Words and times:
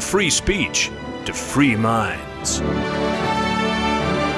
free 0.00 0.30
speech 0.30 0.92
to 1.24 1.32
free 1.32 1.74
minds. 1.74 2.60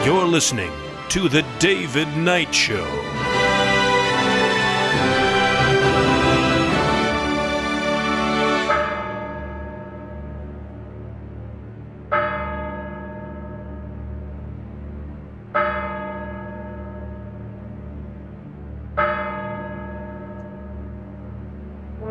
You're 0.06 0.24
listening 0.24 0.72
to 1.10 1.28
The 1.28 1.44
David 1.58 2.08
Knight 2.16 2.54
Show. 2.54 3.33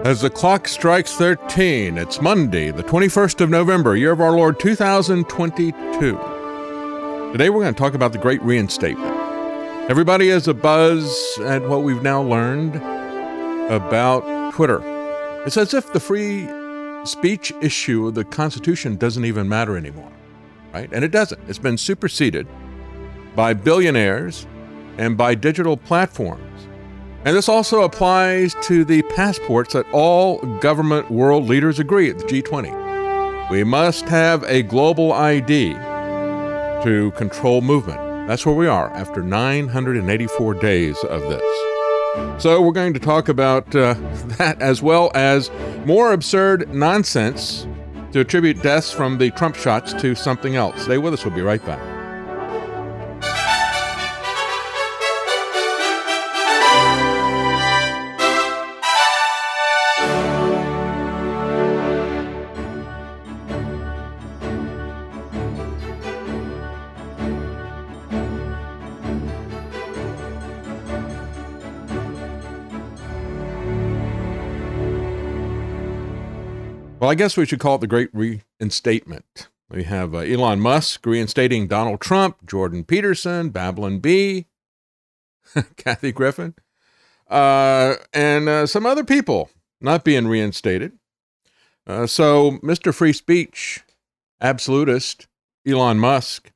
As 0.04 0.20
the 0.20 0.30
clock 0.30 0.68
strikes 0.68 1.14
13, 1.16 1.98
it's 1.98 2.20
Monday, 2.22 2.72
the 2.72 2.84
21st 2.84 3.40
of 3.40 3.50
November, 3.50 3.96
year 3.96 4.12
of 4.12 4.20
our 4.20 4.34
Lord 4.34 4.60
2022. 4.60 5.72
Today 7.32 7.50
we're 7.50 7.62
going 7.62 7.74
to 7.74 7.80
talk 7.80 7.94
about 7.94 8.12
the 8.12 8.18
Great 8.18 8.42
Reinstatement. 8.42 9.16
Everybody 9.90 10.30
a 10.30 10.54
buzz 10.54 11.40
at 11.46 11.66
what 11.70 11.84
we've 11.84 12.04
now 12.04 12.22
learned 12.22 12.76
about 13.72 14.54
Twitter. 14.54 14.82
It's 15.46 15.56
as 15.56 15.74
if 15.74 15.94
the 15.94 16.02
free 16.02 16.50
speech 17.06 17.54
issue 17.62 18.06
of 18.08 18.16
the 18.16 18.26
Constitution 18.26 18.98
doesn't 18.98 19.24
even 19.24 19.48
matter 19.48 19.78
anymore, 19.78 20.12
right? 20.74 20.90
And 20.92 21.06
it 21.06 21.12
doesn't. 21.12 21.40
It's 21.48 21.60
been 21.60 21.78
superseded 21.78 22.46
by 23.38 23.54
billionaires 23.54 24.48
and 24.98 25.16
by 25.16 25.34
digital 25.34 25.78
platforms. 25.78 26.53
And 27.26 27.38
this 27.38 27.48
also 27.48 27.84
applies 27.84 28.54
to 28.64 28.84
the 28.84 29.02
passports 29.04 29.74
that 29.74 29.86
all 29.94 30.40
government 30.58 31.10
world 31.10 31.46
leaders 31.46 31.80
agree 31.80 32.10
at 32.10 32.20
the 32.20 32.26
G20. 32.26 33.50
We 33.50 33.64
must 33.64 34.06
have 34.10 34.44
a 34.44 34.62
global 34.62 35.14
ID 35.14 35.74
to 36.84 37.14
control 37.16 37.62
movement. 37.62 38.28
That's 38.28 38.46
where 38.46 38.56
we 38.56 38.68
are 38.68 38.90
after 38.94 39.24
984 39.24 40.54
days 40.56 40.98
of 41.06 41.22
this. 41.22 41.44
So, 42.42 42.62
we're 42.62 42.74
going 42.74 42.94
to 42.94 43.00
talk 43.00 43.30
about 43.30 43.74
uh, 43.76 43.94
that 44.38 44.62
as 44.62 44.82
well 44.82 45.10
as 45.16 45.50
more 45.86 46.12
absurd 46.14 46.74
nonsense 46.74 47.68
to 48.12 48.20
attribute 48.20 48.62
deaths 48.62 48.92
from 48.92 49.18
the 49.18 49.32
Trump 49.32 49.56
shots 49.56 49.94
to 49.94 50.14
something 50.14 50.56
else. 50.56 50.84
Stay 50.84 50.98
with 50.98 51.14
us, 51.14 51.26
we'll 51.26 51.34
be 51.34 51.42
right 51.42 51.66
back. 51.66 51.93
I 77.14 77.16
guess 77.16 77.38
we 77.38 77.46
should 77.46 77.60
call 77.60 77.76
it 77.76 77.82
the 77.82 77.86
Great 77.86 78.10
Reinstatement. 78.12 79.48
We 79.70 79.84
have 79.84 80.16
uh, 80.16 80.22
Elon 80.22 80.60
Musk 80.60 81.06
reinstating 81.06 81.68
Donald 81.68 82.02
Trump, 82.02 82.44
Jordan 82.44 82.84
Peterson, 82.84 83.52
Babylon 83.52 84.00
Bee, 84.00 84.48
Kathy 85.78 86.12
Griffin, 86.12 86.56
uh, 87.30 87.98
and 88.14 88.50
uh, 88.50 88.66
some 88.66 88.88
other 88.88 89.04
people 89.04 89.52
not 89.80 90.04
being 90.04 90.26
reinstated. 90.26 90.94
Uh, 91.86 92.08
so, 92.08 92.54
Mr. 92.64 92.92
Free 92.92 93.14
Speech, 93.14 93.84
absolutist 94.42 95.28
Elon 95.68 96.00
Musk, 96.00 96.52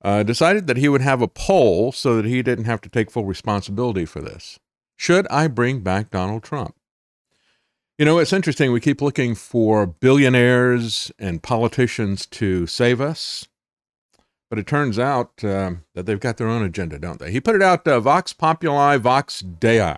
uh, 0.00 0.22
decided 0.22 0.66
that 0.66 0.78
he 0.78 0.88
would 0.88 1.02
have 1.02 1.20
a 1.20 1.28
poll 1.28 1.92
so 1.92 2.16
that 2.16 2.24
he 2.24 2.42
didn't 2.42 2.64
have 2.64 2.80
to 2.80 2.88
take 2.88 3.10
full 3.10 3.26
responsibility 3.26 4.06
for 4.06 4.22
this. 4.22 4.58
Should 4.96 5.26
I 5.28 5.46
bring 5.46 5.80
back 5.80 6.08
Donald 6.08 6.42
Trump? 6.42 6.74
You 7.96 8.04
know, 8.04 8.18
it's 8.18 8.32
interesting. 8.32 8.72
We 8.72 8.80
keep 8.80 9.00
looking 9.00 9.36
for 9.36 9.86
billionaires 9.86 11.12
and 11.16 11.40
politicians 11.40 12.26
to 12.26 12.66
save 12.66 13.00
us, 13.00 13.46
but 14.50 14.58
it 14.58 14.66
turns 14.66 14.98
out 14.98 15.44
uh, 15.44 15.74
that 15.94 16.04
they've 16.04 16.18
got 16.18 16.36
their 16.36 16.48
own 16.48 16.64
agenda, 16.64 16.98
don't 16.98 17.20
they? 17.20 17.30
He 17.30 17.40
put 17.40 17.54
it 17.54 17.62
out 17.62 17.86
uh, 17.86 18.00
Vox 18.00 18.32
Populi, 18.32 18.96
Vox 18.96 19.42
Dei. 19.42 19.94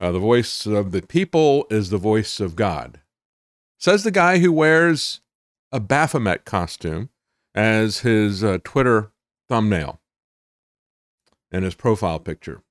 Uh, 0.00 0.10
the 0.10 0.18
voice 0.18 0.64
of 0.64 0.92
the 0.92 1.02
people 1.02 1.66
is 1.68 1.90
the 1.90 1.98
voice 1.98 2.40
of 2.40 2.56
God. 2.56 3.00
Says 3.78 4.02
the 4.02 4.10
guy 4.10 4.38
who 4.38 4.50
wears 4.50 5.20
a 5.70 5.80
Baphomet 5.80 6.46
costume 6.46 7.10
as 7.54 7.98
his 8.00 8.42
uh, 8.42 8.56
Twitter 8.64 9.12
thumbnail 9.50 10.00
and 11.52 11.62
his 11.62 11.74
profile 11.74 12.20
picture. 12.20 12.62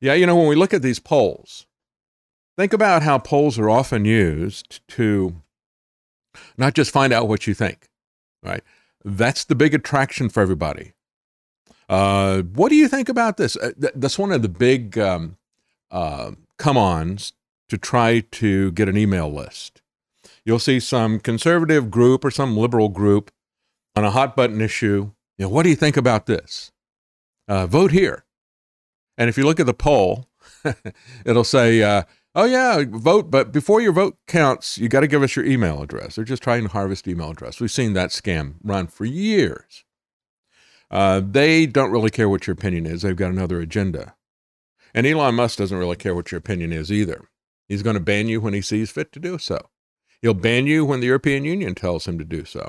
Yeah, 0.00 0.14
you 0.14 0.24
know, 0.24 0.36
when 0.36 0.46
we 0.46 0.54
look 0.54 0.72
at 0.72 0.82
these 0.82 1.00
polls, 1.00 1.66
Think 2.58 2.72
about 2.72 3.04
how 3.04 3.18
polls 3.18 3.56
are 3.56 3.70
often 3.70 4.04
used 4.04 4.80
to 4.88 5.42
not 6.56 6.74
just 6.74 6.90
find 6.90 7.12
out 7.12 7.28
what 7.28 7.46
you 7.46 7.54
think, 7.54 7.88
right? 8.42 8.64
That's 9.04 9.44
the 9.44 9.54
big 9.54 9.74
attraction 9.74 10.28
for 10.28 10.40
everybody. 10.40 10.94
Uh, 11.88 12.42
what 12.42 12.70
do 12.70 12.74
you 12.74 12.88
think 12.88 13.08
about 13.08 13.36
this? 13.36 13.56
Uh, 13.56 13.70
th- 13.80 13.92
that's 13.94 14.18
one 14.18 14.32
of 14.32 14.42
the 14.42 14.48
big 14.48 14.98
um, 14.98 15.36
uh, 15.92 16.32
come 16.56 16.76
ons 16.76 17.32
to 17.68 17.78
try 17.78 18.24
to 18.32 18.72
get 18.72 18.88
an 18.88 18.96
email 18.96 19.32
list. 19.32 19.80
You'll 20.44 20.58
see 20.58 20.80
some 20.80 21.20
conservative 21.20 21.92
group 21.92 22.24
or 22.24 22.30
some 22.32 22.56
liberal 22.56 22.88
group 22.88 23.30
on 23.94 24.04
a 24.04 24.10
hot 24.10 24.34
button 24.34 24.60
issue. 24.60 25.12
You 25.36 25.44
know, 25.44 25.48
what 25.48 25.62
do 25.62 25.68
you 25.68 25.76
think 25.76 25.96
about 25.96 26.26
this? 26.26 26.72
Uh, 27.46 27.68
vote 27.68 27.92
here. 27.92 28.24
And 29.16 29.28
if 29.28 29.38
you 29.38 29.44
look 29.44 29.60
at 29.60 29.66
the 29.66 29.74
poll, 29.74 30.26
it'll 31.24 31.44
say, 31.44 31.84
uh, 31.84 32.02
Oh 32.38 32.44
yeah, 32.44 32.84
vote, 32.86 33.32
but 33.32 33.50
before 33.50 33.80
your 33.80 33.90
vote 33.90 34.16
counts, 34.28 34.78
you 34.78 34.88
got 34.88 35.00
to 35.00 35.08
give 35.08 35.24
us 35.24 35.34
your 35.34 35.44
email 35.44 35.82
address. 35.82 36.14
They're 36.14 36.24
just 36.24 36.40
trying 36.40 36.62
to 36.62 36.68
harvest 36.68 37.08
email 37.08 37.32
address. 37.32 37.58
We've 37.58 37.68
seen 37.68 37.94
that 37.94 38.10
scam 38.10 38.54
run 38.62 38.86
for 38.86 39.04
years. 39.04 39.82
Uh, 40.88 41.20
they 41.20 41.66
don't 41.66 41.90
really 41.90 42.10
care 42.10 42.28
what 42.28 42.46
your 42.46 42.54
opinion 42.54 42.86
is. 42.86 43.02
They've 43.02 43.16
got 43.16 43.32
another 43.32 43.58
agenda. 43.58 44.14
And 44.94 45.04
Elon 45.04 45.34
Musk 45.34 45.58
doesn't 45.58 45.76
really 45.76 45.96
care 45.96 46.14
what 46.14 46.30
your 46.30 46.38
opinion 46.38 46.72
is 46.72 46.92
either. 46.92 47.28
He's 47.66 47.82
going 47.82 47.94
to 47.94 48.00
ban 48.00 48.28
you 48.28 48.40
when 48.40 48.54
he 48.54 48.60
sees 48.60 48.92
fit 48.92 49.10
to 49.14 49.18
do 49.18 49.38
so. 49.38 49.58
He'll 50.22 50.32
ban 50.32 50.68
you 50.68 50.84
when 50.84 51.00
the 51.00 51.06
European 51.06 51.44
Union 51.44 51.74
tells 51.74 52.06
him 52.06 52.20
to 52.20 52.24
do 52.24 52.44
so. 52.44 52.68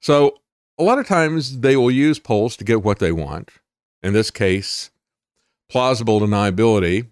So, 0.00 0.34
a 0.78 0.82
lot 0.82 0.98
of 0.98 1.08
times 1.08 1.60
they 1.60 1.76
will 1.78 1.90
use 1.90 2.18
polls 2.18 2.58
to 2.58 2.64
get 2.64 2.82
what 2.82 2.98
they 2.98 3.10
want. 3.10 3.52
In 4.02 4.12
this 4.12 4.30
case, 4.30 4.90
plausible 5.70 6.20
deniability 6.20 7.06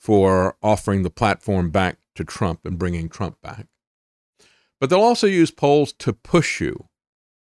for 0.00 0.56
offering 0.62 1.02
the 1.02 1.10
platform 1.10 1.70
back 1.70 1.98
to 2.14 2.24
Trump 2.24 2.60
and 2.64 2.78
bringing 2.78 3.08
Trump 3.08 3.40
back. 3.42 3.66
But 4.80 4.88
they'll 4.88 5.00
also 5.00 5.26
use 5.26 5.50
polls 5.50 5.92
to 5.94 6.14
push 6.14 6.58
you 6.58 6.88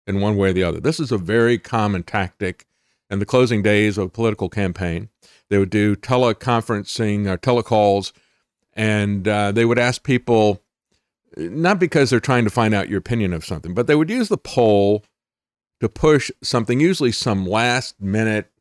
in 0.08 0.22
one 0.22 0.36
way 0.36 0.50
or 0.50 0.54
the 0.54 0.64
other. 0.64 0.80
This 0.80 1.00
is 1.00 1.12
a 1.12 1.20
very 1.20 1.60
common 1.60 2.02
tactic 2.02 2.66
in 3.12 3.20
the 3.20 3.26
closing 3.26 3.62
days 3.62 3.98
of 3.98 4.08
a 4.08 4.10
political 4.10 4.50
campaign. 4.50 5.10
They 5.50 5.60
would 5.60 5.70
do 5.70 5.96
teleconferencing 5.96 7.28
or 7.28 7.38
telecalls, 7.38 8.12
and 8.74 9.28
uh, 9.28 9.52
they 9.52 9.64
would 9.64 9.78
ask 9.78 10.04
people, 10.04 10.64
not 11.38 11.80
because 11.80 12.10
they're 12.10 12.20
trying 12.20 12.44
to 12.46 12.50
find 12.50 12.74
out 12.74 12.90
your 12.90 12.98
opinion 12.98 13.34
of 13.34 13.46
something, 13.46 13.76
but 13.76 13.86
they 13.86 13.96
would 13.96 14.10
use 14.10 14.30
the 14.30 14.38
poll 14.38 15.06
to 15.80 15.88
push 15.88 16.32
something, 16.42 16.80
usually 16.80 17.12
some 17.12 17.46
last 17.46 18.02
minute 18.02 18.52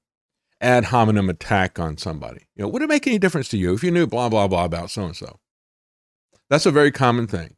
ad 0.66 0.86
hominem 0.86 1.30
attack 1.30 1.78
on 1.78 1.96
somebody. 1.96 2.46
You 2.56 2.64
know, 2.64 2.68
would 2.68 2.82
it 2.82 2.88
make 2.88 3.06
any 3.06 3.18
difference 3.18 3.48
to 3.50 3.58
you 3.58 3.72
if 3.72 3.84
you 3.84 3.90
knew 3.90 4.06
blah, 4.06 4.28
blah, 4.28 4.48
blah 4.48 4.64
about 4.64 4.90
so 4.90 5.04
and 5.04 5.16
so? 5.16 5.38
That's 6.50 6.66
a 6.66 6.70
very 6.70 6.90
common 6.90 7.26
thing. 7.26 7.56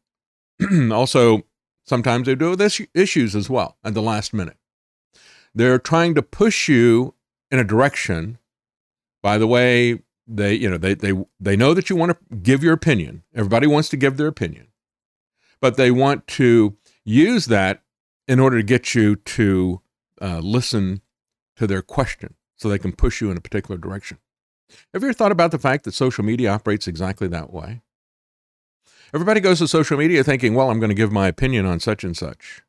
also, 0.91 1.43
sometimes 1.85 2.27
they 2.27 2.35
do 2.35 2.51
with 2.51 2.87
issues 2.93 3.35
as 3.35 3.49
well 3.49 3.77
at 3.83 3.93
the 3.93 4.01
last 4.01 4.33
minute. 4.33 4.57
They're 5.55 5.79
trying 5.79 6.13
to 6.15 6.21
push 6.21 6.69
you 6.69 7.15
in 7.49 7.59
a 7.59 7.63
direction. 7.63 8.37
By 9.23 9.37
the 9.37 9.47
way, 9.47 10.03
they 10.27 10.53
you 10.53 10.69
know 10.69 10.77
they 10.77 10.93
they 10.93 11.13
they 11.39 11.57
know 11.57 11.73
that 11.73 11.89
you 11.89 11.95
want 11.95 12.11
to 12.11 12.35
give 12.37 12.63
your 12.63 12.73
opinion. 12.73 13.23
Everybody 13.33 13.65
wants 13.65 13.89
to 13.89 13.97
give 13.97 14.17
their 14.17 14.27
opinion, 14.27 14.67
but 15.59 15.75
they 15.75 15.89
want 15.89 16.27
to 16.27 16.77
use 17.03 17.47
that 17.47 17.81
in 18.27 18.39
order 18.39 18.57
to 18.57 18.63
get 18.63 18.93
you 18.93 19.15
to 19.15 19.81
uh, 20.21 20.39
listen 20.39 21.01
to 21.55 21.65
their 21.65 21.81
question, 21.81 22.35
so 22.59 22.69
they 22.69 22.79
can 22.79 22.91
push 22.91 23.21
you 23.21 23.31
in 23.31 23.37
a 23.37 23.41
particular 23.41 23.77
direction. 23.77 24.17
Have 24.93 25.01
you 25.01 25.09
ever 25.09 25.13
thought 25.13 25.31
about 25.31 25.51
the 25.51 25.57
fact 25.59 25.85
that 25.85 25.93
social 25.93 26.23
media 26.23 26.51
operates 26.51 26.87
exactly 26.87 27.27
that 27.29 27.51
way? 27.51 27.81
Everybody 29.13 29.39
goes 29.39 29.59
to 29.59 29.67
social 29.67 29.97
media 29.97 30.23
thinking, 30.23 30.53
well, 30.53 30.69
I'm 30.69 30.79
going 30.79 30.89
to 30.89 30.95
give 30.95 31.11
my 31.11 31.27
opinion 31.27 31.65
on 31.65 31.79
such 31.79 32.03
and 32.03 32.15
such. 32.15 32.61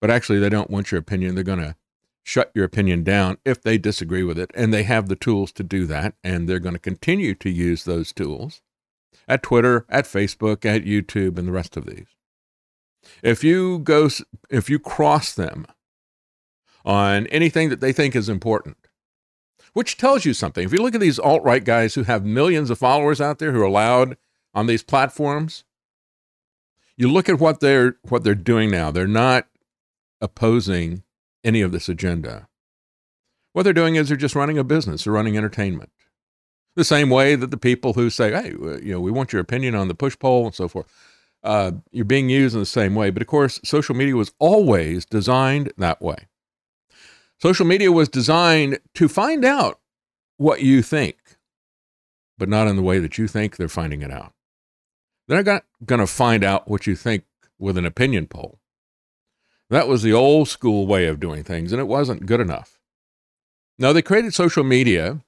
But 0.00 0.10
actually, 0.10 0.38
they 0.38 0.48
don't 0.48 0.70
want 0.70 0.90
your 0.90 0.98
opinion. 0.98 1.34
They're 1.34 1.44
going 1.44 1.60
to 1.60 1.76
shut 2.22 2.50
your 2.54 2.64
opinion 2.64 3.02
down 3.02 3.38
if 3.44 3.62
they 3.62 3.78
disagree 3.78 4.22
with 4.22 4.38
it. 4.38 4.50
And 4.54 4.74
they 4.74 4.82
have 4.82 5.08
the 5.08 5.16
tools 5.16 5.52
to 5.52 5.62
do 5.62 5.86
that. 5.86 6.14
And 6.22 6.48
they're 6.48 6.58
going 6.58 6.74
to 6.74 6.80
continue 6.80 7.34
to 7.36 7.48
use 7.48 7.84
those 7.84 8.12
tools 8.12 8.60
at 9.26 9.42
Twitter, 9.42 9.86
at 9.88 10.04
Facebook, 10.04 10.66
at 10.66 10.84
YouTube, 10.84 11.38
and 11.38 11.48
the 11.48 11.52
rest 11.52 11.76
of 11.76 11.86
these. 11.86 12.08
If 13.22 13.42
you 13.42 13.78
go, 13.78 14.10
if 14.50 14.68
you 14.68 14.78
cross 14.78 15.32
them 15.32 15.66
on 16.84 17.26
anything 17.28 17.68
that 17.68 17.80
they 17.80 17.92
think 17.92 18.16
is 18.16 18.28
important, 18.28 18.76
which 19.72 19.96
tells 19.96 20.24
you 20.24 20.34
something. 20.34 20.64
If 20.64 20.72
you 20.72 20.82
look 20.82 20.94
at 20.94 21.00
these 21.00 21.18
alt 21.18 21.42
right 21.42 21.64
guys 21.64 21.94
who 21.94 22.04
have 22.04 22.24
millions 22.24 22.70
of 22.70 22.78
followers 22.78 23.20
out 23.20 23.38
there 23.38 23.52
who 23.52 23.62
are 23.62 23.70
loud 23.70 24.16
on 24.54 24.66
these 24.66 24.82
platforms, 24.82 25.64
you 26.96 27.10
look 27.10 27.28
at 27.28 27.40
what 27.40 27.60
they're 27.60 27.96
what 28.02 28.24
they're 28.24 28.34
doing 28.34 28.70
now. 28.70 28.90
They're 28.90 29.06
not 29.06 29.46
opposing 30.20 31.02
any 31.42 31.62
of 31.62 31.72
this 31.72 31.88
agenda. 31.88 32.48
What 33.52 33.62
they're 33.62 33.72
doing 33.72 33.96
is 33.96 34.08
they're 34.08 34.16
just 34.16 34.34
running 34.34 34.58
a 34.58 34.64
business, 34.64 35.04
they're 35.04 35.12
running 35.12 35.36
entertainment. 35.36 35.90
The 36.76 36.84
same 36.84 37.10
way 37.10 37.34
that 37.34 37.50
the 37.50 37.56
people 37.56 37.94
who 37.94 38.10
say, 38.10 38.30
hey, 38.30 38.50
you 38.50 38.92
know, 38.92 39.00
we 39.00 39.10
want 39.10 39.32
your 39.32 39.40
opinion 39.40 39.74
on 39.74 39.88
the 39.88 39.94
push 39.94 40.16
poll 40.18 40.46
and 40.46 40.54
so 40.54 40.68
forth, 40.68 40.86
uh, 41.42 41.72
you're 41.90 42.04
being 42.04 42.30
used 42.30 42.54
in 42.54 42.60
the 42.60 42.66
same 42.66 42.94
way. 42.94 43.10
But 43.10 43.22
of 43.22 43.28
course, 43.28 43.60
social 43.64 43.94
media 43.94 44.14
was 44.14 44.32
always 44.38 45.04
designed 45.04 45.72
that 45.78 46.00
way. 46.00 46.28
Social 47.40 47.64
media 47.64 47.90
was 47.90 48.08
designed 48.08 48.78
to 48.94 49.08
find 49.08 49.44
out 49.44 49.80
what 50.36 50.60
you 50.62 50.82
think, 50.82 51.16
but 52.36 52.48
not 52.48 52.66
in 52.66 52.76
the 52.76 52.82
way 52.82 52.98
that 52.98 53.16
you 53.16 53.26
think 53.26 53.56
they're 53.56 53.68
finding 53.68 54.02
it 54.02 54.10
out. 54.10 54.34
They're 55.26 55.42
not 55.42 55.64
going 55.84 56.00
to 56.00 56.06
find 56.06 56.44
out 56.44 56.68
what 56.68 56.86
you 56.86 56.94
think 56.94 57.24
with 57.58 57.78
an 57.78 57.86
opinion 57.86 58.26
poll. 58.26 58.58
That 59.70 59.88
was 59.88 60.02
the 60.02 60.12
old 60.12 60.48
school 60.48 60.86
way 60.86 61.06
of 61.06 61.20
doing 61.20 61.44
things, 61.44 61.72
and 61.72 61.80
it 61.80 61.86
wasn't 61.86 62.26
good 62.26 62.40
enough. 62.40 62.78
Now, 63.78 63.92
they 63.92 64.02
created 64.02 64.34
social 64.34 64.64
media 64.64 65.22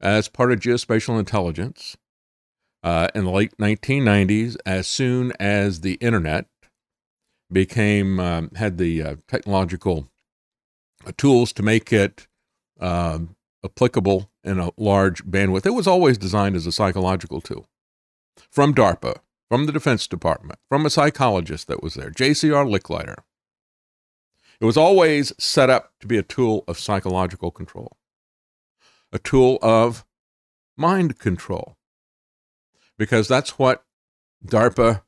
as 0.00 0.28
part 0.28 0.50
of 0.50 0.58
geospatial 0.58 1.18
intelligence 1.18 1.96
uh, 2.82 3.08
in 3.14 3.24
the 3.24 3.30
late 3.30 3.56
1990s, 3.58 4.56
as 4.64 4.88
soon 4.88 5.32
as 5.38 5.82
the 5.82 5.94
internet 5.94 6.46
became, 7.52 8.18
um, 8.18 8.50
had 8.56 8.78
the 8.78 9.02
uh, 9.02 9.16
technological 9.28 10.08
tools 11.16 11.52
to 11.54 11.62
make 11.62 11.92
it 11.92 12.26
um, 12.80 13.36
applicable 13.64 14.30
in 14.44 14.58
a 14.58 14.70
large 14.76 15.24
bandwidth. 15.24 15.66
It 15.66 15.74
was 15.74 15.86
always 15.86 16.18
designed 16.18 16.56
as 16.56 16.66
a 16.66 16.72
psychological 16.72 17.40
tool 17.40 17.68
from 18.50 18.74
DARPA, 18.74 19.18
from 19.48 19.66
the 19.66 19.72
Defense 19.72 20.06
Department, 20.06 20.58
from 20.68 20.86
a 20.86 20.90
psychologist 20.90 21.66
that 21.68 21.82
was 21.82 21.94
there, 21.94 22.10
J.C.R. 22.10 22.64
Licklider. 22.64 23.16
It 24.60 24.64
was 24.64 24.76
always 24.76 25.32
set 25.38 25.70
up 25.70 25.92
to 26.00 26.06
be 26.06 26.18
a 26.18 26.22
tool 26.22 26.64
of 26.68 26.78
psychological 26.78 27.50
control, 27.50 27.96
a 29.12 29.18
tool 29.18 29.58
of 29.62 30.04
mind 30.76 31.18
control, 31.18 31.76
because 32.98 33.26
that's 33.26 33.58
what 33.58 33.84
DARPA, 34.46 35.02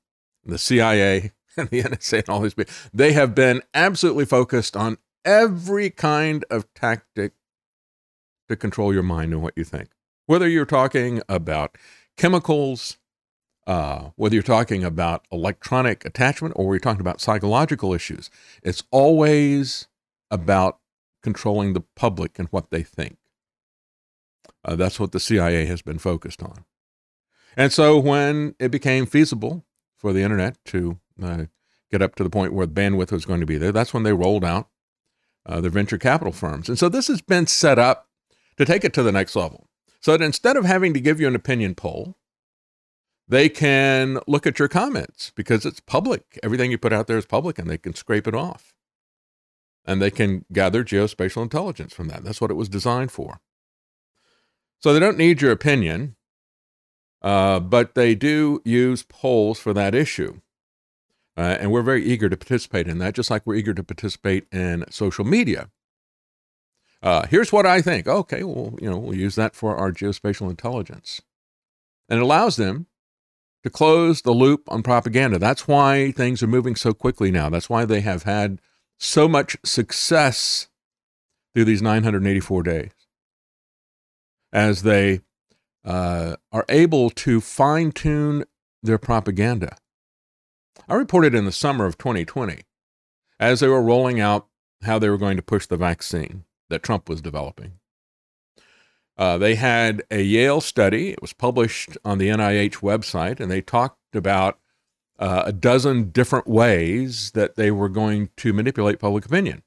the 0.45 0.59
CIA, 0.59 1.33
and 1.57 1.69
the 1.69 1.83
NSA 1.83 2.21
and 2.21 2.29
all 2.31 2.41
these 2.41 2.55
people, 2.55 2.73
they 2.95 3.13
have 3.13 3.35
been 3.35 3.63
absolutely 3.75 4.25
focused 4.25 4.77
on 4.77 4.97
every 5.25 5.91
kind 5.91 6.45
of 6.51 6.73
tactic 6.75 7.33
to 8.49 8.57
control 8.57 8.93
your 8.93 9.03
mind 9.03 9.33
and 9.33 9.43
what 9.43 9.55
you 9.57 9.65
think. 9.65 9.91
Whether 10.27 10.49
you're 10.49 10.65
talking 10.65 11.21
about 11.29 11.77
chemicals, 12.17 12.99
uh, 13.67 14.11
whether 14.17 14.35
you're 14.35 14.43
talking 14.43 14.85
about 14.85 15.27
electronic 15.31 16.05
attachment 16.05 16.55
or 16.57 16.75
you're 16.75 16.81
talking 16.81 17.01
about 17.01 17.21
psychological 17.21 17.93
issues, 17.93 18.31
it's 18.63 18.83
always 18.91 19.89
about 20.31 20.79
controlling 21.23 21.73
the 21.73 21.83
public 21.97 22.39
and 22.39 22.49
what 22.49 22.71
they 22.71 22.83
think. 22.83 23.19
Uh, 24.65 24.77
that's 24.77 25.01
what 25.01 25.13
the 25.13 25.21
CIA 25.21 25.67
has 25.67 25.83
been 25.83 25.99
focused 25.99 26.43
on. 26.43 26.65
And 27.57 27.73
so 27.73 27.99
when 27.99 28.55
it 28.59 28.71
became 28.71 29.07
feasible 29.07 29.65
for 29.97 30.13
the 30.13 30.23
internet 30.23 30.57
to 30.67 30.99
uh, 31.23 31.45
get 31.91 32.03
up 32.03 32.15
to 32.17 32.25
the 32.25 32.31
point 32.31 32.53
where 32.53 32.67
the 32.67 32.73
bandwidth 32.73 33.13
was 33.13 33.25
going 33.25 33.41
to 33.41 33.47
be 33.47 33.59
there, 33.59 33.73
that's 33.73 33.93
when 33.93 34.03
they 34.03 34.13
rolled 34.13 34.45
out 34.45 34.69
uh, 35.47 35.61
their 35.61 35.71
venture 35.71 35.99
capital 35.99 36.33
firms. 36.33 36.69
And 36.69 36.79
so 36.79 36.89
this 36.89 37.09
has 37.09 37.21
been 37.21 37.47
set 37.47 37.79
up 37.79 38.09
to 38.57 38.65
take 38.65 38.85
it 38.85 38.93
to 38.95 39.03
the 39.03 39.13
next 39.13 39.35
level. 39.37 39.69
So 40.01 40.13
that 40.13 40.25
instead 40.25 40.57
of 40.57 40.65
having 40.65 40.95
to 40.95 41.01
give 41.01 41.21
you 41.21 41.29
an 41.29 41.35
opinion 41.35 41.75
poll, 41.75 42.17
they 43.29 43.49
can 43.49 44.19
look 44.27 44.47
at 44.47 44.59
your 44.59 44.69
comments 44.69 45.33
because 45.35 45.65
it's 45.65 45.81
public. 45.81 46.39
Everything 46.43 46.71
you 46.71 46.79
put 46.79 46.93
out 46.93 47.07
there 47.07 47.19
is 47.19 47.27
public 47.27 47.59
and 47.59 47.71
they 47.71 47.79
can 47.79 47.95
scrape 47.95 48.27
it 48.27 48.35
off. 48.35 48.75
And 49.85 50.01
they 50.01 50.11
can 50.11 50.45
gather 50.53 50.85
geospatial 50.85 51.43
intelligence 51.43 51.93
from 51.93 52.09
that. 52.09 52.25
That's 52.25 52.41
what 52.41 52.51
it 52.51 52.55
was 52.55 52.69
designed 52.69 53.11
for. 53.11 53.41
So 54.81 54.93
they 54.93 55.01
don't 55.01 55.19
need 55.19 55.41
your 55.41 55.53
opinion, 55.53 56.17
uh, 57.21 57.61
but 57.61 57.95
they 57.95 58.15
do 58.15 58.61
use 58.65 59.05
polls 59.05 59.59
for 59.59 59.73
that 59.73 59.95
issue. 59.95 60.41
Uh, 61.37 61.57
and 61.61 61.73
we're 61.73 61.83
very 61.83 62.05
eager 62.05 62.29
to 62.29 62.37
participate 62.37 62.87
in 62.87 62.99
that, 62.99 63.15
just 63.15 63.31
like 63.31 63.43
we're 63.47 63.55
eager 63.55 63.75
to 63.75 63.83
participate 63.83 64.47
in 64.53 64.85
social 64.91 65.25
media. 65.25 65.71
Uh, 67.03 67.27
here's 67.27 67.53
what 67.53 67.67
I 67.67 67.81
think. 67.81 68.07
Okay, 68.07 68.43
well, 68.45 68.75
you 68.81 68.89
know, 68.89 68.99
we'll 68.99 69.17
use 69.17 69.35
that 69.35 69.55
for 69.55 69.77
our 69.77 69.91
geospatial 69.91 70.51
intelligence. 70.51 71.23
And 72.09 72.21
it 72.21 72.23
allows 72.23 72.57
them 72.57 72.87
to 73.65 73.71
close 73.71 74.23
the 74.23 74.33
loop 74.33 74.63
on 74.69 74.83
propaganda. 74.83 75.39
That's 75.39 75.67
why 75.67 76.13
things 76.13 76.43
are 76.43 76.49
moving 76.49 76.77
so 76.77 76.93
quickly 76.93 77.31
now. 77.31 77.49
That's 77.49 77.71
why 77.71 77.85
they 77.85 78.01
have 78.01 78.25
had 78.25 78.61
so 78.99 79.27
much 79.27 79.57
success 79.65 80.69
through 81.55 81.65
these 81.65 81.83
984 81.83 82.63
days 82.63 82.91
as 84.53 84.83
they 84.83 85.21
uh, 85.85 86.37
are 86.53 86.65
able 86.69 87.11
to 87.11 87.41
fine 87.41 87.91
tune 87.91 88.45
their 88.83 88.99
propaganda. 88.99 89.77
I 90.89 90.95
reported 90.95 91.35
in 91.35 91.45
the 91.45 91.53
summer 91.53 91.87
of 91.87 91.99
2020 91.99 92.63
as 93.39 93.61
they 93.61 93.69
were 93.69 93.83
rolling 93.83 94.21
out 94.21 94.47
how 94.83 94.99
they 94.99 95.09
were 95.09 95.19
going 95.19 95.37
to 95.37 95.43
push 95.43 95.67
the 95.67 95.77
vaccine 95.77 96.45
that 96.71 96.83
Trump 96.83 97.09
was 97.09 97.21
developing. 97.21 97.75
Uh, 99.17 99.39
they 99.39 99.55
had 99.55 100.03
a 100.11 100.23
Yale 100.23 100.61
study. 100.61 101.11
It 101.11 101.23
was 101.23 101.33
published 101.33 101.97
on 102.05 102.19
the 102.19 102.29
NIH 102.29 102.77
website, 102.77 103.41
and 103.41 103.51
they 103.51 103.61
talked 103.61 104.17
about 104.17 104.59
uh, 105.19 105.45
a 105.47 105.53
dozen 105.53 106.11
different 106.11 106.49
ways 106.49 107.31
that 107.33 107.57
they 107.57 107.71
were 107.71 107.89
going 107.89 108.31
to 108.39 108.53
manipulate 108.53 108.99
public 108.99 109.25
opinion. 109.25 109.63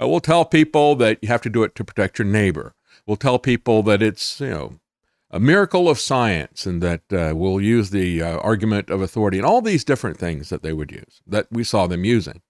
Uh, 0.00 0.06
we'll 0.06 0.20
tell 0.20 0.44
people 0.44 0.94
that 0.96 1.18
you 1.22 1.28
have 1.28 1.42
to 1.42 1.50
do 1.50 1.62
it 1.62 1.74
to 1.74 1.84
protect 1.84 2.18
your 2.18 2.26
neighbor. 2.26 2.74
We'll 3.06 3.16
tell 3.16 3.38
people 3.38 3.82
that 3.84 4.02
it's 4.02 4.40
you 4.40 4.50
know 4.50 4.80
a 5.30 5.40
miracle 5.40 5.88
of 5.88 5.98
science, 5.98 6.66
and 6.66 6.82
that 6.82 7.12
uh, 7.12 7.32
we'll 7.34 7.60
use 7.60 7.90
the 7.90 8.22
uh, 8.22 8.38
argument 8.38 8.90
of 8.90 9.00
authority, 9.00 9.38
and 9.38 9.46
all 9.46 9.60
these 9.60 9.84
different 9.84 10.18
things 10.18 10.48
that 10.48 10.62
they 10.62 10.72
would 10.72 10.92
use 10.92 11.20
that 11.26 11.46
we 11.50 11.64
saw 11.64 11.86
them 11.86 12.04
using. 12.04 12.42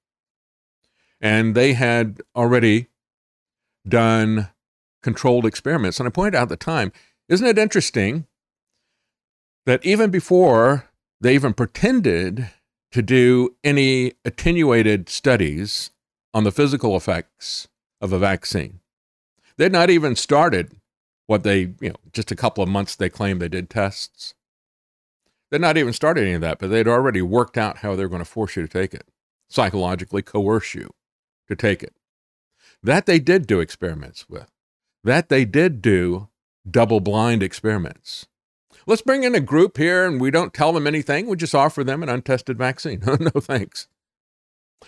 And 1.20 1.54
they 1.54 1.72
had 1.72 2.20
already 2.34 2.88
done 3.88 4.50
controlled 5.02 5.46
experiments. 5.46 5.98
And 5.98 6.06
I 6.06 6.10
pointed 6.10 6.34
out 6.34 6.42
at 6.42 6.48
the 6.48 6.56
time, 6.56 6.92
isn't 7.28 7.46
it 7.46 7.58
interesting 7.58 8.26
that 9.64 9.84
even 9.84 10.10
before 10.10 10.90
they 11.20 11.34
even 11.34 11.54
pretended 11.54 12.50
to 12.92 13.02
do 13.02 13.54
any 13.64 14.12
attenuated 14.24 15.08
studies 15.08 15.90
on 16.34 16.44
the 16.44 16.52
physical 16.52 16.96
effects 16.96 17.68
of 18.00 18.12
a 18.12 18.18
vaccine, 18.18 18.80
they'd 19.56 19.72
not 19.72 19.90
even 19.90 20.14
started 20.14 20.76
what 21.26 21.42
they, 21.42 21.74
you 21.80 21.90
know, 21.90 21.96
just 22.12 22.30
a 22.30 22.36
couple 22.36 22.62
of 22.62 22.70
months 22.70 22.94
they 22.94 23.08
claimed 23.08 23.40
they 23.40 23.48
did 23.48 23.68
tests. 23.68 24.34
They'd 25.50 25.60
not 25.60 25.76
even 25.76 25.92
started 25.92 26.22
any 26.22 26.32
of 26.32 26.40
that, 26.40 26.58
but 26.58 26.70
they'd 26.70 26.88
already 26.88 27.22
worked 27.22 27.56
out 27.56 27.78
how 27.78 27.94
they're 27.94 28.08
going 28.08 28.20
to 28.20 28.24
force 28.24 28.56
you 28.56 28.62
to 28.62 28.68
take 28.68 28.94
it, 28.94 29.06
psychologically 29.48 30.22
coerce 30.22 30.74
you 30.74 30.92
to 31.48 31.56
take 31.56 31.82
it. 31.82 31.94
That 32.82 33.06
they 33.06 33.18
did 33.18 33.46
do 33.46 33.60
experiments 33.60 34.28
with. 34.28 34.50
That 35.04 35.28
they 35.28 35.44
did 35.44 35.82
do 35.82 36.28
double 36.68 37.00
blind 37.00 37.42
experiments. 37.42 38.26
Let's 38.86 39.02
bring 39.02 39.24
in 39.24 39.34
a 39.34 39.40
group 39.40 39.78
here 39.78 40.06
and 40.06 40.20
we 40.20 40.30
don't 40.30 40.54
tell 40.54 40.72
them 40.72 40.86
anything. 40.86 41.26
We 41.26 41.36
just 41.36 41.54
offer 41.54 41.82
them 41.82 42.02
an 42.02 42.08
untested 42.08 42.58
vaccine. 42.58 43.00
no 43.06 43.40
thanks. 43.40 43.88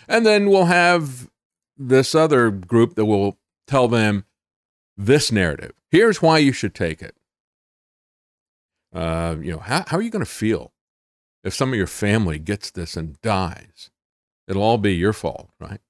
And 0.09 0.25
then 0.25 0.49
we'll 0.49 0.67
have 0.67 1.29
this 1.77 2.15
other 2.15 2.51
group 2.51 2.95
that 2.95 3.07
will 3.07 3.39
tell 3.67 3.89
them 3.89 4.25
this 4.97 5.33
narrative. 5.33 5.73
Here's 5.91 6.21
why 6.21 6.39
you 6.39 6.53
should 6.53 6.75
take 6.75 7.03
it. 7.03 7.17
Uh, 8.93 9.37
you 9.41 9.53
know, 9.53 9.59
how, 9.59 9.85
how 9.87 9.97
are 9.97 10.03
you 10.03 10.11
going 10.11 10.25
to 10.25 10.31
feel 10.31 10.73
if 11.45 11.55
some 11.55 11.71
of 11.71 11.77
your 11.77 11.87
family 11.87 12.39
gets 12.39 12.71
this 12.71 12.97
and 12.97 13.21
dies? 13.23 13.91
It'll 14.47 14.63
all 14.63 14.79
be 14.79 14.95
your 14.95 15.13
fault, 15.13 15.51
right? 15.61 15.81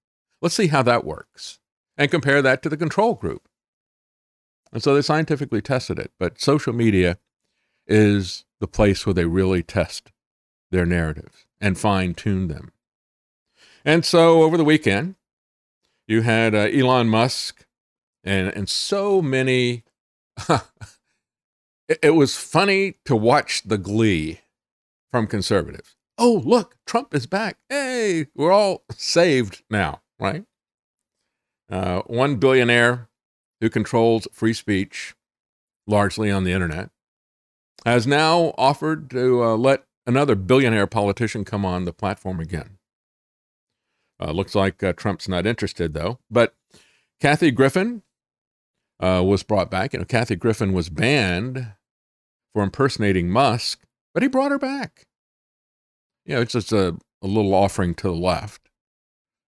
Let's 0.42 0.54
see 0.54 0.68
how 0.68 0.82
that 0.82 1.04
works 1.04 1.58
and 1.96 2.10
compare 2.10 2.42
that 2.42 2.62
to 2.62 2.68
the 2.68 2.76
control 2.76 3.14
group. 3.14 3.48
And 4.72 4.82
so 4.82 4.94
they 4.94 5.02
scientifically 5.02 5.62
tested 5.62 5.98
it, 5.98 6.12
but 6.18 6.40
social 6.40 6.72
media 6.72 7.18
is 7.86 8.44
the 8.60 8.66
place 8.66 9.06
where 9.06 9.14
they 9.14 9.24
really 9.24 9.62
test 9.62 10.12
their 10.70 10.84
narratives 10.84 11.46
and 11.60 11.78
fine 11.78 12.14
tune 12.14 12.48
them. 12.48 12.72
And 13.84 14.04
so 14.04 14.42
over 14.42 14.56
the 14.56 14.64
weekend, 14.64 15.14
you 16.06 16.22
had 16.22 16.54
uh, 16.54 16.68
Elon 16.72 17.08
Musk 17.08 17.64
and, 18.22 18.48
and 18.48 18.68
so 18.68 19.22
many. 19.22 19.84
it, 21.88 21.98
it 22.02 22.10
was 22.10 22.36
funny 22.36 22.96
to 23.04 23.16
watch 23.16 23.62
the 23.64 23.78
glee 23.78 24.40
from 25.10 25.26
conservatives. 25.26 25.96
Oh, 26.16 26.42
look, 26.44 26.76
Trump 26.86 27.14
is 27.14 27.26
back. 27.26 27.58
Hey, 27.68 28.26
we're 28.34 28.52
all 28.52 28.84
saved 28.90 29.62
now, 29.70 30.02
right? 30.18 30.44
Uh, 31.70 32.02
one 32.06 32.36
billionaire 32.36 33.08
who 33.60 33.70
controls 33.70 34.26
free 34.32 34.52
speech 34.52 35.14
largely 35.86 36.30
on 36.30 36.44
the 36.44 36.52
internet 36.52 36.90
has 37.84 38.06
now 38.06 38.52
offered 38.58 39.10
to 39.10 39.42
uh, 39.42 39.56
let 39.56 39.84
another 40.06 40.34
billionaire 40.34 40.86
politician 40.86 41.44
come 41.44 41.64
on 41.64 41.84
the 41.84 41.92
platform 41.92 42.40
again. 42.40 42.78
Uh, 44.20 44.32
looks 44.32 44.54
like 44.54 44.82
uh, 44.82 44.92
Trump's 44.92 45.28
not 45.28 45.46
interested, 45.46 45.94
though. 45.94 46.18
But 46.30 46.54
Kathy 47.20 47.50
Griffin 47.50 48.02
uh, 49.00 49.22
was 49.24 49.42
brought 49.42 49.70
back. 49.70 49.92
You 49.92 50.00
know, 50.00 50.04
Kathy 50.04 50.36
Griffin 50.36 50.72
was 50.72 50.88
banned 50.88 51.72
for 52.54 52.62
impersonating 52.62 53.30
Musk, 53.30 53.80
but 54.14 54.22
he 54.22 54.28
brought 54.28 54.50
her 54.50 54.58
back. 54.58 55.06
You 56.24 56.36
know, 56.36 56.40
it's 56.42 56.52
just 56.52 56.72
a, 56.72 56.96
a 57.22 57.26
little 57.26 57.54
offering 57.54 57.94
to 57.96 58.08
the 58.08 58.14
left. 58.14 58.68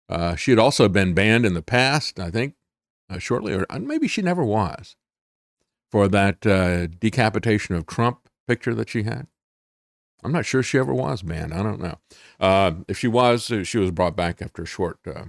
Uh, 0.09 0.37
she 0.37 0.51
had 0.51 0.59
also 0.59 0.89
been 0.89 1.15
banned 1.15 1.47
in 1.47 1.55
the 1.55 1.63
past, 1.63 2.21
I 2.21 2.31
think, 2.31 2.55
uh, 3.11 3.19
shortly, 3.19 3.55
or 3.55 3.67
maybe 3.79 4.09
she 4.09 4.23
never 4.23 4.45
was, 4.45 4.97
for 5.91 6.07
that 6.09 6.41
decapitation 7.01 7.75
of 7.75 7.87
Trump 7.87 8.29
picture 8.47 8.75
that 8.75 8.89
she 8.89 9.03
had. 9.03 9.27
I'm 10.23 10.33
not 10.33 10.47
sure 10.47 10.63
she 10.63 10.79
ever 10.79 10.95
was 10.95 11.23
banned. 11.23 11.55
I 11.55 11.63
don't 11.63 11.81
know. 11.81 11.99
Uh, 12.41 12.73
if 12.89 12.99
she 12.99 13.07
was, 13.07 13.51
uh, 13.51 13.65
she 13.65 13.79
was 13.79 13.91
brought 13.91 14.17
back 14.17 14.43
after 14.43 14.63
a 14.63 14.67
short 14.67 14.99
uh, 15.07 15.27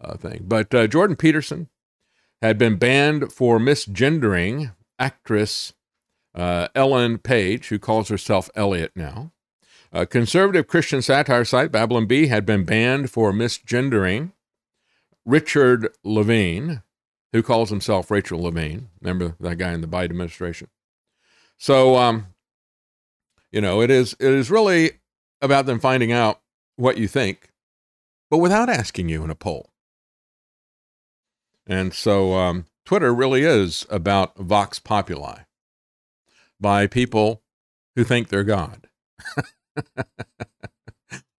uh, 0.00 0.16
thing. 0.16 0.44
But 0.46 0.74
uh, 0.74 0.86
Jordan 0.86 1.16
Peterson 1.16 1.68
had 2.44 2.58
been 2.58 2.76
banned 2.76 3.32
for 3.32 3.58
misgendering 3.58 4.74
actress 4.98 5.72
uh, 6.34 6.68
Ellen 6.74 7.16
Page, 7.16 7.68
who 7.68 7.78
calls 7.78 8.10
herself 8.10 8.50
Elliot 8.54 8.92
now. 8.94 9.32
A 9.92 10.04
conservative 10.04 10.66
Christian 10.66 11.00
satire 11.00 11.46
site, 11.46 11.72
Babylon 11.72 12.04
Bee, 12.04 12.26
had 12.26 12.44
been 12.44 12.64
banned 12.64 13.10
for 13.10 13.32
misgendering 13.32 14.32
Richard 15.24 15.88
Levine, 16.04 16.82
who 17.32 17.42
calls 17.42 17.70
himself 17.70 18.10
Rachel 18.10 18.42
Levine. 18.42 18.90
Remember 19.00 19.36
that 19.40 19.56
guy 19.56 19.72
in 19.72 19.80
the 19.80 19.86
Biden 19.86 20.10
administration? 20.10 20.68
So, 21.56 21.96
um, 21.96 22.26
you 23.52 23.62
know, 23.62 23.80
it 23.80 23.90
is 23.90 24.14
it 24.20 24.32
is 24.32 24.50
really 24.50 24.98
about 25.40 25.64
them 25.64 25.80
finding 25.80 26.12
out 26.12 26.40
what 26.76 26.98
you 26.98 27.08
think, 27.08 27.52
but 28.30 28.38
without 28.38 28.68
asking 28.68 29.08
you 29.08 29.24
in 29.24 29.30
a 29.30 29.34
poll. 29.34 29.70
And 31.66 31.94
so, 31.94 32.34
um, 32.34 32.66
Twitter 32.84 33.14
really 33.14 33.42
is 33.42 33.86
about 33.88 34.36
vox 34.36 34.78
populi 34.78 35.40
by 36.60 36.86
people 36.86 37.42
who 37.96 38.04
think 38.04 38.28
they're 38.28 38.44
God, 38.44 38.88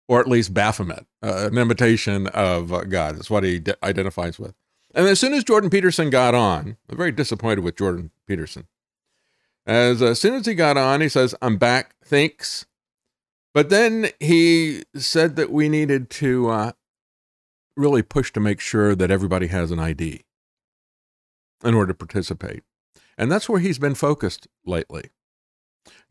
or 0.08 0.20
at 0.20 0.28
least 0.28 0.54
Baphomet, 0.54 1.06
uh, 1.22 1.50
an 1.52 1.58
imitation 1.58 2.28
of 2.28 2.74
uh, 2.74 2.84
God. 2.86 3.16
That's 3.16 3.30
what 3.30 3.44
he 3.44 3.60
de- 3.60 3.86
identifies 3.86 4.40
with. 4.40 4.56
And 4.94 5.08
as 5.08 5.20
soon 5.20 5.34
as 5.34 5.44
Jordan 5.44 5.70
Peterson 5.70 6.10
got 6.10 6.34
on, 6.34 6.78
I'm 6.90 6.98
very 6.98 7.12
disappointed 7.12 7.60
with 7.60 7.76
Jordan 7.76 8.12
Peterson. 8.28 8.68
As, 9.66 10.02
as 10.02 10.20
soon 10.20 10.36
as 10.36 10.46
he 10.46 10.56
got 10.56 10.78
on, 10.78 11.02
he 11.02 11.10
says, 11.10 11.36
I'm 11.42 11.58
back, 11.58 11.96
thanks. 12.04 12.66
But 13.54 13.70
then 13.70 14.10
he 14.20 14.84
said 14.96 15.36
that 15.36 15.52
we 15.52 15.70
needed 15.70 16.10
to 16.12 16.50
uh, 16.50 16.72
really 17.76 18.02
push 18.02 18.32
to 18.34 18.40
make 18.40 18.60
sure 18.60 18.96
that 18.96 19.12
everybody 19.12 19.48
has 19.48 19.72
an 19.72 19.80
ID 19.80 20.24
in 21.64 21.74
order 21.74 21.94
to 21.94 21.98
participate. 21.98 22.64
And 23.18 23.32
that's 23.32 23.48
where 23.48 23.60
he's 23.60 23.80
been 23.80 23.96
focused 23.96 24.48
lately. 24.66 25.10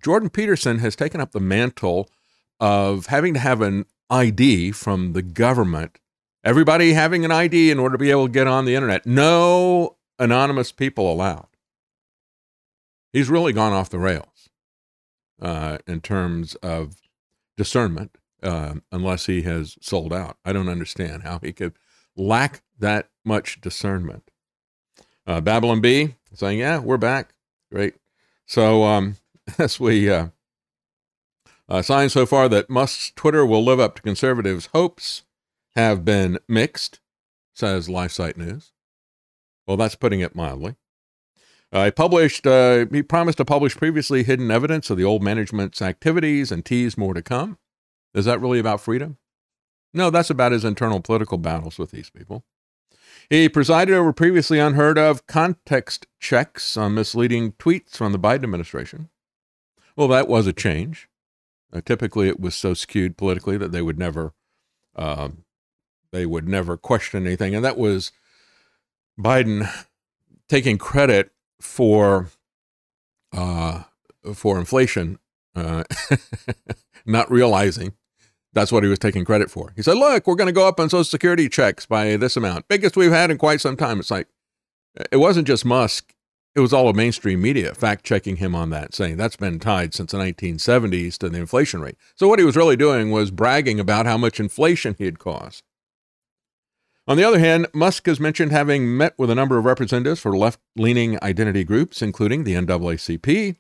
Jordan 0.03 0.31
Peterson 0.31 0.79
has 0.79 0.97
taken 0.97 1.21
up 1.21 1.33
the 1.33 1.41
mantle 1.41 2.09
of 2.61 3.07
having 3.07 3.35
to 3.35 3.41
have 3.41 3.61
an 3.61 3.87
ID 4.11 4.73
from 4.73 5.13
the 5.13 5.23
government. 5.23 5.99
Everybody 6.43 6.93
having 6.93 7.25
an 7.25 7.33
ID 7.33 7.71
in 7.71 7.79
order 7.79 7.95
to 7.95 7.99
be 7.99 8.11
able 8.11 8.27
to 8.27 8.33
get 8.33 8.47
on 8.47 8.65
the 8.65 8.75
internet. 8.75 9.07
No 9.07 9.97
anonymous 10.19 10.73
people 10.73 11.11
allowed 11.11 11.49
he's 13.15 13.31
really 13.31 13.53
gone 13.55 13.73
off 13.73 13.89
the 13.89 13.99
rails 13.99 14.51
uh, 15.41 15.79
in 15.87 16.03
terms 16.03 16.57
of 16.57 16.97
discernment, 17.57 18.19
uh, 18.45 18.75
unless 18.93 19.27
he 19.27 19.43
has 19.43 19.77
sold 19.81 20.13
out. 20.13 20.37
I 20.45 20.53
don't 20.53 20.69
understand 20.69 21.23
how 21.23 21.41
he 21.43 21.53
could 21.53 21.75
lack 22.17 22.63
that 22.79 23.09
much 23.25 23.61
discernment. 23.61 24.31
Uh, 25.27 25.41
Babylon 25.41 25.81
Bee 25.81 26.17
saying, 26.33 26.59
"Yeah, 26.59 26.79
we're 26.79 26.99
back. 26.99 27.35
Great." 27.73 27.95
So 28.47 28.85
um, 28.85 29.17
as 29.59 29.81
we 29.81 30.11
uh, 30.11 30.29
uh, 31.69 31.83
signs 31.83 32.13
so 32.13 32.27
far 32.27 32.49
that 32.49 32.71
Musk's 32.71 33.13
Twitter 33.17 33.45
will 33.47 33.65
live 33.65 33.81
up 33.81 33.97
to 33.97 34.03
conservatives' 34.03 34.69
hopes 34.73 35.23
have 35.75 36.05
been 36.05 36.39
mixed, 36.49 37.01
says 37.55 37.89
LifeSite 37.89 38.37
News. 38.37 38.73
Well, 39.67 39.77
that's 39.77 39.95
putting 39.95 40.21
it 40.21 40.35
mildly. 40.35 40.77
I 41.73 41.91
published, 41.91 42.47
uh, 42.47 42.87
he 42.93 43.03
promised 43.03 43.39
to 43.39 43.45
publish 43.45 43.77
previously 43.77 44.23
hidden 44.23 44.51
evidence 44.51 44.91
of 44.91 44.97
the 44.97 45.05
old 45.05 45.25
management's 45.25 45.83
activities 45.83 46.53
and 46.53 46.65
teased 46.65 46.97
more 46.97 47.15
to 47.15 47.23
come. 47.23 47.59
Is 48.15 48.25
that 48.27 48.41
really 48.41 48.59
about 48.59 48.81
freedom? 48.81 49.19
No, 49.93 50.11
that's 50.11 50.31
about 50.31 50.53
his 50.53 50.65
internal 50.65 51.01
political 51.01 51.39
battles 51.39 51.79
with 51.79 51.91
these 51.91 52.11
people. 52.11 52.45
He 53.31 53.49
presided 53.49 53.95
over 53.95 54.13
previously 54.13 54.59
unheard 54.59 54.99
of 54.99 55.27
context 55.27 56.07
checks 56.21 56.77
on 56.77 56.95
misleading 56.95 57.53
tweets 57.53 57.97
from 57.97 58.13
the 58.13 58.19
Biden 58.19 58.45
administration. 58.45 59.09
Well, 59.97 60.09
that 60.09 60.29
was 60.29 60.47
a 60.47 60.53
change. 60.53 61.09
Uh, 61.73 61.81
typically, 61.85 62.29
it 62.29 62.41
was 62.41 62.55
so 62.55 62.75
skewed 62.75 63.17
politically 63.17 63.57
that 63.57 63.73
they 63.73 63.83
would 63.83 63.99
never, 63.99 64.33
uh, 64.95 65.29
they 66.13 66.27
would 66.27 66.49
never 66.49 66.77
question 66.77 67.27
anything, 67.27 67.55
and 67.55 67.65
that 67.65 67.79
was 67.79 68.13
Biden 69.19 69.69
taking 70.49 70.79
credit 70.79 71.31
for 71.61 72.29
uh, 73.33 73.85
for 74.35 74.59
inflation, 74.59 75.19
uh, 75.57 75.85
not 77.07 77.31
realizing 77.31 77.95
that's 78.55 78.73
what 78.73 78.83
he 78.83 78.89
was 78.89 78.99
taking 78.99 79.25
credit 79.25 79.51
for. 79.51 79.73
He 79.77 79.83
said, 79.83 79.97
"Look, 79.97 80.27
we're 80.27 80.37
going 80.37 80.47
to 80.47 80.53
go 80.53 80.69
up 80.69 80.81
on 80.81 80.89
Social 80.89 81.05
Security 81.05 81.49
checks 81.49 81.87
by 81.87 82.17
this 82.17 82.37
amount, 82.37 82.69
biggest 82.69 82.97
we've 82.97 83.11
had 83.11 83.31
in 83.31 83.39
quite 83.39 83.61
some 83.61 83.77
time." 83.77 84.01
It's 84.01 84.11
like 84.11 84.29
it 85.11 85.17
wasn't 85.17 85.47
just 85.47 85.65
Musk; 85.65 86.15
it 86.55 86.61
was 86.61 86.73
all 86.73 86.89
of 86.89 86.97
mainstream 86.97 87.43
media 87.43 87.75
fact 87.75 88.05
checking 88.05 88.37
him 88.37 88.55
on 88.55 88.71
that, 88.71 88.95
saying 88.95 89.17
that's 89.17 89.37
been 89.37 89.59
tied 89.59 89.93
since 89.93 90.13
the 90.13 90.19
1970s 90.19 91.19
to 91.19 91.29
the 91.29 91.39
inflation 91.39 91.81
rate. 91.81 91.97
So 92.15 92.29
what 92.29 92.39
he 92.39 92.45
was 92.45 92.57
really 92.57 92.77
doing 92.77 93.11
was 93.11 93.31
bragging 93.31 93.81
about 93.81 94.07
how 94.07 94.17
much 94.17 94.39
inflation 94.39 94.95
he 94.97 95.05
had 95.05 95.19
caused. 95.19 95.65
On 97.07 97.19
the 97.19 97.25
other 97.25 97.39
hand, 97.39 97.67
Musk 97.75 98.07
has 98.07 98.19
mentioned 98.19 98.51
having 98.51 98.97
met 98.97 99.13
with 99.19 99.29
a 99.29 99.35
number 99.35 99.59
of 99.59 99.67
representatives 99.67 100.21
for 100.21 100.35
left 100.37 100.59
leaning 100.75 101.23
identity 101.23 101.63
groups, 101.63 102.01
including 102.01 102.45
the 102.45 102.55
NAACP, 102.55 103.57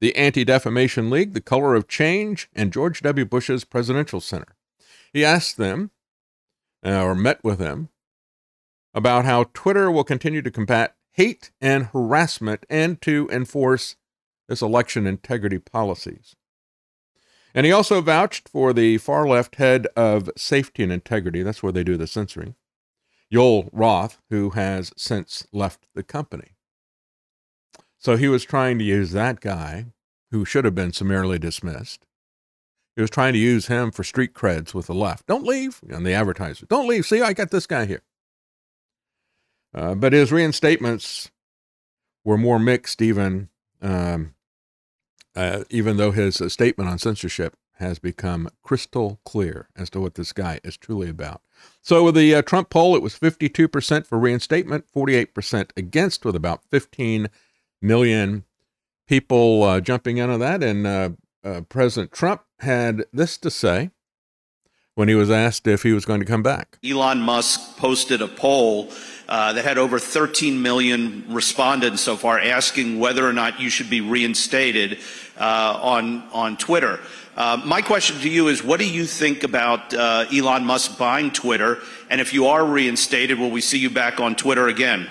the 0.00 0.14
Anti 0.16 0.44
Defamation 0.44 1.10
League, 1.10 1.34
the 1.34 1.40
Color 1.40 1.74
of 1.74 1.88
Change, 1.88 2.48
and 2.54 2.72
George 2.72 3.02
W. 3.02 3.24
Bush's 3.24 3.64
Presidential 3.64 4.20
Center. 4.20 4.54
He 5.12 5.24
asked 5.24 5.56
them, 5.56 5.90
uh, 6.84 7.02
or 7.02 7.14
met 7.14 7.42
with 7.42 7.58
them, 7.58 7.88
about 8.94 9.24
how 9.24 9.44
Twitter 9.54 9.90
will 9.90 10.04
continue 10.04 10.42
to 10.42 10.50
combat 10.50 10.94
hate 11.12 11.50
and 11.60 11.86
harassment 11.86 12.64
and 12.70 13.00
to 13.02 13.28
enforce 13.32 13.96
its 14.48 14.62
election 14.62 15.06
integrity 15.06 15.58
policies. 15.58 16.36
And 17.54 17.66
he 17.66 17.72
also 17.72 18.00
vouched 18.00 18.48
for 18.48 18.72
the 18.72 18.98
far 18.98 19.26
left 19.26 19.56
head 19.56 19.88
of 19.96 20.30
safety 20.36 20.82
and 20.84 20.92
integrity. 20.92 21.42
That's 21.42 21.62
where 21.62 21.72
they 21.72 21.82
do 21.82 21.96
the 21.96 22.06
censoring. 22.06 22.54
Joel 23.32 23.68
Roth, 23.72 24.20
who 24.30 24.50
has 24.50 24.92
since 24.96 25.46
left 25.52 25.86
the 25.94 26.02
company. 26.02 26.52
So 27.98 28.16
he 28.16 28.28
was 28.28 28.44
trying 28.44 28.78
to 28.78 28.84
use 28.84 29.12
that 29.12 29.40
guy, 29.40 29.86
who 30.30 30.44
should 30.44 30.64
have 30.64 30.74
been 30.74 30.92
summarily 30.92 31.38
dismissed. 31.38 32.06
He 32.94 33.02
was 33.02 33.10
trying 33.10 33.32
to 33.32 33.38
use 33.38 33.66
him 33.66 33.90
for 33.90 34.04
street 34.04 34.34
creds 34.34 34.74
with 34.74 34.86
the 34.86 34.94
left. 34.94 35.26
Don't 35.26 35.44
leave, 35.44 35.80
and 35.88 36.04
the 36.04 36.12
advertiser. 36.12 36.66
Don't 36.66 36.88
leave. 36.88 37.06
See, 37.06 37.22
I 37.22 37.32
got 37.32 37.50
this 37.50 37.66
guy 37.66 37.86
here. 37.86 38.02
Uh, 39.74 39.94
but 39.94 40.12
his 40.12 40.30
reinstatements 40.30 41.30
were 42.24 42.38
more 42.38 42.58
mixed, 42.58 43.00
even 43.00 43.48
um, 43.80 44.34
uh, 45.36 45.64
even 45.70 45.96
though 45.96 46.10
his 46.10 46.40
uh, 46.40 46.48
statement 46.48 46.90
on 46.90 46.98
censorship 46.98 47.56
has 47.74 48.00
become 48.00 48.48
crystal 48.64 49.20
clear 49.24 49.68
as 49.76 49.88
to 49.90 50.00
what 50.00 50.16
this 50.16 50.32
guy 50.32 50.58
is 50.64 50.76
truly 50.76 51.08
about. 51.08 51.40
So, 51.80 52.02
with 52.02 52.16
the 52.16 52.34
uh, 52.34 52.42
Trump 52.42 52.70
poll, 52.70 52.96
it 52.96 53.02
was 53.02 53.16
52% 53.16 54.06
for 54.06 54.18
reinstatement, 54.18 54.86
48% 54.92 55.70
against, 55.76 56.24
with 56.24 56.34
about 56.34 56.64
15 56.64 57.28
million 57.80 58.44
people 59.06 59.62
uh, 59.62 59.80
jumping 59.80 60.18
into 60.18 60.38
that. 60.38 60.62
And 60.62 60.86
uh, 60.86 61.10
uh, 61.44 61.60
President 61.68 62.12
Trump 62.12 62.42
had 62.60 63.04
this 63.12 63.38
to 63.38 63.50
say 63.50 63.90
when 64.94 65.08
he 65.08 65.14
was 65.14 65.30
asked 65.30 65.66
if 65.66 65.84
he 65.84 65.92
was 65.92 66.04
going 66.04 66.20
to 66.20 66.26
come 66.26 66.42
back. 66.42 66.78
Elon 66.84 67.20
Musk 67.20 67.76
posted 67.76 68.20
a 68.20 68.28
poll 68.28 68.90
uh, 69.28 69.52
that 69.52 69.64
had 69.64 69.78
over 69.78 69.98
13 69.98 70.60
million 70.60 71.24
respondents 71.28 72.02
so 72.02 72.16
far 72.16 72.40
asking 72.40 72.98
whether 72.98 73.26
or 73.26 73.32
not 73.32 73.60
you 73.60 73.70
should 73.70 73.90
be 73.90 74.00
reinstated 74.00 74.98
uh, 75.38 75.78
on, 75.80 76.22
on 76.32 76.56
Twitter. 76.56 76.98
Uh, 77.36 77.62
my 77.64 77.80
question 77.80 78.18
to 78.18 78.28
you 78.28 78.48
is 78.48 78.64
what 78.64 78.80
do 78.80 78.90
you 78.90 79.04
think 79.04 79.44
about 79.44 79.94
uh, 79.94 80.24
Elon 80.32 80.64
Musk 80.64 80.98
buying 80.98 81.30
Twitter? 81.30 81.78
And 82.10 82.20
if 82.20 82.34
you 82.34 82.46
are 82.48 82.64
reinstated, 82.64 83.38
will 83.38 83.50
we 83.50 83.60
see 83.60 83.78
you 83.78 83.90
back 83.90 84.18
on 84.18 84.34
Twitter 84.34 84.66
again? 84.66 85.08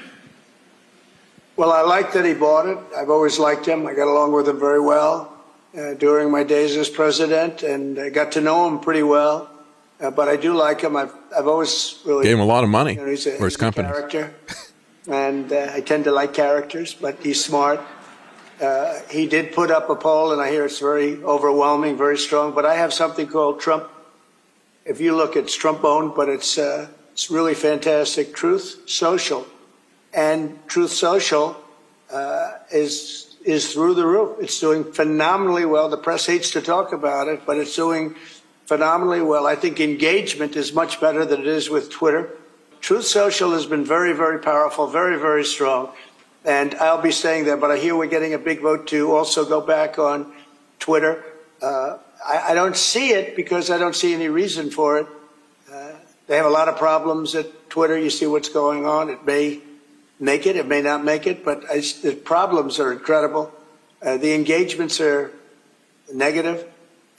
Well, 1.58 1.72
I 1.72 1.82
like 1.82 2.14
that 2.14 2.24
he 2.24 2.36
bought 2.36 2.68
it. 2.68 2.78
I've 2.96 3.10
always 3.10 3.40
liked 3.40 3.66
him. 3.66 3.88
I 3.88 3.96
got 3.96 4.08
along 4.08 4.32
with 4.32 4.48
him 4.48 4.60
very 4.60 4.80
well 4.80 5.34
uh, 5.76 5.96
during 5.96 6.30
my 6.30 6.44
days 6.44 6.78
as 6.78 6.88
president, 6.88 7.64
and 7.64 7.98
I 7.98 8.10
got 8.10 8.32
to 8.34 8.42
know 8.42 8.68
him 8.68 8.80
pretty 8.80 9.02
well. 9.02 9.50
Uh, 10.00 10.12
but 10.12 10.30
I 10.30 10.36
do 10.36 10.54
like 10.54 10.82
him. 10.82 10.96
I've 10.96 11.16
I've 11.36 11.48
always 11.48 12.00
really 12.06 12.26
gave 12.26 12.36
him 12.36 12.42
a 12.42 12.46
lot 12.46 12.64
of 12.64 12.70
money 12.70 12.94
you 12.94 13.02
know, 13.02 13.08
he's 13.08 13.26
a, 13.26 13.38
for 13.38 13.46
his 13.46 13.58
company. 13.58 13.88
Character, 13.88 14.36
and 15.08 15.52
uh, 15.52 15.72
I 15.74 15.82
tend 15.82 16.04
to 16.04 16.12
like 16.12 16.36
characters, 16.36 16.94
but 16.94 17.18
he's 17.24 17.44
smart. 17.44 17.80
Uh, 18.62 19.00
he 19.10 19.26
did 19.26 19.52
put 19.52 19.72
up 19.72 19.90
a 19.90 19.96
poll, 19.96 20.34
and 20.34 20.40
I 20.40 20.52
hear 20.52 20.64
it's 20.66 20.78
very 20.78 21.24
overwhelming, 21.24 21.98
very 21.98 22.20
strong. 22.20 22.54
But 22.54 22.68
I 22.68 22.76
have 22.76 22.94
something 22.94 23.26
called 23.26 23.60
Trump. 23.60 23.90
If 24.86 25.02
you 25.02 25.16
look, 25.16 25.36
it's 25.36 25.56
Trump 25.56 25.84
owned, 25.84 26.14
but 26.14 26.30
it's 26.30 26.60
uh, 26.60 26.90
it's 27.14 27.32
really 27.32 27.56
fantastic. 27.56 28.36
Truth 28.36 28.84
Social 28.86 29.48
and 30.18 30.58
Truth 30.68 30.92
Social 30.92 31.56
uh, 32.12 32.54
is 32.72 33.36
is 33.46 33.72
through 33.72 33.94
the 33.94 34.06
roof. 34.06 34.38
It's 34.42 34.60
doing 34.60 34.84
phenomenally 34.92 35.64
well. 35.64 35.88
The 35.88 35.98
press 35.98 36.26
hates 36.26 36.52
to 36.52 36.62
talk 36.62 36.92
about 36.92 37.30
it, 37.30 37.46
but 37.46 37.58
it's 37.58 37.76
doing 37.76 38.16
phenomenally 38.66 39.22
well. 39.22 39.48
I 39.48 39.56
think 39.56 39.80
engagement 39.80 40.58
is 40.58 40.74
much 40.74 41.00
better 41.00 41.24
than 41.24 41.42
it 41.42 41.48
is 41.48 41.70
with 41.70 41.90
Twitter. 41.90 42.32
Truth 42.82 43.06
Social 43.06 43.52
has 43.52 43.66
been 43.66 43.86
very, 43.86 44.12
very 44.12 44.40
powerful, 44.40 44.88
very, 44.88 45.18
very 45.18 45.46
strong, 45.46 45.92
and 46.44 46.76
I'll 46.76 47.02
be 47.02 47.12
staying 47.12 47.46
there. 47.46 47.56
But 47.56 47.72
I 47.72 47.78
hear 47.78 47.96
we're 47.96 48.08
getting 48.08 48.34
a 48.34 48.40
big 48.40 48.62
vote 48.62 48.88
to 48.88 49.16
also 49.16 49.46
go 49.46 49.62
back 49.62 49.98
on 49.98 50.34
Twitter. 50.80 51.24
Uh, 51.62 52.00
I, 52.26 52.52
I, 52.52 52.54
don't 52.54 52.76
see 52.76 53.12
it 53.12 53.36
because 53.36 53.72
I 53.72 53.78
don't 53.78 53.96
see 53.96 54.14
any 54.14 54.28
reason 54.28 54.70
for 54.70 55.00
it. 55.00 55.08
Uh, 55.72 55.94
they 56.28 56.36
have 56.36 56.46
a 56.46 56.50
lot 56.50 56.68
of 56.68 56.78
problems 56.78 57.34
at 57.34 57.70
Twitter. 57.70 57.98
You 57.98 58.10
see 58.10 58.28
what's 58.28 58.50
going 58.50 58.86
on. 58.86 59.10
It 59.10 59.26
may 59.26 59.62
make 60.20 60.46
it, 60.46 60.56
it 60.56 60.68
may 60.68 60.82
not 60.82 61.04
make 61.04 61.28
it, 61.28 61.44
but 61.44 61.64
I, 61.70 61.82
the 62.02 62.20
problems 62.24 62.80
are 62.80 62.92
incredible. 62.92 63.54
Uh, 64.02 64.18
the 64.18 64.34
engagements 64.34 65.00
are 65.00 65.32
negative, 66.14 66.66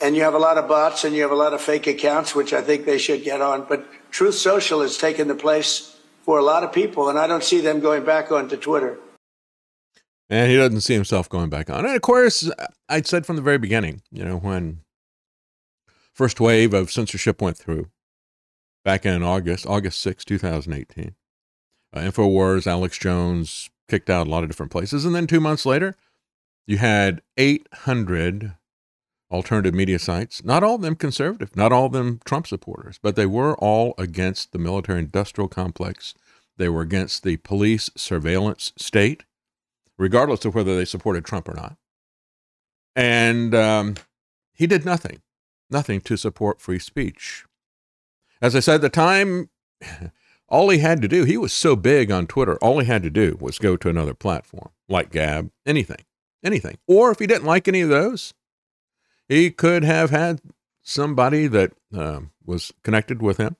and 0.01 0.15
you 0.15 0.23
have 0.23 0.33
a 0.33 0.39
lot 0.39 0.57
of 0.57 0.67
bots 0.67 1.03
and 1.03 1.15
you 1.15 1.21
have 1.21 1.31
a 1.31 1.35
lot 1.35 1.53
of 1.53 1.61
fake 1.61 1.87
accounts, 1.87 2.33
which 2.33 2.53
I 2.53 2.61
think 2.61 2.85
they 2.85 2.97
should 2.97 3.23
get 3.23 3.41
on. 3.41 3.65
But 3.67 3.85
Truth 4.11 4.35
Social 4.35 4.81
has 4.81 4.97
taken 4.97 5.27
the 5.27 5.35
place 5.35 5.95
for 6.23 6.39
a 6.39 6.43
lot 6.43 6.63
of 6.63 6.71
people, 6.71 7.09
and 7.09 7.19
I 7.19 7.27
don't 7.27 7.43
see 7.43 7.61
them 7.61 7.79
going 7.79 8.05
back 8.05 8.31
onto 8.31 8.57
Twitter. 8.57 8.97
And 10.29 10.51
he 10.51 10.57
doesn't 10.57 10.81
see 10.81 10.93
himself 10.93 11.27
going 11.27 11.49
back 11.49 11.69
on. 11.69 11.85
And 11.85 11.95
of 11.95 12.01
course, 12.01 12.49
I'd 12.87 13.07
said 13.07 13.25
from 13.25 13.35
the 13.35 13.41
very 13.41 13.57
beginning, 13.57 14.01
you 14.11 14.23
know, 14.23 14.37
when 14.37 14.81
first 16.13 16.39
wave 16.39 16.73
of 16.73 16.91
censorship 16.91 17.41
went 17.41 17.57
through 17.57 17.87
back 18.85 19.05
in 19.05 19.23
August, 19.23 19.65
August 19.65 20.01
6, 20.01 20.23
2018 20.25 21.15
uh, 21.93 21.99
InfoWars, 21.99 22.67
Alex 22.67 22.97
Jones 22.97 23.69
kicked 23.87 24.09
out 24.09 24.27
a 24.27 24.29
lot 24.29 24.43
of 24.43 24.49
different 24.49 24.71
places. 24.71 25.05
And 25.05 25.15
then 25.15 25.27
two 25.27 25.39
months 25.39 25.65
later, 25.65 25.95
you 26.67 26.77
had 26.77 27.21
800 27.37 28.55
alternative 29.31 29.73
media 29.73 29.99
sites, 29.99 30.43
not 30.43 30.63
all 30.63 30.75
of 30.75 30.81
them 30.81 30.95
conservative, 30.95 31.55
not 31.55 31.71
all 31.71 31.85
of 31.85 31.91
them 31.91 32.19
Trump 32.25 32.47
supporters, 32.47 32.99
but 33.01 33.15
they 33.15 33.25
were 33.25 33.55
all 33.57 33.93
against 33.97 34.51
the 34.51 34.59
military 34.59 34.99
industrial 34.99 35.47
complex. 35.47 36.13
They 36.57 36.69
were 36.69 36.81
against 36.81 37.23
the 37.23 37.37
police 37.37 37.89
surveillance 37.95 38.73
state, 38.75 39.23
regardless 39.97 40.45
of 40.45 40.55
whether 40.55 40.75
they 40.75 40.85
supported 40.85 41.25
Trump 41.25 41.47
or 41.47 41.53
not. 41.53 41.77
And 42.95 43.53
um, 43.55 43.95
he 44.53 44.67
did 44.67 44.83
nothing, 44.83 45.21
nothing 45.69 46.01
to 46.01 46.17
support 46.17 46.61
free 46.61 46.79
speech. 46.79 47.45
As 48.41 48.55
I 48.55 48.59
said 48.59 48.75
at 48.75 48.81
the 48.81 48.89
time, 48.89 49.49
all 50.49 50.69
he 50.69 50.79
had 50.79 51.01
to 51.01 51.07
do, 51.07 51.23
he 51.23 51.37
was 51.37 51.53
so 51.53 51.75
big 51.75 52.11
on 52.11 52.27
Twitter, 52.27 52.57
all 52.57 52.79
he 52.79 52.85
had 52.85 53.03
to 53.03 53.09
do 53.09 53.37
was 53.39 53.59
go 53.59 53.77
to 53.77 53.89
another 53.89 54.13
platform 54.13 54.69
like 54.87 55.11
Gab, 55.11 55.51
anything, 55.65 56.03
anything. 56.43 56.77
Or 56.87 57.11
if 57.11 57.19
he 57.19 57.27
didn't 57.27 57.45
like 57.45 57.67
any 57.67 57.81
of 57.81 57.89
those, 57.89 58.33
he 59.27 59.51
could 59.51 59.83
have 59.83 60.09
had 60.09 60.41
somebody 60.81 61.47
that 61.47 61.73
uh, 61.95 62.21
was 62.45 62.73
connected 62.83 63.21
with 63.21 63.37
him 63.37 63.55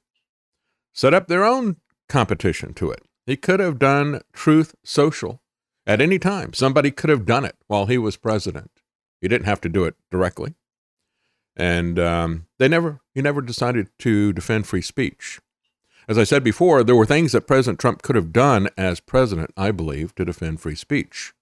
set 0.93 1.13
up 1.13 1.28
their 1.28 1.45
own 1.45 1.78
competition 2.08 2.73
to 2.73 2.91
it. 2.91 3.04
He 3.25 3.38
could 3.38 3.60
have 3.60 3.78
done 3.78 4.21
Truth 4.34 4.75
Social 4.84 5.41
at 5.86 6.02
any 6.02 6.17
time. 6.17 6.54
Somebody 6.54 6.91
could 6.91 7.10
have 7.10 7.25
done 7.25 7.45
it 7.45 7.56
while 7.67 7.86
he 7.86 7.97
was 7.97 8.17
president. 8.17 8.71
He 9.21 9.28
didn't 9.28 9.45
have 9.45 9.62
to 9.62 9.69
do 9.69 9.86
it 9.86 9.95
directly. 10.10 10.56
And 11.56 11.99
um, 11.99 12.47
they 12.58 12.67
never, 12.67 13.02
he 13.13 13.21
never 13.21 13.41
decided 13.41 13.89
to 13.99 14.34
defend 14.34 14.65
free 14.65 14.82
speech. 14.82 15.39
As 16.10 16.17
I 16.17 16.24
said 16.24 16.43
before, 16.43 16.84
there 16.84 16.95
were 16.95 17.06
things 17.06 17.34
that 17.34 17.45
President 17.45 17.78
Trump 17.80 18.02
could 18.02 18.15
have 18.15 18.34
done 18.34 18.67
as 18.76 19.00
president, 19.00 19.54
I 19.56 19.69
believe, 19.69 20.15
to 20.15 20.26
defend 20.26 20.60
free 20.60 20.74
speech. 20.74 21.34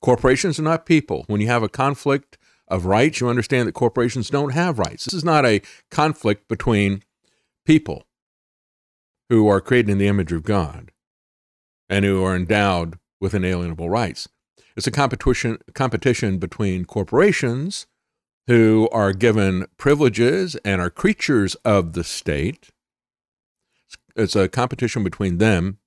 Corporations 0.00 0.58
are 0.58 0.62
not 0.62 0.86
people. 0.86 1.24
When 1.26 1.42
you 1.42 1.48
have 1.48 1.62
a 1.62 1.68
conflict 1.68 2.38
of 2.66 2.86
rights, 2.86 3.20
you 3.20 3.28
understand 3.28 3.68
that 3.68 3.72
corporations 3.72 4.30
don't 4.30 4.54
have 4.54 4.78
rights. 4.78 5.04
This 5.04 5.12
is 5.12 5.22
not 5.22 5.44
a 5.44 5.60
conflict 5.90 6.48
between 6.48 7.02
people 7.66 8.06
who 9.28 9.46
are 9.48 9.60
created 9.60 9.90
in 9.90 9.98
the 9.98 10.08
image 10.08 10.32
of 10.32 10.44
God 10.44 10.92
and 11.90 12.02
who 12.02 12.24
are 12.24 12.34
endowed 12.34 12.98
with 13.20 13.34
inalienable 13.34 13.90
rights. 13.90 14.26
It's 14.76 14.86
a 14.86 14.90
competition, 14.90 15.58
competition 15.74 16.38
between 16.38 16.86
corporations 16.86 17.86
who 18.46 18.88
are 18.92 19.12
given 19.12 19.66
privileges 19.76 20.56
and 20.64 20.80
are 20.80 20.88
creatures 20.88 21.54
of 21.66 21.92
the 21.92 22.02
state 22.02 22.70
it's 24.16 24.36
a 24.36 24.48
competition 24.48 25.02
between 25.04 25.38
them 25.38 25.78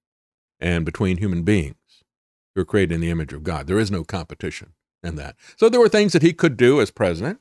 and 0.59 0.85
between 0.85 1.17
human 1.17 1.43
beings 1.43 1.75
who 2.55 2.61
are 2.61 2.65
created 2.65 2.95
in 2.95 3.01
the 3.01 3.09
image 3.09 3.33
of 3.33 3.43
God. 3.43 3.67
There 3.67 3.79
is 3.79 3.91
no 3.91 4.03
competition 4.03 4.73
in 5.03 5.15
that. 5.15 5.35
So 5.57 5.69
there 5.69 5.79
were 5.79 5.89
things 5.89 6.13
that 6.13 6.21
he 6.21 6.33
could 6.33 6.57
do 6.57 6.79
as 6.79 6.91
president. 6.91 7.39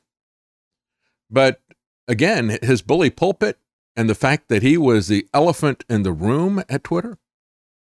But 1.29 1.61
again, 2.07 2.57
his 2.61 2.81
bully 2.81 3.09
pulpit 3.09 3.57
and 3.95 4.09
the 4.09 4.15
fact 4.15 4.49
that 4.49 4.63
he 4.63 4.77
was 4.77 5.07
the 5.07 5.27
elephant 5.33 5.83
in 5.89 6.03
the 6.03 6.11
room 6.11 6.63
at 6.67 6.83
Twitter 6.83 7.17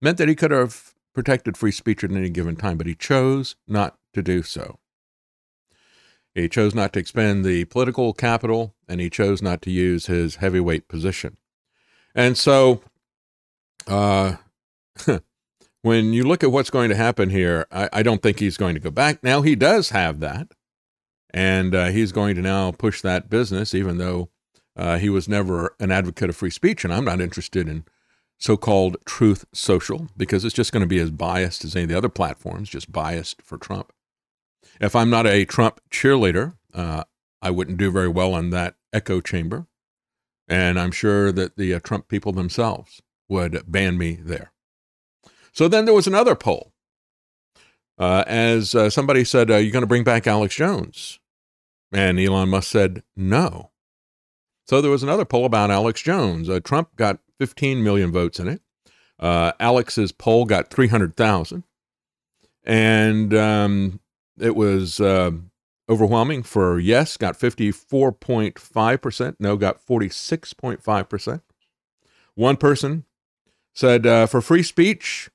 meant 0.03 0.19
that 0.19 0.29
he 0.29 0.35
could 0.35 0.51
have 0.51 0.95
protected 1.15 1.57
free 1.57 1.71
speech 1.71 2.03
at 2.05 2.11
any 2.11 2.29
given 2.29 2.57
time, 2.57 2.77
but 2.77 2.87
he 2.87 2.95
chose 2.95 3.57
not 3.67 3.97
to 4.13 4.23
do 4.23 4.43
so. 4.43 4.79
He 6.35 6.49
chose 6.49 6.75
not 6.75 6.93
to 6.93 6.99
expend 6.99 7.45
the 7.45 7.65
political 7.67 8.13
capital 8.13 8.75
and 8.89 9.01
he 9.01 9.09
chose 9.09 9.41
not 9.41 9.63
to 9.63 9.71
use 9.71 10.07
his 10.07 10.37
heavyweight 10.37 10.89
position. 10.89 11.37
And 12.15 12.39
so 12.39 12.83
Uh, 13.87 14.37
when 15.83 16.13
you 16.13 16.25
look 16.25 16.43
at 16.43 16.53
what's 16.53 16.71
going 16.71 16.89
to 16.91 16.97
happen 16.97 17.31
here, 17.31 17.67
I, 17.71 17.89
I, 17.93 18.03
don't 18.03 18.23
think 18.23 18.39
he's 18.39 18.57
going 18.57 18.75
to 18.75 18.81
go 18.81 18.91
back. 18.91 19.23
Now 19.23 19.43
he 19.43 19.55
does 19.55 19.91
have 19.91 20.21
that, 20.21 20.53
and 21.33 21.75
uh, 21.75 21.87
he's 21.89 22.13
going 22.13 22.37
to 22.37 22.43
now 22.43 22.73
push 22.73 23.03
that 23.03 23.29
business, 23.29 23.75
even 23.75 23.99
though 23.99 24.31
uh, 24.77 24.99
he 24.99 25.11
was 25.11 25.29
never 25.29 25.75
an 25.81 25.91
advocate 25.91 26.31
of 26.31 26.37
free 26.37 26.51
speech, 26.51 26.85
and 26.85 26.95
I'm 26.95 27.05
not 27.05 27.21
interested 27.21 27.69
in 27.69 27.85
so-called 28.39 28.97
Truth 29.05 29.45
Social 29.53 30.09
because 30.17 30.45
it's 30.45 30.55
just 30.55 30.73
going 30.73 30.83
to 30.83 30.87
be 30.87 30.99
as 30.99 31.11
biased 31.11 31.65
as 31.65 31.77
any 31.77 31.85
of 31.85 31.89
the 31.91 31.99
other 31.99 32.09
platforms, 32.09 32.69
just 32.71 32.91
biased 32.93 33.43
for 33.43 33.59
Trump. 33.59 33.93
If 34.81 34.97
I'm 34.97 35.11
not 35.11 35.27
a 35.27 35.45
Trump 35.45 35.81
cheerleader, 35.91 36.55
uh, 36.73 37.05
I 37.43 37.51
wouldn't 37.51 37.79
do 37.79 37.91
very 37.91 38.09
well 38.09 38.37
in 38.37 38.51
that 38.51 38.77
echo 38.93 39.21
chamber, 39.21 39.67
and 40.49 40.79
I'm 40.79 40.91
sure 40.91 41.33
that 41.33 41.57
the 41.57 41.75
uh, 41.75 41.81
Trump 41.81 42.09
people 42.09 42.33
themselves 42.33 43.03
would 43.29 43.63
ban 43.67 43.97
me 43.99 44.19
there. 44.21 44.53
So 45.53 45.69
then 45.69 45.85
there 45.85 45.95
was 45.95 46.07
another 46.07 46.35
poll. 46.35 46.73
Uh, 47.97 48.25
as 48.27 48.75
uh, 48.75 48.91
somebody 48.91 49.25
said, 49.25 49.51
Are 49.51 49.61
you 49.61 49.71
going 49.71 49.83
to 49.83 49.89
bring 49.89 50.05
back 50.05 50.27
Alex 50.27 50.57
Jones? 50.57 51.21
And 51.93 52.19
Elon 52.19 52.49
Musk 52.49 52.71
said, 52.71 53.03
No. 53.17 53.71
So 54.67 54.81
there 54.81 54.91
was 54.91 55.03
another 55.03 55.25
poll 55.25 55.45
about 55.45 55.71
Alex 55.71 56.03
Jones. 56.03 56.49
Uh, 56.49 56.59
Trump 56.61 56.97
got 56.97 57.21
15 57.39 57.85
million 57.85 58.11
votes 58.11 58.41
in 58.41 58.49
it. 58.49 58.63
Uh, 59.19 59.53
Alex's 59.61 60.11
poll 60.11 60.45
got 60.45 60.71
300,000. 60.71 61.63
And 62.65 63.35
um, 63.35 64.01
it 64.39 64.57
was 64.57 65.01
uh, 65.01 65.33
overwhelming 65.89 66.43
for 66.43 66.79
yes, 66.79 67.17
got 67.17 67.39
54.5%. 67.39 69.37
No, 69.39 69.57
got 69.57 69.85
46.5%. 69.85 71.41
One 72.35 72.57
person 72.57 73.05
said 73.75 74.07
uh, 74.07 74.27
for 74.27 74.41
free 74.41 74.63
speech, 74.63 75.31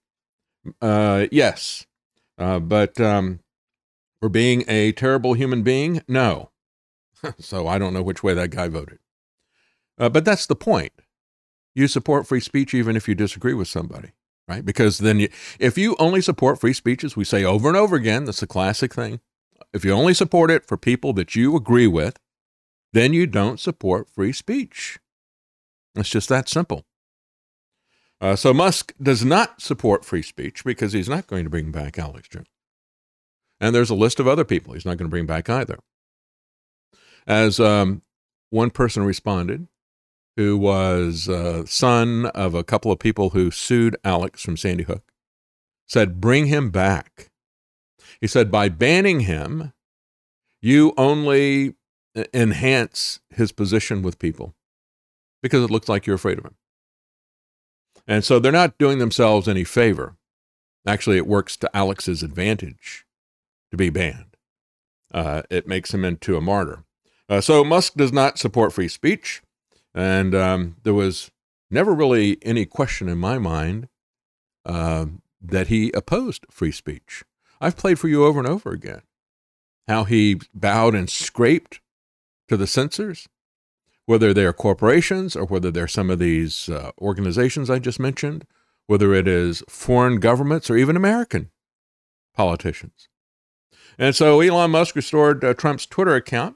uh, 0.81 1.27
yes. 1.31 1.85
Uh, 2.37 2.59
but 2.59 2.99
um, 2.99 3.39
for 4.19 4.29
being 4.29 4.63
a 4.67 4.91
terrible 4.93 5.33
human 5.33 5.61
being, 5.61 6.01
no. 6.07 6.51
so 7.39 7.67
I 7.67 7.77
don't 7.77 7.93
know 7.93 8.01
which 8.01 8.23
way 8.23 8.33
that 8.33 8.49
guy 8.49 8.67
voted. 8.67 8.99
Uh, 9.97 10.09
but 10.09 10.25
that's 10.25 10.45
the 10.45 10.55
point. 10.55 10.93
You 11.75 11.87
support 11.87 12.27
free 12.27 12.39
speech 12.39 12.73
even 12.73 12.95
if 12.95 13.07
you 13.07 13.15
disagree 13.15 13.53
with 13.53 13.67
somebody, 13.67 14.11
right? 14.47 14.65
Because 14.65 14.99
then 14.99 15.19
you, 15.19 15.29
if 15.59 15.77
you 15.77 15.95
only 15.99 16.21
support 16.21 16.59
free 16.59 16.73
speech, 16.73 17.03
as 17.03 17.15
we 17.15 17.23
say 17.23 17.43
over 17.43 17.67
and 17.67 17.77
over 17.77 17.95
again, 17.95 18.25
that's 18.25 18.41
a 18.41 18.47
classic 18.47 18.93
thing. 18.93 19.19
If 19.73 19.85
you 19.85 19.91
only 19.91 20.13
support 20.13 20.49
it 20.51 20.65
for 20.65 20.77
people 20.77 21.13
that 21.13 21.35
you 21.35 21.55
agree 21.55 21.87
with, 21.87 22.17
then 22.93 23.13
you 23.13 23.27
don't 23.27 23.59
support 23.59 24.09
free 24.09 24.33
speech. 24.33 24.99
It's 25.95 26.09
just 26.09 26.29
that 26.29 26.49
simple. 26.49 26.85
Uh, 28.21 28.35
so 28.35 28.53
Musk 28.53 28.93
does 29.01 29.23
not 29.23 29.61
support 29.61 30.03
free 30.03 30.21
speech 30.21 30.63
because 30.65 30.93
he's 30.93 31.07
not 31.07 31.27
going 31.27 31.45
to 31.45 31.49
bring 31.49 31.71
back 31.71 31.97
Alex 31.97 32.27
Jones. 32.27 32.47
And 33.61 33.75
there's 33.75 33.89
a 33.89 33.95
list 33.95 34.19
of 34.19 34.27
other 34.27 34.43
people 34.43 34.73
he's 34.73 34.85
not 34.85 34.97
going 34.97 35.07
to 35.07 35.13
bring 35.13 35.25
back 35.25 35.49
either. 35.49 35.79
As 37.27 37.59
um, 37.59 38.01
one 38.49 38.71
person 38.71 39.03
responded, 39.03 39.67
who 40.35 40.57
was 40.57 41.27
uh, 41.27 41.65
son 41.65 42.27
of 42.27 42.55
a 42.55 42.63
couple 42.63 42.91
of 42.91 42.99
people 42.99 43.31
who 43.31 43.51
sued 43.51 43.95
Alex 44.03 44.41
from 44.41 44.57
Sandy 44.57 44.83
Hook, 44.83 45.11
said, 45.87 46.21
Bring 46.21 46.45
him 46.45 46.69
back. 46.69 47.28
He 48.21 48.27
said, 48.27 48.51
By 48.51 48.69
banning 48.69 49.21
him, 49.21 49.73
you 50.61 50.93
only 50.97 51.75
enhance 52.33 53.19
his 53.29 53.51
position 53.51 54.01
with 54.01 54.19
people 54.19 54.55
because 55.41 55.63
it 55.63 55.71
looks 55.71 55.87
like 55.87 56.05
you're 56.05 56.15
afraid 56.15 56.37
of 56.37 56.45
him. 56.45 56.55
And 58.07 58.23
so 58.23 58.39
they're 58.39 58.51
not 58.51 58.77
doing 58.77 58.97
themselves 58.99 59.47
any 59.47 59.63
favor. 59.63 60.15
Actually, 60.85 61.17
it 61.17 61.27
works 61.27 61.55
to 61.57 61.75
Alex's 61.75 62.23
advantage 62.23 63.05
to 63.71 63.77
be 63.77 63.89
banned. 63.89 64.35
Uh, 65.13 65.43
it 65.49 65.67
makes 65.67 65.93
him 65.93 66.03
into 66.03 66.35
a 66.35 66.41
martyr. 66.41 66.83
Uh, 67.27 67.41
so 67.41 67.63
Musk 67.63 67.93
does 67.95 68.11
not 68.11 68.39
support 68.39 68.73
free 68.73 68.87
speech. 68.87 69.41
And 69.93 70.33
um, 70.35 70.77
there 70.83 70.93
was 70.93 71.31
never 71.69 71.93
really 71.93 72.37
any 72.41 72.65
question 72.65 73.07
in 73.09 73.17
my 73.17 73.37
mind 73.37 73.87
uh, 74.65 75.05
that 75.41 75.67
he 75.67 75.91
opposed 75.91 76.45
free 76.49 76.71
speech. 76.71 77.23
I've 77.61 77.77
played 77.77 77.99
for 77.99 78.07
you 78.07 78.25
over 78.25 78.39
and 78.39 78.47
over 78.47 78.71
again 78.71 79.01
how 79.87 80.03
he 80.03 80.39
bowed 80.53 80.93
and 80.93 81.09
scraped 81.09 81.81
to 82.47 82.55
the 82.55 82.67
censors, 82.67 83.27
whether 84.05 84.33
they're 84.33 84.53
corporations 84.53 85.35
or 85.35 85.45
whether 85.45 85.71
they're 85.71 85.87
some 85.87 86.11
of 86.11 86.19
these 86.19 86.69
uh, 86.69 86.91
organizations 87.01 87.69
I 87.69 87.79
just 87.79 87.99
mentioned, 87.99 88.45
whether 88.85 89.13
it 89.13 89.27
is 89.27 89.63
foreign 89.67 90.19
governments 90.19 90.69
or 90.69 90.77
even 90.77 90.95
American 90.95 91.49
politicians. 92.35 93.09
And 93.97 94.15
so 94.15 94.41
Elon 94.41 94.71
Musk 94.71 94.95
restored 94.95 95.43
uh, 95.43 95.53
Trump's 95.55 95.85
Twitter 95.85 96.15
account 96.15 96.55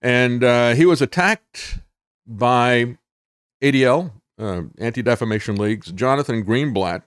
and 0.00 0.44
uh, 0.44 0.74
he 0.74 0.86
was 0.86 1.02
attacked 1.02 1.80
by 2.26 2.98
ADL, 3.62 4.12
uh, 4.38 4.62
Anti 4.78 5.02
Defamation 5.02 5.56
League's 5.56 5.90
Jonathan 5.92 6.44
Greenblatt. 6.44 7.02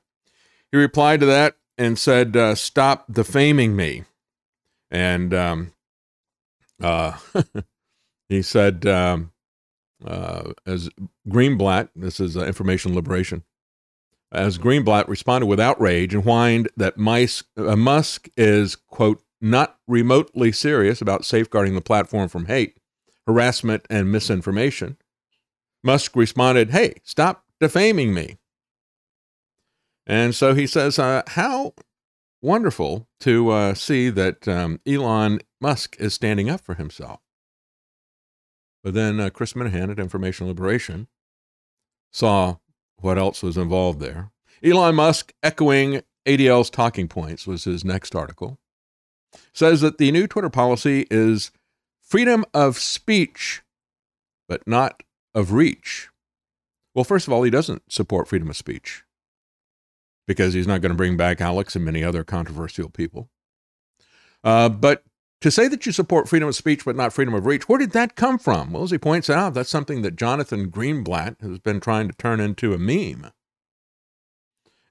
He 0.71 0.77
replied 0.77 1.19
to 1.21 1.25
that 1.27 1.56
and 1.77 1.97
said, 1.97 2.36
uh, 2.36 2.56
"Stop 2.56 3.12
defaming 3.12 3.75
me." 3.75 4.04
And 4.89 5.34
um, 5.34 5.73
uh, 6.82 7.17
he 8.30 8.41
said, 8.41 8.86
um, 8.86 9.32
uh, 10.06 10.51
as 10.65 10.89
Greenblatt, 11.30 11.89
this 11.95 12.19
is 12.19 12.36
uh, 12.36 12.45
Information 12.45 12.93
Liberation, 12.93 13.43
as 14.34 14.58
Greenblatt 14.58 15.08
responded 15.08 15.45
with 15.47 15.62
outrage 15.62 16.13
and 16.13 16.25
whined 16.25 16.69
that 16.75 16.97
Musk 16.97 18.27
is 18.36 18.75
quote 18.75 19.23
not 19.39 19.77
remotely 19.88 20.51
serious 20.51 21.01
about 21.01 21.25
safeguarding 21.25 21.73
the 21.73 21.82
platform 21.82 22.27
from 22.27 22.45
hate 22.45 22.81
harassment, 23.28 23.86
and 23.90 24.12
misinformation. 24.12 24.98
Musk 25.84 26.16
responded, 26.16 26.72
Hey, 26.72 26.96
stop 27.04 27.46
defaming 27.60 28.14
me. 28.14 28.38
And 30.06 30.36
so 30.36 30.54
he 30.54 30.68
says, 30.68 31.00
uh, 31.00 31.24
How 31.28 31.74
wonderful 32.42 33.08
to 33.22 33.50
uh, 33.50 33.74
see 33.74 34.10
that 34.10 34.48
um, 34.48 34.80
Elon 34.86 35.40
Musk 35.60 35.96
is 36.00 36.14
standing 36.14 36.50
up 36.50 36.62
for 36.62 36.76
himself. 36.76 37.20
But 38.84 38.94
then 38.94 39.20
uh, 39.20 39.30
Chris 39.30 39.54
Menahan 39.54 39.92
at 39.92 40.00
Information 40.00 40.48
Liberation 40.48 41.08
saw 42.12 42.58
what 42.98 43.18
else 43.18 43.44
was 43.44 43.58
involved 43.58 44.00
there. 44.00 44.32
Elon 44.64 44.96
Musk, 44.96 45.34
echoing 45.44 46.02
ADL's 46.26 46.70
talking 46.70 47.08
points, 47.08 47.48
was 47.48 47.64
his 47.64 47.86
next 47.86 48.16
article, 48.16 48.60
says 49.54 49.82
that 49.82 49.98
the 49.98 50.12
new 50.12 50.28
Twitter 50.28 50.50
policy 50.50 51.08
is 51.10 51.52
freedom 52.12 52.43
of 52.54 52.78
speech, 52.78 53.62
but 54.50 54.67
not 54.67 55.02
of 55.34 55.54
reach. 55.54 56.10
Well, 56.93 57.06
first 57.06 57.26
of 57.26 57.32
all, 57.32 57.43
he 57.43 57.50
doesn't 57.50 57.89
support 57.89 58.28
freedom 58.28 58.50
of 58.50 58.58
speech 58.58 59.06
because 60.28 60.54
he's 60.54 60.67
not 60.67 60.82
going 60.82 60.91
to 60.91 60.97
bring 60.97 61.15
back 61.15 61.39
Alex 61.39 61.74
and 61.74 61.86
many 61.86 62.04
other 62.04 62.26
controversial 62.26 62.89
people. 62.89 63.30
Uh, 64.43 64.67
but 64.67 65.04
to 65.39 65.50
say 65.50 65.69
that 65.69 65.86
you 65.86 65.93
support 65.93 66.28
freedom 66.28 66.50
of 66.50 66.56
speech 66.56 66.84
but 66.84 66.97
not 66.97 67.13
freedom 67.13 67.34
of 67.34 67.45
reach, 67.45 67.69
where 67.69 67.80
did 67.80 67.91
that 67.91 68.17
come 68.17 68.38
from? 68.38 68.74
Well, 68.74 68.84
as 68.84 68.91
he 68.91 68.97
points 68.97 69.30
out, 69.30 69.54
that's 69.54 69.69
something 69.69 70.02
that 70.02 70.17
Jonathan 70.17 70.69
Greenblatt 70.69 71.39
has 71.41 71.60
been 71.60 71.80
trying 71.80 72.10
to 72.10 72.17
turn 72.17 72.41
into 72.41 72.74
a 72.74 72.78
meme. 72.78 73.32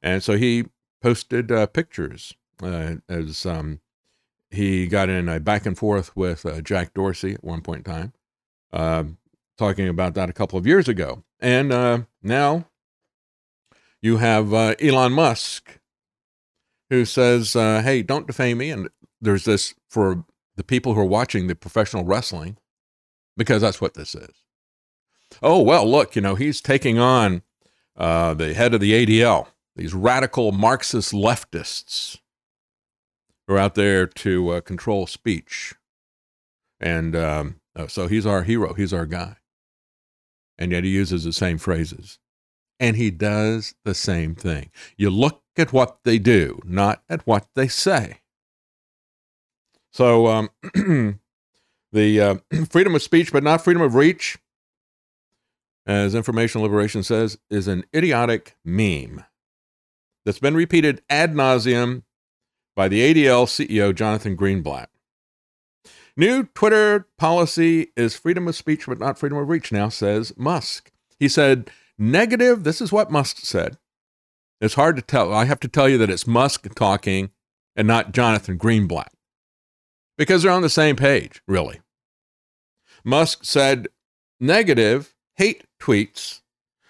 And 0.02 0.22
so 0.22 0.38
he 0.38 0.68
posted 1.02 1.52
uh, 1.52 1.66
pictures 1.66 2.33
uh, 2.62 2.94
as 3.11 3.44
um, 3.44 3.80
he 4.50 4.86
got 4.86 5.08
in 5.08 5.28
a 5.28 5.40
back 5.40 5.66
and 5.66 5.78
forth 5.78 6.14
with 6.16 6.44
uh, 6.44 6.60
Jack 6.60 6.94
Dorsey 6.94 7.34
at 7.34 7.44
one 7.44 7.60
point 7.60 7.86
in 7.86 7.92
time, 7.92 8.12
um, 8.72 9.18
talking 9.56 9.88
about 9.88 10.14
that 10.14 10.28
a 10.28 10.34
couple 10.34 10.58
of 10.58 10.66
years 10.66 10.88
ago. 10.88 11.22
And 11.38 11.72
uh, 11.72 12.00
now 12.22 12.66
you 14.02 14.16
have 14.18 14.52
uh, 14.52 14.74
Elon 14.80 15.12
Musk 15.12 15.78
who 16.90 17.04
says, 17.04 17.54
uh, 17.54 17.80
hey, 17.82 18.02
don't 18.02 18.26
defame 18.26 18.58
me. 18.58 18.70
And 18.70 18.88
there's 19.20 19.44
this 19.44 19.74
for 19.88 20.24
the 20.56 20.64
people 20.64 20.94
who 20.94 21.00
are 21.00 21.04
watching 21.04 21.46
the 21.46 21.54
professional 21.54 22.04
wrestling, 22.04 22.56
because 23.36 23.62
that's 23.62 23.80
what 23.80 23.94
this 23.94 24.14
is. 24.14 24.34
Oh, 25.42 25.62
well, 25.62 25.88
look, 25.88 26.16
you 26.16 26.22
know, 26.22 26.34
he's 26.34 26.60
taking 26.60 26.98
on 26.98 27.42
uh, 27.96 28.34
the 28.34 28.52
head 28.52 28.74
of 28.74 28.80
the 28.80 29.06
ADL, 29.06 29.46
these 29.76 29.94
radical 29.94 30.50
Marxist 30.50 31.12
leftists 31.12 32.18
who 33.50 33.56
are 33.56 33.58
out 33.58 33.74
there 33.74 34.06
to 34.06 34.50
uh, 34.50 34.60
control 34.60 35.08
speech. 35.08 35.74
And 36.78 37.16
um, 37.16 37.56
uh, 37.74 37.88
so 37.88 38.06
he's 38.06 38.24
our 38.24 38.44
hero, 38.44 38.74
he's 38.74 38.92
our 38.92 39.06
guy. 39.06 39.38
And 40.56 40.70
yet 40.70 40.84
he 40.84 40.90
uses 40.90 41.24
the 41.24 41.32
same 41.32 41.58
phrases. 41.58 42.20
And 42.78 42.96
he 42.96 43.10
does 43.10 43.74
the 43.84 43.92
same 43.92 44.36
thing. 44.36 44.70
You 44.96 45.10
look 45.10 45.42
at 45.56 45.72
what 45.72 45.98
they 46.04 46.16
do, 46.16 46.60
not 46.64 47.02
at 47.08 47.26
what 47.26 47.48
they 47.56 47.66
say. 47.66 48.20
So 49.90 50.28
um, 50.28 50.50
the 51.92 52.20
uh, 52.20 52.36
freedom 52.70 52.94
of 52.94 53.02
speech, 53.02 53.32
but 53.32 53.42
not 53.42 53.64
freedom 53.64 53.82
of 53.82 53.96
reach, 53.96 54.38
as 55.88 56.14
Information 56.14 56.62
Liberation 56.62 57.02
says, 57.02 57.36
is 57.50 57.66
an 57.66 57.82
idiotic 57.92 58.56
meme 58.64 59.24
that's 60.24 60.38
been 60.38 60.54
repeated 60.54 61.02
ad 61.10 61.34
nauseum 61.34 62.04
by 62.76 62.88
the 62.88 63.00
ADL 63.00 63.46
CEO 63.46 63.94
Jonathan 63.94 64.37
Greenblatt. 64.37 64.87
New 66.16 66.44
Twitter 66.54 67.06
policy 67.18 67.92
is 67.96 68.16
freedom 68.16 68.48
of 68.48 68.56
speech, 68.56 68.87
but 68.87 68.98
not 68.98 69.18
freedom 69.18 69.38
of 69.38 69.48
reach 69.48 69.72
now, 69.72 69.88
says 69.88 70.33
Musk. 70.37 70.90
He 71.18 71.28
said, 71.28 71.70
negative, 71.98 72.64
this 72.64 72.80
is 72.80 72.92
what 72.92 73.11
Musk 73.11 73.38
said. 73.38 73.78
It's 74.61 74.74
hard 74.74 74.96
to 74.96 75.02
tell. 75.02 75.33
I 75.33 75.46
have 75.46 75.61
to 75.61 75.68
tell 75.68 75.88
you 75.88 75.98
that 75.98 76.11
it's 76.11 76.26
Musk 76.26 76.74
talking 76.74 77.30
and 77.74 77.88
not 77.88 78.12
Jonathan 78.12 78.59
Greenblatt 78.59 79.09
because 80.18 80.42
they're 80.42 80.52
on 80.52 80.62
the 80.62 80.68
same 80.68 80.96
page, 80.96 81.40
really. 81.48 81.80
Musk 83.04 83.44
said 83.44 83.88
negative 84.38 85.14
hate 85.37 85.64
tweets 85.80 86.42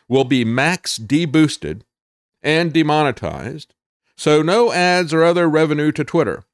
will 0.08 0.24
be 0.24 0.44
max 0.44 0.98
deboosted 0.98 1.82
and 2.42 2.72
demonetized, 2.72 3.74
so 4.20 4.42
no 4.42 4.70
ads 4.70 5.14
or 5.14 5.24
other 5.24 5.48
revenue 5.48 5.90
to 5.92 6.04
Twitter. 6.04 6.44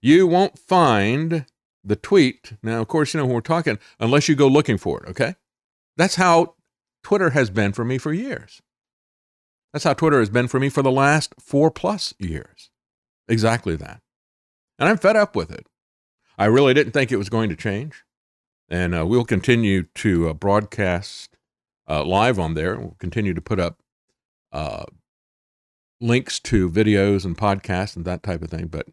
You 0.00 0.26
won't 0.26 0.58
find 0.58 1.44
the 1.84 1.94
tweet. 1.94 2.54
Now, 2.62 2.80
of 2.80 2.88
course, 2.88 3.12
you 3.12 3.20
know, 3.20 3.26
when 3.26 3.34
we're 3.34 3.42
talking, 3.42 3.78
unless 3.98 4.30
you 4.30 4.34
go 4.34 4.48
looking 4.48 4.78
for 4.78 5.02
it, 5.02 5.10
okay? 5.10 5.34
That's 5.98 6.14
how 6.14 6.54
Twitter 7.02 7.30
has 7.30 7.50
been 7.50 7.74
for 7.74 7.84
me 7.84 7.98
for 7.98 8.14
years. 8.14 8.62
That's 9.74 9.84
how 9.84 9.92
Twitter 9.92 10.20
has 10.20 10.30
been 10.30 10.48
for 10.48 10.58
me 10.58 10.70
for 10.70 10.80
the 10.80 10.90
last 10.90 11.34
four 11.38 11.70
plus 11.70 12.14
years. 12.18 12.70
Exactly 13.28 13.76
that. 13.76 14.00
And 14.78 14.88
I'm 14.88 14.96
fed 14.96 15.16
up 15.16 15.36
with 15.36 15.50
it. 15.50 15.66
I 16.38 16.46
really 16.46 16.72
didn't 16.72 16.92
think 16.92 17.12
it 17.12 17.18
was 17.18 17.28
going 17.28 17.50
to 17.50 17.56
change. 17.56 18.04
And 18.70 18.94
uh, 18.94 19.04
we'll 19.04 19.26
continue 19.26 19.82
to 19.96 20.30
uh, 20.30 20.32
broadcast 20.32 21.36
uh, 21.86 22.04
live 22.04 22.38
on 22.38 22.54
there. 22.54 22.80
We'll 22.80 22.96
continue 22.98 23.34
to 23.34 23.42
put 23.42 23.60
up 23.60 23.82
uh, 24.50 24.84
links 26.00 26.40
to 26.40 26.70
videos 26.70 27.24
and 27.24 27.36
podcasts 27.36 27.96
and 27.96 28.04
that 28.04 28.22
type 28.22 28.42
of 28.42 28.50
thing. 28.50 28.66
But 28.66 28.86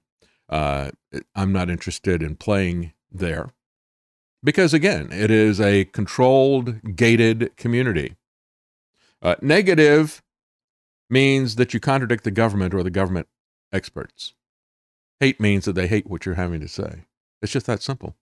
uh, 0.50 0.92
I'm 1.36 1.52
not 1.52 1.70
interested 1.70 2.22
in 2.22 2.36
playing 2.36 2.94
there 3.12 3.52
because, 4.44 4.74
again, 4.74 5.10
it 5.12 5.32
is 5.32 5.60
a 5.60 5.86
controlled, 5.86 6.96
gated 6.96 7.56
community. 7.58 8.16
Uh, 9.22 9.36
negative 9.42 10.22
means 11.10 11.56
that 11.56 11.74
you 11.74 11.80
contradict 11.80 12.24
the 12.24 12.32
government 12.32 12.74
or 12.74 12.84
the 12.84 12.90
government 12.90 13.28
experts. 13.72 14.34
Hate 15.20 15.40
means 15.40 15.66
that 15.66 15.74
they 15.74 15.88
hate 15.88 16.08
what 16.08 16.26
you're 16.26 16.36
having 16.36 16.60
to 16.62 16.68
say. 16.68 17.06
It's 17.42 17.52
just 17.52 17.66
that 17.66 17.82
simple. 17.82 18.16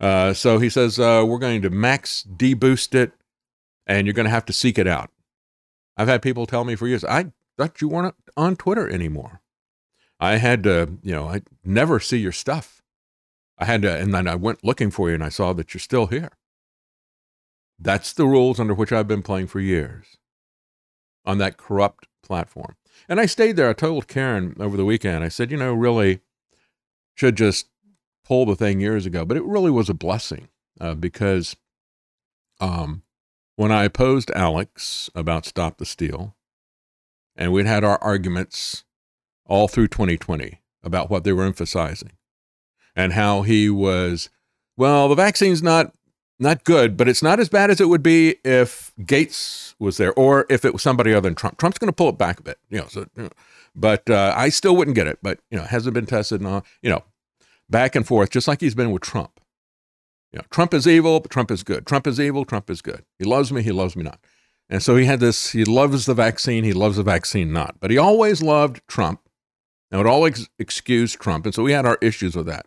Uh, 0.00 0.32
so 0.32 0.58
he 0.58 0.70
says, 0.70 0.98
uh, 0.98 1.24
we're 1.26 1.38
going 1.38 1.62
to 1.62 1.70
max 1.70 2.24
deboost 2.36 2.94
it 2.94 3.12
and 3.86 4.06
you're 4.06 4.14
going 4.14 4.24
to 4.24 4.30
have 4.30 4.46
to 4.46 4.52
seek 4.52 4.78
it 4.78 4.86
out. 4.86 5.10
I've 5.96 6.08
had 6.08 6.22
people 6.22 6.46
tell 6.46 6.64
me 6.64 6.76
for 6.76 6.86
years, 6.86 7.04
I 7.04 7.32
thought 7.58 7.80
you 7.80 7.88
weren't 7.88 8.14
on 8.36 8.56
Twitter 8.56 8.88
anymore. 8.88 9.40
I 10.20 10.36
had 10.36 10.62
to, 10.64 10.98
you 11.02 11.12
know, 11.12 11.28
I 11.28 11.42
never 11.64 12.00
see 12.00 12.18
your 12.18 12.32
stuff. 12.32 12.82
I 13.58 13.64
had 13.64 13.82
to, 13.82 13.96
and 13.96 14.14
then 14.14 14.28
I 14.28 14.36
went 14.36 14.64
looking 14.64 14.90
for 14.90 15.08
you 15.08 15.14
and 15.14 15.24
I 15.24 15.28
saw 15.28 15.52
that 15.52 15.74
you're 15.74 15.80
still 15.80 16.06
here. 16.06 16.30
That's 17.78 18.12
the 18.12 18.26
rules 18.26 18.58
under 18.58 18.74
which 18.74 18.92
I've 18.92 19.08
been 19.08 19.22
playing 19.22 19.48
for 19.48 19.60
years 19.60 20.16
on 21.24 21.38
that 21.38 21.56
corrupt 21.56 22.06
platform. 22.22 22.76
And 23.08 23.20
I 23.20 23.26
stayed 23.26 23.56
there. 23.56 23.68
I 23.68 23.74
told 23.74 24.08
Karen 24.08 24.56
over 24.58 24.76
the 24.76 24.84
weekend, 24.84 25.24
I 25.24 25.28
said, 25.28 25.50
you 25.50 25.56
know, 25.56 25.74
really, 25.74 26.20
should 27.14 27.36
just 27.36 27.68
pull 28.24 28.46
the 28.46 28.56
thing 28.56 28.80
years 28.80 29.06
ago. 29.06 29.24
But 29.24 29.36
it 29.36 29.44
really 29.44 29.70
was 29.70 29.88
a 29.88 29.94
blessing 29.94 30.48
uh, 30.80 30.94
because 30.94 31.56
um, 32.60 33.02
when 33.56 33.72
I 33.72 33.84
opposed 33.84 34.30
Alex 34.32 35.10
about 35.14 35.46
Stop 35.46 35.78
the 35.78 35.86
Steal, 35.86 36.36
and 37.38 37.52
we'd 37.52 37.66
had 37.66 37.84
our 37.84 37.98
arguments 38.02 38.84
all 39.46 39.68
through 39.68 39.88
2020 39.88 40.60
about 40.82 41.08
what 41.08 41.24
they 41.24 41.32
were 41.32 41.44
emphasizing 41.44 42.12
and 42.94 43.14
how 43.14 43.42
he 43.42 43.70
was, 43.70 44.28
well, 44.76 45.08
the 45.08 45.14
vaccine's 45.14 45.62
not 45.62 45.94
not 46.40 46.62
good, 46.62 46.96
but 46.96 47.08
it's 47.08 47.22
not 47.22 47.40
as 47.40 47.48
bad 47.48 47.68
as 47.68 47.80
it 47.80 47.88
would 47.88 48.02
be 48.02 48.36
if 48.44 48.92
Gates 49.04 49.74
was 49.80 49.96
there 49.96 50.12
or 50.12 50.46
if 50.48 50.64
it 50.64 50.72
was 50.72 50.82
somebody 50.82 51.12
other 51.12 51.28
than 51.28 51.34
Trump. 51.34 51.58
Trump's 51.58 51.78
going 51.78 51.88
to 51.88 51.92
pull 51.92 52.08
it 52.08 52.18
back 52.18 52.38
a 52.38 52.42
bit, 52.44 52.58
you 52.70 52.78
know. 52.78 52.86
So, 52.86 53.06
you 53.16 53.24
know, 53.24 53.30
but 53.74 54.08
uh, 54.08 54.34
I 54.36 54.48
still 54.48 54.76
wouldn't 54.76 54.94
get 54.94 55.08
it. 55.08 55.18
But 55.20 55.40
you 55.50 55.58
know, 55.58 55.64
hasn't 55.64 55.94
been 55.94 56.06
tested, 56.06 56.40
and 56.40 56.48
all, 56.48 56.64
you 56.82 56.90
know, 56.90 57.02
back 57.68 57.96
and 57.96 58.06
forth, 58.06 58.30
just 58.30 58.46
like 58.46 58.60
he's 58.60 58.74
been 58.74 58.92
with 58.92 59.02
Trump. 59.02 59.40
You 60.32 60.38
know, 60.38 60.44
Trump 60.50 60.74
is 60.74 60.86
evil, 60.86 61.20
but 61.20 61.30
Trump 61.30 61.50
is 61.50 61.62
good. 61.62 61.86
Trump 61.86 62.06
is 62.06 62.20
evil, 62.20 62.44
Trump 62.44 62.70
is 62.70 62.82
good. 62.82 63.04
He 63.18 63.24
loves 63.24 63.50
me, 63.50 63.62
he 63.62 63.72
loves 63.72 63.96
me 63.96 64.04
not. 64.04 64.20
And 64.70 64.82
so 64.82 64.96
he 64.96 65.06
had 65.06 65.20
this. 65.20 65.50
He 65.52 65.64
loves 65.64 66.06
the 66.06 66.14
vaccine, 66.14 66.64
he 66.64 66.72
loves 66.72 66.96
the 66.96 67.02
vaccine 67.02 67.52
not. 67.52 67.76
But 67.80 67.90
he 67.90 67.98
always 67.98 68.42
loved 68.42 68.82
Trump, 68.86 69.20
and 69.90 69.98
would 69.98 70.06
always 70.06 70.48
excuse 70.58 71.14
Trump. 71.14 71.46
And 71.46 71.54
so 71.54 71.62
we 71.62 71.72
had 71.72 71.86
our 71.86 71.98
issues 72.02 72.36
with 72.36 72.46
that. 72.46 72.66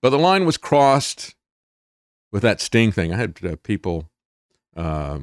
But 0.00 0.10
the 0.10 0.18
line 0.18 0.46
was 0.46 0.56
crossed 0.56 1.34
with 2.32 2.42
that 2.42 2.60
sting 2.60 2.92
thing. 2.92 3.12
I 3.12 3.16
had 3.16 3.38
uh, 3.44 3.56
people. 3.62 4.10
Uh, 4.76 5.20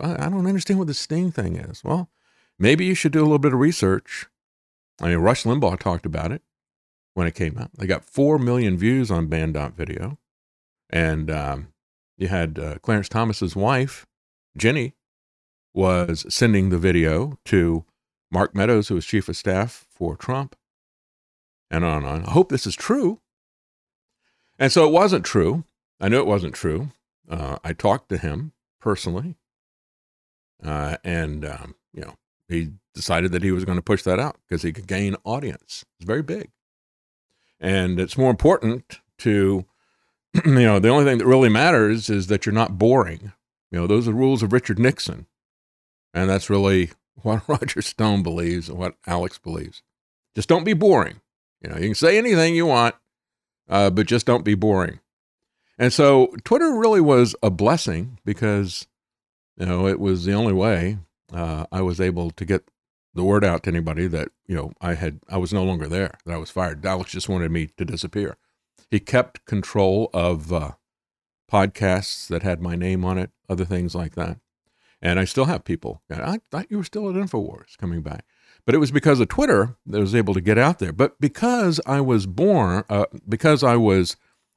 I 0.00 0.28
don't 0.28 0.46
understand 0.46 0.78
what 0.78 0.88
the 0.88 0.94
sting 0.94 1.30
thing 1.30 1.56
is. 1.56 1.84
Well, 1.84 2.10
maybe 2.58 2.84
you 2.84 2.94
should 2.94 3.12
do 3.12 3.20
a 3.20 3.22
little 3.22 3.38
bit 3.38 3.52
of 3.52 3.60
research. 3.60 4.26
I 5.00 5.08
mean, 5.08 5.18
Rush 5.18 5.44
Limbaugh 5.44 5.78
talked 5.78 6.04
about 6.04 6.32
it 6.32 6.42
when 7.14 7.28
it 7.28 7.34
came 7.34 7.56
out. 7.58 7.70
They 7.78 7.86
got 7.86 8.04
4 8.04 8.38
million 8.38 8.76
views 8.76 9.10
on 9.10 9.26
Banned 9.26 9.56
Out 9.56 9.76
Video. 9.76 10.18
And 10.90 11.30
um, 11.30 11.68
you 12.16 12.26
had 12.28 12.58
uh, 12.58 12.78
Clarence 12.82 13.08
Thomas's 13.08 13.54
wife, 13.54 14.06
Ginni, 14.58 14.94
was 15.74 16.26
sending 16.28 16.70
the 16.70 16.78
video 16.78 17.38
to 17.46 17.84
Mark 18.30 18.54
Meadows, 18.54 18.88
who 18.88 18.94
was 18.94 19.06
chief 19.06 19.28
of 19.28 19.36
staff 19.36 19.86
for 19.90 20.16
Trump, 20.16 20.56
and 21.70 21.84
on 21.84 21.98
and 21.98 22.06
on. 22.06 22.24
I 22.24 22.30
hope 22.30 22.48
this 22.48 22.66
is 22.66 22.74
true. 22.74 23.20
And 24.58 24.72
so 24.72 24.86
it 24.86 24.92
wasn't 24.92 25.24
true. 25.24 25.64
I 26.00 26.08
knew 26.08 26.18
it 26.18 26.26
wasn't 26.26 26.54
true. 26.54 26.90
Uh, 27.28 27.58
I 27.62 27.72
talked 27.72 28.08
to 28.08 28.18
him 28.18 28.52
personally, 28.80 29.36
uh, 30.64 30.96
and 31.04 31.44
um, 31.44 31.74
you 31.92 32.02
know, 32.02 32.14
he 32.48 32.70
decided 32.94 33.32
that 33.32 33.42
he 33.42 33.52
was 33.52 33.64
going 33.64 33.78
to 33.78 33.82
push 33.82 34.02
that 34.02 34.18
out 34.18 34.36
because 34.46 34.62
he 34.62 34.72
could 34.72 34.86
gain 34.86 35.16
audience. 35.24 35.84
It's 35.98 36.06
very 36.06 36.22
big. 36.22 36.50
And 37.60 38.00
it's 38.00 38.18
more 38.18 38.30
important 38.30 39.00
to, 39.18 39.64
you 40.44 40.52
know, 40.52 40.78
the 40.78 40.88
only 40.88 41.04
thing 41.04 41.18
that 41.18 41.26
really 41.26 41.48
matters 41.48 42.08
is 42.08 42.28
that 42.28 42.46
you're 42.46 42.52
not 42.52 42.78
boring. 42.78 43.32
You 43.70 43.80
know, 43.80 43.86
those 43.86 44.08
are 44.08 44.12
rules 44.12 44.42
of 44.42 44.52
Richard 44.52 44.78
Nixon. 44.78 45.26
And 46.14 46.28
that's 46.28 46.50
really 46.50 46.90
what 47.22 47.48
Roger 47.48 47.82
Stone 47.82 48.22
believes 48.22 48.68
and 48.68 48.78
what 48.78 48.96
Alex 49.06 49.38
believes. 49.38 49.82
Just 50.34 50.48
don't 50.48 50.64
be 50.64 50.74
boring. 50.74 51.20
You 51.62 51.70
know, 51.70 51.76
you 51.76 51.86
can 51.86 51.94
say 51.94 52.16
anything 52.16 52.54
you 52.54 52.66
want, 52.66 52.94
uh, 53.68 53.90
but 53.90 54.06
just 54.06 54.26
don't 54.26 54.44
be 54.44 54.54
boring. 54.54 55.00
And 55.78 55.92
so 55.92 56.34
Twitter 56.44 56.72
really 56.72 57.00
was 57.00 57.34
a 57.42 57.50
blessing 57.50 58.18
because, 58.24 58.86
you 59.56 59.66
know, 59.66 59.86
it 59.86 59.98
was 59.98 60.24
the 60.24 60.34
only 60.34 60.52
way 60.52 60.98
uh, 61.32 61.66
I 61.72 61.82
was 61.82 62.00
able 62.00 62.30
to 62.32 62.44
get 62.44 62.68
the 63.14 63.24
word 63.24 63.44
out 63.44 63.64
to 63.64 63.70
anybody 63.70 64.06
that 64.06 64.28
you 64.46 64.54
know 64.54 64.72
I 64.80 64.94
had 64.94 65.20
I 65.28 65.38
was 65.38 65.52
no 65.52 65.64
longer 65.64 65.88
there, 65.88 66.14
that 66.24 66.34
I 66.34 66.38
was 66.38 66.50
fired. 66.50 66.84
Alex 66.86 67.12
just 67.12 67.28
wanted 67.28 67.50
me 67.50 67.68
to 67.76 67.84
disappear. 67.84 68.36
He 68.90 69.00
kept 69.00 69.44
control 69.44 70.08
of 70.14 70.52
uh, 70.52 70.72
podcasts 71.50 72.28
that 72.28 72.42
had 72.42 72.62
my 72.62 72.76
name 72.76 73.04
on 73.04 73.18
it, 73.18 73.30
other 73.48 73.64
things 73.64 73.94
like 73.94 74.14
that. 74.14 74.38
And 75.00 75.20
I 75.20 75.24
still 75.24 75.44
have 75.44 75.64
people. 75.64 76.02
I 76.10 76.40
thought 76.50 76.70
you 76.70 76.78
were 76.78 76.84
still 76.84 77.08
at 77.08 77.14
Infowars 77.14 77.76
coming 77.78 78.02
back. 78.02 78.24
But 78.66 78.74
it 78.74 78.78
was 78.78 78.90
because 78.90 79.20
of 79.20 79.28
Twitter 79.28 79.76
that 79.86 79.98
I 79.98 80.00
was 80.00 80.14
able 80.14 80.34
to 80.34 80.40
get 80.40 80.58
out 80.58 80.78
there. 80.78 80.92
But 80.92 81.20
because 81.20 81.80
I 81.86 82.00
was 82.00 82.26
born, 82.26 82.84
uh, 82.90 83.06
because 83.28 83.62
I 83.62 83.76
was 83.76 84.16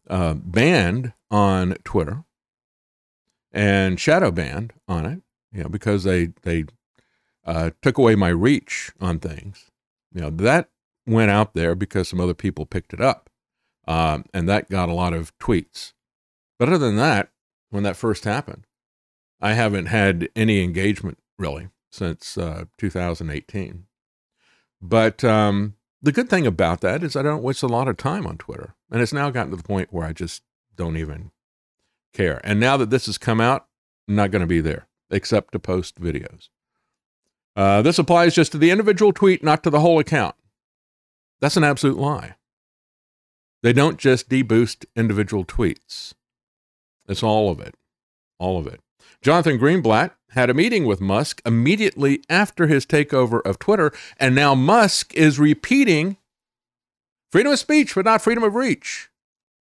uh, 0.09 0.33
banned 0.33 1.13
on 1.29 1.75
Twitter 1.83 2.23
and 3.51 3.99
shadow 3.99 4.31
banned 4.31 4.73
on 4.87 5.05
it, 5.05 5.21
you 5.53 5.63
know, 5.63 5.69
because 5.69 6.03
they 6.03 6.29
they 6.41 6.65
uh, 7.45 7.71
took 7.81 7.97
away 7.97 8.15
my 8.15 8.29
reach 8.29 8.91
on 8.99 9.19
things. 9.19 9.69
You 10.13 10.21
know, 10.21 10.29
that 10.29 10.69
went 11.05 11.31
out 11.31 11.53
there 11.53 11.75
because 11.75 12.09
some 12.09 12.19
other 12.19 12.33
people 12.33 12.65
picked 12.65 12.93
it 12.93 13.01
up, 13.01 13.29
um, 13.87 14.25
and 14.33 14.47
that 14.49 14.69
got 14.69 14.89
a 14.89 14.93
lot 14.93 15.13
of 15.13 15.37
tweets. 15.37 15.93
But 16.59 16.69
other 16.69 16.79
than 16.79 16.97
that, 16.97 17.31
when 17.69 17.83
that 17.83 17.95
first 17.97 18.23
happened, 18.25 18.65
I 19.41 19.53
haven't 19.53 19.87
had 19.87 20.29
any 20.35 20.63
engagement 20.63 21.17
really 21.37 21.69
since 21.91 22.37
uh, 22.37 22.65
2018. 22.77 23.85
But 24.81 25.23
um, 25.23 25.75
the 26.01 26.11
good 26.11 26.29
thing 26.29 26.47
about 26.47 26.81
that 26.81 27.03
is 27.03 27.15
I 27.15 27.21
don't 27.21 27.43
waste 27.43 27.63
a 27.63 27.67
lot 27.67 27.87
of 27.87 27.97
time 27.97 28.25
on 28.25 28.37
Twitter. 28.37 28.75
And 28.91 29.01
it's 29.01 29.13
now 29.13 29.29
gotten 29.29 29.51
to 29.51 29.57
the 29.57 29.63
point 29.63 29.91
where 29.91 30.05
I 30.05 30.13
just 30.13 30.43
don't 30.75 30.97
even 30.97 31.31
care. 32.13 32.41
And 32.43 32.59
now 32.59 32.77
that 32.77 32.89
this 32.89 33.05
has 33.05 33.17
come 33.17 33.41
out, 33.41 33.67
I'm 34.07 34.15
not 34.15 34.31
going 34.31 34.41
to 34.41 34.47
be 34.47 34.61
there 34.61 34.87
except 35.09 35.51
to 35.51 35.59
post 35.59 35.99
videos. 35.99 36.49
Uh, 37.55 37.81
this 37.81 37.99
applies 37.99 38.33
just 38.33 38.53
to 38.53 38.57
the 38.57 38.71
individual 38.71 39.11
tweet, 39.11 39.43
not 39.43 39.63
to 39.63 39.69
the 39.69 39.81
whole 39.81 39.99
account. 39.99 40.35
That's 41.41 41.57
an 41.57 41.63
absolute 41.63 41.97
lie. 41.97 42.35
They 43.61 43.73
don't 43.73 43.99
just 43.99 44.29
deboost 44.29 44.85
individual 44.95 45.43
tweets. 45.43 46.13
It's 47.07 47.23
all 47.23 47.51
of 47.51 47.59
it. 47.59 47.75
All 48.39 48.57
of 48.57 48.67
it. 48.67 48.79
Jonathan 49.21 49.59
Greenblatt 49.59 50.11
had 50.29 50.49
a 50.49 50.53
meeting 50.53 50.85
with 50.85 50.99
Musk 50.99 51.41
immediately 51.45 52.23
after 52.29 52.67
his 52.67 52.85
takeover 52.85 53.41
of 53.45 53.59
Twitter, 53.59 53.91
and 54.17 54.33
now 54.33 54.55
Musk 54.55 55.13
is 55.13 55.39
repeating 55.39 56.17
freedom 57.31 57.51
of 57.51 57.59
speech, 57.59 57.93
but 57.93 58.05
not 58.05 58.21
freedom 58.21 58.43
of 58.43 58.55
reach. 58.55 59.09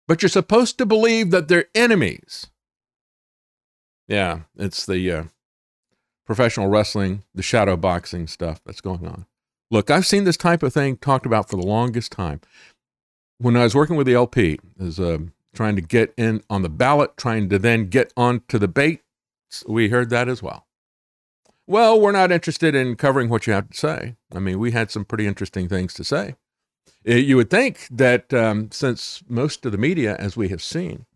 But 0.08 0.22
you're 0.22 0.28
supposed 0.28 0.78
to 0.78 0.86
believe 0.86 1.30
that 1.30 1.48
they're 1.48 1.66
enemies. 1.74 2.46
Yeah, 4.08 4.40
it's 4.56 4.86
the 4.86 5.10
uh, 5.12 5.24
professional 6.26 6.68
wrestling, 6.68 7.22
the 7.34 7.42
shadow 7.42 7.76
boxing 7.76 8.26
stuff 8.26 8.60
that's 8.64 8.80
going 8.80 9.06
on. 9.06 9.26
Look, 9.70 9.90
I've 9.90 10.06
seen 10.06 10.24
this 10.24 10.36
type 10.36 10.62
of 10.62 10.72
thing 10.72 10.96
talked 10.96 11.26
about 11.26 11.48
for 11.48 11.56
the 11.56 11.66
longest 11.66 12.10
time. 12.10 12.40
When 13.38 13.56
I 13.56 13.62
was 13.62 13.74
working 13.74 13.96
with 13.96 14.06
the 14.06 14.14
LP, 14.14 14.58
as 14.80 14.98
uh, 14.98 15.18
trying 15.54 15.76
to 15.76 15.82
get 15.82 16.12
in 16.16 16.42
on 16.50 16.62
the 16.62 16.68
ballot, 16.68 17.16
trying 17.16 17.48
to 17.50 17.58
then 17.58 17.88
get 17.88 18.12
onto 18.16 18.58
the 18.58 18.66
debate, 18.66 19.02
we 19.66 19.88
heard 19.88 20.10
that 20.10 20.28
as 20.28 20.42
well. 20.42 20.66
Well, 21.66 22.00
we're 22.00 22.12
not 22.12 22.32
interested 22.32 22.74
in 22.74 22.96
covering 22.96 23.28
what 23.28 23.46
you 23.46 23.52
have 23.52 23.70
to 23.70 23.76
say. 23.76 24.16
I 24.34 24.40
mean, 24.40 24.58
we 24.58 24.72
had 24.72 24.90
some 24.90 25.04
pretty 25.04 25.26
interesting 25.26 25.68
things 25.68 25.94
to 25.94 26.04
say. 26.04 26.34
Eh, 27.06 27.16
you 27.16 27.36
would 27.36 27.50
think 27.50 27.86
that 27.90 28.34
um, 28.34 28.70
since 28.72 29.22
most 29.28 29.64
of 29.64 29.72
the 29.72 29.78
media, 29.78 30.16
as 30.16 30.36
we 30.36 30.48
have 30.48 30.62
seen, 30.62 31.06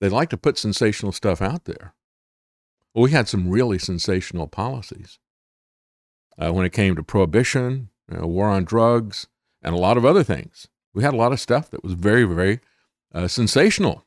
they 0.00 0.08
like 0.08 0.30
to 0.30 0.36
put 0.36 0.58
sensational 0.58 1.12
stuff 1.12 1.42
out 1.42 1.64
there. 1.64 1.94
Well, 2.94 3.02
we 3.02 3.10
had 3.10 3.28
some 3.28 3.50
really 3.50 3.78
sensational 3.78 4.46
policies 4.46 5.18
uh, 6.38 6.52
when 6.52 6.64
it 6.64 6.72
came 6.72 6.94
to 6.94 7.02
prohibition, 7.02 7.88
you 8.10 8.18
know, 8.18 8.26
war 8.26 8.48
on 8.48 8.64
drugs, 8.64 9.26
and 9.62 9.74
a 9.74 9.78
lot 9.78 9.96
of 9.96 10.04
other 10.04 10.22
things. 10.22 10.68
We 10.92 11.02
had 11.02 11.14
a 11.14 11.18
lot 11.18 11.32
of 11.32 11.40
stuff 11.40 11.70
that 11.70 11.82
was 11.82 11.94
very, 11.94 12.24
very 12.24 12.60
uh, 13.12 13.26
sensational. 13.28 14.04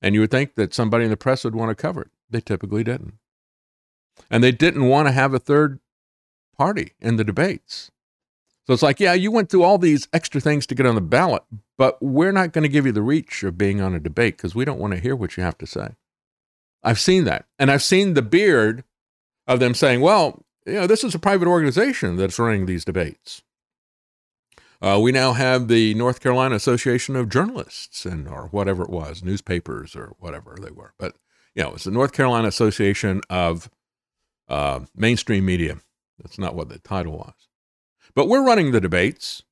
And 0.00 0.14
you 0.14 0.20
would 0.20 0.30
think 0.30 0.56
that 0.56 0.74
somebody 0.74 1.04
in 1.04 1.10
the 1.10 1.16
press 1.16 1.44
would 1.44 1.54
want 1.54 1.68
to 1.70 1.80
cover 1.80 2.02
it. 2.02 2.10
They 2.32 2.40
typically 2.40 2.82
didn't. 2.82 3.14
And 4.30 4.42
they 4.42 4.52
didn't 4.52 4.88
want 4.88 5.08
to 5.08 5.12
have 5.12 5.32
a 5.34 5.38
third 5.38 5.80
party 6.56 6.92
in 7.00 7.16
the 7.16 7.24
debates. 7.24 7.90
So 8.66 8.72
it's 8.72 8.82
like, 8.82 9.00
yeah, 9.00 9.14
you 9.14 9.30
went 9.30 9.50
through 9.50 9.64
all 9.64 9.78
these 9.78 10.06
extra 10.12 10.40
things 10.40 10.66
to 10.66 10.74
get 10.74 10.86
on 10.86 10.94
the 10.94 11.00
ballot, 11.00 11.42
but 11.76 12.00
we're 12.00 12.32
not 12.32 12.52
going 12.52 12.62
to 12.62 12.68
give 12.68 12.86
you 12.86 12.92
the 12.92 13.02
reach 13.02 13.42
of 13.42 13.58
being 13.58 13.80
on 13.80 13.94
a 13.94 14.00
debate 14.00 14.36
because 14.36 14.54
we 14.54 14.64
don't 14.64 14.78
want 14.78 14.94
to 14.94 15.00
hear 15.00 15.16
what 15.16 15.36
you 15.36 15.42
have 15.42 15.58
to 15.58 15.66
say. 15.66 15.90
I've 16.82 17.00
seen 17.00 17.24
that. 17.24 17.46
And 17.58 17.70
I've 17.70 17.82
seen 17.82 18.14
the 18.14 18.22
beard 18.22 18.84
of 19.46 19.60
them 19.60 19.74
saying, 19.74 20.00
well, 20.00 20.44
you 20.64 20.74
know, 20.74 20.86
this 20.86 21.02
is 21.02 21.14
a 21.14 21.18
private 21.18 21.48
organization 21.48 22.16
that's 22.16 22.38
running 22.38 22.66
these 22.66 22.84
debates. 22.84 23.42
Uh, 24.80 24.98
we 25.00 25.12
now 25.12 25.32
have 25.32 25.68
the 25.68 25.94
North 25.94 26.20
Carolina 26.20 26.56
Association 26.56 27.14
of 27.14 27.28
Journalists 27.28 28.04
and 28.04 28.28
or 28.28 28.48
whatever 28.48 28.82
it 28.82 28.90
was, 28.90 29.22
newspapers 29.22 29.94
or 29.94 30.14
whatever 30.18 30.56
they 30.60 30.72
were. 30.72 30.92
But 30.98 31.16
you 31.54 31.62
know, 31.62 31.74
it's 31.74 31.84
the 31.84 31.90
North 31.90 32.12
Carolina 32.12 32.48
Association 32.48 33.20
of 33.28 33.70
uh, 34.48 34.80
Mainstream 34.94 35.44
Media. 35.44 35.78
That's 36.18 36.38
not 36.38 36.54
what 36.54 36.68
the 36.68 36.78
title 36.78 37.18
was. 37.18 37.34
But 38.14 38.28
we're 38.28 38.44
running 38.44 38.72
the 38.72 38.80
debates, 38.80 39.42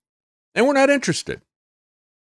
and 0.55 0.67
we're 0.67 0.75
not 0.75 0.91
interested 0.91 1.43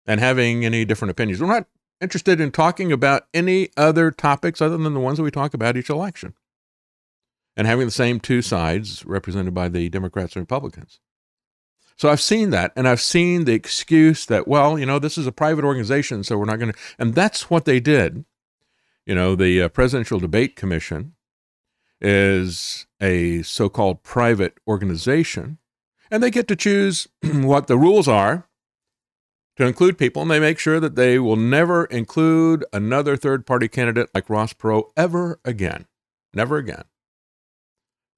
in 0.07 0.19
having 0.19 0.65
any 0.65 0.85
different 0.85 1.11
opinions. 1.11 1.41
We're 1.41 1.49
not 1.49 1.67
interested 2.01 2.41
in 2.41 2.51
talking 2.51 2.93
about 2.93 3.27
any 3.33 3.71
other 3.77 4.11
topics 4.11 4.61
other 4.61 4.77
than 4.77 4.95
the 4.95 5.01
ones 5.01 5.19
that 5.19 5.25
we 5.25 5.31
talk 5.31 5.55
about 5.55 5.77
each 5.77 5.89
election 5.89 6.35
and 7.57 7.67
having 7.67 7.87
the 7.87 7.93
same 7.93 8.21
two 8.21 8.43
sides 8.43 9.05
represented 9.07 9.55
by 9.55 9.69
the 9.69 9.89
Democrats 9.89 10.35
and 10.35 10.43
Republicans. 10.43 11.01
So 11.97 12.11
I've 12.11 12.21
seen 12.21 12.51
that, 12.51 12.73
and 12.75 12.89
I've 12.89 13.01
seen 13.01 13.45
the 13.45 13.53
excuse 13.53 14.27
that, 14.27 14.49
well, 14.49 14.77
you 14.77 14.85
know, 14.85 14.99
this 14.99 15.17
is 15.17 15.29
a 15.29 15.33
private 15.33 15.65
organization, 15.65 16.25
so 16.25 16.37
we're 16.37 16.45
not 16.45 16.59
going 16.59 16.73
to. 16.73 16.79
And 16.99 17.15
that's 17.15 17.49
what 17.49 17.65
they 17.65 17.79
did 17.79 18.25
you 19.07 19.15
know, 19.15 19.35
the 19.35 19.63
uh, 19.63 19.69
Presidential 19.69 20.19
Debate 20.19 20.57
Commission 20.57 21.15
is 22.01 22.87
a 23.01 23.43
so 23.43 23.69
called 23.69 24.03
private 24.03 24.59
organization, 24.67 25.59
and 26.11 26.23
they 26.23 26.31
get 26.31 26.49
to 26.49 26.57
choose 26.57 27.09
what 27.23 27.67
the 27.67 27.79
rules 27.79 28.09
are 28.09 28.49
to 29.57 29.67
include 29.67 29.99
people, 29.99 30.23
and 30.23 30.31
they 30.31 30.41
make 30.41 30.59
sure 30.59 30.81
that 30.81 30.97
they 30.97 31.19
will 31.19 31.37
never 31.37 31.85
include 31.87 32.65
another 32.73 33.17
third 33.17 33.47
party 33.47 33.69
candidate 33.69 34.09
like 34.15 34.29
Ross 34.29 34.53
Perot 34.53 34.85
ever 34.97 35.41
again. 35.45 35.87
Never 36.33 36.57
again. 36.57 36.85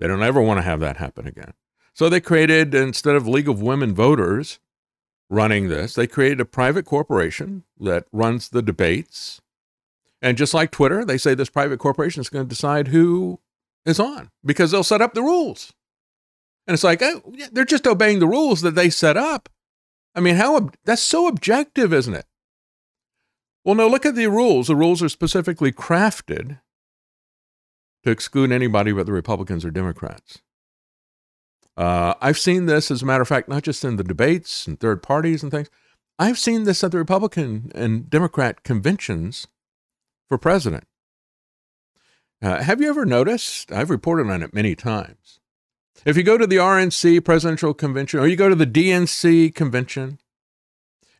They 0.00 0.06
don't 0.06 0.22
ever 0.22 0.40
want 0.40 0.58
to 0.58 0.62
have 0.62 0.80
that 0.80 0.96
happen 0.96 1.26
again. 1.26 1.52
So 1.92 2.08
they 2.08 2.20
created, 2.20 2.74
instead 2.74 3.16
of 3.16 3.26
League 3.26 3.48
of 3.48 3.62
Women 3.62 3.94
Voters 3.94 4.58
running 5.30 5.68
this, 5.68 5.94
they 5.94 6.06
created 6.06 6.40
a 6.40 6.44
private 6.44 6.84
corporation 6.84 7.64
that 7.80 8.06
runs 8.12 8.48
the 8.48 8.62
debates 8.62 9.40
and 10.22 10.36
just 10.36 10.54
like 10.54 10.70
Twitter, 10.70 11.04
they 11.04 11.18
say 11.18 11.34
this 11.34 11.50
private 11.50 11.78
corporation 11.78 12.20
is 12.20 12.28
going 12.28 12.44
to 12.44 12.48
decide 12.48 12.88
who 12.88 13.40
is 13.84 14.00
on 14.00 14.30
because 14.44 14.70
they'll 14.70 14.82
set 14.82 15.02
up 15.02 15.14
the 15.14 15.22
rules. 15.22 15.72
And 16.66 16.74
it's 16.74 16.84
like, 16.84 17.00
oh, 17.02 17.22
they're 17.52 17.64
just 17.64 17.86
obeying 17.86 18.18
the 18.18 18.26
rules 18.26 18.62
that 18.62 18.74
they 18.74 18.90
set 18.90 19.16
up. 19.16 19.48
I 20.14 20.20
mean, 20.20 20.36
how 20.36 20.70
that's 20.84 21.02
so 21.02 21.28
objective, 21.28 21.92
isn't 21.92 22.14
it? 22.14 22.26
Well, 23.64 23.74
no, 23.74 23.88
look 23.88 24.06
at 24.06 24.14
the 24.14 24.28
rules. 24.28 24.68
The 24.68 24.76
rules 24.76 25.02
are 25.02 25.08
specifically 25.08 25.72
crafted 25.72 26.60
to 28.04 28.10
exclude 28.10 28.52
anybody 28.52 28.92
but 28.92 29.06
the 29.06 29.12
Republicans 29.12 29.64
or 29.64 29.70
Democrats. 29.70 30.38
Uh, 31.76 32.14
I've 32.22 32.38
seen 32.38 32.66
this, 32.66 32.90
as 32.90 33.02
a 33.02 33.06
matter 33.06 33.22
of 33.22 33.28
fact, 33.28 33.48
not 33.48 33.62
just 33.62 33.84
in 33.84 33.96
the 33.96 34.04
debates 34.04 34.66
and 34.66 34.80
third 34.80 35.02
parties 35.02 35.42
and 35.42 35.52
things. 35.52 35.68
I've 36.18 36.38
seen 36.38 36.64
this 36.64 36.82
at 36.82 36.92
the 36.92 36.98
Republican 36.98 37.70
and 37.74 38.08
Democrat 38.08 38.62
conventions 38.62 39.46
for 40.28 40.38
president. 40.38 40.84
Uh, 42.42 42.62
have 42.62 42.80
you 42.80 42.88
ever 42.88 43.06
noticed? 43.06 43.72
I've 43.72 43.90
reported 43.90 44.30
on 44.30 44.42
it 44.42 44.54
many 44.54 44.74
times. 44.74 45.40
If 46.04 46.16
you 46.16 46.22
go 46.22 46.38
to 46.38 46.46
the 46.46 46.56
RNC 46.56 47.24
presidential 47.24 47.74
convention 47.74 48.20
or 48.20 48.26
you 48.26 48.36
go 48.36 48.48
to 48.48 48.54
the 48.54 48.66
DNC 48.66 49.54
convention, 49.54 50.18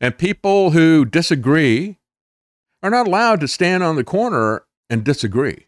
and 0.00 0.18
people 0.18 0.72
who 0.72 1.04
disagree 1.04 1.98
are 2.82 2.90
not 2.90 3.06
allowed 3.06 3.40
to 3.40 3.48
stand 3.48 3.82
on 3.82 3.96
the 3.96 4.04
corner 4.04 4.64
and 4.90 5.02
disagree. 5.02 5.66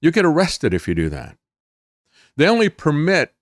You 0.00 0.10
get 0.10 0.24
arrested 0.24 0.74
if 0.74 0.88
you 0.88 0.94
do 0.94 1.08
that. 1.10 1.36
They 2.36 2.48
only 2.48 2.68
permit 2.68 3.34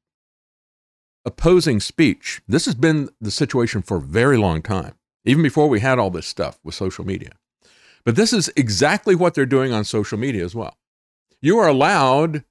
opposing 1.25 1.81
speech. 1.81 2.43
This 2.47 2.67
has 2.67 2.75
been 2.75 3.09
the 3.21 3.31
situation 3.31 3.83
for 3.83 3.99
a 3.99 4.03
very 4.03 4.37
long 4.37 4.63
time, 4.63 4.95
even 5.25 5.43
before 5.43 5.69
we 5.69 5.81
had 5.81 5.99
all 5.99 6.11
this 6.11 6.27
stuff 6.27 6.59
with 6.63 6.75
social 6.75 7.07
media. 7.07 7.33
But 8.05 8.17
this 8.17 8.33
is 8.33 8.51
exactly 8.57 9.15
what 9.15 9.35
they're 9.35 9.47
doing 9.47 9.73
on 9.73 9.85
social 9.85 10.19
media 10.19 10.45
as 10.45 10.55
well. 10.55 10.77
You 11.41 11.59
are 11.59 11.69
allowed, 11.69 12.45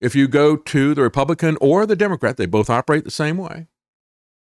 if 0.00 0.14
you 0.14 0.28
go 0.28 0.56
to 0.56 0.94
the 0.94 1.02
Republican 1.02 1.56
or 1.60 1.86
the 1.86 1.96
Democrat, 1.96 2.36
they 2.36 2.46
both 2.46 2.70
operate 2.70 3.04
the 3.04 3.10
same 3.10 3.36
way. 3.36 3.66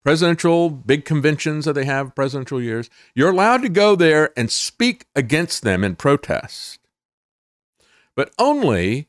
Presidential 0.03 0.69
big 0.69 1.05
conventions 1.05 1.65
that 1.65 1.73
they 1.73 1.85
have, 1.85 2.15
presidential 2.15 2.61
years, 2.61 2.89
you're 3.13 3.31
allowed 3.31 3.61
to 3.61 3.69
go 3.69 3.95
there 3.95 4.31
and 4.35 4.51
speak 4.51 5.05
against 5.15 5.61
them 5.61 5.83
in 5.83 5.95
protest. 5.95 6.79
But 8.15 8.33
only 8.39 9.07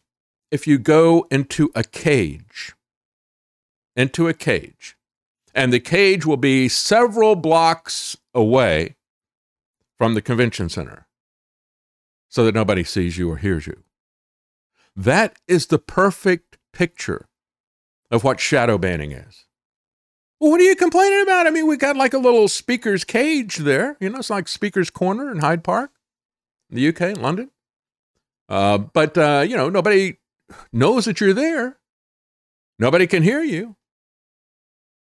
if 0.51 0.67
you 0.67 0.79
go 0.79 1.27
into 1.31 1.71
a 1.75 1.83
cage. 1.83 2.75
into 3.97 4.29
a 4.29 4.35
cage, 4.35 4.97
and 5.55 5.73
the 5.73 5.81
cage 5.81 6.25
will 6.25 6.37
be 6.37 6.69
several 6.69 7.37
blocks 7.37 8.17
away 8.35 8.97
from 9.99 10.15
the 10.15 10.23
convention 10.23 10.69
center 10.69 11.07
so 12.33 12.47
that 12.47 12.55
nobody 12.55 12.83
sees 12.83 13.19
you 13.19 13.31
or 13.31 13.37
hears 13.37 13.67
you. 13.67 13.85
That 14.97 15.37
is 15.47 15.67
the 15.67 15.79
perfect 15.79 16.57
picture 16.73 17.29
of 18.11 18.25
what 18.25 18.41
shadow 18.41 18.79
banning 18.79 19.13
is. 19.13 19.45
Well, 20.41 20.51
what 20.51 20.59
are 20.59 20.65
you 20.65 20.75
complaining 20.75 21.21
about? 21.21 21.47
I 21.47 21.51
mean, 21.51 21.67
we 21.67 21.77
got 21.77 21.95
like 21.95 22.15
a 22.15 22.19
little 22.19 22.49
speaker's 22.49 23.05
cage 23.05 23.59
there. 23.59 23.99
You 24.01 24.09
know, 24.09 24.19
it's 24.19 24.31
like 24.31 24.49
Speaker's 24.49 24.89
Corner 24.89 25.31
in 25.31 25.41
Hyde 25.41 25.63
Park, 25.63 25.91
in 26.71 26.77
the 26.77 26.89
UK, 26.89 27.19
London. 27.19 27.51
Uh, 28.49 28.79
but, 28.79 29.19
uh, 29.19 29.45
you 29.47 29.55
know, 29.55 29.69
nobody 29.69 30.17
knows 30.73 31.05
that 31.05 31.21
you're 31.21 31.35
there. 31.35 31.77
Nobody 32.79 33.07
can 33.07 33.23
hear 33.23 33.43
you. 33.43 33.77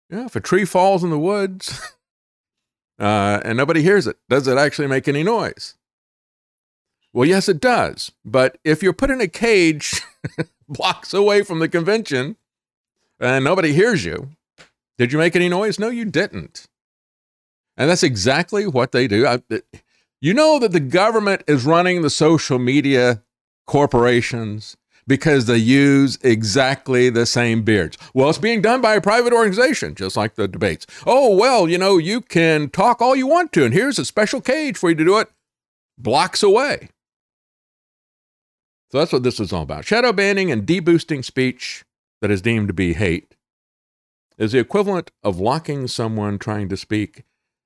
Yeah, 0.09 0.25
if 0.25 0.35
a 0.35 0.41
tree 0.41 0.65
falls 0.65 1.01
in 1.01 1.09
the 1.09 1.17
woods 1.17 1.93
uh, 2.99 3.39
and 3.45 3.57
nobody 3.57 3.81
hears 3.81 4.05
it, 4.05 4.17
does 4.27 4.49
it 4.49 4.57
actually 4.57 4.89
make 4.89 5.07
any 5.07 5.23
noise? 5.23 5.77
Well, 7.13 7.27
yes, 7.27 7.49
it 7.49 7.59
does. 7.59 8.11
But 8.23 8.57
if 8.63 8.81
you're 8.81 8.93
put 8.93 9.11
in 9.11 9.21
a 9.21 9.27
cage 9.27 10.01
blocks 10.69 11.13
away 11.13 11.43
from 11.43 11.59
the 11.59 11.69
convention 11.69 12.37
and 13.19 13.43
nobody 13.43 13.73
hears 13.73 14.05
you, 14.05 14.31
did 14.97 15.11
you 15.11 15.17
make 15.17 15.35
any 15.35 15.49
noise? 15.49 15.79
No, 15.79 15.89
you 15.89 16.05
didn't. 16.05 16.67
And 17.77 17.89
that's 17.89 18.03
exactly 18.03 18.67
what 18.67 18.91
they 18.91 19.07
do. 19.07 19.25
I, 19.25 19.41
you 20.21 20.33
know 20.33 20.59
that 20.59 20.71
the 20.71 20.79
government 20.79 21.43
is 21.47 21.65
running 21.65 22.01
the 22.01 22.09
social 22.09 22.59
media 22.59 23.23
corporations 23.65 24.77
because 25.07 25.45
they 25.45 25.57
use 25.57 26.19
exactly 26.21 27.09
the 27.09 27.25
same 27.25 27.63
beards. 27.63 27.97
Well, 28.13 28.29
it's 28.29 28.37
being 28.37 28.61
done 28.61 28.81
by 28.81 28.93
a 28.93 29.01
private 29.01 29.33
organization, 29.33 29.95
just 29.95 30.15
like 30.15 30.35
the 30.35 30.47
debates. 30.47 30.85
Oh, 31.07 31.35
well, 31.35 31.67
you 31.67 31.77
know, 31.77 31.97
you 31.97 32.21
can 32.21 32.69
talk 32.69 33.01
all 33.01 33.15
you 33.15 33.27
want 33.27 33.51
to, 33.53 33.65
and 33.65 33.73
here's 33.73 33.97
a 33.97 34.05
special 34.05 34.41
cage 34.41 34.77
for 34.77 34.89
you 34.89 34.95
to 34.95 35.03
do 35.03 35.17
it 35.17 35.29
blocks 35.97 36.43
away. 36.43 36.89
So 38.91 38.97
that's 38.97 39.13
what 39.13 39.23
this 39.23 39.39
is 39.39 39.53
all 39.53 39.63
about. 39.63 39.85
Shadow 39.85 40.11
banning 40.11 40.51
and 40.51 40.67
deboosting 40.67 41.23
speech 41.23 41.85
that 42.19 42.29
is 42.29 42.41
deemed 42.41 42.67
to 42.67 42.73
be 42.73 42.93
hate 42.93 43.35
is 44.37 44.51
the 44.51 44.59
equivalent 44.59 45.11
of 45.23 45.39
locking 45.39 45.87
someone 45.87 46.37
trying 46.37 46.67
to 46.69 46.77
speak 46.77 47.23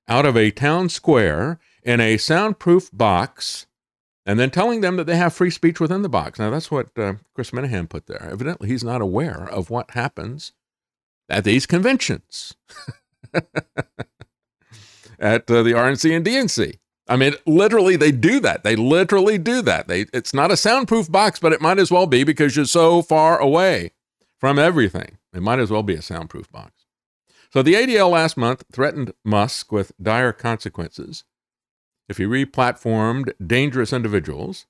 out 0.07 0.25
of 0.25 0.37
a 0.37 0.51
town 0.51 0.89
square 0.89 1.59
in 1.83 1.99
a 1.99 2.17
soundproof 2.17 2.89
box 2.93 3.65
and 4.25 4.39
then 4.39 4.51
telling 4.51 4.81
them 4.81 4.97
that 4.97 5.05
they 5.05 5.17
have 5.17 5.33
free 5.33 5.49
speech 5.49 5.79
within 5.79 6.03
the 6.03 6.09
box. 6.09 6.37
Now, 6.37 6.51
that's 6.51 6.69
what 6.69 6.89
uh, 6.97 7.13
Chris 7.33 7.51
Menahan 7.51 7.89
put 7.89 8.07
there. 8.07 8.29
Evidently, 8.31 8.67
he's 8.67 8.83
not 8.83 9.01
aware 9.01 9.47
of 9.49 9.69
what 9.69 9.91
happens 9.91 10.51
at 11.27 11.43
these 11.43 11.65
conventions 11.65 12.53
at 13.33 15.49
uh, 15.49 15.63
the 15.63 15.71
RNC 15.71 16.15
and 16.15 16.25
DNC. 16.25 16.77
I 17.07 17.15
mean, 17.17 17.33
literally, 17.45 17.95
they 17.95 18.11
do 18.11 18.39
that. 18.39 18.63
They 18.63 18.75
literally 18.75 19.37
do 19.37 19.61
that. 19.61 19.87
They, 19.87 20.05
it's 20.11 20.33
not 20.33 20.51
a 20.51 20.57
soundproof 20.57 21.11
box, 21.11 21.39
but 21.39 21.53
it 21.53 21.61
might 21.61 21.77
as 21.77 21.91
well 21.91 22.07
be 22.07 22.23
because 22.23 22.55
you're 22.55 22.65
so 22.65 23.01
far 23.01 23.39
away 23.39 23.91
from 24.39 24.57
everything. 24.57 25.17
It 25.33 25.41
might 25.41 25.59
as 25.59 25.69
well 25.69 25.83
be 25.83 25.93
a 25.93 26.01
soundproof 26.01 26.51
box. 26.51 26.85
So 27.53 27.61
the 27.61 27.75
ADL 27.75 28.09
last 28.09 28.37
month 28.37 28.63
threatened 28.71 29.13
Musk 29.23 29.71
with 29.71 29.91
dire 30.01 30.33
consequences 30.33 31.23
if 32.09 32.17
he 32.17 32.23
replatformed 32.23 33.33
dangerous 33.45 33.93
individuals 33.93 34.65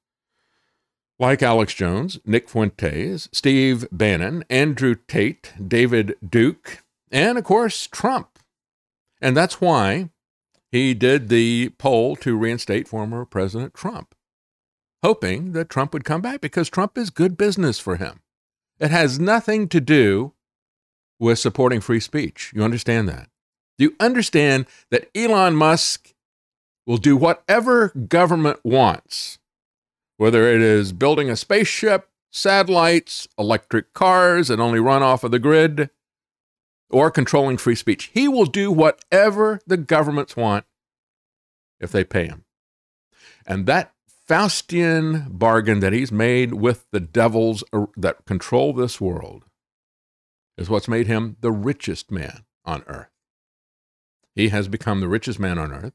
like 1.17 1.41
Alex 1.41 1.73
Jones, 1.73 2.19
Nick 2.25 2.49
Fuentes, 2.49 3.29
Steve 3.31 3.87
Bannon, 3.91 4.43
Andrew 4.49 4.95
Tate, 5.07 5.53
David 5.65 6.15
Duke, 6.27 6.83
and 7.11 7.37
of 7.37 7.43
course 7.43 7.87
Trump. 7.87 8.39
And 9.21 9.35
that's 9.35 9.61
why 9.61 10.09
he 10.75 10.93
did 10.93 11.29
the 11.29 11.69
poll 11.77 12.17
to 12.17 12.37
reinstate 12.37 12.85
former 12.85 13.23
President 13.23 13.73
Trump, 13.73 14.13
hoping 15.01 15.53
that 15.53 15.69
Trump 15.69 15.93
would 15.93 16.03
come 16.03 16.21
back 16.21 16.41
because 16.41 16.69
Trump 16.69 16.97
is 16.97 17.09
good 17.09 17.37
business 17.37 17.79
for 17.79 17.95
him. 17.95 18.19
It 18.77 18.91
has 18.91 19.17
nothing 19.17 19.69
to 19.69 19.79
do 19.79 20.33
with 21.17 21.39
supporting 21.39 21.79
free 21.79 22.01
speech. 22.01 22.51
You 22.53 22.61
understand 22.61 23.07
that? 23.07 23.29
Do 23.77 23.85
you 23.85 23.95
understand 24.01 24.65
that 24.91 25.09
Elon 25.15 25.55
Musk 25.55 26.13
will 26.85 26.97
do 26.97 27.15
whatever 27.15 27.89
government 27.89 28.59
wants, 28.65 29.39
whether 30.17 30.45
it 30.53 30.61
is 30.61 30.91
building 30.91 31.29
a 31.29 31.37
spaceship, 31.37 32.09
satellites, 32.31 33.29
electric 33.39 33.93
cars 33.93 34.49
that 34.49 34.59
only 34.59 34.81
run 34.81 35.03
off 35.03 35.23
of 35.23 35.31
the 35.31 35.39
grid, 35.39 35.89
or 36.89 37.11
controlling 37.11 37.57
free 37.57 37.75
speech. 37.75 38.11
He 38.13 38.27
will 38.27 38.45
do 38.45 38.71
whatever 38.71 39.59
the 39.65 39.77
governments 39.77 40.35
want 40.35 40.65
if 41.79 41.91
they 41.91 42.03
pay 42.03 42.25
him. 42.27 42.45
And 43.45 43.65
that 43.65 43.93
Faustian 44.27 45.37
bargain 45.37 45.79
that 45.81 45.93
he's 45.93 46.11
made 46.11 46.53
with 46.53 46.85
the 46.91 46.99
devils 46.99 47.63
that 47.95 48.25
control 48.25 48.73
this 48.73 48.99
world 48.99 49.45
is 50.57 50.69
what's 50.69 50.87
made 50.87 51.07
him 51.07 51.37
the 51.41 51.51
richest 51.51 52.11
man 52.11 52.45
on 52.63 52.83
earth. 52.87 53.09
He 54.33 54.49
has 54.49 54.67
become 54.67 54.99
the 54.99 55.07
richest 55.07 55.39
man 55.39 55.59
on 55.59 55.71
earth 55.71 55.93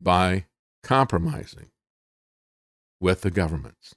by 0.00 0.46
compromising 0.82 1.70
with 3.00 3.22
the 3.22 3.30
governments. 3.30 3.94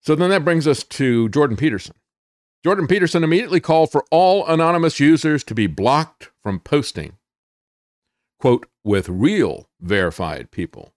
So 0.00 0.14
then 0.14 0.30
that 0.30 0.44
brings 0.44 0.66
us 0.66 0.84
to 0.84 1.28
Jordan 1.30 1.56
Peterson. 1.56 1.96
Jordan 2.64 2.86
Peterson 2.86 3.22
immediately 3.22 3.60
called 3.60 3.92
for 3.92 4.06
all 4.10 4.46
anonymous 4.46 4.98
users 4.98 5.44
to 5.44 5.54
be 5.54 5.66
blocked 5.66 6.30
from 6.42 6.58
posting, 6.58 7.18
quote, 8.40 8.66
with 8.82 9.06
real 9.06 9.68
verified 9.82 10.50
people. 10.50 10.94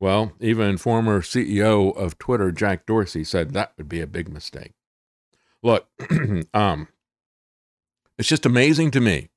Well, 0.00 0.32
even 0.40 0.78
former 0.78 1.20
CEO 1.20 1.94
of 1.94 2.18
Twitter, 2.18 2.50
Jack 2.52 2.86
Dorsey, 2.86 3.22
said 3.22 3.52
that 3.52 3.72
would 3.76 3.88
be 3.88 4.00
a 4.00 4.06
big 4.06 4.32
mistake. 4.32 4.72
Look, 5.62 5.86
um, 6.54 6.88
it's 8.16 8.28
just 8.28 8.46
amazing 8.46 8.90
to 8.92 9.00
me 9.00 9.28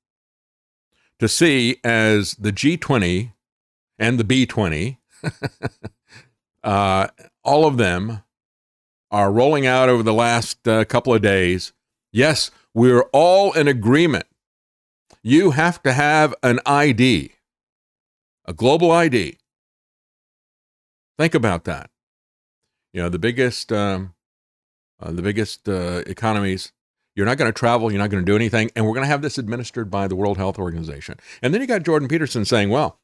to 1.20 1.28
see 1.28 1.82
as 1.84 2.36
the 2.36 2.54
G20 2.54 3.34
and 4.00 4.18
the 4.18 4.24
B20, 4.24 4.98
uh, 6.64 7.08
all 7.44 7.66
of 7.66 7.76
them 7.76 8.22
are 9.12 9.32
rolling 9.32 9.66
out 9.66 9.90
over 9.90 10.04
the 10.04 10.14
last 10.14 10.68
uh, 10.68 10.86
couple 10.86 11.14
of 11.14 11.22
days. 11.22 11.74
Yes, 12.12 12.52
we're 12.74 13.04
all 13.14 13.52
in 13.54 13.68
agreement. 13.68 14.26
You 15.24 15.52
have 15.52 15.84
to 15.84 15.94
have 15.94 16.34
an 16.42 16.60
ID, 16.66 17.34
a 18.46 18.54
global 18.54 18.92
ID. 18.92 19.38
Think 21.18 21.36
about 21.36 21.66
that. 21.66 21.90
You 22.94 23.02
know, 23.04 23.10
the 23.10 23.20
biggest, 23.20 23.72
um, 23.72 24.16
uh, 25.00 25.12
the 25.12 25.22
biggest 25.22 25.70
uh, 25.70 26.04
economies 26.08 26.72
you're 27.16 27.26
not 27.26 27.38
going 27.38 27.50
to 27.50 27.58
travel. 27.58 27.92
You're 27.92 28.00
not 28.00 28.10
going 28.10 28.24
to 28.24 28.30
do 28.32 28.36
anything. 28.36 28.72
And 28.76 28.86
we're 28.86 28.94
going 28.94 29.04
to 29.04 29.10
have 29.10 29.22
this 29.22 29.38
administered 29.38 29.92
by 29.92 30.08
the 30.08 30.16
World 30.16 30.38
Health 30.38 30.58
Organization. 30.58 31.20
And 31.42 31.54
then 31.54 31.62
you 31.62 31.68
got 31.68 31.84
Jordan 31.84 32.08
Peterson 32.08 32.46
saying, 32.46 32.70
well, 32.70 33.00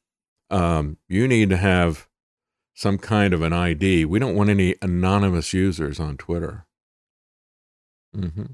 um, 0.50 0.96
you 1.08 1.28
need 1.28 1.50
to 1.50 1.56
have 1.56 2.07
some 2.78 2.96
kind 2.96 3.34
of 3.34 3.42
an 3.42 3.52
ID. 3.52 4.04
We 4.04 4.20
don't 4.20 4.36
want 4.36 4.50
any 4.50 4.76
anonymous 4.80 5.52
users 5.52 5.98
on 5.98 6.16
Twitter. 6.16 6.64
Mm-hmm. 8.16 8.44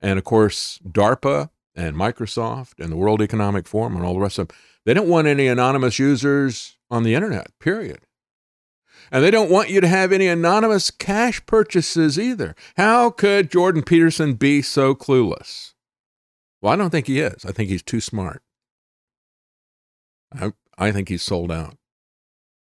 And 0.00 0.18
of 0.20 0.24
course, 0.24 0.78
DARPA 0.88 1.50
and 1.74 1.96
Microsoft 1.96 2.78
and 2.78 2.92
the 2.92 2.96
World 2.96 3.20
Economic 3.20 3.66
Forum 3.66 3.96
and 3.96 4.04
all 4.04 4.14
the 4.14 4.20
rest 4.20 4.38
of 4.38 4.46
them, 4.46 4.56
they 4.86 4.94
don't 4.94 5.08
want 5.08 5.26
any 5.26 5.48
anonymous 5.48 5.98
users 5.98 6.76
on 6.92 7.02
the 7.02 7.16
internet, 7.16 7.48
period. 7.58 7.98
And 9.10 9.24
they 9.24 9.32
don't 9.32 9.50
want 9.50 9.68
you 9.68 9.80
to 9.80 9.88
have 9.88 10.12
any 10.12 10.28
anonymous 10.28 10.92
cash 10.92 11.44
purchases 11.44 12.20
either. 12.20 12.54
How 12.76 13.10
could 13.10 13.50
Jordan 13.50 13.82
Peterson 13.82 14.34
be 14.34 14.62
so 14.62 14.94
clueless? 14.94 15.74
Well, 16.62 16.72
I 16.72 16.76
don't 16.76 16.90
think 16.90 17.08
he 17.08 17.18
is. 17.18 17.44
I 17.44 17.50
think 17.50 17.68
he's 17.68 17.82
too 17.82 18.00
smart. 18.00 18.44
I, 20.32 20.52
I 20.78 20.92
think 20.92 21.08
he's 21.08 21.22
sold 21.22 21.50
out. 21.50 21.76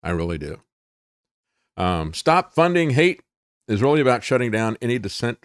I 0.05 0.11
really 0.11 0.39
do. 0.39 0.61
Um, 1.76 2.14
stop 2.14 2.54
funding 2.54 2.90
hate 2.90 3.22
is 3.68 3.82
really 3.82 4.00
about 4.00 4.24
shutting 4.24 4.50
down 4.50 4.76
any 4.80 4.98
dissent 4.98 5.38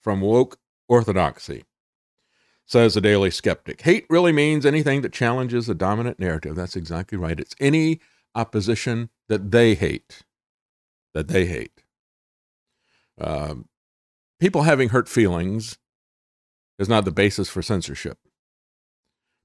from 0.00 0.20
woke 0.20 0.58
orthodoxy, 0.88 1.64
says 2.64 2.94
the 2.94 3.00
Daily 3.00 3.30
Skeptic. 3.30 3.82
Hate 3.82 4.06
really 4.08 4.32
means 4.32 4.64
anything 4.64 5.02
that 5.02 5.12
challenges 5.12 5.66
the 5.66 5.74
dominant 5.74 6.18
narrative. 6.18 6.56
That's 6.56 6.76
exactly 6.76 7.18
right. 7.18 7.38
It's 7.38 7.54
any 7.60 8.00
opposition 8.34 9.10
that 9.28 9.50
they 9.50 9.74
hate, 9.74 10.22
that 11.14 11.28
they 11.28 11.46
hate. 11.46 11.82
Um, 13.20 13.68
people 14.38 14.62
having 14.62 14.88
hurt 14.90 15.08
feelings 15.08 15.78
is 16.78 16.88
not 16.88 17.04
the 17.04 17.12
basis 17.12 17.48
for 17.48 17.60
censorship. 17.60 18.18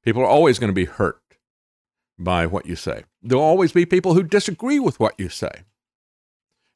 People 0.03 0.21
are 0.21 0.27
always 0.27 0.59
going 0.59 0.69
to 0.69 0.73
be 0.73 0.85
hurt 0.85 1.19
by 2.17 2.45
what 2.45 2.65
you 2.65 2.75
say. 2.75 3.03
There'll 3.21 3.43
always 3.43 3.73
be 3.73 3.85
people 3.85 4.13
who 4.13 4.23
disagree 4.23 4.79
with 4.79 4.99
what 4.99 5.19
you 5.19 5.27
say. 5.27 5.63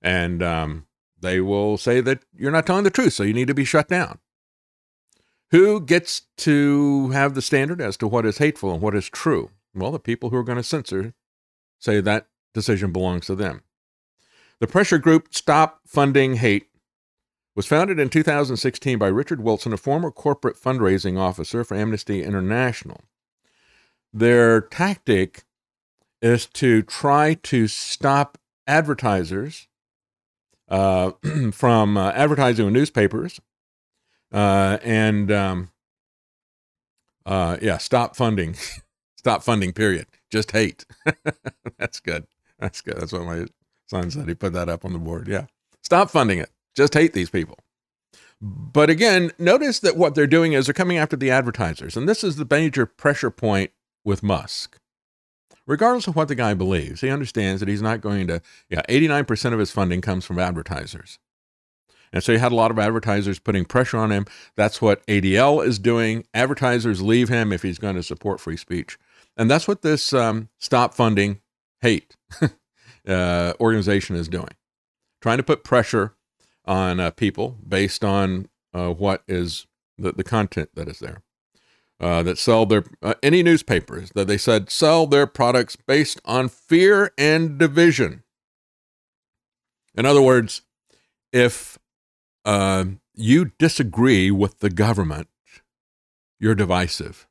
And 0.02 0.42
um, 0.42 0.86
they 1.20 1.42
will 1.42 1.78
say 1.78 2.02
that 2.02 2.24
you're 2.36 2.52
not 2.52 2.66
telling 2.66 2.84
the 2.84 2.90
truth, 2.90 3.14
so 3.14 3.24
you 3.24 3.34
need 3.34 3.48
to 3.48 3.54
be 3.54 3.66
shut 3.66 3.88
down. 3.88 4.20
Who 5.52 5.82
gets 5.82 6.22
to 6.38 7.10
have 7.10 7.34
the 7.34 7.42
standard 7.42 7.82
as 7.82 7.98
to 7.98 8.08
what 8.08 8.26
is 8.26 8.38
hateful 8.38 8.72
and 8.72 8.82
what 8.82 8.96
is 8.96 9.10
true? 9.10 9.50
Well, 9.74 9.92
the 9.92 10.00
people 10.00 10.30
who 10.30 10.38
are 10.38 10.44
going 10.44 10.58
to 10.58 10.64
censor 10.64 11.14
say 11.80 12.02
that 12.02 12.28
decision 12.54 12.92
belongs 12.92 13.26
to 13.28 13.36
them. 13.36 13.64
The 14.60 14.68
pressure 14.68 14.98
group 14.98 15.30
Stop 15.32 15.82
Funding 15.86 16.36
Hate 16.36 16.68
was 17.56 17.66
founded 17.66 18.00
in 18.00 18.10
2016 18.10 18.98
by 18.98 19.08
Richard 19.08 19.42
Wilson, 19.42 19.74
a 19.74 19.78
former 19.78 20.12
corporate 20.12 20.58
fundraising 20.58 21.18
officer 21.18 21.64
for 21.64 21.76
Amnesty 21.76 22.24
International. 22.24 23.02
Their 24.14 24.62
tactic 24.62 25.44
is 26.22 26.46
to 26.48 26.82
try 26.82 27.36
to 27.36 27.68
stop 27.68 28.38
advertisers 28.68 29.68
uh, 30.70 31.12
from 31.52 31.98
uh, 31.98 32.12
advertising 32.12 32.68
in 32.68 32.74
newspapers 32.74 33.40
uh, 34.32 34.78
and 34.84 35.32
um, 35.32 35.72
uh, 37.26 37.58
yeah, 37.62 37.78
stop 37.78 38.16
funding, 38.16 38.56
stop 39.18 39.44
funding. 39.44 39.74
Period. 39.74 40.08
Just 40.32 40.52
hate. 40.52 40.86
That's 41.78 42.00
good. 42.00 42.26
That's 42.60 42.82
good. 42.82 42.98
That's 42.98 43.14
what 43.14 43.24
my 43.24 43.46
son 43.88 44.12
said. 44.12 44.28
He 44.28 44.36
put 44.36 44.54
that 44.54 44.70
up 44.70 44.86
on 44.86 44.94
the 44.94 45.00
board. 45.00 45.28
Yeah, 45.28 45.46
stop 45.82 46.10
funding 46.10 46.40
it. 46.40 46.50
Just 46.76 46.94
hate 46.94 47.14
these 47.14 47.30
people. 47.30 47.58
But 48.42 48.90
again, 48.90 49.32
notice 49.38 49.80
that 49.82 49.98
what 49.98 50.16
they're 50.16 50.28
doing 50.28 50.54
is 50.54 50.68
they're 50.68 50.74
coming 50.74 50.98
after 50.98 51.18
the 51.18 51.32
advertisers, 51.32 51.98
and 51.98 52.08
this 52.08 52.24
is 52.24 52.38
the 52.38 52.48
major 52.50 52.86
pressure 52.86 53.32
point 53.32 53.72
with 54.06 54.24
Musk 54.24 54.79
regardless 55.70 56.08
of 56.08 56.16
what 56.16 56.28
the 56.28 56.36
guy 56.36 56.56
believes, 56.56 57.02
he 57.02 57.10
understands 57.10 57.60
that 57.60 57.70
he's 57.70 57.82
not 57.82 58.02
going 58.02 58.26
to, 58.26 58.42
yeah, 58.70 58.82
89% 58.90 59.54
of 59.54 59.60
his 59.60 59.72
funding 59.72 60.02
comes 60.02 60.26
from 60.26 60.40
advertisers. 60.40 61.20
And 62.12 62.24
so 62.24 62.32
you 62.32 62.40
had 62.40 62.52
a 62.52 62.56
lot 62.56 62.72
of 62.72 62.80
advertisers 62.80 63.38
putting 63.38 63.66
pressure 63.66 63.98
on 64.00 64.12
him. 64.12 64.26
That's 64.56 64.82
what 64.82 65.06
ADL 65.06 65.64
is 65.64 65.78
doing. 65.78 66.26
Advertisers 66.34 67.04
leave 67.04 67.30
him 67.30 67.54
if 67.54 67.62
he's 67.62 67.78
going 67.78 67.96
to 67.96 68.02
support 68.02 68.40
free 68.40 68.58
speech. 68.58 68.98
And 69.38 69.50
that's 69.50 69.68
what 69.68 69.84
this 69.84 70.12
um, 70.12 70.50
Stop 70.58 70.96
Funding 70.96 71.40
Hate 71.82 72.16
uh, 73.08 73.54
organization 73.60 74.16
is 74.16 74.28
doing, 74.28 74.56
trying 75.22 75.38
to 75.38 75.44
put 75.44 75.64
pressure 75.64 76.16
on 76.66 77.00
uh, 77.00 77.12
people 77.12 77.60
based 77.66 78.04
on 78.04 78.50
uh, 78.74 78.90
what 78.90 79.22
is 79.28 79.68
the, 80.00 80.14
the 80.14 80.24
content 80.24 80.72
that 80.74 80.88
is 80.88 80.98
there 80.98 81.22
uh, 82.00 82.24
that 82.24 82.38
sell 82.38 82.66
their 82.66 82.84
uh, 83.02 83.16
any 83.22 83.44
newspapers 83.44 84.12
that 84.16 84.28
they 84.28 84.38
said 84.38 84.70
sell 84.70 85.06
their 85.06 85.28
products 85.28 85.76
based 85.76 86.20
on 86.26 86.48
fear 86.48 87.12
and 87.18 87.58
division. 87.58 88.24
In 89.96 90.06
other 90.06 90.22
words, 90.22 90.62
if 91.34 91.78
uh, 92.46 92.86
you 93.14 93.52
disagree 93.58 94.32
with 94.32 94.60
the 94.60 94.70
government, 94.70 95.28
you're 96.40 96.56
divisive. 96.56 97.28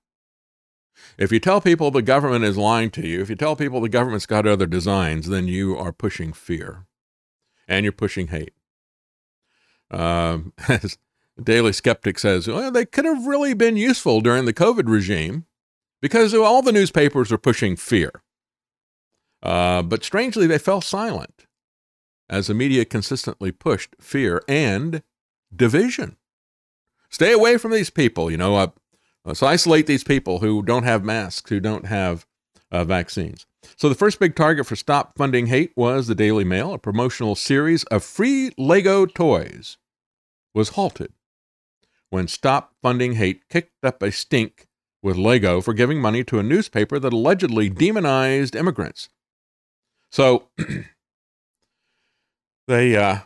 If 1.17 1.33
you 1.33 1.41
tell 1.41 1.61
people 1.61 1.91
the 1.91 2.03
government 2.03 2.45
is 2.45 2.59
lying 2.59 2.91
to 2.91 3.07
you, 3.07 3.21
if 3.21 3.31
you 3.31 3.37
tell 3.37 3.57
people 3.57 3.81
the 3.81 3.89
government's 3.89 4.27
got 4.27 4.47
other 4.47 4.67
designs, 4.67 5.29
then 5.29 5.49
you 5.49 5.77
are 5.77 5.93
pushing 5.93 6.33
fear 6.33 6.87
and 7.67 7.85
you're 7.85 7.93
pushing 7.93 8.29
hate. 8.29 8.53
Um, 9.91 10.53
Daily 11.43 11.73
Skeptic 11.73 12.19
says, 12.19 12.49
well, 12.49 12.71
they 12.71 12.85
could 12.85 13.05
have 13.05 13.27
really 13.27 13.55
been 13.55 13.77
useful 13.77 14.21
during 14.21 14.45
the 14.45 14.53
COVID 14.53 14.89
regime 14.89 15.47
because 16.01 16.35
all 16.35 16.63
the 16.63 16.73
newspapers 16.73 17.31
are 17.31 17.39
pushing 17.39 17.77
fear. 17.77 18.23
Uh, 19.43 19.83
but 19.83 20.03
strangely, 20.03 20.47
they 20.47 20.59
fell 20.59 20.81
silent 20.81 21.47
as 22.29 22.49
the 22.49 22.55
media 22.55 22.85
consistently 22.85 23.53
pushed 23.53 23.95
fear 24.01 24.43
and 24.49 25.03
division. 25.55 26.17
Stay 27.09 27.33
away 27.33 27.57
from 27.57 27.71
these 27.71 27.91
people, 27.91 28.31
you 28.31 28.37
know. 28.37 28.57
Uh, 28.57 28.69
let's 29.25 29.43
isolate 29.43 29.87
these 29.87 30.05
people 30.05 30.41
who 30.41 30.63
don't 30.63 30.83
have 30.83 31.05
masks, 31.05 31.49
who 31.49 31.61
don't 31.61 31.87
have 31.87 32.27
uh, 32.71 32.85
vaccines. 32.85 33.47
So 33.77 33.89
the 33.89 33.95
first 33.95 34.19
big 34.19 34.35
target 34.35 34.67
for 34.67 34.77
Stop 34.77 35.17
Funding 35.17 35.47
Hate 35.47 35.73
was 35.77 36.07
the 36.07 36.15
Daily 36.15 36.45
Mail. 36.45 36.75
A 36.75 36.79
promotional 36.79 37.35
series 37.35 37.85
of 37.85 38.03
free 38.03 38.51
Lego 38.59 39.07
toys 39.07 39.79
was 40.53 40.71
halted 40.71 41.13
when 42.11 42.29
Stop 42.29 42.75
Funding 42.83 43.15
Hate 43.15 43.49
kicked 43.49 43.85
up 43.85 44.03
a 44.03 44.11
stink 44.11 44.67
with 45.03 45.17
Lego 45.17 45.61
for 45.61 45.75
giving 45.75 46.01
money 46.01 46.25
to 46.25 46.39
a 46.39 46.43
newspaper 46.43 46.99
that 46.99 47.13
allegedly 47.13 47.69
demonized 47.69 48.57
immigrants. 48.57 49.09
So 50.11 50.49
they 52.69 52.97
uh, 52.97 53.21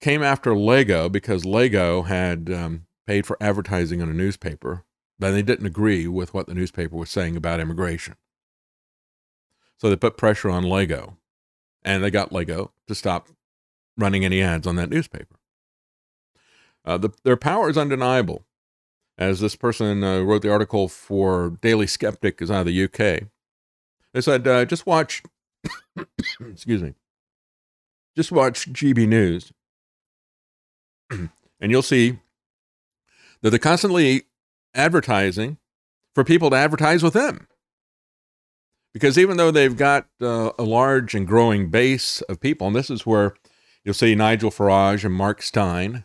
came 0.00 0.22
after 0.22 0.56
Lego 0.56 1.08
because 1.08 1.44
Lego 1.44 2.02
had 2.02 2.50
um, 2.50 2.86
paid 3.06 3.26
for 3.26 3.36
advertising 3.40 4.02
on 4.02 4.08
a 4.08 4.14
newspaper, 4.14 4.84
but 5.18 5.32
they 5.32 5.42
didn't 5.42 5.66
agree 5.66 6.08
with 6.08 6.34
what 6.34 6.46
the 6.46 6.54
newspaper 6.54 6.96
was 6.96 7.10
saying 7.10 7.36
about 7.36 7.60
immigration. 7.60 8.16
So 9.78 9.90
they 9.90 9.96
put 9.96 10.16
pressure 10.16 10.50
on 10.50 10.64
Lego, 10.64 11.18
and 11.82 12.02
they 12.02 12.10
got 12.10 12.32
Lego 12.32 12.72
to 12.88 12.94
stop 12.94 13.28
running 13.96 14.24
any 14.24 14.42
ads 14.42 14.66
on 14.66 14.76
that 14.76 14.90
newspaper. 14.90 15.36
Uh, 16.84 16.98
the, 16.98 17.10
their 17.24 17.36
power 17.36 17.70
is 17.70 17.78
undeniable. 17.78 18.44
As 19.16 19.38
this 19.38 19.54
person 19.54 20.02
uh, 20.02 20.22
wrote 20.22 20.42
the 20.42 20.50
article 20.50 20.88
for 20.88 21.56
Daily 21.62 21.86
Skeptic, 21.86 22.42
is 22.42 22.50
out 22.50 22.60
of 22.60 22.66
the 22.66 22.84
UK. 22.84 23.28
They 24.12 24.20
said, 24.20 24.46
uh, 24.46 24.64
just 24.64 24.86
watch, 24.86 25.22
excuse 26.40 26.82
me, 26.82 26.94
just 28.16 28.32
watch 28.32 28.72
GB 28.72 29.06
News, 29.06 29.52
and 31.10 31.30
you'll 31.60 31.82
see 31.82 32.18
that 33.40 33.50
they're 33.50 33.58
constantly 33.58 34.24
advertising 34.74 35.58
for 36.14 36.24
people 36.24 36.50
to 36.50 36.56
advertise 36.56 37.02
with 37.02 37.14
them. 37.14 37.46
Because 38.92 39.18
even 39.18 39.36
though 39.36 39.50
they've 39.50 39.76
got 39.76 40.06
uh, 40.20 40.50
a 40.58 40.62
large 40.62 41.14
and 41.14 41.26
growing 41.26 41.68
base 41.70 42.20
of 42.22 42.40
people, 42.40 42.68
and 42.68 42.76
this 42.76 42.90
is 42.90 43.04
where 43.04 43.34
you'll 43.84 43.94
see 43.94 44.14
Nigel 44.14 44.50
Farage 44.50 45.04
and 45.04 45.14
Mark 45.14 45.42
Steyn 45.42 46.04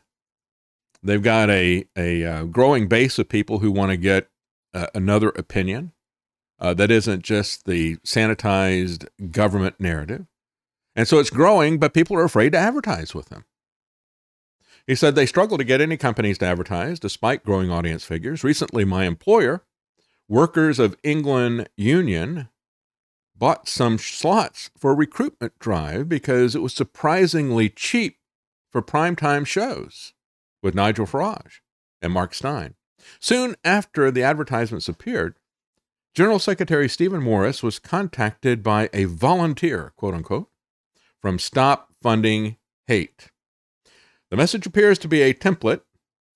They've 1.02 1.22
got 1.22 1.50
a, 1.50 1.86
a 1.97 2.26
uh, 2.26 2.43
growing 2.45 2.88
base 2.88 3.20
of 3.20 3.30
people 3.30 3.60
who 3.60 3.72
want 3.72 3.91
to 3.91 3.97
get 3.97 4.30
uh, 4.74 4.88
another 4.93 5.30
opinion 5.30 5.93
uh, 6.60 6.74
that 6.74 6.91
isn't 6.91 7.24
just 7.24 7.66
the 7.66 7.97
sanitized 7.97 9.08
government 9.32 9.76
narrative. 9.80 10.26
And 10.95 11.08
so 11.08 11.20
it's 11.20 11.30
growing, 11.30 11.80
but 11.80 11.93
people 11.93 12.18
are 12.18 12.26
afraid 12.26 12.52
to 12.52 12.58
advertise 12.58 13.16
with 13.16 13.30
them. 13.30 13.45
He 14.86 14.95
said 14.95 15.16
they 15.16 15.26
struggle 15.26 15.58
to 15.58 15.64
get 15.64 15.82
any 15.82 15.97
companies 15.97 16.39
to 16.39 16.45
advertise 16.45 17.00
despite 17.00 17.45
growing 17.45 17.70
audience 17.72 18.04
figures. 18.04 18.43
Recently, 18.43 18.84
my 18.84 19.06
employer, 19.06 19.64
Workers 20.28 20.80
of 20.80 20.97
England 21.04 21.70
Union, 21.78 22.50
bought 23.38 23.70
some 23.70 23.97
slots 23.97 24.70
for 24.78 24.91
a 24.91 24.95
recruitment 24.95 25.58
drive 25.60 26.10
because 26.10 26.56
it 26.56 26.62
was 26.62 26.74
surprisingly 26.74 27.70
cheap 27.70 28.18
for 28.70 28.82
primetime 28.82 29.45
shows 29.45 30.14
with 30.62 30.76
Nigel 30.76 31.05
Farage 31.05 31.60
and 32.01 32.14
Mark 32.14 32.34
Steyn. 32.34 32.76
Soon 33.20 33.55
after 33.64 34.12
the 34.12 34.24
advertisements 34.24 34.88
appeared, 34.88 35.36
General 36.14 36.39
Secretary 36.39 36.89
Stephen 36.89 37.22
Morris 37.22 37.64
was 37.64 37.80
contacted 37.80 38.64
by 38.64 38.89
a 38.93 39.05
volunteer, 39.05 39.93
quote 39.95 40.14
unquote, 40.14 40.49
from 41.22 41.39
Stop 41.39 41.93
Funding 42.01 42.57
Hate. 42.88 43.30
The 44.30 44.38
message 44.38 44.66
appears 44.66 44.97
to 44.99 45.07
be 45.07 45.22
a 45.22 45.34
template, 45.34 45.82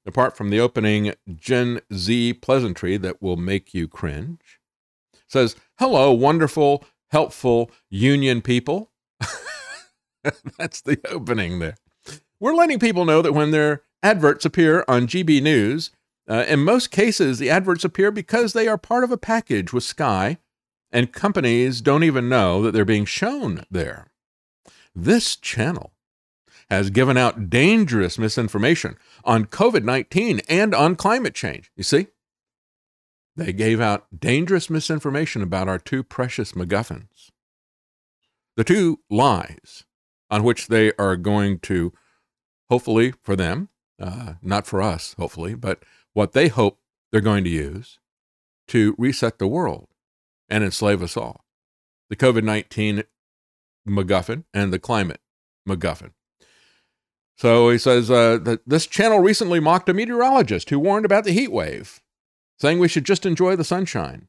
apart 0.05 0.37
from 0.37 0.49
the 0.49 0.59
opening 0.59 1.13
Gen 1.35 1.81
Z 1.93 2.33
pleasantry 2.33 2.97
that 2.97 3.21
will 3.21 3.37
make 3.37 3.73
you 3.73 3.87
cringe. 3.87 4.59
It 5.13 5.21
says, 5.27 5.55
Hello, 5.79 6.11
wonderful, 6.11 6.85
helpful 7.11 7.71
union 7.89 8.41
people. 8.41 8.91
That's 10.57 10.81
the 10.81 10.99
opening 11.09 11.59
there. 11.59 11.77
We're 12.39 12.55
letting 12.55 12.79
people 12.79 13.05
know 13.05 13.21
that 13.21 13.33
when 13.33 13.51
they're 13.51 13.83
adverts 14.03 14.45
appear 14.45 14.83
on 14.87 15.07
GB 15.07 15.41
News. 15.41 15.89
Uh, 16.29 16.45
in 16.47 16.59
most 16.59 16.91
cases, 16.91 17.39
the 17.39 17.49
adverts 17.49 17.83
appear 17.83 18.11
because 18.11 18.53
they 18.53 18.67
are 18.67 18.77
part 18.77 19.03
of 19.03 19.11
a 19.11 19.17
package 19.17 19.73
with 19.73 19.83
Sky, 19.83 20.37
and 20.91 21.11
companies 21.11 21.81
don't 21.81 22.03
even 22.03 22.29
know 22.29 22.61
that 22.61 22.71
they're 22.71 22.85
being 22.85 23.05
shown 23.05 23.65
there. 23.71 24.11
This 24.93 25.35
channel 25.35 25.93
has 26.69 26.89
given 26.89 27.17
out 27.17 27.49
dangerous 27.49 28.17
misinformation 28.17 28.97
on 29.23 29.45
COVID 29.45 29.83
19 29.83 30.41
and 30.47 30.75
on 30.75 30.95
climate 30.95 31.33
change. 31.33 31.71
You 31.75 31.83
see? 31.83 32.07
They 33.35 33.51
gave 33.51 33.81
out 33.81 34.19
dangerous 34.19 34.69
misinformation 34.69 35.41
about 35.41 35.67
our 35.67 35.79
two 35.79 36.03
precious 36.03 36.51
MacGuffins. 36.51 37.31
The 38.55 38.63
two 38.63 38.99
lies 39.09 39.85
on 40.29 40.43
which 40.43 40.67
they 40.67 40.93
are 40.99 41.15
going 41.15 41.59
to, 41.59 41.93
hopefully 42.69 43.13
for 43.23 43.35
them, 43.35 43.69
uh, 43.99 44.33
not 44.41 44.67
for 44.67 44.81
us, 44.81 45.15
hopefully, 45.17 45.55
but 45.55 45.83
what 46.13 46.33
they 46.33 46.47
hope 46.47 46.79
they're 47.11 47.21
going 47.21 47.43
to 47.43 47.49
use 47.49 47.99
to 48.67 48.95
reset 48.97 49.39
the 49.39 49.47
world 49.47 49.87
and 50.49 50.63
enslave 50.63 51.01
us 51.01 51.17
all. 51.17 51.45
The 52.09 52.15
COVID 52.15 52.43
19 52.43 53.03
MacGuffin 53.87 54.43
and 54.53 54.71
the 54.71 54.79
climate 54.79 55.21
MacGuffin. 55.67 56.11
So 57.37 57.69
he 57.69 57.77
says 57.77 58.11
uh, 58.11 58.37
that 58.43 58.61
this 58.67 58.85
channel 58.85 59.19
recently 59.19 59.59
mocked 59.59 59.89
a 59.89 59.93
meteorologist 59.93 60.69
who 60.69 60.79
warned 60.79 61.05
about 61.05 61.23
the 61.23 61.31
heat 61.31 61.51
wave, 61.51 62.01
saying 62.59 62.79
we 62.79 62.87
should 62.87 63.05
just 63.05 63.25
enjoy 63.25 63.55
the 63.55 63.63
sunshine. 63.63 64.27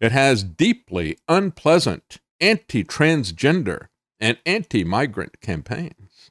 It 0.00 0.12
has 0.12 0.44
deeply 0.44 1.18
unpleasant 1.28 2.18
anti 2.40 2.84
transgender 2.84 3.88
and 4.20 4.38
anti 4.46 4.84
migrant 4.84 5.40
campaigns. 5.40 6.30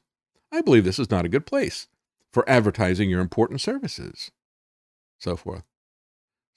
I 0.52 0.60
believe 0.60 0.84
this 0.84 0.98
is 0.98 1.10
not 1.10 1.24
a 1.24 1.30
good 1.30 1.46
place 1.46 1.88
for 2.36 2.46
advertising 2.46 3.08
your 3.08 3.22
important 3.22 3.62
services. 3.62 4.30
So 5.18 5.36
forth. 5.36 5.62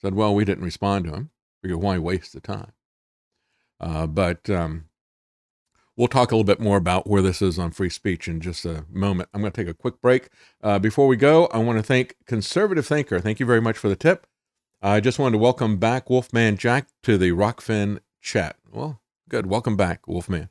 Said, 0.02 0.12
well, 0.14 0.34
we 0.34 0.44
didn't 0.44 0.62
respond 0.62 1.06
to 1.06 1.12
him. 1.12 1.30
Figure 1.62 1.78
why 1.78 1.96
waste 1.96 2.34
the 2.34 2.40
time? 2.40 2.72
Uh, 3.80 4.06
but 4.06 4.50
um, 4.50 4.90
we'll 5.96 6.06
talk 6.06 6.32
a 6.32 6.36
little 6.36 6.44
bit 6.44 6.60
more 6.60 6.76
about 6.76 7.08
where 7.08 7.22
this 7.22 7.40
is 7.40 7.58
on 7.58 7.70
free 7.70 7.88
speech 7.88 8.28
in 8.28 8.42
just 8.42 8.66
a 8.66 8.84
moment. 8.92 9.30
I'm 9.32 9.40
going 9.40 9.52
to 9.52 9.58
take 9.58 9.70
a 9.70 9.74
quick 9.74 10.02
break. 10.02 10.28
Uh, 10.62 10.78
before 10.78 11.06
we 11.06 11.16
go, 11.16 11.46
I 11.46 11.56
want 11.56 11.78
to 11.78 11.82
thank 11.82 12.14
Conservative 12.26 12.86
Thinker. 12.86 13.18
Thank 13.18 13.40
you 13.40 13.46
very 13.46 13.62
much 13.62 13.78
for 13.78 13.88
the 13.88 13.96
tip. 13.96 14.26
I 14.82 15.00
just 15.00 15.18
wanted 15.18 15.38
to 15.38 15.42
welcome 15.42 15.78
back 15.78 16.10
Wolfman 16.10 16.58
Jack 16.58 16.88
to 17.04 17.16
the 17.16 17.30
Rokfin 17.30 18.00
chat. 18.20 18.56
Well, 18.70 19.00
good. 19.30 19.46
Welcome 19.46 19.78
back, 19.78 20.06
Wolfman. 20.06 20.50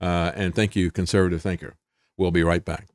Uh, 0.00 0.32
and 0.34 0.54
thank 0.54 0.76
you, 0.76 0.90
conservative 0.90 1.42
thinker. 1.42 1.76
We'll 2.16 2.30
be 2.30 2.42
right 2.42 2.64
back. 2.64 2.88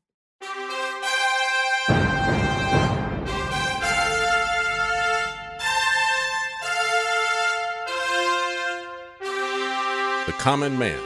The 10.28 10.34
Common 10.38 10.78
Man. 10.78 11.00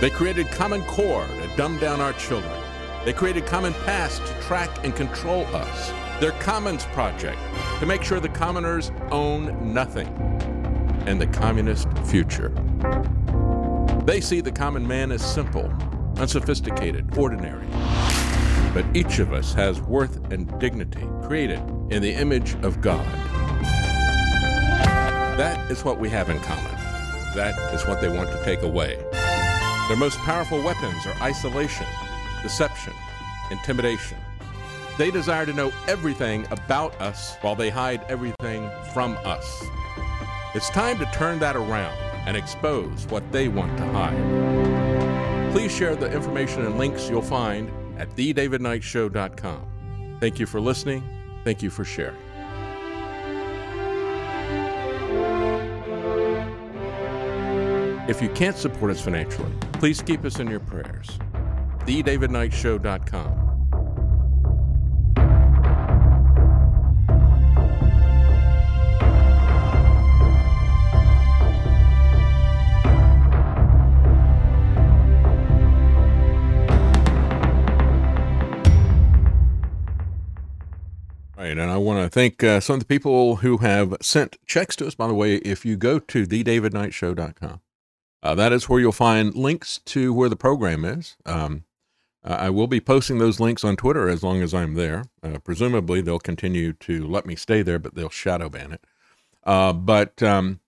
They 0.00 0.10
created 0.10 0.46
Common 0.48 0.82
Core 0.84 1.26
to 1.26 1.56
dumb 1.56 1.78
down 1.78 2.00
our 2.00 2.14
children. 2.14 2.52
They 3.04 3.12
created 3.12 3.46
Common 3.46 3.74
Pass 3.84 4.18
to 4.18 4.40
track 4.42 4.84
and 4.84 4.94
control 4.94 5.44
us. 5.54 5.92
Their 6.20 6.32
Commons 6.32 6.84
Project 6.86 7.38
to 7.80 7.86
make 7.86 8.02
sure 8.02 8.20
the 8.20 8.28
commoners 8.28 8.92
own 9.10 9.72
nothing 9.74 10.06
and 11.06 11.20
the 11.20 11.26
communist 11.26 11.88
future. 12.04 12.52
They 14.04 14.20
see 14.20 14.40
the 14.40 14.52
common 14.52 14.86
man 14.86 15.12
as 15.12 15.22
simple, 15.22 15.72
unsophisticated, 16.16 17.16
ordinary. 17.16 17.66
But 18.72 18.84
each 18.94 19.18
of 19.18 19.32
us 19.32 19.52
has 19.54 19.80
worth 19.80 20.32
and 20.32 20.58
dignity 20.58 21.06
created 21.22 21.60
in 21.90 22.02
the 22.02 22.12
image 22.12 22.54
of 22.62 22.80
God. 22.80 23.04
That 25.36 25.70
is 25.70 25.84
what 25.84 25.98
we 25.98 26.08
have 26.10 26.28
in 26.28 26.38
common. 26.40 26.72
That 27.34 27.74
is 27.74 27.86
what 27.86 28.00
they 28.00 28.08
want 28.08 28.30
to 28.30 28.44
take 28.44 28.62
away. 28.62 28.96
Their 29.88 29.96
most 29.96 30.18
powerful 30.18 30.62
weapons 30.62 31.06
are 31.06 31.22
isolation, 31.22 31.86
deception, 32.42 32.92
intimidation. 33.50 34.18
They 34.98 35.10
desire 35.10 35.46
to 35.46 35.52
know 35.52 35.72
everything 35.88 36.46
about 36.50 37.00
us 37.00 37.36
while 37.40 37.56
they 37.56 37.70
hide 37.70 38.04
everything 38.08 38.70
from 38.92 39.16
us. 39.24 39.64
It's 40.54 40.68
time 40.70 40.98
to 40.98 41.06
turn 41.06 41.38
that 41.38 41.56
around 41.56 41.96
and 42.26 42.36
expose 42.36 43.06
what 43.06 43.32
they 43.32 43.48
want 43.48 43.78
to 43.78 43.86
hide. 43.86 45.52
Please 45.52 45.74
share 45.74 45.96
the 45.96 46.12
information 46.12 46.66
and 46.66 46.76
links 46.76 47.08
you'll 47.08 47.22
find 47.22 47.70
at 47.98 48.10
thedavidknightshow.com. 48.16 50.18
Thank 50.20 50.38
you 50.38 50.44
for 50.46 50.60
listening. 50.60 51.02
Thank 51.44 51.62
you 51.62 51.70
for 51.70 51.84
sharing. 51.84 52.16
If 58.08 58.20
you 58.20 58.28
can't 58.30 58.56
support 58.56 58.90
us 58.90 59.00
financially, 59.00 59.52
please 59.74 60.02
keep 60.02 60.24
us 60.24 60.40
in 60.40 60.48
your 60.48 60.58
prayers. 60.58 61.08
TheDavidKnightShow.com. 61.86 63.49
Right, 81.50 81.58
and 81.58 81.72
I 81.72 81.78
want 81.78 82.00
to 82.00 82.08
thank 82.08 82.44
uh, 82.44 82.60
some 82.60 82.74
of 82.74 82.78
the 82.78 82.86
people 82.86 83.36
who 83.36 83.56
have 83.56 83.96
sent 84.00 84.38
checks 84.46 84.76
to 84.76 84.86
us. 84.86 84.94
By 84.94 85.08
the 85.08 85.14
way, 85.14 85.34
if 85.38 85.66
you 85.66 85.76
go 85.76 85.98
to 85.98 86.24
thedavidknightshow.com, 86.24 87.60
uh, 88.22 88.34
that 88.36 88.52
is 88.52 88.68
where 88.68 88.78
you'll 88.78 88.92
find 88.92 89.34
links 89.34 89.80
to 89.86 90.14
where 90.14 90.28
the 90.28 90.36
program 90.36 90.84
is. 90.84 91.16
Um, 91.26 91.64
I 92.22 92.50
will 92.50 92.68
be 92.68 92.78
posting 92.78 93.18
those 93.18 93.40
links 93.40 93.64
on 93.64 93.74
Twitter 93.74 94.08
as 94.08 94.22
long 94.22 94.42
as 94.42 94.54
I'm 94.54 94.74
there. 94.74 95.06
Uh, 95.24 95.38
presumably, 95.38 96.00
they'll 96.00 96.20
continue 96.20 96.72
to 96.74 97.04
let 97.04 97.26
me 97.26 97.34
stay 97.34 97.62
there, 97.62 97.80
but 97.80 97.96
they'll 97.96 98.10
shadow 98.10 98.48
ban 98.48 98.70
it. 98.70 98.84
Uh, 99.42 99.72
but 99.72 100.22
um, 100.22 100.60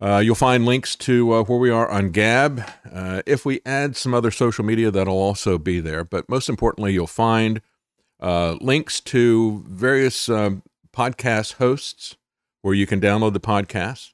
uh, 0.00 0.22
you'll 0.24 0.34
find 0.34 0.64
links 0.64 0.96
to 0.96 1.34
uh, 1.34 1.42
where 1.42 1.58
we 1.58 1.68
are 1.68 1.90
on 1.90 2.08
Gab. 2.08 2.62
Uh, 2.90 3.20
if 3.26 3.44
we 3.44 3.60
add 3.66 3.96
some 3.96 4.14
other 4.14 4.30
social 4.30 4.64
media, 4.64 4.90
that'll 4.90 5.12
also 5.12 5.58
be 5.58 5.78
there. 5.78 6.04
But 6.04 6.26
most 6.26 6.48
importantly, 6.48 6.94
you'll 6.94 7.06
find 7.06 7.60
uh, 8.20 8.56
links 8.60 9.00
to 9.00 9.64
various 9.68 10.28
um, 10.28 10.62
podcast 10.92 11.54
hosts 11.54 12.16
where 12.62 12.74
you 12.74 12.86
can 12.86 13.00
download 13.00 13.32
the 13.32 13.40
podcast. 13.40 14.12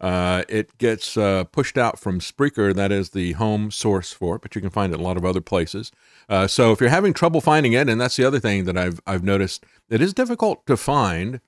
Uh, 0.00 0.44
it 0.48 0.78
gets 0.78 1.16
uh, 1.16 1.42
pushed 1.44 1.76
out 1.76 1.98
from 1.98 2.20
Spreaker, 2.20 2.72
that 2.72 2.92
is 2.92 3.10
the 3.10 3.32
home 3.32 3.70
source 3.70 4.12
for 4.12 4.36
it, 4.36 4.42
but 4.42 4.54
you 4.54 4.60
can 4.60 4.70
find 4.70 4.92
it 4.92 5.00
a 5.00 5.02
lot 5.02 5.16
of 5.16 5.24
other 5.24 5.40
places. 5.40 5.90
Uh, 6.28 6.46
so 6.46 6.70
if 6.70 6.80
you're 6.80 6.90
having 6.90 7.12
trouble 7.12 7.40
finding 7.40 7.72
it, 7.72 7.88
and 7.88 8.00
that's 8.00 8.16
the 8.16 8.24
other 8.24 8.38
thing 8.38 8.64
that 8.64 8.76
I've 8.76 9.00
I've 9.06 9.24
noticed, 9.24 9.64
it 9.88 10.00
is 10.00 10.14
difficult 10.14 10.64
to 10.66 10.76
find 10.76 11.40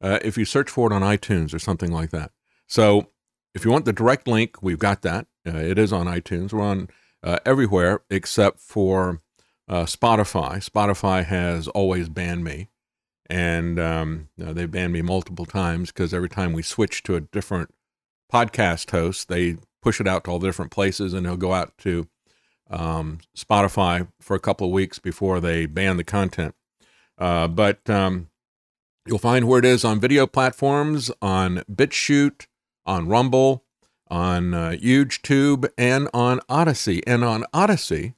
uh, 0.00 0.18
if 0.22 0.38
you 0.38 0.46
search 0.46 0.70
for 0.70 0.90
it 0.90 0.94
on 0.94 1.02
iTunes 1.02 1.52
or 1.52 1.58
something 1.58 1.92
like 1.92 2.10
that. 2.10 2.30
So 2.66 3.10
if 3.54 3.64
you 3.64 3.70
want 3.70 3.84
the 3.84 3.92
direct 3.92 4.26
link, 4.26 4.62
we've 4.62 4.78
got 4.78 5.02
that. 5.02 5.26
Uh, 5.46 5.58
it 5.58 5.78
is 5.78 5.92
on 5.92 6.06
iTunes. 6.06 6.52
We're 6.52 6.62
on 6.62 6.88
uh, 7.22 7.38
everywhere 7.44 8.02
except 8.08 8.60
for 8.60 9.20
uh, 9.70 9.84
Spotify. 9.84 10.56
Spotify 10.56 11.24
has 11.24 11.68
always 11.68 12.08
banned 12.08 12.42
me, 12.42 12.68
and 13.30 13.78
um, 13.78 14.28
they 14.36 14.66
banned 14.66 14.92
me 14.92 15.00
multiple 15.00 15.46
times 15.46 15.92
because 15.92 16.12
every 16.12 16.28
time 16.28 16.52
we 16.52 16.62
switch 16.62 17.04
to 17.04 17.14
a 17.14 17.20
different 17.20 17.72
podcast 18.30 18.90
host, 18.90 19.28
they 19.28 19.58
push 19.80 20.00
it 20.00 20.08
out 20.08 20.24
to 20.24 20.32
all 20.32 20.38
the 20.40 20.48
different 20.48 20.72
places, 20.72 21.14
and 21.14 21.24
he'll 21.24 21.36
go 21.36 21.54
out 21.54 21.78
to 21.78 22.08
um, 22.68 23.20
Spotify 23.36 24.08
for 24.20 24.34
a 24.34 24.40
couple 24.40 24.66
of 24.66 24.72
weeks 24.72 24.98
before 24.98 25.40
they 25.40 25.66
ban 25.66 25.96
the 25.96 26.04
content. 26.04 26.54
Uh, 27.16 27.46
but 27.46 27.88
um, 27.88 28.28
you'll 29.06 29.18
find 29.18 29.46
where 29.46 29.60
it 29.60 29.64
is 29.64 29.84
on 29.84 30.00
video 30.00 30.26
platforms, 30.26 31.12
on 31.22 31.62
BitChute, 31.70 32.46
on 32.84 33.06
Rumble, 33.06 33.64
on 34.08 34.52
uh, 34.52 34.70
YouTube, 34.70 35.68
and 35.78 36.08
on 36.12 36.40
Odysee. 36.48 37.02
And 37.06 37.22
on 37.22 37.44
Odysee, 37.54 38.14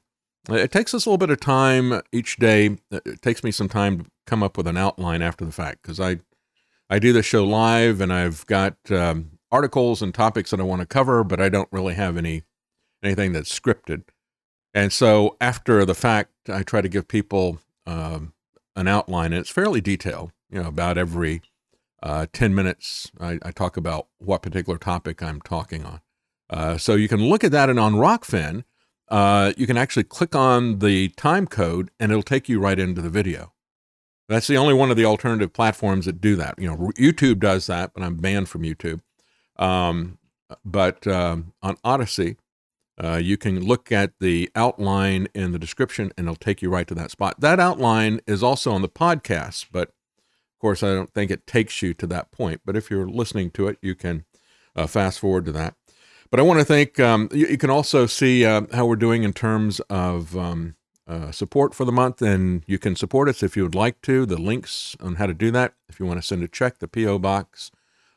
it 0.49 0.71
takes 0.71 0.93
us 0.93 1.05
a 1.05 1.09
little 1.09 1.17
bit 1.17 1.29
of 1.29 1.39
time 1.39 2.01
each 2.11 2.37
day. 2.37 2.77
It 2.91 3.21
takes 3.21 3.43
me 3.43 3.51
some 3.51 3.69
time 3.69 3.99
to 3.99 4.05
come 4.27 4.43
up 4.43 4.57
with 4.57 4.67
an 4.67 4.77
outline 4.77 5.21
after 5.21 5.45
the 5.45 5.51
fact 5.51 5.81
because 5.81 5.99
I 5.99 6.19
I 6.89 6.99
do 6.99 7.13
the 7.13 7.23
show 7.23 7.43
live 7.45 8.01
and 8.01 8.11
I've 8.11 8.45
got 8.45 8.75
um, 8.91 9.39
articles 9.51 10.01
and 10.01 10.13
topics 10.13 10.51
that 10.51 10.59
I 10.59 10.63
want 10.63 10.81
to 10.81 10.85
cover, 10.85 11.23
but 11.23 11.39
I 11.39 11.49
don't 11.49 11.69
really 11.71 11.93
have 11.93 12.17
any 12.17 12.43
anything 13.03 13.31
that's 13.33 13.57
scripted. 13.57 14.03
And 14.73 14.91
so 14.91 15.37
after 15.39 15.85
the 15.85 15.93
fact, 15.93 16.31
I 16.49 16.63
try 16.63 16.81
to 16.81 16.89
give 16.89 17.07
people 17.07 17.59
um, 17.85 18.33
an 18.75 18.87
outline, 18.87 19.33
and 19.33 19.41
it's 19.41 19.49
fairly 19.49 19.81
detailed. 19.81 20.31
You 20.49 20.61
know, 20.61 20.69
about 20.69 20.97
every 20.97 21.41
uh, 22.01 22.27
10 22.31 22.53
minutes, 22.53 23.11
I, 23.19 23.39
I, 23.43 23.51
talk 23.51 23.75
about 23.75 24.07
what 24.19 24.41
particular 24.41 24.77
topic 24.77 25.23
I'm 25.23 25.41
talking 25.41 25.83
on. 25.85 26.01
Uh, 26.49 26.77
so 26.77 26.95
you 26.95 27.07
can 27.07 27.23
look 27.23 27.43
at 27.43 27.51
that, 27.51 27.69
and 27.69 27.79
on 27.79 27.93
Rokfin, 27.93 28.63
uh, 29.09 29.53
you 29.57 29.67
can 29.67 29.77
actually 29.77 30.03
click 30.03 30.35
on 30.35 30.79
the 30.79 31.09
time 31.09 31.47
code, 31.47 31.91
and 31.99 32.11
it'll 32.11 32.23
take 32.23 32.49
you 32.49 32.59
right 32.59 32.79
into 32.79 33.01
the 33.01 33.09
video. 33.09 33.53
That's 34.29 34.47
the 34.47 34.57
only 34.57 34.73
one 34.73 34.89
of 34.89 34.97
the 34.97 35.05
alternative 35.05 35.53
platforms 35.53 36.05
that 36.05 36.21
do 36.21 36.35
that. 36.37 36.57
You 36.57 36.69
know, 36.69 36.91
YouTube 36.97 37.39
does 37.39 37.67
that, 37.67 37.93
but 37.93 38.03
I'm 38.03 38.15
banned 38.15 38.49
from 38.49 38.63
YouTube. 38.63 39.01
Um, 39.57 40.17
but 40.63 41.05
um, 41.07 41.53
on 41.61 41.77
Odysee, 41.83 42.37
uh, 43.01 43.19
you 43.21 43.37
can 43.37 43.65
look 43.65 43.91
at 43.91 44.13
the 44.19 44.49
outline 44.55 45.27
in 45.33 45.51
the 45.51 45.59
description 45.59 46.11
and 46.17 46.27
it'll 46.27 46.35
take 46.35 46.61
you 46.61 46.69
right 46.69 46.87
to 46.87 46.95
that 46.95 47.11
spot. 47.11 47.39
That 47.39 47.59
outline 47.59 48.21
is 48.27 48.43
also 48.43 48.71
on 48.71 48.81
the 48.81 48.89
podcast, 48.89 49.67
but 49.71 49.89
of 49.89 50.59
course, 50.59 50.83
I 50.83 50.93
don't 50.93 51.13
think 51.13 51.29
it 51.29 51.45
takes 51.45 51.81
you 51.81 51.93
to 51.95 52.07
that 52.07 52.31
point. 52.31 52.61
But 52.65 52.77
if 52.77 52.89
you're 52.89 53.07
listening 53.07 53.51
to 53.51 53.67
it, 53.67 53.77
you 53.81 53.95
can 53.95 54.25
uh, 54.75 54.87
fast 54.87 55.19
forward 55.19 55.45
to 55.45 55.51
that. 55.53 55.75
But 56.33 56.39
I 56.39 56.43
want 56.45 56.61
to 56.61 56.65
thank, 56.65 56.99
um, 56.99 57.29
you, 57.31 57.45
you, 57.45 57.59
can 57.59 57.69
also 57.69 58.07
see 58.07 58.43
uh, 58.43 58.63
how 58.73 58.87
we're 58.87 58.95
doing 58.95 59.21
in 59.21 59.33
terms 59.33 59.79
of 59.81 60.35
um, 60.35 60.73
uh, 61.07 61.29
support 61.29 61.75
for 61.75 61.85
the 61.85 61.91
month, 61.91 62.23
and 62.23 62.63
you 62.65 62.79
can 62.79 62.95
support 62.95 63.29
us 63.29 63.43
if 63.43 63.55
you 63.55 63.61
would 63.61 63.75
like 63.75 64.01
to. 64.01 64.25
The 64.25 64.41
links 64.41 64.97
on 64.99 65.17
how 65.17 65.27
to 65.27 65.35
do 65.35 65.51
that, 65.51 65.75
if 65.87 65.99
you 65.99 66.07
want 66.07 66.19
to 66.19 66.25
send 66.25 66.41
a 66.41 66.47
check, 66.47 66.79
the 66.79 66.87
P.O. 66.87 67.19
Box. 67.19 67.69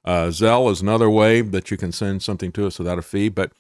Uh, 0.03 0.29
Zelle 0.29 0.73
is 0.73 0.81
another 0.81 1.11
way 1.11 1.43
that 1.43 1.71
you 1.71 1.77
can 1.77 1.93
send 1.93 2.23
something 2.23 2.53
to 2.53 2.67
us 2.67 2.79
without 2.79 2.99
a 2.99 3.03
fee. 3.03 3.29
But 3.29 3.53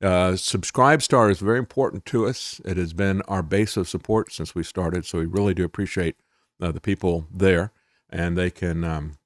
uh, 0.00 0.36
Subscribe 0.36 1.02
Star 1.02 1.28
is 1.28 1.40
very 1.40 1.58
important 1.58 2.06
to 2.06 2.28
us. 2.28 2.60
It 2.64 2.76
has 2.76 2.92
been 2.92 3.20
our 3.22 3.42
base 3.42 3.76
of 3.76 3.88
support 3.88 4.30
since 4.30 4.54
we 4.54 4.62
started, 4.62 5.04
so 5.04 5.18
we 5.18 5.26
really 5.26 5.54
do 5.54 5.64
appreciate 5.64 6.14
uh, 6.60 6.70
the 6.70 6.80
people 6.80 7.26
there. 7.34 7.72
And 8.10 8.38
they 8.38 8.52
can, 8.52 8.84
um, 8.84 9.18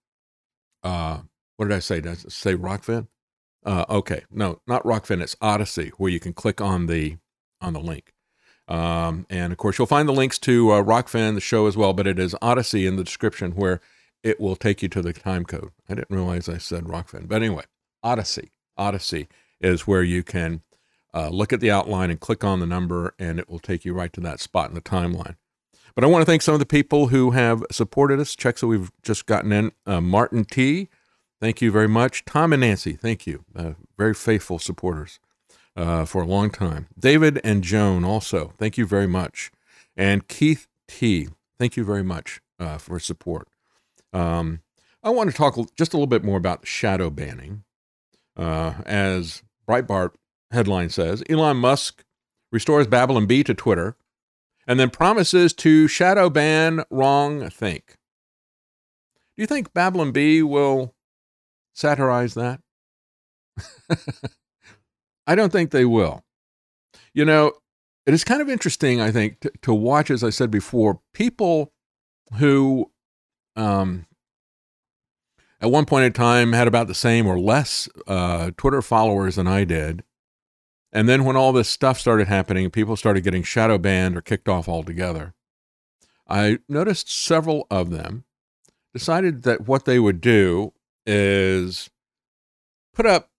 uh, 0.83 1.19
what 1.57 1.69
did 1.69 1.77
I 1.77 1.81
say? 1.81 2.01
Did 2.01 2.13
I 2.13 2.15
say 2.15 2.55
Rokfin? 2.55 3.09
Uh, 3.65 3.85
okay, 3.89 4.23
no, 4.31 4.61
not 4.67 4.83
Rokfin. 4.85 5.23
It's 5.23 5.37
Odysee, 5.43 5.91
where 5.99 6.11
you 6.11 6.21
can 6.21 6.33
click 6.33 6.61
on 6.61 6.87
the 6.87 7.17
on 7.61 7.73
the 7.73 7.81
link. 7.81 8.13
Um, 8.69 9.27
and 9.31 9.53
of 9.53 9.59
course, 9.59 9.79
you'll 9.79 9.87
find 9.87 10.09
the 10.09 10.13
links 10.13 10.39
to 10.41 10.71
uh, 10.71 10.83
Rokfin, 10.83 11.35
the 11.35 11.41
show 11.41 11.67
as 11.67 11.77
well. 11.77 11.93
But 11.93 12.07
it 12.07 12.19
is 12.19 12.37
Odysee 12.43 12.87
in 12.87 12.97
the 12.97 13.05
description 13.05 13.53
where 13.53 13.81
it 14.23 14.41
will 14.41 14.57
take 14.57 14.83
you 14.83 14.89
to 14.89 15.03
the 15.03 15.13
time 15.13 15.45
code. 15.45 15.71
I 15.89 15.95
didn't 15.95 16.15
realize 16.15 16.49
I 16.49 16.59
said 16.59 16.85
Rokfin, 16.85 17.29
but 17.29 17.37
anyway, 17.37 17.65
Odysee. 18.05 18.51
Odysee 18.77 19.29
is 19.61 19.87
where 19.87 20.03
you 20.03 20.23
can 20.23 20.63
uh, 21.15 21.29
look 21.31 21.53
at 21.53 21.61
the 21.61 21.71
outline 21.71 22.11
and 22.11 22.21
click 22.21 22.45
on 22.45 22.61
the 22.61 22.67
number, 22.67 23.15
and 23.19 23.39
it 23.39 23.49
will 23.49 23.59
take 23.59 23.85
you 23.85 23.93
right 23.93 24.13
to 24.13 24.21
that 24.21 24.41
spot 24.41 24.69
in 24.69 24.75
the 24.75 24.81
timeline. 24.81 25.37
But 25.95 26.05
I 26.05 26.07
want 26.07 26.23
to 26.23 26.27
thank 26.27 26.43
some 26.43 26.55
of 26.55 26.61
the 26.61 26.67
people 26.67 27.09
who 27.09 27.33
have 27.33 27.65
supported 27.73 28.21
us. 28.21 28.37
Checks 28.37 28.61
that 28.61 28.69
we've 28.69 28.93
just 29.03 29.27
gotten 29.27 29.51
in. 29.51 29.73
Uh, 29.85 30.01
Martin 30.01 30.45
T. 30.45 30.89
Thank 31.41 31.63
you 31.63 31.71
very 31.71 31.89
much. 31.89 32.25
Tom 32.25 32.53
and 32.53 32.61
Nancy, 32.61 32.95
thank 32.95 33.27
you. 33.27 33.45
Uh, 33.55 33.73
very 33.97 34.15
faithful 34.15 34.59
supporters 34.59 35.21
uh, 35.77 36.05
for 36.05 36.23
a 36.23 36.27
long 36.27 36.51
time. 36.51 36.89
David 36.99 37.41
and 37.45 37.63
Joan 37.63 38.05
also, 38.05 38.53
thank 38.59 38.77
you 38.77 38.87
very 38.87 39.07
much. 39.07 39.53
And 39.97 40.27
Keith 40.27 40.67
T. 40.89 41.29
Thank 41.59 41.77
you 41.77 41.85
very 41.85 42.03
much 42.03 42.41
uh, 42.59 42.79
for 42.79 42.99
support. 42.99 43.49
Um, 44.13 44.63
I 45.03 45.11
want 45.11 45.31
to 45.31 45.37
talk 45.37 45.57
just 45.77 45.93
a 45.93 45.97
little 45.97 46.07
bit 46.07 46.25
more 46.25 46.37
about 46.37 46.67
shadow 46.67 47.11
banning. 47.11 47.65
Uh, 48.37 48.75
as 48.87 49.43
Breitbart 49.69 50.13
headline 50.51 50.91
says, 50.91 51.23
Elon 51.29 51.57
Musk 51.57 52.05
restores 52.53 52.87
Babylon 52.87 53.27
Bee 53.27 53.45
to 53.45 53.55
Twitter 53.55 53.97
and 54.67 54.79
then 54.79 54.91
promises 54.91 55.53
to 55.55 55.89
shadow 55.89 56.31
ban 56.31 56.85
wrong 56.91 57.49
think. 57.51 57.97
Do 59.37 59.43
you 59.43 59.47
think 59.47 59.73
Babylon 59.73 60.13
Bee 60.13 60.43
will 60.43 60.95
satirize 61.79 62.35
that? 62.35 62.61
I 65.27 65.35
don't 65.35 65.53
think 65.53 65.71
they 65.71 65.85
will. 65.85 66.25
You 67.15 67.25
know, 67.25 67.53
it 68.05 68.15
is 68.15 68.25
kind 68.25 68.43
of 68.43 68.49
interesting, 68.49 69.01
I 69.01 69.11
think, 69.11 69.41
to, 69.41 69.53
to 69.63 69.75
watch, 69.75 70.11
as 70.11 70.25
I 70.25 70.31
said 70.31 70.51
before, 70.51 71.01
people 71.15 71.73
who 72.35 72.91
um, 73.55 74.07
at 75.61 75.71
one 75.71 75.85
point 75.85 76.05
in 76.05 76.13
time 76.13 76.53
had 76.53 76.67
about 76.69 76.89
the 76.89 76.95
same 76.95 77.27
or 77.27 77.39
less 77.39 77.89
uh, 78.07 78.51
Twitter 78.57 78.83
followers 78.83 79.37
than 79.37 79.47
I 79.47 79.65
did. 79.65 80.03
And 80.93 81.09
then 81.09 81.25
when 81.25 81.37
all 81.37 81.53
this 81.53 81.69
stuff 81.69 82.01
started 82.01 82.29
happening, 82.29 82.71
people 82.71 82.97
started 82.97 83.23
getting 83.23 83.43
shadow 83.43 83.79
banned 83.79 84.17
or 84.17 84.23
kicked 84.23 84.49
off 84.49 84.69
altogether. 84.69 85.35
I 86.29 86.59
noticed 86.69 87.13
several 87.13 87.67
of 87.71 87.91
them 87.91 88.25
decided 88.95 89.43
that 89.43 89.67
what 89.67 89.85
they 89.85 89.99
would 89.99 90.21
do 90.21 90.73
is 91.09 91.89
put 92.95 93.07
up 93.07 93.31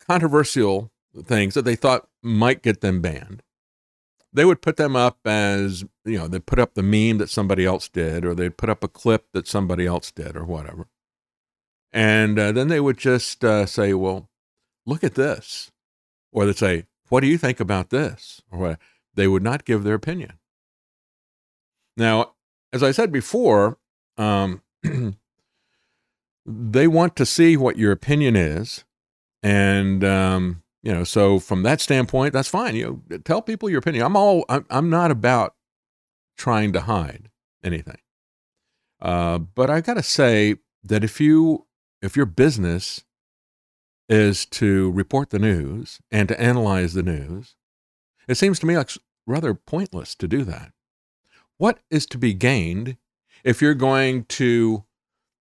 controversial 0.00 0.90
things 1.24 1.54
that 1.54 1.64
they 1.64 1.76
thought 1.76 2.08
might 2.22 2.62
get 2.62 2.80
them 2.80 3.00
banned. 3.02 3.42
They 4.32 4.44
would 4.44 4.62
put 4.62 4.76
them 4.76 4.96
up 4.96 5.18
as, 5.24 5.84
you 6.04 6.18
know, 6.18 6.26
they'd 6.26 6.46
put 6.46 6.58
up 6.58 6.74
the 6.74 6.82
meme 6.82 7.18
that 7.18 7.30
somebody 7.30 7.64
else 7.64 7.88
did, 7.88 8.24
or 8.24 8.34
they'd 8.34 8.56
put 8.56 8.68
up 8.68 8.82
a 8.82 8.88
clip 8.88 9.26
that 9.32 9.46
somebody 9.46 9.86
else 9.86 10.10
did, 10.10 10.36
or 10.36 10.44
whatever. 10.44 10.88
And 11.92 12.36
uh, 12.38 12.50
then 12.50 12.66
they 12.68 12.80
would 12.80 12.98
just 12.98 13.44
uh, 13.44 13.66
say, 13.66 13.94
well, 13.94 14.28
look 14.86 15.04
at 15.04 15.14
this. 15.14 15.70
Or 16.32 16.46
they'd 16.46 16.56
say, 16.56 16.86
what 17.10 17.20
do 17.20 17.28
you 17.28 17.38
think 17.38 17.60
about 17.60 17.90
this? 17.90 18.42
Or? 18.50 18.78
They 19.14 19.28
would 19.28 19.44
not 19.44 19.64
give 19.64 19.84
their 19.84 19.94
opinion. 19.94 20.38
Now, 21.96 22.32
as 22.72 22.82
I 22.82 22.90
said 22.90 23.12
before, 23.12 23.78
um, 24.16 24.62
they 26.46 26.86
want 26.86 27.16
to 27.16 27.26
see 27.26 27.56
what 27.56 27.78
your 27.78 27.92
opinion 27.92 28.36
is. 28.36 28.84
And, 29.42 30.04
um, 30.04 30.62
you 30.82 30.92
know, 30.92 31.04
so 31.04 31.38
from 31.38 31.62
that 31.62 31.80
standpoint, 31.80 32.32
that's 32.32 32.48
fine. 32.48 32.76
You 32.76 33.02
know, 33.08 33.18
tell 33.18 33.42
people 33.42 33.70
your 33.70 33.78
opinion. 33.78 34.04
I'm 34.04 34.16
all, 34.16 34.44
I'm, 34.48 34.66
I'm 34.70 34.90
not 34.90 35.10
about 35.10 35.54
trying 36.36 36.72
to 36.72 36.82
hide 36.82 37.30
anything. 37.62 37.98
Uh, 39.00 39.38
but 39.38 39.70
I 39.70 39.80
got 39.80 39.94
to 39.94 40.02
say 40.02 40.56
that 40.82 41.04
if 41.04 41.20
you 41.20 41.66
if 42.02 42.16
your 42.16 42.26
business 42.26 43.04
is 44.08 44.44
to 44.44 44.90
report 44.92 45.30
the 45.30 45.38
news 45.38 45.98
and 46.10 46.28
to 46.28 46.38
analyze 46.38 46.92
the 46.92 47.02
news, 47.02 47.56
it 48.28 48.36
seems 48.36 48.58
to 48.58 48.66
me 48.66 48.76
like 48.76 48.90
rather 49.26 49.54
pointless 49.54 50.14
to 50.16 50.28
do 50.28 50.44
that. 50.44 50.72
What 51.56 51.78
is 51.90 52.04
to 52.06 52.18
be 52.18 52.34
gained 52.34 52.98
if 53.42 53.62
you're 53.62 53.74
going 53.74 54.24
to 54.24 54.84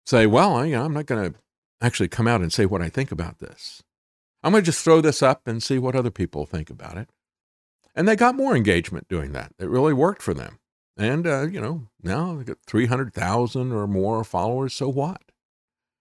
say, 0.06 0.26
well, 0.26 0.66
you 0.66 0.74
know, 0.74 0.86
I'm 0.86 0.94
not 0.94 1.06
going 1.06 1.32
to 1.34 1.40
actually 1.82 2.10
come 2.10 2.28
out 2.28 2.42
and 2.42 2.52
say 2.52 2.66
what 2.66 2.82
I 2.82 2.90
think 2.90 3.12
about 3.12 3.40
this. 3.40 3.84
I'm 4.44 4.52
going 4.52 4.64
to 4.64 4.66
just 4.66 4.84
throw 4.84 5.02
this 5.02 5.22
up 5.22 5.48
and 5.48 5.64
see 5.64 5.78
what 5.78 5.96
other 5.96 6.12
people 6.12 6.46
think 6.46 6.70
about 6.70 6.98
it. 6.98 7.10
And 7.96 8.08
they 8.08 8.16
got 8.16 8.36
more 8.36 8.56
engagement 8.56 9.08
doing 9.08 9.32
that. 9.34 9.54
It 9.60 9.70
really 9.70 9.94
worked 9.94 10.22
for 10.22 10.34
them. 10.34 10.60
And, 10.98 11.26
uh, 11.26 11.44
you 11.44 11.62
know, 11.62 11.88
now 12.02 12.36
they 12.36 12.44
got 12.44 12.58
300,000 12.68 13.72
or 13.72 13.88
more 13.88 14.24
followers. 14.24 14.74
So 14.74 14.90
what? 14.90 15.22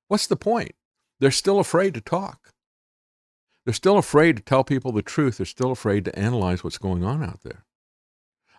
What's 0.08 0.26
the 0.26 0.36
point? 0.36 0.72
They're 1.20 1.30
still 1.30 1.60
afraid 1.60 1.94
to 1.94 2.00
talk. 2.00 2.52
They're 3.64 3.74
still 3.74 3.96
afraid 3.96 4.36
to 4.36 4.42
tell 4.42 4.64
people 4.64 4.92
the 4.92 5.02
truth. 5.02 5.38
They're 5.38 5.46
still 5.46 5.70
afraid 5.70 6.04
to 6.06 6.18
analyze 6.18 6.64
what's 6.64 6.78
going 6.78 7.04
on 7.04 7.22
out 7.22 7.42
there. 7.42 7.64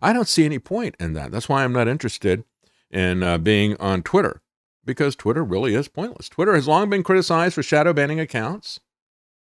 I 0.01 0.13
don't 0.13 0.27
see 0.27 0.45
any 0.45 0.59
point 0.59 0.95
in 0.99 1.13
that. 1.13 1.31
That's 1.31 1.49
why 1.49 1.63
I'm 1.63 1.73
not 1.73 1.87
interested 1.87 2.45
in 2.89 3.21
uh, 3.21 3.37
being 3.37 3.75
on 3.79 4.01
Twitter 4.01 4.41
because 4.85 5.15
Twitter 5.15 5.43
really 5.43 5.75
is 5.75 5.87
pointless. 5.87 6.29
Twitter 6.29 6.55
has 6.55 6.67
long 6.67 6.89
been 6.89 7.03
criticized 7.03 7.55
for 7.55 7.63
shadow 7.63 7.93
banning 7.93 8.19
accounts, 8.19 8.79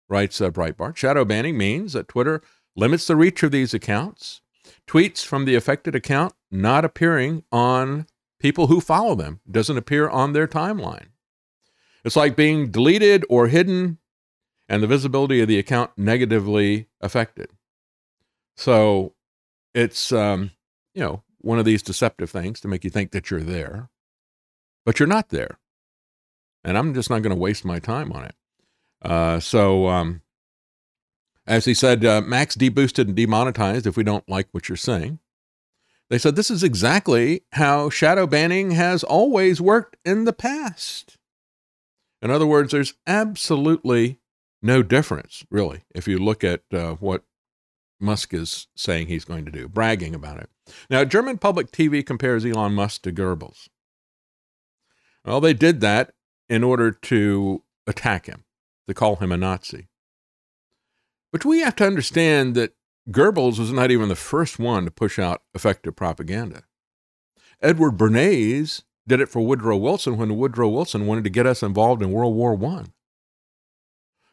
writes 0.09 0.41
uh, 0.41 0.51
Breitbart. 0.51 0.97
Shadow 0.97 1.25
banning 1.25 1.57
means 1.57 1.93
that 1.95 2.09
Twitter 2.09 2.43
limits 2.77 3.07
the 3.07 3.17
reach 3.17 3.43
of 3.43 3.51
these 3.51 3.75
accounts. 3.75 4.41
Tweets 4.87 5.25
from 5.25 5.45
the 5.45 5.55
affected 5.55 5.95
account 5.95 6.35
not 6.51 6.85
appearing 6.85 7.45
on 7.51 8.07
people 8.39 8.67
who 8.67 8.81
follow 8.81 9.15
them 9.15 9.41
doesn't 9.51 9.79
appear 9.79 10.09
on 10.09 10.33
their 10.33 10.47
timeline. 10.47 11.09
It's 12.05 12.17
like 12.17 12.37
being 12.37 12.71
deleted 12.71 13.25
or 13.31 13.47
hidden 13.47 13.99
and 14.69 14.83
the 14.83 14.89
visibility 14.89 15.41
of 15.41 15.49
the 15.49 15.59
account 15.59 15.93
negatively 15.97 16.89
affected. 17.01 17.51
So 18.57 19.15
it's, 19.75 20.13
um, 20.13 20.51
you 20.95 21.03
know, 21.03 21.23
one 21.39 21.59
of 21.59 21.65
these 21.65 21.83
deceptive 21.83 22.31
things 22.31 22.61
to 22.61 22.69
make 22.69 22.85
you 22.85 22.91
think 22.91 23.13
that 23.13 23.31
you're 23.31 23.41
there, 23.41 23.91
but 24.85 24.99
you're 24.99 25.07
not 25.07 25.31
there. 25.31 25.59
And 26.65 26.79
I'm 26.79 26.95
just 26.95 27.11
not 27.11 27.23
going 27.23 27.35
to 27.35 27.41
waste 27.41 27.65
my 27.65 27.79
time 27.79 28.13
on 28.13 28.25
it. 28.25 28.35
Uh, 29.03 29.41
so, 29.41 29.89
um, 29.89 30.23
as 31.47 31.65
he 31.65 31.75
said, 31.75 32.05
uh, 32.05 32.21
Max 32.21 32.55
deboosted 32.55 33.09
and 33.09 33.17
demonetized 33.17 33.87
if 33.87 33.97
we 33.97 34.05
don't 34.05 34.29
like 34.29 34.49
what 34.53 34.69
you're 34.69 34.77
saying. 34.77 35.19
They 36.09 36.19
said 36.19 36.37
this 36.37 36.51
is 36.51 36.63
exactly 36.63 37.43
how 37.53 37.89
shadow 37.89 38.27
banning 38.27 38.73
has 38.73 39.03
always 39.03 39.61
worked 39.61 39.97
in 40.05 40.25
the 40.25 40.33
past. 40.33 41.17
In 42.21 42.31
other 42.31 42.47
words, 42.47 42.71
there's 42.71 42.95
absolutely 43.07 44.21
no 44.61 44.83
difference, 44.83 45.45
really, 45.51 45.83
if 45.95 46.07
you 46.07 46.19
look 46.19 46.45
at 46.45 46.63
uh, 46.73 46.95
what 46.95 47.25
Musk 47.99 48.35
is 48.35 48.69
saying 48.77 49.07
he's 49.07 49.25
going 49.25 49.45
to 49.45 49.51
do, 49.51 49.69
bragging 49.69 50.15
about 50.15 50.39
it. 50.39 50.51
Now, 50.91 51.05
German 51.05 51.39
public 51.39 51.73
TV 51.73 52.05
compares 52.05 52.45
Elon 52.45 52.75
Musk 52.75 53.03
to 53.03 53.13
Goebbels. 53.13 53.69
Well, 55.25 55.41
they 55.41 55.55
did 55.55 55.81
that 55.81 56.13
in 56.49 56.65
order 56.65 56.91
to 56.91 57.63
attack 57.87 58.27
him, 58.27 58.45
to 58.89 58.95
call 58.95 59.17
him 59.17 59.33
a 59.33 59.37
Nazi. 59.37 59.89
But 61.31 61.45
we 61.45 61.61
have 61.61 61.77
to 61.77 61.87
understand 61.87 62.55
that 62.57 62.75
Goebbels 63.11 63.59
was 63.59 63.73
not 63.73 63.91
even 63.91 64.09
the 64.09 64.17
first 64.17 64.59
one 64.59 64.85
to 64.85 64.91
push 64.91 65.19
out 65.19 65.43
effective 65.55 65.97
propaganda. 65.97 66.65
Edward 67.61 67.97
Bernays 67.97 68.83
did 69.07 69.21
it 69.21 69.29
for 69.29 69.41
Woodrow 69.41 69.77
Wilson 69.77 70.17
when 70.17 70.37
Woodrow 70.37 70.69
Wilson 70.69 71.07
wanted 71.07 71.25
to 71.25 71.31
get 71.31 71.47
us 71.47 71.63
involved 71.63 72.03
in 72.03 72.13
World 72.13 72.35
War 72.35 72.55
One. 72.55 72.93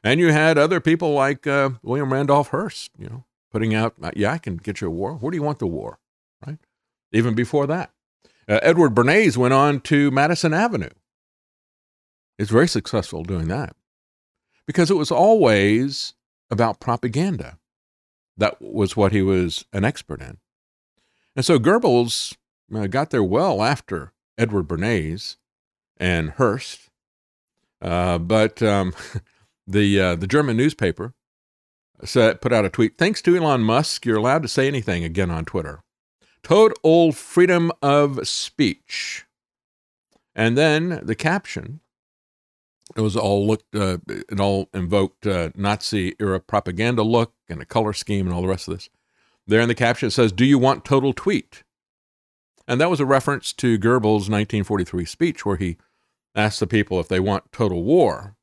And 0.04 0.20
you 0.20 0.32
had 0.32 0.58
other 0.58 0.80
people 0.80 1.14
like 1.14 1.46
uh, 1.46 1.72
William 1.84 2.14
Randolph 2.14 2.50
Hearst, 2.50 2.92
you 2.98 3.08
know, 3.08 3.26
putting 3.52 3.74
out, 3.74 3.96
yeah, 4.16 4.32
I 4.32 4.38
can 4.38 4.58
get 4.58 4.82
you 4.82 4.88
a 4.88 4.92
war. 4.92 5.16
Where 5.16 5.32
do 5.32 5.38
you 5.38 5.44
want 5.44 5.60
the 5.60 5.68
war? 5.68 6.00
Right? 6.46 6.58
Even 7.12 7.34
before 7.34 7.68
that. 7.68 7.92
Uh, 8.50 8.60
Edward 8.64 8.96
Bernays 8.96 9.38
went 9.38 9.54
on 9.54 9.80
to 9.82 10.10
Madison 10.10 10.54
Avenue. 10.54 10.90
He's 12.38 12.50
very 12.50 12.68
successful 12.68 13.24
doing 13.24 13.48
that 13.50 13.76
because 14.66 14.90
it 14.90 14.96
was 14.96 15.12
always 15.12 16.16
about 16.50 16.80
propaganda. 16.80 17.60
That 18.38 18.60
was 18.62 18.98
what 18.98 19.12
he 19.12 19.22
was 19.22 19.66
an 19.72 19.86
expert 19.86 20.22
in. 20.22 20.38
And 21.36 21.46
so 21.46 21.60
Goebbels 21.60 22.36
uh, 22.74 22.88
got 22.88 23.12
there 23.12 23.24
well 23.24 23.62
after 23.62 24.14
Edward 24.38 24.68
Bernays 24.68 25.36
and 25.98 26.32
Hearst. 26.32 26.90
Uh, 27.82 28.18
but 28.18 28.64
um, 28.64 28.94
the 29.68 30.00
uh, 30.00 30.16
the 30.16 30.28
German 30.28 30.58
newspaper 30.58 31.14
said, 32.04 32.42
put 32.42 32.54
out 32.54 32.66
a 32.66 32.70
tweet. 32.70 32.98
Thanks 32.98 33.22
to 33.24 33.36
Elon 33.36 33.62
Musk, 33.62 34.06
you're 34.06 34.18
allowed 34.18 34.42
to 34.42 34.48
say 34.48 34.68
anything 34.68 35.04
again 35.04 35.30
on 35.30 35.46
Twitter. 35.46 35.84
Total 36.44 37.12
freedom 37.12 37.72
of 37.82 38.28
speech. 38.28 39.26
And 40.36 40.58
then 40.58 41.02
the 41.04 41.16
caption. 41.16 41.82
It 42.96 43.02
was 43.02 43.16
all 43.16 43.46
looked. 43.46 43.76
Uh, 43.76 44.00
it 44.08 44.40
all 44.40 44.68
invoked 44.74 45.28
uh, 45.28 45.50
Nazi 45.56 46.16
era 46.20 46.40
propaganda 46.40 47.04
look 47.04 47.34
and 47.48 47.62
a 47.62 47.66
color 47.66 47.94
scheme 47.94 48.26
and 48.26 48.34
all 48.34 48.42
the 48.42 48.48
rest 48.48 48.68
of 48.68 48.76
this. 48.76 48.90
There 49.46 49.62
in 49.62 49.68
the 49.68 49.76
caption 49.76 50.08
it 50.08 50.12
says, 50.12 50.32
"Do 50.32 50.44
you 50.46 50.58
want 50.58 50.86
total 50.86 51.14
tweet?" 51.14 51.64
And 52.68 52.80
that 52.80 52.90
was 52.90 53.00
a 53.00 53.06
reference 53.06 53.52
to 53.54 53.80
Goebbels' 53.80 54.30
1943 54.30 55.06
speech, 55.06 55.46
where 55.46 55.58
he 55.58 55.78
asked 56.36 56.60
the 56.60 56.68
people 56.68 57.00
if 57.00 57.08
they 57.08 57.20
want 57.20 57.52
total 57.52 57.84
war. 57.84 58.36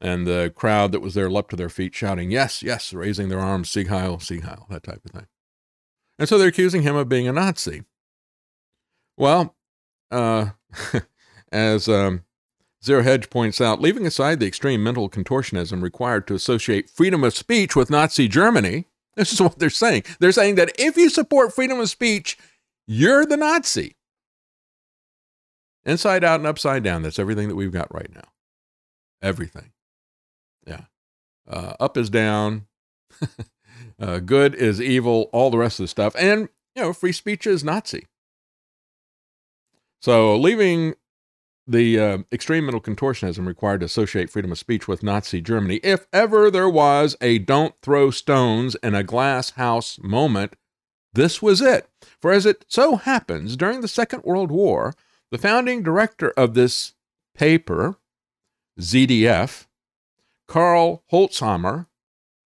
And 0.00 0.26
the 0.26 0.52
crowd 0.54 0.90
that 0.90 1.00
was 1.00 1.14
there 1.14 1.30
leapt 1.30 1.50
to 1.50 1.56
their 1.56 1.68
feet, 1.68 1.94
shouting, 1.94 2.32
Yes, 2.32 2.62
yes, 2.62 2.92
raising 2.92 3.28
their 3.28 3.38
arms, 3.38 3.70
Sieg 3.70 3.86
Heil, 3.86 4.18
Sieg 4.18 4.42
Heil, 4.42 4.66
that 4.68 4.82
type 4.82 5.00
of 5.04 5.12
thing. 5.12 5.26
And 6.18 6.28
so 6.28 6.38
they're 6.38 6.48
accusing 6.48 6.82
him 6.82 6.96
of 6.96 7.08
being 7.08 7.26
a 7.26 7.32
Nazi. 7.32 7.82
Well, 9.16 9.54
uh, 10.10 10.50
as 11.52 11.88
um, 11.88 12.24
Zero 12.84 13.02
Hedge 13.02 13.30
points 13.30 13.60
out, 13.60 13.80
leaving 13.80 14.06
aside 14.06 14.40
the 14.40 14.46
extreme 14.46 14.82
mental 14.82 15.08
contortionism 15.08 15.82
required 15.82 16.26
to 16.26 16.34
associate 16.34 16.90
freedom 16.90 17.24
of 17.24 17.34
speech 17.34 17.76
with 17.76 17.90
Nazi 17.90 18.28
Germany, 18.28 18.86
this 19.16 19.32
is 19.32 19.40
what 19.40 19.58
they're 19.58 19.70
saying. 19.70 20.04
They're 20.18 20.32
saying 20.32 20.56
that 20.56 20.72
if 20.78 20.96
you 20.96 21.08
support 21.10 21.54
freedom 21.54 21.78
of 21.80 21.88
speech, 21.88 22.38
you're 22.86 23.26
the 23.26 23.36
Nazi. 23.36 23.96
Inside 25.84 26.22
out 26.24 26.40
and 26.40 26.46
upside 26.46 26.82
down. 26.82 27.02
That's 27.02 27.18
everything 27.18 27.48
that 27.48 27.56
we've 27.56 27.72
got 27.72 27.92
right 27.92 28.12
now. 28.14 28.28
Everything. 29.20 29.72
Yeah. 30.66 30.82
Uh, 31.48 31.74
up 31.80 31.96
is 31.96 32.10
down. 32.10 32.66
uh, 34.00 34.18
good 34.18 34.54
is 34.54 34.80
evil. 34.80 35.28
All 35.32 35.50
the 35.50 35.58
rest 35.58 35.80
of 35.80 35.84
the 35.84 35.88
stuff. 35.88 36.14
And, 36.18 36.48
you 36.74 36.82
know, 36.82 36.92
free 36.92 37.12
speech 37.12 37.46
is 37.46 37.64
Nazi. 37.64 38.06
So 40.00 40.36
leaving 40.36 40.94
the 41.66 41.98
uh, 41.98 42.18
extreme 42.32 42.66
mental 42.66 42.80
contortionism 42.80 43.46
required 43.46 43.80
to 43.80 43.86
associate 43.86 44.30
freedom 44.30 44.52
of 44.52 44.58
speech 44.58 44.88
with 44.88 45.02
Nazi 45.02 45.40
Germany, 45.40 45.76
if 45.82 46.06
ever 46.12 46.50
there 46.50 46.68
was 46.68 47.16
a 47.20 47.38
don't 47.38 47.74
throw 47.82 48.10
stones 48.10 48.76
in 48.82 48.94
a 48.94 49.04
glass 49.04 49.50
house 49.50 49.98
moment, 50.02 50.54
this 51.12 51.40
was 51.40 51.60
it. 51.60 51.88
For 52.20 52.32
as 52.32 52.46
it 52.46 52.64
so 52.68 52.96
happens, 52.96 53.56
during 53.56 53.80
the 53.80 53.88
Second 53.88 54.24
World 54.24 54.50
War, 54.50 54.94
the 55.30 55.38
founding 55.38 55.82
director 55.82 56.30
of 56.30 56.54
this 56.54 56.94
paper, 57.34 57.96
ZDF, 58.80 59.66
Karl 60.48 61.04
Holzamer, 61.10 61.86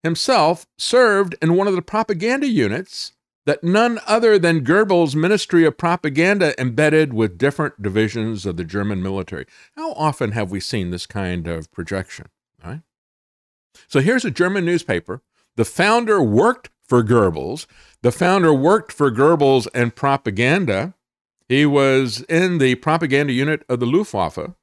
himself 0.02 0.66
served 0.78 1.34
in 1.40 1.54
one 1.54 1.68
of 1.68 1.74
the 1.74 1.82
propaganda 1.82 2.48
units 2.48 3.12
that 3.44 3.64
none 3.64 3.98
other 4.06 4.38
than 4.38 4.64
Goebbels' 4.64 5.14
Ministry 5.14 5.64
of 5.64 5.76
Propaganda 5.76 6.58
embedded 6.60 7.12
with 7.12 7.38
different 7.38 7.82
divisions 7.82 8.46
of 8.46 8.56
the 8.56 8.64
German 8.64 9.02
military. 9.02 9.46
How 9.76 9.92
often 9.92 10.32
have 10.32 10.50
we 10.50 10.60
seen 10.60 10.90
this 10.90 11.06
kind 11.06 11.48
of 11.48 11.70
projection? 11.72 12.26
Right? 12.64 12.82
So 13.88 14.00
here's 14.00 14.24
a 14.24 14.30
German 14.30 14.64
newspaper. 14.64 15.22
The 15.56 15.64
founder 15.64 16.22
worked 16.22 16.70
for 16.84 17.02
Goebbels. 17.02 17.66
The 18.02 18.12
founder 18.12 18.54
worked 18.54 18.92
for 18.92 19.10
Goebbels 19.10 19.66
and 19.74 19.94
propaganda. 19.94 20.94
He 21.48 21.66
was 21.66 22.22
in 22.22 22.58
the 22.58 22.76
propaganda 22.76 23.32
unit 23.32 23.64
of 23.68 23.80
the 23.80 23.86
Luftwaffe. 23.86 24.54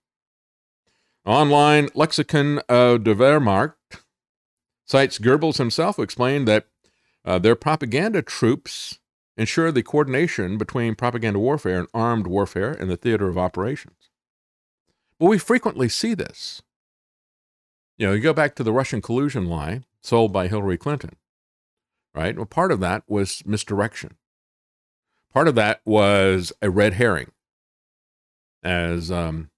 Online 1.26 1.90
lexicon 1.94 2.60
of 2.70 3.04
der 3.04 3.14
Wehrmacht 3.14 3.74
cites 4.90 5.20
Goebbels 5.20 5.58
himself, 5.58 5.98
who 5.98 6.02
explained 6.02 6.48
that 6.48 6.66
uh, 7.24 7.38
their 7.38 7.56
propaganda 7.56 8.22
troops 8.22 9.00
ensure 9.38 9.72
the 9.72 9.84
coordination 9.84 10.58
between 10.58 10.96
propaganda 10.96 11.40
warfare 11.40 11.80
and 11.80 11.88
armed 11.94 12.28
warfare 12.28 12.74
in 12.74 12.88
the 12.88 12.98
theater 12.98 13.28
of 13.28 13.38
operations. 13.38 14.10
But 15.20 15.28
we 15.28 15.38
frequently 15.38 15.90
see 15.90 16.14
this. 16.14 16.62
You 17.98 18.08
know, 18.08 18.14
you 18.14 18.22
go 18.22 18.34
back 18.34 18.56
to 18.56 18.64
the 18.64 18.74
Russian 18.74 19.02
collusion 19.02 19.48
lie 19.48 19.82
sold 20.02 20.34
by 20.34 20.48
Hillary 20.48 20.78
Clinton, 20.78 21.18
right? 22.16 22.36
Well, 22.36 22.46
part 22.46 22.72
of 22.72 22.80
that 22.80 23.04
was 23.08 23.44
misdirection. 23.46 24.16
Part 25.34 25.48
of 25.48 25.56
that 25.56 25.82
was 25.86 26.52
a 26.62 26.70
red 26.70 26.94
herring, 26.94 27.32
as 28.64 29.12
um, 29.12 29.52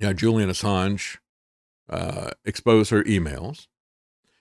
yeah, 0.00 0.12
Julian 0.12 0.50
Assange 0.50 1.18
uh, 1.88 2.30
exposed 2.44 2.90
her 2.90 3.04
emails. 3.04 3.68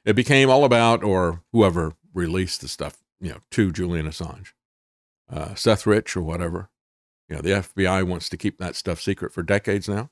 It 0.06 0.16
became 0.16 0.50
all 0.50 0.66
about, 0.66 1.04
or 1.04 1.44
whoever 1.52 1.94
released 2.14 2.62
the 2.62 2.68
stuff, 2.68 2.98
you 3.20 3.30
know, 3.30 3.40
to 3.52 3.72
Julian 3.72 4.08
Assange, 4.08 4.54
uh, 5.32 5.56
Seth 5.56 5.86
Rich 5.86 6.18
or 6.18 6.22
whatever. 6.22 6.70
You 7.30 7.36
know, 7.38 7.42
the 7.42 7.50
FBI 7.50 8.04
wants 8.04 8.28
to 8.30 8.38
keep 8.38 8.58
that 8.58 8.76
stuff 8.76 9.00
secret 9.00 9.34
for 9.34 9.44
decades 9.44 9.88
now. 9.88 10.10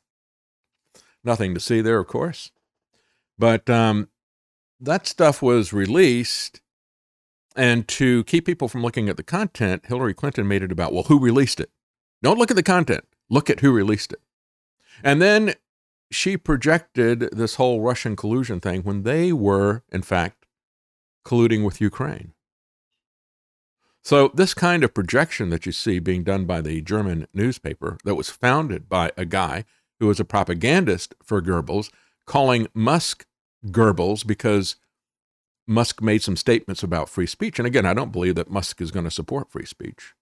Nothing 1.23 1.53
to 1.53 1.59
see 1.59 1.81
there, 1.81 1.99
of 1.99 2.07
course. 2.07 2.51
But 3.37 3.69
um, 3.69 4.09
that 4.79 5.07
stuff 5.07 5.41
was 5.41 5.73
released. 5.73 6.61
And 7.55 7.87
to 7.89 8.23
keep 8.25 8.45
people 8.45 8.69
from 8.69 8.83
looking 8.83 9.09
at 9.09 9.17
the 9.17 9.23
content, 9.23 9.87
Hillary 9.87 10.13
Clinton 10.13 10.47
made 10.47 10.63
it 10.63 10.71
about, 10.71 10.93
well, 10.93 11.03
who 11.03 11.19
released 11.19 11.59
it? 11.59 11.71
Don't 12.21 12.37
look 12.37 12.51
at 12.51 12.55
the 12.55 12.63
content, 12.63 13.05
look 13.29 13.49
at 13.49 13.61
who 13.61 13.71
released 13.71 14.13
it. 14.13 14.21
And 15.03 15.21
then 15.21 15.55
she 16.11 16.37
projected 16.37 17.29
this 17.31 17.55
whole 17.55 17.81
Russian 17.81 18.15
collusion 18.15 18.59
thing 18.59 18.81
when 18.83 19.03
they 19.03 19.31
were, 19.31 19.83
in 19.91 20.01
fact, 20.01 20.45
colluding 21.25 21.63
with 21.63 21.81
Ukraine. 21.81 22.33
So, 24.01 24.29
this 24.33 24.53
kind 24.53 24.83
of 24.83 24.93
projection 24.93 25.49
that 25.49 25.65
you 25.65 25.71
see 25.71 25.99
being 25.99 26.23
done 26.23 26.45
by 26.45 26.61
the 26.61 26.81
German 26.81 27.27
newspaper 27.33 27.97
that 28.05 28.15
was 28.15 28.29
founded 28.29 28.89
by 28.89 29.11
a 29.17 29.25
guy 29.25 29.65
who 29.99 30.07
was 30.07 30.19
a 30.19 30.25
propagandist 30.25 31.13
for 31.21 31.41
Goebbels, 31.41 31.91
calling 32.25 32.67
Musk 32.73 33.25
Goebbels 33.67 34.25
because 34.25 34.77
Musk 35.67 36.01
made 36.01 36.23
some 36.23 36.37
statements 36.37 36.81
about 36.81 37.09
free 37.09 37.27
speech. 37.27 37.59
And 37.59 37.67
again, 37.67 37.85
I 37.85 37.93
don't 37.93 38.11
believe 38.11 38.35
that 38.35 38.49
Musk 38.49 38.81
is 38.81 38.91
going 38.91 39.03
to 39.03 39.11
support 39.11 39.51
free 39.51 39.65
speech. 39.65 40.13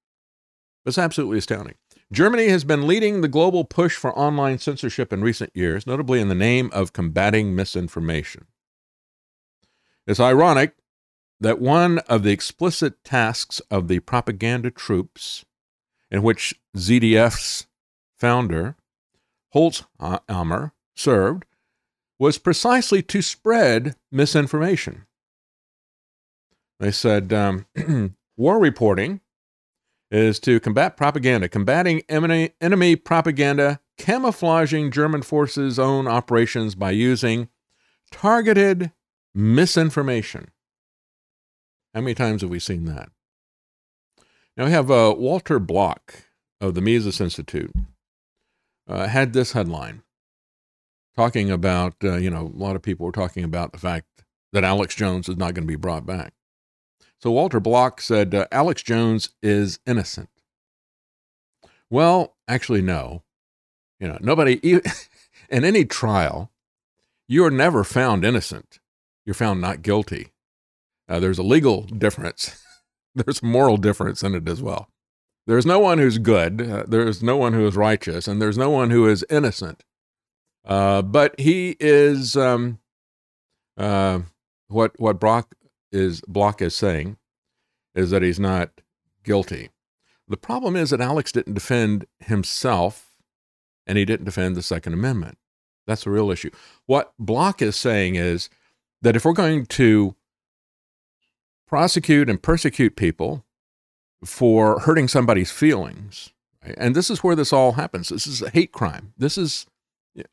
It's 0.86 0.98
absolutely 0.98 1.38
astounding. 1.38 1.76
Germany 2.12 2.48
has 2.48 2.64
been 2.64 2.88
leading 2.88 3.20
the 3.20 3.28
global 3.28 3.66
push 3.66 3.96
for 3.96 4.18
online 4.18 4.60
censorship 4.60 5.12
in 5.12 5.22
recent 5.22 5.52
years, 5.54 5.86
notably 5.86 6.22
in 6.22 6.30
the 6.30 6.36
name 6.36 6.70
of 6.72 6.94
combating 6.94 7.54
misinformation. 7.54 8.46
It's 10.06 10.20
ironic 10.20 10.74
that 11.40 11.60
one 11.60 12.00
of 12.00 12.24
the 12.24 12.32
explicit 12.32 13.04
tasks 13.04 13.60
of 13.70 13.90
the 13.90 14.00
propaganda 14.00 14.72
troops, 14.72 15.44
in 16.10 16.24
which 16.24 16.56
ZDF's 16.78 17.68
founder, 18.18 18.76
Holzamer, 19.54 20.72
served, 20.96 21.46
was 22.18 22.38
precisely 22.38 23.04
to 23.04 23.22
spread 23.22 23.96
misinformation. 24.12 25.06
They 26.80 26.92
said 26.92 27.34
um, 27.34 27.66
war 28.38 28.60
reporting 28.60 29.20
is 30.10 30.40
to 30.40 30.60
combat 30.60 30.96
propaganda, 30.96 31.50
combating 31.50 32.02
enemy 32.10 32.96
propaganda, 32.96 33.80
camouflaging 33.98 34.92
German 34.92 35.22
forces' 35.22 35.78
own 35.78 36.08
operations 36.08 36.76
by 36.76 36.92
using 36.92 37.50
targeted 38.12 38.92
misinformation. 39.36 40.50
How 41.94 42.02
many 42.02 42.14
times 42.14 42.42
have 42.42 42.50
we 42.50 42.60
seen 42.60 42.86
that? 42.86 43.10
Now 44.56 44.66
we 44.66 44.72
have 44.72 44.90
uh, 44.90 45.14
Walter 45.18 45.60
Block 45.60 46.26
of 46.62 46.74
the 46.74 46.82
Mises 46.82 47.22
Institute 47.22 47.72
uh, 48.88 49.08
had 49.08 49.34
this 49.34 49.52
headline 49.52 50.04
talking 51.16 51.52
about, 51.52 51.96
uh, 52.04 52.16
you 52.16 52.30
know, 52.30 52.52
a 52.54 52.58
lot 52.58 52.76
of 52.76 52.82
people 52.82 53.06
were 53.06 53.12
talking 53.12 53.44
about 53.44 53.72
the 53.72 53.78
fact 53.78 54.06
that 54.54 54.64
Alex 54.64 54.96
Jones 54.96 55.28
is 55.28 55.38
not 55.38 55.54
going 55.54 55.64
to 55.64 55.68
be 55.68 55.76
brought 55.76 56.06
back. 56.06 56.34
So 57.20 57.32
Walter 57.32 57.60
Block 57.60 58.00
said 58.02 58.34
uh, 58.36 58.46
Alex 58.52 58.84
Jones 58.84 59.30
is 59.42 59.80
innocent. 59.86 60.30
Well, 61.90 62.36
actually, 62.48 62.82
no. 62.82 63.24
You 64.00 64.10
know, 64.10 64.18
nobody, 64.22 64.60
in 65.50 65.64
any 65.64 65.86
trial, 65.86 66.52
you 67.28 67.44
are 67.46 67.52
never 67.52 67.84
found 67.84 68.24
innocent. 68.24 68.80
You're 69.26 69.34
found 69.34 69.60
not 69.62 69.82
guilty. 69.82 70.32
Uh, 71.10 71.20
there's 71.20 71.40
a 71.40 71.44
legal 71.44 71.84
difference, 71.84 72.62
there's 73.16 73.42
a 73.42 73.46
moral 73.46 73.78
difference 73.78 74.24
in 74.24 74.36
it 74.36 74.48
as 74.48 74.62
well. 74.62 74.90
There's 75.48 75.66
no 75.66 75.80
one 75.80 75.98
who's 75.98 76.18
good, 76.18 76.62
uh, 76.62 76.84
there's 76.88 77.24
no 77.24 77.38
one 77.38 77.54
who 77.54 77.66
is 77.66 77.76
righteous, 77.76 78.28
and 78.28 78.42
there's 78.42 78.58
no 78.58 78.70
one 78.70 78.90
who 78.90 79.08
is 79.08 79.26
innocent. 79.30 79.84
Uh, 80.66 81.02
but 81.02 81.40
he 81.40 81.78
is 81.80 82.36
um, 82.36 82.80
uh, 83.78 84.20
what 84.68 85.00
what 85.00 85.20
Brock 85.20 85.56
is 85.92 86.22
Block 86.22 86.62
is 86.62 86.76
saying 86.76 87.18
is 87.96 88.12
that 88.12 88.22
he's 88.22 88.40
not 88.40 88.70
guilty. 89.24 89.70
The 90.28 90.38
problem 90.38 90.76
is 90.76 90.90
that 90.90 91.02
Alex 91.02 91.32
didn't 91.32 91.54
defend 91.54 92.06
himself, 92.20 93.16
and 93.86 93.98
he 93.98 94.06
didn't 94.06 94.26
defend 94.26 94.56
the 94.56 94.62
Second 94.62 94.94
Amendment. 94.94 95.38
That's 95.86 96.04
the 96.04 96.12
real 96.12 96.32
issue. 96.32 96.52
What 96.86 97.14
Block 97.18 97.62
is 97.62 97.76
saying 97.76 98.16
is 98.16 98.50
that 99.02 99.16
if 99.16 99.24
we're 99.24 99.34
going 99.34 99.66
to 99.68 100.16
prosecute 101.66 102.30
and 102.30 102.42
persecute 102.42 102.96
people 102.96 103.46
for 104.24 104.80
hurting 104.80 105.08
somebody's 105.08 105.52
feelings, 105.52 106.34
right? 106.66 106.76
and 106.78 106.96
this 106.96 107.10
is 107.10 107.24
where 107.24 107.36
this 107.36 107.54
all 107.54 107.74
happens. 107.74 108.10
This 108.10 108.28
is 108.28 108.42
a 108.42 108.50
hate 108.50 108.72
crime. 108.72 109.14
This 109.18 109.38
is 109.38 109.66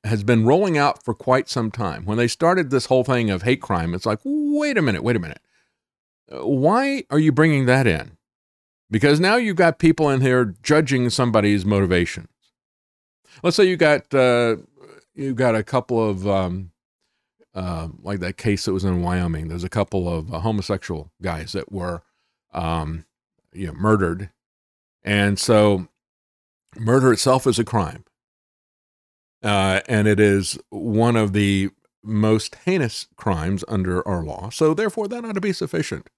has 0.05 0.25
been 0.25 0.45
rolling 0.45 0.79
out 0.79 1.05
for 1.05 1.15
quite 1.15 1.49
some 1.49 1.71
time. 1.71 2.05
When 2.05 2.19
they 2.19 2.29
started 2.29 2.71
this 2.71 2.87
whole 2.87 3.05
thing 3.05 3.31
of 3.31 3.43
hate 3.43 3.61
crime, 3.61 3.95
it's 3.95 4.07
like, 4.07 4.21
wait 4.25 4.79
a 4.79 4.83
minute, 4.83 5.03
wait 5.03 5.17
a 5.17 5.21
minute. 5.21 5.41
Why 6.31 7.05
are 7.11 7.19
you 7.19 7.33
bringing 7.33 7.67
that 7.67 7.87
in? 7.87 8.17
Because 8.91 9.21
now 9.21 9.37
you've 9.37 9.57
got 9.57 9.79
people 9.79 10.09
in 10.11 10.21
here 10.21 10.55
judging 10.63 11.11
somebody's 11.11 11.65
motivations. 11.65 12.29
Let's 13.43 13.57
say 13.57 13.65
you 13.65 13.77
got 13.77 14.15
uh, 14.15 14.57
you 15.15 15.35
got 15.35 15.55
a 15.55 15.63
couple 15.63 16.09
of 16.09 16.27
um, 16.27 16.71
uh, 17.55 17.89
like 18.03 18.21
that 18.21 18.37
case 18.37 18.65
that 18.65 18.73
was 18.73 18.85
in 18.85 19.03
Wyoming. 19.03 19.49
There's 19.49 19.65
a 19.65 19.69
couple 19.69 20.09
of 20.09 20.33
uh, 20.33 20.41
homosexual 20.41 21.11
guys 21.23 21.53
that 21.53 21.73
were, 21.73 22.03
um, 22.53 23.05
you 23.53 23.67
know, 23.67 23.73
murdered, 23.75 24.31
and 25.03 25.39
so 25.39 25.89
murder 26.77 27.13
itself 27.13 27.47
is 27.47 27.59
a 27.59 27.65
crime, 27.65 28.05
uh, 29.45 29.81
and 29.89 30.09
it 30.09 30.19
is 30.19 30.59
one 30.71 31.17
of 31.17 31.33
the 31.33 31.71
most 32.03 32.57
heinous 32.65 33.07
crimes 33.17 33.65
under 33.69 34.07
our 34.07 34.25
law. 34.25 34.51
So 34.51 34.75
therefore, 34.75 35.09
that 35.09 35.25
ought 35.25 35.35
to 35.35 35.41
be 35.41 35.53
sufficient. 35.53 36.11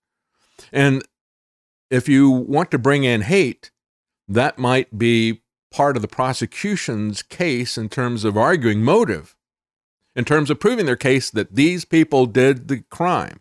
And 0.72 1.02
if 1.90 2.08
you 2.08 2.30
want 2.30 2.70
to 2.70 2.78
bring 2.78 3.04
in 3.04 3.22
hate, 3.22 3.70
that 4.26 4.58
might 4.58 4.96
be 4.98 5.42
part 5.70 5.96
of 5.96 6.02
the 6.02 6.08
prosecution's 6.08 7.22
case 7.22 7.76
in 7.76 7.88
terms 7.88 8.24
of 8.24 8.36
arguing 8.36 8.82
motive 8.82 9.36
in 10.16 10.24
terms 10.24 10.50
of 10.50 10.58
proving 10.58 10.86
their 10.86 10.96
case 10.96 11.30
that 11.30 11.54
these 11.54 11.84
people 11.84 12.24
did 12.24 12.68
the 12.68 12.80
crime. 12.90 13.40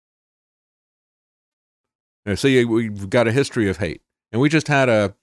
Now, 2.25 2.35
see, 2.35 2.63
we've 2.65 3.09
got 3.09 3.27
a 3.27 3.31
history 3.31 3.69
of 3.69 3.77
hate, 3.77 4.01
and 4.31 4.41
we 4.41 4.49
just 4.49 4.67
had 4.67 4.89
a, 4.89 5.15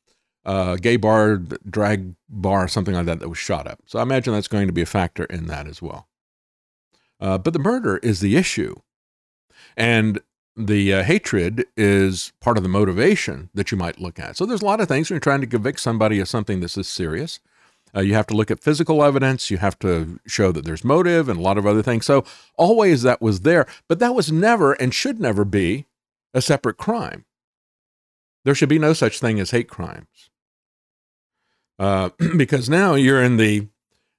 a 0.45 0.79
gay 0.81 0.97
bar, 0.97 1.37
drag 1.37 2.15
bar, 2.29 2.69
something 2.69 2.95
like 2.95 3.07
that 3.07 3.21
that 3.21 3.29
was 3.29 3.39
shot 3.39 3.67
up. 3.67 3.81
So 3.87 3.99
I 3.99 4.03
imagine 4.03 4.33
that's 4.33 4.49
going 4.49 4.67
to 4.67 4.73
be 4.73 4.83
a 4.83 4.87
factor 4.87 5.25
in 5.25 5.47
that 5.47 5.67
as 5.67 5.81
well. 5.81 6.09
Uh, 7.21 7.39
but 7.39 7.53
the 7.53 7.59
murder 7.59 7.99
is 7.99 8.21
the 8.21 8.37
issue, 8.37 8.75
and 9.77 10.21
the 10.57 10.93
uh, 10.93 11.03
hatred 11.05 11.67
is 11.77 12.33
part 12.41 12.57
of 12.57 12.65
the 12.65 12.69
motivation 12.69 13.49
that 13.55 13.71
you 13.71 13.79
might 13.79 14.01
look 14.01 14.19
at. 14.19 14.37
So 14.37 14.45
there's 14.45 14.63
a 14.63 14.67
lot 14.67 14.81
of 14.81 14.89
things 14.89 15.09
when 15.09 15.15
you're 15.15 15.21
trying 15.21 15.41
to 15.41 15.47
convict 15.47 15.79
somebody 15.81 16.19
of 16.19 16.29
something 16.29 16.61
that's 16.61 16.75
this 16.75 16.89
serious. 16.89 17.39
Uh, 17.95 18.01
you 18.01 18.15
have 18.15 18.27
to 18.27 18.35
look 18.35 18.51
at 18.51 18.61
physical 18.61 19.03
evidence. 19.03 19.51
You 19.51 19.59
have 19.59 19.79
to 19.79 20.19
show 20.27 20.53
that 20.53 20.65
there's 20.65 20.85
motive 20.85 21.29
and 21.29 21.39
a 21.39 21.43
lot 21.43 21.59
of 21.59 21.67
other 21.67 21.83
things. 21.83 22.05
So, 22.05 22.25
always 22.57 23.03
that 23.03 23.23
was 23.23 23.41
there, 23.41 23.67
but 23.89 23.99
that 24.01 24.15
was 24.15 24.31
never 24.31 24.73
and 24.75 24.93
should 24.93 25.21
never 25.21 25.45
be 25.45 25.87
a 26.35 26.43
separate 26.43 26.77
crime. 26.77 27.25
There 28.45 28.55
should 28.55 28.69
be 28.69 28.79
no 28.79 28.93
such 28.93 29.21
thing 29.21 29.41
as 29.41 29.51
hate 29.51 29.69
crimes. 29.69 30.31
Uh, 31.79 32.11
because 32.37 32.69
now 32.69 32.95
you're 32.95 33.23
in 33.23 33.37
the 33.37 33.69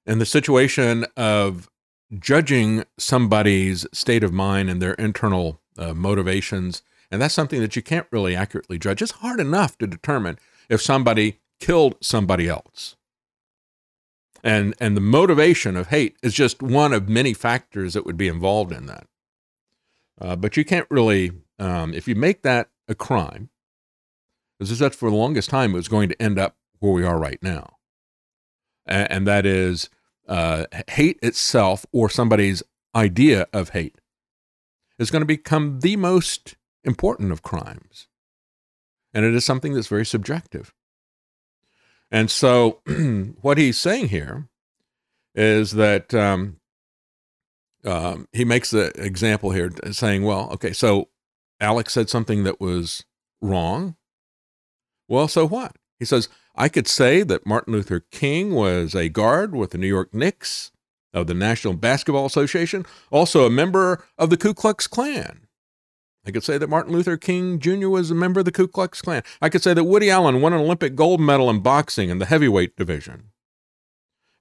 in 0.06 0.20
the 0.20 0.26
situation 0.26 1.06
of 1.16 1.70
judging 2.18 2.84
somebody's 2.98 3.86
state 3.94 4.24
of 4.24 4.34
mind 4.34 4.70
and 4.70 4.82
their 4.82 4.94
internal 4.94 5.60
uh, 5.78 5.94
motivations, 5.94 6.82
and 7.12 7.22
that's 7.22 7.34
something 7.34 7.62
that 7.62 7.76
you 7.76 7.82
can't 7.82 8.08
really 8.12 8.36
accurately 8.36 8.80
judge. 8.80 9.02
It's 9.02 9.12
hard 9.12 9.40
enough 9.40 9.78
to 9.78 9.88
determine 9.88 10.40
if 10.70 10.82
somebody 10.82 11.40
killed 11.60 11.96
somebody 12.02 12.48
else 12.48 12.96
and 14.44 14.74
and 14.80 14.96
the 14.96 15.02
motivation 15.02 15.76
of 15.76 15.88
hate 15.88 16.18
is 16.24 16.34
just 16.34 16.62
one 16.62 16.94
of 16.94 17.10
many 17.10 17.34
factors 17.34 17.94
that 17.94 18.06
would 18.06 18.18
be 18.18 18.28
involved 18.28 18.72
in 18.72 18.86
that. 18.86 19.08
Uh, 20.20 20.36
but 20.36 20.58
you 20.58 20.66
can't 20.66 20.88
really, 20.90 21.32
um, 21.60 21.94
if 21.94 22.08
you 22.08 22.16
make 22.16 22.42
that 22.44 22.70
a 22.88 22.96
crime, 22.96 23.50
as 24.60 24.72
I 24.72 24.76
said 24.76 24.96
for 24.96 25.10
the 25.10 25.16
longest 25.16 25.50
time, 25.50 25.72
it 25.72 25.78
was 25.78 25.88
going 25.88 26.10
to 26.10 26.22
end 26.22 26.40
up 26.40 26.56
where 26.80 26.92
we 26.92 27.04
are 27.04 27.20
right 27.20 27.42
now, 27.42 27.78
and, 28.86 29.12
and 29.12 29.28
that 29.28 29.46
is 29.46 29.90
uh, 30.28 30.66
hate 30.90 31.20
itself 31.22 31.86
or 31.92 32.10
somebody's 32.10 32.64
idea 32.96 33.48
of 33.54 33.70
hate 33.70 34.00
is 34.98 35.12
going 35.12 35.22
to 35.22 35.26
become 35.26 35.80
the 35.80 35.96
most 35.96 36.56
important 36.84 37.32
of 37.32 37.42
crimes, 37.42 38.08
and 39.14 39.26
it 39.26 39.34
is 39.34 39.46
something 39.46 39.74
that's 39.74 39.88
very 39.88 40.06
subjective. 40.06 40.74
And 42.12 42.32
so, 42.32 42.82
what 43.42 43.58
he's 43.58 43.78
saying 43.78 44.10
here 44.10 44.48
is 45.36 45.72
that 45.72 46.14
um, 46.14 46.58
um, 47.86 48.28
he 48.34 48.46
makes 48.46 48.72
the 48.72 48.92
example 49.02 49.52
here 49.52 49.72
saying, 49.92 50.24
well, 50.24 50.50
okay, 50.54 50.74
so 50.74 51.10
Alex 51.60 51.94
said 51.94 52.10
something 52.10 52.44
that 52.44 52.60
was 52.60 53.06
wrong. 53.42 53.96
Well, 55.08 55.28
so 55.28 55.48
what? 55.48 55.76
He 55.98 56.06
says, 56.06 56.30
I 56.56 56.70
could 56.70 56.88
say 56.88 57.24
that 57.24 57.46
Martin 57.46 57.74
Luther 57.74 58.00
King 58.12 58.54
was 58.54 58.96
a 58.96 59.10
guard 59.10 59.56
with 59.56 59.72
the 59.72 59.78
New 59.78 59.88
York 59.88 60.14
Knicks 60.14 60.72
of 61.14 61.28
the 61.28 61.34
National 61.34 61.74
Basketball 61.74 62.26
Association, 62.26 62.86
also 63.12 63.46
a 63.46 63.50
member 63.50 64.04
of 64.18 64.30
the 64.30 64.38
Ku 64.38 64.54
Klux 64.54 64.88
Klan. 64.88 65.48
I 66.26 66.32
could 66.32 66.44
say 66.44 66.58
that 66.58 66.70
Martin 66.70 66.94
Luther 66.94 67.18
King 67.18 67.60
Jr. 67.60 67.90
was 67.90 68.12
a 68.12 68.16
member 68.16 68.42
of 68.42 68.46
the 68.46 68.52
Ku 68.52 68.68
Klux 68.68 69.02
Klan. 69.02 69.24
I 69.42 69.50
could 69.50 69.64
say 69.64 69.74
that 69.74 69.86
Woody 69.86 70.10
Allen 70.10 70.42
won 70.42 70.54
an 70.54 70.60
Olympic 70.60 70.96
gold 70.96 71.20
medal 71.20 71.50
in 71.50 71.62
boxing 71.62 72.10
in 72.10 72.20
the 72.20 72.26
heavyweight 72.26 72.76
division. 72.76 73.32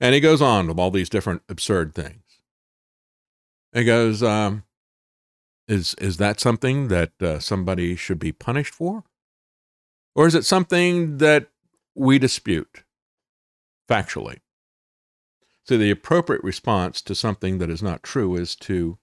And 0.01 0.14
he 0.14 0.21
goes 0.21 0.43
on 0.43 0.69
with 0.69 0.79
all 0.79 0.91
these 0.91 1.09
different 1.09 1.43
absurd 1.49 1.95
things. 1.95 2.23
He 3.73 3.85
goes, 3.85 4.23
um, 4.23 4.64
is 5.69 5.95
is 5.95 6.16
that 6.16 6.41
something 6.41 6.89
that 6.89 7.12
uh, 7.21 7.39
somebody 7.39 7.95
should 7.95 8.19
be 8.19 8.33
punished 8.33 8.75
for, 8.75 9.05
or 10.14 10.27
is 10.27 10.35
it 10.35 10.45
something 10.45 11.19
that 11.19 11.49
we 11.95 12.19
dispute 12.19 12.85
factually? 13.89 14.39
So 15.64 15.77
the 15.77 15.91
appropriate 15.91 16.43
response 16.43 17.03
to 17.03 17.14
something 17.14 17.59
that 17.59 17.69
is 17.69 17.83
not 17.83 18.03
true 18.03 18.35
is 18.37 18.57
to 18.57 18.99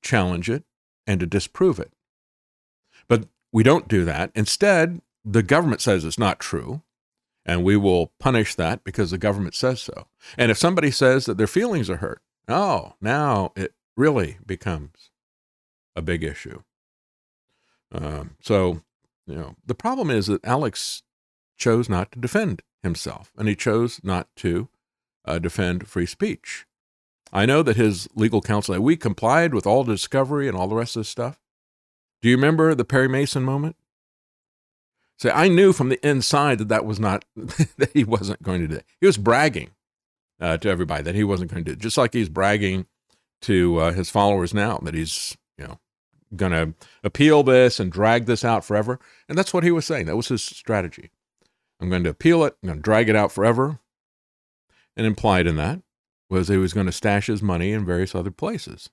challenge 0.00 0.48
it 0.48 0.62
and 1.06 1.18
to 1.18 1.26
disprove 1.26 1.80
it. 1.80 1.92
But 3.08 3.26
we 3.52 3.64
don't 3.64 3.88
do 3.88 4.04
that. 4.04 4.30
Instead, 4.34 5.00
the 5.24 5.42
government 5.42 5.80
says 5.80 6.04
it's 6.04 6.18
not 6.18 6.38
true, 6.38 6.82
and 7.44 7.64
we 7.64 7.76
will 7.76 8.12
punish 8.20 8.54
that 8.54 8.84
because 8.84 9.10
the 9.10 9.18
government 9.18 9.54
says 9.54 9.80
so. 9.80 10.06
And 10.38 10.50
if 10.50 10.58
somebody 10.58 10.90
says 10.90 11.26
that 11.26 11.36
their 11.36 11.48
feelings 11.48 11.90
are 11.90 11.96
hurt, 11.96 12.22
oh, 12.46 12.94
now 13.00 13.52
it 13.56 13.74
really 13.96 14.38
becomes 14.46 15.10
a 15.96 16.02
big 16.02 16.22
issue. 16.22 16.62
Um, 17.92 18.36
so, 18.40 18.82
you 19.26 19.34
know, 19.34 19.56
the 19.64 19.74
problem 19.74 20.10
is 20.10 20.26
that 20.26 20.44
Alex 20.44 21.02
chose 21.56 21.88
not 21.88 22.12
to 22.12 22.18
defend 22.18 22.62
himself, 22.82 23.32
and 23.36 23.48
he 23.48 23.54
chose 23.54 24.00
not 24.02 24.28
to 24.36 24.68
uh, 25.24 25.38
defend 25.38 25.88
free 25.88 26.06
speech. 26.06 26.66
I 27.32 27.46
know 27.46 27.62
that 27.62 27.76
his 27.76 28.08
legal 28.14 28.40
counsel, 28.40 28.78
we 28.80 28.96
complied 28.96 29.54
with 29.54 29.66
all 29.66 29.82
the 29.82 29.94
discovery 29.94 30.46
and 30.46 30.56
all 30.56 30.68
the 30.68 30.76
rest 30.76 30.96
of 30.96 31.00
this 31.00 31.08
stuff. 31.08 31.40
Do 32.22 32.28
you 32.28 32.36
remember 32.36 32.74
the 32.74 32.84
Perry 32.84 33.08
Mason 33.08 33.42
moment? 33.42 33.76
Say, 35.18 35.30
I 35.30 35.48
knew 35.48 35.72
from 35.72 35.88
the 35.88 36.06
inside 36.06 36.58
that 36.58 36.68
that 36.68 36.84
was 36.84 36.98
not, 36.98 37.24
that 37.36 37.90
he 37.92 38.04
wasn't 38.04 38.42
going 38.42 38.60
to 38.62 38.68
do 38.68 38.76
it. 38.76 38.84
He 39.00 39.06
was 39.06 39.16
bragging 39.16 39.70
uh, 40.40 40.58
to 40.58 40.68
everybody 40.68 41.02
that 41.02 41.14
he 41.14 41.24
wasn't 41.24 41.50
going 41.50 41.64
to 41.64 41.70
do 41.70 41.74
it, 41.74 41.80
just 41.80 41.96
like 41.96 42.12
he's 42.12 42.28
bragging 42.28 42.86
to 43.42 43.78
uh, 43.78 43.92
his 43.92 44.10
followers 44.10 44.54
now 44.54 44.78
that 44.82 44.94
he's, 44.94 45.36
you 45.58 45.66
know, 45.66 45.78
going 46.36 46.52
to 46.52 46.74
appeal 47.02 47.42
this 47.42 47.80
and 47.80 47.90
drag 47.90 48.26
this 48.26 48.44
out 48.44 48.64
forever. 48.64 48.98
And 49.28 49.36
that's 49.36 49.54
what 49.54 49.64
he 49.64 49.70
was 49.70 49.86
saying. 49.86 50.06
That 50.06 50.16
was 50.16 50.28
his 50.28 50.42
strategy. 50.42 51.10
I'm 51.80 51.90
going 51.90 52.04
to 52.04 52.10
appeal 52.10 52.44
it. 52.44 52.56
I'm 52.62 52.68
going 52.68 52.78
to 52.78 52.82
drag 52.82 53.08
it 53.08 53.16
out 53.16 53.32
forever. 53.32 53.78
And 54.96 55.06
implied 55.06 55.46
in 55.46 55.56
that 55.56 55.82
was 56.30 56.48
he 56.48 56.56
was 56.56 56.72
going 56.72 56.86
to 56.86 56.92
stash 56.92 57.26
his 57.26 57.42
money 57.42 57.72
in 57.72 57.84
various 57.84 58.14
other 58.14 58.30
places. 58.30 58.90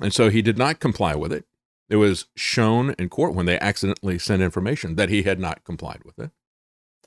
And 0.00 0.12
so 0.12 0.28
he 0.28 0.42
did 0.42 0.58
not 0.58 0.80
comply 0.80 1.14
with 1.14 1.32
it. 1.32 1.46
It 1.88 1.96
was 1.96 2.26
shown 2.36 2.94
in 2.98 3.08
court 3.08 3.34
when 3.34 3.46
they 3.46 3.58
accidentally 3.60 4.18
sent 4.18 4.42
information 4.42 4.96
that 4.96 5.08
he 5.08 5.22
had 5.22 5.38
not 5.38 5.64
complied 5.64 6.02
with 6.04 6.18
it. 6.18 6.30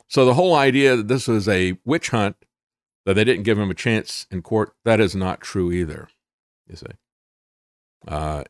So 0.07 0.25
the 0.25 0.33
whole 0.33 0.55
idea 0.55 0.95
that 0.95 1.07
this 1.07 1.27
was 1.27 1.47
a 1.47 1.77
witch 1.85 2.09
hunt, 2.09 2.35
that 3.05 3.13
they 3.13 3.23
didn't 3.23 3.43
give 3.43 3.59
him 3.59 3.69
a 3.69 3.75
chance 3.75 4.25
in 4.31 4.41
court, 4.41 4.73
that 4.85 4.99
is 4.99 5.15
not 5.15 5.41
true 5.41 5.71
either, 5.71 6.07
you 6.67 6.75
see. 6.75 6.85
Uh, 8.07 8.43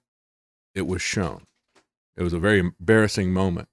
it 0.79 0.87
was 0.87 1.03
shown. 1.03 1.43
It 2.17 2.23
was 2.23 2.33
a 2.33 2.39
very 2.39 2.59
embarrassing 2.59 3.31
moment, 3.31 3.69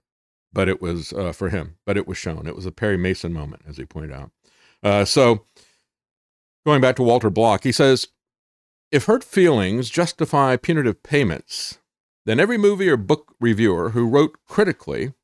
but 0.52 0.68
it 0.68 0.82
was 0.82 1.14
uh, 1.14 1.32
for 1.32 1.48
him, 1.48 1.76
but 1.86 1.96
it 1.96 2.06
was 2.06 2.18
shown. 2.18 2.46
It 2.46 2.54
was 2.54 2.66
a 2.66 2.72
Perry 2.72 2.98
Mason 2.98 3.32
moment, 3.32 3.62
as 3.66 3.78
he 3.78 3.86
pointed 3.86 4.12
out. 4.12 4.30
Uh, 4.82 5.06
so, 5.06 5.46
going 6.66 6.82
back 6.82 6.96
to 6.96 7.02
Walter 7.02 7.30
Block, 7.30 7.64
he 7.64 7.72
says 7.72 8.08
if 8.92 9.06
hurt 9.06 9.24
feelings 9.24 9.90
justify 9.90 10.56
punitive 10.56 11.02
payments, 11.02 11.78
then 12.24 12.38
every 12.38 12.58
movie 12.58 12.88
or 12.88 12.96
book 12.96 13.34
reviewer 13.40 13.90
who 13.90 14.08
wrote 14.08 14.36
critically 14.46 15.14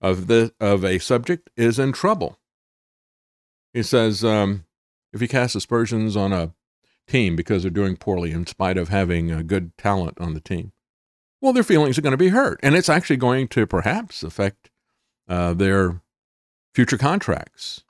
of 0.00 0.26
the 0.26 0.52
of 0.60 0.84
a 0.84 0.98
subject 0.98 1.50
is 1.56 1.78
in 1.78 1.92
trouble. 1.92 2.38
He 3.72 3.82
says 3.82 4.24
um, 4.24 4.64
if 5.12 5.22
you 5.22 5.28
cast 5.28 5.56
aspersions 5.56 6.16
on 6.16 6.32
a 6.32 6.54
team 7.06 7.36
because 7.36 7.62
they're 7.62 7.70
doing 7.70 7.96
poorly 7.96 8.30
in 8.30 8.46
spite 8.46 8.76
of 8.76 8.88
having 8.88 9.30
a 9.30 9.42
good 9.42 9.76
talent 9.78 10.18
on 10.20 10.34
the 10.34 10.40
team, 10.40 10.72
well, 11.40 11.52
their 11.52 11.62
feelings 11.62 11.98
are 11.98 12.02
going 12.02 12.12
to 12.12 12.16
be 12.16 12.28
hurt, 12.28 12.58
and 12.62 12.74
it's 12.74 12.88
actually 12.88 13.16
going 13.16 13.48
to 13.48 13.66
perhaps 13.66 14.22
affect 14.22 14.70
uh, 15.28 15.54
their 15.54 16.00
future 16.74 16.98
contracts. 16.98 17.84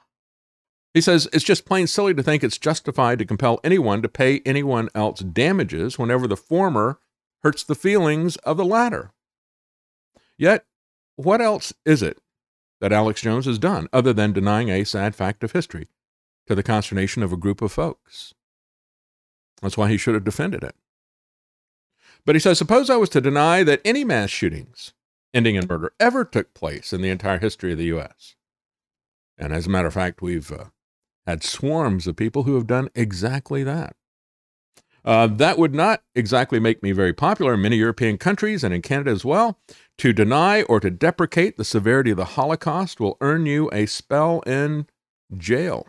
He 0.94 1.00
says 1.00 1.28
it's 1.32 1.44
just 1.44 1.64
plain 1.64 1.86
silly 1.86 2.14
to 2.14 2.22
think 2.22 2.42
it's 2.42 2.58
justified 2.58 3.18
to 3.18 3.24
compel 3.24 3.60
anyone 3.62 4.02
to 4.02 4.08
pay 4.08 4.40
anyone 4.44 4.88
else 4.94 5.20
damages 5.20 5.98
whenever 5.98 6.26
the 6.26 6.36
former 6.36 6.98
hurts 7.42 7.62
the 7.62 7.74
feelings 7.74 8.36
of 8.38 8.56
the 8.56 8.64
latter. 8.64 9.12
Yet, 10.36 10.64
what 11.16 11.40
else 11.40 11.72
is 11.84 12.02
it 12.02 12.18
that 12.80 12.92
Alex 12.92 13.20
Jones 13.20 13.46
has 13.46 13.58
done 13.58 13.88
other 13.92 14.12
than 14.12 14.32
denying 14.32 14.70
a 14.70 14.84
sad 14.84 15.14
fact 15.14 15.44
of 15.44 15.52
history 15.52 15.88
to 16.46 16.54
the 16.54 16.62
consternation 16.62 17.22
of 17.22 17.32
a 17.32 17.36
group 17.36 17.60
of 17.60 17.72
folks? 17.72 18.34
That's 19.60 19.76
why 19.76 19.90
he 19.90 19.96
should 19.96 20.14
have 20.14 20.24
defended 20.24 20.62
it. 20.62 20.74
But 22.24 22.34
he 22.34 22.40
says, 22.40 22.58
suppose 22.58 22.90
I 22.90 22.96
was 22.96 23.08
to 23.10 23.20
deny 23.20 23.62
that 23.62 23.80
any 23.84 24.04
mass 24.04 24.30
shootings 24.30 24.92
ending 25.32 25.56
in 25.56 25.66
murder 25.66 25.92
ever 26.00 26.24
took 26.24 26.54
place 26.54 26.92
in 26.92 27.00
the 27.00 27.10
entire 27.10 27.38
history 27.38 27.72
of 27.72 27.78
the 27.78 27.86
U.S. 27.86 28.34
And 29.36 29.52
as 29.52 29.66
a 29.66 29.70
matter 29.70 29.88
of 29.88 29.94
fact, 29.94 30.20
we've 30.20 30.50
uh, 30.50 30.66
had 31.26 31.44
swarms 31.44 32.06
of 32.06 32.16
people 32.16 32.42
who 32.44 32.54
have 32.54 32.66
done 32.66 32.88
exactly 32.94 33.62
that. 33.62 33.94
Uh, 35.04 35.26
that 35.26 35.58
would 35.58 35.74
not 35.74 36.02
exactly 36.14 36.58
make 36.58 36.82
me 36.82 36.92
very 36.92 37.12
popular 37.12 37.54
in 37.54 37.62
many 37.62 37.76
European 37.76 38.18
countries 38.18 38.64
and 38.64 38.74
in 38.74 38.82
Canada 38.82 39.10
as 39.10 39.24
well. 39.24 39.58
To 39.98 40.12
deny 40.12 40.62
or 40.62 40.80
to 40.80 40.90
deprecate 40.90 41.56
the 41.56 41.64
severity 41.64 42.10
of 42.10 42.16
the 42.16 42.24
Holocaust 42.24 43.00
will 43.00 43.16
earn 43.20 43.46
you 43.46 43.70
a 43.72 43.86
spell 43.86 44.40
in 44.40 44.86
jail. 45.36 45.86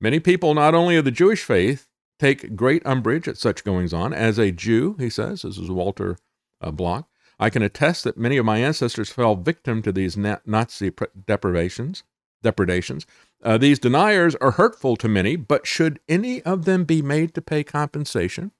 Many 0.00 0.20
people, 0.20 0.54
not 0.54 0.74
only 0.74 0.96
of 0.96 1.04
the 1.04 1.10
Jewish 1.10 1.42
faith, 1.42 1.88
take 2.24 2.56
great 2.56 2.84
umbrage 2.86 3.28
at 3.28 3.36
such 3.36 3.64
goings 3.64 3.92
on. 3.92 4.14
As 4.14 4.38
a 4.38 4.50
Jew, 4.50 4.96
he 4.98 5.10
says, 5.10 5.42
this 5.42 5.58
is 5.58 5.70
Walter 5.70 6.16
uh, 6.62 6.70
Block, 6.70 7.06
I 7.38 7.50
can 7.50 7.62
attest 7.62 8.04
that 8.04 8.16
many 8.16 8.38
of 8.38 8.46
my 8.46 8.58
ancestors 8.58 9.10
fell 9.10 9.34
victim 9.36 9.82
to 9.82 9.92
these 9.92 10.16
Nazi 10.16 10.90
deprivations, 11.26 12.02
depredations. 12.42 13.06
Uh, 13.42 13.58
these 13.58 13.78
deniers 13.78 14.34
are 14.36 14.52
hurtful 14.52 14.96
to 14.96 15.08
many, 15.08 15.36
but 15.36 15.66
should 15.66 16.00
any 16.08 16.40
of 16.42 16.64
them 16.64 16.84
be 16.84 17.02
made 17.02 17.34
to 17.34 17.42
pay 17.42 17.62
compensation 17.62 18.52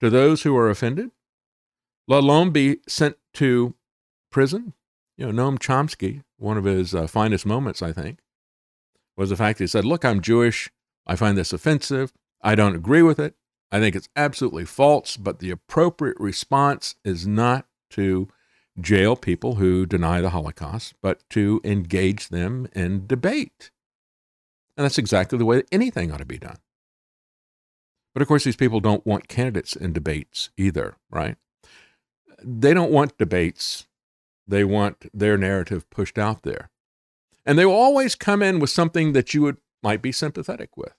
to 0.00 0.10
those 0.10 0.42
who 0.42 0.54
are 0.54 0.68
offended, 0.68 1.10
let 2.08 2.22
alone 2.22 2.50
be 2.50 2.80
sent 2.86 3.16
to 3.34 3.74
prison? 4.30 4.74
You 5.16 5.32
know, 5.32 5.50
Noam 5.50 5.58
Chomsky, 5.58 6.24
one 6.36 6.58
of 6.58 6.64
his 6.64 6.94
uh, 6.94 7.06
finest 7.06 7.46
moments, 7.46 7.80
I 7.80 7.92
think, 7.92 8.18
was 9.16 9.30
the 9.30 9.36
fact 9.36 9.58
that 9.58 9.64
he 9.64 9.68
said, 9.68 9.86
Look, 9.86 10.04
I'm 10.04 10.20
Jewish. 10.20 10.70
I 11.06 11.16
find 11.16 11.38
this 11.38 11.54
offensive. 11.54 12.12
I 12.40 12.54
don't 12.54 12.76
agree 12.76 13.02
with 13.02 13.18
it. 13.18 13.34
I 13.70 13.80
think 13.80 13.94
it's 13.94 14.08
absolutely 14.16 14.64
false, 14.64 15.16
but 15.16 15.40
the 15.40 15.50
appropriate 15.50 16.18
response 16.18 16.94
is 17.04 17.26
not 17.26 17.66
to 17.90 18.28
jail 18.80 19.16
people 19.16 19.56
who 19.56 19.84
deny 19.86 20.20
the 20.20 20.30
Holocaust, 20.30 20.94
but 21.02 21.28
to 21.30 21.60
engage 21.64 22.28
them 22.28 22.68
in 22.74 23.06
debate. 23.06 23.70
And 24.76 24.84
that's 24.84 24.98
exactly 24.98 25.38
the 25.38 25.44
way 25.44 25.64
anything 25.72 26.12
ought 26.12 26.18
to 26.18 26.24
be 26.24 26.38
done. 26.38 26.58
But 28.14 28.22
of 28.22 28.28
course, 28.28 28.44
these 28.44 28.56
people 28.56 28.80
don't 28.80 29.06
want 29.06 29.28
candidates 29.28 29.76
in 29.76 29.92
debates 29.92 30.50
either, 30.56 30.96
right? 31.10 31.36
They 32.42 32.72
don't 32.72 32.92
want 32.92 33.18
debates. 33.18 33.86
They 34.46 34.64
want 34.64 35.10
their 35.12 35.36
narrative 35.36 35.88
pushed 35.90 36.18
out 36.18 36.42
there. 36.42 36.70
And 37.44 37.58
they 37.58 37.66
will 37.66 37.74
always 37.74 38.14
come 38.14 38.42
in 38.42 38.60
with 38.60 38.70
something 38.70 39.12
that 39.12 39.34
you 39.34 39.42
would 39.42 39.58
might 39.82 40.02
be 40.02 40.12
sympathetic 40.12 40.76
with. 40.76 40.94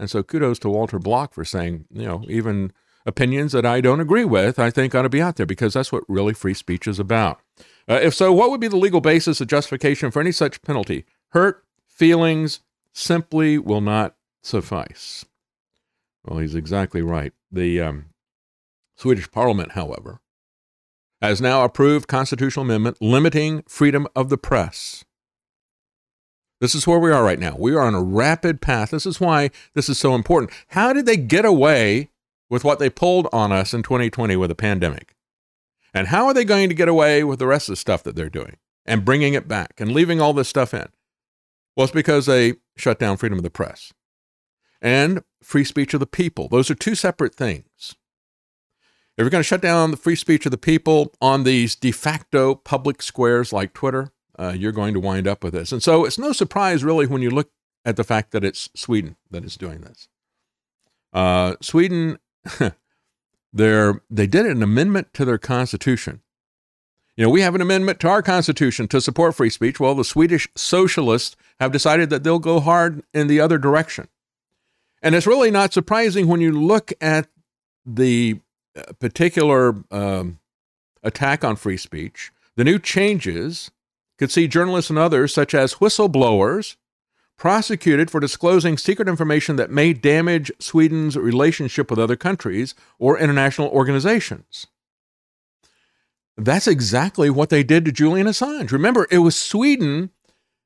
And 0.00 0.08
so 0.08 0.22
kudos 0.22 0.58
to 0.60 0.70
Walter 0.70 0.98
Block 0.98 1.34
for 1.34 1.44
saying, 1.44 1.84
you 1.92 2.06
know, 2.06 2.24
even 2.26 2.72
opinions 3.04 3.52
that 3.52 3.66
I 3.66 3.82
don't 3.82 4.00
agree 4.00 4.24
with, 4.24 4.58
I 4.58 4.70
think 4.70 4.94
ought 4.94 5.02
to 5.02 5.10
be 5.10 5.20
out 5.20 5.36
there 5.36 5.44
because 5.44 5.74
that's 5.74 5.92
what 5.92 6.08
really 6.08 6.32
free 6.32 6.54
speech 6.54 6.88
is 6.88 6.98
about. 6.98 7.38
Uh, 7.86 8.00
if 8.02 8.14
so, 8.14 8.32
what 8.32 8.50
would 8.50 8.62
be 8.62 8.68
the 8.68 8.78
legal 8.78 9.02
basis 9.02 9.42
of 9.42 9.48
justification 9.48 10.10
for 10.10 10.20
any 10.20 10.32
such 10.32 10.62
penalty? 10.62 11.04
Hurt 11.32 11.62
feelings, 11.86 12.60
simply 12.94 13.58
will 13.58 13.82
not 13.82 14.16
suffice. 14.42 15.26
Well, 16.24 16.38
he's 16.38 16.54
exactly 16.54 17.02
right. 17.02 17.34
The 17.52 17.82
um, 17.82 18.06
Swedish 18.96 19.30
parliament, 19.30 19.72
however, 19.72 20.20
has 21.20 21.42
now 21.42 21.62
approved 21.62 22.08
constitutional 22.08 22.64
amendment 22.64 23.02
limiting 23.02 23.64
freedom 23.68 24.06
of 24.16 24.30
the 24.30 24.38
press. 24.38 25.04
This 26.60 26.74
is 26.74 26.86
where 26.86 26.98
we 26.98 27.10
are 27.10 27.24
right 27.24 27.38
now. 27.38 27.56
We 27.58 27.74
are 27.74 27.80
on 27.80 27.94
a 27.94 28.02
rapid 28.02 28.60
path. 28.60 28.90
This 28.90 29.06
is 29.06 29.20
why 29.20 29.50
this 29.74 29.88
is 29.88 29.98
so 29.98 30.14
important. 30.14 30.52
How 30.68 30.92
did 30.92 31.06
they 31.06 31.16
get 31.16 31.44
away 31.44 32.10
with 32.50 32.64
what 32.64 32.78
they 32.78 32.90
pulled 32.90 33.28
on 33.32 33.50
us 33.50 33.72
in 33.72 33.82
2020 33.82 34.36
with 34.36 34.50
a 34.50 34.54
pandemic? 34.54 35.14
And 35.94 36.08
how 36.08 36.26
are 36.26 36.34
they 36.34 36.44
going 36.44 36.68
to 36.68 36.74
get 36.74 36.88
away 36.88 37.24
with 37.24 37.38
the 37.38 37.46
rest 37.46 37.68
of 37.68 37.72
the 37.72 37.76
stuff 37.76 38.02
that 38.02 38.14
they're 38.14 38.28
doing 38.28 38.58
and 38.84 39.04
bringing 39.04 39.34
it 39.34 39.48
back 39.48 39.74
and 39.78 39.92
leaving 39.92 40.20
all 40.20 40.34
this 40.34 40.48
stuff 40.48 40.74
in? 40.74 40.88
Well, 41.76 41.84
it's 41.84 41.92
because 41.92 42.26
they 42.26 42.54
shut 42.76 42.98
down 42.98 43.16
freedom 43.16 43.38
of 43.38 43.44
the 43.44 43.50
press 43.50 43.92
and 44.82 45.22
free 45.42 45.64
speech 45.64 45.94
of 45.94 46.00
the 46.00 46.06
people. 46.06 46.48
Those 46.48 46.70
are 46.70 46.74
two 46.74 46.94
separate 46.94 47.34
things. 47.34 47.96
If 49.16 49.24
you're 49.24 49.30
going 49.30 49.40
to 49.40 49.48
shut 49.48 49.62
down 49.62 49.90
the 49.90 49.96
free 49.96 50.16
speech 50.16 50.46
of 50.46 50.52
the 50.52 50.58
people 50.58 51.12
on 51.20 51.44
these 51.44 51.74
de 51.74 51.92
facto 51.92 52.54
public 52.54 53.02
squares 53.02 53.52
like 53.52 53.72
Twitter, 53.72 54.12
uh, 54.40 54.52
you're 54.56 54.72
going 54.72 54.94
to 54.94 55.00
wind 55.00 55.28
up 55.28 55.44
with 55.44 55.52
this. 55.52 55.72
And 55.72 55.82
so 55.82 56.04
it's 56.04 56.18
no 56.18 56.32
surprise, 56.32 56.82
really, 56.82 57.06
when 57.06 57.22
you 57.22 57.30
look 57.30 57.50
at 57.84 57.96
the 57.96 58.04
fact 58.04 58.30
that 58.32 58.44
it's 58.44 58.70
Sweden 58.74 59.16
that 59.30 59.44
is 59.44 59.56
doing 59.56 59.80
this. 59.80 60.08
Uh, 61.12 61.56
Sweden 61.60 62.18
They're, 63.52 64.00
they 64.08 64.26
did 64.26 64.46
an 64.46 64.62
amendment 64.62 65.12
to 65.14 65.24
their 65.24 65.38
constitution. 65.38 66.20
You 67.16 67.24
know, 67.24 67.30
we 67.30 67.42
have 67.42 67.54
an 67.54 67.60
amendment 67.60 68.00
to 68.00 68.08
our 68.08 68.22
constitution 68.22 68.88
to 68.88 69.00
support 69.00 69.34
free 69.34 69.50
speech. 69.50 69.80
Well, 69.80 69.94
the 69.94 70.04
Swedish 70.04 70.48
socialists 70.56 71.36
have 71.58 71.72
decided 71.72 72.08
that 72.10 72.22
they'll 72.22 72.38
go 72.38 72.60
hard 72.60 73.02
in 73.12 73.26
the 73.26 73.40
other 73.40 73.58
direction. 73.58 74.08
And 75.02 75.14
it's 75.14 75.26
really 75.26 75.50
not 75.50 75.72
surprising 75.72 76.28
when 76.28 76.40
you 76.40 76.52
look 76.52 76.92
at 77.00 77.28
the 77.84 78.40
uh, 78.76 78.92
particular 79.00 79.74
um, 79.90 80.38
attack 81.02 81.44
on 81.44 81.56
free 81.56 81.76
speech. 81.76 82.30
The 82.56 82.64
new 82.64 82.78
changes 82.78 83.70
could 84.20 84.30
see 84.30 84.46
journalists 84.46 84.90
and 84.90 84.98
others, 84.98 85.32
such 85.32 85.54
as 85.54 85.76
whistleblowers, 85.76 86.76
prosecuted 87.38 88.10
for 88.10 88.20
disclosing 88.20 88.76
secret 88.76 89.08
information 89.08 89.56
that 89.56 89.70
may 89.70 89.94
damage 89.94 90.52
Sweden's 90.60 91.16
relationship 91.16 91.88
with 91.88 91.98
other 91.98 92.16
countries 92.16 92.74
or 92.98 93.18
international 93.18 93.70
organizations. 93.70 94.66
That's 96.36 96.66
exactly 96.66 97.30
what 97.30 97.48
they 97.48 97.62
did 97.62 97.86
to 97.86 97.92
Julian 97.92 98.26
Assange. 98.26 98.72
Remember, 98.72 99.06
it 99.10 99.18
was 99.18 99.36
Sweden 99.36 100.10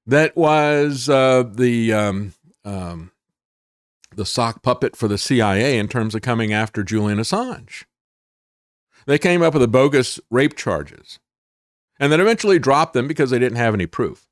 that 0.04 0.36
was 0.36 1.08
uh, 1.08 1.44
the 1.44 1.92
um, 1.92 2.34
um, 2.64 3.12
the 4.16 4.26
sock 4.26 4.64
puppet 4.64 4.96
for 4.96 5.06
the 5.06 5.18
CIA 5.18 5.78
in 5.78 5.86
terms 5.86 6.14
of 6.16 6.22
coming 6.22 6.52
after 6.52 6.82
Julian 6.82 7.20
Assange. 7.20 7.84
They 9.06 9.18
came 9.18 9.42
up 9.42 9.54
with 9.54 9.62
the 9.62 9.68
bogus 9.68 10.18
rape 10.28 10.56
charges 10.56 11.20
and 11.98 12.12
then 12.12 12.20
eventually 12.20 12.58
dropped 12.58 12.94
them 12.94 13.08
because 13.08 13.30
they 13.30 13.38
didn't 13.38 13.58
have 13.58 13.74
any 13.74 13.86
proof. 13.86 14.26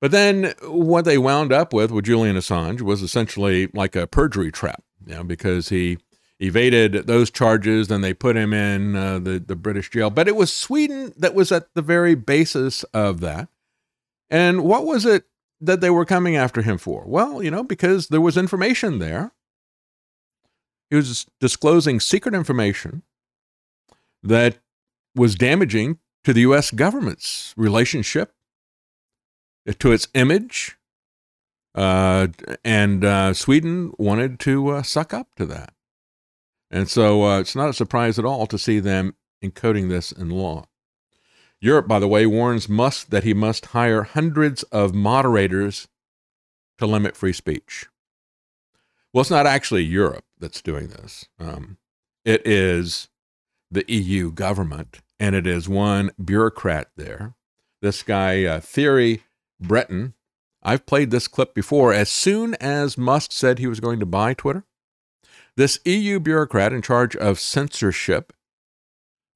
But 0.00 0.10
then 0.12 0.54
what 0.62 1.04
they 1.04 1.18
wound 1.18 1.52
up 1.52 1.72
with 1.72 1.90
with 1.90 2.04
Julian 2.04 2.36
Assange 2.36 2.82
was 2.82 3.02
essentially 3.02 3.68
like 3.74 3.96
a 3.96 4.06
perjury 4.06 4.52
trap, 4.52 4.82
you 5.04 5.14
know, 5.14 5.24
because 5.24 5.70
he 5.70 5.98
evaded 6.38 7.06
those 7.06 7.30
charges. 7.30 7.88
Then 7.88 8.00
they 8.00 8.14
put 8.14 8.36
him 8.36 8.52
in 8.52 8.94
uh, 8.94 9.18
the, 9.18 9.38
the 9.40 9.56
British 9.56 9.90
jail. 9.90 10.10
But 10.10 10.28
it 10.28 10.36
was 10.36 10.52
Sweden 10.52 11.12
that 11.16 11.34
was 11.34 11.50
at 11.50 11.74
the 11.74 11.82
very 11.82 12.14
basis 12.14 12.84
of 12.94 13.20
that. 13.20 13.48
And 14.30 14.62
what 14.62 14.84
was 14.84 15.04
it 15.04 15.24
that 15.60 15.80
they 15.80 15.90
were 15.90 16.04
coming 16.04 16.36
after 16.36 16.62
him 16.62 16.78
for? 16.78 17.04
Well, 17.06 17.42
you 17.42 17.50
know, 17.50 17.64
because 17.64 18.08
there 18.08 18.20
was 18.20 18.36
information 18.36 19.00
there. 19.00 19.32
He 20.90 20.96
was 20.96 21.26
disclosing 21.40 21.98
secret 21.98 22.34
information 22.34 23.02
that 24.22 24.58
was 25.14 25.34
damaging 25.34 25.98
to 26.28 26.34
the 26.34 26.42
U.S. 26.42 26.70
government's 26.70 27.54
relationship 27.56 28.34
to 29.78 29.92
its 29.92 30.08
image. 30.12 30.76
Uh, 31.74 32.26
and 32.62 33.02
uh, 33.02 33.32
Sweden 33.32 33.94
wanted 33.96 34.38
to 34.40 34.68
uh, 34.68 34.82
suck 34.82 35.14
up 35.14 35.28
to 35.36 35.46
that. 35.46 35.72
And 36.70 36.86
so 36.86 37.24
uh, 37.24 37.40
it's 37.40 37.56
not 37.56 37.70
a 37.70 37.72
surprise 37.72 38.18
at 38.18 38.26
all 38.26 38.46
to 38.48 38.58
see 38.58 38.78
them 38.78 39.14
encoding 39.42 39.88
this 39.88 40.12
in 40.12 40.28
law. 40.28 40.66
Europe, 41.62 41.88
by 41.88 41.98
the 41.98 42.06
way, 42.06 42.26
warns 42.26 42.68
Musk 42.68 43.08
that 43.08 43.24
he 43.24 43.32
must 43.32 43.64
hire 43.72 44.02
hundreds 44.02 44.64
of 44.64 44.94
moderators 44.94 45.88
to 46.76 46.86
limit 46.86 47.16
free 47.16 47.32
speech. 47.32 47.86
Well, 49.14 49.22
it's 49.22 49.30
not 49.30 49.46
actually 49.46 49.84
Europe 49.84 50.26
that's 50.38 50.60
doing 50.60 50.88
this. 50.88 51.24
Um, 51.40 51.78
it 52.26 52.46
is 52.46 53.08
the 53.70 53.90
EU 53.90 54.30
government, 54.30 55.00
and 55.18 55.34
it 55.34 55.46
is 55.46 55.68
one 55.68 56.10
bureaucrat 56.22 56.90
there. 56.96 57.34
This 57.80 58.02
guy, 58.02 58.44
uh, 58.44 58.60
Thierry 58.60 59.22
Breton. 59.60 60.14
I've 60.62 60.86
played 60.86 61.10
this 61.10 61.28
clip 61.28 61.54
before. 61.54 61.92
As 61.92 62.08
soon 62.08 62.54
as 62.56 62.98
Musk 62.98 63.32
said 63.32 63.58
he 63.58 63.66
was 63.66 63.80
going 63.80 64.00
to 64.00 64.06
buy 64.06 64.34
Twitter, 64.34 64.64
this 65.56 65.78
EU 65.84 66.20
bureaucrat 66.20 66.72
in 66.72 66.82
charge 66.82 67.16
of 67.16 67.40
censorship 67.40 68.32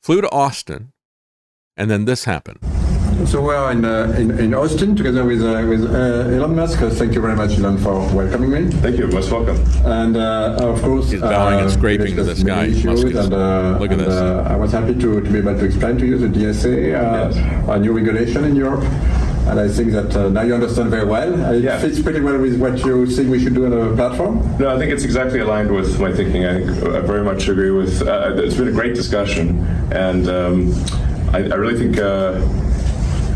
flew 0.03 0.21
to 0.21 0.31
Austin, 0.31 0.93
and 1.77 1.91
then 1.91 2.05
this 2.05 2.25
happened. 2.25 2.61
So 3.27 3.40
we 3.40 3.55
are 3.55 3.70
in, 3.73 3.85
uh, 3.85 4.15
in, 4.19 4.31
in, 4.39 4.55
Austin 4.55 4.97
together 4.97 5.24
with, 5.24 5.43
uh, 5.43 5.65
with 5.66 5.85
uh, 5.85 6.35
Elon 6.35 6.57
Musk. 6.57 6.81
Thank 6.81 7.15
you 7.15 7.20
very 7.20 7.36
much, 7.36 7.59
Elon, 7.59 7.78
for 7.78 7.94
welcoming 8.15 8.51
me. 8.51 8.70
Thank 8.81 8.99
you. 8.99 9.07
Most 9.07 9.31
welcome. 9.31 9.57
And 9.85 10.16
uh, 10.16 10.57
of 10.61 10.82
course, 10.82 11.11
he's 11.11 11.20
bowing 11.20 11.61
and 11.61 11.69
uh, 11.69 11.70
scraping 11.70 12.16
to 12.16 12.24
this 12.24 12.43
guy. 12.43 12.69
Musk 12.69 13.07
is, 13.07 13.16
and, 13.16 13.32
uh, 13.32 13.78
look 13.81 13.93
at 13.93 14.01
and, 14.01 14.01
this. 14.01 14.15
I 14.15 14.57
was 14.57 14.73
happy 14.73 14.94
to, 14.94 15.20
to 15.20 15.31
be 15.31 15.39
able 15.39 15.57
to 15.57 15.65
explain 15.65 15.99
to 15.99 16.07
you 16.07 16.19
the 16.19 16.27
DSA, 16.27 16.89
yes. 16.89 17.69
a 17.69 17.78
new 17.78 17.93
regulation 17.93 18.44
in 18.44 18.57
Europe. 18.57 18.82
And 19.47 19.59
I 19.59 19.69
think 19.69 19.93
that 19.93 20.15
uh, 20.16 20.28
now 20.28 20.43
you 20.43 20.55
understand 20.55 20.90
very 20.90 21.07
well. 21.07 21.53
It 21.53 21.65
yeah. 21.65 21.81
fits 21.81 22.03
pretty 22.03 22.20
well 22.20 22.39
with 22.39 22.61
what 22.61 22.85
you 22.85 23.07
think 23.07 23.31
we 23.31 23.43
should 23.43 23.55
do 23.55 23.66
on 23.66 23.73
a 23.73 23.94
platform. 23.94 24.40
No, 24.59 24.74
I 24.74 24.78
think 24.78 24.93
it's 24.93 25.05
exactly 25.05 25.40
aligned 25.40 25.70
with 25.70 25.99
my 26.01 26.12
thinking. 26.12 26.44
I, 26.44 26.57
I 26.57 27.01
very 27.01 27.24
much 27.24 27.49
agree 27.49 27.70
with. 27.70 28.03
Uh, 28.03 28.35
it's 28.36 28.57
been 28.57 28.69
a 28.69 28.73
great 28.73 28.94
discussion, 28.94 29.65
and 29.93 30.28
um, 30.28 30.73
I, 31.32 31.39
I, 31.39 31.55
really 31.55 31.78
think. 31.78 31.99
Uh, 31.99 32.40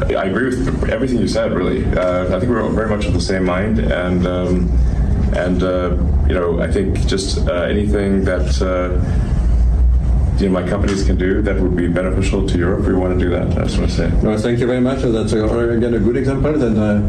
I 0.03 0.25
agree 0.25 0.47
with 0.47 0.91
everything 0.91 1.19
you 1.19 1.29
said. 1.29 1.53
Really, 1.53 1.85
uh, 1.97 2.35
I 2.35 2.41
think 2.41 2.51
we're 2.51 2.69
very 2.71 2.89
much 2.89 3.07
of 3.07 3.15
the 3.15 3.21
same 3.21 3.45
mind, 3.45 3.79
and 3.79 4.27
um, 4.27 4.71
and 5.35 5.63
uh, 5.63 5.97
you 6.29 6.35
know, 6.35 6.61
I 6.61 6.71
think 6.71 7.07
just 7.07 7.47
uh, 7.49 7.63
anything 7.63 8.25
that 8.25 8.61
you 10.39 10.49
know, 10.49 10.61
my 10.61 10.69
companies 10.69 11.05
can 11.05 11.17
do 11.17 11.41
that 11.43 11.59
would 11.59 11.77
be 11.77 11.89
beneficial 11.89 12.47
to 12.47 12.59
Europe, 12.59 12.85
we 12.87 12.95
want 12.95 13.19
to 13.19 13.25
do 13.25 13.31
that. 13.31 13.47
I 13.59 13.65
just 13.65 13.79
want 13.79 13.91
to 13.91 13.97
say. 13.97 14.11
No, 14.23 14.37
thank 14.37 14.59
you 14.59 14.67
very 14.67 14.81
much. 14.81 15.01
That's 15.03 15.33
uh, 15.33 15.47
again 15.71 15.95
a 15.95 15.99
good 15.99 16.17
example. 16.17 16.63
And 16.63 16.79
uh, 16.79 17.01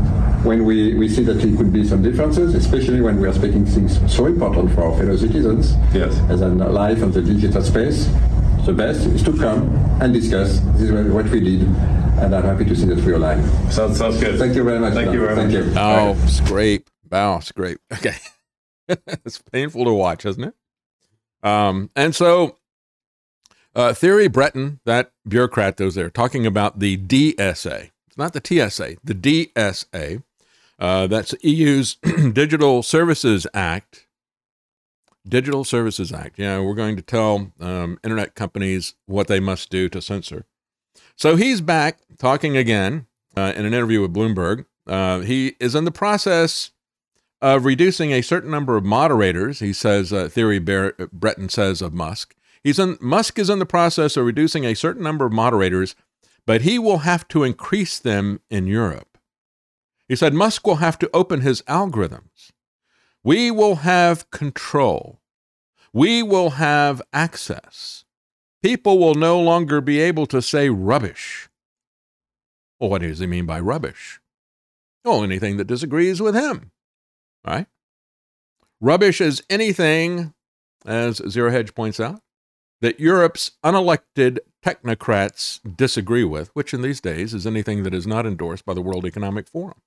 when 0.44 0.64
we, 0.64 0.94
we 0.94 1.10
see 1.10 1.24
that 1.24 1.34
there 1.34 1.58
could 1.58 1.74
be 1.74 1.86
some 1.86 2.02
differences, 2.02 2.56
especially 2.56 3.02
when 3.02 3.20
we 3.20 3.28
are 3.28 3.34
speaking 3.34 3.66
things 3.66 4.00
so 4.14 4.28
important 4.28 4.74
for 4.74 4.86
our 4.86 4.98
fellow 4.98 5.18
citizens, 5.18 5.76
yes, 5.94 6.18
as 6.30 6.42
in 6.42 6.58
life 6.60 7.02
and 7.02 7.14
the 7.14 7.22
digital 7.22 7.62
space, 7.62 8.10
the 8.66 8.74
best 8.74 9.06
is 9.08 9.24
to 9.24 9.38
come 9.38 9.76
and 10.02 10.14
discuss. 10.14 10.60
This 10.78 10.90
is 10.90 11.12
what 11.12 11.30
we 11.30 11.40
did, 11.42 11.62
and 12.20 12.36
I'm 12.36 12.44
happy 12.44 12.66
to 12.66 12.76
see 12.76 12.86
that 12.86 13.04
we 13.04 13.14
align. 13.14 13.44
Sounds 13.72 13.98
sounds 13.98 14.20
good. 14.20 14.40
Thank 14.40 14.56
you 14.56 14.64
very 14.64 14.80
much. 14.80 14.94
Thank 14.94 15.14
you 15.14 15.20
very 15.20 15.36
Thank 15.36 15.54
much. 15.54 15.66
You. 15.66 15.74
Oh, 15.80 16.14
right. 16.14 16.30
scrape. 16.30 16.90
Bow, 17.04 17.40
scrape. 17.40 17.80
Okay. 17.94 18.16
it's 18.88 19.40
painful 19.52 19.86
to 19.86 19.94
watch, 19.94 20.26
isn't 20.26 20.44
it? 20.44 20.54
Um, 21.44 21.90
and 21.96 22.16
so 22.16 22.58
uh, 23.76 23.94
Thierry 23.94 24.28
Breton, 24.28 24.80
that 24.86 25.12
bureaucrat 25.28 25.78
that 25.78 25.86
was 25.86 25.96
there, 25.96 26.10
talking 26.10 26.46
about 26.46 26.80
the 26.80 26.98
DSA. 26.98 27.92
It's 28.08 28.18
not 28.18 28.34
the 28.34 28.42
TSA, 28.44 28.98
the 29.04 29.14
DSA. 29.14 30.24
Uh, 30.80 31.08
that's 31.08 31.36
EU's 31.44 31.96
Digital 32.34 32.82
Services 32.84 33.46
Act. 33.54 34.08
Digital 35.28 35.64
Services 35.64 36.12
Act. 36.12 36.40
Yeah, 36.40 36.60
we're 36.60 36.76
going 36.76 36.96
to 36.96 37.02
tell 37.02 37.52
um, 37.60 38.00
internet 38.04 38.34
companies 38.34 38.96
what 39.06 39.28
they 39.28 39.40
must 39.40 39.70
do 39.70 39.90
to 39.90 40.02
censor. 40.02 40.46
So 41.16 41.36
he's 41.36 41.62
back 41.62 42.00
talking 42.18 42.58
again 42.58 43.08
uh, 43.36 43.54
in 43.56 43.66
an 43.66 43.74
interview 43.74 44.02
with 44.02 44.14
Bloomberg. 44.14 44.66
Uh, 44.86 45.20
he 45.20 45.56
is 45.60 45.76
in 45.76 45.86
the 45.86 45.92
process 45.92 46.72
of 47.42 47.66
reducing 47.66 48.12
a 48.12 48.22
certain 48.22 48.50
number 48.50 48.78
of 48.78 48.84
moderators. 48.84 49.60
He 49.60 49.74
says, 49.74 50.12
uh, 50.12 50.28
Thierry 50.30 50.60
Bar- 50.60 50.96
Breton 51.12 51.50
says 51.50 51.82
of 51.82 51.94
Musk. 51.94 52.36
He's 52.64 52.80
in, 52.80 52.98
Musk 53.00 53.38
is 53.38 53.50
in 53.50 53.60
the 53.60 53.66
process 53.66 54.18
of 54.18 54.26
reducing 54.26 54.66
a 54.66 54.76
certain 54.76 55.04
number 55.04 55.26
of 55.26 55.32
moderators, 55.32 55.96
but 56.46 56.62
he 56.62 56.80
will 56.80 57.00
have 57.00 57.28
to 57.30 57.44
increase 57.44 58.00
them 58.00 58.40
in 58.50 58.68
Europe. 58.68 59.18
He 60.08 60.16
said 60.16 60.34
Musk 60.34 60.66
will 60.66 60.78
have 60.78 60.98
to 61.00 61.10
open 61.14 61.42
his 61.42 61.62
algorithms. 61.64 62.52
We 63.24 63.52
will 63.52 63.78
have 63.78 64.32
control. 64.32 65.20
We 65.94 66.24
will 66.24 66.52
have 66.52 67.02
access. 67.12 68.06
People 68.64 68.98
will 69.00 69.16
no 69.16 69.40
longer 69.40 69.82
be 69.82 70.00
able 70.00 70.26
to 70.28 70.42
say 70.42 70.70
rubbish. 70.70 71.47
Well, 72.80 72.90
what 72.90 73.02
does 73.02 73.20
he 73.20 73.28
mean 73.28 73.46
by 73.46 73.60
rubbish? 73.60 74.20
Oh, 75.04 75.24
anything 75.24 75.58
that 75.58 75.68
disagrees 75.68 76.22
with 76.22 76.36
him. 76.36 76.72
Right? 77.46 77.68
Rubbish 78.80 79.22
is 79.22 79.42
anything, 79.50 80.34
as 80.86 81.22
Zero 81.30 81.50
Hedge 81.50 81.74
points 81.74 82.00
out, 82.00 82.22
that 82.82 83.00
Europe's 83.00 83.52
unelected 83.64 84.40
technocrats 84.64 85.60
disagree 85.76 86.24
with, 86.24 86.50
which 86.54 86.74
in 86.74 86.82
these 86.82 87.02
days 87.02 87.34
is 87.34 87.48
anything 87.48 87.84
that 87.84 87.94
is 87.94 88.06
not 88.06 88.26
endorsed 88.26 88.66
by 88.66 88.74
the 88.74 88.82
World 88.82 89.06
Economic 89.06 89.48
Forum. 89.48 89.82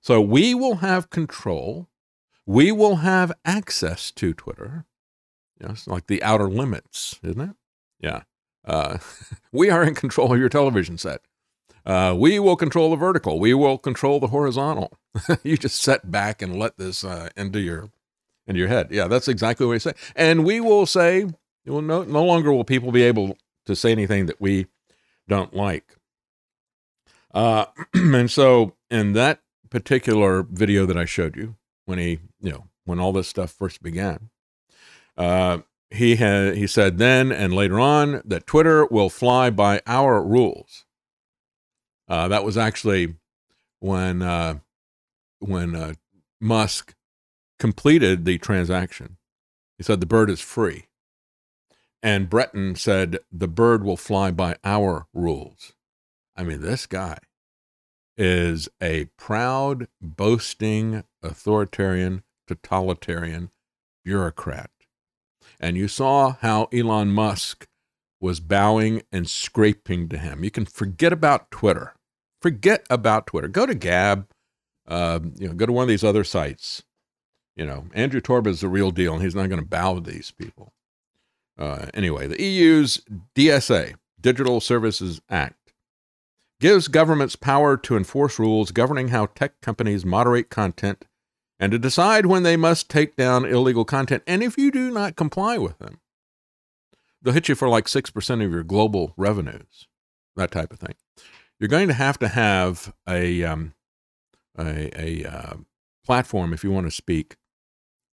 So 0.00 0.20
we 0.20 0.54
will 0.54 0.76
have 0.76 1.10
control. 1.10 1.88
We 2.44 2.70
will 2.72 2.96
have 2.96 3.32
access 3.44 4.10
to 4.12 4.34
Twitter. 4.34 4.84
It's 5.58 5.86
like 5.86 6.06
the 6.06 6.22
outer 6.22 6.48
limits, 6.48 7.18
isn't 7.22 7.40
it? 7.40 7.56
Yeah. 7.98 8.22
Uh, 8.64 8.98
we 9.52 9.70
are 9.70 9.82
in 9.82 9.94
control 9.94 10.32
of 10.32 10.38
your 10.38 10.48
television 10.48 10.98
set. 10.98 11.22
Uh, 11.86 12.14
we 12.18 12.38
will 12.40 12.56
control 12.56 12.90
the 12.90 12.96
vertical. 12.96 13.38
We 13.38 13.54
will 13.54 13.78
control 13.78 14.18
the 14.18 14.26
horizontal. 14.26 14.98
you 15.44 15.56
just 15.56 15.80
set 15.80 16.10
back 16.10 16.42
and 16.42 16.58
let 16.58 16.76
this 16.76 17.04
uh, 17.04 17.28
into 17.36 17.60
your 17.60 17.90
into 18.46 18.58
your 18.58 18.68
head. 18.68 18.88
Yeah, 18.90 19.06
that's 19.06 19.28
exactly 19.28 19.66
what 19.66 19.72
we 19.72 19.78
say. 19.78 19.92
And 20.14 20.44
we 20.44 20.60
will 20.60 20.86
say 20.86 21.26
will 21.64 21.82
no, 21.82 22.02
no 22.02 22.24
longer 22.24 22.52
will 22.52 22.64
people 22.64 22.92
be 22.92 23.02
able 23.02 23.36
to 23.66 23.76
say 23.76 23.92
anything 23.92 24.26
that 24.26 24.40
we 24.40 24.66
don't 25.28 25.54
like. 25.54 25.96
Uh, 27.34 27.66
and 27.94 28.30
so 28.30 28.74
in 28.90 29.12
that 29.14 29.40
particular 29.70 30.42
video 30.42 30.86
that 30.86 30.96
I 30.96 31.04
showed 31.04 31.36
you, 31.36 31.56
when 31.84 31.98
he, 31.98 32.20
you 32.40 32.50
know, 32.50 32.64
when 32.84 33.00
all 33.00 33.12
this 33.12 33.28
stuff 33.28 33.50
first 33.50 33.82
began, 33.82 34.30
uh, 35.16 35.58
he 35.90 36.16
had 36.16 36.56
he 36.56 36.66
said 36.66 36.98
then 36.98 37.30
and 37.30 37.52
later 37.52 37.78
on 37.78 38.22
that 38.24 38.46
Twitter 38.46 38.86
will 38.86 39.08
fly 39.08 39.50
by 39.50 39.80
our 39.86 40.22
rules. 40.22 40.85
Uh, 42.08 42.28
that 42.28 42.44
was 42.44 42.56
actually 42.56 43.14
when 43.80 44.22
uh, 44.22 44.58
when 45.40 45.74
uh, 45.74 45.94
Musk 46.40 46.94
completed 47.58 48.24
the 48.24 48.38
transaction. 48.38 49.16
He 49.78 49.84
said 49.84 50.00
the 50.00 50.06
bird 50.06 50.30
is 50.30 50.40
free, 50.40 50.86
and 52.02 52.30
Breton 52.30 52.76
said 52.76 53.18
the 53.30 53.48
bird 53.48 53.84
will 53.84 53.96
fly 53.96 54.30
by 54.30 54.56
our 54.64 55.06
rules. 55.12 55.72
I 56.36 56.44
mean, 56.44 56.60
this 56.60 56.86
guy 56.86 57.18
is 58.16 58.68
a 58.82 59.06
proud, 59.18 59.88
boasting, 60.00 61.04
authoritarian, 61.22 62.22
totalitarian 62.46 63.50
bureaucrat. 64.04 64.70
And 65.60 65.76
you 65.76 65.88
saw 65.88 66.36
how 66.40 66.64
Elon 66.72 67.08
Musk 67.08 67.66
was 68.20 68.40
bowing 68.40 69.02
and 69.12 69.28
scraping 69.28 70.08
to 70.08 70.18
him. 70.18 70.44
You 70.44 70.50
can 70.50 70.64
forget 70.64 71.12
about 71.12 71.50
Twitter. 71.50 71.95
Forget 72.40 72.86
about 72.90 73.26
Twitter. 73.26 73.48
Go 73.48 73.66
to 73.66 73.74
Gab. 73.74 74.28
Uh, 74.86 75.20
you 75.36 75.48
know, 75.48 75.54
go 75.54 75.66
to 75.66 75.72
one 75.72 75.82
of 75.82 75.88
these 75.88 76.04
other 76.04 76.24
sites. 76.24 76.82
You 77.56 77.66
know, 77.66 77.86
Andrew 77.94 78.20
Torba 78.20 78.48
is 78.48 78.60
the 78.60 78.68
real 78.68 78.90
deal, 78.90 79.14
and 79.14 79.22
he's 79.22 79.34
not 79.34 79.48
going 79.48 79.60
to 79.60 79.66
bow 79.66 79.94
to 79.94 80.00
these 80.00 80.30
people. 80.30 80.74
Uh, 81.58 81.86
anyway, 81.94 82.26
the 82.26 82.40
EU's 82.40 83.00
DSA, 83.34 83.94
Digital 84.20 84.60
Services 84.60 85.20
Act, 85.30 85.72
gives 86.60 86.88
governments 86.88 87.36
power 87.36 87.76
to 87.76 87.96
enforce 87.96 88.38
rules 88.38 88.70
governing 88.70 89.08
how 89.08 89.26
tech 89.26 89.60
companies 89.60 90.04
moderate 90.04 90.50
content 90.50 91.06
and 91.58 91.72
to 91.72 91.78
decide 91.78 92.26
when 92.26 92.42
they 92.42 92.56
must 92.56 92.90
take 92.90 93.16
down 93.16 93.44
illegal 93.44 93.84
content. 93.84 94.22
And 94.26 94.42
if 94.42 94.58
you 94.58 94.70
do 94.70 94.90
not 94.90 95.16
comply 95.16 95.58
with 95.58 95.78
them, 95.78 96.00
they'll 97.22 97.34
hit 97.34 97.48
you 97.48 97.54
for 97.54 97.68
like 97.68 97.86
6% 97.86 98.44
of 98.44 98.52
your 98.52 98.62
global 98.62 99.12
revenues, 99.16 99.86
that 100.36 100.50
type 100.50 100.72
of 100.72 100.78
thing. 100.78 100.94
You're 101.58 101.68
going 101.68 101.88
to 101.88 101.94
have 101.94 102.18
to 102.18 102.28
have 102.28 102.92
a, 103.08 103.44
um, 103.44 103.74
a, 104.58 104.90
a 105.00 105.24
uh, 105.24 105.54
platform 106.04 106.52
if 106.52 106.62
you 106.62 106.70
want 106.70 106.86
to 106.86 106.90
speak 106.90 107.36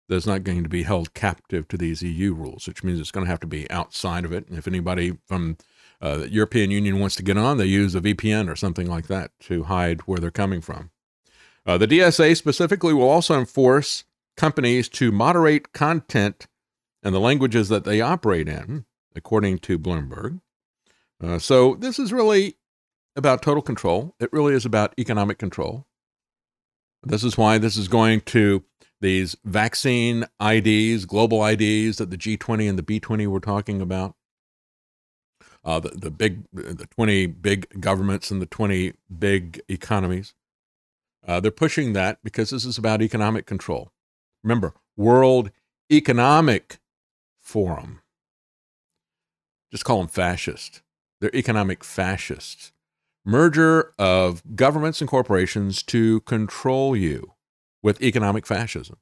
that's 0.10 0.26
not 0.26 0.44
going 0.44 0.64
to 0.64 0.70
be 0.70 0.84
held 0.84 1.14
captive 1.14 1.68
to 1.68 1.78
these 1.78 2.02
EU 2.02 2.34
rules, 2.34 2.68
which 2.68 2.84
means 2.84 3.00
it's 3.00 3.12
going 3.12 3.26
to 3.26 3.32
have 3.32 3.42
to 3.42 3.48
be 3.48 3.70
outside 3.70 4.26
of 4.26 4.32
it. 4.32 4.48
And 4.48 4.58
if 4.58 4.68
anybody 4.68 5.18
from 5.26 5.58
uh, 6.02 6.18
the 6.18 6.30
European 6.30 6.72
Union 6.72 7.00
wants 7.00 7.16
to 7.18 7.24
get 7.24 7.38
on, 7.38 7.58
they 7.58 7.66
use 7.66 7.94
a 7.94 8.02
VPN 8.02 8.50
or 8.50 8.56
something 8.56 8.88
like 8.88 9.08
that 9.08 9.32
to 9.42 9.64
hide 9.64 10.02
where 10.02 10.20
they're 10.20 10.32
coming 10.32 10.62
from. 10.62 10.92
Uh, 11.66 11.78
the 11.78 11.88
DSA 11.88 12.38
specifically 12.38 12.94
will 12.94 13.10
also 13.10 13.38
enforce 13.38 14.06
companies 14.38 14.88
to 14.88 15.12
moderate 15.12 15.74
content 15.74 16.48
and 17.04 17.14
the 17.14 17.20
languages 17.20 17.70
that 17.70 17.84
they 17.84 18.00
operate 18.00 18.48
in, 18.48 18.86
according 19.16 19.58
to 19.60 19.78
Bloomberg. 19.78 20.40
Uh, 21.22 21.40
so 21.40 21.76
this 21.76 22.00
is 22.00 22.14
really 22.14 22.56
about 23.18 23.42
total 23.42 23.62
control. 23.62 24.16
It 24.20 24.32
really 24.32 24.54
is 24.54 24.66
about 24.66 24.94
economic 24.98 25.38
control. 25.38 25.86
This 27.04 27.24
is 27.24 27.38
why 27.38 27.58
this 27.58 27.76
is 27.76 27.88
going 27.88 28.22
to 28.22 28.64
these 29.02 29.36
vaccine 29.44 30.26
IDs, 30.42 31.06
global 31.06 31.46
IDs 31.46 31.98
that 31.98 32.10
the 32.10 32.18
G20 32.18 32.70
and 32.70 32.80
the 32.80 32.84
B20 32.84 33.28
were 33.28 33.40
talking 33.40 33.82
about. 33.82 34.16
Uh, 35.64 35.80
the, 35.80 35.90
the 35.90 36.12
big, 36.12 36.46
the 36.54 36.88
20 36.96 37.26
big 37.28 37.82
governments 37.82 38.32
and 38.32 38.42
the 38.42 38.46
20 38.46 38.94
big 39.20 39.62
economies. 39.68 40.34
Uh, 41.28 41.40
they're 41.40 41.52
pushing 41.52 41.94
that 41.94 42.20
because 42.24 42.52
this 42.52 42.64
is 42.64 42.78
about 42.78 43.02
economic 43.02 43.46
control. 43.46 43.92
Remember, 44.44 44.74
World 44.96 45.52
Economic 45.92 46.80
Forum. 47.42 48.02
Just 49.72 49.84
call 49.84 50.00
them 50.00 50.08
fascist. 50.08 50.82
They're 51.20 51.36
economic 51.36 51.84
fascists. 51.84 52.72
Merger 53.28 53.94
of 54.00 54.42
governments 54.56 55.02
and 55.02 55.10
corporations 55.10 55.84
to 55.84 56.22
control 56.22 56.96
you 56.96 57.34
with 57.84 58.02
economic 58.02 58.48
fascism. 58.48 58.96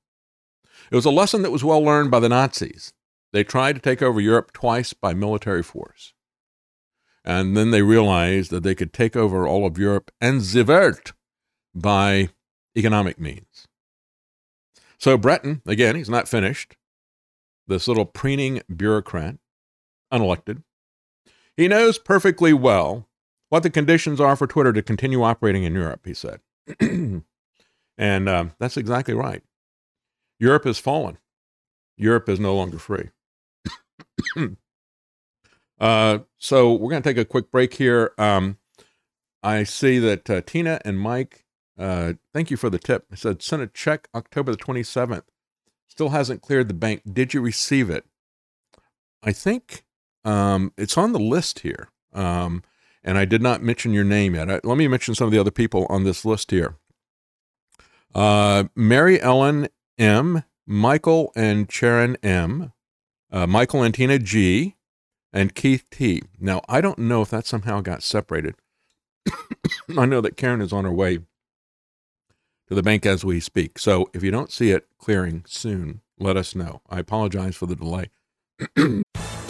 It 0.92 0.96
was 0.96 1.06
a 1.06 1.12
lesson 1.12 1.44
that 1.44 1.52
was 1.52 1.64
well 1.64 1.84
learned 1.84 2.10
by 2.10 2.20
the 2.20 2.30
Nazis. 2.30 2.92
They 3.34 3.44
tried 3.44 3.74
to 3.74 3.82
take 3.82 4.02
over 4.02 4.20
Europe 4.20 4.52
twice 4.52 4.94
by 4.94 5.14
military 5.14 5.62
force. 5.62 6.14
And 7.24 7.56
then 7.56 7.70
they 7.70 7.84
realized 7.84 8.50
that 8.50 8.64
they 8.64 8.74
could 8.74 8.94
take 8.94 9.16
over 9.16 9.48
all 9.48 9.64
of 9.64 9.78
Europe 9.78 10.10
and 10.20 10.42
zivert 10.42 11.12
by 11.76 12.30
economic 12.76 13.20
means. 13.20 13.68
So 14.98 15.20
Breton, 15.20 15.62
again, 15.68 15.96
he's 15.96 16.10
not 16.10 16.28
finished. 16.28 16.76
This 17.68 17.88
little 17.88 18.06
preening 18.06 18.64
bureaucrat, 18.76 19.38
unelected. 20.12 20.64
He 21.56 21.68
knows 21.68 22.00
perfectly 22.00 22.54
well 22.54 23.08
what 23.56 23.64
the 23.64 23.70
conditions 23.70 24.20
are 24.20 24.36
for 24.36 24.48
Twitter 24.48 24.74
to 24.74 24.84
continue 24.84 25.24
operating 25.24 25.64
in 25.64 25.74
Europe, 25.74 26.02
he 26.04 26.14
said. 26.14 26.42
and 27.98 28.30
um, 28.30 28.52
that's 28.60 28.76
exactly 28.76 29.14
right. 29.14 29.44
Europe 30.38 30.66
has 30.66 30.78
fallen. 30.78 31.18
Europe 31.96 32.28
is 32.28 32.38
no 32.38 32.54
longer 32.54 32.78
free. 32.78 33.12
uh, 35.80 36.20
so 36.38 36.74
we're 36.74 36.90
going 36.90 37.02
to 37.02 37.10
take 37.10 37.18
a 37.18 37.24
quick 37.24 37.50
break 37.50 37.76
here. 37.76 38.12
Um, 38.18 38.58
I 39.42 39.64
see 39.64 40.00
that 40.00 40.30
uh, 40.30 40.42
Tina 40.46 40.82
and 40.84 41.00
Mike 41.00 41.46
uh, 41.80 42.16
thank 42.34 42.52
you 42.52 42.58
for 42.58 42.70
the 42.70 42.78
tip. 42.78 43.06
I 43.10 43.16
said, 43.16 43.42
sent 43.42 43.62
a 43.62 43.68
check 43.68 44.10
October 44.14 44.52
the 44.52 44.58
27th. 44.58 45.24
Still 45.88 46.10
hasn't 46.10 46.42
cleared 46.42 46.68
the 46.68 46.74
bank. 46.74 47.04
Did 47.10 47.34
you 47.34 47.40
receive 47.40 47.90
it? 47.90 48.04
I 49.24 49.32
think 49.32 49.86
um, 50.26 50.74
it's 50.78 50.98
on 50.98 51.14
the 51.14 51.20
list 51.20 51.60
here. 51.60 51.88
Um, 52.12 52.62
and 53.06 53.20
I 53.20 53.24
did 53.24 53.42
not 53.42 53.62
mention 53.62 53.94
your 53.94 54.04
name 54.04 54.34
yet. 54.34 54.66
Let 54.66 54.78
me 54.78 54.88
mention 54.88 55.14
some 55.14 55.28
of 55.28 55.32
the 55.32 55.40
other 55.40 55.52
people 55.52 55.86
on 55.90 56.04
this 56.04 56.26
list 56.26 56.50
here. 56.50 56.76
Uh, 58.14 58.66
Mary 58.76 59.22
Ellen 59.22 59.68
M., 60.00 60.44
Michael 60.66 61.32
and 61.36 61.72
Sharon 61.72 62.18
M., 62.24 62.74
uh, 63.32 63.46
Michael 63.46 63.84
and 63.84 63.94
Tina 63.94 64.18
G., 64.18 64.76
and 65.32 65.54
Keith 65.54 65.86
T. 65.92 66.24
Now, 66.40 66.62
I 66.68 66.82
don't 66.82 66.98
know 66.98 67.22
if 67.22 67.30
that 67.30 67.46
somehow 67.46 67.82
got 67.82 68.02
separated. 68.02 68.56
I 69.98 70.06
know 70.06 70.22
that 70.22 70.38
Karen 70.38 70.62
is 70.62 70.74
on 70.74 70.86
her 70.86 70.92
way 70.92 71.20
to 72.68 72.74
the 72.76 72.82
bank 72.82 73.06
as 73.06 73.24
we 73.24 73.40
speak. 73.40 73.78
So 73.78 74.10
if 74.14 74.24
you 74.24 74.32
don't 74.32 74.52
see 74.52 74.72
it 74.72 74.88
clearing 74.98 75.44
soon, 75.46 76.02
let 76.18 76.38
us 76.38 76.56
know. 76.56 76.82
I 76.90 77.00
apologize 77.00 77.56
for 77.56 77.66
the 77.66 77.76
delay. 77.76 78.10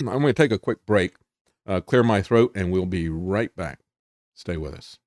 I'm 0.08 0.20
going 0.20 0.26
to 0.26 0.32
take 0.32 0.52
a 0.52 0.58
quick 0.58 0.84
break, 0.86 1.14
uh, 1.66 1.80
clear 1.80 2.02
my 2.02 2.22
throat, 2.22 2.52
and 2.54 2.72
we'll 2.72 2.86
be 2.86 3.08
right 3.08 3.54
back. 3.54 3.80
Stay 4.34 4.56
with 4.56 4.74
us. 4.74 4.98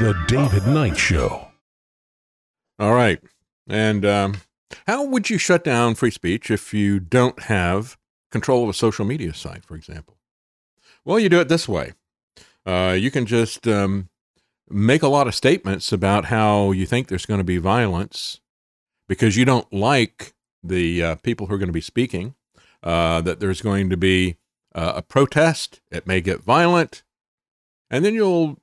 The 0.00 0.14
David 0.28 0.66
Knight 0.66 0.96
Show. 0.96 1.48
All 2.78 2.94
right. 2.94 3.20
And 3.68 4.06
um, 4.06 4.36
how 4.86 5.04
would 5.04 5.28
you 5.28 5.36
shut 5.36 5.62
down 5.62 5.94
free 5.94 6.10
speech 6.10 6.50
if 6.50 6.72
you 6.72 6.98
don't 6.98 7.38
have 7.40 7.98
control 8.30 8.62
of 8.62 8.70
a 8.70 8.72
social 8.72 9.04
media 9.04 9.34
site, 9.34 9.62
for 9.62 9.74
example? 9.74 10.16
Well, 11.04 11.20
you 11.20 11.28
do 11.28 11.38
it 11.38 11.50
this 11.50 11.68
way. 11.68 11.92
Uh, 12.64 12.96
you 12.98 13.10
can 13.10 13.26
just 13.26 13.68
um, 13.68 14.08
make 14.70 15.02
a 15.02 15.08
lot 15.08 15.26
of 15.26 15.34
statements 15.34 15.92
about 15.92 16.24
how 16.24 16.72
you 16.72 16.86
think 16.86 17.08
there's 17.08 17.26
going 17.26 17.36
to 17.36 17.44
be 17.44 17.58
violence 17.58 18.40
because 19.06 19.36
you 19.36 19.44
don't 19.44 19.70
like 19.70 20.32
the 20.62 21.02
uh, 21.04 21.14
people 21.16 21.48
who 21.48 21.54
are 21.56 21.58
going 21.58 21.68
to 21.68 21.74
be 21.74 21.82
speaking, 21.82 22.34
uh, 22.82 23.20
that 23.20 23.38
there's 23.38 23.60
going 23.60 23.90
to 23.90 23.98
be 23.98 24.38
uh, 24.74 24.94
a 24.96 25.02
protest. 25.02 25.82
It 25.90 26.06
may 26.06 26.22
get 26.22 26.40
violent. 26.40 27.02
And 27.90 28.02
then 28.02 28.14
you'll 28.14 28.56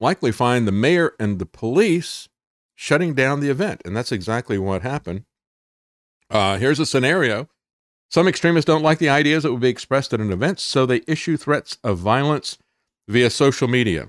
likely 0.00 0.32
find 0.32 0.66
the 0.66 0.72
mayor 0.72 1.12
and 1.20 1.38
the 1.38 1.46
police 1.46 2.28
shutting 2.74 3.14
down 3.14 3.40
the 3.40 3.50
event. 3.50 3.82
And 3.84 3.94
that's 3.94 4.12
exactly 4.12 4.58
what 4.58 4.82
happened. 4.82 5.24
Uh, 6.30 6.58
here's 6.58 6.80
a 6.80 6.86
scenario. 6.86 7.48
Some 8.10 8.26
extremists 8.26 8.66
don't 8.66 8.82
like 8.82 8.98
the 8.98 9.08
ideas 9.08 9.42
that 9.42 9.52
would 9.52 9.60
be 9.60 9.68
expressed 9.68 10.12
at 10.12 10.20
an 10.20 10.32
event, 10.32 10.58
so 10.58 10.84
they 10.84 11.02
issue 11.06 11.36
threats 11.36 11.78
of 11.84 11.98
violence 11.98 12.58
via 13.06 13.30
social 13.30 13.68
media. 13.68 14.08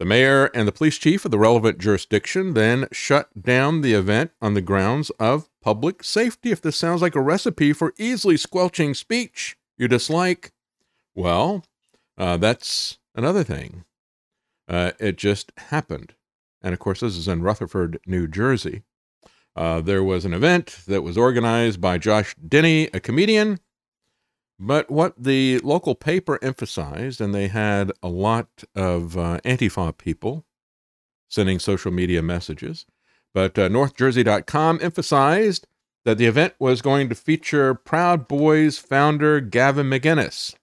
The 0.00 0.06
mayor 0.06 0.46
and 0.54 0.66
the 0.66 0.72
police 0.72 0.96
chief 0.96 1.26
of 1.26 1.30
the 1.30 1.38
relevant 1.38 1.78
jurisdiction 1.78 2.54
then 2.54 2.88
shut 2.90 3.28
down 3.40 3.82
the 3.82 3.92
event 3.92 4.30
on 4.40 4.54
the 4.54 4.62
grounds 4.62 5.10
of 5.20 5.50
public 5.60 6.02
safety. 6.02 6.50
If 6.50 6.62
this 6.62 6.76
sounds 6.76 7.02
like 7.02 7.14
a 7.14 7.20
recipe 7.20 7.74
for 7.74 7.92
easily 7.98 8.38
squelching 8.38 8.94
speech 8.94 9.58
you 9.76 9.88
dislike, 9.88 10.52
well, 11.14 11.64
uh, 12.16 12.38
that's 12.38 12.98
another 13.14 13.44
thing. 13.44 13.84
Uh, 14.70 14.92
it 15.00 15.18
just 15.18 15.52
happened. 15.56 16.14
And 16.62 16.72
of 16.72 16.78
course, 16.78 17.00
this 17.00 17.16
is 17.16 17.26
in 17.26 17.42
Rutherford, 17.42 17.98
New 18.06 18.28
Jersey. 18.28 18.82
Uh, 19.56 19.80
there 19.80 20.04
was 20.04 20.24
an 20.24 20.32
event 20.32 20.78
that 20.86 21.02
was 21.02 21.18
organized 21.18 21.80
by 21.80 21.98
Josh 21.98 22.36
Denny, 22.36 22.88
a 22.94 23.00
comedian. 23.00 23.58
But 24.60 24.90
what 24.90 25.14
the 25.20 25.58
local 25.60 25.94
paper 25.94 26.38
emphasized, 26.42 27.20
and 27.20 27.34
they 27.34 27.48
had 27.48 27.90
a 28.02 28.08
lot 28.08 28.46
of 28.76 29.16
uh, 29.16 29.40
Antifa 29.44 29.96
people 29.96 30.44
sending 31.28 31.58
social 31.58 31.90
media 31.90 32.22
messages, 32.22 32.86
but 33.32 33.58
uh, 33.58 33.68
NorthJersey.com 33.68 34.80
emphasized 34.82 35.66
that 36.04 36.18
the 36.18 36.26
event 36.26 36.54
was 36.58 36.82
going 36.82 37.08
to 37.08 37.14
feature 37.14 37.74
Proud 37.74 38.28
Boys 38.28 38.78
founder 38.78 39.40
Gavin 39.40 39.88
McInnes. 39.88 40.54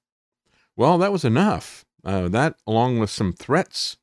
Well, 0.76 0.98
that 1.00 1.12
was 1.12 1.26
enough. 1.26 1.86
Uh, 2.08 2.28
that, 2.30 2.56
along 2.66 2.98
with 2.98 3.12
some 3.12 3.34
threats 3.34 3.98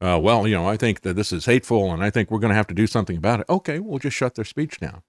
uh, 0.00 0.18
well, 0.20 0.48
you 0.48 0.54
know, 0.54 0.66
I 0.66 0.76
think 0.76 1.02
that 1.02 1.14
this 1.14 1.32
is 1.32 1.44
hateful 1.44 1.92
and 1.92 2.02
I 2.02 2.10
think 2.10 2.30
we're 2.30 2.38
going 2.38 2.50
to 2.50 2.56
have 2.56 2.66
to 2.68 2.74
do 2.74 2.86
something 2.86 3.16
about 3.16 3.40
it. 3.40 3.46
Okay, 3.50 3.78
we'll 3.78 3.98
just 3.98 4.16
shut 4.16 4.34
their 4.34 4.44
speech 4.44 4.80
down. 4.80 5.02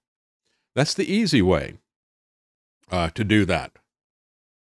That's 0.74 0.94
the 0.94 1.10
easy 1.10 1.40
way 1.40 1.78
uh, 2.90 3.08
to 3.10 3.24
do 3.24 3.44
that 3.46 3.72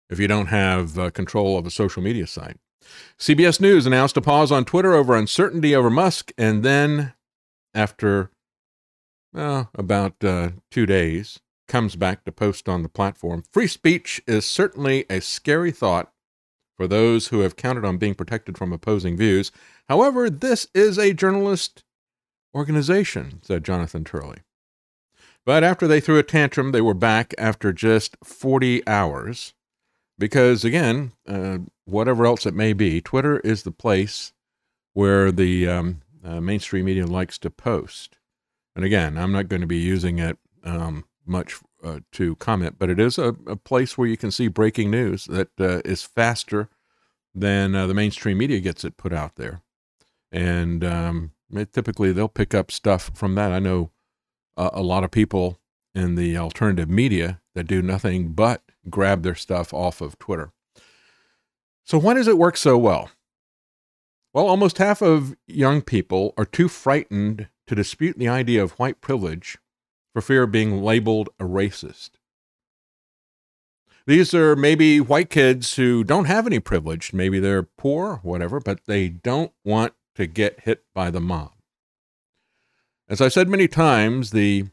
if 0.09 0.19
you 0.19 0.27
don't 0.27 0.47
have 0.47 0.97
uh, 0.97 1.09
control 1.09 1.57
of 1.57 1.65
a 1.65 1.71
social 1.71 2.01
media 2.01 2.27
site. 2.27 2.57
CBS 3.19 3.59
News 3.59 3.85
announced 3.85 4.17
a 4.17 4.21
pause 4.21 4.51
on 4.51 4.65
Twitter 4.65 4.93
over 4.93 5.15
uncertainty 5.15 5.75
over 5.75 5.89
Musk, 5.89 6.31
and 6.37 6.63
then 6.63 7.13
after 7.73 8.31
about 9.33 10.21
uh, 10.23 10.49
two 10.69 10.85
days, 10.85 11.39
comes 11.69 11.95
back 11.95 12.25
to 12.25 12.31
post 12.33 12.67
on 12.67 12.83
the 12.83 12.89
platform. 12.89 13.43
Free 13.53 13.67
speech 13.67 14.21
is 14.27 14.45
certainly 14.45 15.05
a 15.09 15.21
scary 15.21 15.71
thought 15.71 16.11
for 16.81 16.87
those 16.87 17.27
who 17.27 17.41
have 17.41 17.55
counted 17.55 17.85
on 17.85 17.97
being 17.97 18.15
protected 18.15 18.57
from 18.57 18.73
opposing 18.73 19.15
views. 19.15 19.51
However, 19.87 20.31
this 20.31 20.65
is 20.73 20.97
a 20.97 21.13
journalist 21.13 21.83
organization, 22.55 23.39
said 23.43 23.63
Jonathan 23.63 24.03
Turley. 24.03 24.39
But 25.45 25.63
after 25.63 25.87
they 25.87 25.99
threw 25.99 26.17
a 26.17 26.23
tantrum, 26.23 26.71
they 26.71 26.81
were 26.81 26.95
back 26.95 27.35
after 27.37 27.71
just 27.71 28.17
40 28.23 28.81
hours. 28.87 29.53
Because 30.17 30.65
again, 30.65 31.11
uh, 31.27 31.59
whatever 31.85 32.25
else 32.25 32.47
it 32.47 32.55
may 32.55 32.73
be, 32.73 32.99
Twitter 32.99 33.39
is 33.41 33.61
the 33.61 33.69
place 33.69 34.33
where 34.93 35.31
the 35.31 35.67
um, 35.67 36.01
uh, 36.25 36.41
mainstream 36.41 36.85
media 36.85 37.05
likes 37.05 37.37
to 37.37 37.51
post. 37.51 38.17
And 38.75 38.83
again, 38.83 39.19
I'm 39.19 39.31
not 39.31 39.49
going 39.49 39.61
to 39.61 39.67
be 39.67 39.77
using 39.77 40.17
it 40.17 40.39
um, 40.63 41.05
much 41.27 41.59
uh, 41.83 41.99
to 42.11 42.35
comment, 42.35 42.75
but 42.77 42.89
it 42.89 42.99
is 42.99 43.17
a, 43.17 43.35
a, 43.47 43.55
place 43.55 43.97
where 43.97 44.07
you 44.07 44.17
can 44.17 44.31
see 44.31 44.47
breaking 44.47 44.91
news 44.91 45.25
that 45.25 45.49
uh, 45.59 45.81
is 45.83 46.03
faster 46.03 46.69
than 47.33 47.75
uh, 47.75 47.87
the 47.87 47.93
mainstream 47.93 48.37
media 48.37 48.59
gets 48.59 48.83
it 48.83 48.97
put 48.97 49.13
out 49.13 49.35
there 49.35 49.61
and 50.31 50.83
um, 50.83 51.31
it, 51.51 51.73
typically 51.73 52.11
they'll 52.11 52.27
pick 52.27 52.53
up 52.53 52.71
stuff 52.71 53.11
from 53.13 53.35
that. 53.35 53.51
I 53.51 53.59
know 53.59 53.91
a 54.57 54.81
lot 54.81 55.03
of 55.03 55.11
people 55.11 55.59
in 55.95 56.15
the 56.15 56.37
alternative 56.37 56.89
media 56.89 57.41
that 57.55 57.65
do 57.65 57.81
nothing 57.81 58.29
but 58.33 58.61
grab 58.89 59.23
their 59.23 59.35
stuff 59.35 59.73
off 59.73 60.01
of 60.01 60.19
Twitter. 60.19 60.51
So, 61.83 61.97
why 61.97 62.13
does 62.13 62.27
it 62.27 62.37
work 62.37 62.57
so 62.57 62.77
well? 62.77 63.09
Well, 64.33 64.47
almost 64.47 64.77
half 64.77 65.01
of 65.01 65.35
young 65.47 65.81
people 65.81 66.33
are 66.37 66.45
too 66.45 66.67
frightened 66.67 67.47
to 67.67 67.75
dispute 67.75 68.17
the 68.17 68.29
idea 68.29 68.63
of 68.63 68.71
white 68.73 69.01
privilege 69.01 69.57
for 70.13 70.21
fear 70.21 70.43
of 70.43 70.51
being 70.51 70.81
labeled 70.81 71.29
a 71.39 71.43
racist. 71.43 72.11
These 74.07 74.33
are 74.33 74.55
maybe 74.55 74.99
white 74.99 75.29
kids 75.29 75.75
who 75.75 76.03
don't 76.03 76.25
have 76.25 76.47
any 76.47 76.59
privilege. 76.59 77.13
Maybe 77.13 77.39
they're 77.39 77.63
poor, 77.63 78.19
whatever, 78.23 78.59
but 78.59 78.85
they 78.85 79.09
don't 79.09 79.53
want 79.63 79.93
to 80.15 80.25
get 80.25 80.61
hit 80.61 80.83
by 80.93 81.11
the 81.11 81.21
mob. 81.21 81.51
As 83.07 83.21
I've 83.21 83.33
said 83.33 83.47
many 83.47 83.67
times, 83.67 84.31
the 84.31 84.65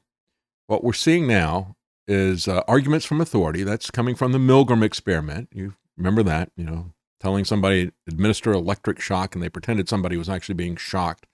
what 0.67 0.85
we're 0.85 0.93
seeing 0.93 1.27
now 1.27 1.77
is 2.07 2.49
uh, 2.49 2.63
arguments 2.67 3.05
from 3.05 3.21
authority. 3.21 3.63
That's 3.63 3.91
coming 3.91 4.15
from 4.15 4.33
the 4.33 4.39
Milgram 4.39 4.83
experiment. 4.83 5.49
You 5.53 5.75
remember 5.97 6.23
that, 6.23 6.51
you 6.57 6.65
know, 6.65 6.93
telling 7.21 7.45
somebody 7.45 7.91
administer 8.07 8.53
electric 8.53 9.01
shock, 9.01 9.35
and 9.35 9.43
they 9.43 9.49
pretended 9.49 9.89
somebody 9.89 10.17
was 10.17 10.29
actually 10.29 10.55
being 10.55 10.77
shocked. 10.77 11.27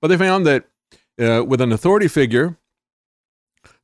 But 0.00 0.08
they 0.08 0.16
found 0.16 0.46
that 0.46 0.64
uh, 1.20 1.44
with 1.44 1.60
an 1.60 1.72
authority 1.72 2.08
figure, 2.08 2.56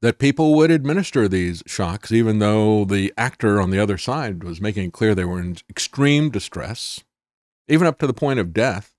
that 0.01 0.19
people 0.19 0.55
would 0.55 0.71
administer 0.71 1.29
these 1.29 1.63
shocks, 1.67 2.13
even 2.13 2.39
though 2.39 2.85
the 2.85 3.13
actor 3.17 3.61
on 3.61 3.71
the 3.71 3.79
other 3.79 3.99
side 3.99 4.45
was 4.45 4.61
making 4.61 4.87
it 4.87 4.93
clear 4.93 5.15
they 5.15 5.25
were 5.25 5.41
in 5.41 5.57
extreme 5.69 6.31
distress, 6.31 7.05
even 7.69 7.87
up 7.87 7.99
to 7.99 8.07
the 8.07 8.15
point 8.15 8.41
of 8.41 8.53
death. 8.53 8.95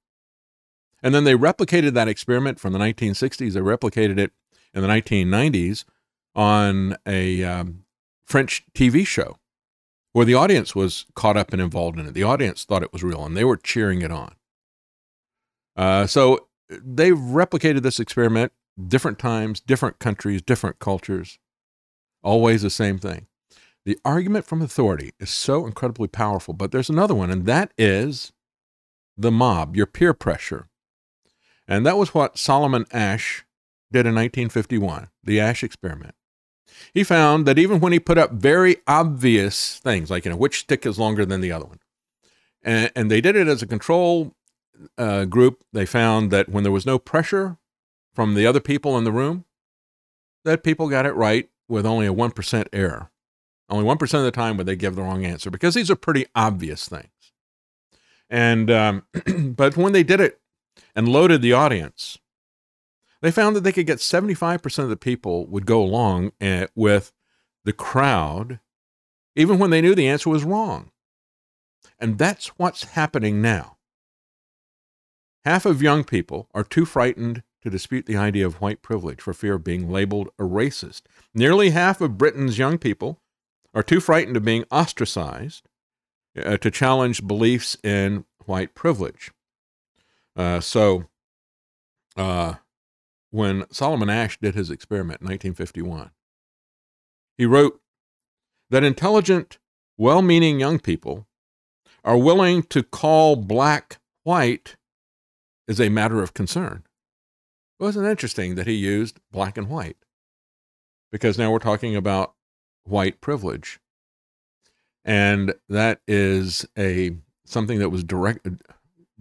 And 1.01 1.13
then 1.13 1.25
they 1.25 1.35
replicated 1.35 1.93
that 1.93 2.07
experiment 2.07 2.59
from 2.59 2.71
the 2.73 2.79
1960s. 2.79 3.53
They 3.53 3.59
replicated 3.59 4.17
it 4.17 4.31
in 4.73 4.81
the 4.81 4.87
1990s 4.87 5.83
on 6.35 6.95
a 7.05 7.43
um, 7.43 7.83
French 8.25 8.63
TV 8.73 9.05
show 9.05 9.37
where 10.13 10.25
the 10.25 10.35
audience 10.35 10.75
was 10.75 11.05
caught 11.15 11.35
up 11.35 11.51
and 11.51 11.61
involved 11.61 11.99
in 11.99 12.07
it. 12.07 12.13
The 12.13 12.23
audience 12.23 12.63
thought 12.63 12.83
it 12.83 12.93
was 12.93 13.03
real 13.03 13.25
and 13.25 13.35
they 13.35 13.43
were 13.43 13.57
cheering 13.57 14.01
it 14.01 14.11
on. 14.11 14.35
Uh, 15.75 16.07
so 16.07 16.47
they 16.69 17.11
replicated 17.11 17.81
this 17.81 17.99
experiment 17.99 18.51
different 18.87 19.19
times, 19.19 19.59
different 19.59 19.99
countries, 19.99 20.41
different 20.41 20.79
cultures, 20.79 21.39
always 22.23 22.61
the 22.61 22.69
same 22.69 22.97
thing. 22.97 23.27
The 23.85 23.99
argument 24.05 24.45
from 24.45 24.61
authority 24.61 25.11
is 25.19 25.29
so 25.29 25.65
incredibly 25.65 26.07
powerful, 26.07 26.53
but 26.53 26.71
there's 26.71 26.89
another 26.89 27.13
one, 27.13 27.29
and 27.29 27.45
that 27.45 27.71
is 27.77 28.31
the 29.17 29.31
mob, 29.31 29.75
your 29.75 29.85
peer 29.85 30.13
pressure. 30.13 30.67
And 31.67 31.85
that 31.85 31.97
was 31.97 32.13
what 32.13 32.37
Solomon 32.37 32.85
Asch 32.91 33.45
did 33.91 34.05
in 34.05 34.15
1951, 34.15 35.09
the 35.23 35.39
Asch 35.39 35.63
experiment. 35.63 36.15
He 36.93 37.03
found 37.03 37.45
that 37.45 37.59
even 37.59 37.79
when 37.79 37.93
he 37.93 37.99
put 37.99 38.17
up 38.17 38.31
very 38.31 38.77
obvious 38.87 39.79
things, 39.79 40.09
like, 40.09 40.25
you 40.25 40.31
know, 40.31 40.37
which 40.37 40.61
stick 40.61 40.85
is 40.85 40.97
longer 40.97 41.25
than 41.25 41.41
the 41.41 41.51
other 41.51 41.65
one, 41.65 41.79
and, 42.63 42.91
and 42.95 43.11
they 43.11 43.21
did 43.21 43.35
it 43.35 43.47
as 43.47 43.61
a 43.61 43.67
control 43.67 44.33
uh, 44.97 45.25
group, 45.25 45.63
they 45.73 45.85
found 45.85 46.31
that 46.31 46.49
when 46.49 46.63
there 46.63 46.71
was 46.71 46.85
no 46.85 46.97
pressure 46.97 47.57
from 48.13 48.35
the 48.35 48.45
other 48.45 48.59
people 48.59 48.97
in 48.97 49.03
the 49.03 49.11
room, 49.11 49.45
that 50.45 50.63
people 50.63 50.89
got 50.89 51.05
it 51.05 51.13
right 51.13 51.49
with 51.67 51.85
only 51.85 52.05
a 52.05 52.13
1% 52.13 52.67
error. 52.73 53.09
Only 53.69 53.85
1% 53.85 54.01
of 54.13 54.23
the 54.23 54.31
time 54.31 54.57
would 54.57 54.65
they 54.65 54.75
give 54.75 54.95
the 54.95 55.01
wrong 55.01 55.25
answer 55.25 55.49
because 55.49 55.73
these 55.73 55.89
are 55.89 55.95
pretty 55.95 56.25
obvious 56.35 56.87
things. 56.87 57.07
And, 58.29 58.69
um, 58.69 59.03
but 59.55 59.77
when 59.77 59.93
they 59.93 60.03
did 60.03 60.19
it 60.19 60.39
and 60.95 61.07
loaded 61.07 61.41
the 61.41 61.53
audience, 61.53 62.17
they 63.21 63.31
found 63.31 63.55
that 63.55 63.61
they 63.61 63.71
could 63.71 63.87
get 63.87 63.99
75% 63.99 64.79
of 64.79 64.89
the 64.89 64.97
people 64.97 65.45
would 65.47 65.65
go 65.65 65.81
along 65.81 66.33
eh, 66.41 66.67
with 66.75 67.13
the 67.63 67.73
crowd, 67.73 68.59
even 69.35 69.59
when 69.59 69.69
they 69.69 69.81
knew 69.81 69.95
the 69.95 70.07
answer 70.07 70.29
was 70.29 70.43
wrong. 70.43 70.91
And 71.99 72.17
that's 72.17 72.47
what's 72.59 72.83
happening 72.83 73.41
now. 73.41 73.77
Half 75.45 75.65
of 75.65 75.81
young 75.81 76.03
people 76.03 76.49
are 76.53 76.63
too 76.63 76.85
frightened 76.85 77.43
to 77.63 77.69
dispute 77.69 78.05
the 78.05 78.17
idea 78.17 78.45
of 78.45 78.59
white 78.59 78.81
privilege 78.81 79.21
for 79.21 79.33
fear 79.33 79.55
of 79.55 79.63
being 79.63 79.89
labeled 79.89 80.29
a 80.37 80.43
racist. 80.43 81.03
Nearly 81.33 81.69
half 81.69 82.01
of 82.01 82.17
Britain's 82.17 82.57
young 82.57 82.77
people 82.77 83.21
are 83.73 83.81
too 83.81 84.01
frightened 84.01 84.35
of 84.35 84.43
being 84.43 84.65
ostracized 84.69 85.67
uh, 86.37 86.57
to 86.57 86.69
challenge 86.69 87.25
beliefs 87.25 87.77
in 87.81 88.25
white 88.45 88.75
privilege. 88.75 89.31
Uh, 90.35 90.59
so, 90.59 91.05
uh, 92.17 92.55
when 93.31 93.65
Solomon 93.71 94.09
Asch 94.09 94.37
did 94.39 94.55
his 94.55 94.69
experiment 94.69 95.21
in 95.21 95.27
1951, 95.27 96.11
he 97.37 97.45
wrote 97.45 97.79
that 98.69 98.83
intelligent, 98.83 99.57
well 99.97 100.21
meaning 100.21 100.59
young 100.59 100.79
people 100.79 101.27
are 102.03 102.17
willing 102.17 102.63
to 102.63 102.83
call 102.83 103.37
black 103.37 103.99
white 104.23 104.75
is 105.67 105.79
a 105.79 105.89
matter 105.89 106.21
of 106.21 106.33
concern. 106.33 106.83
Wasn't 107.83 108.07
interesting 108.07 108.55
that 108.55 108.65
he 108.65 108.75
used 108.75 109.19
black 109.29 109.57
and 109.57 109.67
white 109.67 109.97
because 111.11 111.37
now 111.37 111.51
we're 111.51 111.59
talking 111.59 111.97
about 111.97 112.33
white 112.85 113.19
privilege. 113.19 113.77
And 115.03 115.53
that 115.67 115.99
is 116.07 116.65
a 116.77 117.17
something 117.45 117.79
that 117.79 117.89
was 117.89 118.05
direct, 118.05 118.47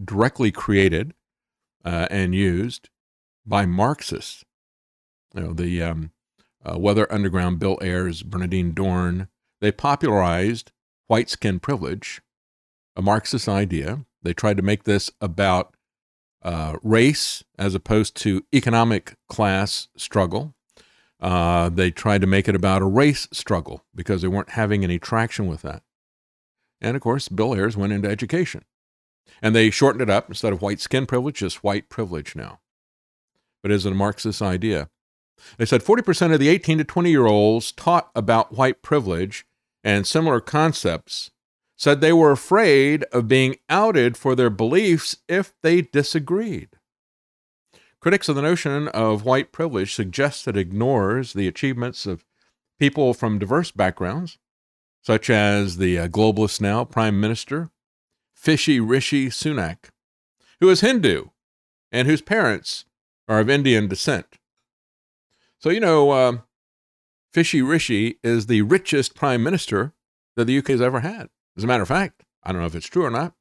directly 0.01 0.53
created 0.53 1.13
uh, 1.85 2.07
and 2.09 2.37
used 2.37 2.89
by 3.45 3.67
Marxists. 3.67 4.45
You 5.35 5.41
know, 5.41 5.53
the 5.55 5.83
um, 5.83 6.13
uh, 6.65 6.79
Weather 6.79 7.13
Underground, 7.13 7.59
Bill 7.59 7.81
Ayers, 7.83 8.23
Bernardine 8.23 8.73
Dohrn, 8.75 9.27
they 9.61 9.73
popularized 9.73 10.71
white 11.09 11.29
skin 11.29 11.59
privilege, 11.59 12.23
a 12.95 13.03
Marxist 13.03 13.49
idea. 13.49 14.05
They 14.23 14.33
tried 14.33 14.57
to 14.59 14.63
make 14.63 14.85
this 14.85 15.11
about 15.21 15.75
uh, 16.45 16.77
race 16.83 17.45
as 17.59 17.75
opposed 17.75 18.17
to 18.17 18.45
economic 18.55 19.17
class 19.29 19.89
struggle. 19.97 20.55
Uh, 21.21 21.69
they 21.69 21.91
tried 21.91 22.21
to 22.21 22.27
make 22.27 22.49
it 22.49 22.57
about 22.57 22.83
a 22.83 22.87
race 22.87 23.29
struggle 23.33 23.85
because 23.95 24.23
they 24.23 24.29
weren't 24.29 24.51
having 24.51 24.83
any 24.83 24.99
traction 24.99 25.47
with 25.47 25.63
that. 25.63 25.83
And 26.81 26.97
of 26.97 27.03
course, 27.03 27.29
Bill 27.29 27.55
Ayers 27.55 27.77
went 27.77 27.93
into 27.93 28.11
education. 28.11 28.65
And 29.41 29.55
they 29.55 29.71
shortened 29.71 30.03
it 30.03 30.11
up 30.11 30.29
instead 30.29 30.53
of 30.53 30.63
white 30.63 30.81
skin 30.81 31.07
privilege, 31.07 31.37
just 31.37 31.65
white 31.65 31.89
privilege 31.89 32.35
now. 32.35 32.61
But 33.63 33.71
is 33.71 33.87
it 33.87 33.93
a 33.93 33.95
Marxist 33.95 34.43
idea? 34.43 34.89
They 35.59 35.67
said 35.67 35.83
40% 35.83 36.33
of 36.33 36.41
the 36.41 36.49
18 36.49 36.79
to 36.79 36.85
20 36.85 37.11
year 37.11 37.27
olds 37.27 37.73
taught 37.73 38.11
about 38.15 38.57
white 38.57 38.83
privilege 38.83 39.47
and 39.85 40.07
similar 40.07 40.41
concepts 40.41 41.31
said 41.83 42.01
they 42.01 42.13
were 42.13 42.31
afraid 42.31 43.03
of 43.11 43.27
being 43.27 43.57
outed 43.69 44.17
for 44.17 44.37
their 44.37 44.49
beliefs 44.49 45.17
if 45.29 45.53
they 45.63 45.83
disagreed. 45.83 46.69
Critics 47.99 48.29
of 48.29 48.37
the 48.37 48.43
notion 48.43 48.87
of 48.87 49.25
white 49.25 49.51
privilege 49.51 49.93
suggest 49.93 50.47
it 50.47 50.57
ignores 50.57 51.33
the 51.33 51.49
achievements 51.49 52.07
of 52.07 52.25
people 52.79 53.13
from 53.13 53.41
diverse 53.41 53.73
backgrounds, 53.73 54.39
such 55.03 55.29
as 55.29 55.79
the 55.79 55.99
uh, 55.99 56.07
globalist 56.07 56.61
now 56.61 56.85
Prime 56.85 57.21
Minister, 57.21 57.73
Fishy 58.33 58.79
Rishi 58.79 59.27
Sunak, 59.27 59.91
who 60.61 60.69
is 60.69 60.83
Hindu 60.83 61.31
and 61.91 62.07
whose 62.07 62.23
parents 62.23 62.85
are 63.27 63.41
of 63.41 63.51
Indian 63.51 63.89
descent. 63.89 64.39
So, 65.59 65.69
you 65.69 65.81
know, 65.81 66.13
uh, 66.13 66.39
Fishy 67.33 67.61
Rishi 67.61 68.21
is 68.23 68.47
the 68.47 68.63
richest 68.63 69.17
prime 69.17 69.43
minister 69.43 69.95
that 70.37 70.45
the 70.45 70.59
UK 70.59 70.69
has 70.69 70.81
ever 70.81 71.01
had. 71.01 71.29
As 71.57 71.65
a 71.65 71.67
matter 71.67 71.83
of 71.83 71.89
fact, 71.89 72.23
I 72.43 72.53
don't 72.53 72.61
know 72.61 72.67
if 72.67 72.75
it's 72.75 72.87
true 72.87 73.05
or 73.05 73.11
not, 73.11 73.35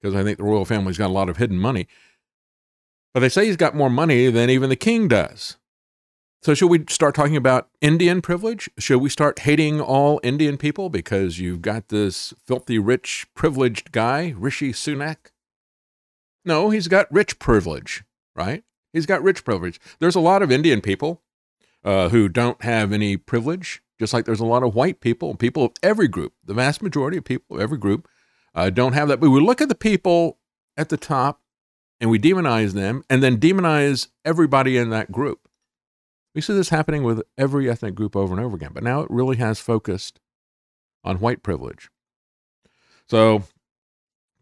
because 0.00 0.14
I 0.14 0.22
think 0.22 0.38
the 0.38 0.44
royal 0.44 0.64
family's 0.64 0.98
got 0.98 1.10
a 1.10 1.12
lot 1.12 1.28
of 1.28 1.36
hidden 1.36 1.58
money. 1.58 1.86
But 3.12 3.20
they 3.20 3.28
say 3.28 3.46
he's 3.46 3.56
got 3.56 3.74
more 3.74 3.90
money 3.90 4.30
than 4.30 4.50
even 4.50 4.70
the 4.70 4.76
king 4.76 5.08
does. 5.08 5.56
So, 6.42 6.54
should 6.54 6.68
we 6.68 6.84
start 6.88 7.14
talking 7.14 7.36
about 7.36 7.68
Indian 7.82 8.22
privilege? 8.22 8.70
Should 8.78 9.00
we 9.02 9.10
start 9.10 9.40
hating 9.40 9.78
all 9.78 10.20
Indian 10.22 10.56
people 10.56 10.88
because 10.88 11.38
you've 11.38 11.60
got 11.60 11.88
this 11.88 12.32
filthy, 12.46 12.78
rich, 12.78 13.26
privileged 13.34 13.92
guy, 13.92 14.34
Rishi 14.38 14.72
Sunak? 14.72 15.32
No, 16.42 16.70
he's 16.70 16.88
got 16.88 17.12
rich 17.12 17.38
privilege, 17.38 18.04
right? 18.34 18.64
He's 18.94 19.04
got 19.04 19.22
rich 19.22 19.44
privilege. 19.44 19.78
There's 19.98 20.14
a 20.14 20.20
lot 20.20 20.42
of 20.42 20.50
Indian 20.50 20.80
people 20.80 21.20
uh, 21.84 22.08
who 22.08 22.26
don't 22.26 22.62
have 22.62 22.90
any 22.90 23.18
privilege, 23.18 23.82
just 24.00 24.12
like 24.12 24.24
there's 24.24 24.40
a 24.40 24.46
lot 24.46 24.64
of 24.64 24.74
white 24.74 25.00
people, 25.00 25.30
and 25.30 25.38
people 25.38 25.64
of 25.64 25.72
every 25.82 26.08
group, 26.08 26.32
the 26.44 26.54
vast 26.54 26.82
majority 26.82 27.18
of 27.18 27.24
people 27.24 27.56
of 27.56 27.62
every 27.62 27.78
group 27.78 28.08
uh, 28.54 28.70
don't 28.70 28.94
have 28.94 29.06
that. 29.08 29.20
But 29.20 29.30
we 29.30 29.40
look 29.40 29.60
at 29.60 29.68
the 29.68 29.76
people 29.76 30.38
at 30.76 30.88
the 30.88 30.96
top 30.96 31.40
and 32.00 32.10
we 32.10 32.18
demonize 32.18 32.72
them 32.72 33.04
and 33.08 33.22
then 33.22 33.38
demonize 33.38 34.08
everybody 34.24 34.76
in 34.76 34.90
that 34.90 35.12
group. 35.12 35.48
We 36.34 36.40
see 36.40 36.54
this 36.54 36.70
happening 36.70 37.02
with 37.02 37.22
every 37.36 37.68
ethnic 37.68 37.94
group 37.94 38.16
over 38.16 38.34
and 38.34 38.44
over 38.44 38.56
again, 38.56 38.70
but 38.72 38.82
now 38.82 39.02
it 39.02 39.10
really 39.10 39.36
has 39.36 39.60
focused 39.60 40.18
on 41.04 41.18
white 41.18 41.42
privilege. 41.42 41.90
So, 43.06 43.42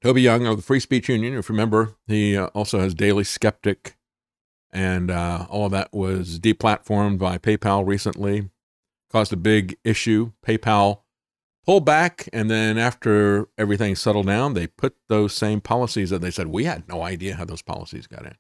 Toby 0.03 0.23
Young 0.23 0.47
of 0.47 0.57
the 0.57 0.63
Free 0.63 0.81
Speech 0.81 1.09
Union, 1.09 1.35
if 1.37 1.49
you 1.49 1.53
remember, 1.55 1.97
he 2.07 2.37
uh, 2.37 2.47
also 2.49 2.79
has 2.79 2.95
Daily 2.95 3.25
Skeptic 3.25 3.97
and 4.71 5.11
uh, 5.11 5.47
all 5.49 5.67
of 5.67 5.73
that 5.73 5.93
was 5.93 6.39
deplatformed 6.39 7.19
by 7.19 7.39
PayPal 7.39 7.87
recently. 7.87 8.51
Caused 9.11 9.33
a 9.33 9.37
big 9.37 9.77
issue. 9.85 10.33
PayPal 10.47 11.01
pulled 11.65 11.85
back, 11.85 12.29
and 12.33 12.51
then 12.51 12.79
after 12.79 13.49
everything 13.59 13.95
settled 13.95 14.27
down, 14.27 14.55
they 14.55 14.67
put 14.67 14.97
those 15.09 15.35
same 15.35 15.61
policies 15.61 16.11
that 16.11 16.21
they 16.21 16.31
said 16.31 16.49
we 16.49 16.65
had 16.65 16.89
no 16.89 17.03
idea 17.03 17.37
how 17.37 17.45
those 17.45 17.63
policies 17.63 18.07
got 18.07 18.25
in. 18.25 18.37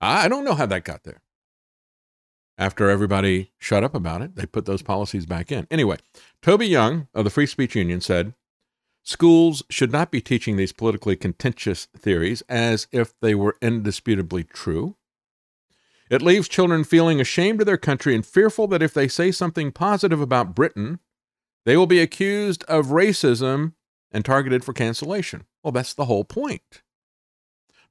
I 0.00 0.28
don't 0.28 0.44
know 0.44 0.54
how 0.54 0.66
that 0.66 0.84
got 0.84 1.04
there. 1.04 1.20
After 2.56 2.90
everybody 2.90 3.52
shut 3.58 3.84
up 3.84 3.94
about 3.94 4.20
it, 4.20 4.36
they 4.36 4.44
put 4.44 4.66
those 4.66 4.82
policies 4.82 5.24
back 5.24 5.50
in. 5.50 5.66
Anyway, 5.70 5.96
Toby 6.42 6.66
Young 6.66 7.08
of 7.14 7.24
the 7.24 7.30
Free 7.30 7.46
Speech 7.46 7.74
Union 7.74 8.02
said 8.02 8.34
schools 9.02 9.62
should 9.70 9.90
not 9.92 10.10
be 10.10 10.20
teaching 10.20 10.56
these 10.56 10.72
politically 10.72 11.16
contentious 11.16 11.86
theories 11.96 12.42
as 12.50 12.86
if 12.92 13.14
they 13.20 13.34
were 13.34 13.56
indisputably 13.62 14.44
true. 14.44 14.96
It 16.10 16.22
leaves 16.22 16.48
children 16.48 16.82
feeling 16.82 17.20
ashamed 17.20 17.60
of 17.60 17.66
their 17.66 17.76
country 17.76 18.16
and 18.16 18.26
fearful 18.26 18.66
that 18.68 18.82
if 18.82 18.92
they 18.92 19.06
say 19.06 19.30
something 19.30 19.70
positive 19.70 20.20
about 20.20 20.56
Britain, 20.56 20.98
they 21.64 21.76
will 21.76 21.86
be 21.86 22.00
accused 22.00 22.64
of 22.64 22.86
racism 22.86 23.74
and 24.10 24.24
targeted 24.24 24.64
for 24.64 24.72
cancellation. 24.72 25.44
Well, 25.62 25.70
that's 25.70 25.94
the 25.94 26.06
whole 26.06 26.24
point. 26.24 26.82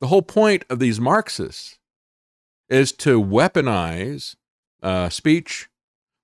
The 0.01 0.07
whole 0.07 0.21
point 0.21 0.65
of 0.69 0.79
these 0.79 0.99
Marxists 0.99 1.79
is 2.67 2.91
to 2.93 3.21
weaponize 3.23 4.35
uh, 4.83 5.07
speech, 5.09 5.69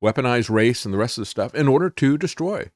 weaponize 0.03 0.49
race, 0.49 0.83
and 0.83 0.93
the 0.93 0.97
rest 0.97 1.17
of 1.17 1.21
the 1.21 1.25
stuff 1.25 1.55
in 1.55 1.67
order 1.67 1.89
to 1.89 2.17
destroy 2.17 2.71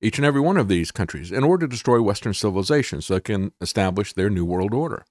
each 0.00 0.18
and 0.18 0.26
every 0.26 0.40
one 0.40 0.56
of 0.56 0.68
these 0.68 0.90
countries, 0.90 1.32
in 1.32 1.42
order 1.42 1.66
to 1.66 1.70
destroy 1.70 2.02
Western 2.02 2.34
civilization 2.34 3.00
so 3.00 3.14
they 3.14 3.20
can 3.20 3.52
establish 3.60 4.12
their 4.12 4.28
New 4.28 4.44
World 4.44 4.74
Order. 4.74 5.04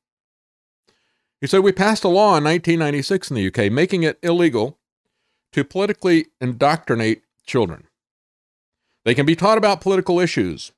He 1.42 1.48
said, 1.48 1.60
We 1.60 1.72
passed 1.72 2.04
a 2.04 2.08
law 2.08 2.38
in 2.38 2.44
1996 2.44 3.30
in 3.32 3.36
the 3.36 3.48
UK 3.48 3.72
making 3.72 4.04
it 4.04 4.20
illegal 4.24 4.80
to 5.54 5.64
politically 5.64 6.28
indoctrinate 6.42 7.24
children. 7.46 7.88
They 9.04 9.16
can 9.16 9.26
be 9.26 9.36
taught 9.36 9.58
about 9.58 9.82
political 9.82 10.20
issues, 10.20 10.72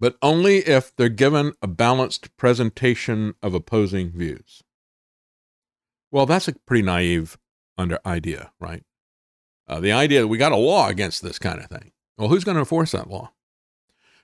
but 0.00 0.16
only 0.20 0.58
if 0.58 0.94
they're 0.96 1.08
given 1.08 1.52
a 1.62 1.68
balanced 1.68 2.36
presentation 2.36 3.34
of 3.42 3.54
opposing 3.54 4.10
views. 4.10 4.62
Well, 6.10 6.26
that's 6.26 6.48
a 6.48 6.54
pretty 6.66 6.82
naive 6.82 7.38
under 7.78 8.00
idea, 8.04 8.50
right? 8.58 8.82
Uh, 9.68 9.78
the 9.78 9.92
idea 9.92 10.20
that 10.20 10.28
we 10.28 10.38
got 10.38 10.52
a 10.52 10.56
law 10.56 10.88
against 10.88 11.22
this 11.22 11.38
kind 11.38 11.60
of 11.60 11.66
thing. 11.66 11.92
Well, 12.18 12.28
who's 12.28 12.44
going 12.44 12.56
to 12.56 12.60
enforce 12.60 12.90
that 12.92 13.08
law? 13.08 13.30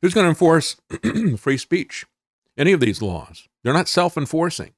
Who's 0.03 0.13
going 0.13 0.25
to 0.25 0.31
enforce 0.31 0.77
free 1.39 1.57
speech? 1.57 2.05
Any 2.59 2.73
of 2.73 2.81
these 2.81 3.01
laws? 3.01 3.49
They're 3.63 3.73
not 3.73 3.89
self 3.89 4.17
enforcing. 4.17 4.73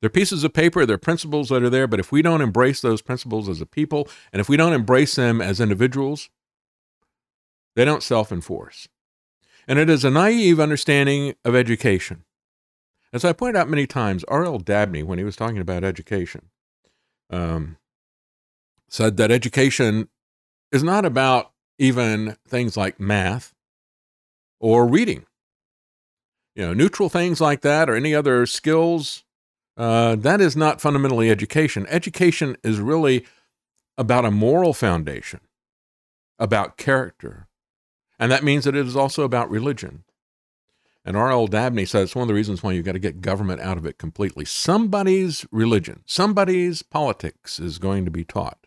They're 0.00 0.10
pieces 0.10 0.44
of 0.44 0.52
paper, 0.52 0.84
they're 0.84 0.98
principles 0.98 1.48
that 1.48 1.62
are 1.62 1.70
there, 1.70 1.86
but 1.86 2.00
if 2.00 2.12
we 2.12 2.20
don't 2.20 2.42
embrace 2.42 2.80
those 2.80 3.00
principles 3.00 3.48
as 3.48 3.60
a 3.60 3.66
people, 3.66 4.08
and 4.32 4.40
if 4.40 4.48
we 4.48 4.56
don't 4.56 4.74
embrace 4.74 5.14
them 5.14 5.40
as 5.40 5.60
individuals, 5.60 6.28
they 7.74 7.84
don't 7.84 8.02
self 8.02 8.30
enforce. 8.30 8.88
And 9.66 9.78
it 9.78 9.88
is 9.88 10.04
a 10.04 10.10
naive 10.10 10.60
understanding 10.60 11.34
of 11.44 11.54
education. 11.54 12.24
As 13.12 13.24
I 13.24 13.32
pointed 13.32 13.56
out 13.56 13.70
many 13.70 13.86
times, 13.86 14.24
R.L. 14.24 14.58
Dabney, 14.58 15.02
when 15.02 15.18
he 15.18 15.24
was 15.24 15.36
talking 15.36 15.58
about 15.58 15.84
education, 15.84 16.50
um, 17.30 17.78
said 18.88 19.16
that 19.16 19.30
education 19.30 20.08
is 20.70 20.82
not 20.82 21.04
about 21.04 21.52
even 21.78 22.36
things 22.46 22.76
like 22.76 23.00
math 23.00 23.54
or 24.60 24.86
reading. 24.86 25.26
You 26.54 26.66
know, 26.66 26.74
neutral 26.74 27.08
things 27.08 27.40
like 27.40 27.62
that 27.62 27.88
or 27.88 27.94
any 27.94 28.14
other 28.14 28.46
skills 28.46 29.24
uh, 29.76 30.16
that 30.16 30.40
is 30.40 30.56
not 30.56 30.80
fundamentally 30.80 31.30
education. 31.30 31.86
Education 31.88 32.56
is 32.62 32.78
really 32.78 33.26
about 33.98 34.24
a 34.24 34.30
moral 34.30 34.72
foundation, 34.72 35.40
about 36.38 36.76
character. 36.76 37.48
And 38.18 38.30
that 38.30 38.44
means 38.44 38.64
that 38.64 38.76
it 38.76 38.86
is 38.86 38.96
also 38.96 39.22
about 39.24 39.50
religion. 39.50 40.04
And 41.04 41.16
R.L. 41.16 41.48
Dabney 41.48 41.84
says 41.84 42.04
it's 42.04 42.16
one 42.16 42.22
of 42.22 42.28
the 42.28 42.34
reasons 42.34 42.62
why 42.62 42.72
you've 42.72 42.86
got 42.86 42.92
to 42.92 42.98
get 42.98 43.20
government 43.20 43.60
out 43.60 43.76
of 43.76 43.84
it 43.84 43.98
completely. 43.98 44.44
Somebody's 44.44 45.44
religion, 45.50 46.02
somebody's 46.06 46.82
politics 46.82 47.60
is 47.60 47.78
going 47.78 48.06
to 48.06 48.10
be 48.10 48.24
taught, 48.24 48.66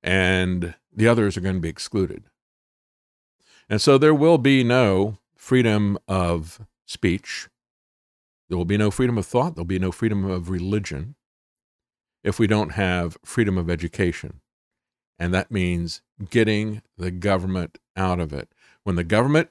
and 0.00 0.74
the 0.94 1.08
others 1.08 1.36
are 1.36 1.40
going 1.40 1.56
to 1.56 1.60
be 1.60 1.68
excluded. 1.68 2.24
And 3.68 3.80
so 3.80 3.98
there 3.98 4.14
will 4.14 4.38
be 4.38 4.62
no 4.62 5.18
freedom 5.34 5.98
of 6.06 6.60
speech 6.86 7.48
There 8.52 8.58
will 8.58 8.66
be 8.66 8.76
no 8.76 8.90
freedom 8.90 9.16
of 9.16 9.24
thought, 9.24 9.54
there'll 9.54 9.64
be 9.64 9.78
no 9.78 9.90
freedom 9.90 10.26
of 10.26 10.50
religion 10.50 11.14
if 12.22 12.38
we 12.38 12.46
don't 12.46 12.72
have 12.72 13.16
freedom 13.24 13.56
of 13.56 13.70
education. 13.70 14.42
And 15.18 15.32
that 15.32 15.50
means 15.50 16.02
getting 16.28 16.82
the 16.98 17.10
government 17.10 17.78
out 17.96 18.20
of 18.20 18.30
it. 18.34 18.50
When 18.84 18.96
the 18.96 19.04
government 19.04 19.48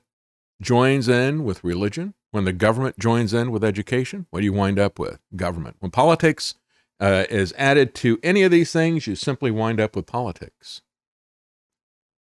joins 0.62 1.10
in 1.10 1.44
with 1.44 1.64
religion, 1.64 2.14
when 2.30 2.46
the 2.46 2.54
government 2.54 3.00
joins 3.00 3.34
in 3.34 3.50
with 3.50 3.64
education, 3.64 4.28
what 4.30 4.42
do 4.42 4.46
you 4.46 4.54
wind 4.54 4.78
up 4.78 5.00
with? 5.00 5.18
Government. 5.36 5.78
When 5.80 5.90
politics 5.90 6.54
uh, 7.00 7.26
is 7.28 7.56
added 7.58 7.96
to 7.96 8.20
any 8.22 8.44
of 8.44 8.52
these 8.52 8.72
things, 8.72 9.08
you 9.08 9.16
simply 9.16 9.50
wind 9.50 9.80
up 9.80 9.96
with 9.96 10.06
politics. 10.06 10.84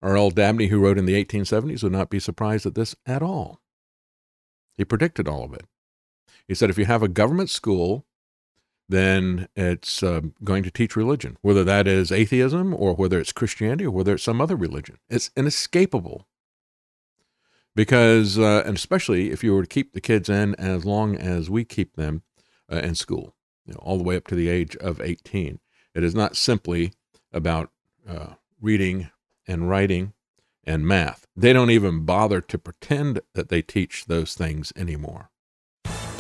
R.L. 0.02 0.32
Dabney, 0.32 0.68
who 0.68 0.82
wrote 0.82 0.98
in 0.98 1.06
the 1.06 1.24
1870s, 1.24 1.84
would 1.84 1.94
not 1.94 2.10
be 2.10 2.20
surprised 2.20 2.66
at 2.66 2.76
this 2.76 2.98
at 3.06 3.22
all. 3.22 3.62
He 4.76 4.84
predicted 4.84 5.30
all 5.30 5.46
of 5.46 5.54
it. 5.54 5.64
He 6.48 6.56
said 6.56 6.70
if 6.70 6.78
you 6.78 6.86
have 6.86 7.04
a 7.04 7.08
government 7.08 7.50
school, 7.50 8.06
then 8.88 9.48
it's 9.56 10.04
uh, 10.04 10.22
going 10.44 10.64
to 10.64 10.72
teach 10.72 10.96
religion, 10.96 11.38
whether 11.42 11.64
that 11.64 11.88
is 11.88 12.12
atheism 12.12 12.74
or 12.74 12.94
whether 12.94 13.20
it's 13.20 13.32
Christianity 13.32 13.86
or 13.86 13.92
whether 13.92 14.14
it's 14.14 14.24
some 14.24 14.42
other 14.42 14.56
religion. 14.56 14.98
It's 15.10 15.32
inescapable. 15.36 16.28
Because, 17.76 18.38
uh, 18.38 18.64
and 18.66 18.78
especially 18.78 19.32
if 19.32 19.44
you 19.44 19.54
were 19.54 19.64
to 19.64 19.68
keep 19.68 19.94
the 19.94 20.02
kids 20.02 20.30
in 20.30 20.56
as 20.56 20.86
long 20.86 21.16
as 21.16 21.50
we 21.50 21.66
keep 21.66 21.96
them 21.96 22.22
uh, 22.72 22.78
in 22.78 22.96
school, 22.96 23.36
you 23.66 23.74
know, 23.74 23.80
all 23.80 23.98
the 23.98 24.04
way 24.04 24.16
up 24.16 24.28
to 24.28 24.36
the 24.36 24.48
age 24.48 24.78
of 24.78 25.02
18, 25.02 25.60
it 25.94 26.04
is 26.04 26.16
not 26.16 26.38
simply 26.38 26.94
about 27.34 27.72
uh, 28.08 28.36
reading 28.62 29.10
and 29.48 29.70
writing 29.70 30.14
and 30.64 30.88
math. 30.88 31.28
They 31.36 31.54
don't 31.54 31.72
even 31.72 32.06
bother 32.06 32.40
to 32.40 32.58
pretend 32.58 33.22
that 33.34 33.50
they 33.50 33.62
teach 33.62 34.06
those 34.06 34.36
things 34.36 34.72
anymore. 34.76 35.32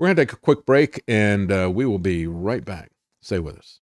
We're 0.00 0.06
going 0.06 0.16
to 0.16 0.24
take 0.24 0.32
a 0.32 0.36
quick 0.36 0.64
break 0.64 1.04
and 1.08 1.52
uh, 1.52 1.70
we 1.70 1.84
will 1.84 1.98
be 1.98 2.26
right 2.26 2.64
back. 2.64 2.90
Stay 3.20 3.38
with 3.38 3.58
us. 3.58 3.79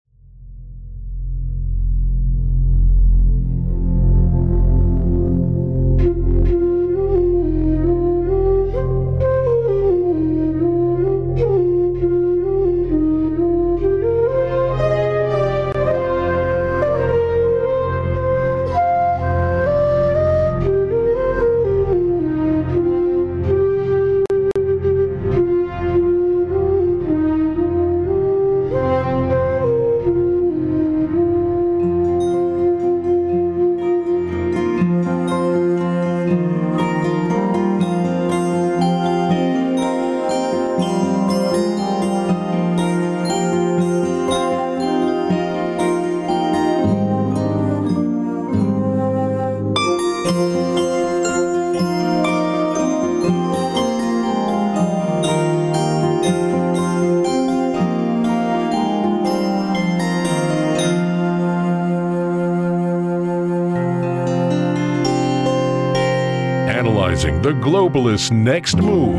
The 67.46 67.52
globalists' 67.52 68.32
next 68.32 68.76
move. 68.78 69.14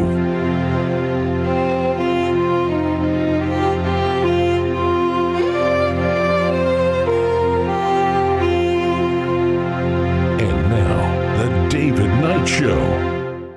And 10.42 10.70
now, 10.70 11.38
the 11.38 11.70
David 11.70 12.10
Knight 12.20 12.46
Show. 12.46 13.54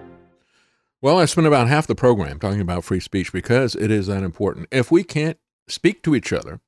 Well, 1.02 1.18
I 1.18 1.24
spent 1.24 1.48
about 1.48 1.66
half 1.66 1.88
the 1.88 1.96
program 1.96 2.38
talking 2.38 2.60
about 2.60 2.84
free 2.84 3.00
speech 3.00 3.32
because 3.32 3.74
it 3.74 3.90
is 3.90 4.06
that 4.06 4.22
important. 4.22 4.68
If 4.70 4.92
we 4.92 5.02
can't 5.02 5.38
speak 5.66 6.04
to 6.04 6.14
each 6.14 6.32
other, 6.32 6.60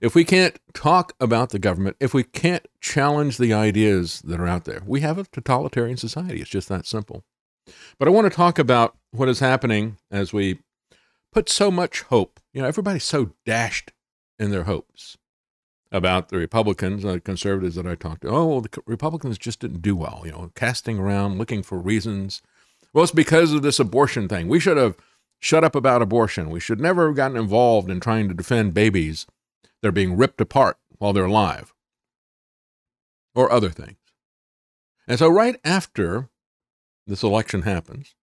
if 0.00 0.16
we 0.16 0.24
can't 0.24 0.58
talk 0.74 1.12
about 1.20 1.50
the 1.50 1.60
government, 1.60 1.96
if 2.00 2.12
we 2.12 2.24
can't 2.24 2.66
challenge 2.80 3.38
the 3.38 3.52
ideas 3.52 4.20
that 4.22 4.40
are 4.40 4.48
out 4.48 4.64
there, 4.64 4.82
we 4.84 5.02
have 5.02 5.16
a 5.16 5.26
totalitarian 5.26 5.96
society. 5.96 6.40
It's 6.40 6.50
just 6.50 6.68
that 6.70 6.86
simple. 6.86 7.22
But 7.98 8.08
I 8.08 8.10
want 8.10 8.30
to 8.30 8.36
talk 8.36 8.58
about 8.58 8.96
what 9.10 9.28
is 9.28 9.40
happening 9.40 9.96
as 10.10 10.32
we 10.32 10.58
put 11.32 11.48
so 11.48 11.70
much 11.70 12.02
hope. 12.02 12.40
You 12.52 12.62
know, 12.62 12.68
everybody's 12.68 13.04
so 13.04 13.32
dashed 13.44 13.92
in 14.38 14.50
their 14.50 14.64
hopes 14.64 15.16
about 15.92 16.28
the 16.28 16.36
Republicans, 16.36 17.02
the 17.02 17.20
conservatives 17.20 17.76
that 17.76 17.86
I 17.86 17.94
talked 17.94 18.22
to. 18.22 18.28
Oh, 18.28 18.46
well, 18.46 18.60
the 18.60 18.82
Republicans 18.86 19.38
just 19.38 19.60
didn't 19.60 19.82
do 19.82 19.96
well, 19.96 20.22
you 20.24 20.32
know, 20.32 20.50
casting 20.54 20.98
around, 20.98 21.38
looking 21.38 21.62
for 21.62 21.78
reasons. 21.78 22.42
Well, 22.92 23.04
it's 23.04 23.12
because 23.12 23.52
of 23.52 23.62
this 23.62 23.78
abortion 23.78 24.28
thing. 24.28 24.48
We 24.48 24.60
should 24.60 24.76
have 24.76 24.96
shut 25.38 25.64
up 25.64 25.74
about 25.74 26.02
abortion. 26.02 26.50
We 26.50 26.60
should 26.60 26.80
never 26.80 27.06
have 27.06 27.16
gotten 27.16 27.36
involved 27.36 27.90
in 27.90 28.00
trying 28.00 28.28
to 28.28 28.34
defend 28.34 28.74
babies 28.74 29.26
they're 29.82 29.92
being 29.92 30.16
ripped 30.16 30.40
apart 30.40 30.78
while 30.98 31.12
they're 31.12 31.26
alive, 31.26 31.74
or 33.34 33.52
other 33.52 33.68
things. 33.68 33.98
And 35.06 35.18
so, 35.18 35.28
right 35.28 35.60
after 35.64 36.30
this 37.06 37.22
election 37.22 37.62
happens, 37.62 38.14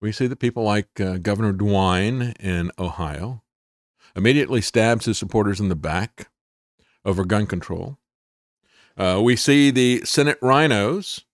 we 0.00 0.12
see 0.12 0.26
that 0.26 0.38
people 0.38 0.62
like 0.62 1.00
uh, 1.00 1.18
Governor 1.18 1.52
DeWine 1.52 2.34
in 2.40 2.70
Ohio 2.78 3.42
immediately 4.16 4.60
stabs 4.60 5.06
his 5.06 5.18
supporters 5.18 5.60
in 5.60 5.68
the 5.68 5.76
back 5.76 6.28
over 7.04 7.24
gun 7.24 7.46
control. 7.46 7.98
Uh, 8.96 9.20
we 9.22 9.36
see 9.36 9.70
the 9.70 10.02
Senate 10.04 10.40
RINOs 10.40 11.24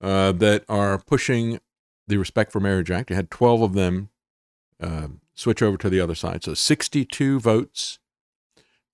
uh, 0.00 0.32
that 0.32 0.64
are 0.68 0.98
pushing 0.98 1.60
the 2.06 2.16
Respect 2.16 2.52
for 2.52 2.60
Marriage 2.60 2.90
Act. 2.90 3.10
You 3.10 3.16
had 3.16 3.30
12 3.30 3.62
of 3.62 3.72
them 3.74 4.10
uh, 4.80 5.08
switch 5.34 5.62
over 5.62 5.76
to 5.78 5.90
the 5.90 6.00
other 6.00 6.14
side. 6.14 6.44
So 6.44 6.54
62 6.54 7.40
votes 7.40 7.98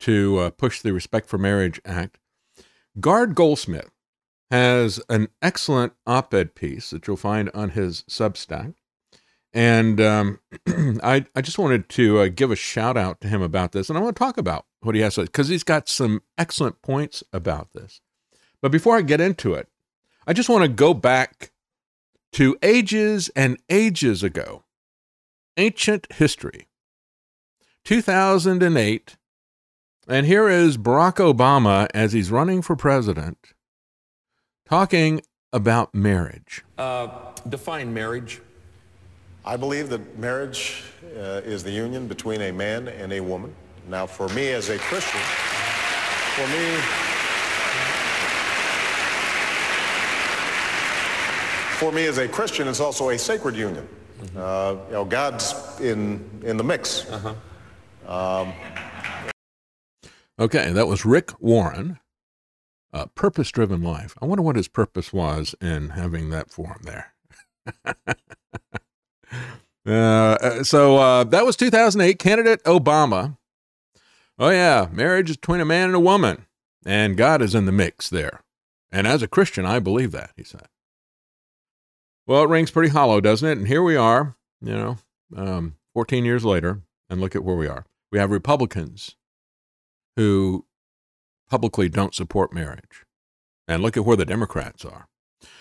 to 0.00 0.38
uh, 0.38 0.50
push 0.50 0.80
the 0.80 0.92
Respect 0.92 1.28
for 1.28 1.38
Marriage 1.38 1.80
Act. 1.84 2.18
Gard 3.00 3.34
Goldsmith 3.34 3.91
has 4.52 5.00
an 5.08 5.28
excellent 5.40 5.94
op 6.06 6.34
ed 6.34 6.54
piece 6.54 6.90
that 6.90 7.06
you'll 7.06 7.16
find 7.16 7.48
on 7.54 7.70
his 7.70 8.02
Substack. 8.02 8.74
And 9.54 9.98
um, 9.98 10.40
I, 11.02 11.24
I 11.34 11.40
just 11.40 11.58
wanted 11.58 11.88
to 11.88 12.18
uh, 12.18 12.28
give 12.28 12.50
a 12.50 12.56
shout 12.56 12.98
out 12.98 13.22
to 13.22 13.28
him 13.28 13.40
about 13.40 13.72
this. 13.72 13.88
And 13.88 13.96
I 13.96 14.02
want 14.02 14.14
to 14.14 14.18
talk 14.18 14.36
about 14.36 14.66
what 14.82 14.94
he 14.94 15.00
has 15.00 15.14
to 15.14 15.22
because 15.22 15.48
he's 15.48 15.64
got 15.64 15.88
some 15.88 16.20
excellent 16.36 16.82
points 16.82 17.24
about 17.32 17.72
this. 17.72 18.02
But 18.60 18.70
before 18.72 18.94
I 18.94 19.00
get 19.00 19.22
into 19.22 19.54
it, 19.54 19.68
I 20.26 20.34
just 20.34 20.50
want 20.50 20.64
to 20.64 20.68
go 20.68 20.92
back 20.92 21.52
to 22.32 22.54
ages 22.62 23.30
and 23.34 23.58
ages 23.70 24.22
ago 24.22 24.64
ancient 25.56 26.12
history. 26.12 26.68
2008, 27.86 29.16
and 30.08 30.26
here 30.26 30.48
is 30.50 30.76
Barack 30.76 31.16
Obama 31.16 31.88
as 31.94 32.12
he's 32.12 32.30
running 32.30 32.60
for 32.60 32.76
president 32.76 33.54
talking 34.72 35.20
about 35.52 35.94
marriage. 35.94 36.64
Uh, 36.78 37.06
define 37.50 37.92
marriage. 37.92 38.40
I 39.44 39.54
believe 39.54 39.90
that 39.90 40.18
marriage 40.18 40.82
uh, 41.14 41.42
is 41.44 41.62
the 41.62 41.70
union 41.70 42.08
between 42.08 42.40
a 42.40 42.50
man 42.50 42.88
and 42.88 43.12
a 43.12 43.20
woman. 43.20 43.54
Now, 43.86 44.06
for 44.06 44.30
me 44.30 44.48
as 44.52 44.70
a 44.70 44.78
Christian, 44.78 45.20
for 46.36 46.46
me, 46.48 46.76
for 51.76 51.92
me 51.92 52.06
as 52.06 52.16
a 52.16 52.26
Christian, 52.26 52.66
it's 52.66 52.80
also 52.80 53.10
a 53.10 53.18
sacred 53.18 53.54
union. 53.54 53.86
Mm-hmm. 54.22 54.38
Uh, 54.38 54.86
you 54.86 54.92
know, 54.94 55.04
God's 55.04 55.54
in 55.82 56.24
in 56.42 56.56
the 56.56 56.64
mix. 56.64 57.04
Uh-huh. 57.10 58.40
Um, 58.40 58.54
okay, 60.38 60.72
that 60.72 60.86
was 60.86 61.04
Rick 61.04 61.32
Warren, 61.42 61.98
uh, 62.92 63.06
Purpose 63.14 63.50
Driven 63.50 63.82
Life. 63.82 64.16
I 64.20 64.26
wonder 64.26 64.42
what 64.42 64.56
his 64.56 64.68
purpose 64.68 65.12
was 65.12 65.54
in 65.60 65.90
having 65.90 66.30
that 66.30 66.50
forum 66.50 66.82
there. 66.82 67.14
uh, 69.86 70.62
so 70.62 70.96
uh, 70.96 71.24
that 71.24 71.46
was 71.46 71.56
2008. 71.56 72.18
Candidate 72.18 72.62
Obama. 72.64 73.36
Oh, 74.38 74.50
yeah, 74.50 74.88
marriage 74.90 75.30
is 75.30 75.36
between 75.36 75.60
a 75.60 75.64
man 75.64 75.86
and 75.86 75.94
a 75.94 76.00
woman, 76.00 76.46
and 76.84 77.16
God 77.16 77.42
is 77.42 77.54
in 77.54 77.66
the 77.66 77.72
mix 77.72 78.08
there. 78.10 78.42
And 78.90 79.06
as 79.06 79.22
a 79.22 79.28
Christian, 79.28 79.64
I 79.64 79.78
believe 79.78 80.12
that, 80.12 80.32
he 80.36 80.44
said. 80.44 80.68
Well, 82.26 82.44
it 82.44 82.48
rings 82.48 82.70
pretty 82.70 82.90
hollow, 82.90 83.20
doesn't 83.20 83.48
it? 83.48 83.58
And 83.58 83.68
here 83.68 83.82
we 83.82 83.96
are, 83.96 84.36
you 84.60 84.72
know, 84.72 84.98
um, 85.36 85.76
14 85.94 86.24
years 86.24 86.44
later, 86.44 86.82
and 87.08 87.20
look 87.20 87.34
at 87.34 87.44
where 87.44 87.56
we 87.56 87.66
are. 87.66 87.84
We 88.10 88.18
have 88.18 88.30
Republicans 88.30 89.16
who 90.16 90.66
publicly 91.52 91.86
don't 91.90 92.14
support 92.14 92.50
marriage. 92.50 93.04
And 93.68 93.82
look 93.82 93.98
at 93.98 94.06
where 94.06 94.16
the 94.16 94.24
Democrats 94.24 94.86
are. 94.86 95.06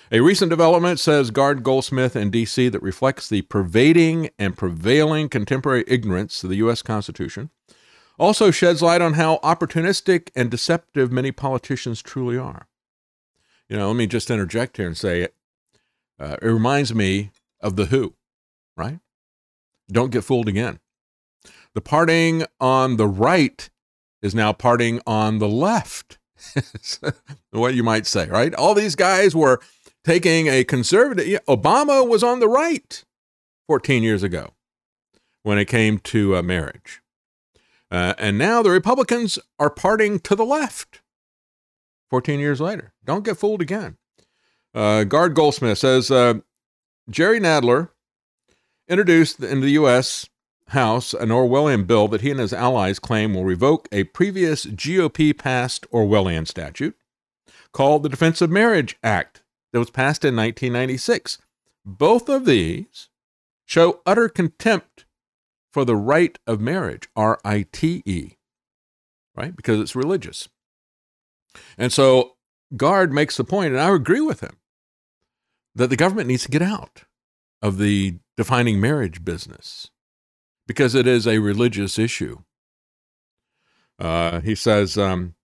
A 0.09 0.22
recent 0.22 0.49
development 0.49 1.01
says 1.01 1.31
Gard 1.31 1.63
Goldsmith 1.63 2.15
in 2.15 2.31
D.C. 2.31 2.69
that 2.69 2.81
reflects 2.81 3.27
the 3.27 3.41
pervading 3.41 4.30
and 4.39 4.57
prevailing 4.57 5.27
contemporary 5.27 5.84
ignorance 5.88 6.45
of 6.45 6.49
the 6.49 6.55
U.S. 6.57 6.81
Constitution. 6.81 7.49
Also 8.18 8.51
sheds 8.51 8.81
light 8.81 9.01
on 9.01 9.15
how 9.15 9.39
opportunistic 9.43 10.30
and 10.34 10.49
deceptive 10.49 11.11
many 11.11 11.34
politicians 11.34 12.01
truly 12.01 12.38
are. 12.38 12.68
You 13.68 13.76
know, 13.76 13.89
let 13.89 13.97
me 13.97 14.07
just 14.07 14.31
interject 14.31 14.77
here 14.77 14.88
and 14.88 14.97
say 14.97 15.27
uh, 16.18 16.38
it 16.41 16.47
reminds 16.47 16.95
me 16.95 17.31
of 17.59 17.76
The 17.76 17.88
Who, 17.88 18.13
right? 18.77 18.99
Don't 19.91 20.11
get 20.11 20.23
fooled 20.23 20.47
again. 20.47 20.80
The 21.73 21.81
parting 21.81 22.45
on 22.61 22.95
the 22.95 23.09
right 23.09 23.69
is 24.22 24.35
now 24.35 24.53
parting 24.53 25.02
on 25.06 25.39
the 25.39 25.49
left. 25.49 26.18
what 27.52 27.76
you 27.76 27.84
might 27.84 28.07
say, 28.07 28.27
right? 28.27 28.53
All 28.56 28.73
these 28.73 28.95
guys 28.95 29.35
were 29.35 29.60
taking 30.03 30.48
a 30.48 30.64
conservative. 30.64 31.39
Obama 31.48 32.07
was 32.07 32.23
on 32.23 32.39
the 32.39 32.48
right 32.48 33.03
14 33.68 34.03
years 34.03 34.23
ago 34.23 34.53
when 35.43 35.57
it 35.57 35.65
came 35.65 35.99
to 35.99 36.35
uh, 36.35 36.41
marriage. 36.41 37.02
Uh, 37.89 38.14
and 38.18 38.38
now 38.38 38.61
the 38.64 38.69
Republicans 38.69 39.38
are 39.60 39.69
parting 39.69 40.19
to 40.19 40.35
the 40.35 40.45
left 40.45 41.02
14 42.10 42.39
years 42.39 42.61
later. 42.61 42.93
Don't 43.06 43.26
get 43.26 43.38
fooled 43.38 43.61
again. 43.61 43.98
Uh, 44.73 45.03
Gard 45.03 45.34
Goldsmith 45.34 45.77
says 45.77 46.10
uh, 46.10 46.35
Jerry 47.10 47.39
Nadler 47.39 47.89
introduced 48.88 49.41
in 49.41 49.61
the 49.61 49.72
U.S. 49.72 50.30
House 50.72 51.14
an 51.14 51.30
Orwellian 51.30 51.85
bill 51.85 52.07
that 52.10 52.22
he 52.22 52.31
and 52.31 52.39
his 52.39 52.53
allies 52.53 52.99
claim 52.99 53.34
will 53.34 53.45
revoke 53.45 53.88
a 53.91 54.06
previous 54.06 54.65
GOP 54.65 55.38
passed 55.38 55.89
Orwellian 55.91 56.48
statute 56.48 56.95
called 57.72 58.03
the 58.03 58.10
Defense 58.10 58.41
of 58.41 58.49
Marriage 58.49 58.98
Act 59.03 59.43
that 59.72 59.80
was 59.80 59.89
passed 59.89 60.23
in 60.23 60.35
1996. 60.35 61.38
Both 61.85 62.30
of 62.30 62.45
these 62.45 63.10
show 63.65 64.02
utter 64.06 64.30
contempt 64.30 65.06
for 65.72 65.85
the 65.85 65.95
right 65.95 66.38
of 66.45 66.60
marriage, 66.60 67.07
R 67.15 67.39
I 67.45 67.65
T 67.72 68.03
E, 68.06 68.38
right? 69.35 69.56
Because 69.56 69.80
it's 69.80 69.95
religious. 69.95 70.49
And 71.77 71.91
so 71.91 72.35
Gard 72.77 73.11
makes 73.11 73.38
the 73.38 73.43
point, 73.43 73.73
and 73.73 73.81
I 73.81 73.93
agree 73.93 74.22
with 74.22 74.41
him, 74.41 74.57
that 75.76 75.89
the 75.89 75.95
government 75.95 76.27
needs 76.27 76.43
to 76.43 76.52
get 76.52 76.61
out 76.61 77.03
of 77.61 77.77
the 77.77 78.19
defining 78.38 78.80
marriage 78.80 79.23
business 79.23 79.89
because 80.72 80.95
it 80.95 81.06
is 81.06 81.27
a 81.27 81.39
religious 81.39 81.99
issue. 81.99 82.38
Uh, 83.99 84.39
he 84.39 84.56
says, 84.56 84.98
um, 84.98 85.35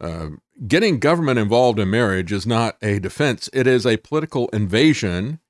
uh, 0.00 0.28
getting 0.68 1.00
government 1.00 1.36
involved 1.36 1.80
in 1.80 1.90
marriage 1.90 2.30
is 2.30 2.46
not 2.46 2.76
a 2.80 3.00
defense, 3.00 3.50
it 3.52 3.66
is 3.66 3.84
a 3.84 3.96
political 3.96 4.46
invasion 4.50 5.40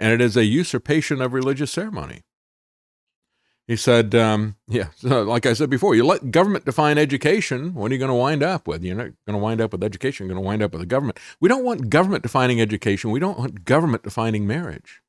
and 0.00 0.12
it 0.12 0.20
is 0.20 0.36
a 0.36 0.44
usurpation 0.44 1.22
of 1.22 1.32
religious 1.32 1.70
ceremony. 1.70 2.22
He 3.68 3.76
said, 3.76 4.16
um, 4.16 4.56
yeah, 4.66 4.88
so 4.96 5.22
like 5.22 5.46
I 5.46 5.52
said 5.52 5.70
before, 5.70 5.94
you 5.94 6.04
let 6.04 6.32
government 6.32 6.64
define 6.64 6.98
education, 6.98 7.74
what 7.74 7.92
are 7.92 7.94
you 7.94 8.00
going 8.00 8.08
to 8.08 8.16
wind 8.16 8.42
up 8.42 8.66
with? 8.66 8.82
You're 8.82 8.96
not 8.96 9.12
going 9.28 9.38
to 9.38 9.44
wind 9.44 9.60
up 9.60 9.70
with 9.70 9.84
education, 9.84 10.26
you're 10.26 10.34
going 10.34 10.42
to 10.42 10.48
wind 10.48 10.60
up 10.60 10.72
with 10.72 10.80
the 10.80 10.86
government. 10.86 11.20
We 11.38 11.48
don't 11.48 11.64
want 11.64 11.88
government 11.88 12.24
defining 12.24 12.60
education. 12.60 13.12
We 13.12 13.20
don't 13.20 13.38
want 13.38 13.64
government 13.64 14.02
defining 14.02 14.44
marriage, 14.44 15.02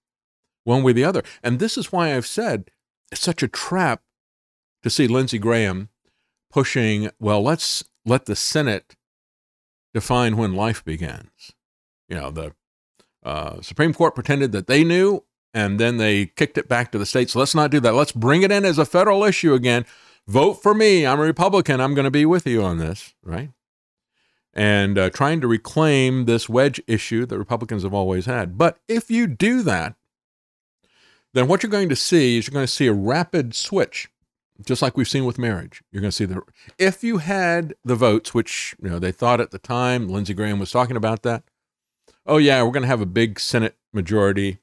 one 0.64 0.84
way 0.84 0.92
or 0.92 0.94
the 0.94 1.06
other. 1.06 1.24
And 1.42 1.58
this 1.58 1.76
is 1.76 1.92
why 1.92 2.16
I've 2.16 2.28
said 2.28 2.70
such 3.22 3.44
a 3.44 3.48
trap 3.48 4.02
to 4.84 4.90
see 4.90 5.08
Lindsey 5.08 5.38
Graham 5.38 5.90
pushing, 6.52 7.10
well, 7.20 7.42
let's 7.42 7.84
let 8.06 8.26
the 8.26 8.36
Senate 8.36 8.96
define 9.94 10.38
when 10.38 10.54
life 10.54 10.84
begins. 10.84 11.52
You 12.10 12.18
know, 12.18 12.32
the 12.32 12.54
uh, 13.24 13.62
Supreme 13.62 13.94
Court 13.94 14.16
pretended 14.16 14.52
that 14.52 14.68
they 14.68 14.84
knew 14.84 15.24
and 15.54 15.80
then 15.80 15.98
they 15.98 16.26
kicked 16.26 16.58
it 16.58 16.68
back 16.68 16.92
to 16.92 16.98
the 16.98 17.06
states. 17.06 17.36
Let's 17.36 17.56
not 17.56 17.72
do 17.72 17.80
that. 17.82 17.94
Let's 17.94 18.12
bring 18.12 18.42
it 18.42 18.52
in 18.52 18.66
as 18.66 18.78
a 18.78 18.86
federal 18.86 19.24
issue 19.24 19.54
again. 19.54 19.86
Vote 20.28 20.56
for 20.56 20.74
me. 20.74 21.06
I'm 21.06 21.20
a 21.20 21.24
Republican. 21.24 21.80
I'm 21.82 21.94
going 21.94 22.06
to 22.06 22.12
be 22.12 22.26
with 22.26 22.48
you 22.48 22.64
on 22.64 22.78
this, 22.78 23.14
right? 23.24 23.52
And 24.54 24.98
uh, 24.98 25.10
trying 25.10 25.42
to 25.42 25.48
reclaim 25.48 26.26
this 26.26 26.48
wedge 26.48 26.82
issue 26.88 27.26
that 27.26 27.38
Republicans 27.38 27.84
have 27.84 27.94
always 27.94 28.26
had. 28.26 28.58
But 28.58 28.78
if 28.88 29.12
you 29.12 29.28
do 29.28 29.64
that, 29.64 29.96
then 31.34 31.48
what 31.48 31.64
you're 31.64 31.70
going 31.70 31.90
to 31.90 31.96
see 31.96 32.38
is 32.38 32.48
you're 32.48 32.54
going 32.54 32.66
to 32.66 32.72
see 32.72 32.88
a 32.88 32.94
rapid 32.94 33.56
switch, 33.56 34.10
just 34.64 34.82
like 34.82 34.96
we've 34.96 35.08
seen 35.08 35.26
with 35.26 35.40
marriage. 35.40 35.84
You're 35.92 36.02
going 36.02 36.12
to 36.12 36.16
see 36.16 36.26
the 36.26 36.42
if 36.78 37.04
you 37.04 37.18
had 37.18 37.74
the 37.84 37.96
votes, 37.96 38.34
which 38.34 38.76
you 38.82 38.90
know 38.90 39.00
they 39.00 39.12
thought 39.12 39.42
at 39.42 39.52
the 39.52 39.60
time, 39.60 40.08
Lindsey 40.08 40.34
Graham 40.34 40.60
was 40.60 40.72
talking 40.72 40.96
about 40.96 41.24
that. 41.24 41.44
Oh 42.26 42.38
yeah, 42.38 42.62
we're 42.64 42.72
going 42.72 42.84
to 42.84 42.88
have 42.88 43.02
a 43.02 43.08
big 43.08 43.40
Senate 43.40 43.76
majority, 43.92 44.60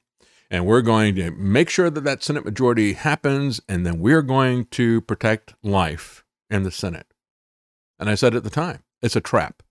and 0.49 0.65
we're 0.65 0.81
going 0.81 1.15
to 1.15 1.31
make 1.31 1.69
sure 1.69 1.89
that 1.89 2.03
that 2.03 2.23
Senate 2.23 2.45
majority 2.45 2.93
happens, 2.93 3.61
and 3.67 3.85
then 3.85 3.99
we're 3.99 4.23
going 4.23 4.65
to 4.71 5.01
protect 5.01 5.53
life 5.61 6.23
in 6.49 6.63
the 6.63 6.71
Senate. 6.71 7.07
And 7.99 8.09
I 8.09 8.15
said 8.15 8.33
at 8.33 8.43
the 8.43 8.49
time, 8.49 8.79
it's 9.01 9.15
a 9.15 9.21
trap. 9.21 9.61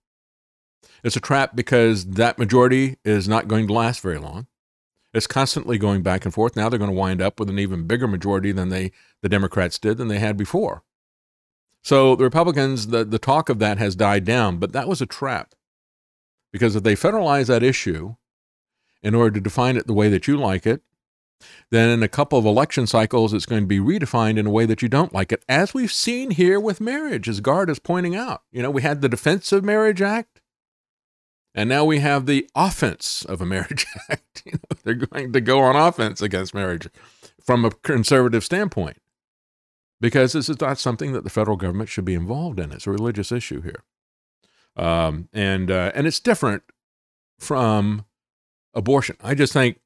It's 1.03 1.15
a 1.15 1.21
trap 1.21 1.55
because 1.55 2.05
that 2.05 2.37
majority 2.37 2.97
is 3.03 3.27
not 3.27 3.47
going 3.47 3.67
to 3.67 3.73
last 3.73 4.01
very 4.01 4.19
long. 4.19 4.47
It's 5.13 5.27
constantly 5.27 5.77
going 5.77 6.03
back 6.03 6.23
and 6.23 6.33
forth. 6.33 6.55
Now 6.55 6.69
they're 6.69 6.79
going 6.79 6.91
to 6.91 6.97
wind 6.97 7.21
up 7.21 7.39
with 7.39 7.49
an 7.49 7.59
even 7.59 7.85
bigger 7.85 8.07
majority 8.07 8.51
than 8.51 8.69
they 8.69 8.91
the 9.21 9.29
Democrats 9.29 9.77
did 9.77 9.97
than 9.97 10.07
they 10.07 10.19
had 10.19 10.37
before. 10.37 10.83
So 11.83 12.15
the 12.15 12.23
Republicans, 12.23 12.87
the, 12.87 13.03
the 13.03 13.19
talk 13.19 13.49
of 13.49 13.59
that 13.59 13.77
has 13.77 13.95
died 13.95 14.23
down, 14.23 14.57
but 14.57 14.71
that 14.71 14.87
was 14.87 15.01
a 15.01 15.05
trap. 15.05 15.55
Because 16.51 16.75
if 16.75 16.83
they 16.83 16.95
federalize 16.95 17.47
that 17.47 17.63
issue 17.63 18.15
in 19.01 19.15
order 19.15 19.31
to 19.31 19.41
define 19.41 19.77
it 19.77 19.87
the 19.87 19.93
way 19.93 20.09
that 20.09 20.27
you 20.27 20.37
like 20.37 20.67
it, 20.67 20.81
then 21.71 21.89
in 21.89 22.03
a 22.03 22.07
couple 22.07 22.37
of 22.37 22.45
election 22.45 22.85
cycles, 22.85 23.33
it's 23.33 23.45
going 23.45 23.63
to 23.63 23.67
be 23.67 23.79
redefined 23.79 24.37
in 24.37 24.45
a 24.45 24.51
way 24.51 24.65
that 24.65 24.81
you 24.81 24.87
don't 24.87 25.13
like 25.13 25.31
it, 25.31 25.43
as 25.49 25.73
we've 25.73 25.91
seen 25.91 26.31
here 26.31 26.59
with 26.59 26.79
marriage, 26.79 27.27
as 27.27 27.39
Gard 27.39 27.69
is 27.69 27.79
pointing 27.79 28.15
out. 28.15 28.43
You 28.51 28.61
know, 28.61 28.69
we 28.69 28.83
had 28.83 29.01
the 29.01 29.09
Defense 29.09 29.51
of 29.51 29.63
Marriage 29.63 30.01
Act, 30.01 30.40
and 31.53 31.67
now 31.67 31.83
we 31.83 31.99
have 31.99 32.25
the 32.25 32.49
offense 32.55 33.25
of 33.25 33.41
a 33.41 33.45
marriage 33.45 33.85
act. 34.09 34.43
You 34.45 34.53
know, 34.53 34.77
they're 34.83 34.93
going 34.93 35.33
to 35.33 35.41
go 35.41 35.59
on 35.59 35.75
offense 35.75 36.21
against 36.21 36.53
marriage 36.53 36.87
from 37.43 37.65
a 37.65 37.71
conservative 37.71 38.43
standpoint 38.43 38.97
because 39.99 40.33
this 40.33 40.49
is 40.49 40.61
not 40.61 40.79
something 40.79 41.11
that 41.13 41.23
the 41.23 41.29
federal 41.29 41.57
government 41.57 41.89
should 41.89 42.05
be 42.05 42.13
involved 42.13 42.59
in. 42.59 42.71
It's 42.71 42.87
a 42.87 42.91
religious 42.91 43.31
issue 43.31 43.61
here. 43.61 43.83
Um, 44.77 45.27
and, 45.33 45.69
uh, 45.69 45.91
and 45.93 46.07
it's 46.07 46.19
different 46.19 46.63
from 47.39 48.05
abortion. 48.73 49.17
I 49.21 49.35
just 49.35 49.51
think, 49.51 49.79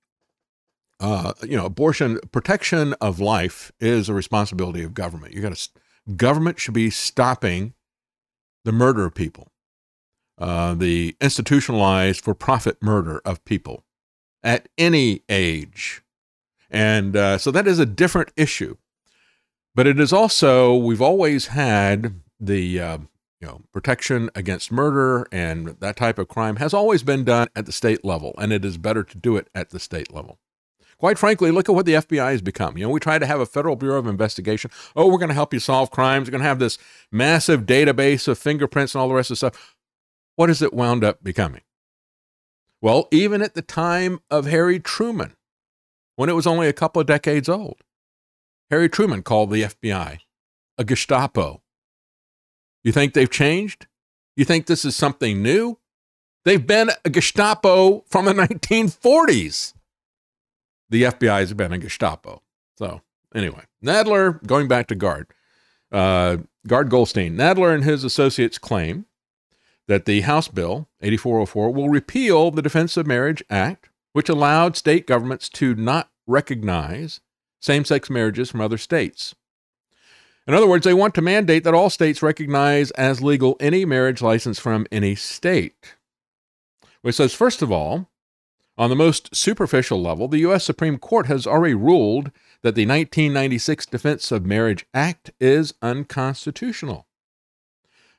uh, 1.00 1.34
you 1.42 1.58
know, 1.58 1.66
abortion, 1.66 2.20
protection 2.32 2.94
of 3.02 3.20
life 3.20 3.72
is 3.80 4.08
a 4.08 4.14
responsibility 4.14 4.84
of 4.84 4.94
government. 4.94 5.34
You 5.34 5.42
got 5.42 5.56
to, 5.56 5.70
government 6.16 6.60
should 6.60 6.76
be 6.76 6.92
stopping 6.92 7.74
the 8.64 8.72
murder 8.72 9.06
of 9.06 9.16
people 9.16 9.52
uh, 10.38 10.74
the 10.74 11.16
institutionalized 11.22 12.22
for 12.22 12.34
profit 12.34 12.82
murder 12.82 13.22
of 13.26 13.44
people 13.46 13.84
at 14.44 14.68
any 14.78 15.22
age. 15.30 16.02
And 16.70 17.16
uh, 17.16 17.38
so 17.38 17.52
that 17.52 17.68
is 17.68 17.80
a 17.80 17.86
different 17.86 18.32
issue. 18.36 18.78
But 19.74 19.88
it 19.88 20.00
is 20.00 20.14
also, 20.14 20.76
we've 20.76 21.02
always 21.02 21.48
had 21.48 22.22
the 22.40 22.80
uh, 22.80 22.98
you 23.42 23.48
know, 23.48 23.62
protection 23.72 24.30
against 24.36 24.72
murder 24.72 25.28
and 25.32 25.68
that 25.80 25.98
type 25.98 26.18
of 26.18 26.28
crime 26.28 26.56
has 26.58 26.74
always 26.74 27.04
been 27.04 27.24
done 27.24 27.48
at 27.56 27.66
the 27.66 27.72
state 27.72 28.04
level, 28.06 28.34
and 28.38 28.54
it 28.54 28.64
is 28.64 28.78
better 28.78 29.04
to 29.04 29.18
do 29.18 29.36
it 29.36 29.50
at 29.54 29.70
the 29.70 29.80
state 29.80 30.14
level. 30.14 30.40
Quite 30.98 31.20
frankly, 31.20 31.52
look 31.52 31.68
at 31.68 31.76
what 31.76 31.86
the 31.86 31.94
FBI 31.94 32.32
has 32.32 32.42
become. 32.42 32.78
You 32.78 32.86
know, 32.86 32.90
we 32.90 33.02
try 33.02 33.20
to 33.20 33.26
have 33.26 33.42
a 33.42 33.46
federal 33.46 33.76
bureau 33.76 34.00
of 34.00 34.08
investigation. 34.08 34.72
Oh, 34.96 35.08
we're 35.08 35.18
going 35.18 35.30
to 35.30 35.36
help 35.36 35.54
you 35.54 35.60
solve 35.60 35.92
crimes. 35.92 36.28
We're 36.28 36.32
going 36.32 36.42
to 36.42 36.48
have 36.48 36.60
this 36.60 36.78
massive 37.12 37.66
database 37.66 38.30
of 38.30 38.40
fingerprints 38.40 38.96
and 38.96 39.02
all 39.02 39.10
the 39.10 39.14
rest 39.14 39.30
of 39.30 39.38
stuff. 39.38 39.75
What 40.36 40.50
has 40.50 40.62
it 40.62 40.74
wound 40.74 41.04
up 41.04 41.24
becoming? 41.24 41.62
Well, 42.82 43.08
even 43.12 43.42
at 43.42 43.54
the 43.54 43.62
time 43.62 44.20
of 44.30 44.46
Harry 44.46 44.80
Truman, 44.80 45.36
when 46.16 46.30
it 46.30 46.36
was 46.36 46.48
only 46.48 46.68
a 46.68 46.74
couple 46.74 47.02
of 47.02 47.08
decades 47.08 47.50
old, 47.50 47.78
Harry 48.70 48.90
Truman 48.90 49.24
called 49.24 49.50
the 49.52 49.64
FBI 49.64 50.20
a 50.78 50.84
Gestapo. 50.84 51.62
You 52.84 52.92
think 52.92 53.14
they've 53.14 53.30
changed? 53.30 53.88
You 54.36 54.46
think 54.46 54.66
this 54.66 54.84
is 54.84 54.96
something 54.96 55.42
new? 55.42 55.80
They've 56.44 56.66
been 56.66 56.92
a 57.04 57.10
Gestapo 57.10 58.04
from 58.08 58.26
the 58.26 58.34
1940s. 58.34 59.74
The 60.90 61.04
FBI 61.04 61.40
has 61.40 61.54
been 61.54 61.74
a 61.74 61.78
Gestapo. 61.78 62.42
So, 62.78 63.02
anyway, 63.34 63.64
Nadler, 63.84 64.46
going 64.46 64.68
back 64.68 64.88
to 64.88 64.96
Gard, 64.96 65.28
uh, 65.92 66.38
Gard 66.68 66.90
Goldstein, 66.90 67.36
Nadler 67.36 67.74
and 67.74 67.84
his 67.84 68.04
associates 68.04 68.58
claim 68.58 69.06
that 69.88 70.06
the 70.06 70.22
House 70.22 70.48
Bill 70.48 70.88
8404 71.02 71.72
will 71.72 71.90
repeal 71.90 72.52
the 72.52 72.62
Defense 72.62 72.98
of 72.98 73.08
Marriage 73.08 73.44
Act, 73.50 73.90
which 74.14 74.30
allowed 74.30 74.76
state 74.76 75.06
governments 75.08 75.50
to 75.50 75.76
not 75.76 76.10
recognize 76.28 77.22
same 77.60 77.86
sex 77.86 78.10
marriages 78.10 78.50
from 78.50 78.62
other 78.62 78.78
states. 78.78 79.36
In 80.48 80.54
other 80.54 80.68
words, 80.68 80.86
they 80.86 80.94
want 80.94 81.16
to 81.16 81.22
mandate 81.22 81.64
that 81.64 81.74
all 81.74 81.90
states 81.90 82.22
recognize 82.22 82.92
as 82.92 83.24
legal 83.24 83.58
any 83.60 83.84
marriage 83.84 84.22
license 84.22 84.60
from 84.60 84.86
any 84.92 85.16
state. 85.16 85.96
Which 87.02 87.16
says, 87.16 87.34
first 87.34 87.62
of 87.62 87.72
all, 87.72 88.10
on 88.78 88.90
the 88.90 88.96
most 88.96 89.36
superficial 89.36 90.02
level, 90.02 90.28
the 90.28 90.40
U.S. 90.40 90.64
Supreme 90.64 90.98
Court 90.98 91.28
has 91.28 91.48
already 91.48 91.74
ruled 91.74 92.32
that 92.62 92.76
the 92.76 92.86
1996 92.86 93.86
Defense 93.88 94.32
of 94.32 94.46
Marriage 94.46 94.86
Act 94.94 95.32
is 95.40 95.74
unconstitutional. 95.82 97.08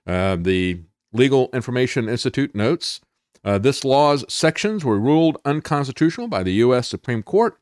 Uh, 0.06 0.36
the 0.36 0.80
Legal 1.16 1.48
Information 1.52 2.08
Institute 2.08 2.54
notes 2.54 3.00
uh, 3.46 3.58
this 3.58 3.84
law's 3.84 4.24
sections 4.32 4.84
were 4.84 4.98
ruled 4.98 5.38
unconstitutional 5.44 6.26
by 6.26 6.42
the 6.42 6.54
U.S. 6.54 6.88
Supreme 6.88 7.22
Court 7.22 7.56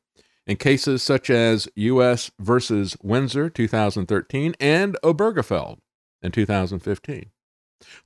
in 0.46 0.56
cases 0.56 1.02
such 1.02 1.28
as 1.28 1.68
U.S. 1.76 2.30
versus 2.38 2.96
Windsor 3.02 3.50
2013 3.50 4.54
and 4.58 4.96
Obergefell 5.02 5.78
in 6.22 6.32
2015. 6.32 7.26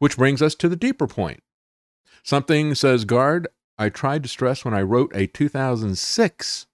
Which 0.00 0.16
brings 0.16 0.42
us 0.42 0.56
to 0.56 0.68
the 0.68 0.74
deeper 0.74 1.06
point. 1.06 1.40
Something, 2.24 2.74
says 2.74 3.04
Gard, 3.04 3.46
I 3.78 3.90
tried 3.90 4.24
to 4.24 4.28
stress 4.28 4.64
when 4.64 4.74
I 4.74 4.82
wrote 4.82 5.12
a 5.14 5.28
2006 5.28 6.66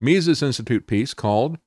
Mises 0.00 0.42
Institute 0.42 0.86
piece 0.86 1.12
called 1.12 1.58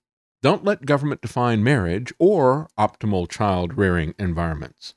Don't 0.41 0.63
Let 0.63 0.87
Government 0.87 1.21
Define 1.21 1.63
Marriage 1.63 2.11
or 2.17 2.67
Optimal 2.79 3.29
Child 3.29 3.77
Rearing 3.77 4.15
Environments. 4.17 4.95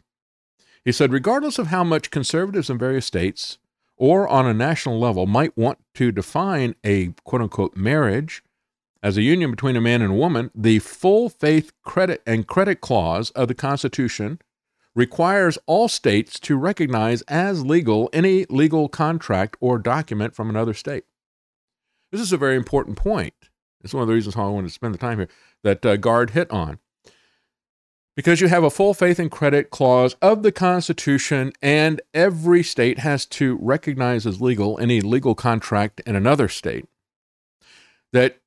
He 0.88 0.92
said, 0.92 1.12
regardless 1.12 1.58
of 1.58 1.66
how 1.66 1.84
much 1.84 2.10
conservatives 2.10 2.70
in 2.70 2.78
various 2.78 3.04
states 3.04 3.58
or 3.98 4.26
on 4.26 4.46
a 4.46 4.54
national 4.54 4.98
level 4.98 5.26
might 5.26 5.54
want 5.54 5.76
to 5.96 6.10
define 6.10 6.76
a 6.82 7.08
quote 7.24 7.42
unquote 7.42 7.76
marriage 7.76 8.42
as 9.02 9.18
a 9.18 9.22
union 9.22 9.50
between 9.50 9.76
a 9.76 9.82
man 9.82 10.00
and 10.00 10.12
a 10.12 10.16
woman, 10.16 10.50
the 10.54 10.78
full 10.78 11.28
faith 11.28 11.74
credit 11.82 12.22
and 12.26 12.46
credit 12.46 12.80
clause 12.80 13.28
of 13.32 13.48
the 13.48 13.54
Constitution 13.54 14.38
requires 14.94 15.58
all 15.66 15.88
states 15.88 16.40
to 16.40 16.56
recognize 16.56 17.20
as 17.28 17.66
legal 17.66 18.08
any 18.14 18.46
legal 18.46 18.88
contract 18.88 19.58
or 19.60 19.78
document 19.78 20.34
from 20.34 20.48
another 20.48 20.72
state. 20.72 21.04
This 22.12 22.22
is 22.22 22.32
a 22.32 22.38
very 22.38 22.56
important 22.56 22.96
point. 22.96 23.34
It's 23.84 23.92
one 23.92 24.00
of 24.00 24.08
the 24.08 24.14
reasons 24.14 24.36
why 24.36 24.44
I 24.44 24.48
wanted 24.48 24.68
to 24.68 24.72
spend 24.72 24.94
the 24.94 24.98
time 24.98 25.18
here 25.18 25.28
that 25.64 25.84
uh, 25.84 25.98
Gard 25.98 26.30
hit 26.30 26.50
on 26.50 26.78
because 28.18 28.40
you 28.40 28.48
have 28.48 28.64
a 28.64 28.70
full 28.70 28.94
faith 28.94 29.20
and 29.20 29.30
credit 29.30 29.70
clause 29.70 30.16
of 30.20 30.42
the 30.42 30.50
Constitution, 30.50 31.52
and 31.62 32.00
every 32.12 32.64
state 32.64 32.98
has 32.98 33.24
to 33.24 33.56
recognize 33.60 34.26
as 34.26 34.40
legal 34.40 34.76
any 34.80 35.00
legal 35.00 35.36
contract 35.36 36.00
in 36.04 36.16
another 36.16 36.48
state. 36.48 36.86
That 38.12 38.40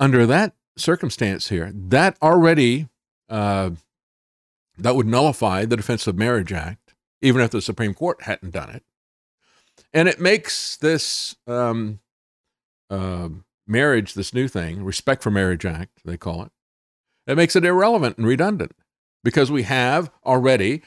under 0.00 0.26
that 0.26 0.54
circumstance 0.76 1.48
here, 1.48 1.70
that 1.72 2.16
already 2.20 2.88
uh, 3.28 3.70
that 4.76 4.96
would 4.96 5.06
nullify 5.06 5.64
the 5.64 5.76
Defense 5.76 6.08
of 6.08 6.16
Marriage 6.16 6.52
Act, 6.52 6.94
even 7.22 7.40
if 7.40 7.52
the 7.52 7.62
Supreme 7.62 7.94
Court 7.94 8.22
hadn't 8.22 8.50
done 8.50 8.70
it, 8.70 8.82
and 9.94 10.08
it 10.08 10.18
makes 10.18 10.76
this 10.76 11.36
um, 11.46 12.00
uh, 12.90 13.28
marriage, 13.64 14.14
this 14.14 14.34
new 14.34 14.48
thing, 14.48 14.82
Respect 14.82 15.22
for 15.22 15.30
Marriage 15.30 15.64
Act, 15.64 16.00
they 16.04 16.16
call 16.16 16.42
it. 16.42 16.50
It 17.28 17.36
makes 17.36 17.54
it 17.54 17.64
irrelevant 17.64 18.18
and 18.18 18.26
redundant 18.26 18.72
because 19.24 19.50
we 19.50 19.62
have 19.64 20.10
already 20.24 20.82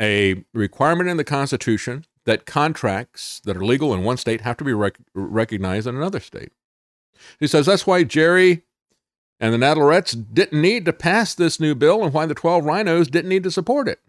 a 0.00 0.44
requirement 0.52 1.08
in 1.08 1.16
the 1.16 1.24
Constitution 1.24 2.04
that 2.24 2.46
contracts 2.46 3.40
that 3.44 3.56
are 3.56 3.64
legal 3.64 3.94
in 3.94 4.02
one 4.02 4.16
state 4.16 4.40
have 4.40 4.56
to 4.56 4.64
be 4.64 4.72
rec- 4.72 4.98
recognized 5.14 5.86
in 5.86 5.96
another 5.96 6.20
state. 6.20 6.52
He 7.38 7.46
says 7.46 7.66
that's 7.66 7.86
why 7.86 8.04
Jerry 8.04 8.62
and 9.40 9.52
the 9.52 9.58
Nadlerettes 9.58 10.32
didn't 10.32 10.60
need 10.60 10.84
to 10.84 10.92
pass 10.92 11.34
this 11.34 11.60
new 11.60 11.74
bill 11.74 12.02
and 12.02 12.12
why 12.12 12.26
the 12.26 12.34
12 12.34 12.64
RINOs 12.64 13.10
didn't 13.10 13.28
need 13.28 13.42
to 13.44 13.50
support 13.50 13.88
it. 13.88 14.00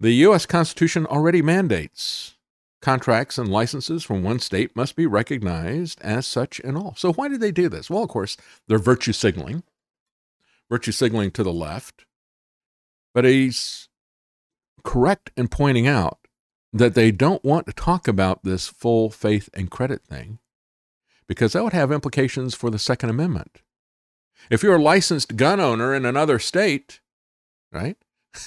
The 0.00 0.12
U.S. 0.12 0.46
Constitution 0.46 1.06
already 1.06 1.42
mandates 1.42 2.34
contracts 2.80 3.38
and 3.38 3.48
licenses 3.48 4.04
from 4.04 4.22
one 4.22 4.38
state 4.38 4.76
must 4.76 4.94
be 4.94 5.06
recognized 5.06 6.00
as 6.00 6.26
such 6.26 6.60
in 6.60 6.76
all. 6.76 6.94
So, 6.96 7.12
why 7.12 7.28
did 7.28 7.40
they 7.40 7.50
do 7.50 7.68
this? 7.68 7.90
Well, 7.90 8.04
of 8.04 8.08
course, 8.08 8.36
they're 8.68 8.78
virtue 8.78 9.12
signaling 9.12 9.64
virtue 10.70 10.92
signaling 10.92 11.30
to 11.32 11.42
the 11.42 11.52
left, 11.52 12.04
but 13.14 13.24
he's 13.24 13.88
correct 14.84 15.30
in 15.36 15.48
pointing 15.48 15.86
out 15.86 16.18
that 16.72 16.94
they 16.94 17.10
don't 17.10 17.44
want 17.44 17.66
to 17.66 17.72
talk 17.72 18.06
about 18.06 18.44
this 18.44 18.68
full 18.68 19.10
faith 19.10 19.48
and 19.54 19.70
credit 19.70 20.04
thing 20.04 20.38
because 21.26 21.52
that 21.52 21.62
would 21.62 21.72
have 21.72 21.92
implications 21.92 22.54
for 22.54 22.70
the 22.70 22.78
Second 22.78 23.10
Amendment. 23.10 23.62
If 24.50 24.62
you're 24.62 24.76
a 24.76 24.82
licensed 24.82 25.36
gun 25.36 25.60
owner 25.60 25.94
in 25.94 26.04
another 26.04 26.38
state, 26.38 27.00
right? 27.72 27.96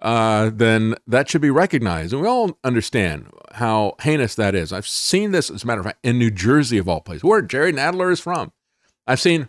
uh, 0.00 0.50
then 0.52 0.94
that 1.06 1.28
should 1.28 1.40
be 1.40 1.50
recognized. 1.50 2.12
And 2.12 2.22
we 2.22 2.28
all 2.28 2.58
understand 2.62 3.26
how 3.52 3.96
heinous 4.02 4.34
that 4.36 4.54
is. 4.54 4.72
I've 4.72 4.86
seen 4.86 5.32
this, 5.32 5.50
as 5.50 5.64
a 5.64 5.66
matter 5.66 5.80
of 5.80 5.86
fact, 5.86 6.04
in 6.04 6.18
New 6.18 6.30
Jersey, 6.30 6.78
of 6.78 6.88
all 6.88 7.00
places, 7.00 7.24
where 7.24 7.42
Jerry 7.42 7.72
Nadler 7.72 8.12
is 8.12 8.20
from. 8.20 8.52
I've 9.06 9.20
seen 9.20 9.48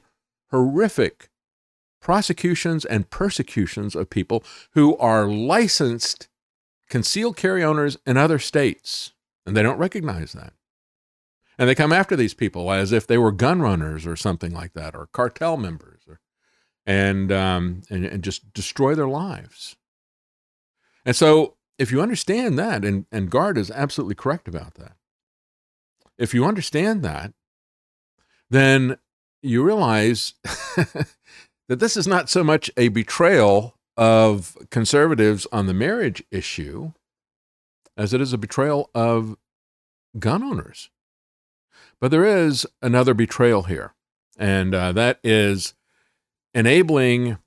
horrific 0.50 1.30
prosecutions 2.02 2.84
and 2.84 3.10
persecutions 3.10 3.96
of 3.96 4.10
people 4.10 4.44
who 4.72 4.98
are 4.98 5.28
licensed 5.28 6.28
concealed 6.90 7.38
carry 7.38 7.64
owners 7.64 7.98
in 8.06 8.18
other 8.18 8.40
states, 8.40 9.14
and 9.46 9.56
they 9.56 9.64
don't 9.64 9.78
recognize 9.78 10.34
that. 10.34 10.54
And 11.58 11.70
they 11.70 11.76
come 11.76 11.94
after 11.94 12.16
these 12.16 12.34
people 12.34 12.72
as 12.72 12.92
if 12.92 13.08
they 13.08 13.18
were 13.18 13.32
gun 13.32 13.62
runners 13.62 14.06
or 14.06 14.16
something 14.16 14.52
like 14.52 14.74
that, 14.74 14.96
or 14.96 15.08
cartel 15.08 15.58
members, 15.58 16.02
or, 16.08 16.20
and, 16.86 17.32
um, 17.32 17.84
and, 17.90 18.04
and 18.04 18.24
just 18.24 18.52
destroy 18.54 18.96
their 18.96 19.08
lives. 19.08 19.76
And 21.06 21.16
so, 21.16 21.56
if 21.78 21.92
you 21.92 22.02
understand 22.02 22.60
that, 22.60 22.84
and, 22.84 23.06
and 23.12 23.32
Gard 23.32 23.58
is 23.58 23.72
absolutely 23.72 24.16
correct 24.16 24.48
about 24.48 24.76
that, 24.76 24.94
if 26.18 26.34
you 26.34 26.46
understand 26.46 27.04
that, 27.04 27.34
then 28.50 28.98
you 29.42 29.64
realize 29.64 30.34
that 31.72 31.80
this 31.80 31.96
is 31.96 32.06
not 32.06 32.30
so 32.30 32.44
much 32.44 32.70
a 32.76 32.90
betrayal 32.90 33.78
of 33.96 34.58
conservatives 34.72 35.48
on 35.54 35.68
the 35.68 35.74
marriage 35.74 36.22
issue 36.30 36.92
as 37.96 38.14
it 38.14 38.20
is 38.20 38.34
a 38.34 38.38
betrayal 38.38 38.90
of 38.94 39.38
gun 40.20 40.44
owners. 40.44 40.90
But 42.02 42.12
there 42.12 42.26
is 42.26 42.68
another 42.82 43.14
betrayal 43.14 43.64
here, 43.64 43.94
and 44.38 44.76
uh, 44.76 44.92
that 44.92 45.22
is 45.24 45.74
enabling 46.54 47.38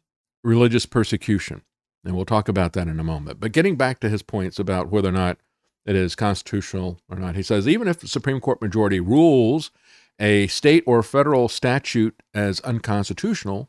religious 0.42 0.86
persecution. 0.86 1.60
And 2.02 2.16
we'll 2.16 2.24
talk 2.24 2.48
about 2.48 2.72
that 2.72 2.88
in 2.88 2.98
a 2.98 3.04
moment. 3.04 3.40
But 3.40 3.52
getting 3.52 3.76
back 3.76 4.00
to 4.00 4.08
his 4.08 4.22
points 4.22 4.58
about 4.58 4.90
whether 4.90 5.10
or 5.10 5.12
not 5.12 5.36
it 5.84 5.96
is 5.96 6.14
constitutional 6.14 6.98
or 7.10 7.18
not, 7.18 7.36
he 7.36 7.42
says 7.42 7.68
even 7.68 7.88
if 7.88 8.00
the 8.00 8.08
Supreme 8.08 8.40
Court 8.40 8.62
majority 8.62 9.00
rules 9.00 9.70
a 10.18 10.46
state 10.46 10.82
or 10.86 11.02
federal 11.02 11.50
statute 11.50 12.22
as 12.32 12.60
unconstitutional, 12.60 13.68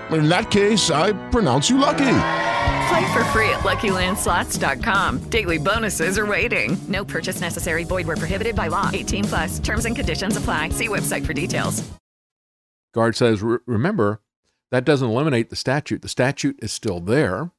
In 0.11 0.27
that 0.29 0.51
case, 0.51 0.89
I 0.89 1.13
pronounce 1.29 1.69
you 1.69 1.77
lucky. 1.77 1.97
Play 2.89 3.13
for 3.13 3.23
free 3.25 3.49
at 3.49 3.61
LuckyLandSlots.com. 3.61 5.19
Daily 5.29 5.57
bonuses 5.57 6.17
are 6.17 6.25
waiting. 6.25 6.77
No 6.87 7.05
purchase 7.05 7.39
necessary. 7.39 7.83
Void 7.83 8.07
were 8.07 8.17
prohibited 8.17 8.55
by 8.55 8.67
law. 8.67 8.89
18 8.91 9.23
plus. 9.25 9.59
Terms 9.59 9.85
and 9.85 9.95
conditions 9.95 10.35
apply. 10.35 10.69
See 10.69 10.87
website 10.87 11.25
for 11.25 11.33
details. 11.33 11.89
Gard 12.93 13.15
says, 13.15 13.41
remember, 13.41 14.19
that 14.71 14.83
doesn't 14.83 15.09
eliminate 15.09 15.49
the 15.49 15.55
statute. 15.55 16.01
The 16.01 16.09
statute 16.09 16.59
is 16.61 16.71
still 16.73 16.99
there. 16.99 17.51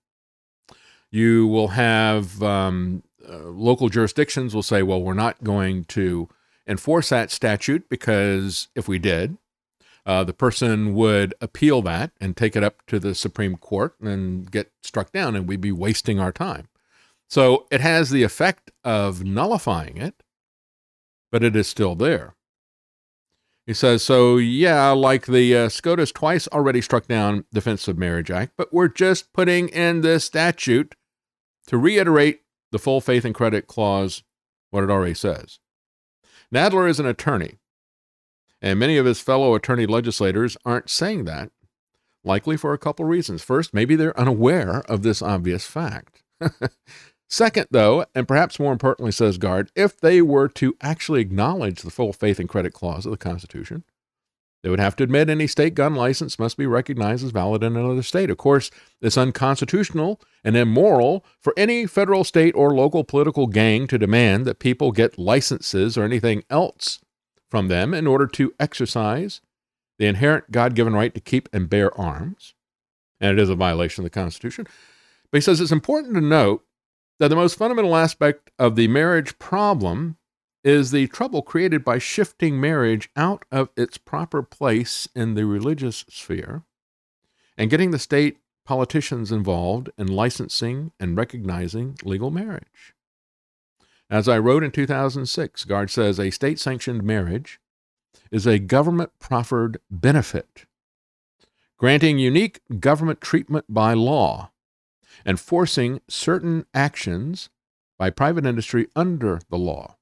You 1.11 1.47
will 1.47 1.69
have 1.69 2.43
um, 2.43 3.03
uh, 3.27 3.45
local 3.45 3.89
jurisdictions 3.89 4.55
will 4.55 4.62
say, 4.62 4.83
well, 4.83 5.01
we're 5.01 5.15
not 5.15 5.43
going 5.43 5.85
to 5.85 6.29
enforce 6.66 7.09
that 7.09 7.31
statute 7.31 7.89
because 7.89 8.69
if 8.74 8.89
we 8.89 8.99
did, 8.99 9.39
uh, 10.05 10.24
the 10.24 10.33
person 10.33 10.95
would 10.95 11.35
appeal 11.41 11.83
that 11.83 12.12
and 12.20 12.37
take 12.37 12.57
it 12.57 12.65
up 12.65 12.85
to 12.87 12.99
the 12.99 13.15
Supreme 13.15 13.57
Court 13.57 13.95
and 14.01 14.51
get 14.51 14.73
struck 14.83 15.12
down, 15.12 15.37
and 15.37 15.47
we'd 15.47 15.61
be 15.61 15.73
wasting 15.73 16.19
our 16.19 16.33
time. 16.33 16.69
So 17.29 17.66
it 17.70 17.81
has 17.81 18.11
the 18.11 18.24
effect 18.24 18.70
of 18.85 19.24
nullifying 19.24 19.97
it, 19.97 20.23
but 21.31 21.43
it 21.43 21.57
is 21.57 21.66
still 21.66 21.95
there. 21.95 22.35
He 23.65 23.74
says, 23.74 24.03
so 24.03 24.39
yeah, 24.39 24.91
like 24.91 25.27
the 25.27 25.57
uh, 25.57 25.69
SCOTUS 25.69 26.11
twice 26.11 26.49
already 26.49 26.81
struck 26.81 27.07
down 27.07 27.45
Defense 27.53 27.87
of 27.87 27.97
Marriage 27.97 28.31
Act, 28.31 28.55
but 28.57 28.73
we're 28.73 28.89
just 28.89 29.33
putting 29.33 29.69
in 29.69 30.01
this 30.01 30.24
statute 30.24 30.97
to 31.69 31.79
reiterate 31.79 32.41
the 32.73 32.81
full 32.81 33.01
faith 33.01 33.24
and 33.24 33.35
credit 33.35 33.69
clause, 33.69 34.24
what 34.70 34.83
it 34.83 34.91
already 34.91 35.15
says. 35.15 35.61
Nadler 36.53 36.89
is 36.89 36.99
an 36.99 37.07
attorney. 37.07 37.59
And 38.62 38.78
many 38.78 38.97
of 38.97 39.06
his 39.06 39.20
fellow 39.20 39.56
attorney 39.56 39.86
legislators 39.86 40.56
aren't 40.64 40.89
saying 40.89 41.24
that, 41.24 41.51
likely 42.22 42.56
for 42.56 42.72
a 42.72 42.78
couple 42.78 43.05
reasons. 43.05 43.43
First, 43.43 43.74
maybe 43.74 43.97
they're 43.97 44.18
unaware 44.18 44.82
of 44.89 45.02
this 45.02 45.20
obvious 45.20 45.66
fact. 45.66 46.22
Second, 47.28 47.66
though, 47.72 48.06
and 48.14 48.28
perhaps 48.28 48.60
more 48.60 48.72
importantly, 48.72 49.10
says 49.10 49.36
Gard, 49.36 49.72
if 49.74 49.98
they 49.98 50.22
were 50.22 50.48
to 50.48 50.76
actually 50.80 51.22
acknowledge 51.22 51.82
the 51.82 51.90
full 51.90 52.12
faith 52.12 52.39
and 52.39 52.48
credit 52.48 52.72
clause 52.72 53.05
of 53.05 53.10
the 53.10 53.18
Constitution, 53.18 53.82
they 54.62 54.70
would 54.70 54.78
have 54.78 54.94
to 54.97 55.02
admit 55.02 55.28
any 55.28 55.48
state 55.48 55.74
gun 55.74 55.97
license 55.97 56.39
must 56.39 56.56
be 56.56 56.66
recognized 56.66 57.24
as 57.24 57.32
valid 57.32 57.64
in 57.64 57.76
another 57.76 58.02
state. 58.02 58.30
Of 58.30 58.36
course, 58.36 58.70
it's 59.01 59.18
unconstitutional 59.18 60.20
and 60.44 60.56
immoral 60.56 61.24
for 61.40 61.52
any 61.56 61.84
federal, 61.86 62.22
state, 62.22 62.55
or 62.55 62.72
local 62.72 63.02
political 63.02 63.48
gang 63.48 63.89
to 63.89 63.98
demand 63.98 64.44
that 64.44 64.60
people 64.60 64.93
get 64.93 65.18
licenses 65.18 65.98
or 65.98 66.05
anything 66.05 66.44
else 66.48 67.01
from 67.53 67.69
them 67.69 67.93
in 67.93 68.07
order 68.07 68.27
to 68.27 68.55
exercise 68.59 69.43
the 69.99 70.07
inherent 70.07 70.51
God 70.51 70.74
given 70.74 70.95
right 70.95 71.12
to 71.12 71.20
keep 71.20 71.51
and 71.53 71.69
bear 71.69 71.95
arms. 72.01 72.55
And 73.20 73.39
it 73.39 73.43
is 73.43 73.51
a 73.51 73.55
violation 73.55 74.03
of 74.03 74.11
the 74.11 74.19
Constitution. 74.19 74.66
But 75.31 75.37
he 75.37 75.43
says 75.43 75.61
it's 75.61 75.70
important 75.70 76.15
to 76.15 76.23
note 76.23 76.65
that 77.20 77.29
the 77.29 77.37
most 77.37 77.59
fundamental 77.59 77.95
aspect 77.95 78.51
of 78.59 78.74
the 78.74 78.89
marriage 78.89 79.39
problem 79.39 80.16
is 80.65 80.93
the 80.93 81.09
trouble 81.09 81.43
created 81.43 81.85
by 81.85 81.99
shifting 81.99 82.59
marriage 82.59 83.11
out 83.16 83.45
of 83.53 83.69
its 83.77 83.99
proper 83.99 84.43
place 84.43 85.07
in 85.15 85.35
the 85.35 85.45
religious 85.45 86.07
sphere 86.09 86.62
and 87.59 87.69
getting 87.69 87.91
the 87.91 87.99
state 87.99 88.39
politicians 88.65 89.31
involved 89.31 89.91
in 89.99 90.07
licensing 90.07 90.91
and 90.99 91.19
recognizing 91.19 91.99
legal 92.03 92.31
marriage. 92.31 92.95
As 94.12 94.28
I 94.28 94.39
wrote 94.39 94.62
in 94.62 94.70
2006, 94.70 95.64
Gard 95.64 95.90
says 95.90 96.20
a 96.20 96.28
state 96.28 96.59
sanctioned 96.59 97.02
marriage 97.02 97.59
is 98.30 98.47
a 98.47 98.59
government 98.59 99.10
proffered 99.18 99.78
benefit, 99.90 100.66
granting 101.78 102.18
unique 102.18 102.60
government 102.78 103.22
treatment 103.22 103.64
by 103.70 103.94
law 103.94 104.51
and 105.24 105.40
forcing 105.40 106.02
certain 106.10 106.66
actions 106.74 107.48
by 107.98 108.10
private 108.10 108.44
industry 108.44 108.86
under 108.94 109.40
the 109.48 109.56
law. 109.56 109.97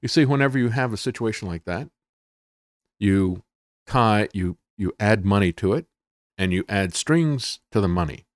You 0.00 0.06
see, 0.06 0.24
whenever 0.24 0.56
you 0.56 0.68
have 0.68 0.92
a 0.92 0.96
situation 0.96 1.48
like 1.48 1.64
that, 1.64 1.88
you 3.00 3.42
tie, 3.84 4.28
you, 4.32 4.58
you 4.76 4.92
add 5.00 5.24
money 5.24 5.50
to 5.54 5.72
it, 5.72 5.86
and 6.38 6.52
you 6.52 6.64
add 6.68 6.94
strings 6.94 7.58
to 7.72 7.80
the 7.80 7.88
money. 7.88 8.26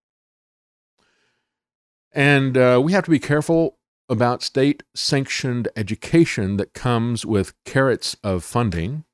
And 2.11 2.57
uh, 2.59 2.81
we 2.83 2.91
have 2.91 3.05
to 3.05 3.13
be 3.13 3.21
careful 3.21 3.79
about 4.09 4.43
state 4.43 4.83
sanctioned 4.95 5.69
education 5.77 6.57
that 6.57 6.75
comes 6.75 7.25
with 7.25 7.55
carrots 7.65 8.17
of 8.23 8.45
funding 8.45 9.05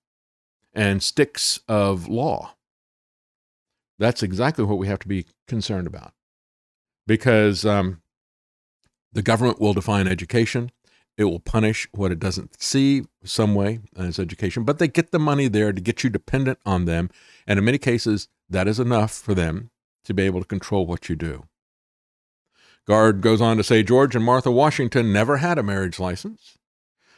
and 0.73 1.03
sticks 1.03 1.61
of 1.69 2.09
law. 2.09 2.55
That's 3.99 4.23
exactly 4.23 4.65
what 4.65 4.79
we 4.79 4.87
have 4.87 5.01
to 5.01 5.09
be 5.09 5.27
concerned 5.47 5.87
about 5.87 6.13
because 7.07 7.65
um, 7.65 8.01
the 9.13 9.23
government 9.23 9.61
will 9.61 9.75
define 9.75 10.07
education. 10.07 10.71
It 11.17 11.25
will 11.25 11.41
punish 11.41 11.89
what 11.93 12.13
it 12.13 12.21
doesn't 12.21 12.63
see 12.63 13.05
some 13.25 13.57
way 13.57 13.81
as 13.97 14.21
education, 14.21 14.63
but 14.63 14.79
they 14.79 14.87
get 14.87 15.11
the 15.11 15.19
money 15.19 15.49
there 15.49 15.73
to 15.73 15.81
get 15.81 16.05
you 16.05 16.11
dependent 16.11 16.61
on 16.65 16.85
them. 16.85 17.11
And 17.47 17.59
in 17.59 17.65
many 17.65 17.79
cases, 17.79 18.29
that 18.49 18.69
is 18.69 18.79
enough 18.79 19.13
for 19.13 19.35
them 19.35 19.71
to 20.05 20.15
be 20.15 20.23
able 20.23 20.41
to 20.41 20.47
control 20.47 20.87
what 20.87 21.09
you 21.09 21.17
do. 21.17 21.45
Gard 22.89 23.21
goes 23.21 23.43
on 23.43 23.59
to 23.59 23.63
say 23.63 23.83
George 23.83 24.17
and 24.17 24.25
Martha 24.25 24.51
Washington 24.51 25.13
never 25.13 25.37
had 25.37 25.59
a 25.59 25.63
marriage 25.63 26.01
license. 26.01 26.57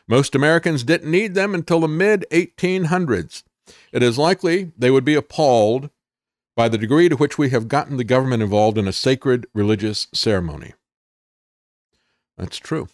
Most 0.09 0.35
Americans 0.35 0.83
didn't 0.83 1.09
need 1.09 1.35
them 1.35 1.55
until 1.55 1.79
the 1.79 1.87
mid 1.87 2.27
1800s. 2.33 3.45
It 3.93 4.03
is 4.03 4.19
likely 4.19 4.73
they 4.77 4.91
would 4.91 5.05
be 5.05 5.15
appalled 5.15 5.91
by 6.57 6.69
the 6.69 6.77
degree 6.77 7.09
to 7.09 7.15
which 7.15 7.39
we 7.39 7.51
have 7.51 7.69
gotten 7.69 7.97
the 7.97 8.05
government 8.05 8.43
involved 8.43 8.79
in 8.79 8.89
a 8.89 8.93
sacred 8.93 9.47
religious 9.55 10.09
ceremony. 10.13 10.75
That's 12.37 12.59
true. 12.59 12.89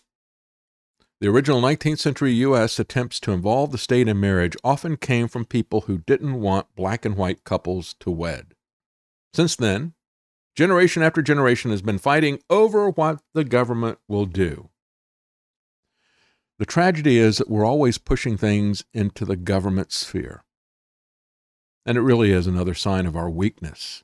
The 1.19 1.29
original 1.29 1.63
19th 1.63 2.01
century 2.01 2.33
U.S. 2.35 2.79
attempts 2.79 3.19
to 3.21 3.33
involve 3.33 3.73
the 3.73 3.79
state 3.79 4.07
in 4.07 4.21
marriage 4.21 4.55
often 4.63 4.99
came 4.99 5.29
from 5.29 5.47
people 5.47 5.83
who 5.83 5.99
didn't 5.99 6.43
want 6.43 6.75
black 6.77 7.07
and 7.07 7.17
white 7.17 7.43
couples 7.43 7.95
to 8.01 8.11
wed. 8.11 8.49
Since 9.33 9.57
then, 9.57 9.95
Generation 10.57 11.03
after 11.03 11.21
generation 11.21 11.71
has 11.71 11.83
been 11.83 11.99
fighting 11.99 12.39
over 12.49 12.89
what 12.89 13.21
the 13.35 13.45
government 13.45 13.99
will 14.09 14.25
do. 14.25 14.71
The 16.59 16.65
tragedy 16.65 17.19
is 17.19 17.37
that 17.37 17.51
we're 17.51 17.67
always 17.67 17.99
pushing 17.99 18.39
things 18.39 18.83
into 18.95 19.27
the 19.27 19.37
government 19.37 19.93
sphere. 19.93 20.45
And 21.85 21.99
it 21.99 22.01
really 22.01 22.33
is 22.33 22.47
another 22.47 22.73
sign 22.73 23.05
of 23.05 23.15
our 23.15 23.29
weakness 23.29 24.03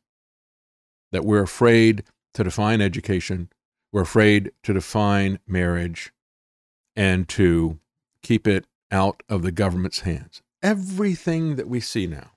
that 1.11 1.25
we're 1.25 1.43
afraid 1.43 2.05
to 2.35 2.45
define 2.45 2.83
education, 2.83 3.49
we're 3.91 4.03
afraid 4.03 4.53
to 4.63 4.75
define 4.75 5.39
marriage, 5.47 6.13
and 6.95 7.27
to 7.31 7.79
keep 8.23 8.47
it 8.47 8.67
out 8.91 9.23
of 9.27 9.43
the 9.43 9.53
government's 9.53 10.01
hands. 10.01 10.43
Everything 10.63 11.57
that 11.57 11.69
we 11.69 11.81
see 11.81 12.07
now 12.07 12.33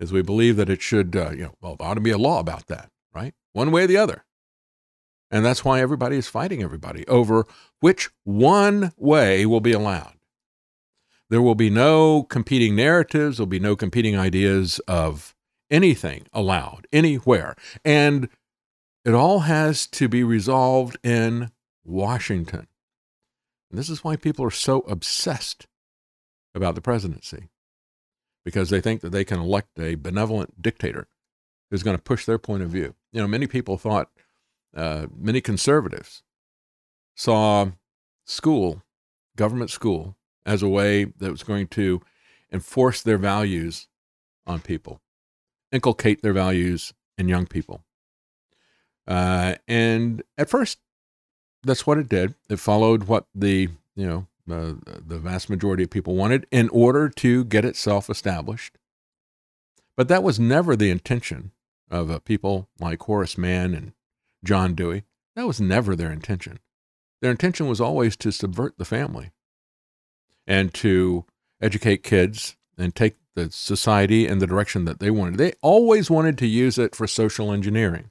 is 0.00 0.12
we 0.12 0.22
believe 0.22 0.56
that 0.56 0.68
it 0.68 0.82
should, 0.82 1.14
uh, 1.14 1.30
you 1.30 1.42
know, 1.44 1.54
well, 1.60 1.76
there 1.76 1.86
ought 1.86 1.94
to 1.94 2.00
be 2.00 2.10
a 2.10 2.18
law 2.18 2.40
about 2.40 2.66
that 2.66 2.90
right? 3.16 3.34
One 3.54 3.72
way 3.72 3.84
or 3.84 3.88
the 3.88 3.96
other. 3.96 4.24
And 5.30 5.44
that's 5.44 5.64
why 5.64 5.80
everybody 5.80 6.16
is 6.18 6.28
fighting 6.28 6.62
everybody 6.62 7.06
over 7.08 7.46
which 7.80 8.10
one 8.24 8.92
way 8.96 9.46
will 9.46 9.60
be 9.60 9.72
allowed. 9.72 10.14
There 11.30 11.42
will 11.42 11.56
be 11.56 11.70
no 11.70 12.22
competing 12.24 12.76
narratives, 12.76 13.38
there'll 13.38 13.48
be 13.48 13.58
no 13.58 13.76
competing 13.76 14.16
ideas 14.16 14.78
of 14.86 15.34
anything 15.70 16.26
allowed 16.32 16.86
anywhere. 16.92 17.56
And 17.84 18.28
it 19.04 19.14
all 19.14 19.40
has 19.40 19.86
to 19.88 20.08
be 20.08 20.22
resolved 20.24 20.98
in 21.02 21.50
Washington. 21.84 22.68
And 23.70 23.78
this 23.78 23.88
is 23.90 24.04
why 24.04 24.16
people 24.16 24.44
are 24.44 24.50
so 24.52 24.80
obsessed 24.82 25.66
about 26.54 26.74
the 26.76 26.82
presidency. 26.82 27.48
because 28.44 28.70
they 28.70 28.80
think 28.80 29.00
that 29.00 29.10
they 29.10 29.24
can 29.24 29.40
elect 29.40 29.78
a 29.78 29.96
benevolent 29.96 30.62
dictator 30.62 31.08
who's 31.70 31.82
going 31.82 31.96
to 31.96 32.02
push 32.02 32.24
their 32.24 32.38
point 32.38 32.62
of 32.62 32.70
view. 32.70 32.94
You 33.16 33.22
know, 33.22 33.28
many 33.28 33.46
people 33.46 33.78
thought, 33.78 34.10
uh, 34.76 35.06
many 35.16 35.40
conservatives 35.40 36.22
saw 37.14 37.70
school, 38.26 38.82
government 39.36 39.70
school, 39.70 40.18
as 40.44 40.62
a 40.62 40.68
way 40.68 41.04
that 41.04 41.30
was 41.30 41.42
going 41.42 41.68
to 41.68 42.02
enforce 42.52 43.00
their 43.00 43.16
values 43.16 43.88
on 44.46 44.60
people, 44.60 45.00
inculcate 45.72 46.20
their 46.20 46.34
values 46.34 46.92
in 47.16 47.26
young 47.26 47.46
people. 47.46 47.86
Uh, 49.08 49.54
and 49.66 50.22
at 50.36 50.50
first, 50.50 50.80
that's 51.62 51.86
what 51.86 51.96
it 51.96 52.10
did. 52.10 52.34
It 52.50 52.60
followed 52.60 53.04
what 53.04 53.24
the 53.34 53.70
you 53.94 54.06
know 54.06 54.26
uh, 54.54 54.74
the 54.84 55.18
vast 55.18 55.48
majority 55.48 55.84
of 55.84 55.90
people 55.90 56.16
wanted 56.16 56.46
in 56.50 56.68
order 56.68 57.08
to 57.08 57.46
get 57.46 57.64
itself 57.64 58.10
established. 58.10 58.76
But 59.96 60.08
that 60.08 60.22
was 60.22 60.38
never 60.38 60.76
the 60.76 60.90
intention 60.90 61.52
of 61.90 62.10
uh, 62.10 62.18
people 62.20 62.68
like 62.80 63.02
Horace 63.02 63.38
Mann 63.38 63.74
and 63.74 63.92
John 64.44 64.74
Dewey. 64.74 65.04
That 65.34 65.46
was 65.46 65.60
never 65.60 65.94
their 65.94 66.12
intention. 66.12 66.58
Their 67.20 67.30
intention 67.30 67.68
was 67.68 67.80
always 67.80 68.16
to 68.18 68.30
subvert 68.30 68.78
the 68.78 68.84
family 68.84 69.32
and 70.46 70.72
to 70.74 71.24
educate 71.60 72.02
kids 72.02 72.56
and 72.78 72.94
take 72.94 73.16
the 73.34 73.50
society 73.50 74.26
in 74.26 74.38
the 74.38 74.46
direction 74.46 74.84
that 74.84 74.98
they 74.98 75.10
wanted. 75.10 75.38
They 75.38 75.52
always 75.62 76.10
wanted 76.10 76.38
to 76.38 76.46
use 76.46 76.78
it 76.78 76.94
for 76.94 77.06
social 77.06 77.52
engineering. 77.52 78.10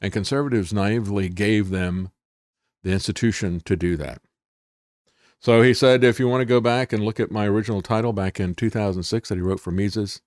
And 0.00 0.12
conservatives 0.12 0.72
naively 0.72 1.28
gave 1.28 1.70
them 1.70 2.10
the 2.82 2.92
institution 2.92 3.60
to 3.64 3.76
do 3.76 3.96
that. 3.96 4.20
So 5.40 5.62
he 5.62 5.74
said, 5.74 6.02
if 6.02 6.18
you 6.18 6.28
want 6.28 6.40
to 6.40 6.46
go 6.46 6.60
back 6.60 6.92
and 6.92 7.04
look 7.04 7.20
at 7.20 7.30
my 7.30 7.46
original 7.46 7.82
title 7.82 8.12
back 8.12 8.40
in 8.40 8.54
2006 8.54 9.28
that 9.28 9.34
he 9.34 9.40
wrote 9.40 9.60
for 9.60 9.70
Mises, 9.70 10.20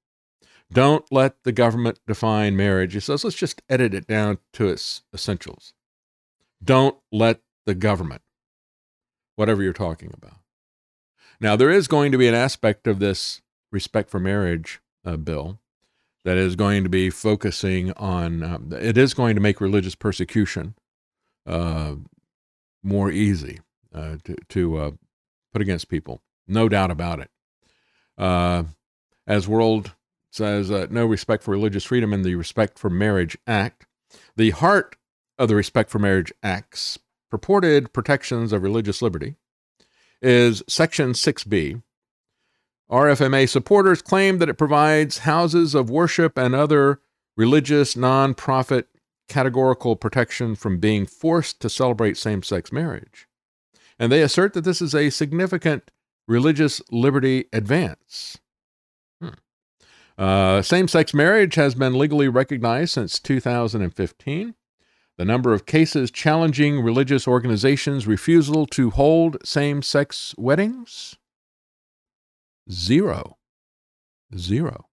don't 0.72 1.06
let 1.12 1.44
the 1.44 1.52
government 1.52 2.00
define 2.06 2.56
marriage. 2.56 2.94
He 2.94 3.00
says, 3.00 3.24
let's 3.24 3.36
just 3.36 3.62
edit 3.70 3.94
it 3.94 4.08
down 4.08 4.38
to 4.54 4.68
its 4.68 5.04
essentials. 5.14 5.74
Don't 6.64 6.98
let 7.12 7.42
the 7.66 7.76
government, 7.76 8.22
whatever 9.36 9.64
you're 9.64 9.74
talking 9.74 10.12
about. 10.14 10.38
Now, 11.40 11.56
there 11.56 11.72
is 11.72 11.88
going 11.88 12.12
to 12.12 12.18
be 12.18 12.28
an 12.28 12.36
aspect 12.36 12.86
of 12.86 13.00
this 13.00 13.42
respect 13.72 14.10
for 14.10 14.20
marriage 14.20 14.82
uh, 15.06 15.18
bill 15.18 15.60
that 16.26 16.38
is 16.38 16.56
going 16.56 16.84
to 16.84 16.90
be 16.90 17.10
focusing 17.10 17.94
on, 17.94 18.44
uh, 18.44 18.60
it 18.76 18.98
is 18.98 19.14
going 19.14 19.36
to 19.36 19.42
make 19.42 19.62
religious 19.62 19.96
persecution 19.96 20.76
uh, 21.48 21.96
more 22.84 23.10
easy 23.10 23.60
uh, 23.94 24.18
to, 24.24 24.36
to 24.50 24.78
uh, 24.78 24.92
put 25.54 25.62
against 25.62 25.88
people. 25.88 26.22
No 26.48 26.68
doubt 26.68 26.92
about 26.92 27.20
it. 27.20 27.32
Uh, 28.18 28.64
as 29.26 29.48
World 29.48 29.94
says, 30.32 30.70
uh, 30.72 30.88
no 30.90 31.06
respect 31.06 31.44
for 31.44 31.52
religious 31.52 31.86
freedom 31.86 32.14
in 32.14 32.22
the 32.22 32.36
Respect 32.36 32.78
for 32.78 32.90
Marriage 32.90 33.38
Act. 33.48 33.86
The 34.36 34.52
heart 34.52 34.96
of 35.38 35.48
the 35.48 35.56
Respect 35.56 35.90
for 35.90 36.00
Marriage 36.00 36.32
Act's 36.44 37.00
purported 37.30 37.94
protections 37.94 38.52
of 38.54 38.64
religious 38.64 39.02
liberty 39.02 39.36
is 40.22 40.64
Section 40.68 41.14
6B. 41.14 41.82
RFMA 42.92 43.48
supporters 43.48 44.02
claim 44.02 44.40
that 44.40 44.50
it 44.50 44.56
provides 44.56 45.20
houses 45.20 45.76
of 45.76 45.90
worship 45.90 46.38
and 46.38 46.56
other 46.56 47.02
religious 47.38 47.94
nonprofit 47.94 48.86
categorical 49.28 49.96
protection 49.96 50.56
from 50.56 50.80
being 50.80 51.06
forced 51.06 51.62
to 51.62 51.70
celebrate 51.70 52.18
same 52.18 52.42
sex 52.42 52.72
marriage. 52.72 53.28
And 54.00 54.12
they 54.12 54.24
assert 54.24 54.54
that 54.54 54.64
this 54.64 54.82
is 54.82 54.96
a 54.96 55.12
significant 55.12 55.92
religious 56.28 56.82
liberty 56.92 57.46
advance. 57.54 58.40
Uh, 60.20 60.62
same 60.62 60.90
sex 60.90 61.14
marriage 61.14 61.56
has 61.56 61.76
been 61.76 61.98
legally 61.98 62.28
recognized 62.28 62.92
since 62.92 63.20
2015. 63.20 64.54
The 65.18 65.26
number 65.26 65.54
of 65.54 65.66
cases 65.66 66.12
challenging 66.12 66.82
religious 66.82 67.26
organizations' 67.26 68.06
refusal 68.06 68.66
to 68.68 68.90
hold 68.90 69.38
same 69.46 69.82
sex 69.82 70.36
weddings? 70.38 71.16
Zero. 72.70 73.38
Zero. 74.38 74.88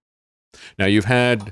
Now, 0.79 0.85
you've 0.85 1.05
had 1.05 1.51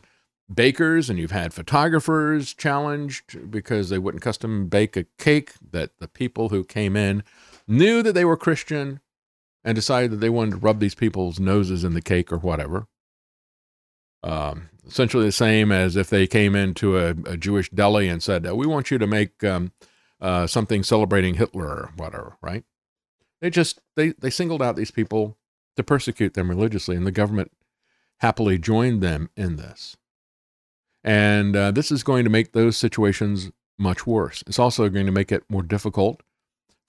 bakers 0.53 1.09
and 1.09 1.19
you've 1.19 1.31
had 1.31 1.53
photographers 1.53 2.53
challenged 2.53 3.51
because 3.51 3.89
they 3.89 3.99
wouldn't 3.99 4.23
custom 4.23 4.69
bake 4.69 4.95
a 4.95 5.05
cake 5.17 5.51
that 5.71 5.91
the 5.99 6.07
people 6.07 6.47
who 6.47 6.63
came 6.63 6.95
in 6.95 7.23
knew 7.67 8.01
that 8.01 8.13
they 8.13 8.23
were 8.23 8.37
Christian 8.37 9.01
and 9.65 9.75
decided 9.75 10.11
that 10.11 10.17
they 10.17 10.29
wanted 10.29 10.51
to 10.51 10.57
rub 10.57 10.79
these 10.79 10.95
people's 10.95 11.41
noses 11.41 11.83
in 11.83 11.93
the 11.93 12.01
cake 12.01 12.31
or 12.31 12.37
whatever. 12.37 12.87
Um, 14.25 14.69
essentially 14.87 15.25
the 15.25 15.31
same 15.31 15.71
as 15.71 15.95
if 15.95 16.09
they 16.09 16.27
came 16.27 16.55
into 16.55 16.97
a, 16.97 17.11
a 17.25 17.37
Jewish 17.37 17.69
deli 17.69 18.09
and 18.09 18.21
said, 18.21 18.51
"We 18.51 18.65
want 18.65 18.91
you 18.91 18.97
to 18.97 19.07
make 19.07 19.43
um, 19.43 19.71
uh, 20.19 20.47
something 20.47 20.83
celebrating 20.83 21.35
Hitler 21.35 21.67
or 21.67 21.91
whatever." 21.95 22.37
Right? 22.41 22.63
They 23.39 23.49
just 23.49 23.81
they 23.95 24.09
they 24.09 24.29
singled 24.29 24.61
out 24.61 24.75
these 24.75 24.91
people 24.91 25.37
to 25.75 25.83
persecute 25.83 26.33
them 26.33 26.49
religiously, 26.49 26.95
and 26.95 27.05
the 27.05 27.11
government 27.11 27.51
happily 28.19 28.57
joined 28.57 29.01
them 29.01 29.29
in 29.37 29.57
this. 29.57 29.95
And 31.03 31.55
uh, 31.55 31.71
this 31.71 31.91
is 31.91 32.01
going 32.01 32.23
to 32.23 32.31
make 32.31 32.53
those 32.53 32.77
situations 32.77 33.51
much 33.77 34.07
worse. 34.07 34.43
It's 34.47 34.57
also 34.57 34.89
going 34.89 35.05
to 35.05 35.11
make 35.11 35.31
it 35.31 35.43
more 35.49 35.61
difficult 35.61 36.23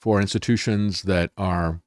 for 0.00 0.20
institutions 0.20 1.02
that 1.02 1.32
are 1.36 1.82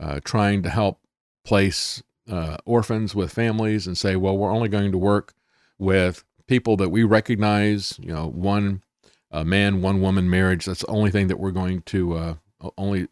uh, 0.00 0.20
trying 0.24 0.62
to 0.62 0.70
help 0.70 1.00
place 1.44 2.02
uh, 2.28 2.58
orphans 2.64 3.14
with 3.14 3.32
families 3.32 3.86
and 3.86 3.96
say, 3.96 4.16
well, 4.16 4.36
we're 4.36 4.52
only 4.52 4.68
going 4.68 4.92
to 4.92 4.98
work 4.98 5.34
with 5.78 6.24
people 6.46 6.76
that 6.76 6.90
we 6.90 7.04
recognize, 7.04 7.98
you 8.00 8.12
know, 8.12 8.26
one 8.28 8.82
uh, 9.30 9.44
man, 9.44 9.82
one 9.82 10.00
woman 10.00 10.28
marriage. 10.28 10.64
That's 10.64 10.80
the 10.80 10.88
only 10.88 11.10
thing 11.10 11.28
that 11.28 11.38
we're 11.38 11.50
going 11.50 11.82
to, 11.82 12.14
uh, 12.14 12.34
only 12.76 13.08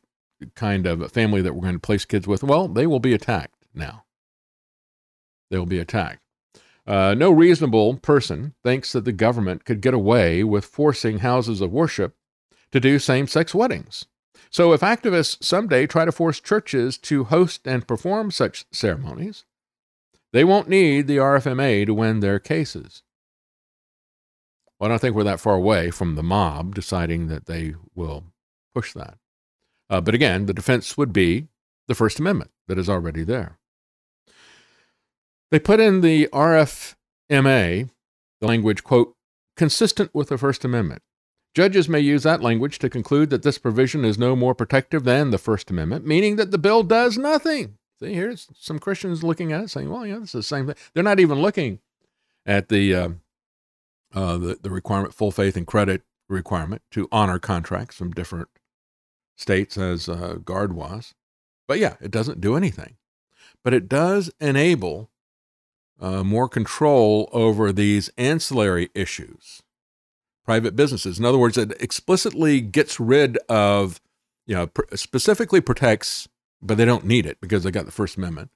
kind 0.55 0.87
of 0.87 1.11
family 1.13 1.43
that 1.43 1.55
we're 1.55 1.63
going 1.63 1.75
to 1.75 1.81
place 1.81 2.05
kids 2.05 2.27
with. 2.27 2.43
Well, 2.43 2.69
they 2.69 2.87
will 2.87 3.01
be 3.01 3.15
attacked 3.15 3.67
now. 3.75 4.05
They 5.51 5.59
will 5.59 5.67
be 5.67 5.79
attacked. 5.79 6.23
Uh, 6.87 7.15
no 7.15 7.31
reasonable 7.31 7.97
person 7.97 8.55
thinks 8.63 8.93
that 8.93 9.05
the 9.05 9.13
government 9.13 9.65
could 9.65 9.81
get 9.81 9.95
away 9.95 10.45
with 10.45 10.65
forcing 10.65 11.19
houses 11.19 11.61
of 11.61 11.73
worship 11.73 12.17
to 12.71 12.81
do 12.81 12.99
same 12.99 13.27
sex 13.27 13.55
weddings. 13.55 14.07
So, 14.51 14.73
if 14.73 14.81
activists 14.81 15.43
someday 15.43 15.87
try 15.87 16.05
to 16.05 16.13
force 16.13 16.41
churches 16.41 16.99
to 16.99 17.25
host 17.25 17.67
and 17.67 17.87
perform 17.87 18.31
such 18.31 18.65
ceremonies, 18.73 19.45
they 20.33 20.45
won't 20.45 20.69
need 20.69 21.07
the 21.07 21.17
RFMA 21.17 21.87
to 21.87 21.95
win 21.95 22.21
their 22.21 22.39
cases. 22.39 23.03
Well, 24.79 24.89
I 24.89 24.93
don't 24.93 24.99
think 25.01 25.17
we're 25.17 25.25
that 25.25 25.41
far 25.41 25.55
away 25.55 25.91
from 25.91 26.15
the 26.15 26.23
mob 26.23 26.75
deciding 26.75 27.29
that 27.29 27.47
they 27.47 27.75
will 27.95 28.25
push 28.75 28.93
that. 28.93 29.19
Uh, 29.89 30.01
but 30.01 30.15
again, 30.15 30.47
the 30.47 30.53
defense 30.53 30.99
would 30.99 31.13
be 31.13 31.49
the 31.89 31.95
First 31.95 32.19
Amendment 32.19 32.51
that 32.69 32.79
is 32.79 32.89
already 32.89 33.23
there. 33.23 33.59
They 35.51 35.59
put 35.59 35.81
in 35.81 36.01
the 36.01 36.29
RFMA 36.33 37.89
the 38.41 38.47
language, 38.47 38.85
quote, 38.85 39.15
consistent 39.57 40.15
with 40.15 40.29
the 40.29 40.39
First 40.39 40.65
Amendment. 40.65 41.03
Judges 41.57 41.89
may 41.89 42.01
use 42.01 42.23
that 42.25 42.43
language 42.43 42.79
to 42.81 42.91
conclude 42.91 43.31
that 43.31 43.43
this 43.43 43.57
provision 43.57 44.05
is 44.05 44.19
no 44.19 44.37
more 44.37 44.55
protective 44.55 45.05
than 45.05 45.31
the 45.31 45.39
First 45.39 45.71
Amendment, 45.71 46.07
meaning 46.07 46.37
that 46.37 46.51
the 46.51 46.59
bill 46.59 46.83
does 46.83 47.17
nothing. 47.17 47.79
See, 47.99 48.13
here's 48.13 48.49
some 48.55 48.79
Christians 48.79 49.25
looking 49.25 49.53
at 49.53 49.63
it 49.63 49.71
saying, 49.71 49.89
well, 49.89 50.05
yeah, 50.05 50.19
this 50.19 50.29
is 50.29 50.33
the 50.33 50.43
same 50.43 50.67
thing. 50.67 50.75
They're 50.93 51.03
not 51.03 51.19
even 51.19 51.41
looking 51.41 51.79
at 52.45 52.69
the, 52.69 52.95
uh, 52.95 53.09
uh, 54.15 54.37
the, 54.37 54.59
the 54.61 54.69
requirement, 54.69 55.15
full 55.15 55.31
faith 55.31 55.57
and 55.57 55.67
credit 55.67 56.03
requirement 56.29 56.83
to 56.91 57.09
honor 57.11 57.39
contracts 57.39 57.97
from 57.97 58.11
different 58.11 58.51
states 59.35 59.79
as 59.79 60.11
uh, 60.11 60.37
Gard 60.45 60.75
was. 60.75 61.15
But 61.67 61.79
yeah, 61.79 61.97
it 62.03 62.11
doesn't 62.11 62.43
do 62.43 62.55
anything. 62.55 62.97
But 63.65 63.73
it 63.73 63.89
does 63.89 64.31
enable 64.43 65.09
uh, 65.99 66.23
more 66.23 66.51
control 66.51 67.31
over 67.33 67.73
these 67.73 68.11
ancillary 68.19 68.91
issues 68.95 69.63
private 70.47 70.77
businesses. 70.77 71.19
In 71.19 71.25
other 71.25 71.39
words, 71.39 71.59
it 71.59 71.73
explicitly 71.81 72.61
gets 72.61 73.01
rid 73.01 73.37
of, 73.49 74.01
you 74.47 74.55
know, 74.55 74.69
pr- 74.69 74.95
specifically 74.95 75.61
protects, 75.61 76.29
but 76.63 76.79
they 76.79 76.85
don't 76.85 77.05
need 77.05 77.27
it 77.27 77.39
because 77.41 77.65
they 77.65 77.71
got 77.71 77.85
the 77.85 77.93
First 77.93 78.17
Amendment. 78.17 78.51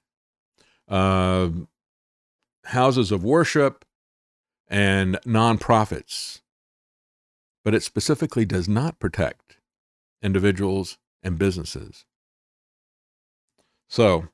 Uh, 0.87 1.49
houses 2.65 3.11
of 3.11 3.23
worship 3.23 3.85
and 4.69 5.19
nonprofits, 5.25 6.41
but 7.63 7.75
it 7.75 7.83
specifically 7.83 8.45
does 8.45 8.69
not 8.69 8.99
protect 8.99 9.57
individuals 10.23 10.97
and 11.21 11.37
businesses. 11.37 12.05
So, 13.89 14.29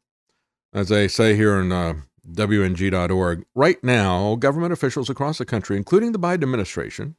as 0.74 0.90
they 0.90 1.08
say 1.08 1.36
here 1.36 1.60
in 1.60 1.72
uh, 1.72 1.96
WNG.org, 2.32 3.46
right 3.56 3.84
now, 3.84 4.36
government 4.36 4.74
officials 4.74 5.10
across 5.10 5.40
the 5.40 5.46
country, 5.46 5.76
including 5.76 6.12
the 6.12 6.20
Biden 6.20 6.44
administration, 6.44 7.16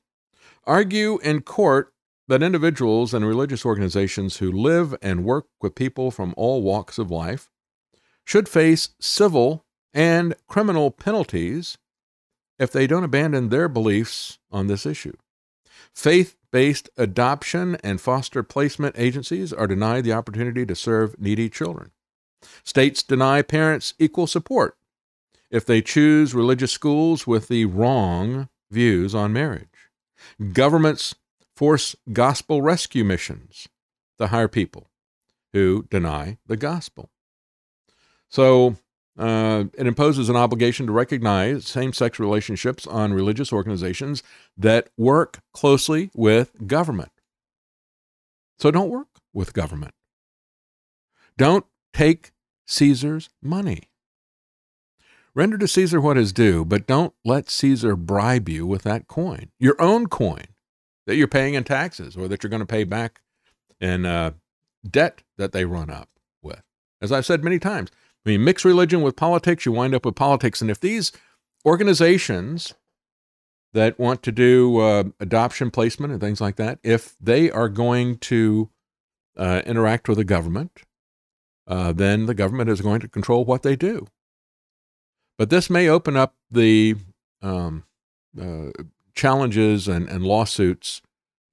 argue 0.69 1.19
in 1.19 1.41
court 1.41 1.93
that 2.29 2.43
individuals 2.43 3.15
and 3.15 3.27
religious 3.27 3.65
organizations 3.65 4.37
who 4.37 4.53
live 4.53 4.95
and 5.01 5.25
work 5.25 5.47
with 5.63 5.75
people 5.75 6.11
from 6.11 6.35
all 6.37 6.63
walks 6.63 6.99
of 6.99 7.11
life 7.11 7.49
should 8.25 8.49
face 8.49 8.91
civil 9.01 9.65
and 9.95 10.35
criminal 10.47 10.91
penalties 10.91 11.79
if 12.59 12.71
they 12.71 12.87
don't 12.87 13.05
abandon 13.05 13.49
their 13.49 13.69
beliefs 13.69 14.39
on 14.53 14.67
this 14.67 14.85
issue. 14.85 15.15
Faith 15.95 16.37
based 16.53 16.91
adoption 16.97 17.77
and 17.83 18.01
foster 18.01 18.43
placement 18.43 18.95
agencies 18.99 19.53
are 19.53 19.67
denied 19.67 20.05
the 20.05 20.13
opportunity 20.13 20.67
to 20.67 20.75
serve 20.75 21.19
needy 21.19 21.49
children. 21.49 21.91
States 22.63 23.03
deny 23.03 23.43
parents 23.43 23.95
equal 23.99 24.27
support 24.27 24.77
if 25.51 25.65
they 25.65 25.81
choose 25.81 26.35
religious 26.35 26.73
schools 26.73 27.27
with 27.27 27.49
the 27.49 27.65
wrong 27.65 28.49
views 28.71 29.15
on 29.15 29.33
marriage. 29.33 29.78
Governments 30.53 31.15
force 31.55 31.97
gospel 32.13 32.63
rescue 32.63 33.05
missions 33.05 33.69
to 34.19 34.29
hire 34.29 34.49
people 34.49 34.89
who 35.53 35.87
deny 35.91 36.39
the 36.47 36.57
gospel. 36.57 37.11
So 38.29 38.77
uh, 39.19 39.65
it 39.75 39.87
imposes 39.87 40.29
an 40.29 40.37
obligation 40.37 40.87
to 40.87 40.93
recognize 40.93 41.67
same 41.67 41.93
sex 41.93 42.21
relationships 42.21 42.87
on 42.87 43.13
religious 43.13 43.53
organizations 43.53 44.23
that 44.57 44.91
work 44.97 45.41
closely 45.53 46.11
with 46.15 46.67
government. 46.67 47.11
So 48.59 48.71
don't 48.71 48.91
work 48.91 49.09
with 49.33 49.55
government. 49.55 49.95
Don't 51.37 51.67
take 51.93 52.33
Caesar's 52.67 53.31
money. 53.43 53.85
Render 55.39 55.57
to 55.59 55.69
Caesar 55.69 56.01
what 56.01 56.19
is 56.19 56.33
due, 56.33 56.65
but 56.65 56.89
don't 56.89 57.15
let 57.25 57.49
Caesar 57.49 57.95
bribe 57.95 58.49
you 58.49 58.67
with 58.67 58.83
that 58.83 59.07
coin, 59.07 59.53
your 59.61 59.81
own 59.81 60.09
coin 60.09 60.47
that 61.07 61.15
you're 61.15 61.29
paying 61.29 61.55
in 61.55 61.63
taxes 61.63 62.17
or 62.17 62.27
that 62.27 62.43
you're 62.43 62.51
going 62.51 62.59
to 62.59 62.67
pay 62.67 62.83
back 62.83 63.21
in 63.81 64.05
uh, 64.05 64.33
debt 64.85 65.23
that 65.37 65.53
they 65.53 65.65
run 65.65 65.91
up 65.91 66.09
with. 66.43 66.65
As 67.01 67.13
I've 67.13 67.25
said 67.25 67.45
many 67.45 67.61
times, 67.61 67.93
I 68.27 68.31
mean, 68.31 68.43
mix 68.43 68.65
religion 68.65 69.01
with 69.01 69.15
politics, 69.15 69.65
you 69.65 69.71
wind 69.71 69.95
up 69.95 70.05
with 70.05 70.17
politics. 70.17 70.61
And 70.61 70.73
if 70.73 70.81
these 70.81 71.13
organizations 71.65 72.75
that 73.73 73.97
want 73.97 74.25
to 74.25 74.33
do 74.33 74.79
uh, 74.79 75.05
adoption 75.21 75.71
placement 75.71 76.11
and 76.11 76.21
things 76.21 76.41
like 76.41 76.57
that, 76.57 76.81
if 76.83 77.15
they 77.21 77.49
are 77.49 77.69
going 77.69 78.19
to 78.19 78.71
uh, 79.37 79.63
interact 79.65 80.09
with 80.09 80.19
the 80.19 80.25
government, 80.25 80.83
uh, 81.69 81.93
then 81.93 82.27
the 82.27 82.35
government 82.35 82.69
is 82.69 82.81
going 82.81 82.99
to 82.99 83.09
control 83.09 83.45
what 83.45 83.63
they 83.63 83.77
do. 83.77 84.09
But 85.39 85.51
this 85.51 85.71
may 85.71 85.89
open 85.89 86.17
up 86.17 86.35
the 86.51 86.97
um, 87.41 87.85
uh, 88.39 88.71
challenges 89.15 89.87
and, 89.87 90.09
and 90.09 90.25
lawsuits, 90.25 91.01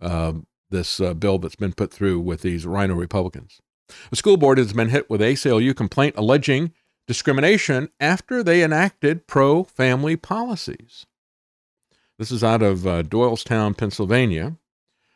uh, 0.01 0.33
this 0.71 0.99
uh, 0.99 1.13
bill 1.13 1.37
that's 1.37 1.55
been 1.55 1.73
put 1.73 1.93
through 1.93 2.19
with 2.19 2.41
these 2.41 2.65
RINO 2.65 2.95
Republicans. 2.95 3.61
The 4.09 4.15
school 4.15 4.37
board 4.37 4.57
has 4.57 4.73
been 4.73 4.89
hit 4.89 5.09
with 5.09 5.21
ACLU 5.21 5.75
complaint 5.75 6.15
alleging 6.17 6.73
discrimination 7.07 7.89
after 7.99 8.41
they 8.41 8.63
enacted 8.63 9.27
pro 9.27 9.63
family 9.63 10.15
policies. 10.15 11.05
This 12.17 12.31
is 12.31 12.43
out 12.43 12.63
of 12.63 12.87
uh, 12.87 13.03
Doylestown, 13.03 13.77
Pennsylvania. 13.77 14.57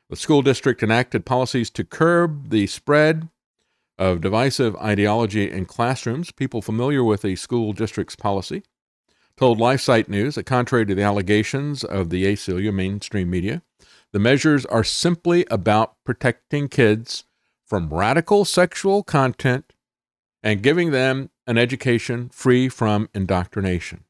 The 0.09 0.15
school 0.15 0.41
district 0.41 0.83
enacted 0.83 1.25
policies 1.25 1.69
to 1.71 1.83
curb 1.83 2.49
the 2.49 2.67
spread 2.67 3.29
of 3.99 4.21
divisive 4.21 4.75
ideology 4.77 5.51
in 5.51 5.65
classrooms. 5.65 6.31
People 6.31 6.61
familiar 6.61 7.03
with 7.03 7.21
the 7.21 7.35
school 7.35 7.73
district's 7.73 8.15
policy 8.15 8.63
told 9.37 9.59
LifeSite 9.59 10.07
News 10.07 10.35
that, 10.35 10.45
contrary 10.45 10.85
to 10.85 10.95
the 10.95 11.03
allegations 11.03 11.83
of 11.83 12.09
the 12.09 12.25
ACLU 12.25 12.73
mainstream 12.73 13.29
media, 13.29 13.61
the 14.11 14.19
measures 14.19 14.65
are 14.65 14.83
simply 14.83 15.45
about 15.51 15.95
protecting 16.03 16.69
kids 16.69 17.25
from 17.65 17.93
radical 17.93 18.45
sexual 18.45 19.03
content 19.03 19.73
and 20.41 20.63
giving 20.63 20.91
them 20.91 21.29
an 21.45 21.57
education 21.57 22.29
free 22.29 22.69
from 22.69 23.09
indoctrination. 23.13 24.05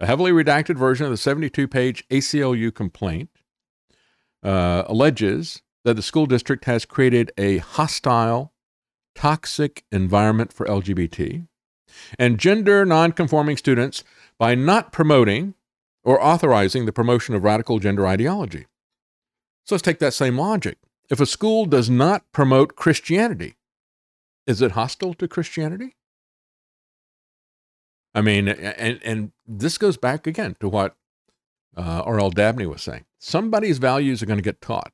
A 0.00 0.06
heavily 0.06 0.32
redacted 0.32 0.76
version 0.76 1.06
of 1.06 1.10
the 1.10 1.16
72 1.16 1.66
page 1.68 2.06
ACLU 2.08 2.74
complaint 2.74 3.30
uh, 4.42 4.82
alleges 4.86 5.62
that 5.88 5.94
the 5.94 6.02
school 6.02 6.26
district 6.26 6.66
has 6.66 6.84
created 6.84 7.32
a 7.38 7.58
hostile, 7.58 8.52
toxic 9.14 9.84
environment 9.90 10.52
for 10.52 10.66
LGBT 10.66 11.46
and 12.18 12.38
gender 12.38 12.84
nonconforming 12.84 13.56
students 13.56 14.04
by 14.38 14.54
not 14.54 14.92
promoting 14.92 15.54
or 16.04 16.22
authorizing 16.22 16.84
the 16.84 16.92
promotion 16.92 17.34
of 17.34 17.42
radical 17.42 17.78
gender 17.78 18.06
ideology. 18.06 18.66
So 19.64 19.76
let's 19.76 19.82
take 19.82 19.98
that 20.00 20.12
same 20.12 20.36
logic. 20.36 20.76
If 21.08 21.20
a 21.20 21.26
school 21.26 21.64
does 21.64 21.88
not 21.88 22.30
promote 22.32 22.76
Christianity, 22.76 23.54
is 24.46 24.60
it 24.60 24.72
hostile 24.72 25.14
to 25.14 25.26
Christianity? 25.26 25.96
I 28.14 28.20
mean, 28.20 28.46
and, 28.46 29.00
and 29.02 29.32
this 29.46 29.78
goes 29.78 29.96
back 29.96 30.26
again 30.26 30.54
to 30.60 30.68
what 30.68 30.96
uh, 31.78 32.02
R.L. 32.04 32.28
Dabney 32.28 32.66
was 32.66 32.82
saying. 32.82 33.06
Somebody's 33.18 33.78
values 33.78 34.22
are 34.22 34.26
going 34.26 34.38
to 34.38 34.42
get 34.42 34.60
taught 34.60 34.92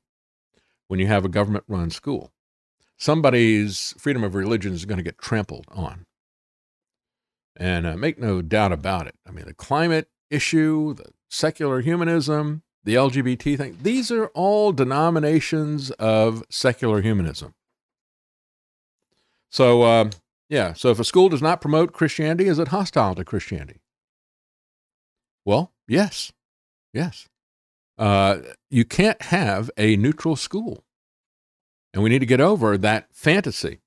when 0.87 0.99
you 0.99 1.07
have 1.07 1.25
a 1.25 1.29
government 1.29 1.63
run 1.67 1.89
school. 1.89 2.31
Somebody's 2.97 3.93
freedom 3.97 4.23
of 4.23 4.35
religion 4.35 4.73
is 4.73 4.85
going 4.85 4.97
to 4.97 5.03
get 5.03 5.17
trampled 5.17 5.65
on. 5.69 6.05
And 7.55 7.85
uh, 7.85 7.97
make 7.97 8.19
no 8.19 8.41
doubt 8.41 8.71
about 8.71 9.07
it. 9.07 9.15
I 9.27 9.31
mean, 9.31 9.45
the 9.45 9.53
climate 9.53 10.09
issue, 10.29 10.93
the 10.93 11.11
secular 11.29 11.81
humanism, 11.81 12.63
the 12.83 12.95
LGBT 12.95 13.57
thing, 13.57 13.77
these 13.81 14.11
are 14.11 14.27
all 14.27 14.71
denominations 14.71 15.91
of 15.91 16.43
secular 16.49 17.01
humanism. 17.01 17.53
So, 19.49 19.83
uh, 19.83 20.09
yeah, 20.49 20.73
so 20.73 20.89
if 20.89 20.99
a 20.99 21.03
school 21.03 21.29
does 21.29 21.41
not 21.41 21.61
promote 21.61 21.93
Christianity, 21.93 22.47
is 22.47 22.59
it 22.59 22.69
hostile 22.69 23.15
to 23.15 23.25
Christianity? 23.25 23.81
Well, 25.45 25.71
yes, 25.87 26.31
yes. 26.93 27.27
Uh, 27.97 28.39
you 28.69 28.85
can't 28.85 29.21
have 29.23 29.71
a 29.77 29.95
neutral 29.95 30.35
school. 30.35 30.83
And 31.93 32.03
we 32.03 32.09
need 32.09 32.19
to 32.19 32.25
get 32.25 32.41
over 32.41 32.77
that 32.77 33.07
fantasy. 33.13 33.79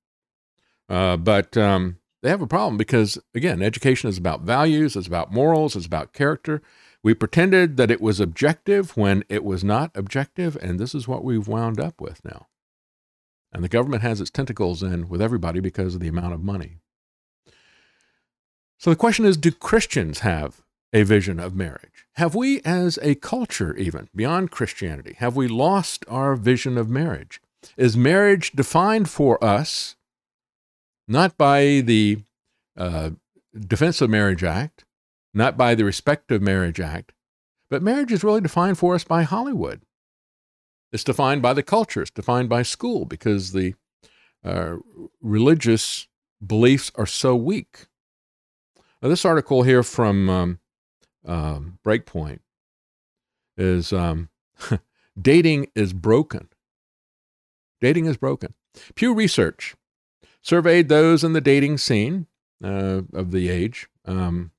Uh, 0.88 1.16
but 1.18 1.56
um, 1.56 1.98
they 2.22 2.30
have 2.30 2.40
a 2.40 2.46
problem 2.46 2.78
because, 2.78 3.18
again, 3.34 3.62
education 3.62 4.08
is 4.08 4.16
about 4.16 4.42
values, 4.42 4.96
it's 4.96 5.06
about 5.06 5.32
morals, 5.32 5.76
it's 5.76 5.86
about 5.86 6.14
character. 6.14 6.62
We 7.02 7.14
pretended 7.14 7.76
that 7.76 7.90
it 7.90 8.00
was 8.00 8.18
objective 8.18 8.96
when 8.96 9.24
it 9.28 9.44
was 9.44 9.62
not 9.62 9.90
objective, 9.94 10.56
and 10.60 10.80
this 10.80 10.94
is 10.94 11.06
what 11.06 11.22
we've 11.22 11.46
wound 11.46 11.78
up 11.78 12.00
with 12.00 12.24
now. 12.24 12.46
And 13.52 13.62
the 13.62 13.68
government 13.68 14.02
has 14.02 14.20
its 14.20 14.30
tentacles 14.30 14.82
in 14.82 15.08
with 15.08 15.22
everybody 15.22 15.60
because 15.60 15.94
of 15.94 16.00
the 16.00 16.08
amount 16.08 16.34
of 16.34 16.42
money. 16.42 16.78
So 18.78 18.90
the 18.90 18.96
question 18.96 19.24
is 19.24 19.36
do 19.36 19.50
Christians 19.50 20.20
have 20.20 20.62
a 20.92 21.02
vision 21.02 21.38
of 21.38 21.54
marriage? 21.54 22.06
Have 22.14 22.34
we, 22.34 22.60
as 22.62 22.98
a 23.02 23.14
culture, 23.14 23.76
even 23.76 24.08
beyond 24.14 24.50
Christianity, 24.50 25.14
have 25.18 25.36
we 25.36 25.48
lost 25.48 26.04
our 26.08 26.34
vision 26.36 26.78
of 26.78 26.88
marriage? 26.88 27.40
Is 27.76 27.96
marriage 27.96 28.52
defined 28.52 29.08
for 29.08 29.42
us 29.42 29.96
not 31.08 31.36
by 31.36 31.82
the 31.84 32.18
uh, 32.76 33.10
Defense 33.58 34.00
of 34.00 34.10
Marriage 34.10 34.44
Act, 34.44 34.84
not 35.32 35.56
by 35.56 35.74
the 35.74 35.84
Respect 35.84 36.30
of 36.30 36.42
Marriage 36.42 36.78
Act, 36.78 37.12
but 37.70 37.82
marriage 37.82 38.12
is 38.12 38.22
really 38.22 38.40
defined 38.40 38.78
for 38.78 38.94
us 38.94 39.04
by 39.04 39.22
Hollywood. 39.22 39.80
It's 40.92 41.04
defined 41.04 41.42
by 41.42 41.54
the 41.54 41.62
culture, 41.62 42.02
it's 42.02 42.10
defined 42.10 42.48
by 42.48 42.62
school 42.62 43.04
because 43.04 43.52
the 43.52 43.74
uh, 44.44 44.76
religious 45.20 46.06
beliefs 46.44 46.92
are 46.94 47.06
so 47.06 47.34
weak. 47.34 47.86
Now, 49.02 49.08
this 49.08 49.24
article 49.24 49.62
here 49.62 49.82
from 49.82 50.28
um, 50.28 50.58
um, 51.26 51.78
Breakpoint 51.84 52.40
is 53.56 53.92
um, 53.92 54.28
Dating 55.20 55.68
is 55.74 55.92
Broken. 55.92 56.48
Dating 57.80 58.06
is 58.06 58.16
broken. 58.16 58.54
Pew 58.94 59.14
Research 59.14 59.74
surveyed 60.42 60.88
those 60.88 61.22
in 61.22 61.32
the 61.32 61.40
dating 61.40 61.78
scene 61.78 62.26
uh, 62.62 63.02
of 63.12 63.30
the 63.30 63.48
age. 63.48 63.88
Um, 64.04 64.52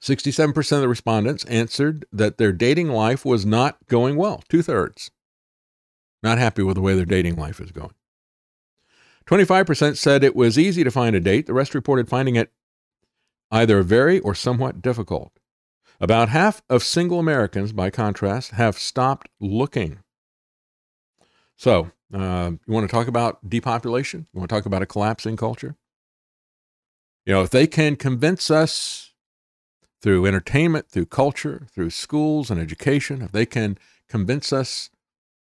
67% 0.00 0.72
of 0.72 0.80
the 0.80 0.88
respondents 0.88 1.44
answered 1.44 2.06
that 2.12 2.38
their 2.38 2.52
dating 2.52 2.88
life 2.88 3.24
was 3.24 3.44
not 3.44 3.78
going 3.88 4.16
well, 4.16 4.42
two 4.48 4.62
thirds. 4.62 5.10
Not 6.22 6.38
happy 6.38 6.62
with 6.62 6.76
the 6.76 6.80
way 6.80 6.94
their 6.94 7.04
dating 7.04 7.36
life 7.36 7.60
is 7.60 7.72
going. 7.72 7.94
25% 9.26 9.96
said 9.96 10.24
it 10.24 10.36
was 10.36 10.58
easy 10.58 10.82
to 10.84 10.90
find 10.90 11.14
a 11.14 11.20
date. 11.20 11.46
The 11.46 11.54
rest 11.54 11.74
reported 11.74 12.08
finding 12.08 12.36
it 12.36 12.52
either 13.50 13.82
very 13.82 14.18
or 14.20 14.34
somewhat 14.34 14.80
difficult. 14.82 15.32
About 16.00 16.30
half 16.30 16.62
of 16.70 16.82
single 16.82 17.18
Americans, 17.18 17.72
by 17.72 17.90
contrast, 17.90 18.52
have 18.52 18.78
stopped 18.78 19.28
looking. 19.38 19.98
So, 21.56 21.90
uh, 22.14 22.52
you 22.66 22.72
want 22.72 22.88
to 22.88 22.94
talk 22.94 23.06
about 23.06 23.48
depopulation? 23.48 24.26
You 24.32 24.40
want 24.40 24.48
to 24.48 24.56
talk 24.56 24.64
about 24.64 24.80
a 24.80 24.86
collapsing 24.86 25.36
culture? 25.36 25.76
You 27.26 27.34
know, 27.34 27.42
if 27.42 27.50
they 27.50 27.66
can 27.66 27.96
convince 27.96 28.50
us 28.50 29.12
through 30.00 30.24
entertainment, 30.24 30.88
through 30.88 31.06
culture, 31.06 31.66
through 31.70 31.90
schools 31.90 32.50
and 32.50 32.58
education, 32.58 33.20
if 33.20 33.32
they 33.32 33.44
can 33.44 33.76
convince 34.08 34.54
us 34.54 34.88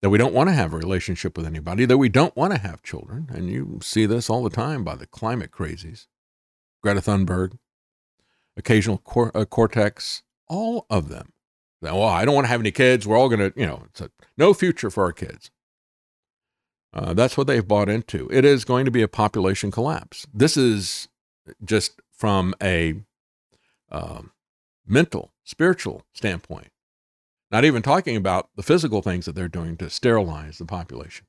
that 0.01 0.09
we 0.09 0.17
don't 0.17 0.33
want 0.33 0.47
to 0.47 0.53
have 0.53 0.73
a 0.73 0.77
relationship 0.77 1.35
with 1.35 1.45
anybody, 1.45 1.83
that 1.83 1.97
we 1.97 2.07
don't 2.07 2.35
want 2.37 2.53
to 2.53 2.59
have 2.59 2.81
children, 2.81 3.27
and 3.29 3.49
you 3.49 3.79
see 3.81 4.05
this 4.05 4.29
all 4.29 4.43
the 4.43 4.49
time 4.49 4.85
by 4.85 4.95
the 4.95 5.05
climate 5.05 5.51
crazies, 5.51 6.07
Greta 6.81 7.01
Thunberg, 7.01 7.57
occasional 8.55 8.99
cor- 8.99 9.35
uh, 9.35 9.43
Cortex, 9.43 10.23
all 10.47 10.85
of 10.89 11.09
them. 11.09 11.31
Well, 11.81 12.03
I 12.03 12.25
don't 12.25 12.35
want 12.35 12.45
to 12.45 12.49
have 12.49 12.61
any 12.61 12.71
kids. 12.71 13.05
We're 13.05 13.17
all 13.17 13.29
going 13.29 13.51
to, 13.51 13.59
you 13.59 13.65
know, 13.65 13.83
it's 13.89 14.01
a, 14.01 14.09
no 14.37 14.53
future 14.53 14.89
for 14.89 15.03
our 15.03 15.11
kids. 15.11 15.51
Uh, 16.93 17.13
that's 17.13 17.37
what 17.37 17.47
they've 17.47 17.67
bought 17.67 17.89
into. 17.89 18.29
It 18.31 18.45
is 18.45 18.63
going 18.65 18.85
to 18.85 18.91
be 18.91 19.01
a 19.01 19.07
population 19.07 19.69
collapse. 19.69 20.25
This 20.33 20.55
is 20.55 21.09
just 21.63 21.99
from 22.11 22.55
a 22.63 23.01
um, 23.91 24.31
mental, 24.87 25.33
spiritual 25.43 26.03
standpoint. 26.13 26.69
Not 27.51 27.65
even 27.65 27.81
talking 27.81 28.15
about 28.15 28.49
the 28.55 28.63
physical 28.63 29.01
things 29.01 29.25
that 29.25 29.35
they're 29.35 29.47
doing 29.47 29.77
to 29.77 29.89
sterilize 29.89 30.57
the 30.57 30.65
population 30.65 31.27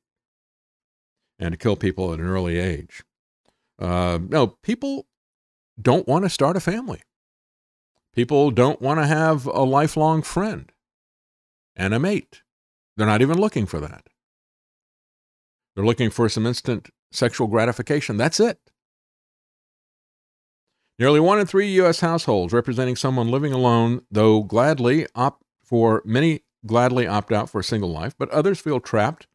and 1.39 1.53
to 1.53 1.59
kill 1.59 1.77
people 1.77 2.13
at 2.13 2.21
an 2.21 2.27
early 2.27 2.59
age. 2.59 3.03
Uh, 3.79 4.19
no, 4.29 4.47
people 4.47 5.07
don't 5.81 6.09
want 6.09 6.25
to 6.25 6.31
start 6.31 6.57
a 6.57 6.61
family. 6.61 7.03
People 8.17 8.51
don't 8.51 8.81
want 8.81 8.99
to 8.99 9.07
have 9.07 9.45
a 9.45 9.61
lifelong 9.61 10.23
friend 10.23 10.73
and 11.77 11.93
a 11.93 11.99
mate. 11.99 12.41
They're 12.97 13.07
not 13.07 13.21
even 13.21 13.39
looking 13.39 13.67
for 13.67 13.79
that. 13.79 14.09
They're 15.75 15.85
looking 15.85 16.09
for 16.09 16.27
some 16.31 16.47
instant 16.47 16.89
sexual 17.13 17.47
gratification. 17.47 18.17
That's 18.17 18.41
it. 18.41 18.59
Nearly 20.99 21.21
one 21.21 21.39
in 21.39 21.47
three 21.47 21.69
U.S. 21.73 22.01
households 22.01 22.55
representing 22.55 22.97
someone 22.97 23.31
living 23.31 23.53
alone, 23.53 24.01
though 24.11 24.43
gladly 24.43 25.07
opt 25.15 25.45
for 25.63 26.01
many 26.07 26.41
gladly 26.65 27.07
opt 27.07 27.33
out 27.33 27.51
for 27.51 27.61
a 27.61 27.65
single 27.65 27.91
life, 27.91 28.15
but 28.19 28.31
others 28.31 28.59
feel 28.59 28.81
trapped 28.81 29.27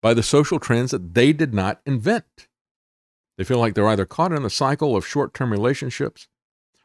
by 0.00 0.14
the 0.14 0.22
social 0.22 0.58
trends 0.58 0.90
that 0.90 1.12
they 1.12 1.34
did 1.34 1.52
not 1.52 1.82
invent. 1.84 2.48
They 3.36 3.44
feel 3.44 3.58
like 3.58 3.74
they're 3.74 3.86
either 3.86 4.06
caught 4.06 4.32
in 4.32 4.42
the 4.42 4.48
cycle 4.48 4.96
of 4.96 5.06
short 5.06 5.34
term 5.34 5.52
relationships 5.52 6.28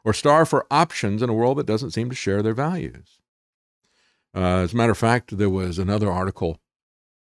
or 0.03 0.13
starve 0.13 0.49
for 0.49 0.65
options 0.71 1.21
in 1.21 1.29
a 1.29 1.33
world 1.33 1.57
that 1.57 1.65
doesn't 1.65 1.91
seem 1.91 2.09
to 2.09 2.15
share 2.15 2.41
their 2.41 2.53
values. 2.53 3.19
Uh, 4.35 4.59
as 4.59 4.73
a 4.73 4.75
matter 4.75 4.91
of 4.91 4.97
fact, 4.97 5.37
there 5.37 5.49
was 5.49 5.77
another 5.77 6.11
article 6.11 6.59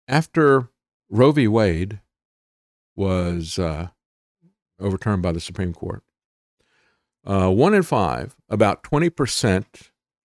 after 0.09 0.69
Roe 1.11 1.33
v. 1.33 1.47
Wade 1.47 2.01
was 2.97 3.59
uh, 3.59 3.89
overturned 4.81 5.23
by 5.23 5.33
the 5.33 5.41
Supreme 5.41 5.73
Court. 5.73 6.03
Uh, 7.25 7.51
one 7.51 7.75
in 7.75 7.83
five, 7.83 8.37
about 8.49 8.83
20% 8.83 9.65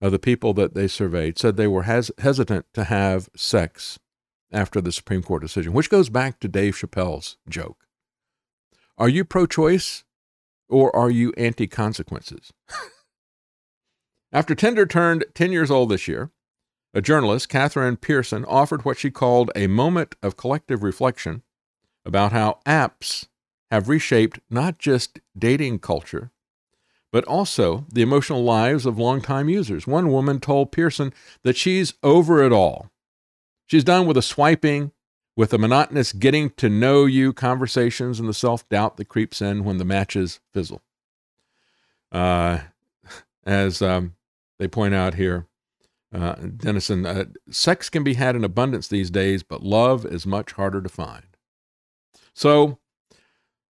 of 0.02 0.12
the 0.12 0.20
people 0.20 0.54
that 0.54 0.74
they 0.74 0.88
surveyed 0.88 1.38
said 1.38 1.56
they 1.56 1.68
were 1.68 1.84
hes- 1.84 2.12
hesitant 2.20 2.66
to 2.74 2.86
have 2.86 3.30
sex 3.36 4.00
after 4.52 4.82
the 4.82 4.92
Supreme 4.92 5.22
Court 5.22 5.42
decision, 5.42 5.74
which 5.74 5.90
goes 5.90 6.10
back 6.10 6.40
to 6.40 6.48
Dave 6.48 6.76
Chappelle's 6.76 7.38
joke. 7.48 7.86
Are 8.98 9.10
you 9.10 9.24
pro 9.24 9.46
choice 9.46 10.04
or 10.70 10.96
are 10.96 11.10
you 11.10 11.34
anti 11.38 11.68
consequences? 11.68 12.54
after 14.32 14.56
Tinder 14.56 14.86
turned 14.86 15.26
10 15.34 15.52
years 15.52 15.72
old 15.72 15.90
this 15.90 16.08
year, 16.08 16.32
a 16.94 17.02
journalist, 17.02 17.50
Catherine 17.50 17.98
Pearson, 17.98 18.46
offered 18.46 18.84
what 18.84 18.98
she 18.98 19.12
called 19.12 19.52
a 19.56 19.68
moment 19.68 20.16
of 20.24 20.38
collective 20.38 20.82
reflection 20.82 21.44
about 22.06 22.32
how 22.32 22.60
apps 22.66 23.28
have 23.70 23.90
reshaped 23.90 24.40
not 24.50 24.80
just 24.80 25.20
dating 25.38 25.80
culture, 25.80 26.32
but 27.12 27.24
also 27.26 27.86
the 27.92 28.02
emotional 28.02 28.44
lives 28.44 28.86
of 28.86 28.98
longtime 28.98 29.50
users. 29.50 29.86
One 29.86 30.12
woman 30.12 30.40
told 30.40 30.72
Pearson 30.72 31.14
that 31.44 31.58
she's 31.58 31.94
over 32.02 32.44
it 32.44 32.52
all. 32.52 32.90
She's 33.68 33.84
done 33.84 34.08
with 34.08 34.16
the 34.16 34.24
swiping, 34.24 34.92
with 35.40 35.52
the 35.52 35.58
monotonous 35.58 36.12
getting 36.12 36.50
to 36.50 36.68
know 36.68 37.06
you 37.06 37.32
conversations 37.32 38.20
and 38.20 38.28
the 38.28 38.34
self 38.34 38.68
doubt 38.68 38.98
that 38.98 39.06
creeps 39.06 39.42
in 39.42 39.64
when 39.64 39.78
the 39.78 39.86
matches 39.86 40.42
fizzle. 40.52 40.82
Uh, 42.12 42.60
as 43.46 43.82
um, 43.82 44.16
they 44.58 44.68
point 44.68 44.94
out 44.94 45.14
here, 45.14 45.48
uh, 46.14 46.34
Denison, 46.34 47.06
uh, 47.06 47.24
sex 47.50 47.90
can 47.90 48.04
be 48.04 48.16
had 48.16 48.36
in 48.36 48.44
abundance 48.44 48.90
these 48.90 49.10
days, 49.10 49.42
but 49.42 49.64
love 49.64 50.06
is 50.06 50.28
much 50.28 50.52
harder 50.52 50.82
to 50.82 50.90
find. 50.90 51.24
So, 52.34 52.78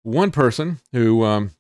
one 0.05 0.31
person 0.31 0.79
who 0.93 1.25
um, 1.25 1.51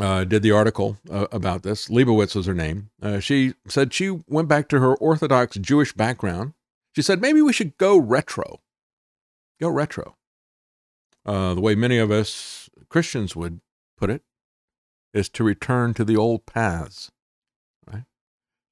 uh, 0.00 0.24
did 0.24 0.42
the 0.42 0.50
article 0.50 0.96
uh, 1.08 1.28
about 1.30 1.62
this. 1.62 1.88
Leibowitz 1.90 2.34
was 2.34 2.46
her 2.46 2.54
name. 2.54 2.90
Uh, 3.00 3.20
she 3.20 3.54
said 3.68 3.94
she 3.94 4.18
went 4.26 4.48
back 4.48 4.68
to 4.70 4.80
her 4.80 4.96
Orthodox 4.96 5.56
Jewish 5.58 5.92
background. 5.92 6.54
She 6.90 7.02
said 7.02 7.20
maybe 7.20 7.40
we 7.40 7.52
should 7.52 7.78
go 7.78 7.96
retro. 7.96 8.58
Go 9.60 9.68
retro. 9.68 10.16
Uh, 11.26 11.54
the 11.54 11.60
way 11.60 11.74
many 11.74 11.98
of 11.98 12.10
us 12.10 12.70
Christians 12.88 13.36
would 13.36 13.60
put 13.98 14.10
it 14.10 14.22
is 15.12 15.28
to 15.30 15.44
return 15.44 15.92
to 15.94 16.04
the 16.04 16.16
old 16.16 16.46
paths, 16.46 17.10
right? 17.86 18.04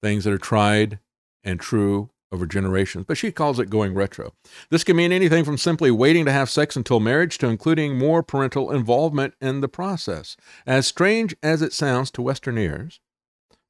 Things 0.03 0.25
that 0.25 0.33
are 0.33 0.39
tried 0.39 0.99
and 1.45 1.61
true 1.61 2.11
over 2.31 2.47
generations, 2.47 3.05
but 3.07 3.17
she 3.17 3.33
calls 3.33 3.59
it 3.59 3.71
going 3.71 3.95
retro. 3.95 4.35
This 4.71 4.85
can 4.85 4.97
mean 4.97 5.13
anything 5.13 5.45
from 5.45 5.57
simply 5.59 5.91
waiting 5.91 6.25
to 6.27 6.33
have 6.33 6.51
sex 6.51 6.77
until 6.77 7.01
marriage 7.01 7.39
to 7.39 7.49
including 7.49 7.99
more 7.99 8.23
parental 8.23 8.71
involvement 8.71 9.35
in 9.41 9.61
the 9.61 9.69
process. 9.69 10.37
As 10.67 10.87
strange 10.87 11.35
as 11.43 11.63
it 11.63 11.73
sounds 11.73 12.11
to 12.13 12.23
Western 12.23 12.59
ears, 12.59 13.01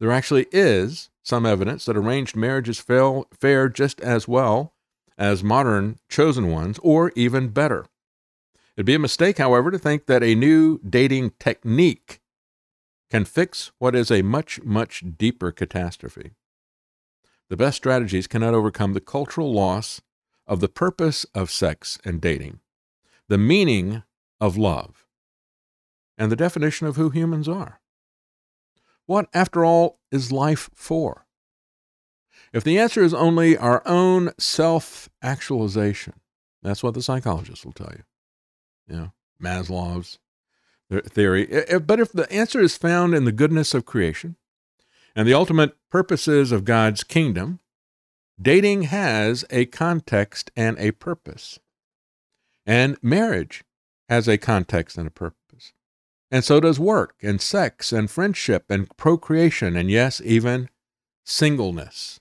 there 0.01 0.11
actually 0.13 0.47
is 0.53 1.11
some 1.23 1.47
evidence 1.47 1.85
that 1.85 1.97
arranged 1.97 2.37
marriages 2.37 2.79
fail, 2.79 3.27
fare 3.33 3.69
just 3.69 4.01
as 4.01 4.27
well 4.27 4.73
as 5.19 5.43
modern 5.43 5.99
chosen 6.09 6.51
ones, 6.51 6.79
or 6.83 7.13
even 7.17 7.49
better. 7.49 7.87
It'd 8.77 8.87
be 8.87 8.95
a 8.95 9.01
mistake, 9.01 9.39
however, 9.39 9.73
to 9.73 9.79
think 9.79 10.07
that 10.07 10.23
a 10.23 10.37
new 10.37 10.79
dating 10.89 11.33
technique 11.41 12.21
can 13.11 13.25
fix 13.25 13.73
what 13.79 13.97
is 13.97 14.11
a 14.11 14.23
much, 14.23 14.63
much 14.63 15.03
deeper 15.19 15.51
catastrophe. 15.51 16.31
The 17.49 17.57
best 17.57 17.79
strategies 17.79 18.27
cannot 18.27 18.55
overcome 18.55 18.93
the 18.93 19.01
cultural 19.01 19.53
loss 19.53 20.01
of 20.47 20.61
the 20.61 20.69
purpose 20.69 21.25
of 21.35 21.51
sex 21.51 21.99
and 22.05 22.21
dating, 22.21 22.61
the 23.29 23.39
meaning 23.39 24.05
of 24.41 24.57
love, 24.57 25.07
and 26.17 26.31
the 26.31 26.37
definition 26.37 26.87
of 26.87 26.97
who 26.97 27.11
humans 27.11 27.49
are. 27.49 27.81
What, 29.07 29.29
after 29.33 29.65
all, 29.65 29.99
is 30.13 30.31
life 30.31 30.71
for? 30.75 31.27
If 32.53 32.65
the 32.65 32.79
answer 32.79 33.03
is 33.03 33.15
only 33.15 33.57
our 33.57 33.83
own 33.87 34.31
self 34.39 35.09
actualization, 35.23 36.15
that's 36.63 36.83
what 36.83 36.95
the 36.95 37.03
psychologists 37.03 37.65
will 37.65 37.73
tell 37.73 37.93
you. 37.93 38.03
You 38.89 38.97
know, 38.97 39.13
Maslow's 39.43 40.19
theory. 40.91 41.47
But 41.85 42.01
if 42.01 42.13
the 42.13 42.31
answer 42.33 42.61
is 42.61 42.77
found 42.77 43.15
in 43.15 43.25
the 43.25 43.33
goodness 43.33 43.75
of 43.75 43.85
creation, 43.85 44.37
and 45.15 45.27
the 45.27 45.35
ultimate 45.35 45.77
purposes 45.91 46.53
of 46.53 46.65
God's 46.65 47.03
kingdom, 47.03 47.61
dating 48.41 48.83
has 48.85 49.45
a 49.51 49.67
context 49.67 50.51
and 50.57 50.79
a 50.79 50.93
purpose. 50.93 51.59
And 52.65 52.97
marriage 53.03 53.65
has 54.09 54.29
a 54.29 54.39
context 54.39 54.97
and 54.97 55.07
a 55.07 55.11
purpose. 55.11 55.73
And 56.31 56.45
so 56.45 56.61
does 56.61 56.79
work 56.79 57.17
and 57.23 57.41
sex 57.41 57.93
and 57.93 58.11
friendship 58.11 58.67
and 58.69 58.95
procreation 58.97 59.77
and, 59.77 59.91
yes, 59.91 60.21
even 60.25 60.69
singleness. 61.25 62.21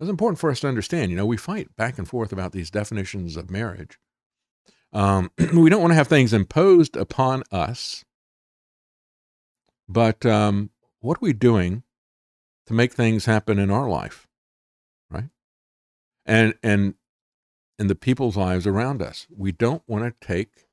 It's 0.00 0.10
important 0.10 0.38
for 0.38 0.50
us 0.50 0.60
to 0.60 0.68
understand. 0.68 1.10
You 1.10 1.16
know, 1.16 1.26
we 1.26 1.36
fight 1.36 1.74
back 1.76 1.98
and 1.98 2.08
forth 2.08 2.32
about 2.32 2.52
these 2.52 2.70
definitions 2.70 3.36
of 3.36 3.50
marriage. 3.50 3.98
Um, 4.92 5.30
we 5.54 5.70
don't 5.70 5.80
want 5.80 5.90
to 5.90 5.96
have 5.96 6.08
things 6.08 6.32
imposed 6.32 6.96
upon 6.96 7.42
us, 7.50 8.04
but 9.88 10.24
um, 10.24 10.70
what 11.00 11.18
are 11.18 11.22
we 11.22 11.32
doing 11.32 11.82
to 12.66 12.74
make 12.74 12.92
things 12.92 13.24
happen 13.24 13.58
in 13.58 13.70
our 13.70 13.88
life 13.88 14.26
right 15.10 15.30
and 16.26 16.54
and 16.62 16.94
in 17.78 17.86
the 17.86 17.94
people's 17.94 18.36
lives 18.36 18.66
around 18.66 19.00
us 19.00 19.26
we 19.34 19.52
don't 19.52 19.82
want 19.86 20.04
to 20.04 20.26
take 20.26 20.66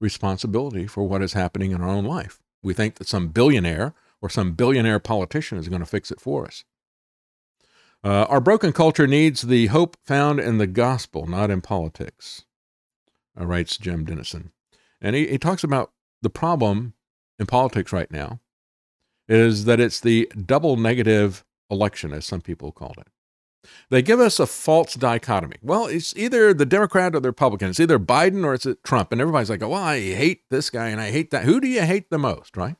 responsibility 0.00 0.86
for 0.86 1.06
what 1.06 1.22
is 1.22 1.34
happening 1.34 1.70
in 1.70 1.80
our 1.80 1.88
own 1.88 2.04
life 2.04 2.40
we 2.62 2.72
think 2.72 2.94
that 2.94 3.06
some 3.08 3.28
billionaire 3.28 3.94
or 4.22 4.30
some 4.30 4.52
billionaire 4.52 4.98
politician 4.98 5.58
is 5.58 5.68
going 5.68 5.80
to 5.80 5.86
fix 5.86 6.10
it 6.10 6.20
for 6.20 6.46
us 6.46 6.64
uh, 8.04 8.26
our 8.28 8.40
broken 8.40 8.72
culture 8.72 9.06
needs 9.06 9.42
the 9.42 9.66
hope 9.66 9.96
found 10.04 10.38
in 10.38 10.58
the 10.58 10.66
gospel 10.66 11.26
not 11.26 11.50
in 11.50 11.60
politics 11.60 12.44
uh, 13.38 13.44
writes 13.44 13.76
jim 13.76 14.04
denison 14.04 14.52
and 15.00 15.16
he, 15.16 15.26
he 15.26 15.38
talks 15.38 15.64
about 15.64 15.92
the 16.22 16.30
problem 16.30 16.94
in 17.38 17.46
politics 17.46 17.92
right 17.92 18.10
now 18.10 18.40
is 19.28 19.64
that 19.64 19.80
it's 19.80 20.00
the 20.00 20.30
double 20.46 20.76
negative 20.76 21.44
election, 21.70 22.12
as 22.12 22.26
some 22.26 22.40
people 22.40 22.72
called 22.72 22.98
it. 22.98 23.08
They 23.88 24.02
give 24.02 24.20
us 24.20 24.38
a 24.38 24.46
false 24.46 24.94
dichotomy. 24.94 25.56
Well, 25.62 25.86
it's 25.86 26.14
either 26.16 26.52
the 26.52 26.66
Democrat 26.66 27.14
or 27.14 27.20
the 27.20 27.30
Republican. 27.30 27.70
It's 27.70 27.80
either 27.80 27.98
Biden 27.98 28.44
or 28.44 28.54
it's 28.54 28.66
Trump. 28.84 29.10
And 29.10 29.20
everybody's 29.20 29.48
like, 29.48 29.62
well, 29.62 29.74
I 29.74 29.98
hate 30.00 30.42
this 30.50 30.68
guy 30.68 30.88
and 30.88 31.00
I 31.00 31.10
hate 31.10 31.30
that. 31.30 31.44
Who 31.44 31.60
do 31.60 31.66
you 31.66 31.80
hate 31.80 32.10
the 32.10 32.18
most, 32.18 32.58
right? 32.58 32.76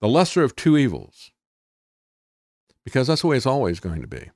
The 0.00 0.08
lesser 0.08 0.44
of 0.44 0.54
two 0.54 0.78
evils. 0.78 1.31
Because 2.84 3.06
that's 3.06 3.22
the 3.22 3.28
way 3.28 3.36
it's 3.36 3.46
always 3.46 3.80
going 3.80 4.00
to 4.00 4.08
be. 4.08 4.30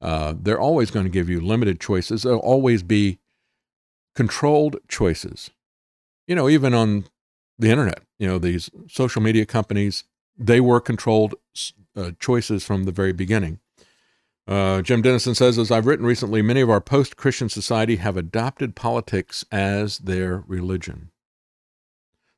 Uh, 0.00 0.34
they're 0.40 0.60
always 0.60 0.90
going 0.90 1.04
to 1.04 1.10
give 1.10 1.28
you 1.28 1.40
limited 1.40 1.80
choices. 1.80 2.22
There'll 2.22 2.38
always 2.40 2.82
be 2.82 3.18
controlled 4.14 4.76
choices. 4.88 5.50
You 6.26 6.34
know, 6.34 6.48
even 6.48 6.74
on 6.74 7.04
the 7.58 7.70
internet. 7.70 8.02
You 8.18 8.28
know, 8.28 8.38
these 8.38 8.70
social 8.88 9.22
media 9.22 9.46
companies, 9.46 10.04
they 10.36 10.60
were 10.60 10.80
controlled 10.80 11.34
uh, 11.96 12.12
choices 12.20 12.64
from 12.64 12.84
the 12.84 12.92
very 12.92 13.12
beginning. 13.12 13.58
Uh, 14.46 14.80
Jim 14.80 15.02
Denison 15.02 15.34
says, 15.34 15.58
as 15.58 15.70
I've 15.70 15.86
written 15.86 16.06
recently, 16.06 16.40
many 16.40 16.62
of 16.62 16.70
our 16.70 16.80
post 16.80 17.16
Christian 17.16 17.48
society 17.48 17.96
have 17.96 18.16
adopted 18.16 18.74
politics 18.74 19.44
as 19.52 19.98
their 19.98 20.42
religion. 20.46 21.10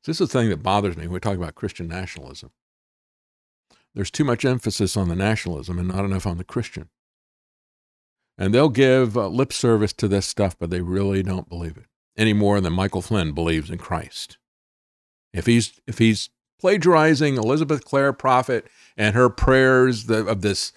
So 0.01 0.11
this 0.11 0.19
is 0.19 0.29
the 0.29 0.39
thing 0.39 0.49
that 0.49 0.63
bothers 0.63 0.97
me 0.97 1.03
when 1.03 1.13
we 1.13 1.19
talk 1.19 1.37
about 1.37 1.55
Christian 1.55 1.87
nationalism. 1.87 2.51
There's 3.93 4.11
too 4.11 4.23
much 4.23 4.45
emphasis 4.45 4.95
on 4.95 5.09
the 5.09 5.15
nationalism 5.15 5.77
and 5.77 5.87
not 5.87 6.05
enough 6.05 6.25
on 6.25 6.37
the 6.37 6.43
Christian. 6.43 6.89
And 8.37 8.53
they'll 8.53 8.69
give 8.69 9.17
uh, 9.17 9.27
lip 9.27 9.51
service 9.51 9.93
to 9.93 10.07
this 10.07 10.25
stuff, 10.25 10.57
but 10.57 10.69
they 10.69 10.81
really 10.81 11.21
don't 11.21 11.49
believe 11.49 11.77
it 11.77 11.85
any 12.17 12.33
more 12.33 12.61
than 12.61 12.73
Michael 12.73 13.01
Flynn 13.01 13.33
believes 13.33 13.69
in 13.69 13.77
Christ. 13.77 14.37
If 15.33 15.45
he's 15.45 15.79
if 15.87 15.97
he's 15.97 16.29
plagiarizing 16.59 17.37
Elizabeth 17.37 17.85
Clare 17.85 18.13
Prophet 18.13 18.67
and 18.97 19.15
her 19.15 19.29
prayers 19.29 20.09
of 20.09 20.41
this 20.41 20.73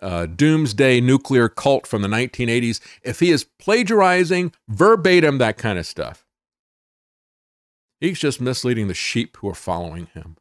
uh, 0.00 0.26
doomsday 0.26 1.00
nuclear 1.00 1.48
cult 1.48 1.86
from 1.86 2.02
the 2.02 2.08
1980s, 2.08 2.80
if 3.02 3.20
he 3.20 3.30
is 3.30 3.44
plagiarizing 3.58 4.52
verbatim 4.68 5.38
that 5.38 5.56
kind 5.56 5.78
of 5.78 5.86
stuff, 5.86 6.26
he's 8.00 8.18
just 8.18 8.40
misleading 8.40 8.88
the 8.88 8.94
sheep 8.94 9.36
who 9.38 9.48
are 9.48 9.54
following 9.54 10.06
him. 10.14 10.36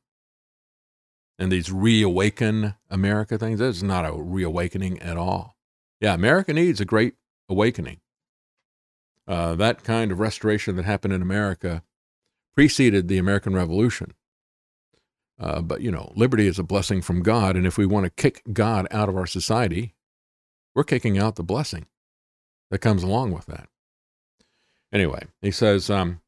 And 1.42 1.52
these 1.52 1.72
reawaken 1.72 2.76
America 2.92 3.36
things, 3.36 3.58
this 3.58 3.78
is 3.78 3.82
not 3.82 4.06
a 4.06 4.14
reawakening 4.14 5.00
at 5.00 5.18
all. 5.18 5.58
Yeah, 6.00 6.14
America 6.14 6.54
needs 6.54 6.80
a 6.80 6.86
great 6.86 7.16
awakening. 7.50 8.00
Uh, 9.28 9.56
that 9.56 9.84
kind 9.84 10.12
of 10.12 10.20
restoration 10.20 10.76
that 10.76 10.86
happened 10.86 11.16
in 11.16 11.22
America 11.24 11.82
preceded 12.54 13.08
the 13.08 13.18
American 13.18 13.56
Revolution. 13.56 14.14
Uh, 15.40 15.62
but, 15.62 15.82
you 15.82 15.90
know, 15.90 16.14
liberty 16.16 16.46
is 16.46 16.60
a 16.60 16.64
blessing 16.64 17.02
from 17.02 17.24
God. 17.24 17.56
And 17.56 17.66
if 17.66 17.76
we 17.76 17.88
want 17.88 18.04
to 18.04 18.12
kick 18.12 18.44
God 18.54 18.88
out 18.92 19.10
of 19.10 19.18
our 19.18 19.26
society, 19.26 19.96
we're 20.76 20.84
kicking 20.84 21.18
out 21.18 21.38
the 21.38 21.44
blessing 21.44 21.88
that 22.70 22.82
comes 22.82 23.02
along 23.02 23.32
with 23.32 23.48
that. 23.48 23.68
Anyway, 24.94 25.24
he 25.42 25.50
says, 25.50 25.90
um, 25.90 26.22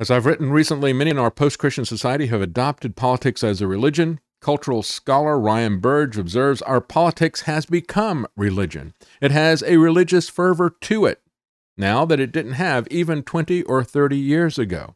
as 0.00 0.10
I've 0.10 0.26
written 0.26 0.50
recently, 0.50 0.92
many 0.92 1.10
in 1.10 1.18
our 1.18 1.30
post 1.30 1.58
Christian 1.58 1.84
society 1.84 2.26
have 2.26 2.40
adopted 2.40 2.94
politics 2.94 3.42
as 3.42 3.60
a 3.60 3.66
religion. 3.66 4.20
Cultural 4.40 4.84
scholar 4.84 5.40
Ryan 5.40 5.80
Burge 5.80 6.16
observes 6.16 6.62
our 6.62 6.80
politics 6.80 7.42
has 7.42 7.66
become 7.66 8.26
religion. 8.36 8.94
It 9.20 9.32
has 9.32 9.64
a 9.64 9.78
religious 9.78 10.28
fervor 10.28 10.70
to 10.82 11.06
it 11.06 11.22
now 11.76 12.04
that 12.04 12.20
it 12.20 12.30
didn't 12.30 12.52
have 12.52 12.86
even 12.88 13.24
20 13.24 13.62
or 13.64 13.82
30 13.82 14.16
years 14.16 14.58
ago. 14.58 14.94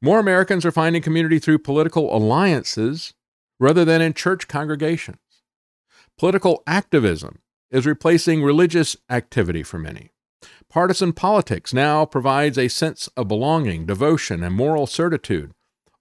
More 0.00 0.20
Americans 0.20 0.64
are 0.64 0.72
finding 0.72 1.02
community 1.02 1.38
through 1.38 1.58
political 1.58 2.14
alliances 2.14 3.14
rather 3.58 3.84
than 3.84 4.00
in 4.00 4.14
church 4.14 4.46
congregations. 4.46 5.18
Political 6.16 6.62
activism 6.66 7.40
is 7.70 7.86
replacing 7.86 8.42
religious 8.42 8.96
activity 9.08 9.62
for 9.62 9.78
many. 9.78 10.10
Partisan 10.68 11.12
politics 11.12 11.74
now 11.74 12.04
provides 12.04 12.56
a 12.56 12.68
sense 12.68 13.08
of 13.16 13.28
belonging, 13.28 13.86
devotion, 13.86 14.42
and 14.42 14.54
moral 14.54 14.86
certitude, 14.86 15.52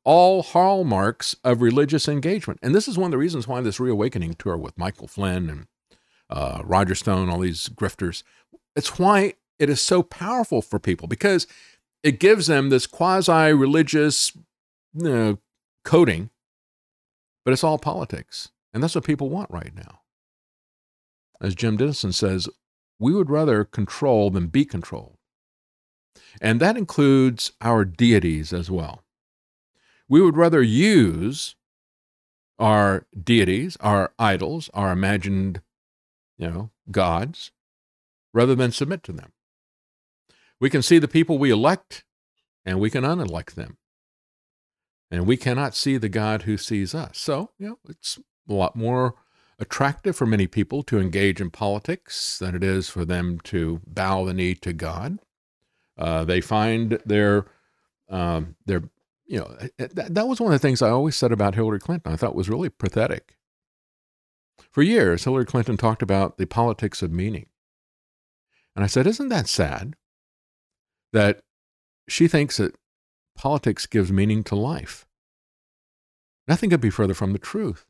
all 0.03 0.43
hallmarks 0.43 1.35
of 1.43 1.61
religious 1.61 2.07
engagement. 2.07 2.59
And 2.61 2.73
this 2.73 2.87
is 2.87 2.97
one 2.97 3.07
of 3.07 3.11
the 3.11 3.17
reasons 3.17 3.47
why 3.47 3.61
this 3.61 3.79
reawakening 3.79 4.35
tour 4.35 4.57
with 4.57 4.77
Michael 4.77 5.07
Flynn 5.07 5.49
and 5.49 5.67
uh, 6.29 6.61
Roger 6.63 6.95
Stone, 6.95 7.29
all 7.29 7.39
these 7.39 7.69
grifters, 7.69 8.23
it's 8.75 8.99
why 8.99 9.33
it 9.57 9.69
is 9.69 9.81
so 9.81 10.03
powerful 10.03 10.61
for 10.61 10.79
people 10.79 11.07
because 11.07 11.47
it 12.03 12.19
gives 12.19 12.47
them 12.47 12.69
this 12.69 12.87
quasi 12.87 13.51
religious 13.53 14.31
you 14.93 15.09
know, 15.09 15.37
coding, 15.83 16.29
but 17.43 17.51
it's 17.51 17.63
all 17.63 17.77
politics. 17.77 18.51
And 18.73 18.83
that's 18.83 18.95
what 18.95 19.03
people 19.03 19.29
want 19.29 19.49
right 19.49 19.73
now. 19.75 20.01
As 21.41 21.55
Jim 21.55 21.77
Denison 21.77 22.11
says, 22.11 22.49
we 22.99 23.13
would 23.13 23.29
rather 23.29 23.63
control 23.63 24.29
than 24.29 24.47
be 24.47 24.65
controlled. 24.65 25.17
And 26.41 26.59
that 26.59 26.77
includes 26.77 27.53
our 27.61 27.85
deities 27.85 28.53
as 28.53 28.69
well. 28.69 29.03
We 30.07 30.21
would 30.21 30.37
rather 30.37 30.61
use 30.61 31.55
our 32.57 33.05
deities, 33.21 33.77
our 33.79 34.13
idols, 34.19 34.69
our 34.73 34.91
imagined, 34.91 35.61
you 36.37 36.49
know, 36.49 36.71
gods, 36.91 37.51
rather 38.33 38.55
than 38.55 38.71
submit 38.71 39.03
to 39.03 39.13
them. 39.13 39.31
We 40.59 40.69
can 40.69 40.81
see 40.81 40.99
the 40.99 41.07
people 41.07 41.37
we 41.37 41.51
elect 41.51 42.03
and 42.65 42.79
we 42.79 42.89
can 42.89 43.05
unelect 43.05 43.55
them. 43.55 43.77
And 45.09 45.25
we 45.25 45.37
cannot 45.37 45.73
see 45.73 45.97
the 45.97 46.09
God 46.09 46.43
who 46.43 46.57
sees 46.57 46.93
us. 46.93 47.17
So, 47.17 47.51
you 47.57 47.69
know, 47.69 47.79
it's 47.87 48.19
a 48.47 48.53
lot 48.53 48.75
more 48.75 49.15
attractive 49.59 50.15
for 50.15 50.25
many 50.25 50.47
people 50.47 50.83
to 50.83 50.99
engage 50.99 51.41
in 51.41 51.51
politics 51.51 52.39
than 52.39 52.55
it 52.55 52.63
is 52.63 52.89
for 52.89 53.05
them 53.05 53.39
to 53.41 53.81
bow 53.85 54.25
the 54.25 54.33
knee 54.33 54.55
to 54.55 54.73
God. 54.73 55.19
Uh, 55.97 56.23
they 56.23 56.41
find 56.41 56.99
their, 57.05 57.45
um, 58.09 58.55
their, 58.65 58.83
you 59.25 59.39
know, 59.39 59.55
that, 59.77 60.13
that 60.15 60.27
was 60.27 60.39
one 60.39 60.53
of 60.53 60.59
the 60.59 60.65
things 60.65 60.81
I 60.81 60.89
always 60.89 61.15
said 61.15 61.31
about 61.31 61.55
Hillary 61.55 61.79
Clinton. 61.79 62.11
I 62.11 62.15
thought 62.15 62.35
was 62.35 62.49
really 62.49 62.69
pathetic. 62.69 63.35
For 64.71 64.81
years, 64.81 65.25
Hillary 65.25 65.45
Clinton 65.45 65.77
talked 65.77 66.01
about 66.01 66.37
the 66.37 66.45
politics 66.45 67.01
of 67.01 67.11
meaning. 67.11 67.47
And 68.75 68.83
I 68.83 68.87
said, 68.87 69.07
Isn't 69.07 69.29
that 69.29 69.47
sad? 69.47 69.95
that 71.13 71.41
she 72.07 72.27
thinks 72.27 72.57
that 72.57 72.75
politics 73.35 73.85
gives 73.85 74.11
meaning 74.11 74.43
to 74.45 74.55
life. 74.55 75.05
Nothing 76.47 76.69
could 76.69 76.81
be 76.81 76.89
further 76.89 77.13
from 77.13 77.33
the 77.33 77.39
truth. 77.39 77.85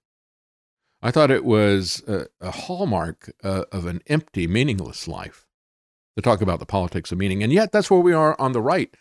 I 1.01 1.11
thought 1.11 1.31
it 1.31 1.45
was 1.45 2.03
a, 2.07 2.25
a 2.41 2.51
hallmark 2.51 3.31
uh, 3.43 3.65
of 3.71 3.85
an 3.85 4.01
empty, 4.07 4.47
meaningless 4.47 5.07
life 5.07 5.45
to 6.15 6.21
talk 6.21 6.41
about 6.41 6.59
the 6.59 6.65
politics 6.65 7.11
of 7.11 7.17
meaning. 7.17 7.41
And 7.41 7.53
yet, 7.53 7.71
that's 7.71 7.89
where 7.89 7.99
we 7.99 8.13
are 8.13 8.39
on 8.39 8.51
the 8.51 8.61
right. 8.61 8.93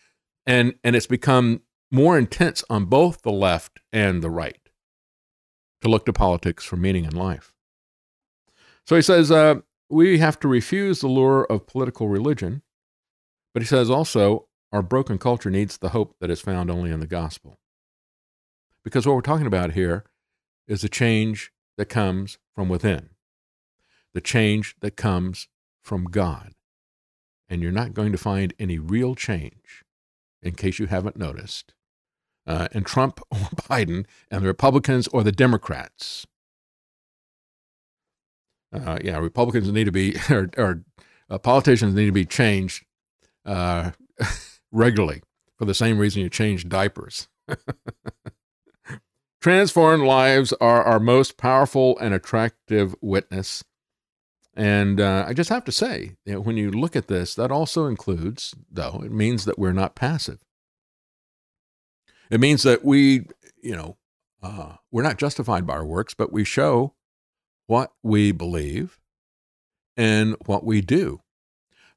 And, 0.47 0.75
and 0.85 0.95
it's 0.95 1.07
become 1.07 1.63
more 1.91 2.17
intense 2.17 2.63
on 2.71 2.85
both 2.85 3.23
the 3.23 3.33
left 3.33 3.81
and 3.93 4.23
the 4.23 4.31
right 4.31 4.61
to 5.83 5.89
look 5.89 6.07
to 6.07 6.13
politics 6.13 6.65
for 6.65 6.77
meaning 6.77 7.05
in 7.05 7.17
life. 7.17 7.53
So 8.87 8.97
he 8.97 9.03
says, 9.03 9.31
uh, 9.31 9.57
we 9.91 10.19
have 10.19 10.39
to 10.41 10.49
refuse 10.49 11.01
the 11.01 11.09
lure 11.09 11.45
of 11.51 11.67
political 11.67 12.09
religion 12.09 12.63
but 13.59 13.63
he 13.63 13.67
says 13.67 13.91
also, 13.91 14.47
our 14.71 14.83
broken 14.83 15.19
culture 15.19 15.51
needs 15.51 15.79
the 15.79 15.89
hope 15.89 16.15
that 16.21 16.31
is 16.31 16.41
found 16.41 16.71
only 16.71 16.93
in 16.93 17.01
the 17.01 17.09
gospel. 17.09 17.59
Because 18.85 19.05
what 19.05 19.17
we're 19.17 19.21
talking 19.21 19.49
about 19.49 19.73
here 19.73 20.05
is 20.67 20.85
a 20.85 20.89
change 20.89 21.51
that 21.79 21.87
comes 21.87 22.39
from 22.55 22.69
within, 22.69 23.11
the 24.13 24.21
change 24.21 24.75
that 24.81 24.97
comes 24.97 25.49
from 25.81 26.05
God. 26.05 26.53
And 27.49 27.63
you're 27.63 27.73
not 27.73 27.95
going 27.95 28.13
to 28.13 28.19
find 28.19 28.53
any 28.59 28.79
real 28.79 29.15
change, 29.15 29.85
in 30.43 30.55
case 30.55 30.79
you 30.79 30.87
haven't 30.87 31.17
noticed, 31.17 31.73
uh, 32.47 32.69
in 32.73 32.85
Trump 32.85 33.21
or 33.31 33.39
Biden 33.39 34.05
and 34.31 34.43
the 34.43 34.49
Republicans 34.49 35.09
or 35.09 35.23
the 35.23 35.33
Democrats. 35.33 36.27
Uh, 38.71 38.99
yeah, 39.03 39.17
Republicans 39.19 39.73
need 39.73 39.85
to 39.85 39.93
be, 39.93 40.17
or, 40.31 40.51
or 40.59 40.83
uh, 41.31 41.39
politicians 41.39 41.95
need 41.95 42.07
to 42.07 42.13
be 42.13 42.27
changed 42.27 42.85
uh, 43.47 43.93
regularly 44.73 45.23
for 45.57 45.65
the 45.65 45.75
same 45.75 45.99
reason 45.99 46.23
you 46.23 46.29
change 46.29 46.69
diapers. 46.69 47.29
Transformed 49.49 50.05
lives 50.05 50.53
are 50.61 50.83
our 50.83 51.01
most 51.01 51.39
powerful 51.39 51.99
and 52.01 52.13
attractive 52.13 52.95
witness. 53.01 53.65
And 54.55 55.01
uh, 55.01 55.25
I 55.27 55.33
just 55.33 55.49
have 55.49 55.65
to 55.65 55.73
say, 55.73 56.17
you 56.27 56.35
know, 56.35 56.41
when 56.41 56.59
you 56.59 56.71
look 56.71 56.95
at 56.95 57.09
this, 57.09 57.35
that 57.37 57.51
also 57.51 57.87
includes, 57.87 58.55
though, 58.71 59.01
it 59.03 59.11
means 59.11 59.47
that 59.47 59.59
we're 59.59 59.73
not 59.73 59.95
passive. 59.95 60.41
It 62.31 62.41
means 62.41 62.63
that 62.65 62.85
we, 62.85 63.29
you 63.63 63.75
know, 63.75 63.97
uh, 64.43 64.75
we're 64.91 65.03
not 65.03 65.17
justified 65.17 65.67
by 65.67 65.77
our 65.77 65.87
works, 65.87 66.13
but 66.13 66.31
we 66.31 66.45
show 66.45 66.93
what 67.67 67.93
we 68.03 68.33
believe 68.33 69.01
and 69.97 70.37
what 70.45 70.63
we 70.63 70.83
do. 70.83 71.23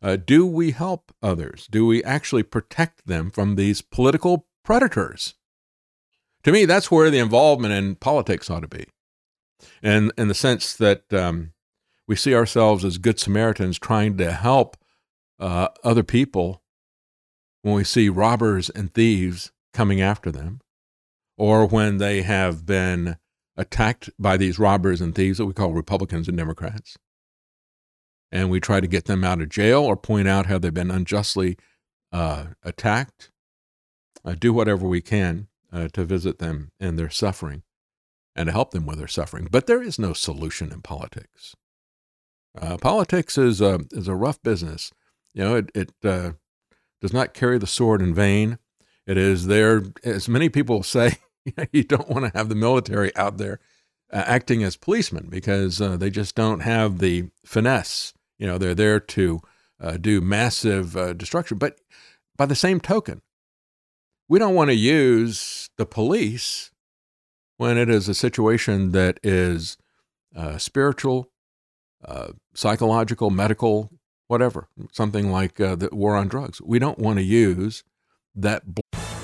Uh, 0.02 0.16
do 0.16 0.46
we 0.46 0.72
help 0.72 1.14
others? 1.22 1.68
Do 1.70 1.86
we 1.86 2.02
actually 2.06 2.44
protect 2.44 3.08
them 3.08 3.30
from 3.30 3.58
these 3.58 3.82
political 3.82 4.48
predators? 4.64 5.36
To 6.44 6.52
me, 6.52 6.66
that's 6.66 6.90
where 6.90 7.10
the 7.10 7.20
involvement 7.20 7.74
in 7.74 7.96
politics 7.96 8.50
ought 8.50 8.62
to 8.62 8.68
be. 8.68 8.86
And 9.84 10.12
in 10.18 10.28
the 10.28 10.34
sense 10.34 10.74
that 10.76 11.12
um, 11.14 11.54
we 12.08 12.16
see 12.16 12.34
ourselves 12.34 12.84
as 12.84 12.98
good 12.98 13.20
Samaritans 13.20 13.78
trying 13.78 14.18
to 14.18 14.32
help 14.32 14.78
uh, 15.40 15.70
other 15.84 16.04
people 16.04 16.64
when 17.62 17.76
we 17.76 17.84
see 17.84 18.10
robbers 18.10 18.70
and 18.70 18.94
thieves 18.94 19.52
coming 19.74 20.02
after 20.02 20.32
them, 20.32 20.62
or 21.38 21.66
when 21.66 21.98
they 21.98 22.24
have 22.24 22.66
been 22.66 23.18
attacked 23.56 24.10
by 24.18 24.38
these 24.38 24.58
robbers 24.58 25.02
and 25.02 25.14
thieves 25.14 25.38
that 25.38 25.46
we 25.46 25.54
call 25.54 25.72
Republicans 25.72 26.28
and 26.28 26.38
Democrats 26.38 26.98
and 28.32 28.50
we 28.50 28.60
try 28.60 28.80
to 28.80 28.88
get 28.88 29.06
them 29.06 29.24
out 29.24 29.42
of 29.42 29.50
jail 29.50 29.84
or 29.84 29.98
point 29.98 30.28
out 30.28 30.46
how 30.46 30.58
they've 30.58 30.74
been 30.74 30.92
unjustly 30.92 31.58
uh, 32.12 32.46
attacked. 32.64 33.30
uh, 34.24 34.36
do 34.40 34.54
whatever 34.54 34.88
we 34.88 35.02
can 35.02 35.48
uh, 35.72 35.88
to 35.90 36.04
visit 36.04 36.40
them 36.40 36.72
in 36.80 36.96
their 36.96 37.10
suffering 37.10 37.64
and 38.36 38.48
to 38.48 38.52
help 38.52 38.72
them 38.72 38.86
with 38.86 38.98
their 38.98 39.08
suffering. 39.08 39.48
But 39.50 39.68
there 39.68 39.82
is 39.82 40.00
no 40.00 40.14
solution 40.14 40.72
in 40.72 40.82
politics. 40.82 41.56
Uh, 42.60 42.78
politics 42.78 43.38
is 43.38 43.62
a, 43.62 43.82
is 43.92 44.08
a 44.08 44.16
rough 44.16 44.42
business. 44.42 44.92
You 45.34 45.44
know, 45.44 45.56
it, 45.56 45.72
it 45.74 45.92
uh, 46.04 46.32
does 47.02 47.14
not 47.14 47.34
carry 47.34 47.58
the 47.58 47.68
sword 47.68 48.02
in 48.02 48.14
vain. 48.14 48.58
It 49.08 49.18
is 49.18 49.48
there, 49.48 49.84
as 50.04 50.28
many 50.28 50.50
people 50.50 50.84
say, 50.84 51.18
you 51.72 51.84
don't 51.84 52.10
want 52.10 52.26
to 52.26 52.38
have 52.38 52.50
the 52.50 52.56
military 52.56 53.16
out 53.16 53.38
there 53.38 53.60
uh, 54.12 54.24
acting 54.26 54.64
as 54.64 54.76
policemen 54.76 55.28
because 55.30 55.82
uh, 55.82 55.98
they 55.98 56.10
just 56.10 56.36
don't 56.36 56.62
have 56.62 57.00
the 57.00 57.30
finesse. 57.46 58.14
You 58.38 58.48
know, 58.48 58.58
they're 58.58 58.76
there 58.76 59.00
to 59.00 59.42
uh, 59.80 59.98
do 59.98 60.22
massive 60.22 60.96
uh, 60.96 61.14
destruction. 61.14 61.58
But 61.58 61.80
by 62.38 62.46
the 62.46 62.56
same 62.56 62.80
token, 62.80 63.22
we 64.32 64.40
don't 64.40 64.56
want 64.56 64.70
to 64.70 64.76
use 64.76 65.70
the 65.78 65.86
police 65.86 66.72
when 67.58 67.78
it 67.78 67.90
is 67.90 68.08
a 68.08 68.14
situation 68.14 68.94
that 68.94 69.20
is 69.24 69.78
uh, 70.34 70.58
spiritual, 70.58 71.30
uh, 72.06 72.30
psychological, 72.54 73.30
medical, 73.30 73.90
whatever, 74.28 74.70
something 74.94 75.34
like 75.34 75.56
the 75.56 75.90
war 75.92 76.16
on 76.16 76.30
drugs. 76.30 76.62
We 76.62 76.80
don't 76.80 76.98
want 76.98 77.18
to 77.18 77.24
use 77.24 77.84
that. 78.34 78.64
Bl- 78.74 79.11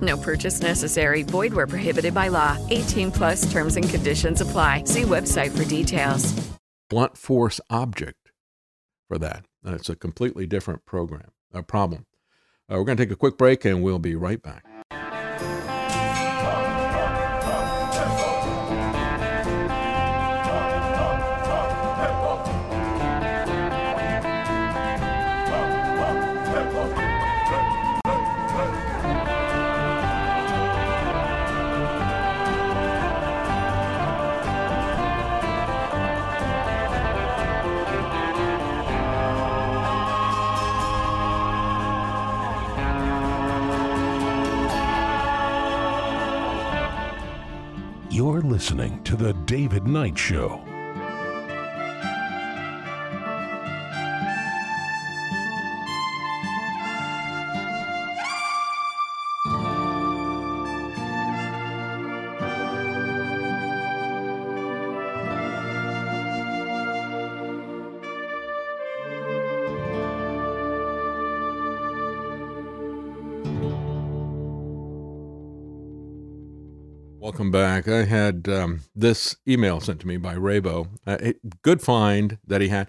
No 0.00 0.16
purchase 0.16 0.60
necessary. 0.60 1.22
Void 1.24 1.52
where 1.52 1.66
prohibited 1.66 2.14
by 2.14 2.28
law. 2.28 2.56
18 2.70 3.10
plus 3.10 3.50
terms 3.50 3.76
and 3.76 3.88
conditions 3.88 4.40
apply. 4.40 4.84
See 4.84 5.02
website 5.02 5.56
for 5.56 5.64
details. 5.64 6.32
Blunt 6.88 7.16
force 7.16 7.60
object 7.68 8.30
for 9.08 9.18
that. 9.18 9.44
It's 9.64 9.88
a 9.88 9.96
completely 9.96 10.46
different 10.46 10.86
program, 10.86 11.32
a 11.52 11.62
problem. 11.62 12.06
Uh, 12.70 12.76
we're 12.76 12.84
going 12.84 12.96
to 12.96 13.04
take 13.04 13.12
a 13.12 13.16
quick 13.16 13.36
break 13.36 13.64
and 13.64 13.82
we'll 13.82 13.98
be 13.98 14.14
right 14.14 14.40
back. 14.40 14.64
Listening 48.70 49.02
to 49.02 49.16
The 49.16 49.32
David 49.46 49.88
Knight 49.88 50.16
Show. 50.16 50.69
Welcome 77.20 77.50
back. 77.50 77.86
I 77.86 78.04
had 78.04 78.48
um, 78.48 78.80
this 78.96 79.36
email 79.46 79.78
sent 79.80 80.00
to 80.00 80.06
me 80.06 80.16
by 80.16 80.36
Raybo. 80.36 80.88
Uh, 81.06 81.32
good 81.60 81.82
find 81.82 82.38
that 82.46 82.62
he 82.62 82.68
had 82.68 82.88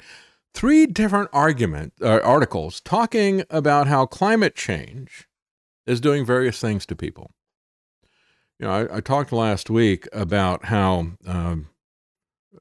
three 0.53 0.86
different 0.86 1.30
argument 1.34 1.91
uh, 2.02 2.22
articles 2.24 2.80
talking 2.80 3.44
about 3.49 3.88
how 3.88 4.06
climate 4.06 4.56
change 4.56 5.28
is 5.86 5.99
doing 5.99 6.26
various 6.26 6.62
things 6.62 6.86
to 6.86 6.95
people. 6.95 7.32
You 8.58 8.68
know, 8.68 8.72
I, 8.72 8.98
I 8.98 9.02
talked 9.02 9.34
last 9.34 9.70
week 9.70 10.08
about 10.14 10.68
how 10.68 11.08
um, 11.28 11.68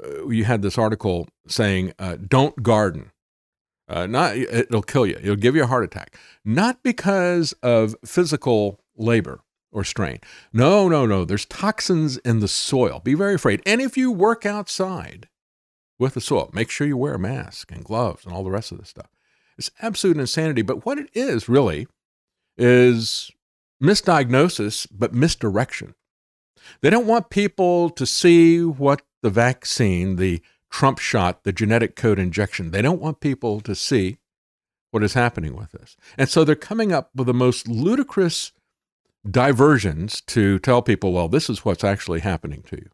uh, 0.03 0.27
you 0.27 0.47
had 0.47 0.63
this 0.63 0.77
article 0.77 1.29
saying, 1.47 1.93
uh, 2.01 2.17
"Don't 2.17 2.65
garden." 2.65 3.13
Uh, 3.89 4.09
not 4.09 4.35
it'll 4.37 4.83
kill 4.83 5.07
you. 5.07 5.21
It'll 5.23 5.37
give 5.37 5.55
you 5.55 5.63
a 5.63 5.69
heart 5.69 5.85
attack. 5.85 6.19
Not 6.45 6.83
because 6.83 7.53
of 7.63 7.95
physical 8.05 8.81
labor 8.97 9.45
or 9.73 9.85
strain. 9.85 10.19
No, 10.53 10.89
no, 10.89 11.07
no. 11.07 11.25
There's 11.25 11.47
toxins 11.47 12.17
in 12.19 12.41
the 12.41 12.49
soil. 12.49 13.01
Be 13.03 13.15
very 13.15 13.35
afraid. 13.35 13.63
And 13.65 13.81
if 13.81 13.97
you 13.97 14.11
work 14.11 14.45
outside 14.45 15.29
with 15.99 16.15
the 16.15 16.21
soil, 16.21 16.51
make 16.53 16.71
sure 16.71 16.87
you 16.87 16.97
wear 16.97 17.15
a 17.15 17.19
mask 17.19 17.71
and 17.71 17.85
gloves 17.85 18.25
and 18.25 18.35
all 18.35 18.45
the 18.45 18.51
rest 18.51 18.73
of 18.73 18.79
this 18.79 18.89
stuff. 18.89 19.11
It's 19.59 19.71
absolute 19.81 20.17
insanity. 20.17 20.63
But 20.63 20.85
what 20.85 20.99
it 20.99 21.11
is 21.13 21.49
really 21.49 21.87
is 22.57 23.31
misdiagnosis, 23.83 24.87
but 24.91 25.15
misdirection. 25.15 25.95
They 26.81 26.91
don't 26.91 27.07
want 27.07 27.31
people 27.31 27.91
to 27.91 28.07
see 28.07 28.63
what 28.63 29.03
the 29.23 29.31
vaccine, 29.31 30.17
the 30.17 30.43
Trump 30.71 30.99
shot, 30.99 31.45
the 31.45 31.53
genetic 31.53 31.97
code 31.97 32.19
injection, 32.19 32.71
they 32.71 32.83
don't 32.83 33.01
want 33.01 33.21
people 33.21 33.61
to 33.61 33.75
see 33.75 34.19
what 34.91 35.03
is 35.03 35.15
happening 35.15 35.57
with 35.57 35.73
this. 35.73 35.97
And 36.17 36.29
so 36.29 36.45
they're 36.45 36.55
coming 36.55 36.93
up 36.93 37.11
with 37.15 37.27
the 37.27 37.35
most 37.35 37.69
ludicrous 37.69 38.53
diversions 39.29 40.21
to 40.23 40.59
tell 40.59 40.83
people, 40.83 41.13
well, 41.13 41.29
this 41.29 41.51
is 41.51 41.65
what's 41.65 41.85
actually 41.85 42.21
happening 42.21 42.63
to 42.63 42.77
you, 42.77 42.89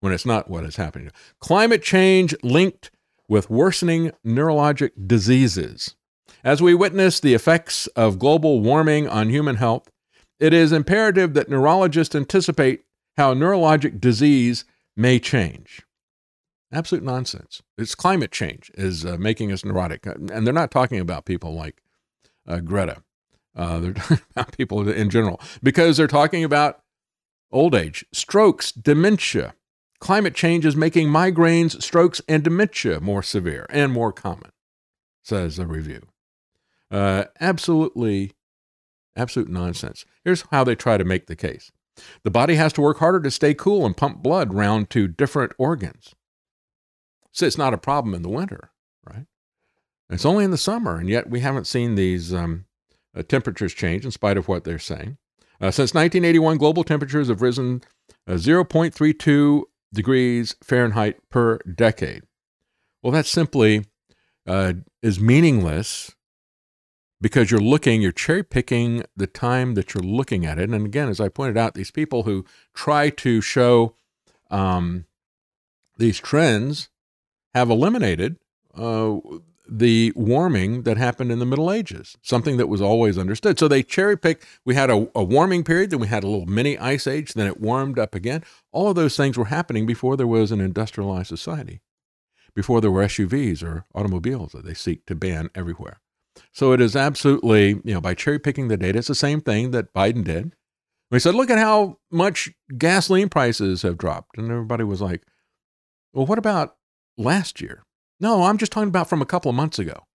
when 0.00 0.12
it's 0.12 0.26
not 0.26 0.50
what 0.50 0.64
is 0.64 0.76
happening. 0.76 1.10
Climate 1.40 1.82
change 1.82 2.34
linked 2.42 2.90
with 3.28 3.50
worsening 3.50 4.12
neurologic 4.24 4.90
diseases. 5.06 5.94
As 6.42 6.60
we 6.60 6.74
witness 6.74 7.20
the 7.20 7.34
effects 7.34 7.86
of 7.88 8.18
global 8.18 8.60
warming 8.60 9.08
on 9.08 9.30
human 9.30 9.56
health, 9.56 9.90
it 10.38 10.52
is 10.52 10.72
imperative 10.72 11.32
that 11.34 11.48
neurologists 11.48 12.14
anticipate 12.14 12.84
how 13.16 13.32
neurologic 13.32 14.00
disease 14.00 14.64
may 14.96 15.18
change. 15.18 15.82
Absolute 16.72 17.04
nonsense. 17.04 17.62
It's 17.78 17.94
climate 17.94 18.32
change 18.32 18.70
is 18.74 19.06
uh, 19.06 19.16
making 19.16 19.52
us 19.52 19.64
neurotic, 19.64 20.04
and 20.06 20.44
they're 20.44 20.52
not 20.52 20.72
talking 20.72 20.98
about 20.98 21.24
people 21.24 21.54
like 21.54 21.80
uh, 22.46 22.58
Greta. 22.58 23.03
Uh, 23.56 23.78
they're 23.78 23.92
talking 23.94 24.18
about 24.30 24.56
people 24.56 24.88
in 24.88 25.10
general 25.10 25.40
because 25.62 25.96
they're 25.96 26.06
talking 26.06 26.44
about 26.44 26.80
old 27.52 27.74
age, 27.74 28.04
strokes, 28.12 28.72
dementia. 28.72 29.54
Climate 30.00 30.34
change 30.34 30.66
is 30.66 30.76
making 30.76 31.08
migraines, 31.08 31.80
strokes, 31.82 32.20
and 32.28 32.42
dementia 32.42 33.00
more 33.00 33.22
severe 33.22 33.66
and 33.70 33.92
more 33.92 34.12
common, 34.12 34.50
says 35.22 35.56
the 35.56 35.66
review. 35.66 36.02
Uh, 36.90 37.24
absolutely, 37.40 38.32
absolute 39.16 39.48
nonsense. 39.48 40.04
Here's 40.24 40.42
how 40.50 40.64
they 40.64 40.74
try 40.74 40.98
to 40.98 41.04
make 41.04 41.26
the 41.26 41.36
case 41.36 41.70
the 42.24 42.30
body 42.30 42.56
has 42.56 42.72
to 42.72 42.80
work 42.80 42.98
harder 42.98 43.20
to 43.20 43.30
stay 43.30 43.54
cool 43.54 43.86
and 43.86 43.96
pump 43.96 44.22
blood 44.22 44.52
round 44.52 44.90
to 44.90 45.06
different 45.06 45.52
organs. 45.58 46.14
So 47.30 47.46
it's 47.46 47.58
not 47.58 47.74
a 47.74 47.78
problem 47.78 48.14
in 48.14 48.22
the 48.22 48.28
winter, 48.28 48.70
right? 49.08 49.26
It's 50.10 50.26
only 50.26 50.44
in 50.44 50.50
the 50.50 50.58
summer, 50.58 50.96
and 50.98 51.08
yet 51.08 51.30
we 51.30 51.40
haven't 51.40 51.66
seen 51.66 51.94
these 51.94 52.34
um, 52.34 52.66
uh, 53.14 53.22
temperatures 53.22 53.74
change 53.74 54.04
in 54.04 54.10
spite 54.10 54.36
of 54.36 54.48
what 54.48 54.64
they're 54.64 54.78
saying. 54.78 55.16
Uh, 55.60 55.70
since 55.70 55.94
1981, 55.94 56.58
global 56.58 56.84
temperatures 56.84 57.28
have 57.28 57.42
risen 57.42 57.82
uh, 58.26 58.32
0.32 58.32 59.62
degrees 59.92 60.56
Fahrenheit 60.62 61.18
per 61.30 61.58
decade. 61.58 62.24
Well, 63.02 63.12
that 63.12 63.26
simply 63.26 63.84
uh, 64.46 64.74
is 65.02 65.20
meaningless 65.20 66.14
because 67.20 67.50
you're 67.50 67.60
looking, 67.60 68.02
you're 68.02 68.12
cherry 68.12 68.42
picking 68.42 69.04
the 69.16 69.26
time 69.26 69.74
that 69.74 69.94
you're 69.94 70.02
looking 70.02 70.44
at 70.44 70.58
it. 70.58 70.68
And 70.68 70.86
again, 70.86 71.08
as 71.08 71.20
I 71.20 71.28
pointed 71.28 71.56
out, 71.56 71.74
these 71.74 71.90
people 71.90 72.24
who 72.24 72.44
try 72.74 73.10
to 73.10 73.40
show 73.40 73.94
um, 74.50 75.06
these 75.96 76.18
trends 76.18 76.88
have 77.54 77.70
eliminated 77.70 78.36
uh, 78.74 79.16
the 79.66 80.12
warming 80.14 80.82
that 80.82 80.96
happened 80.96 81.32
in 81.32 81.38
the 81.38 81.46
Middle 81.46 81.72
Ages, 81.72 82.16
something 82.22 82.56
that 82.58 82.68
was 82.68 82.82
always 82.82 83.16
understood. 83.16 83.58
So 83.58 83.66
they 83.66 83.82
cherry 83.82 84.16
pick. 84.16 84.44
We 84.64 84.74
had 84.74 84.90
a, 84.90 85.08
a, 85.14 85.24
warming 85.24 85.64
period, 85.64 85.90
then 85.90 86.00
we 86.00 86.08
had 86.08 86.22
a 86.22 86.28
little 86.28 86.46
mini 86.46 86.76
ice 86.78 87.06
age, 87.06 87.32
then 87.32 87.46
it 87.46 87.60
warmed 87.60 87.98
up 87.98 88.14
again. 88.14 88.44
All 88.72 88.88
of 88.88 88.96
those 88.96 89.16
things 89.16 89.38
were 89.38 89.46
happening 89.46 89.86
before 89.86 90.16
there 90.16 90.26
was 90.26 90.52
an 90.52 90.60
industrialized 90.60 91.28
society, 91.28 91.80
before 92.54 92.80
there 92.80 92.90
were 92.90 93.04
SUVs 93.04 93.62
or 93.62 93.86
automobiles 93.94 94.52
that 94.52 94.64
they 94.64 94.74
seek 94.74 95.06
to 95.06 95.14
ban 95.14 95.48
everywhere. 95.54 96.00
So 96.52 96.72
it 96.72 96.80
is 96.80 96.96
absolutely, 96.96 97.80
you 97.84 97.94
know, 97.94 98.00
by 98.00 98.14
cherry 98.14 98.38
picking 98.38 98.68
the 98.68 98.76
data, 98.76 98.98
it's 98.98 99.08
the 99.08 99.14
same 99.14 99.40
thing 99.40 99.70
that 99.70 99.94
Biden 99.94 100.24
did. 100.24 100.54
We 101.10 101.20
said, 101.20 101.34
look 101.34 101.50
at 101.50 101.58
how 101.58 101.98
much 102.10 102.50
gasoline 102.76 103.28
prices 103.28 103.82
have 103.82 103.96
dropped. 103.96 104.36
And 104.36 104.50
everybody 104.50 104.84
was 104.84 105.00
like, 105.00 105.22
well, 106.12 106.26
what 106.26 106.38
about 106.38 106.76
last 107.16 107.60
year? 107.60 107.83
No, 108.20 108.44
I'm 108.44 108.58
just 108.58 108.72
talking 108.72 108.88
about 108.88 109.08
from 109.08 109.22
a 109.22 109.26
couple 109.26 109.48
of 109.48 109.54
months 109.54 109.78
ago. 109.78 110.06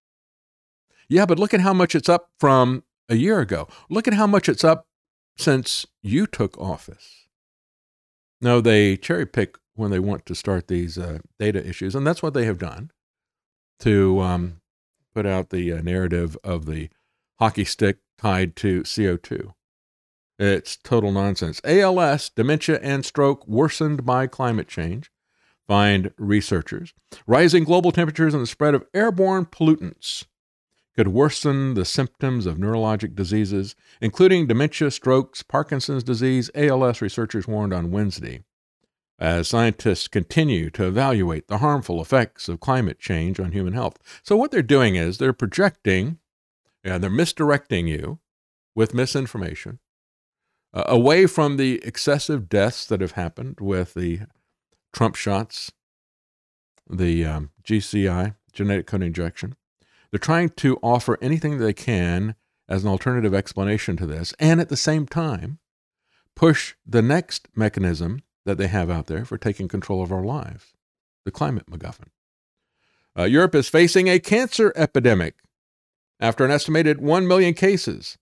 Yeah, 1.08 1.26
but 1.26 1.40
look 1.40 1.54
at 1.54 1.62
how 1.62 1.74
much 1.74 1.96
it's 1.96 2.10
up 2.10 2.30
from 2.40 2.84
a 3.10 3.16
year 3.16 3.40
ago. 3.40 3.68
Look 3.90 4.08
at 4.08 4.14
how 4.14 4.28
much 4.28 4.48
it's 4.48 4.64
up 4.64 4.88
since 5.38 5.86
you 6.02 6.28
took 6.28 6.58
office. 6.58 7.28
No, 8.42 8.62
they 8.62 8.96
cherry 8.96 9.26
pick 9.26 9.58
when 9.76 9.92
they 9.92 10.00
want 10.00 10.26
to 10.28 10.36
start 10.36 10.68
these 10.68 10.98
uh, 10.98 11.20
data 11.40 11.66
issues, 11.68 11.96
and 11.96 12.06
that's 12.06 12.22
what 12.22 12.34
they 12.34 12.46
have 12.46 12.60
done 12.60 12.92
to 13.80 14.20
um, 14.20 14.62
put 15.14 15.26
out 15.26 15.50
the 15.50 15.74
uh, 15.74 15.82
narrative 15.82 16.38
of 16.44 16.66
the 16.66 16.90
hockey 17.40 17.66
stick 17.66 17.98
tied 18.18 18.56
to 18.58 18.82
CO2. 18.84 19.54
It's 20.38 20.78
total 20.78 21.12
nonsense. 21.12 21.60
ALS, 21.64 22.30
dementia, 22.30 22.80
and 22.82 23.06
stroke 23.06 23.46
worsened 23.48 24.06
by 24.06 24.28
climate 24.28 24.68
change 24.68 25.12
find 25.70 26.12
researchers. 26.18 26.96
Rising 27.28 27.64
global 27.64 27.91
temperatures 27.91 28.34
and 28.34 28.41
the 28.41 28.48
spread 28.48 28.74
of 28.74 28.88
airborne 28.91 29.46
pollutants 29.46 30.26
could 30.96 31.10
worsen 31.10 31.76
the 31.76 31.86
symptoms 31.86 32.48
of 32.48 32.58
neurologic 32.58 33.14
diseases, 33.14 33.76
including 34.02 34.48
dementia, 34.48 34.90
strokes, 34.90 35.44
Parkinson's 35.44 36.04
disease, 36.04 36.50
ALS, 36.56 37.04
researchers 37.04 37.48
warned 37.48 37.72
on 37.72 37.91
Wednesday. 37.91 38.44
As 39.20 39.48
scientists 39.48 40.08
continue 40.08 40.72
to 40.72 40.88
evaluate 40.88 41.48
the 41.48 41.60
harmful 41.60 42.02
effects 42.02 42.50
of 42.50 42.60
climate 42.60 42.98
change 42.98 43.40
on 43.40 43.52
human 43.52 43.74
health. 43.74 44.00
So, 44.24 44.36
what 44.36 44.50
they're 44.50 44.64
doing 44.64 44.96
is 44.96 45.18
they're 45.20 45.34
projecting 45.34 46.18
and 46.84 47.04
they're 47.04 47.12
misdirecting 47.12 47.86
you 47.86 48.20
with 48.74 48.96
misinformation 48.96 49.78
uh, 50.74 50.84
away 50.88 51.28
from 51.28 51.58
the 51.58 51.80
excessive 51.86 52.50
deaths 52.50 52.86
that 52.88 53.02
have 53.02 53.12
happened 53.12 53.58
with 53.60 53.94
the 53.94 54.22
Trump 54.94 55.16
shots, 55.16 55.72
the 56.90 57.26
um, 57.26 57.52
GCI, 57.64 58.36
genetic 58.52 58.88
code 58.88 59.03
injection. 59.03 59.56
They're 60.11 60.20
trying 60.20 60.50
to 60.50 60.77
offer 60.82 61.18
anything 61.22 61.58
they 61.58 61.74
can 61.74 62.35
as 62.68 62.84
an 62.84 62.90
alternative 62.90 63.34
explanation 63.34 63.98
to 63.98 64.06
this, 64.06 64.34
and 64.40 64.59
at 64.59 64.69
the 64.69 64.77
same 64.77 65.08
time, 65.08 65.59
push 66.35 66.76
the 66.85 67.01
next 67.01 67.48
mechanism 67.56 68.22
that 68.45 68.58
they 68.58 68.68
have 68.68 68.90
out 68.90 69.08
there 69.08 69.26
for 69.26 69.38
taking 69.38 69.68
control 69.68 70.01
of 70.01 70.11
our 70.11 70.24
lives 70.24 70.74
the 71.26 71.32
climate 71.32 71.66
MacGuffin. 71.69 72.08
Uh, 73.18 73.24
Europe 73.24 73.53
is 73.53 73.68
facing 73.68 74.08
a 74.08 74.19
cancer 74.19 74.72
epidemic 74.76 75.35
after 76.19 76.45
an 76.45 76.51
estimated 76.51 77.01
1 77.01 77.27
million 77.27 77.53
cases. 77.53 78.18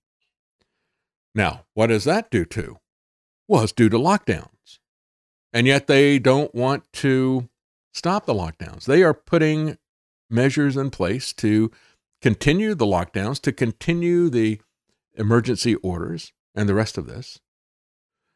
Now, 1.35 1.65
what 1.73 1.87
does 1.87 2.03
that 2.05 2.31
due 2.31 2.45
to? 2.45 2.77
Well, 3.47 3.63
it's 3.63 3.71
due 3.71 3.89
to 3.89 3.97
lockdown. 3.97 4.49
And 5.57 5.65
yet 5.65 5.87
they 5.87 6.19
don't 6.19 6.53
want 6.53 6.83
to 6.93 7.49
stop 7.91 8.27
the 8.27 8.33
lockdowns. 8.35 8.85
They 8.85 9.01
are 9.01 9.15
putting 9.15 9.79
measures 10.29 10.77
in 10.77 10.91
place 10.91 11.33
to 11.33 11.71
continue 12.21 12.75
the 12.75 12.85
lockdowns, 12.85 13.41
to 13.41 13.51
continue 13.51 14.29
the 14.29 14.61
emergency 15.15 15.73
orders 15.77 16.31
and 16.53 16.69
the 16.69 16.75
rest 16.75 16.95
of 16.95 17.07
this. 17.07 17.39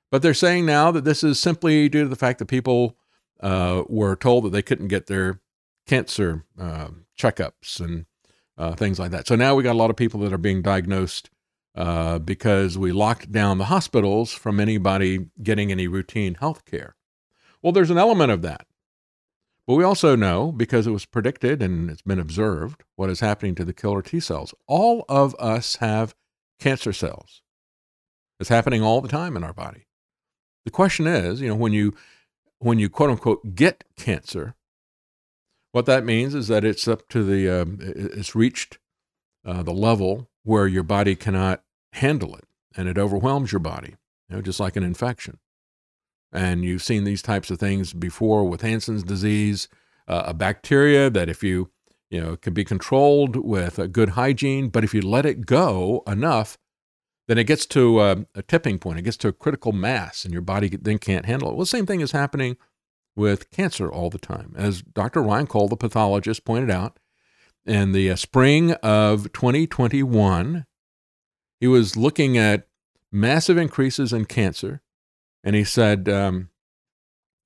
But 0.09 0.23
they're 0.23 0.33
saying 0.33 0.65
now 0.65 0.89
that 0.89 1.03
this 1.03 1.23
is 1.23 1.39
simply 1.39 1.87
due 1.89 2.01
to 2.01 2.09
the 2.09 2.15
fact 2.15 2.39
that 2.39 2.47
people 2.47 2.97
uh, 3.39 3.83
were 3.87 4.15
told 4.15 4.45
that 4.45 4.49
they 4.49 4.63
couldn't 4.63 4.87
get 4.87 5.05
their 5.05 5.41
cancer 5.85 6.43
uh, 6.59 6.87
checkups 7.15 7.79
and 7.79 8.07
uh, 8.57 8.73
things 8.73 8.97
like 8.97 9.11
that. 9.11 9.27
So 9.27 9.35
now 9.35 9.53
we 9.53 9.61
got 9.61 9.73
a 9.73 9.77
lot 9.77 9.91
of 9.91 9.95
people 9.95 10.21
that 10.21 10.33
are 10.33 10.39
being 10.39 10.63
diagnosed 10.63 11.29
uh, 11.75 12.17
because 12.17 12.79
we 12.79 12.91
locked 12.91 13.31
down 13.31 13.59
the 13.59 13.65
hospitals 13.65 14.33
from 14.33 14.59
anybody 14.59 15.27
getting 15.43 15.71
any 15.71 15.87
routine 15.87 16.33
health 16.33 16.65
care. 16.65 16.95
Well, 17.61 17.73
there's 17.73 17.91
an 17.91 17.97
element 17.97 18.31
of 18.31 18.41
that. 18.41 18.65
But 19.67 19.75
we 19.75 19.83
also 19.83 20.15
know, 20.15 20.51
because 20.51 20.87
it 20.87 20.91
was 20.91 21.05
predicted 21.05 21.61
and 21.61 21.89
it's 21.89 22.01
been 22.01 22.19
observed, 22.19 22.83
what 22.95 23.09
is 23.09 23.19
happening 23.19 23.55
to 23.55 23.63
the 23.63 23.73
killer 23.73 24.01
T 24.01 24.19
cells. 24.19 24.53
All 24.67 25.05
of 25.07 25.35
us 25.39 25.75
have 25.77 26.15
cancer 26.59 26.91
cells. 26.91 27.41
It's 28.39 28.49
happening 28.49 28.81
all 28.81 29.01
the 29.01 29.07
time 29.07 29.37
in 29.37 29.43
our 29.43 29.53
body. 29.53 29.85
The 30.65 30.71
question 30.71 31.07
is, 31.07 31.41
you 31.41 31.47
know, 31.47 31.55
when 31.55 31.73
you 31.73 31.93
when 32.59 32.79
you 32.79 32.89
quote 32.89 33.11
unquote 33.11 33.55
get 33.55 33.83
cancer, 33.95 34.55
what 35.71 35.85
that 35.85 36.03
means 36.03 36.35
is 36.35 36.47
that 36.47 36.65
it's 36.65 36.87
up 36.87 37.07
to 37.09 37.23
the 37.23 37.49
um, 37.49 37.77
it's 37.81 38.35
reached 38.35 38.79
uh, 39.45 39.63
the 39.63 39.73
level 39.73 40.29
where 40.43 40.67
your 40.67 40.83
body 40.83 41.15
cannot 41.15 41.63
handle 41.93 42.35
it, 42.35 42.45
and 42.75 42.87
it 42.87 42.97
overwhelms 42.97 43.51
your 43.51 43.59
body, 43.59 43.95
you 44.29 44.35
know, 44.35 44.41
just 44.41 44.59
like 44.59 44.75
an 44.75 44.83
infection. 44.83 45.37
And 46.31 46.63
you've 46.63 46.83
seen 46.83 47.03
these 47.03 47.21
types 47.21 47.51
of 47.51 47.59
things 47.59 47.93
before 47.93 48.47
with 48.47 48.61
Hansen's 48.61 49.03
disease, 49.03 49.67
uh, 50.07 50.23
a 50.27 50.33
bacteria 50.33 51.09
that 51.09 51.29
if 51.29 51.43
you, 51.43 51.69
you 52.09 52.21
know, 52.21 52.37
can 52.37 52.53
be 52.53 52.63
controlled 52.63 53.35
with 53.35 53.77
a 53.77 53.87
good 53.87 54.09
hygiene, 54.09 54.69
but 54.69 54.83
if 54.83 54.93
you 54.93 55.01
let 55.01 55.25
it 55.25 55.45
go 55.45 56.03
enough, 56.07 56.57
then 57.27 57.37
it 57.37 57.45
gets 57.45 57.65
to 57.67 58.01
a, 58.01 58.25
a 58.35 58.41
tipping 58.41 58.79
point. 58.79 58.99
It 58.99 59.03
gets 59.03 59.17
to 59.17 59.27
a 59.27 59.33
critical 59.33 59.71
mass, 59.71 60.23
and 60.23 60.33
your 60.33 60.41
body 60.41 60.69
then 60.69 60.97
can't 60.97 61.25
handle 61.25 61.49
it. 61.49 61.51
Well, 61.51 61.61
the 61.61 61.67
same 61.67 61.85
thing 61.85 62.01
is 62.01 62.11
happening 62.11 62.57
with 63.15 63.51
cancer 63.51 63.91
all 63.91 64.09
the 64.09 64.17
time. 64.17 64.53
As 64.57 64.81
Dr. 64.81 65.21
Ryan 65.21 65.47
Cole, 65.47 65.67
the 65.67 65.77
pathologist, 65.77 66.45
pointed 66.45 66.71
out 66.71 66.97
in 67.65 67.91
the 67.91 68.09
uh, 68.09 68.15
spring 68.15 68.73
of 68.83 69.31
2021, 69.33 70.65
he 71.59 71.67
was 71.67 71.95
looking 71.95 72.37
at 72.37 72.67
massive 73.11 73.57
increases 73.57 74.11
in 74.13 74.25
cancer 74.25 74.81
and 75.43 75.55
he 75.55 75.63
said, 75.63 76.07
um, 76.09 76.49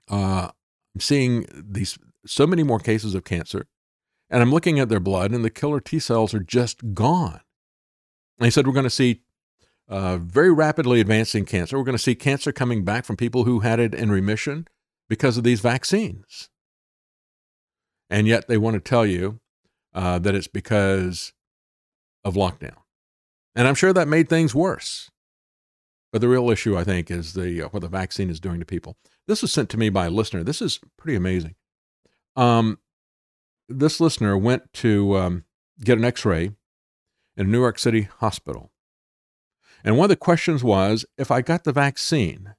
uh, 0.09 0.49
"I'm 0.93 1.01
seeing 1.01 1.45
these 1.53 1.97
so 2.25 2.47
many 2.47 2.63
more 2.63 2.79
cases 2.79 3.15
of 3.15 3.23
cancer, 3.23 3.67
and 4.29 4.41
I'm 4.41 4.51
looking 4.51 4.79
at 4.79 4.89
their 4.89 4.99
blood, 4.99 5.31
and 5.31 5.43
the 5.43 5.49
killer 5.49 5.79
T 5.79 5.99
cells 5.99 6.33
are 6.33 6.39
just 6.39 6.93
gone." 6.93 7.41
And 8.37 8.45
he 8.45 8.51
said, 8.51 8.67
"We're 8.67 8.73
going 8.73 8.83
to 8.83 8.89
see." 8.89 9.21
Uh, 9.87 10.17
very 10.17 10.51
rapidly 10.51 10.99
advancing 10.99 11.45
cancer. 11.45 11.77
We're 11.77 11.83
going 11.83 11.95
to 11.95 12.01
see 12.01 12.15
cancer 12.15 12.51
coming 12.51 12.83
back 12.83 13.05
from 13.05 13.17
people 13.17 13.43
who 13.43 13.59
had 13.59 13.79
it 13.79 13.93
in 13.93 14.09
remission 14.09 14.67
because 15.07 15.37
of 15.37 15.43
these 15.43 15.59
vaccines. 15.59 16.49
And 18.09 18.27
yet 18.27 18.47
they 18.47 18.57
want 18.57 18.73
to 18.75 18.79
tell 18.79 19.05
you 19.05 19.39
uh, 19.93 20.19
that 20.19 20.35
it's 20.35 20.47
because 20.47 21.33
of 22.23 22.35
lockdown. 22.35 22.77
And 23.55 23.67
I'm 23.67 23.75
sure 23.75 23.93
that 23.93 24.07
made 24.07 24.27
things 24.27 24.53
worse. 24.53 25.09
But 26.15 26.21
the 26.21 26.29
real 26.29 26.49
issue, 26.49 26.77
I 26.77 26.85
think, 26.85 27.11
is 27.11 27.33
the 27.33 27.63
uh, 27.63 27.67
what 27.71 27.81
the 27.81 27.89
vaccine 27.89 28.29
is 28.29 28.39
doing 28.39 28.61
to 28.61 28.65
people. 28.65 28.95
This 29.27 29.41
was 29.41 29.51
sent 29.51 29.69
to 29.71 29.77
me 29.77 29.89
by 29.89 30.05
a 30.05 30.09
listener. 30.09 30.45
This 30.45 30.61
is 30.61 30.79
pretty 30.97 31.17
amazing. 31.17 31.55
Um, 32.37 32.79
this 33.67 33.99
listener 33.99 34.37
went 34.37 34.71
to 34.75 35.17
um, 35.17 35.43
get 35.83 35.97
an 35.97 36.05
X-ray 36.05 36.45
in 36.45 36.55
a 37.35 37.43
New 37.43 37.59
York 37.59 37.77
City 37.77 38.07
hospital, 38.19 38.71
and 39.83 39.97
one 39.97 40.05
of 40.05 40.09
the 40.09 40.15
questions 40.15 40.63
was 40.63 41.05
if 41.17 41.31
I 41.31 41.41
got 41.41 41.65
the 41.65 41.73
vaccine, 41.73 42.55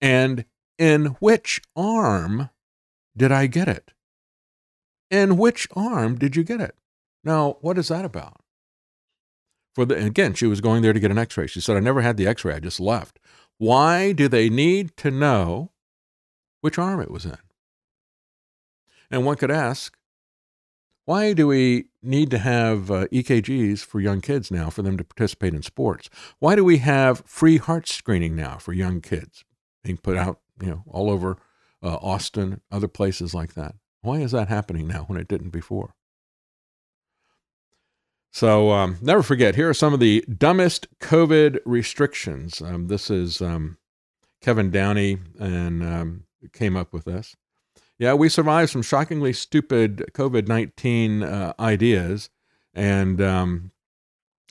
and 0.00 0.46
in 0.78 1.16
which 1.20 1.60
arm 1.76 2.48
did 3.14 3.30
I 3.30 3.46
get 3.46 3.68
it? 3.68 3.92
In 5.10 5.36
which 5.36 5.68
arm 5.76 6.16
did 6.16 6.34
you 6.34 6.44
get 6.44 6.62
it? 6.62 6.74
Now, 7.22 7.58
what 7.60 7.76
is 7.76 7.88
that 7.88 8.06
about? 8.06 8.40
For 9.76 9.84
the 9.84 9.94
again 10.04 10.34
she 10.34 10.46
was 10.46 10.60
going 10.60 10.82
there 10.82 10.92
to 10.92 11.00
get 11.00 11.10
an 11.10 11.18
x-ray 11.18 11.46
she 11.46 11.60
said 11.60 11.76
i 11.76 11.80
never 11.80 12.00
had 12.00 12.16
the 12.16 12.26
x-ray 12.26 12.54
i 12.54 12.58
just 12.58 12.80
left 12.80 13.18
why 13.58 14.12
do 14.12 14.26
they 14.26 14.48
need 14.48 14.96
to 14.96 15.10
know 15.10 15.70
which 16.62 16.78
arm 16.78 17.00
it 17.00 17.10
was 17.10 17.24
in 17.24 17.38
and 19.10 19.24
one 19.24 19.36
could 19.36 19.50
ask 19.50 19.96
why 21.04 21.32
do 21.32 21.46
we 21.46 21.84
need 22.02 22.30
to 22.32 22.38
have 22.38 22.90
uh, 22.90 23.06
ekgs 23.12 23.84
for 23.84 24.00
young 24.00 24.20
kids 24.20 24.50
now 24.50 24.68
for 24.68 24.82
them 24.82 24.96
to 24.96 25.04
participate 25.04 25.54
in 25.54 25.62
sports 25.62 26.10
why 26.40 26.56
do 26.56 26.64
we 26.64 26.78
have 26.78 27.22
free 27.26 27.58
heart 27.58 27.86
screening 27.86 28.34
now 28.34 28.56
for 28.56 28.72
young 28.72 29.00
kids 29.00 29.44
being 29.84 29.98
put 29.98 30.16
out 30.16 30.40
you 30.60 30.68
know 30.68 30.82
all 30.88 31.10
over 31.10 31.36
uh, 31.82 31.98
Austin, 32.02 32.60
other 32.70 32.88
places 32.88 33.34
like 33.34 33.54
that. 33.54 33.74
Why 34.02 34.16
is 34.16 34.32
that 34.32 34.48
happening 34.48 34.86
now 34.86 35.04
when 35.04 35.18
it 35.18 35.28
didn't 35.28 35.50
before? 35.50 35.94
So 38.36 38.70
um, 38.70 38.98
never 39.00 39.22
forget, 39.22 39.54
here 39.54 39.70
are 39.70 39.72
some 39.72 39.94
of 39.94 39.98
the 39.98 40.22
dumbest 40.28 40.88
COVID 41.00 41.58
restrictions. 41.64 42.60
Um, 42.60 42.88
this 42.88 43.08
is 43.08 43.40
um, 43.40 43.78
Kevin 44.42 44.70
Downey 44.70 45.16
and 45.40 45.82
um, 45.82 46.24
came 46.52 46.76
up 46.76 46.92
with 46.92 47.06
this. 47.06 47.34
Yeah, 47.98 48.12
we 48.12 48.28
survived 48.28 48.72
some 48.72 48.82
shockingly 48.82 49.32
stupid 49.32 50.10
COVID 50.12 50.48
19 50.48 51.22
uh, 51.22 51.54
ideas. 51.58 52.28
And, 52.74 53.22
um, 53.22 53.70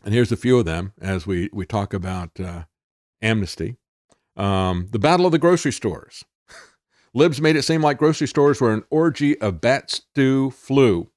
and 0.04 0.16
here's 0.16 0.32
a 0.32 0.36
few 0.36 0.58
of 0.58 0.66
them 0.66 0.94
as 1.00 1.28
we, 1.28 1.52
we 1.54 1.68
talk 1.68 1.94
about 1.94 2.40
uh, 2.40 2.64
amnesty. 3.22 3.76
Um, 4.36 4.88
the 4.90 4.98
battle 4.98 5.28
of 5.28 5.32
the 5.32 5.38
grocery 5.38 5.72
stores. 5.72 6.26
Libs 7.14 7.40
made 7.40 7.56
it 7.56 7.62
seem 7.62 7.84
like 7.84 8.00
grocery 8.00 8.28
stores 8.28 8.60
were 8.60 8.74
an 8.74 8.84
orgy 8.90 9.40
of 9.40 9.62
bat 9.62 9.92
stew 9.92 10.50
flu. 10.50 11.12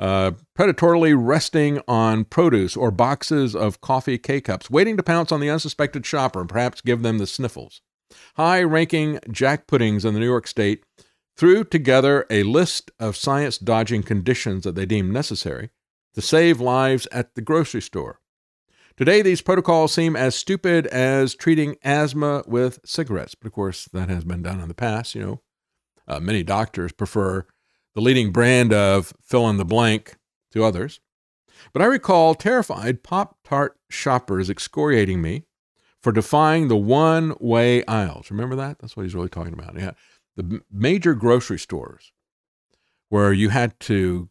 Uh, 0.00 0.32
predatorily 0.58 1.14
resting 1.14 1.78
on 1.86 2.24
produce 2.24 2.74
or 2.74 2.90
boxes 2.90 3.54
of 3.54 3.82
coffee 3.82 4.16
K 4.16 4.40
cups, 4.40 4.70
waiting 4.70 4.96
to 4.96 5.02
pounce 5.02 5.30
on 5.30 5.40
the 5.40 5.50
unsuspected 5.50 6.06
shopper 6.06 6.40
and 6.40 6.48
perhaps 6.48 6.80
give 6.80 7.02
them 7.02 7.18
the 7.18 7.26
sniffles. 7.26 7.82
High 8.36 8.62
ranking 8.62 9.18
Jack 9.30 9.66
Puddings 9.66 10.06
in 10.06 10.14
the 10.14 10.20
New 10.20 10.26
York 10.26 10.46
State 10.46 10.84
threw 11.36 11.64
together 11.64 12.26
a 12.30 12.44
list 12.44 12.90
of 12.98 13.14
science 13.14 13.58
dodging 13.58 14.02
conditions 14.02 14.64
that 14.64 14.74
they 14.74 14.86
deemed 14.86 15.12
necessary 15.12 15.68
to 16.14 16.22
save 16.22 16.62
lives 16.62 17.06
at 17.12 17.34
the 17.34 17.42
grocery 17.42 17.82
store. 17.82 18.20
Today, 18.96 19.20
these 19.20 19.42
protocols 19.42 19.92
seem 19.92 20.16
as 20.16 20.34
stupid 20.34 20.86
as 20.88 21.34
treating 21.34 21.76
asthma 21.82 22.42
with 22.46 22.80
cigarettes. 22.84 23.34
But 23.34 23.48
of 23.48 23.52
course, 23.52 23.86
that 23.92 24.08
has 24.08 24.24
been 24.24 24.42
done 24.42 24.60
in 24.60 24.68
the 24.68 24.74
past. 24.74 25.14
You 25.14 25.22
know, 25.22 25.42
uh, 26.08 26.20
many 26.20 26.42
doctors 26.42 26.92
prefer 26.92 27.46
the 27.94 28.00
leading 28.00 28.32
brand 28.32 28.72
of 28.72 29.12
fill 29.22 29.48
in 29.48 29.56
the 29.56 29.64
blank 29.64 30.16
to 30.52 30.64
others. 30.64 31.00
But 31.72 31.82
I 31.82 31.86
recall 31.86 32.34
terrified 32.34 33.02
Pop 33.02 33.38
Tart 33.44 33.78
shoppers 33.90 34.48
excoriating 34.48 35.20
me 35.20 35.44
for 36.02 36.12
defying 36.12 36.68
the 36.68 36.76
one 36.76 37.34
way 37.38 37.84
aisles. 37.86 38.30
Remember 38.30 38.56
that? 38.56 38.78
That's 38.78 38.96
what 38.96 39.02
he's 39.02 39.14
really 39.14 39.28
talking 39.28 39.52
about. 39.52 39.78
Yeah. 39.78 39.92
The 40.36 40.62
major 40.70 41.14
grocery 41.14 41.58
stores 41.58 42.12
where 43.08 43.32
you 43.32 43.50
had 43.50 43.78
to 43.80 44.30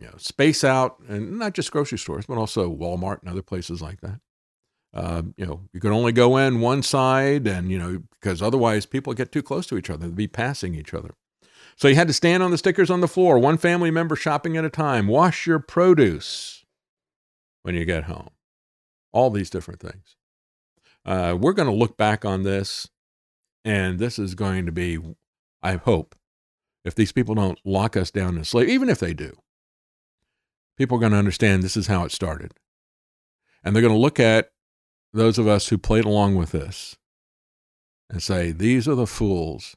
you 0.00 0.06
know, 0.06 0.14
space 0.16 0.64
out, 0.64 0.98
and 1.08 1.38
not 1.38 1.52
just 1.52 1.70
grocery 1.70 1.98
stores, 1.98 2.24
but 2.26 2.38
also 2.38 2.74
Walmart 2.74 3.20
and 3.20 3.30
other 3.30 3.42
places 3.42 3.82
like 3.82 4.00
that. 4.00 4.20
Uh, 4.92 5.22
you 5.36 5.46
know, 5.46 5.60
you 5.72 5.80
could 5.80 5.92
only 5.92 6.10
go 6.10 6.36
in 6.38 6.60
one 6.60 6.82
side, 6.82 7.46
and 7.46 7.70
you 7.70 7.78
know, 7.78 8.02
because 8.20 8.40
otherwise 8.40 8.86
people 8.86 9.12
get 9.12 9.30
too 9.30 9.42
close 9.42 9.66
to 9.66 9.76
each 9.76 9.90
other, 9.90 10.06
they'd 10.06 10.16
be 10.16 10.26
passing 10.26 10.74
each 10.74 10.94
other. 10.94 11.10
So 11.80 11.88
you 11.88 11.94
had 11.94 12.08
to 12.08 12.12
stand 12.12 12.42
on 12.42 12.50
the 12.50 12.58
stickers 12.58 12.90
on 12.90 13.00
the 13.00 13.08
floor, 13.08 13.38
one 13.38 13.56
family 13.56 13.90
member 13.90 14.14
shopping 14.14 14.54
at 14.58 14.66
a 14.66 14.68
time. 14.68 15.06
Wash 15.06 15.46
your 15.46 15.58
produce 15.58 16.66
when 17.62 17.74
you 17.74 17.86
get 17.86 18.04
home. 18.04 18.28
All 19.12 19.30
these 19.30 19.48
different 19.48 19.80
things. 19.80 20.14
Uh, 21.06 21.38
we're 21.40 21.54
going 21.54 21.70
to 21.70 21.74
look 21.74 21.96
back 21.96 22.22
on 22.22 22.42
this, 22.42 22.86
and 23.64 23.98
this 23.98 24.18
is 24.18 24.34
going 24.34 24.66
to 24.66 24.72
be, 24.72 24.98
I 25.62 25.76
hope, 25.76 26.14
if 26.84 26.94
these 26.94 27.12
people 27.12 27.34
don't 27.34 27.58
lock 27.64 27.96
us 27.96 28.10
down 28.10 28.36
in 28.36 28.44
slave, 28.44 28.68
even 28.68 28.90
if 28.90 28.98
they 28.98 29.14
do, 29.14 29.38
people 30.76 30.98
are 30.98 31.00
going 31.00 31.12
to 31.12 31.18
understand 31.18 31.62
this 31.62 31.78
is 31.78 31.86
how 31.86 32.04
it 32.04 32.12
started. 32.12 32.52
And 33.64 33.74
they're 33.74 33.80
going 33.80 33.94
to 33.94 33.98
look 33.98 34.20
at 34.20 34.50
those 35.14 35.38
of 35.38 35.48
us 35.48 35.68
who 35.68 35.78
played 35.78 36.04
along 36.04 36.34
with 36.34 36.50
this 36.50 36.98
and 38.10 38.22
say, 38.22 38.52
these 38.52 38.86
are 38.86 38.94
the 38.94 39.06
fools 39.06 39.76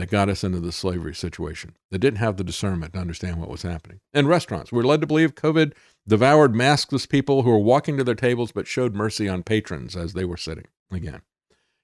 that 0.00 0.10
got 0.10 0.28
us 0.28 0.42
into 0.42 0.60
the 0.60 0.72
slavery 0.72 1.14
situation, 1.14 1.76
that 1.90 1.98
didn't 1.98 2.18
have 2.18 2.36
the 2.36 2.44
discernment 2.44 2.94
to 2.94 2.98
understand 2.98 3.38
what 3.38 3.50
was 3.50 3.62
happening. 3.62 4.00
And 4.14 4.28
restaurants, 4.28 4.72
we're 4.72 4.82
led 4.82 5.00
to 5.02 5.06
believe 5.06 5.34
COVID 5.34 5.74
devoured 6.08 6.54
maskless 6.54 7.08
people 7.08 7.42
who 7.42 7.50
were 7.50 7.58
walking 7.58 7.96
to 7.96 8.04
their 8.04 8.14
tables 8.14 8.52
but 8.52 8.66
showed 8.66 8.94
mercy 8.94 9.28
on 9.28 9.42
patrons 9.42 9.94
as 9.94 10.14
they 10.14 10.24
were 10.24 10.36
sitting. 10.36 10.66
Again, 10.90 11.20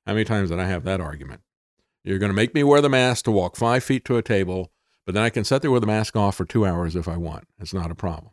how 0.07 0.15
many 0.15 0.25
times 0.25 0.51
did 0.51 0.59
I 0.59 0.65
have 0.65 0.85
that 0.85 1.01
argument? 1.01 1.43
You're 2.05 2.19
going 2.19 2.31
to 2.31 2.37
make 2.37 2.55
me 2.55 2.65
wear 2.65 2.81
the 2.81 2.89
mask 2.89 3.25
to 3.27 3.31
walk 3.31 3.57
five 3.57 3.85
feet 3.85 4.05
to 4.07 4.17
a 4.17 4.23
table 4.23 4.71
but 5.07 5.15
then 5.15 5.23
I 5.23 5.31
can 5.31 5.45
sit 5.45 5.63
there 5.63 5.71
with 5.71 5.83
the 5.83 5.87
mask 5.87 6.17
off 6.17 6.35
for 6.35 6.45
two 6.45 6.67
hours 6.67 6.97
if 6.97 7.07
I 7.09 7.17
want. 7.17 7.47
It's 7.61 7.73
not 7.73 7.93
a 7.93 7.95
problem. 7.95 8.33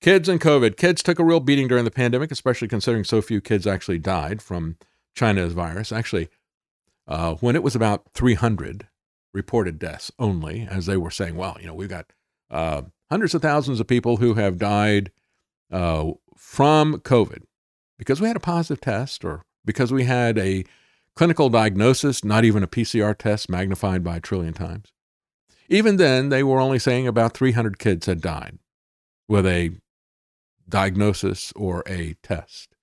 Kids 0.00 0.28
and 0.28 0.40
COVID. 0.40 0.76
Kids 0.76 1.02
took 1.02 1.18
a 1.18 1.24
real 1.24 1.40
beating 1.40 1.68
during 1.68 1.84
the 1.84 1.90
pandemic, 1.90 2.30
especially 2.30 2.68
considering 2.68 3.04
so 3.04 3.20
few 3.20 3.40
kids 3.40 3.66
actually 3.66 3.98
died 3.98 4.40
from 4.40 4.76
China's 5.14 5.52
virus. 5.52 5.92
Actually, 5.92 6.28
uh, 7.06 7.34
when 7.34 7.56
it 7.56 7.62
was 7.62 7.76
about 7.76 8.06
300 8.14 8.88
reported 9.32 9.78
deaths 9.78 10.10
only, 10.18 10.66
as 10.68 10.86
they 10.86 10.96
were 10.96 11.10
saying, 11.10 11.36
well, 11.36 11.56
you 11.60 11.66
know, 11.66 11.74
we've 11.74 11.88
got 11.88 12.12
uh, 12.50 12.82
hundreds 13.10 13.34
of 13.34 13.42
thousands 13.42 13.80
of 13.80 13.86
people 13.86 14.16
who 14.16 14.34
have 14.34 14.58
died 14.58 15.10
uh, 15.70 16.12
from 16.36 16.98
COVID 16.98 17.42
because 17.98 18.20
we 18.20 18.28
had 18.28 18.36
a 18.36 18.40
positive 18.40 18.80
test 18.80 19.24
or 19.24 19.42
because 19.64 19.92
we 19.92 20.04
had 20.04 20.38
a 20.38 20.64
clinical 21.14 21.48
diagnosis, 21.48 22.24
not 22.24 22.44
even 22.44 22.62
a 22.62 22.68
PCR 22.68 23.16
test 23.16 23.48
magnified 23.48 24.04
by 24.04 24.16
a 24.16 24.20
trillion 24.20 24.54
times. 24.54 24.92
Even 25.68 25.96
then, 25.96 26.28
they 26.28 26.42
were 26.42 26.60
only 26.60 26.78
saying 26.78 27.08
about 27.08 27.34
300 27.34 27.78
kids 27.78 28.06
had 28.06 28.20
died 28.20 28.58
with 29.28 29.46
a 29.46 29.72
diagnosis 30.68 31.52
or 31.56 31.82
a 31.86 32.14
test. 32.22 32.74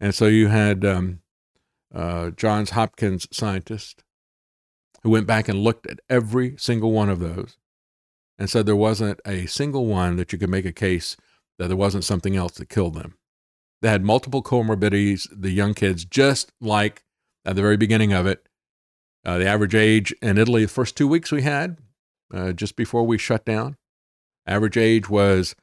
And 0.00 0.14
so 0.14 0.26
you 0.26 0.48
had 0.48 0.84
um, 0.84 1.20
uh, 1.94 2.30
Johns 2.30 2.70
Hopkins 2.70 3.26
scientist 3.32 4.04
who 5.02 5.10
went 5.10 5.26
back 5.26 5.48
and 5.48 5.62
looked 5.62 5.86
at 5.86 6.00
every 6.08 6.56
single 6.58 6.92
one 6.92 7.08
of 7.08 7.20
those 7.20 7.56
and 8.38 8.48
said 8.50 8.66
there 8.66 8.76
wasn't 8.76 9.20
a 9.26 9.46
single 9.46 9.86
one 9.86 10.16
that 10.16 10.32
you 10.32 10.38
could 10.38 10.50
make 10.50 10.64
a 10.64 10.72
case 10.72 11.16
that 11.58 11.68
there 11.68 11.76
wasn't 11.76 12.04
something 12.04 12.36
else 12.36 12.52
that 12.54 12.68
killed 12.68 12.94
them. 12.94 13.14
They 13.80 13.88
had 13.88 14.04
multiple 14.04 14.42
comorbidities, 14.42 15.28
the 15.32 15.50
young 15.50 15.74
kids, 15.74 16.04
just 16.04 16.52
like 16.60 17.04
at 17.44 17.56
the 17.56 17.62
very 17.62 17.76
beginning 17.76 18.12
of 18.12 18.26
it. 18.26 18.48
Uh, 19.24 19.38
the 19.38 19.46
average 19.46 19.74
age 19.74 20.14
in 20.22 20.38
Italy, 20.38 20.62
the 20.64 20.70
first 20.70 20.96
two 20.96 21.08
weeks 21.08 21.30
we 21.30 21.42
had, 21.42 21.78
uh, 22.32 22.52
just 22.52 22.76
before 22.76 23.04
we 23.06 23.18
shut 23.18 23.44
down. 23.44 23.76
Average 24.46 24.76
age 24.76 25.10
was 25.10 25.54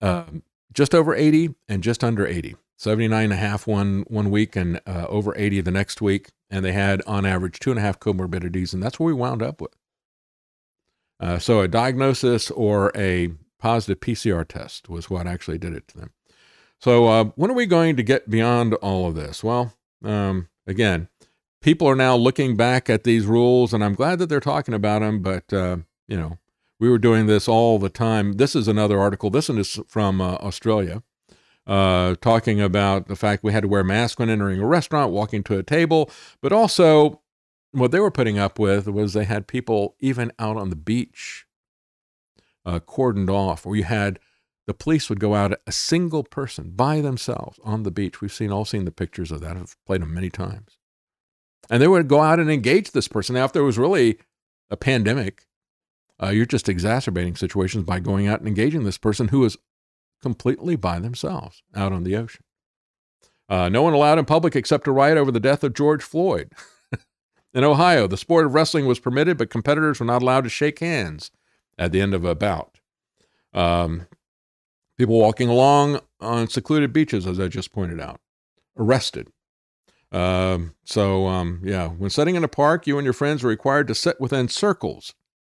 uh, 0.00 0.24
just 0.72 0.94
over 0.94 1.14
80 1.14 1.54
and 1.68 1.82
just 1.82 2.04
under 2.04 2.26
80. 2.26 2.56
79 2.78 3.24
and 3.24 3.32
a 3.32 3.36
half 3.36 3.66
one, 3.66 4.04
one 4.06 4.30
week 4.30 4.56
and 4.56 4.80
uh, 4.86 5.06
over 5.08 5.34
80 5.36 5.60
the 5.60 5.70
next 5.70 6.00
week. 6.00 6.30
And 6.48 6.64
they 6.64 6.72
had 6.72 7.02
on 7.06 7.26
average 7.26 7.58
two 7.58 7.70
and 7.70 7.78
a 7.78 7.82
half 7.82 8.00
comorbidities. 8.00 8.72
And 8.72 8.82
that's 8.82 8.98
what 8.98 9.06
we 9.06 9.12
wound 9.12 9.42
up 9.42 9.60
with. 9.60 9.74
Uh, 11.20 11.38
so 11.38 11.60
a 11.60 11.68
diagnosis 11.68 12.50
or 12.52 12.92
a 12.94 13.30
positive 13.58 14.00
PCR 14.00 14.46
test 14.46 14.88
was 14.88 15.10
what 15.10 15.26
actually 15.26 15.58
did 15.58 15.74
it 15.74 15.88
to 15.88 15.98
them. 15.98 16.12
So 16.78 17.08
uh, 17.08 17.24
when 17.34 17.50
are 17.50 17.54
we 17.54 17.66
going 17.66 17.96
to 17.96 18.02
get 18.02 18.30
beyond 18.30 18.74
all 18.74 19.08
of 19.08 19.16
this? 19.16 19.42
Well, 19.42 19.74
um, 20.04 20.48
again, 20.66 21.08
people 21.60 21.88
are 21.88 21.96
now 21.96 22.14
looking 22.14 22.56
back 22.56 22.88
at 22.88 23.02
these 23.02 23.26
rules, 23.26 23.74
and 23.74 23.84
I'm 23.84 23.94
glad 23.94 24.20
that 24.20 24.28
they're 24.28 24.40
talking 24.40 24.74
about 24.74 25.00
them. 25.00 25.20
But 25.20 25.52
uh, 25.52 25.78
you 26.06 26.16
know, 26.16 26.38
we 26.78 26.88
were 26.88 26.98
doing 26.98 27.26
this 27.26 27.48
all 27.48 27.80
the 27.80 27.88
time. 27.88 28.34
This 28.34 28.54
is 28.54 28.68
another 28.68 29.00
article. 29.00 29.30
This 29.30 29.48
one 29.48 29.58
is 29.58 29.80
from 29.88 30.20
uh, 30.20 30.34
Australia, 30.34 31.02
uh, 31.68 32.14
talking 32.22 32.60
about 32.60 33.06
the 33.06 33.16
fact 33.16 33.44
we 33.44 33.52
had 33.52 33.62
to 33.62 33.68
wear 33.68 33.84
masks 33.84 34.18
when 34.18 34.30
entering 34.30 34.58
a 34.58 34.66
restaurant, 34.66 35.12
walking 35.12 35.44
to 35.44 35.58
a 35.58 35.62
table, 35.62 36.10
but 36.40 36.50
also 36.50 37.20
what 37.72 37.92
they 37.92 38.00
were 38.00 38.10
putting 38.10 38.38
up 38.38 38.58
with 38.58 38.88
was 38.88 39.12
they 39.12 39.24
had 39.24 39.46
people 39.46 39.94
even 40.00 40.32
out 40.38 40.56
on 40.56 40.70
the 40.70 40.76
beach 40.76 41.46
uh, 42.64 42.80
cordoned 42.80 43.30
off, 43.30 43.66
or 43.66 43.76
you 43.76 43.84
had 43.84 44.18
the 44.66 44.74
police 44.74 45.08
would 45.08 45.20
go 45.20 45.34
out 45.34 45.58
a 45.66 45.72
single 45.72 46.24
person 46.24 46.70
by 46.70 47.00
themselves 47.00 47.58
on 47.62 47.82
the 47.82 47.90
beach. 47.90 48.20
We've 48.20 48.32
seen 48.32 48.50
all 48.50 48.64
seen 48.64 48.84
the 48.84 48.90
pictures 48.90 49.30
of 49.30 49.40
that. 49.40 49.56
I've 49.56 49.76
played 49.86 50.02
them 50.02 50.12
many 50.12 50.30
times. 50.30 50.78
And 51.70 51.82
they 51.82 51.88
would 51.88 52.08
go 52.08 52.20
out 52.20 52.40
and 52.40 52.50
engage 52.50 52.90
this 52.92 53.08
person. 53.08 53.34
Now, 53.34 53.44
if 53.44 53.52
there 53.52 53.64
was 53.64 53.78
really 53.78 54.18
a 54.70 54.76
pandemic, 54.76 55.46
uh, 56.22 56.28
you're 56.28 56.46
just 56.46 56.68
exacerbating 56.68 57.36
situations 57.36 57.84
by 57.84 58.00
going 58.00 58.26
out 58.26 58.40
and 58.40 58.48
engaging 58.48 58.84
this 58.84 58.98
person 58.98 59.28
who 59.28 59.44
is 59.44 59.56
completely 60.20 60.76
by 60.76 60.98
themselves 60.98 61.62
out 61.74 61.92
on 61.92 62.04
the 62.04 62.16
ocean. 62.16 62.44
Uh, 63.48 63.68
no 63.68 63.82
one 63.82 63.94
allowed 63.94 64.18
in 64.18 64.24
public 64.24 64.54
except 64.54 64.84
to 64.84 64.92
riot 64.92 65.16
over 65.16 65.30
the 65.30 65.40
death 65.40 65.64
of 65.64 65.74
George 65.74 66.02
Floyd. 66.02 66.52
in 67.54 67.64
Ohio, 67.64 68.06
the 68.06 68.16
sport 68.16 68.44
of 68.44 68.54
wrestling 68.54 68.86
was 68.86 68.98
permitted, 68.98 69.38
but 69.38 69.50
competitors 69.50 70.00
were 70.00 70.06
not 70.06 70.22
allowed 70.22 70.44
to 70.44 70.50
shake 70.50 70.80
hands 70.80 71.30
at 71.78 71.92
the 71.92 72.00
end 72.00 72.12
of 72.12 72.24
a 72.24 72.34
bout. 72.34 72.78
Um, 73.54 74.06
people 74.98 75.18
walking 75.18 75.48
along 75.48 76.00
on 76.20 76.48
secluded 76.48 76.92
beaches, 76.92 77.26
as 77.26 77.40
I 77.40 77.48
just 77.48 77.72
pointed 77.72 78.00
out, 78.00 78.20
arrested. 78.76 79.28
Um, 80.12 80.74
so, 80.84 81.26
um, 81.26 81.60
yeah, 81.64 81.88
when 81.88 82.10
sitting 82.10 82.34
in 82.34 82.44
a 82.44 82.48
park, 82.48 82.86
you 82.86 82.98
and 82.98 83.04
your 83.04 83.12
friends 83.12 83.44
are 83.44 83.48
required 83.48 83.88
to 83.88 83.94
sit 83.94 84.20
within 84.20 84.48
circles 84.48 85.14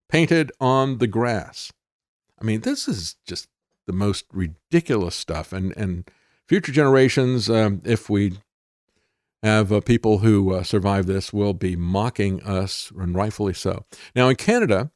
painted 0.09 0.53
on 0.61 0.99
the 0.99 1.07
grass. 1.07 1.73
I 2.41 2.45
mean, 2.45 2.63
this 2.63 2.89
is 2.89 3.17
just 3.27 3.49
the 3.91 3.97
most 3.97 4.27
ridiculous 4.33 5.17
stuff. 5.17 5.53
And 5.53 5.77
and 5.77 6.09
future 6.47 6.73
generations, 6.73 7.51
um, 7.51 7.83
if 7.85 8.09
we 8.09 8.39
have 9.43 9.73
uh, 9.73 9.81
people 9.81 10.19
who 10.19 10.55
uh, 10.55 10.63
survive 10.63 11.07
this 11.07 11.33
will 11.33 11.55
be 11.55 11.77
mocking 11.77 12.43
us, 12.43 12.93
and 12.97 13.15
rightfully 13.15 13.55
so. 13.55 13.85
Now, 14.15 14.29
in 14.29 14.37
Canada 14.37 14.91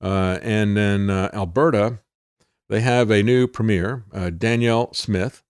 uh, 0.00 0.38
and 0.42 0.76
in 0.78 1.10
uh, 1.10 1.30
Alberta, 1.32 2.00
they 2.68 2.80
have 2.80 3.10
a 3.10 3.22
new 3.22 3.46
premier, 3.46 4.04
uh, 4.12 4.30
Danielle 4.30 4.92
Smith. 4.92 5.42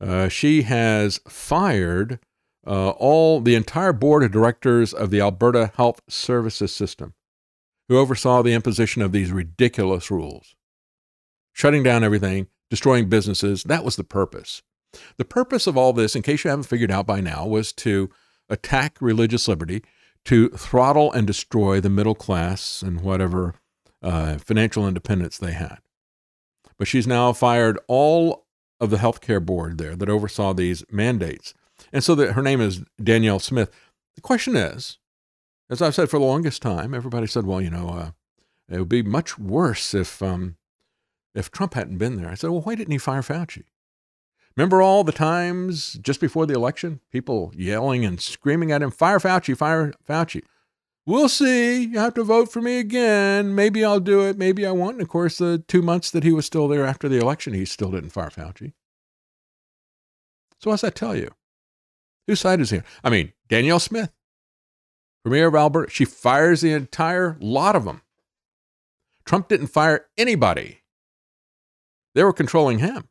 Uh, 0.00 0.28
she 0.28 0.62
has 0.62 1.20
fired 1.28 2.18
all 2.66 3.40
the 3.40 3.54
entire 3.54 3.94
board 3.94 4.22
of 4.22 4.30
directors 4.30 4.92
of 4.92 5.10
the 5.10 5.22
Alberta 5.22 5.72
Health 5.76 6.02
Services 6.06 6.74
System, 6.74 7.14
who 7.88 7.96
oversaw 7.96 8.42
the 8.42 8.52
imposition 8.52 9.00
of 9.00 9.12
these 9.12 9.32
ridiculous 9.32 10.10
rules, 10.10 10.54
shutting 11.58 11.82
down 11.82 12.04
everything, 12.04 12.46
destroying 12.70 13.08
businesses. 13.08 13.64
That 13.64 13.84
was 13.84 13.96
the 13.96 14.04
purpose. 14.04 14.62
The 15.16 15.24
purpose 15.24 15.66
of 15.66 15.76
all 15.76 15.92
this, 15.92 16.14
in 16.14 16.22
case 16.22 16.44
you 16.44 16.50
haven't 16.50 16.66
figured 16.66 16.92
out 16.92 17.04
by 17.04 17.20
now, 17.20 17.46
was 17.46 17.72
to 17.74 18.10
attack 18.48 18.96
religious 19.00 19.48
liberty, 19.48 19.82
to 20.26 20.50
throttle 20.50 21.12
and 21.12 21.26
destroy 21.26 21.80
the 21.80 21.90
middle 21.90 22.14
class 22.14 22.80
and 22.80 23.00
whatever 23.00 23.54
uh, 24.02 24.38
financial 24.38 24.86
independence 24.86 25.36
they 25.36 25.50
had. 25.50 25.78
But 26.78 26.86
she's 26.86 27.08
now 27.08 27.32
fired 27.32 27.76
all 27.88 28.46
of 28.80 28.90
the 28.90 28.98
healthcare 28.98 29.44
board 29.44 29.78
there 29.78 29.96
that 29.96 30.08
oversaw 30.08 30.52
these 30.52 30.84
mandates. 30.92 31.54
And 31.92 32.04
so 32.04 32.14
her 32.14 32.42
name 32.42 32.60
is 32.60 32.84
Danielle 33.02 33.40
Smith. 33.40 33.72
The 34.14 34.20
question 34.20 34.54
is, 34.54 34.98
as 35.68 35.82
I've 35.82 35.96
said 35.96 36.08
for 36.08 36.20
the 36.20 36.24
longest 36.24 36.62
time, 36.62 36.94
everybody 36.94 37.26
said, 37.26 37.46
well, 37.46 37.60
you 37.60 37.70
know, 37.70 37.88
uh, 37.88 38.10
it 38.70 38.78
would 38.78 38.88
be 38.88 39.02
much 39.02 39.40
worse 39.40 39.92
if 39.92 40.22
um, 40.22 40.54
if 41.38 41.50
Trump 41.50 41.74
hadn't 41.74 41.98
been 41.98 42.16
there. 42.16 42.28
I 42.28 42.34
said, 42.34 42.50
well, 42.50 42.62
why 42.62 42.74
didn't 42.74 42.92
he 42.92 42.98
fire 42.98 43.22
Fauci? 43.22 43.64
Remember 44.56 44.82
all 44.82 45.04
the 45.04 45.12
times 45.12 45.92
just 45.94 46.20
before 46.20 46.44
the 46.44 46.54
election, 46.54 47.00
people 47.12 47.52
yelling 47.54 48.04
and 48.04 48.20
screaming 48.20 48.72
at 48.72 48.82
him, 48.82 48.90
fire 48.90 49.20
Fauci, 49.20 49.56
fire 49.56 49.92
Fauci. 50.06 50.42
We'll 51.06 51.28
see. 51.28 51.84
You 51.84 51.98
have 52.00 52.14
to 52.14 52.24
vote 52.24 52.52
for 52.52 52.60
me 52.60 52.78
again. 52.78 53.54
Maybe 53.54 53.84
I'll 53.84 54.00
do 54.00 54.26
it. 54.26 54.36
Maybe 54.36 54.66
I 54.66 54.72
won't. 54.72 54.94
And 54.94 55.02
of 55.02 55.08
course, 55.08 55.38
the 55.38 55.64
two 55.68 55.80
months 55.80 56.10
that 56.10 56.24
he 56.24 56.32
was 56.32 56.44
still 56.44 56.68
there 56.68 56.84
after 56.84 57.08
the 57.08 57.18
election, 57.18 57.54
he 57.54 57.64
still 57.64 57.92
didn't 57.92 58.10
fire 58.10 58.30
Fauci. 58.30 58.72
So 60.60 60.70
what's 60.70 60.82
that 60.82 60.96
tell 60.96 61.16
you? 61.16 61.30
Whose 62.26 62.40
side 62.40 62.60
is 62.60 62.70
here? 62.70 62.84
I 63.02 63.10
mean, 63.10 63.32
Danielle 63.48 63.78
Smith, 63.78 64.10
Premier 65.24 65.46
of 65.46 65.54
Alberta, 65.54 65.90
she 65.90 66.04
fires 66.04 66.60
the 66.60 66.72
entire 66.72 67.38
lot 67.40 67.76
of 67.76 67.84
them. 67.84 68.02
Trump 69.24 69.48
didn't 69.48 69.68
fire 69.68 70.06
anybody. 70.18 70.80
They 72.14 72.24
were 72.24 72.32
controlling 72.32 72.78
him. 72.78 73.08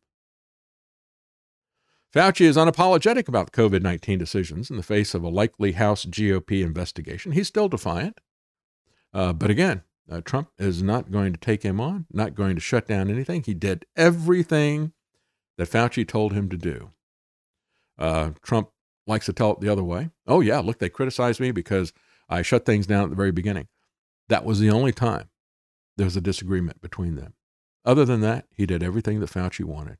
Fauci 2.14 2.46
is 2.46 2.58
unapologetic 2.58 3.28
about 3.28 3.52
COVID 3.52 3.82
19 3.82 4.18
decisions 4.18 4.70
in 4.70 4.78
the 4.78 4.84
face 4.84 5.14
of 5.14 5.24
a 5.24 5.30
likely 5.30 5.74
House 5.74 6.06
GOP 6.06 6.64
investigation. 6.64 7.34
He's 7.34 7.48
still 7.48 7.68
defiant. 7.68 8.20
Uh, 9.14 9.34
but 9.34 9.50
again, 9.50 9.84
uh, 10.10 10.22
Trump 10.22 10.50
is 10.58 10.82
not 10.82 11.12
going 11.12 11.34
to 11.34 11.40
take 11.40 11.64
him 11.64 11.82
on, 11.82 12.06
not 12.12 12.34
going 12.34 12.56
to 12.56 12.62
shut 12.62 12.88
down 12.88 13.10
anything. 13.10 13.44
He 13.44 13.54
did 13.54 13.86
everything 13.96 14.94
that 15.58 15.70
Fauci 15.70 16.08
told 16.08 16.34
him 16.34 16.50
to 16.50 16.58
do. 16.58 16.92
Uh, 17.98 18.32
Trump 18.42 18.70
likes 19.06 19.26
to 19.26 19.34
tell 19.34 19.52
it 19.52 19.60
the 19.60 19.70
other 19.70 19.84
way. 19.84 20.10
Oh, 20.28 20.40
yeah, 20.40 20.60
look, 20.60 20.80
they 20.80 20.90
criticized 20.90 21.40
me 21.40 21.52
because 21.52 21.94
I 22.30 22.42
shut 22.42 22.66
things 22.66 22.88
down 22.88 23.04
at 23.04 23.10
the 23.10 23.16
very 23.16 23.32
beginning. 23.32 23.68
That 24.30 24.46
was 24.46 24.60
the 24.60 24.70
only 24.70 24.92
time 24.92 25.30
there 25.98 26.06
was 26.06 26.18
a 26.18 26.22
disagreement 26.22 26.82
between 26.82 27.16
them. 27.16 27.34
Other 27.88 28.04
than 28.04 28.20
that, 28.22 28.46
he 28.52 28.66
did 28.66 28.84
everything 28.84 29.22
that 29.22 29.32
Fauci 29.32 29.64
wanted 29.64 29.98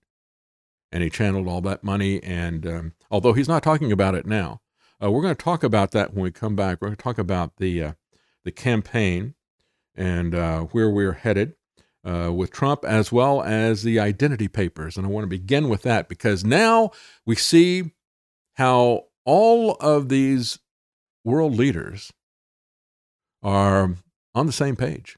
and 0.92 1.04
he 1.04 1.10
channeled 1.10 1.48
all 1.48 1.62
that 1.62 1.84
money. 1.84 2.22
And 2.22 2.68
um, 2.68 2.94
although 3.10 3.34
he's 3.34 3.48
not 3.48 3.64
talking 3.64 3.92
about 3.92 4.14
it 4.14 4.26
now, 4.26 4.62
uh, 5.02 5.10
we're 5.10 5.22
going 5.22 5.36
to 5.36 5.44
talk 5.44 5.64
about 5.64 5.92
that 5.92 6.14
when 6.14 6.24
we 6.24 6.32
come 6.32 6.56
back. 6.56 6.80
We're 6.82 6.90
going 6.90 6.98
to 6.98 7.04
talk 7.04 7.18
about 7.18 7.58
the 7.58 7.84
uh, 7.84 7.92
the 8.44 8.52
campaign 8.52 9.36
and 9.96 10.36
uh, 10.36 10.62
where 10.64 10.90
we're 10.90 11.14
headed 11.14 11.54
uh, 12.04 12.32
with 12.34 12.52
Trump, 12.52 12.84
as 12.86 13.12
well 13.12 13.42
as 13.42 13.84
the 13.84 14.00
identity 14.00 14.48
papers. 14.50 14.98
And 14.98 15.06
I 15.06 15.10
want 15.10 15.24
to 15.24 15.30
begin 15.30 15.70
with 15.70 15.84
that 15.84 16.10
because 16.10 16.44
now 16.44 16.92
we 17.26 17.36
see 17.36 17.92
how 18.56 19.06
all 19.26 19.74
of 19.76 20.10
these 20.10 20.60
world 21.24 21.56
leaders 21.56 22.12
are 23.44 23.96
on 24.36 24.46
the 24.46 24.52
same 24.52 24.76
page. 24.76 25.18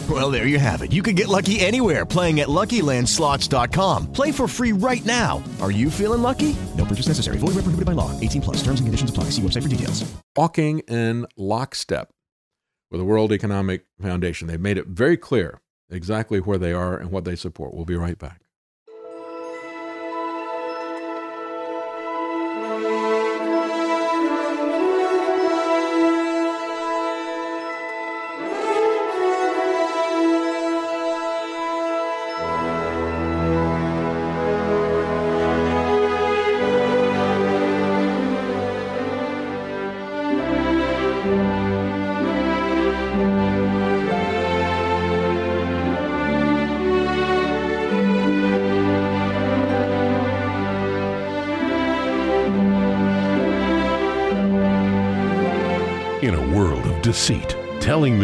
Well, 0.11 0.29
there 0.29 0.45
you 0.45 0.59
have 0.59 0.81
it. 0.81 0.91
You 0.91 1.01
can 1.01 1.15
get 1.15 1.29
lucky 1.29 1.61
anywhere 1.61 2.05
playing 2.05 2.41
at 2.41 2.49
LuckyLandSlots.com. 2.49 4.11
Play 4.11 4.33
for 4.33 4.45
free 4.45 4.73
right 4.73 5.05
now. 5.05 5.41
Are 5.61 5.71
you 5.71 5.89
feeling 5.89 6.21
lucky? 6.21 6.53
No 6.75 6.83
purchase 6.83 7.07
necessary. 7.07 7.37
Void 7.37 7.55
where 7.55 7.63
prohibited 7.63 7.85
by 7.85 7.93
law. 7.93 8.11
18 8.19 8.41
plus. 8.41 8.57
Terms 8.57 8.81
and 8.81 8.87
conditions 8.87 9.09
apply. 9.09 9.25
See 9.25 9.41
website 9.41 9.63
for 9.63 9.69
details. 9.69 10.03
Walking 10.35 10.79
in 10.79 11.27
lockstep 11.37 12.09
with 12.89 12.99
the 12.99 13.05
World 13.05 13.31
Economic 13.31 13.85
Foundation. 14.01 14.49
They've 14.49 14.59
made 14.59 14.77
it 14.77 14.87
very 14.87 15.15
clear 15.15 15.61
exactly 15.89 16.39
where 16.39 16.57
they 16.57 16.73
are 16.73 16.97
and 16.97 17.09
what 17.09 17.23
they 17.23 17.37
support. 17.37 17.73
We'll 17.73 17.85
be 17.85 17.95
right 17.95 18.19
back. 18.19 18.41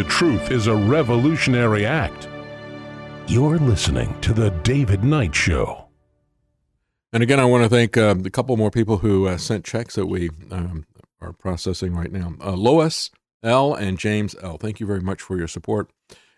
Truth 0.07 0.51
is 0.51 0.67
a 0.67 0.75
revolutionary 0.75 1.85
act. 1.85 2.27
You're 3.27 3.59
listening 3.59 4.19
to 4.21 4.33
The 4.33 4.51
David 4.63 5.03
Knight 5.03 5.35
Show. 5.35 5.89
And 7.13 7.21
again, 7.21 7.39
I 7.39 7.45
want 7.45 7.63
to 7.63 7.69
thank 7.69 7.97
uh, 7.97 8.15
a 8.25 8.29
couple 8.29 8.55
more 8.57 8.71
people 8.71 8.99
who 8.99 9.27
uh, 9.27 9.37
sent 9.37 9.65
checks 9.65 9.95
that 9.95 10.07
we 10.07 10.29
um, 10.49 10.85
are 11.21 11.33
processing 11.33 11.93
right 11.93 12.11
now. 12.11 12.33
Uh, 12.43 12.53
Lois 12.53 13.11
L. 13.43 13.73
and 13.73 13.99
James 13.99 14.35
L. 14.41 14.57
Thank 14.57 14.79
you 14.79 14.87
very 14.87 15.01
much 15.01 15.21
for 15.21 15.37
your 15.37 15.47
support. 15.47 15.89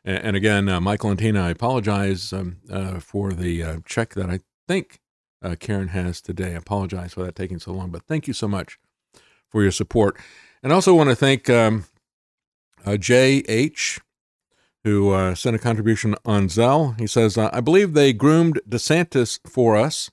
And, 0.04 0.18
and 0.24 0.36
again, 0.36 0.68
uh, 0.68 0.82
Michael 0.82 1.12
and 1.12 1.20
Tina, 1.20 1.44
I 1.44 1.50
apologize 1.52 2.34
um, 2.34 2.58
uh, 2.72 3.00
for 3.00 3.34
the 3.34 3.64
uh, 3.64 3.78
check 3.86 4.16
that 4.16 4.30
I 4.30 4.40
think 4.68 5.00
Karen 5.60 5.90
has 5.90 6.22
today. 6.22 6.54
I 6.54 6.58
apologize 6.58 7.14
for 7.14 7.24
that 7.24 7.36
taking 7.36 7.60
so 7.60 7.72
long, 7.72 7.92
but 7.92 8.04
thank 8.08 8.28
you 8.28 8.34
so 8.34 8.48
much 8.48 8.78
for 9.48 9.62
your 9.62 9.72
support. 9.72 10.18
And 10.62 10.72
I 10.74 10.76
also 10.76 10.94
want 10.94 11.10
to 11.10 11.16
thank 11.16 11.50
um, 11.50 11.86
J.H., 12.98 14.00
who 14.84 15.12
uh, 15.12 15.36
sent 15.36 15.56
a 15.56 15.60
contribution 15.60 16.16
on 16.26 16.48
Zelle. 16.48 17.00
He 17.00 17.08
says, 17.08 17.38
I 17.38 17.60
believe 17.60 17.94
they 17.94 18.14
groomed 18.14 18.62
DeSantis 18.68 19.40
for 19.48 19.76
us, 19.76 20.10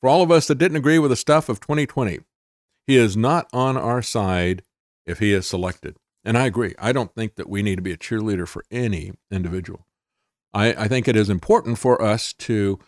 for 0.00 0.08
all 0.08 0.22
of 0.22 0.30
us 0.30 0.46
that 0.46 0.56
didn't 0.56 0.78
agree 0.78 0.98
with 0.98 1.10
the 1.10 1.16
stuff 1.16 1.48
of 1.48 1.60
2020. 1.60 2.20
He 2.86 2.96
is 2.96 3.16
not 3.16 3.48
on 3.52 3.76
our 3.76 4.02
side 4.02 4.62
if 5.06 5.18
he 5.18 5.32
is 5.32 5.46
selected. 5.46 5.96
And 6.24 6.36
I 6.36 6.46
agree. 6.46 6.74
I 6.78 6.92
don't 6.92 7.14
think 7.14 7.36
that 7.36 7.48
we 7.48 7.62
need 7.62 7.76
to 7.76 7.82
be 7.82 7.92
a 7.92 7.96
cheerleader 7.96 8.46
for 8.48 8.64
any 8.70 9.12
individual. 9.30 9.86
I, 10.52 10.72
I 10.72 10.88
think 10.88 11.06
it 11.06 11.16
is 11.16 11.30
important 11.30 11.78
for 11.78 12.00
us 12.02 12.32
to 12.34 12.78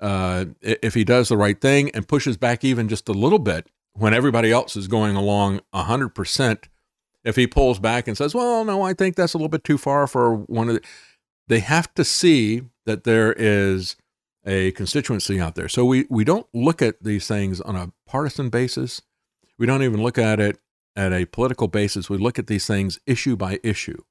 uh, 0.00 0.46
if 0.62 0.94
he 0.94 1.04
does 1.04 1.28
the 1.28 1.36
right 1.36 1.60
thing 1.60 1.90
and 1.90 2.08
pushes 2.08 2.36
back 2.36 2.64
even 2.64 2.88
just 2.88 3.08
a 3.08 3.12
little 3.12 3.38
bit 3.38 3.66
when 3.92 4.14
everybody 4.14 4.50
else 4.50 4.76
is 4.76 4.88
going 4.88 5.14
along 5.14 5.60
100%, 5.74 6.64
if 7.24 7.36
he 7.36 7.46
pulls 7.46 7.78
back 7.78 8.08
and 8.08 8.16
says, 8.16 8.34
well, 8.34 8.64
no, 8.64 8.82
I 8.82 8.94
think 8.94 9.16
that's 9.16 9.34
a 9.34 9.36
little 9.36 9.48
bit 9.48 9.64
too 9.64 9.78
far 9.78 10.06
for 10.06 10.34
one 10.34 10.68
of 10.68 10.74
the, 10.76 10.82
they 11.48 11.60
have 11.60 11.92
to 11.94 12.04
see 12.04 12.62
that 12.86 13.04
there 13.04 13.32
is 13.36 13.96
a 14.46 14.70
constituency 14.72 15.40
out 15.40 15.54
there. 15.54 15.68
So 15.68 15.84
we, 15.84 16.06
we 16.08 16.24
don't 16.24 16.46
look 16.54 16.80
at 16.80 17.02
these 17.02 17.26
things 17.26 17.60
on 17.60 17.76
a 17.76 17.92
partisan 18.06 18.48
basis. 18.48 19.02
We 19.58 19.66
don't 19.66 19.82
even 19.82 20.02
look 20.02 20.16
at 20.16 20.40
it 20.40 20.58
at 20.96 21.12
a 21.12 21.26
political 21.26 21.68
basis. 21.68 22.08
We 22.08 22.18
look 22.18 22.38
at 22.38 22.46
these 22.46 22.66
things 22.66 22.98
issue 23.06 23.36
by 23.36 23.60
issue. 23.62 24.02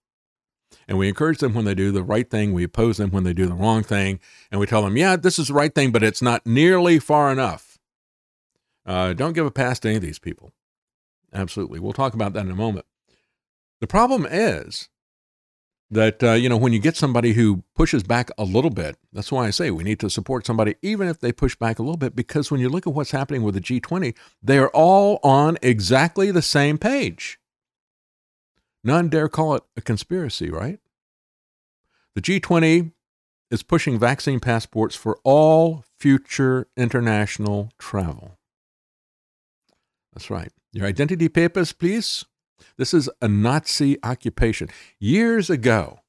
And 0.88 1.00
we 1.00 1.08
encourage 1.08 1.40
them 1.40 1.56
when 1.56 1.66
they 1.66 1.74
do 1.74 1.92
the 1.92 2.04
right 2.04 2.30
thing. 2.30 2.54
We 2.54 2.64
oppose 2.64 2.98
them 2.98 3.10
when 3.10 3.24
they 3.24 3.34
do 3.34 3.48
the 3.48 3.56
wrong 3.56 3.82
thing. 3.82 4.20
And 4.52 4.60
we 4.60 4.68
tell 4.68 4.84
them, 4.84 4.98
yeah, 4.98 5.16
this 5.16 5.40
is 5.40 5.48
the 5.48 5.54
right 5.56 5.74
thing, 5.74 5.92
but 5.92 6.04
it's 6.04 6.22
not 6.22 6.46
nearly 6.46 7.00
far 7.00 7.32
enough. 7.32 7.80
Uh, 8.86 9.14
don't 9.14 9.34
give 9.34 9.46
a 9.46 9.52
pass 9.52 9.80
to 9.80 9.88
any 9.88 9.98
of 9.98 10.04
these 10.04 10.20
people. 10.20 10.52
Absolutely. 11.34 11.80
We'll 11.80 11.94
talk 11.94 12.14
about 12.14 12.34
that 12.34 12.46
in 12.46 12.52
a 12.52 12.56
moment. 12.56 12.86
The 13.82 13.88
problem 13.88 14.26
is 14.30 14.90
that, 15.92 16.24
uh, 16.24 16.34
you 16.34 16.50
know, 16.50 16.58
when 16.58 16.74
you 16.74 16.80
get 16.80 16.96
somebody 16.96 17.34
who 17.34 17.64
pushes 17.76 18.04
back 18.04 18.30
a 18.38 18.44
little 18.44 18.70
bit, 18.70 18.98
that's 19.12 19.32
why 19.32 19.48
I 19.48 19.50
say 19.50 19.72
we 19.72 19.84
need 19.84 20.00
to 20.02 20.10
support 20.10 20.46
somebody, 20.46 20.76
even 20.82 21.08
if 21.08 21.20
they 21.20 21.32
push 21.32 21.56
back 21.56 21.80
a 21.80 21.82
little 21.82 21.98
bit, 21.98 22.16
because 22.16 22.52
when 22.52 22.60
you 22.60 22.70
look 22.70 22.86
at 22.86 22.94
what's 22.94 23.12
happening 23.12 23.42
with 23.42 23.56
the 23.56 23.62
G20, 23.62 24.16
they 24.44 24.60
are 24.60 24.70
all 24.70 25.20
on 25.24 25.58
exactly 25.62 26.30
the 26.32 26.42
same 26.42 26.78
page. 26.78 27.40
None 28.84 29.10
dare 29.10 29.30
call 29.30 29.56
it 29.56 29.64
a 29.76 29.82
conspiracy, 29.82 30.50
right? 30.50 30.80
The 32.16 32.22
G20 32.22 32.92
is 33.50 33.64
pushing 33.64 33.98
vaccine 33.98 34.40
passports 34.40 34.96
for 34.96 35.20
all 35.24 35.84
future 35.98 36.68
international 36.78 37.72
travel. 37.80 38.38
That's 40.14 40.30
right. 40.30 40.52
Your 40.72 40.86
identity 40.86 41.30
papers, 41.30 41.74
please. 41.74 42.26
This 42.80 42.94
is 42.94 43.10
a 43.22 43.28
Nazi 43.28 43.98
occupation. 44.04 44.70
Years 45.02 45.50
ago, 45.50 46.00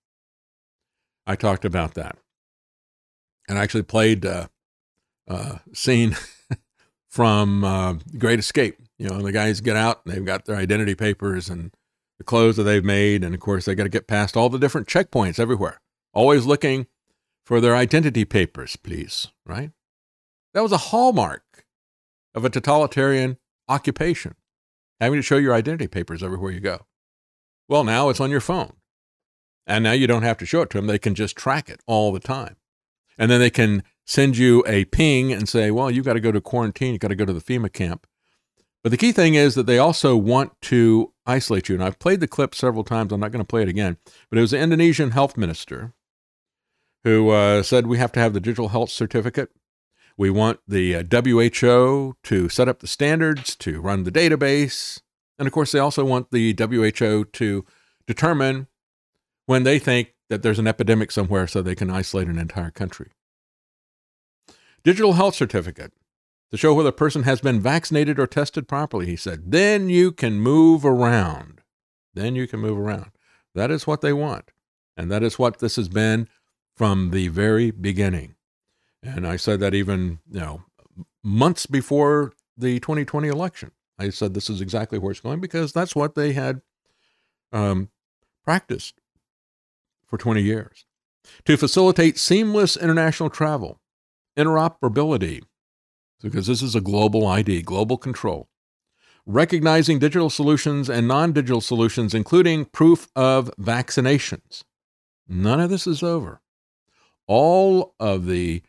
I 1.27 1.35
talked 1.35 1.65
about 1.65 1.95
that. 1.95 2.17
And 3.49 3.59
I 3.59 3.63
actually 3.65 3.83
played 3.83 4.25
a 4.25 4.49
uh, 5.29 5.35
uh, 5.35 5.59
scene 5.73 6.17
from 7.09 7.65
uh, 7.65 7.95
Great 8.17 8.39
Escape. 8.39 8.77
You 9.01 9.09
know, 9.09 9.17
and 9.17 9.25
the 9.25 9.33
guys 9.33 9.61
get 9.61 9.75
out 9.75 10.03
and 10.05 10.15
they've 10.15 10.25
got 10.25 10.45
their 10.45 10.55
identity 10.55 10.95
papers 10.95 11.49
and 11.49 11.73
the 12.19 12.25
clothes 12.25 12.57
that 12.57 12.63
they've 12.63 12.85
made. 12.85 13.25
And 13.25 13.35
of 13.35 13.41
course, 13.41 13.65
they 13.65 13.75
got 13.75 13.85
to 13.85 13.89
get 13.89 14.07
past 14.07 14.37
all 14.37 14.49
the 14.49 14.59
different 14.59 14.87
checkpoints 14.87 15.41
everywhere, 15.41 15.81
always 16.15 16.47
looking 16.47 16.87
for 17.45 17.61
their 17.61 17.75
identity 17.75 18.25
papers, 18.25 18.77
please, 18.77 19.27
right? 19.45 19.73
That 20.55 20.63
was 20.63 20.71
a 20.71 20.77
hallmark 20.77 21.65
of 22.33 22.45
a 22.45 22.51
totalitarian 22.51 23.39
occupation, 23.69 24.37
having 25.01 25.19
to 25.19 25.23
show 25.23 25.37
your 25.37 25.55
identity 25.55 25.87
papers 25.87 26.23
everywhere 26.23 26.53
you 26.53 26.61
go. 26.61 26.87
Well, 27.69 27.85
now 27.85 28.09
it's 28.09 28.21
on 28.21 28.31
your 28.31 28.41
phone. 28.41 28.75
And 29.67 29.85
now 29.85 29.93
you 29.93 30.07
don't 30.07 30.23
have 30.23 30.39
to 30.39 30.47
show 30.47 30.63
it 30.63 30.71
to 30.71 30.79
them. 30.79 30.87
They 30.87 30.99
can 30.99 31.15
just 31.15 31.37
track 31.37 31.69
it 31.69 31.81
all 31.87 32.13
the 32.13 32.21
time. 32.21 32.57
And 33.17 33.31
then 33.31 33.41
they 33.41 33.51
can 33.51 33.83
send 34.05 34.37
you 34.37 34.65
a 34.67 34.87
ping 34.87 35.33
and 35.33 35.49
say, 35.49 35.71
well, 35.71 35.91
you've 35.91 36.05
got 36.05 36.15
to 36.15 36.21
go 36.21 36.33
to 36.33 36.41
quarantine. 36.41 36.93
You've 36.93 37.01
got 37.01 37.09
to 37.09 37.15
go 37.15 37.25
to 37.25 37.33
the 37.33 37.41
FEMA 37.41 37.73
camp. 37.73 38.07
But 38.83 38.91
the 38.91 38.97
key 38.97 39.13
thing 39.13 39.35
is 39.35 39.55
that 39.55 39.67
they 39.67 39.79
also 39.79 40.17
want 40.17 40.59
to 40.63 41.13
isolate 41.27 41.69
you. 41.69 41.75
And 41.75 41.85
I've 41.85 41.99
played 41.99 42.21
the 42.21 42.27
clip 42.27 42.55
several 42.55 42.83
times. 42.83 43.13
I'm 43.13 43.21
not 43.21 43.31
going 43.31 43.45
to 43.45 43.49
play 43.49 43.63
it 43.63 43.69
again. 43.69 43.99
But 44.31 44.39
it 44.39 44.41
was 44.41 44.53
the 44.53 44.59
Indonesian 44.59 45.11
health 45.11 45.37
minister 45.37 45.93
who 47.05 47.31
uh, 47.31 47.63
said 47.63 47.87
we 47.87 47.99
have 47.99 48.13
to 48.13 48.21
have 48.21 48.33
the 48.33 48.41
digital 48.41 48.69
health 48.69 48.91
certificate. 48.91 49.51
We 50.17 50.31
want 50.31 50.61
the 50.67 50.97
uh, 50.97 51.03
WHO 51.11 52.17
to 52.23 52.49
set 52.49 52.69
up 52.69 52.81
the 52.81 52.87
standards, 52.87 53.57
to 53.57 53.81
run 53.81 54.05
the 54.05 54.13
database. 54.13 55.01
And 55.39 55.47
of 55.47 55.53
course, 55.53 55.73
they 55.73 55.79
also 55.79 56.05
want 56.05 56.31
the 56.31 56.55
WHO 56.59 57.25
to 57.25 57.65
determine 58.07 58.67
when 59.47 59.63
they 59.65 59.79
think 59.79 60.15
that 60.29 60.43
there's 60.43 60.59
an 60.59 60.67
epidemic 60.67 61.11
somewhere 61.11 61.47
so 61.47 61.61
they 61.61 61.75
can 61.75 61.91
isolate 61.91 62.29
an 62.29 62.39
entire 62.39 62.71
country. 62.71 63.11
Digital 64.85 65.15
health 65.15 65.35
certificate 65.35 65.93
to 66.51 66.57
show 66.57 66.75
whether 66.75 66.89
a 66.89 66.93
person 66.93 67.23
has 67.23 67.41
been 67.41 67.61
vaccinated 67.61 68.19
or 68.19 68.27
tested 68.27 68.67
properly, 68.67 69.07
he 69.07 69.17
said. 69.17 69.53
Then 69.53 69.89
you 69.89 70.13
can 70.13 70.41
move 70.41 70.85
around. 70.85 71.61
Then 72.15 72.35
you 72.35 72.47
can 72.47 72.61
move 72.61 72.79
around. 72.79 73.13
That 73.55 73.71
is 73.71 73.87
what 73.87 74.01
they 74.01 74.13
want. 74.13 74.51
And 74.97 75.11
that 75.11 75.23
is 75.23 75.39
what 75.39 75.59
this 75.59 75.77
has 75.77 75.89
been 75.89 76.29
from 76.77 77.11
the 77.11 77.29
very 77.29 77.71
beginning. 77.71 78.35
And 79.03 79.27
I 79.27 79.37
said 79.37 79.61
that 79.61 79.75
even, 79.75 80.19
you 80.31 80.41
know, 80.41 80.63
months 81.23 81.67
before 81.67 82.33
the 82.57 82.81
2020 82.81 83.29
election. 83.29 83.71
I 83.99 84.11
said 84.11 84.35
this 84.35 84.51
is 84.51 84.61
exactly 84.61 84.99
where 84.99 85.11
it's 85.11 85.21
going 85.21 85.41
because 85.41 85.73
that's 85.73 85.95
what 85.95 86.15
they 86.15 86.33
had 86.33 86.63
um, 87.53 87.91
practiced 88.45 89.01
for 90.07 90.19
20 90.19 90.43
years. 90.43 90.87
To 91.45 91.57
facilitate 91.57 92.19
seamless 92.19 92.77
international 92.77 93.31
travel, 93.31 93.81
interoperability, 94.37 95.43
because 96.23 96.47
this 96.47 96.63
is 96.63 96.75
a 96.75 96.81
global 96.81 97.27
ID, 97.27 97.63
global 97.63 97.97
control. 97.97 98.49
Recognizing 99.27 99.99
digital 99.99 100.31
solutions 100.31 100.89
and 100.89 101.07
non 101.07 101.33
digital 101.33 101.61
solutions, 101.61 102.15
including 102.15 102.65
proof 102.65 103.09
of 103.15 103.51
vaccinations. 103.61 104.65
None 105.29 105.61
of 105.61 105.71
this 105.71 105.87
is 105.87 106.03
over. 106.03 106.41
All 107.27 107.95
of 108.01 108.27
the 108.27 108.63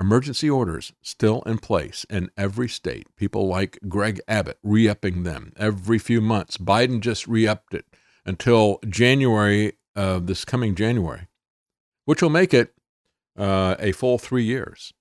emergency 0.00 0.50
orders 0.50 0.92
still 1.02 1.42
in 1.42 1.58
place 1.58 2.04
in 2.10 2.30
every 2.36 2.68
state. 2.68 3.06
People 3.16 3.46
like 3.46 3.78
Greg 3.88 4.20
Abbott 4.28 4.58
re 4.62 4.88
upping 4.88 5.22
them 5.22 5.52
every 5.56 5.98
few 5.98 6.20
months. 6.20 6.56
Biden 6.56 7.00
just 7.00 7.26
re 7.26 7.46
upped 7.46 7.74
it 7.74 7.86
until 8.24 8.78
January 8.88 9.74
of 9.94 10.26
this 10.26 10.44
coming 10.44 10.74
January, 10.74 11.28
which 12.04 12.22
will 12.22 12.30
make 12.30 12.52
it 12.52 12.74
uh, 13.38 13.76
a 13.78 13.92
full 13.92 14.18
three 14.18 14.44
years. 14.44 14.92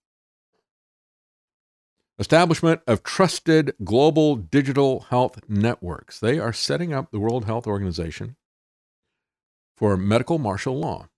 Establishment 2.17 2.81
of 2.87 3.03
trusted 3.03 3.73
global 3.83 4.37
digital 4.37 5.01
health 5.09 5.41
networks. 5.49 6.17
They 6.19 6.39
are 6.39 6.53
setting 6.53 6.93
up 6.93 7.11
the 7.11 7.19
World 7.19 7.43
Health 7.43 7.67
Organization 7.67 8.37
for 9.75 9.97
medical 9.97 10.37
martial 10.37 10.79
law. 10.79 11.09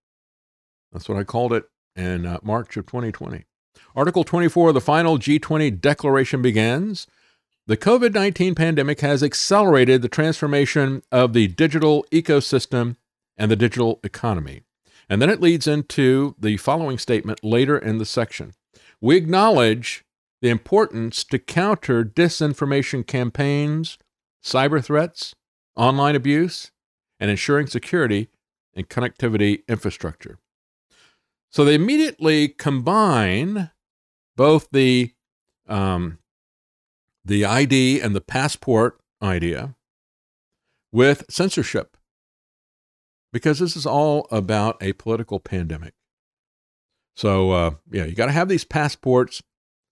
That's 0.92 1.08
what 1.08 1.20
I 1.20 1.24
called 1.24 1.54
it 1.54 1.66
in 1.96 2.26
uh, 2.26 2.40
March 2.42 2.78
of 2.78 2.88
2020. 2.88 3.46
Article 3.96 4.24
24 4.24 4.70
of 4.70 4.74
the 4.74 4.82
final 4.82 5.18
G20 5.18 5.80
declaration 5.80 6.42
begins. 6.42 7.08
The 7.68 7.78
COVID 7.78 8.14
19 8.14 8.56
pandemic 8.56 9.02
has 9.02 9.22
accelerated 9.22 10.02
the 10.02 10.08
transformation 10.08 11.04
of 11.12 11.34
the 11.34 11.48
digital 11.48 12.06
ecosystem 12.12 12.96
and 13.38 13.52
the 13.52 13.56
digital 13.56 14.00
economy. 14.04 14.62
And 15.10 15.22
then 15.22 15.30
it 15.30 15.42
leads 15.42 15.68
into 15.68 16.36
the 16.40 16.58
following 16.58 16.98
statement 16.98 17.44
later 17.44 17.78
in 17.78 17.98
the 17.98 18.06
section. 18.06 18.54
We 19.00 19.16
acknowledge 19.16 20.04
the 20.42 20.50
importance 20.50 21.24
to 21.26 21.40
counter 21.40 22.04
disinformation 22.04 23.06
campaigns, 23.06 23.98
cyber 24.44 24.84
threats, 24.84 25.36
online 25.76 26.16
abuse, 26.16 26.72
and 27.20 27.32
ensuring 27.32 27.68
security 27.68 28.30
and 28.74 28.90
connectivity 28.90 29.68
infrastructure. 29.68 30.40
So 31.58 31.66
they 31.66 31.74
immediately 31.74 32.50
combine 32.50 33.72
both 34.36 34.70
the 34.72 35.16
um, 35.68 36.20
the 37.26 37.46
ID 37.46 38.00
and 38.00 38.16
the 38.16 38.22
passport 38.22 39.00
idea 39.24 39.74
with 40.92 41.26
censorship, 41.32 41.98
because 43.34 43.58
this 43.58 43.76
is 43.76 43.88
all 43.88 44.28
about 44.30 44.78
a 44.84 44.94
political 44.94 45.40
pandemic. 45.40 45.96
So 47.16 47.50
uh, 47.50 47.72
yeah, 47.90 48.06
you 48.06 48.14
got 48.14 48.28
to 48.28 48.34
have 48.34 48.50
these 48.50 48.64
passports 48.64 49.42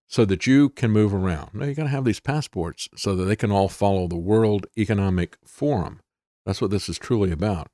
so 0.05 0.23
that 0.23 0.45
you 0.45 0.69
can 0.69 0.91
move 0.91 1.15
around. 1.15 1.55
No, 1.55 1.65
you 1.65 1.73
got 1.73 1.85
to 1.85 1.89
have 1.89 2.05
these 2.05 2.19
passports 2.19 2.89
so 2.95 3.15
that 3.15 3.23
they 3.23 3.35
can 3.35 3.51
all 3.51 3.69
follow 3.69 4.07
the 4.07 4.15
World 4.15 4.67
Economic 4.77 5.35
Forum. 5.43 6.01
That's 6.45 6.61
what 6.61 6.69
this 6.69 6.87
is 6.87 6.99
truly 6.99 7.31
about. 7.31 7.71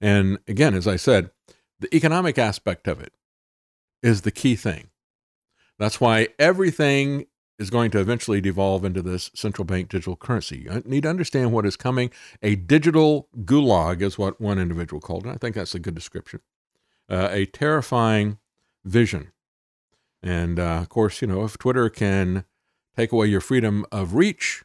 And 0.00 0.38
again, 0.46 0.74
as 0.74 0.86
I 0.86 0.94
said, 0.94 1.32
the 1.80 1.92
economic 1.92 2.38
aspect 2.38 2.86
of 2.86 3.00
it 3.00 3.12
is 4.02 4.22
the 4.22 4.30
key 4.30 4.56
thing. 4.56 4.88
That's 5.78 6.00
why 6.00 6.28
everything 6.38 7.26
is 7.58 7.70
going 7.70 7.90
to 7.92 8.00
eventually 8.00 8.40
devolve 8.40 8.84
into 8.84 9.02
this 9.02 9.30
central 9.34 9.64
bank 9.64 9.88
digital 9.88 10.16
currency. 10.16 10.58
You 10.58 10.82
need 10.84 11.02
to 11.02 11.10
understand 11.10 11.52
what 11.52 11.66
is 11.66 11.76
coming. 11.76 12.10
A 12.42 12.56
digital 12.56 13.28
gulag 13.44 14.02
is 14.02 14.18
what 14.18 14.40
one 14.40 14.58
individual 14.58 15.00
called 15.00 15.26
it. 15.26 15.30
I 15.30 15.36
think 15.36 15.54
that's 15.54 15.74
a 15.74 15.78
good 15.78 15.94
description. 15.94 16.40
Uh, 17.08 17.28
a 17.30 17.46
terrifying 17.46 18.38
vision 18.84 19.32
and 20.22 20.58
uh, 20.58 20.78
of 20.78 20.88
course, 20.88 21.20
you 21.20 21.28
know, 21.28 21.44
if 21.44 21.58
Twitter 21.58 21.88
can 21.90 22.44
take 22.96 23.12
away 23.12 23.26
your 23.26 23.40
freedom 23.40 23.84
of 23.90 24.14
reach, 24.14 24.62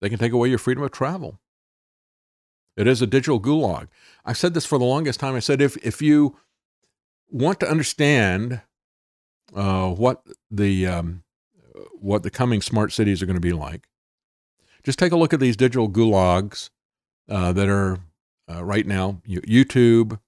they 0.00 0.08
can 0.08 0.18
take 0.18 0.32
away 0.32 0.48
your 0.48 0.58
freedom 0.58 0.82
of 0.84 0.92
travel. 0.92 1.38
It 2.76 2.86
is 2.86 3.02
a 3.02 3.06
digital 3.06 3.40
gulag. 3.40 3.88
I've 4.24 4.38
said 4.38 4.54
this 4.54 4.64
for 4.64 4.78
the 4.78 4.84
longest 4.84 5.20
time. 5.20 5.34
I 5.34 5.40
said 5.40 5.60
if 5.60 5.76
if 5.78 6.00
you 6.00 6.36
want 7.30 7.60
to 7.60 7.70
understand 7.70 8.60
uh, 9.54 9.88
what 9.90 10.22
the 10.50 10.86
um, 10.86 11.22
what 11.94 12.22
the 12.22 12.30
coming 12.30 12.62
smart 12.62 12.92
cities 12.92 13.22
are 13.22 13.26
going 13.26 13.34
to 13.34 13.40
be 13.40 13.52
like. 13.52 13.86
Just 14.82 14.98
take 14.98 15.12
a 15.12 15.16
look 15.16 15.32
at 15.32 15.40
these 15.40 15.56
digital 15.56 15.88
gulags 15.88 16.70
uh, 17.28 17.52
that 17.52 17.68
are 17.68 17.98
uh, 18.50 18.64
right 18.64 18.86
now 18.86 19.20
YouTube, 19.28 20.18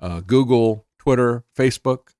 uh, 0.00 0.20
Google, 0.20 0.86
Twitter, 0.98 1.44
Facebook. 1.56 2.10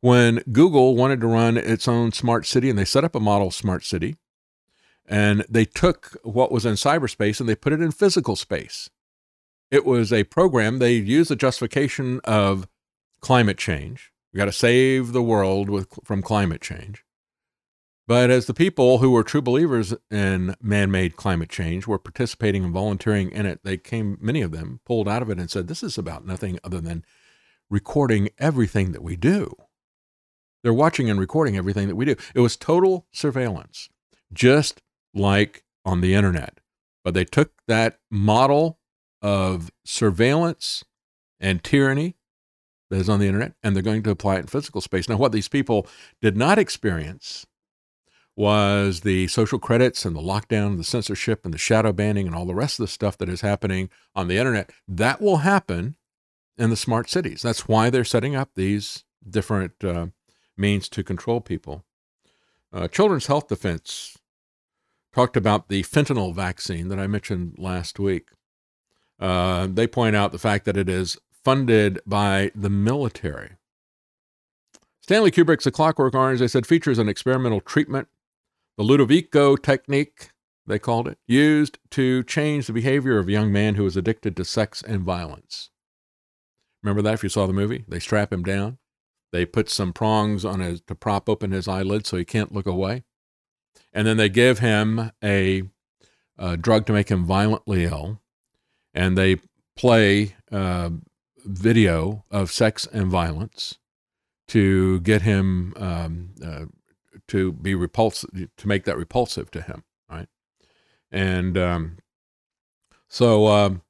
When 0.00 0.42
Google 0.52 0.96
wanted 0.96 1.20
to 1.22 1.26
run 1.26 1.56
its 1.56 1.88
own 1.88 2.12
smart 2.12 2.46
city 2.46 2.68
and 2.68 2.78
they 2.78 2.84
set 2.84 3.04
up 3.04 3.14
a 3.14 3.20
model 3.20 3.50
smart 3.50 3.84
city, 3.84 4.16
and 5.06 5.44
they 5.48 5.64
took 5.64 6.16
what 6.22 6.52
was 6.52 6.66
in 6.66 6.74
cyberspace 6.74 7.40
and 7.40 7.48
they 7.48 7.54
put 7.54 7.72
it 7.72 7.80
in 7.80 7.90
physical 7.90 8.36
space. 8.36 8.90
It 9.70 9.84
was 9.84 10.12
a 10.12 10.24
program, 10.24 10.78
they 10.78 10.94
used 10.94 11.30
the 11.30 11.36
justification 11.36 12.20
of 12.24 12.68
climate 13.24 13.56
change. 13.56 14.12
We 14.34 14.36
got 14.36 14.44
to 14.44 14.52
save 14.52 15.12
the 15.12 15.22
world 15.22 15.70
with, 15.70 15.88
from 16.04 16.20
climate 16.20 16.60
change. 16.60 17.04
But 18.06 18.28
as 18.28 18.44
the 18.44 18.52
people 18.52 18.98
who 18.98 19.12
were 19.12 19.24
true 19.24 19.40
believers 19.40 19.94
in 20.10 20.54
man 20.60 20.90
made 20.90 21.16
climate 21.16 21.48
change 21.48 21.86
were 21.86 21.98
participating 21.98 22.64
and 22.64 22.72
volunteering 22.74 23.30
in 23.30 23.46
it, 23.46 23.60
they 23.64 23.78
came, 23.78 24.18
many 24.20 24.42
of 24.42 24.50
them 24.50 24.80
pulled 24.84 25.08
out 25.08 25.22
of 25.22 25.30
it 25.30 25.38
and 25.38 25.50
said, 25.50 25.68
This 25.68 25.82
is 25.82 25.96
about 25.96 26.26
nothing 26.26 26.58
other 26.62 26.82
than 26.82 27.02
recording 27.70 28.28
everything 28.38 28.92
that 28.92 29.02
we 29.02 29.16
do. 29.16 29.54
They're 30.62 30.74
watching 30.74 31.08
and 31.08 31.18
recording 31.18 31.56
everything 31.56 31.88
that 31.88 31.96
we 31.96 32.04
do. 32.04 32.16
It 32.34 32.40
was 32.40 32.58
total 32.58 33.06
surveillance, 33.10 33.88
just 34.34 34.82
like 35.14 35.64
on 35.82 36.02
the 36.02 36.12
internet. 36.12 36.60
But 37.02 37.14
they 37.14 37.24
took 37.24 37.52
that 37.68 38.00
model 38.10 38.80
of 39.22 39.70
surveillance 39.82 40.84
and 41.40 41.64
tyranny 41.64 42.16
that 42.94 43.00
is 43.00 43.08
on 43.08 43.18
the 43.18 43.26
internet 43.26 43.54
and 43.62 43.74
they're 43.74 43.82
going 43.82 44.04
to 44.04 44.10
apply 44.10 44.36
it 44.36 44.40
in 44.40 44.46
physical 44.46 44.80
space. 44.80 45.08
Now, 45.08 45.16
what 45.16 45.32
these 45.32 45.48
people 45.48 45.86
did 46.22 46.36
not 46.36 46.58
experience 46.58 47.44
was 48.36 49.00
the 49.00 49.26
social 49.28 49.58
credits 49.58 50.04
and 50.04 50.14
the 50.14 50.20
lockdown, 50.20 50.76
the 50.76 50.84
censorship 50.84 51.44
and 51.44 51.52
the 51.52 51.58
shadow 51.58 51.92
banning 51.92 52.26
and 52.26 52.36
all 52.36 52.46
the 52.46 52.54
rest 52.54 52.78
of 52.78 52.84
the 52.84 52.92
stuff 52.92 53.18
that 53.18 53.28
is 53.28 53.40
happening 53.40 53.90
on 54.14 54.28
the 54.28 54.38
internet. 54.38 54.70
That 54.86 55.20
will 55.20 55.38
happen 55.38 55.96
in 56.56 56.70
the 56.70 56.76
smart 56.76 57.10
cities. 57.10 57.42
That's 57.42 57.66
why 57.66 57.90
they're 57.90 58.04
setting 58.04 58.36
up 58.36 58.50
these 58.54 59.04
different 59.28 59.82
uh, 59.84 60.06
means 60.56 60.88
to 60.90 61.02
control 61.02 61.40
people. 61.40 61.84
Uh, 62.72 62.86
Children's 62.86 63.26
Health 63.26 63.48
Defense 63.48 64.18
talked 65.12 65.36
about 65.36 65.68
the 65.68 65.82
fentanyl 65.82 66.34
vaccine 66.34 66.88
that 66.88 66.98
I 67.00 67.08
mentioned 67.08 67.56
last 67.58 67.98
week. 67.98 68.28
Uh, 69.18 69.68
they 69.70 69.86
point 69.86 70.14
out 70.14 70.32
the 70.32 70.38
fact 70.38 70.64
that 70.64 70.76
it 70.76 70.88
is 70.88 71.16
funded 71.44 72.00
by 72.06 72.50
the 72.54 72.70
military. 72.70 73.52
Stanley 75.00 75.30
Kubrick's 75.30 75.66
A 75.66 75.70
Clockwork 75.70 76.14
Orange, 76.14 76.40
they 76.40 76.48
said, 76.48 76.66
features 76.66 76.98
an 76.98 77.08
experimental 77.08 77.60
treatment, 77.60 78.08
the 78.78 78.84
Ludovico 78.84 79.54
technique, 79.56 80.30
they 80.66 80.78
called 80.78 81.06
it, 81.06 81.18
used 81.26 81.78
to 81.90 82.22
change 82.24 82.66
the 82.66 82.72
behavior 82.72 83.18
of 83.18 83.28
a 83.28 83.32
young 83.32 83.52
man 83.52 83.74
who 83.74 83.84
was 83.84 83.96
addicted 83.96 84.36
to 84.36 84.44
sex 84.44 84.82
and 84.82 85.02
violence. 85.02 85.70
Remember 86.82 87.02
that 87.02 87.14
if 87.14 87.22
you 87.22 87.28
saw 87.28 87.46
the 87.46 87.52
movie? 87.52 87.84
They 87.86 87.98
strap 87.98 88.32
him 88.32 88.42
down. 88.42 88.78
They 89.30 89.44
put 89.44 89.68
some 89.68 89.92
prongs 89.92 90.44
on 90.44 90.60
his 90.60 90.80
to 90.82 90.94
prop 90.94 91.28
open 91.28 91.50
his 91.50 91.68
eyelids 91.68 92.08
so 92.08 92.16
he 92.16 92.24
can't 92.24 92.52
look 92.52 92.66
away 92.66 93.04
and 93.94 94.06
then 94.06 94.16
they 94.16 94.28
give 94.28 94.58
him 94.58 95.12
a, 95.22 95.62
a 96.36 96.56
drug 96.56 96.84
to 96.86 96.92
make 96.92 97.08
him 97.08 97.24
violently 97.24 97.84
ill, 97.84 98.20
and 98.92 99.16
they 99.16 99.36
play 99.76 100.34
uh, 100.50 100.90
video 101.44 102.24
of 102.30 102.50
sex 102.50 102.86
and 102.92 103.06
violence 103.10 103.78
to 104.48 105.00
get 105.00 105.22
him 105.22 105.72
um, 105.76 106.30
uh, 106.44 106.64
to 107.28 107.52
be 107.52 107.74
repulsive, 107.74 108.30
to 108.56 108.68
make 108.68 108.84
that 108.84 108.96
repulsive 108.96 109.50
to 109.52 109.62
him, 109.62 109.84
right? 110.10 110.28
And 111.10 111.56
um, 111.56 111.98
so 113.08 113.46
um, 113.46 113.82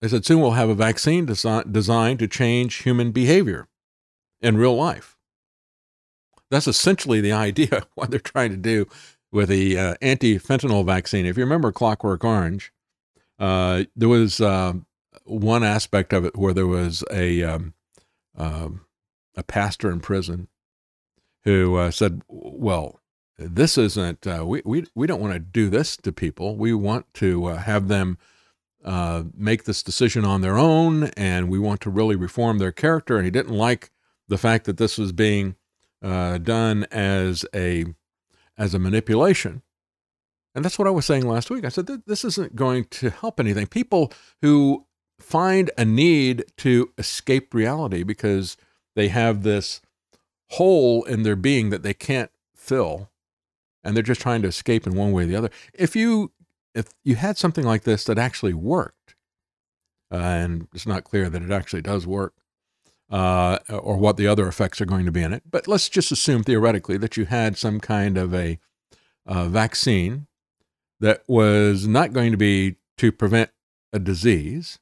they 0.00 0.08
said 0.08 0.24
soon 0.24 0.40
we'll 0.40 0.52
have 0.52 0.68
a 0.68 0.74
vaccine 0.74 1.26
desi- 1.26 1.72
designed 1.72 2.18
to 2.20 2.28
change 2.28 2.82
human 2.82 3.10
behavior 3.12 3.68
in 4.40 4.56
real 4.56 4.76
life. 4.76 5.16
That's 6.50 6.68
essentially 6.68 7.20
the 7.20 7.32
idea 7.32 7.86
what 7.94 8.10
they're 8.10 8.20
trying 8.20 8.50
to 8.50 8.56
do 8.56 8.86
with 9.32 9.48
the 9.48 9.78
uh, 9.78 9.94
anti-fentanyl 10.02 10.84
vaccine. 10.84 11.26
If 11.26 11.36
you 11.36 11.44
remember 11.44 11.72
Clockwork 11.72 12.24
Orange, 12.24 12.72
uh, 13.38 13.84
there 13.96 14.08
was 14.08 14.40
uh, 14.40 14.74
one 15.30 15.64
aspect 15.64 16.12
of 16.12 16.24
it 16.24 16.36
where 16.36 16.54
there 16.54 16.66
was 16.66 17.04
a 17.10 17.42
um, 17.42 17.74
um 18.36 18.82
a 19.36 19.42
pastor 19.42 19.90
in 19.90 20.00
prison 20.00 20.48
who 21.44 21.76
uh, 21.76 21.90
said, 21.90 22.22
"Well, 22.28 23.00
this 23.38 23.78
isn't 23.78 24.26
uh, 24.26 24.44
we 24.46 24.62
we 24.64 24.86
we 24.94 25.06
don't 25.06 25.20
want 25.20 25.32
to 25.32 25.38
do 25.38 25.70
this 25.70 25.96
to 25.98 26.12
people. 26.12 26.56
We 26.56 26.74
want 26.74 27.12
to 27.14 27.46
uh, 27.46 27.56
have 27.58 27.88
them." 27.88 28.18
make 29.36 29.64
this 29.64 29.82
decision 29.82 30.24
on 30.24 30.40
their 30.40 30.56
own, 30.56 31.04
and 31.14 31.50
we 31.50 31.58
want 31.58 31.82
to 31.82 31.90
really 31.90 32.16
reform 32.16 32.56
their 32.56 32.72
character. 32.72 33.16
And 33.16 33.26
he 33.26 33.30
didn't 33.30 33.54
like 33.54 33.90
the 34.26 34.38
fact 34.38 34.64
that 34.64 34.78
this 34.78 34.96
was 34.96 35.12
being 35.12 35.54
done 36.00 36.86
as 36.90 37.44
a 37.54 37.84
as 38.56 38.72
a 38.72 38.78
manipulation. 38.78 39.60
And 40.54 40.64
that's 40.64 40.78
what 40.78 40.88
I 40.88 40.92
was 40.92 41.06
saying 41.06 41.26
last 41.28 41.50
week. 41.50 41.64
I 41.64 41.68
said, 41.68 41.86
this 42.06 42.24
isn't 42.24 42.56
going 42.56 42.84
to 42.86 43.10
help 43.10 43.38
anything. 43.38 43.66
People 43.66 44.12
who 44.42 44.86
find 45.30 45.70
a 45.78 45.84
need 45.84 46.44
to 46.56 46.90
escape 46.98 47.54
reality 47.54 48.02
because 48.02 48.56
they 48.96 49.08
have 49.08 49.44
this 49.44 49.80
hole 50.50 51.04
in 51.04 51.22
their 51.22 51.36
being 51.36 51.70
that 51.70 51.84
they 51.84 51.94
can't 51.94 52.32
fill 52.56 53.08
and 53.84 53.94
they're 53.94 54.02
just 54.02 54.20
trying 54.20 54.42
to 54.42 54.48
escape 54.48 54.86
in 54.86 54.96
one 54.96 55.12
way 55.12 55.22
or 55.22 55.26
the 55.26 55.36
other. 55.36 55.50
If 55.72 55.94
you 55.94 56.32
if 56.74 56.88
you 57.04 57.14
had 57.16 57.38
something 57.38 57.64
like 57.64 57.84
this 57.84 58.04
that 58.04 58.18
actually 58.18 58.54
worked, 58.54 59.14
uh, 60.12 60.16
and 60.16 60.68
it's 60.74 60.86
not 60.86 61.04
clear 61.04 61.30
that 61.30 61.42
it 61.42 61.50
actually 61.50 61.82
does 61.82 62.06
work, 62.06 62.34
uh, 63.08 63.58
or 63.68 63.96
what 63.96 64.16
the 64.16 64.26
other 64.26 64.48
effects 64.48 64.80
are 64.80 64.86
going 64.86 65.06
to 65.06 65.12
be 65.12 65.22
in 65.22 65.32
it. 65.32 65.44
But 65.48 65.68
let's 65.68 65.88
just 65.88 66.12
assume 66.12 66.42
theoretically 66.42 66.96
that 66.98 67.16
you 67.16 67.26
had 67.26 67.56
some 67.56 67.78
kind 67.80 68.18
of 68.18 68.34
a 68.34 68.58
uh, 69.26 69.46
vaccine 69.46 70.26
that 70.98 71.22
was 71.28 71.86
not 71.86 72.12
going 72.12 72.32
to 72.32 72.36
be 72.36 72.76
to 72.98 73.10
prevent 73.12 73.50
a 73.92 73.98
disease, 73.98 74.78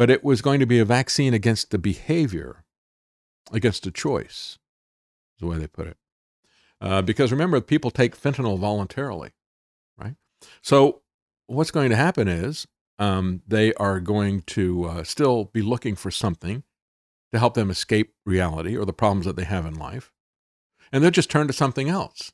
but 0.00 0.08
it 0.08 0.24
was 0.24 0.40
going 0.40 0.60
to 0.60 0.66
be 0.66 0.78
a 0.78 0.84
vaccine 0.86 1.34
against 1.34 1.70
the 1.70 1.76
behavior, 1.76 2.64
against 3.52 3.86
a 3.86 3.90
choice, 3.90 4.58
is 5.36 5.40
the 5.40 5.46
way 5.46 5.58
they 5.58 5.66
put 5.66 5.86
it. 5.86 5.98
Uh, 6.80 7.02
because 7.02 7.30
remember, 7.30 7.60
people 7.60 7.90
take 7.90 8.18
fentanyl 8.18 8.58
voluntarily, 8.58 9.32
right? 9.98 10.14
So 10.62 11.02
what's 11.48 11.70
going 11.70 11.90
to 11.90 11.96
happen 11.96 12.28
is 12.28 12.66
um, 12.98 13.42
they 13.46 13.74
are 13.74 14.00
going 14.00 14.40
to 14.46 14.86
uh, 14.86 15.04
still 15.04 15.44
be 15.44 15.60
looking 15.60 15.96
for 15.96 16.10
something 16.10 16.62
to 17.30 17.38
help 17.38 17.52
them 17.52 17.68
escape 17.68 18.14
reality 18.24 18.74
or 18.78 18.86
the 18.86 18.94
problems 18.94 19.26
that 19.26 19.36
they 19.36 19.44
have 19.44 19.66
in 19.66 19.74
life. 19.74 20.14
And 20.90 21.04
they'll 21.04 21.10
just 21.10 21.30
turn 21.30 21.46
to 21.48 21.52
something 21.52 21.90
else. 21.90 22.32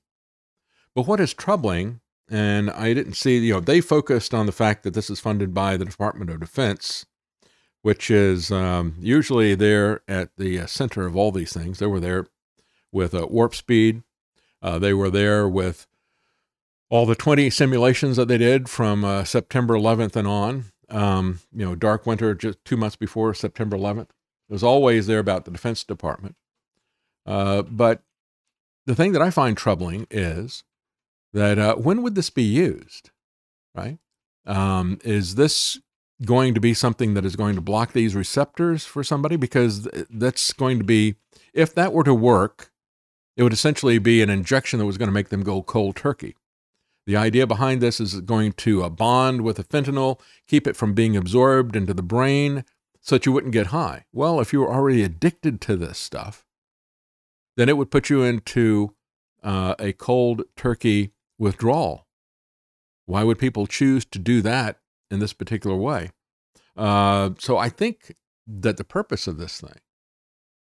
But 0.95 1.09
what 1.09 1.19
is 1.19 1.35
troubling, 1.35 1.99
and 2.31 2.71
I 2.71 2.95
didn't 2.95 3.15
see, 3.15 3.39
you 3.39 3.55
know, 3.55 3.61
they 3.61 3.81
focused 3.81 4.33
on 4.33 4.47
the 4.47 4.53
fact 4.53 4.85
that 4.85 4.95
this 4.95 5.11
is 5.11 5.19
funded 5.19 5.53
by 5.53 5.77
the 5.77 5.85
Department 5.85 6.31
of 6.31 6.39
Defense, 6.39 7.07
which 7.87 8.11
is 8.11 8.51
um, 8.51 8.97
usually 8.99 9.55
there 9.55 10.01
at 10.09 10.31
the 10.37 10.59
uh, 10.59 10.67
center 10.67 11.07
of 11.07 11.15
all 11.15 11.31
these 11.31 11.53
things. 11.53 11.79
They 11.79 11.87
were 11.87 12.01
there 12.01 12.27
with 12.91 13.15
uh, 13.15 13.29
Warp 13.31 13.55
Speed, 13.55 14.03
uh, 14.61 14.81
they 14.81 14.93
were 14.93 15.09
there 15.09 15.47
with 15.47 15.87
all 16.91 17.07
the 17.07 17.15
20 17.15 17.49
simulations 17.49 18.17
that 18.17 18.27
they 18.27 18.39
did 18.39 18.69
from 18.69 19.05
uh, 19.05 19.23
September 19.23 19.75
11th 19.75 20.17
and 20.17 20.27
on. 20.27 20.65
Um, 20.89 21.39
you 21.53 21.65
know, 21.65 21.77
Dark 21.77 22.07
Winter 22.07 22.35
just 22.35 22.59
two 22.65 22.77
months 22.77 22.97
before 22.97 23.33
September 23.35 23.77
11th. 23.77 24.11
It 24.49 24.53
was 24.53 24.65
always 24.65 25.07
there 25.07 25.21
about 25.21 25.45
the 25.45 25.53
Defense 25.53 25.85
Department. 25.85 26.35
Uh, 27.25 27.63
but 27.63 28.03
the 28.87 28.97
thing 28.97 29.13
that 29.13 29.23
I 29.23 29.31
find 29.31 29.57
troubling 29.57 30.09
is 30.11 30.65
that 31.33 31.83
when 31.83 32.03
would 32.03 32.17
this 32.17 32.31
be 32.31 32.43
used, 32.43 33.13
right? 33.77 33.99
Um, 34.45 34.99
is 35.05 35.37
this 35.37 35.79
going 36.25 36.55
to 36.55 36.61
be 36.61 36.75
something 36.75 37.15
that 37.15 37.25
is 37.25 37.37
going 37.37 37.55
to 37.55 37.61
block 37.61 37.93
these 37.93 38.15
receptors 38.15 38.85
for 38.85 39.05
somebody? 39.05 39.37
Because 39.37 39.89
that's 40.11 40.53
going 40.53 40.79
to 40.79 40.85
be, 40.85 41.17
if 41.53 41.75
that 41.75 41.93
were 41.93 42.05
to 42.05 42.15
work, 42.15 42.71
it 43.37 43.43
would 43.43 43.53
essentially 43.53 43.99
be 43.99 44.23
an 44.23 44.31
injection 44.31 44.79
that 44.79 44.87
was 44.87 44.99
going 44.99 45.09
to 45.09 45.15
make 45.15 45.29
them 45.29 45.43
go 45.43 45.63
cold 45.63 45.97
turkey. 45.97 46.37
The 47.07 47.17
idea 47.17 47.47
behind 47.47 47.81
this 47.81 48.01
is 48.01 48.21
going 48.21 48.53
to 48.55 48.83
uh, 48.83 48.89
bond 48.89 49.43
with 49.43 49.57
the 49.57 49.65
fentanyl, 49.65 50.21
keep 50.49 50.67
it 50.67 50.75
from 50.75 50.95
being 50.95 51.17
absorbed 51.17 51.77
into 51.77 51.95
the 51.95 52.03
brain, 52.03 52.65
so 53.01 53.15
that 53.15 53.27
you 53.27 53.31
wouldn't 53.31 53.53
get 53.53 53.69
high. 53.69 54.07
Well, 54.13 54.41
if 54.41 54.53
you 54.53 54.61
were 54.61 54.73
already 54.73 55.05
addicted 55.05 55.61
to 55.63 55.77
this 55.77 55.99
stuff, 55.99 56.45
then 57.57 57.69
it 57.69 57.77
would 57.77 57.93
put 57.93 58.11
you 58.11 58.25
into 58.25 58.95
uh, 59.45 59.77
a 59.79 59.93
cold 59.93 60.43
turkey 60.57 61.13
withdrawal. 61.39 62.07
Why 63.05 63.23
would 63.23 63.39
people 63.39 63.69
choose 63.69 64.05
to 64.07 64.19
do 64.19 64.43
that 64.43 64.81
in 65.11 65.19
this 65.19 65.33
particular 65.33 65.77
way? 65.77 66.11
Uh, 66.77 67.31
so 67.39 67.57
I 67.57 67.69
think 67.69 68.15
that 68.47 68.77
the 68.77 68.85
purpose 68.85 69.27
of 69.27 69.39
this 69.39 69.61
thing, 69.61 69.81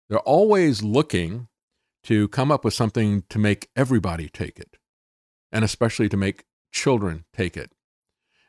they're 0.09 0.19
always 0.19 0.83
looking 0.83 1.47
to 2.03 2.27
come 2.27 2.51
up 2.51 2.65
with 2.65 2.73
something 2.73 3.23
to 3.29 3.39
make 3.39 3.69
everybody 3.75 4.29
take 4.29 4.59
it, 4.59 4.77
and 5.51 5.63
especially 5.63 6.09
to 6.09 6.17
make 6.17 6.43
children 6.71 7.25
take 7.33 7.55
it. 7.55 7.71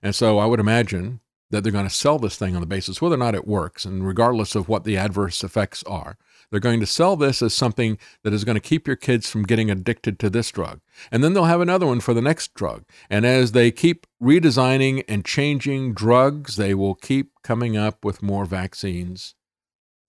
And 0.02 0.14
so 0.14 0.38
I 0.38 0.46
would 0.46 0.60
imagine 0.60 1.20
that 1.50 1.62
they're 1.62 1.72
going 1.72 1.88
to 1.88 1.94
sell 1.94 2.18
this 2.18 2.36
thing 2.36 2.54
on 2.54 2.60
the 2.60 2.66
basis 2.66 3.00
whether 3.00 3.14
or 3.14 3.18
not 3.18 3.34
it 3.34 3.46
works, 3.46 3.84
and 3.84 4.06
regardless 4.06 4.54
of 4.54 4.68
what 4.68 4.84
the 4.84 4.96
adverse 4.96 5.44
effects 5.44 5.84
are, 5.84 6.16
they're 6.54 6.60
going 6.60 6.78
to 6.78 6.86
sell 6.86 7.16
this 7.16 7.42
as 7.42 7.52
something 7.52 7.98
that 8.22 8.32
is 8.32 8.44
going 8.44 8.54
to 8.54 8.60
keep 8.60 8.86
your 8.86 8.94
kids 8.94 9.28
from 9.28 9.42
getting 9.42 9.72
addicted 9.72 10.20
to 10.20 10.30
this 10.30 10.52
drug. 10.52 10.80
And 11.10 11.24
then 11.24 11.34
they'll 11.34 11.46
have 11.46 11.60
another 11.60 11.84
one 11.84 11.98
for 11.98 12.14
the 12.14 12.22
next 12.22 12.54
drug. 12.54 12.84
And 13.10 13.26
as 13.26 13.50
they 13.50 13.72
keep 13.72 14.06
redesigning 14.22 15.02
and 15.08 15.24
changing 15.24 15.94
drugs, 15.94 16.54
they 16.54 16.72
will 16.72 16.94
keep 16.94 17.32
coming 17.42 17.76
up 17.76 18.04
with 18.04 18.22
more 18.22 18.44
vaccines 18.44 19.34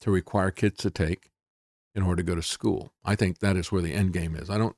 to 0.02 0.12
require 0.12 0.52
kids 0.52 0.78
to 0.84 0.92
take 0.92 1.32
in 1.96 2.04
order 2.04 2.18
to 2.18 2.28
go 2.28 2.36
to 2.36 2.44
school. 2.44 2.94
I 3.04 3.16
think 3.16 3.40
that 3.40 3.58
is 3.58 3.72
where 3.72 3.82
the 3.82 3.94
end 3.94 4.14
game 4.14 4.36
is. 4.36 4.48
I 4.48 4.60
don't 4.60 4.76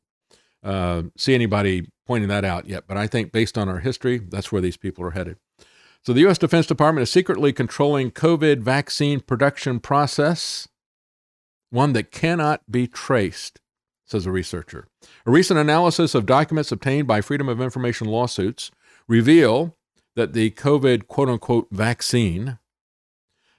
uh, 0.63 1.03
see 1.17 1.35
anybody 1.35 1.91
pointing 2.05 2.29
that 2.29 2.45
out 2.45 2.69
yet, 2.69 2.85
but 2.87 2.95
I 2.95 3.07
think 3.07 3.33
based 3.33 3.57
on 3.57 3.67
our 3.67 3.79
history, 3.79 4.19
that's 4.19 4.53
where 4.53 4.61
these 4.61 4.77
people 4.77 5.03
are 5.03 5.11
headed. 5.11 5.35
So 6.01 6.13
the 6.13 6.21
U.S. 6.21 6.37
Defense 6.37 6.65
Department 6.65 7.03
is 7.03 7.11
secretly 7.11 7.51
controlling 7.51 8.11
COVID 8.11 8.59
vaccine 8.59 9.19
production 9.19 9.81
process, 9.81 10.69
one 11.69 11.93
that 11.93 12.11
cannot 12.11 12.61
be 12.69 12.87
traced, 12.87 13.59
says 14.05 14.25
a 14.25 14.31
researcher. 14.31 14.87
A 15.25 15.31
recent 15.31 15.59
analysis 15.59 16.15
of 16.15 16.25
documents 16.25 16.71
obtained 16.71 17.07
by 17.07 17.21
Freedom 17.21 17.49
of 17.49 17.61
Information 17.61 18.07
lawsuits 18.07 18.71
reveal 19.07 19.75
that 20.15 20.33
the 20.33 20.51
COVID 20.51 21.07
quote 21.07 21.29
unquote 21.29 21.67
vaccine 21.71 22.59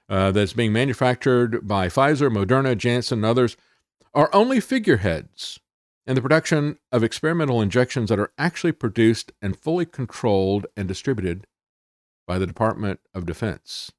uh, 0.09 0.31
that's 0.31 0.53
being 0.53 0.73
manufactured 0.73 1.67
by 1.67 1.87
Pfizer, 1.87 2.31
Moderna, 2.31 2.75
Janssen, 2.77 3.19
and 3.19 3.25
others 3.25 3.55
are 4.13 4.29
only 4.33 4.59
figureheads 4.59 5.59
in 6.07 6.15
the 6.15 6.21
production 6.21 6.79
of 6.91 7.03
experimental 7.03 7.61
injections 7.61 8.09
that 8.09 8.19
are 8.19 8.31
actually 8.37 8.71
produced 8.71 9.31
and 9.41 9.55
fully 9.55 9.85
controlled 9.85 10.65
and 10.75 10.87
distributed 10.87 11.45
by 12.27 12.39
the 12.39 12.47
Department 12.47 12.99
of 13.13 13.27
Defense. 13.27 13.91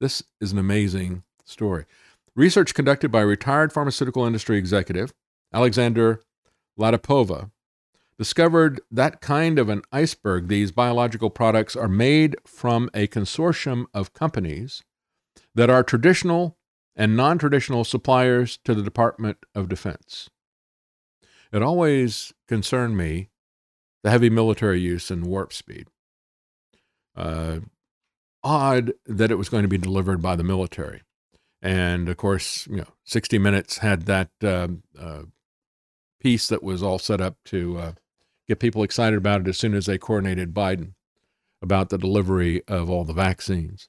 This 0.00 0.22
is 0.40 0.52
an 0.52 0.58
amazing 0.58 1.22
story. 1.44 1.86
Research 2.36 2.74
conducted 2.74 3.10
by 3.10 3.20
retired 3.20 3.72
pharmaceutical 3.72 4.26
industry 4.26 4.58
executive 4.58 5.12
Alexander 5.52 6.20
Latypova 6.78 7.52
discovered 8.18 8.80
that 8.90 9.20
kind 9.20 9.58
of 9.58 9.68
an 9.68 9.82
iceberg. 9.92 10.48
These 10.48 10.72
biological 10.72 11.30
products 11.30 11.76
are 11.76 11.88
made 11.88 12.36
from 12.44 12.90
a 12.92 13.06
consortium 13.06 13.86
of 13.94 14.12
companies 14.12 14.82
that 15.54 15.70
are 15.70 15.82
traditional 15.82 16.56
and 16.96 17.16
non 17.16 17.38
traditional 17.38 17.84
suppliers 17.84 18.58
to 18.64 18.74
the 18.74 18.82
Department 18.82 19.38
of 19.54 19.68
Defense. 19.68 20.28
It 21.52 21.62
always 21.62 22.32
concerned 22.48 22.96
me 22.96 23.30
the 24.02 24.10
heavy 24.10 24.30
military 24.30 24.80
use 24.80 25.10
and 25.10 25.26
warp 25.26 25.52
speed. 25.52 25.86
Uh, 27.16 27.60
odd 28.42 28.92
that 29.06 29.30
it 29.30 29.36
was 29.36 29.48
going 29.48 29.62
to 29.62 29.68
be 29.68 29.78
delivered 29.78 30.20
by 30.20 30.36
the 30.36 30.42
military. 30.44 31.02
And 31.64 32.10
of 32.10 32.18
course, 32.18 32.66
you 32.66 32.76
know, 32.76 32.88
60 33.04 33.38
Minutes 33.38 33.78
had 33.78 34.02
that 34.02 34.28
um, 34.42 34.82
uh, 35.00 35.22
piece 36.20 36.46
that 36.48 36.62
was 36.62 36.82
all 36.82 36.98
set 36.98 37.22
up 37.22 37.38
to 37.46 37.78
uh, 37.78 37.92
get 38.46 38.60
people 38.60 38.82
excited 38.82 39.16
about 39.16 39.40
it 39.40 39.48
as 39.48 39.56
soon 39.56 39.74
as 39.74 39.86
they 39.86 39.96
coordinated 39.96 40.52
Biden 40.52 40.92
about 41.62 41.88
the 41.88 41.96
delivery 41.96 42.62
of 42.68 42.90
all 42.90 43.04
the 43.04 43.14
vaccines. 43.14 43.88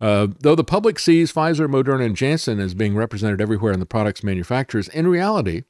Uh, 0.00 0.26
though 0.40 0.56
the 0.56 0.64
public 0.64 0.98
sees 0.98 1.32
Pfizer, 1.32 1.68
Moderna, 1.68 2.04
and 2.04 2.16
Janssen 2.16 2.58
as 2.58 2.74
being 2.74 2.96
represented 2.96 3.40
everywhere 3.40 3.72
in 3.72 3.78
the 3.78 3.86
product's 3.86 4.24
manufacturers, 4.24 4.88
in 4.88 5.06
reality, 5.06 5.62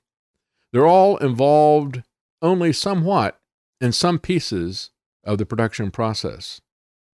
they're 0.73 0.87
all 0.87 1.19
involved 1.19 2.03
only 2.41 2.73
somewhat 2.73 3.39
in 3.83 3.93
some 3.93 4.19
pieces 4.19 4.91
of 5.25 5.37
the 5.37 5.45
production 5.45 5.91
process, 5.91 6.63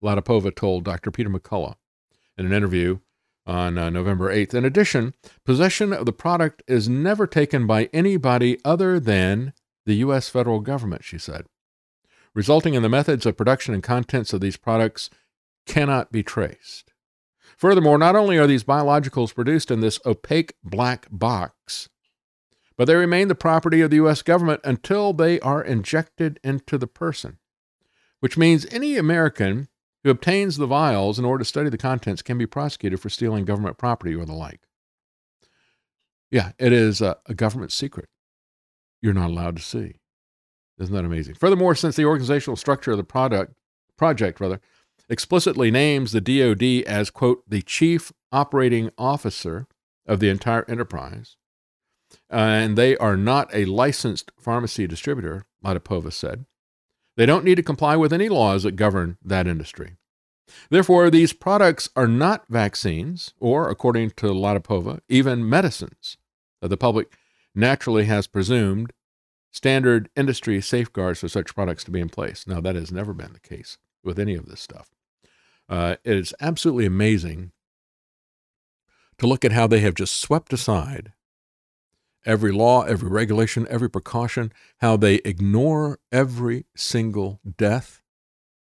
Latypova 0.02 0.54
told 0.54 0.84
Dr. 0.84 1.10
Peter 1.10 1.28
McCullough 1.28 1.74
in 2.38 2.46
an 2.46 2.52
interview 2.52 3.00
on 3.46 3.78
uh, 3.78 3.90
November 3.90 4.32
8th. 4.32 4.54
In 4.54 4.64
addition, 4.64 5.14
possession 5.44 5.92
of 5.92 6.06
the 6.06 6.12
product 6.12 6.62
is 6.68 6.88
never 6.88 7.26
taken 7.26 7.66
by 7.66 7.88
anybody 7.92 8.58
other 8.64 9.00
than 9.00 9.52
the 9.86 9.94
U.S. 9.94 10.28
federal 10.28 10.60
government, 10.60 11.04
she 11.04 11.18
said, 11.18 11.46
resulting 12.34 12.74
in 12.74 12.82
the 12.82 12.88
methods 12.88 13.26
of 13.26 13.36
production 13.36 13.74
and 13.74 13.82
contents 13.82 14.32
of 14.32 14.40
these 14.40 14.56
products 14.56 15.10
cannot 15.66 16.12
be 16.12 16.22
traced. 16.22 16.92
Furthermore, 17.56 17.98
not 17.98 18.16
only 18.16 18.38
are 18.38 18.46
these 18.46 18.64
biologicals 18.64 19.34
produced 19.34 19.70
in 19.70 19.80
this 19.80 20.00
opaque 20.06 20.54
black 20.62 21.06
box, 21.10 21.88
but 22.76 22.86
they 22.86 22.94
remain 22.94 23.28
the 23.28 23.34
property 23.34 23.82
of 23.82 23.90
the 23.90 23.96
U.S. 23.96 24.22
government 24.22 24.62
until 24.64 25.12
they 25.12 25.38
are 25.40 25.62
injected 25.62 26.40
into 26.42 26.78
the 26.78 26.86
person, 26.86 27.38
which 28.20 28.38
means 28.38 28.66
any 28.70 28.96
American 28.96 29.68
who 30.04 30.10
obtains 30.10 30.56
the 30.56 30.66
vials 30.66 31.18
in 31.18 31.24
order 31.24 31.42
to 31.42 31.48
study 31.48 31.68
the 31.68 31.78
contents 31.78 32.22
can 32.22 32.38
be 32.38 32.46
prosecuted 32.46 33.00
for 33.00 33.08
stealing 33.08 33.44
government 33.44 33.78
property 33.78 34.14
or 34.14 34.24
the 34.24 34.32
like. 34.32 34.60
Yeah, 36.30 36.52
it 36.58 36.72
is 36.72 37.00
a, 37.00 37.18
a 37.26 37.34
government 37.34 37.72
secret 37.72 38.08
you're 39.02 39.14
not 39.14 39.30
allowed 39.30 39.56
to 39.56 39.62
see. 39.62 39.94
Isn't 40.78 40.94
that 40.94 41.04
amazing? 41.04 41.34
Furthermore, 41.34 41.74
since 41.74 41.96
the 41.96 42.04
organizational 42.04 42.56
structure 42.56 42.92
of 42.92 42.96
the 42.96 43.04
product 43.04 43.54
project 43.96 44.40
rather 44.40 44.60
explicitly 45.08 45.70
names 45.70 46.12
the 46.12 46.20
DoD 46.20 46.86
as 46.86 47.10
quote 47.10 47.42
the 47.48 47.62
chief 47.62 48.12
operating 48.32 48.90
officer 48.96 49.66
of 50.06 50.20
the 50.20 50.30
entire 50.30 50.64
enterprise, 50.70 51.36
uh, 52.32 52.36
and 52.36 52.78
they 52.78 52.96
are 52.96 53.16
not 53.16 53.54
a 53.54 53.66
licensed 53.66 54.32
pharmacy 54.38 54.86
distributor, 54.86 55.44
Latypova 55.64 56.12
said. 56.12 56.46
They 57.16 57.26
don't 57.26 57.44
need 57.44 57.56
to 57.56 57.62
comply 57.62 57.96
with 57.96 58.12
any 58.12 58.28
laws 58.28 58.62
that 58.62 58.76
govern 58.76 59.18
that 59.22 59.46
industry. 59.46 59.96
Therefore, 60.68 61.10
these 61.10 61.32
products 61.32 61.88
are 61.94 62.08
not 62.08 62.44
vaccines, 62.48 63.34
or, 63.38 63.68
according 63.68 64.10
to 64.12 64.26
Latypova, 64.26 65.00
even 65.08 65.48
medicines 65.48 66.16
that 66.60 66.68
the 66.68 66.76
public 66.76 67.12
naturally 67.54 68.04
has 68.04 68.26
presumed 68.26 68.92
standard 69.52 70.08
industry 70.16 70.60
safeguards 70.60 71.20
for 71.20 71.28
such 71.28 71.54
products 71.54 71.84
to 71.84 71.90
be 71.90 72.00
in 72.00 72.08
place. 72.08 72.46
Now, 72.46 72.60
that 72.60 72.76
has 72.76 72.92
never 72.92 73.12
been 73.12 73.32
the 73.32 73.40
case 73.40 73.78
with 74.02 74.18
any 74.18 74.34
of 74.34 74.46
this 74.46 74.60
stuff. 74.60 74.90
Uh, 75.68 75.96
it 76.04 76.16
is 76.16 76.34
absolutely 76.40 76.86
amazing 76.86 77.52
to 79.18 79.26
look 79.26 79.44
at 79.44 79.52
how 79.52 79.66
they 79.66 79.80
have 79.80 79.94
just 79.94 80.18
swept 80.18 80.52
aside 80.52 81.12
every 82.24 82.52
law, 82.52 82.82
every 82.82 83.08
regulation, 83.08 83.66
every 83.70 83.88
precaution, 83.90 84.52
how 84.78 84.96
they 84.96 85.16
ignore 85.16 85.98
every 86.12 86.66
single 86.76 87.40
death, 87.56 88.02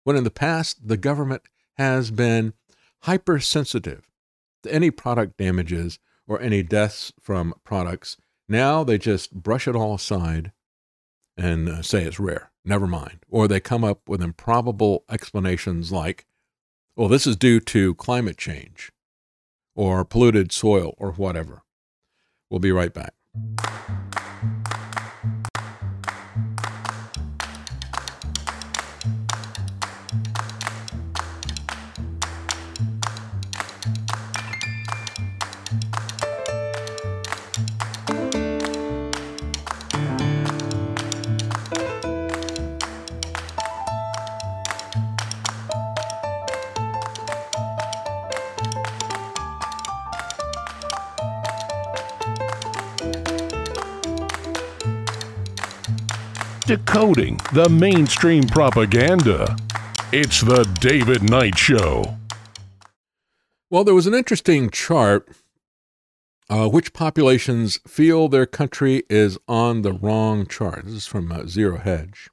when 0.03 0.15
in 0.15 0.23
the 0.23 0.31
past 0.31 0.88
the 0.88 0.97
government 0.97 1.43
has 1.77 2.11
been 2.11 2.53
hypersensitive 3.03 4.09
to 4.63 4.73
any 4.73 4.91
product 4.91 5.38
damages 5.38 5.99
or 6.27 6.41
any 6.41 6.61
deaths 6.61 7.13
from 7.19 7.53
products. 7.63 8.17
Now 8.47 8.83
they 8.83 8.97
just 8.97 9.33
brush 9.33 9.67
it 9.67 9.75
all 9.75 9.95
aside 9.95 10.51
and 11.38 11.69
uh, 11.69 11.81
say 11.81 12.03
it's 12.03 12.19
rare. 12.19 12.51
Never 12.65 12.88
mind. 12.88 13.19
Or 13.29 13.47
they 13.47 13.59
come 13.59 13.83
up 13.83 14.07
with 14.07 14.21
improbable 14.21 15.05
explanations 15.09 15.91
like, 15.91 16.25
well, 16.95 17.07
this 17.07 17.25
is 17.25 17.35
due 17.35 17.59
to 17.61 17.95
climate 17.95 18.38
change 18.38 18.91
or 19.75 20.03
polluted 20.03 20.51
soil 20.51 20.93
or 20.97 21.13
whatever. 21.13 21.63
We'll 22.49 22.59
be 22.59 22.71
right 22.71 22.93
back. 22.93 23.13
Thank 23.42 24.19
you. 24.19 24.28
Decoding 56.69 57.35
the 57.53 57.67
mainstream 57.67 58.43
propaganda. 58.43 59.57
It's 60.11 60.41
the 60.41 60.65
David 60.80 61.27
Knight 61.27 61.57
Show. 61.57 62.15
Well, 63.72 63.83
there 63.83 63.95
was 63.95 64.06
an 64.06 64.14
interesting 64.14 64.69
chart. 64.69 65.27
Uh, 66.48 66.67
which 66.67 66.93
populations 66.93 67.80
feel 67.88 68.27
their 68.27 68.45
country 68.45 69.01
is 69.09 69.35
on 69.48 69.81
the 69.81 69.93
wrong 69.93 70.45
chart? 70.45 70.85
This 70.85 70.93
is 70.93 71.07
from 71.07 71.31
uh, 71.31 71.48
Zero 71.48 71.80
Hedge. 71.80 72.30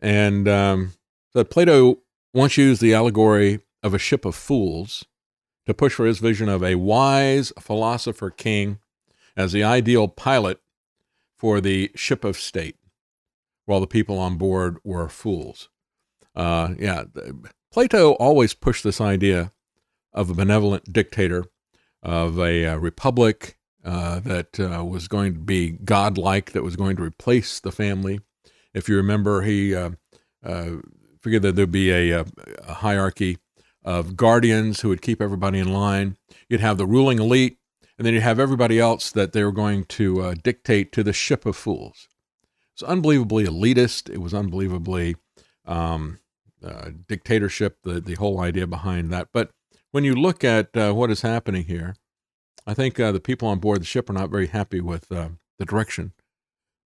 And 0.00 0.48
um, 0.48 0.94
so 1.34 1.44
Plato 1.44 1.98
once 2.32 2.56
used 2.56 2.80
the 2.80 2.94
allegory 2.94 3.60
of 3.82 3.92
a 3.92 3.98
ship 3.98 4.24
of 4.24 4.34
fools 4.34 5.04
to 5.66 5.74
push 5.74 5.92
for 5.92 6.06
his 6.06 6.20
vision 6.20 6.48
of 6.48 6.64
a 6.64 6.76
wise 6.76 7.52
philosopher 7.60 8.30
king 8.30 8.78
as 9.36 9.52
the 9.52 9.62
ideal 9.62 10.08
pilot 10.08 10.58
for 11.36 11.60
the 11.60 11.90
ship 11.94 12.24
of 12.24 12.38
state, 12.38 12.76
while 13.66 13.80
the 13.80 13.86
people 13.86 14.18
on 14.18 14.36
board 14.36 14.78
were 14.84 15.08
fools. 15.08 15.68
Uh, 16.34 16.74
yeah, 16.78 17.04
Plato 17.72 18.12
always 18.12 18.54
pushed 18.54 18.84
this 18.84 19.00
idea 19.00 19.52
of 20.12 20.30
a 20.30 20.34
benevolent 20.34 20.92
dictator, 20.92 21.44
of 22.02 22.38
a 22.38 22.66
uh, 22.66 22.76
republic 22.76 23.56
uh, 23.84 24.20
that 24.20 24.60
uh, 24.60 24.84
was 24.84 25.08
going 25.08 25.34
to 25.34 25.40
be 25.40 25.70
godlike, 25.70 26.52
that 26.52 26.62
was 26.62 26.76
going 26.76 26.96
to 26.96 27.02
replace 27.02 27.60
the 27.60 27.72
family. 27.72 28.20
If 28.74 28.88
you 28.88 28.96
remember, 28.96 29.42
he 29.42 29.74
uh, 29.74 29.90
uh, 30.44 30.70
figured 31.20 31.42
that 31.42 31.56
there'd 31.56 31.72
be 31.72 31.90
a, 31.90 32.20
a, 32.20 32.74
hierarchy 32.74 33.38
of 33.84 34.16
guardians 34.16 34.80
who 34.80 34.88
would 34.88 35.02
keep 35.02 35.20
everybody 35.20 35.58
in 35.58 35.72
line. 35.72 36.16
You'd 36.48 36.60
have 36.60 36.78
the 36.78 36.86
ruling 36.86 37.18
elite, 37.18 37.58
and 37.98 38.06
then 38.06 38.14
you'd 38.14 38.22
have 38.22 38.38
everybody 38.38 38.78
else 38.78 39.10
that 39.12 39.32
they 39.32 39.44
were 39.44 39.52
going 39.52 39.84
to 39.84 40.22
uh, 40.22 40.34
dictate 40.42 40.92
to 40.92 41.02
the 41.02 41.12
ship 41.12 41.44
of 41.44 41.56
fools. 41.56 42.08
It's 42.74 42.82
unbelievably 42.82 43.44
elitist. 43.44 44.10
It 44.10 44.18
was 44.18 44.34
unbelievably 44.34 45.16
um, 45.66 46.18
uh, 46.64 46.90
dictatorship, 47.06 47.78
the, 47.82 48.00
the 48.00 48.14
whole 48.14 48.40
idea 48.40 48.66
behind 48.66 49.10
that. 49.12 49.28
But 49.32 49.50
when 49.90 50.04
you 50.04 50.14
look 50.14 50.42
at 50.42 50.76
uh, 50.76 50.92
what 50.92 51.10
is 51.10 51.22
happening 51.22 51.64
here, 51.64 51.96
I 52.66 52.74
think 52.74 52.98
uh, 52.98 53.12
the 53.12 53.20
people 53.20 53.48
on 53.48 53.58
board 53.58 53.80
the 53.80 53.86
ship 53.86 54.08
are 54.08 54.14
not 54.14 54.30
very 54.30 54.46
happy 54.46 54.80
with 54.80 55.10
uh, 55.10 55.30
the 55.58 55.64
direction 55.64 56.12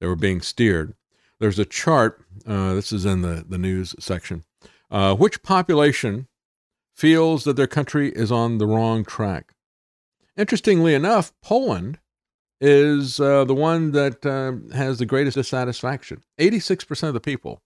they 0.01 0.07
were 0.07 0.17
being 0.17 0.41
steered. 0.41 0.95
There's 1.41 1.59
a 1.59 1.65
chart, 1.65 2.25
uh, 2.47 2.75
this 2.75 2.93
is 2.93 3.05
in 3.05 3.23
the, 3.23 3.45
the 3.47 3.59
news 3.59 3.95
section. 3.99 4.45
Uh, 4.91 5.15
which 5.15 5.43
population 5.43 6.29
feels 6.95 7.45
that 7.45 7.57
their 7.57 7.67
country 7.67 8.11
is 8.11 8.31
on 8.31 8.59
the 8.59 8.67
wrong 8.67 9.05
track? 9.05 9.55
Interestingly 10.37 10.95
enough, 10.95 11.33
Poland 11.43 11.99
is 12.67 13.20
uh, 13.20 13.44
the 13.44 13.55
one 13.55 13.93
that 13.93 14.25
uh, 14.25 14.75
has 14.75 14.99
the 14.99 15.05
greatest 15.05 15.36
dissatisfaction. 15.36 16.23
86% 16.39 17.09
of 17.09 17.12
the 17.12 17.20
people 17.20 17.60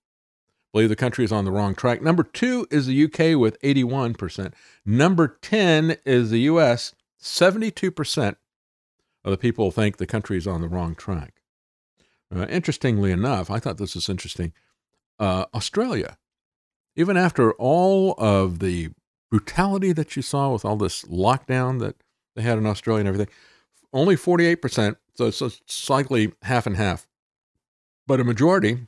believe 0.73 0.89
the 0.89 0.97
country 0.97 1.25
is 1.25 1.31
on 1.31 1.45
the 1.45 1.53
wrong 1.53 1.77
track. 1.77 2.03
Number 2.03 2.25
two 2.25 2.67
is 2.69 2.87
the 2.87 3.05
UK 3.05 3.39
with 3.39 3.61
81%. 3.63 4.53
Number 4.85 5.39
10 5.41 5.99
is 6.05 6.31
the 6.31 6.41
US 6.41 6.97
72% 7.23 8.37
of 9.25 9.31
the 9.31 9.37
people 9.37 9.71
think 9.71 9.99
the 9.99 10.07
country 10.07 10.37
is 10.37 10.49
on 10.49 10.63
the 10.63 10.69
wrong 10.69 10.97
track. 10.97 11.43
Uh, 12.35 12.47
interestingly 12.47 13.13
enough, 13.13 13.53
I 13.53 13.61
thought 13.61 13.79
this 13.79 13.95
was 13.95 14.09
interesting. 14.09 14.53
Uh, 15.21 15.45
Australia, 15.55 16.19
even 16.97 17.17
after 17.17 17.53
all 17.53 18.17
of 18.19 18.59
the 18.59 18.89
brutality 19.31 19.93
that 19.93 20.17
you 20.17 20.23
saw 20.23 20.53
with 20.53 20.65
all 20.65 20.77
this 20.77 21.05
lockdown 21.05 21.79
that 21.79 21.95
they 22.35 22.43
had 22.43 22.59
in 22.59 22.67
Australia 22.67 23.01
and 23.01 23.09
everything, 23.09 23.33
only 23.93 24.17
48%, 24.17 24.97
so 25.15 25.27
it's 25.27 25.63
slightly 25.67 26.33
half 26.43 26.67
and 26.67 26.77
half. 26.77 27.07
But 28.07 28.21
a 28.21 28.25
majority 28.25 28.79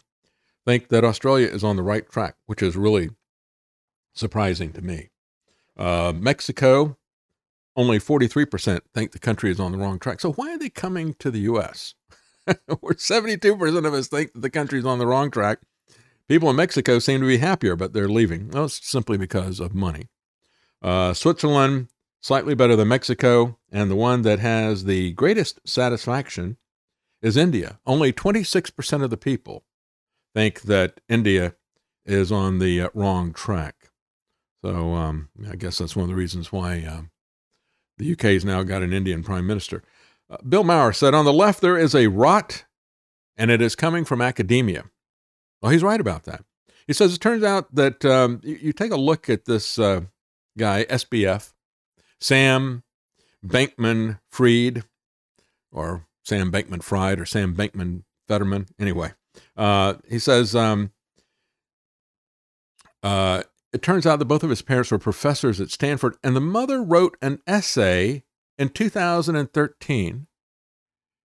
think 0.64 0.88
that 0.88 1.04
Australia 1.04 1.48
is 1.48 1.64
on 1.64 1.76
the 1.76 1.82
right 1.82 2.08
track, 2.08 2.36
which 2.46 2.62
is 2.62 2.76
really 2.76 3.10
surprising 4.14 4.72
to 4.72 4.82
me. 4.82 5.10
Uh, 5.76 6.12
Mexico, 6.14 6.96
only 7.76 7.98
43% 7.98 8.80
think 8.94 9.12
the 9.12 9.18
country 9.18 9.50
is 9.50 9.60
on 9.60 9.72
the 9.72 9.78
wrong 9.78 9.98
track. 9.98 10.20
So 10.20 10.32
why 10.32 10.52
are 10.52 10.58
they 10.58 10.68
coming 10.68 11.14
to 11.14 11.30
the 11.30 11.40
U.S.? 11.40 11.94
Where 12.80 12.94
72% 12.94 13.86
of 13.86 13.94
us 13.94 14.08
think 14.08 14.32
that 14.32 14.40
the 14.40 14.50
country 14.50 14.78
is 14.78 14.86
on 14.86 14.98
the 14.98 15.06
wrong 15.06 15.30
track. 15.30 15.58
People 16.28 16.50
in 16.50 16.56
Mexico 16.56 16.98
seem 16.98 17.20
to 17.20 17.26
be 17.26 17.38
happier, 17.38 17.76
but 17.76 17.92
they're 17.92 18.08
leaving. 18.08 18.50
Well, 18.50 18.66
it's 18.66 18.86
simply 18.86 19.18
because 19.18 19.58
of 19.60 19.74
money. 19.74 20.08
Uh, 20.82 21.12
Switzerland, 21.12 21.88
slightly 22.20 22.54
better 22.54 22.76
than 22.76 22.88
Mexico, 22.88 23.58
and 23.70 23.90
the 23.90 23.96
one 23.96 24.22
that 24.22 24.38
has 24.38 24.84
the 24.84 25.12
greatest 25.12 25.60
satisfaction 25.66 26.56
is 27.22 27.36
India. 27.36 27.78
Only 27.86 28.12
26% 28.12 29.02
of 29.02 29.10
the 29.10 29.16
people 29.16 29.64
think 30.34 30.62
that 30.62 31.00
India 31.08 31.54
is 32.04 32.32
on 32.32 32.58
the 32.58 32.82
uh, 32.82 32.88
wrong 32.94 33.32
track. 33.32 33.90
So 34.64 34.94
um, 34.94 35.28
I 35.48 35.56
guess 35.56 35.78
that's 35.78 35.96
one 35.96 36.04
of 36.04 36.08
the 36.08 36.14
reasons 36.14 36.52
why 36.52 36.84
uh, 36.86 37.02
the 37.98 38.12
UK 38.12 38.22
has 38.22 38.44
now 38.44 38.62
got 38.62 38.82
an 38.82 38.92
Indian 38.92 39.22
prime 39.22 39.46
minister. 39.46 39.82
Uh, 40.28 40.36
Bill 40.46 40.64
Maher 40.64 40.92
said, 40.92 41.14
On 41.14 41.24
the 41.24 41.32
left, 41.32 41.60
there 41.60 41.78
is 41.78 41.94
a 41.94 42.08
rot, 42.08 42.64
and 43.36 43.50
it 43.50 43.62
is 43.62 43.74
coming 43.74 44.04
from 44.04 44.20
academia. 44.20 44.84
Well, 45.60 45.72
he's 45.72 45.82
right 45.82 46.00
about 46.00 46.24
that. 46.24 46.44
He 46.86 46.92
says 46.92 47.14
it 47.14 47.20
turns 47.20 47.44
out 47.44 47.74
that 47.74 48.04
um, 48.04 48.40
you, 48.42 48.58
you, 48.60 48.72
take 48.72 48.90
a 48.90 48.96
look 48.96 49.30
at 49.30 49.44
this 49.44 49.78
uh, 49.78 50.02
guy, 50.58 50.84
SBF, 50.84 51.52
Sam 52.20 52.82
Bankman 53.44 54.20
Freed, 54.30 54.84
or 55.72 56.06
Sam 56.24 56.52
Bankman 56.52 56.82
Fried, 56.82 57.18
or 57.18 57.26
Sam 57.26 57.54
Bankman 57.54 58.04
Fetterman. 58.28 58.66
Anyway, 58.78 59.12
uh, 59.56 59.94
he 60.08 60.18
says 60.18 60.54
um, 60.54 60.92
uh, 63.02 63.42
it 63.72 63.82
turns 63.82 64.06
out 64.06 64.18
that 64.18 64.24
both 64.26 64.42
of 64.42 64.50
his 64.50 64.62
parents 64.62 64.90
were 64.90 64.98
professors 64.98 65.60
at 65.60 65.70
Stanford, 65.70 66.16
and 66.22 66.34
the 66.34 66.40
mother 66.40 66.82
wrote 66.82 67.16
an 67.22 67.40
essay 67.46 68.24
in 68.58 68.68
2013. 68.68 70.26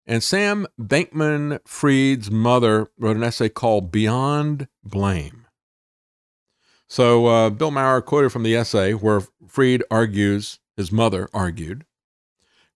And 0.06 0.22
Sam 0.22 0.68
Bankman 0.80 1.60
Fried's 1.66 2.30
mother 2.30 2.92
wrote 3.00 3.16
an 3.16 3.24
essay 3.24 3.48
called 3.48 3.92
Beyond 3.92 4.68
Blame. 4.84 5.48
So 6.88 7.26
uh, 7.28 7.50
Bill 7.50 7.72
Maher 7.72 8.02
quoted 8.02 8.32
from 8.32 8.44
the 8.44 8.56
essay 8.56 8.94
where 8.94 9.22
Fried 9.48 9.84
argues, 9.90 10.60
his 10.78 10.92
mother 10.92 11.30
argued, 11.34 11.86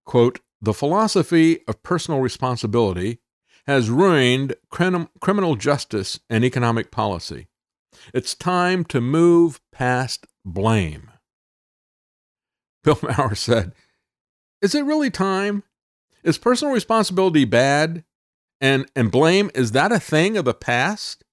quote, 0.06 0.40
the 0.62 0.74
philosophy 0.74 1.60
of 1.68 1.84
personal 1.84 2.20
responsibility 2.20 3.20
has 3.68 3.90
ruined 3.90 4.56
crim- 4.70 5.10
criminal 5.20 5.56
justice 5.56 6.20
and 6.30 6.44
economic 6.44 6.90
policy. 6.90 7.48
It's 8.14 8.34
time 8.34 8.86
to 8.86 9.02
move 9.02 9.60
past 9.72 10.26
blame. 10.46 11.12
Bill 12.84 12.98
Maher 13.02 13.36
said, 13.36 13.74
Is 14.62 14.74
it 14.74 14.86
really 14.86 15.12
time? 15.12 15.64
Is 16.24 16.38
personal 16.38 16.74
responsibility 16.74 17.46
bad? 17.46 18.04
And, 18.60 18.90
and 18.96 19.12
blame, 19.12 19.52
is 19.54 19.74
that 19.74 19.92
a 19.92 20.00
thing 20.00 20.36
of 20.36 20.46
the 20.46 20.54
past? 20.54 21.24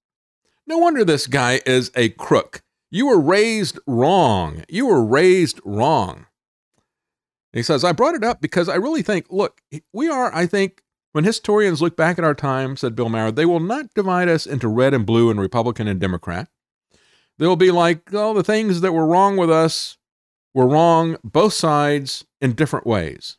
No 0.67 0.77
wonder 0.77 1.03
this 1.03 1.25
guy 1.27 1.61
is 1.65 1.91
a 1.95 2.09
crook. 2.09 2.61
You 2.91 3.07
were 3.07 3.19
raised 3.19 3.79
wrong. 3.87 4.63
You 4.69 4.87
were 4.87 5.03
raised 5.03 5.59
wrong. 5.65 6.27
He 7.55 7.63
says, 7.63 7.83
I 7.85 7.93
brought 7.93 8.15
it 8.15 8.23
up 8.23 8.41
because 8.41 8.67
I 8.67 8.75
really 8.75 9.01
think, 9.01 9.27
look, 9.29 9.61
we 9.93 10.09
are, 10.09 10.33
I 10.35 10.45
think, 10.45 10.83
when 11.13 11.23
historians 11.23 11.81
look 11.81 11.95
back 11.95 12.19
at 12.19 12.25
our 12.25 12.35
time, 12.35 12.75
said 12.75 12.95
Bill 12.95 13.07
Maher, 13.07 13.31
they 13.31 13.45
will 13.45 13.61
not 13.61 13.93
divide 13.93 14.27
us 14.27 14.45
into 14.45 14.67
red 14.67 14.93
and 14.93 15.05
blue 15.05 15.31
and 15.31 15.39
Republican 15.39 15.87
and 15.87 15.97
Democrat. 15.97 16.49
They'll 17.37 17.55
be 17.55 17.71
like, 17.71 18.13
oh, 18.13 18.33
the 18.33 18.43
things 18.43 18.81
that 18.81 18.91
were 18.91 19.05
wrong 19.05 19.37
with 19.37 19.49
us 19.49 19.97
were 20.53 20.67
wrong 20.67 21.15
both 21.23 21.53
sides 21.53 22.25
in 22.41 22.53
different 22.53 22.85
ways. 22.85 23.37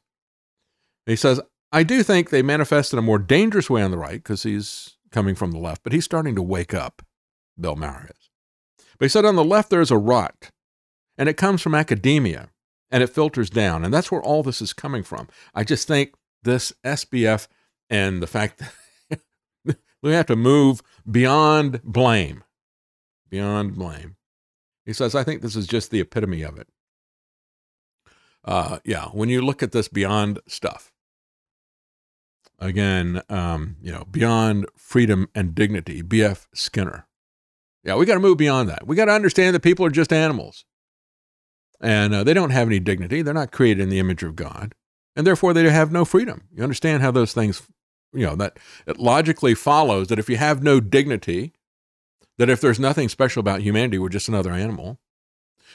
He 1.05 1.17
says, 1.17 1.41
I 1.71 1.83
do 1.83 2.03
think 2.03 2.31
they 2.31 2.41
manifest 2.41 2.95
in 2.95 2.99
a 2.99 3.03
more 3.03 3.19
dangerous 3.19 3.69
way 3.69 3.83
on 3.83 3.91
the 3.91 3.99
right 3.99 4.23
because 4.23 4.45
he's 4.45 4.97
coming 5.13 5.35
from 5.35 5.53
the 5.53 5.59
left, 5.59 5.83
but 5.83 5.93
he's 5.93 6.07
starting 6.07 6.35
to 6.37 6.43
wake 6.43 6.73
up, 6.73 7.03
Bill 7.61 7.77
Maher 7.77 8.11
is. 8.11 8.31
But 8.99 9.05
he 9.05 9.09
said 9.11 9.27
on 9.27 9.37
the 9.37 9.45
left 9.45 9.69
there 9.69 9.83
is 9.83 9.91
a 9.91 9.99
rot, 9.99 10.51
and 11.19 11.29
it 11.29 11.37
comes 11.37 11.61
from 11.61 11.75
academia, 11.75 12.49
and 12.91 13.03
it 13.03 13.11
filters 13.11 13.51
down. 13.51 13.85
And 13.85 13.93
that's 13.93 14.11
where 14.11 14.23
all 14.23 14.43
this 14.43 14.63
is 14.63 14.73
coming 14.73 15.03
from. 15.03 15.29
I 15.55 15.65
just 15.65 15.89
think 15.89 16.15
this 16.43 16.73
SBF 16.85 17.49
and 17.91 18.23
the 18.23 18.27
fact 18.27 18.63
that 19.65 19.79
we 20.03 20.13
have 20.13 20.27
to 20.27 20.37
move 20.37 20.83
beyond 21.11 21.83
blame. 21.83 22.45
Beyond 23.29 23.75
blame. 23.75 24.17
He 24.85 24.93
says, 24.93 25.15
I 25.15 25.25
think 25.25 25.43
this 25.43 25.57
is 25.57 25.67
just 25.67 25.91
the 25.91 26.01
epitome 26.01 26.43
of 26.43 26.59
it. 26.59 26.69
Uh, 28.45 28.79
yeah, 28.85 29.07
when 29.07 29.29
you 29.29 29.43
look 29.43 29.63
at 29.63 29.73
this 29.73 29.89
beyond 29.89 30.39
stuff, 30.47 30.93
again, 32.61 33.21
um, 33.29 33.77
you 33.83 33.91
know, 33.91 34.05
beyond 34.09 34.67
freedom 34.77 35.29
and 35.35 35.57
dignity, 35.57 36.03
B.F. 36.03 36.47
Skinner. 36.55 37.09
Yeah, 37.83 37.97
we 37.97 38.07
got 38.07 38.15
to 38.15 38.21
move 38.21 38.39
beyond 38.39 38.69
that. 38.69 38.87
We 38.87 38.95
got 38.95 39.07
to 39.07 39.13
understand 39.13 39.55
that 39.57 39.61
people 39.61 39.85
are 39.85 39.91
just 39.91 40.13
animals 40.13 40.65
and 41.81 42.15
uh, 42.15 42.25
they 42.25 42.35
don't 42.35 42.51
have 42.51 42.69
any 42.69 42.81
dignity. 42.81 43.23
They're 43.23 43.35
not 43.35 43.53
created 43.53 43.83
in 43.83 43.89
the 43.89 43.99
image 43.99 44.23
of 44.23 44.37
God, 44.37 44.75
and 45.15 45.27
therefore 45.27 45.53
they 45.53 45.69
have 45.69 45.93
no 45.93 46.05
freedom. 46.05 46.49
You 46.55 46.63
understand 46.63 47.03
how 47.03 47.11
those 47.11 47.33
things 47.33 47.63
you 48.17 48.25
know, 48.25 48.35
that 48.37 48.59
it 48.87 48.99
logically 48.99 49.55
follows 49.55 50.09
that 50.09 50.19
if 50.19 50.29
you 50.29 50.37
have 50.39 50.63
no 50.63 50.81
dignity, 50.81 51.53
that 52.39 52.49
if 52.49 52.61
there's 52.61 52.81
nothing 52.81 53.09
special 53.09 53.41
about 53.41 53.61
humanity, 53.61 53.99
we're 53.99 54.09
just 54.09 54.29
another 54.29 54.53
animal, 54.53 54.99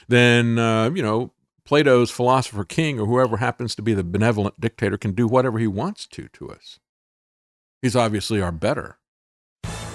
then, 0.08 0.58
uh, 0.58 0.90
you 0.90 1.02
know, 1.02 1.32
Plato's 1.64 2.10
philosopher 2.10 2.64
king 2.64 2.98
or 2.98 3.06
whoever 3.06 3.36
happens 3.36 3.74
to 3.76 3.82
be 3.82 3.94
the 3.94 4.02
benevolent 4.02 4.60
dictator 4.60 4.98
can 4.98 5.12
do 5.12 5.28
whatever 5.28 5.58
he 5.58 5.68
wants 5.68 6.06
to 6.08 6.28
to 6.28 6.50
us. 6.50 6.80
He's 7.80 7.96
obviously 7.96 8.40
our 8.40 8.52
better. 8.52 8.98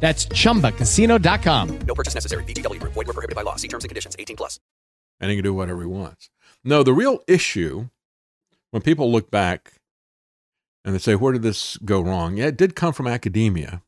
That's 0.00 0.26
chumbacasino.com. 0.26 1.78
No 1.86 1.94
purchase 1.94 2.14
necessary. 2.14 2.42
VGW 2.44 2.80
Group. 2.80 2.94
Void 2.94 3.06
were 3.06 3.12
prohibited 3.12 3.36
by 3.36 3.42
law. 3.42 3.56
See 3.56 3.68
terms 3.68 3.84
and 3.84 3.90
conditions. 3.90 4.16
18 4.18 4.36
plus. 4.36 4.58
and 5.20 5.30
he 5.30 5.36
can 5.36 5.44
do 5.44 5.52
whatever 5.54 5.82
he 5.82 5.86
wants. 5.86 6.30
No, 6.64 6.82
the 6.82 6.92
real 6.94 7.20
issue 7.28 7.88
when 8.70 8.82
people 8.82 9.12
look 9.12 9.30
back 9.30 9.74
and 10.84 10.94
they 10.94 10.98
say, 10.98 11.14
where 11.14 11.32
did 11.32 11.42
this 11.42 11.76
go 11.78 12.00
wrong? 12.00 12.38
Yeah, 12.38 12.46
it 12.46 12.56
did 12.56 12.74
come 12.74 12.92
from 12.94 13.06
academia. 13.06 13.82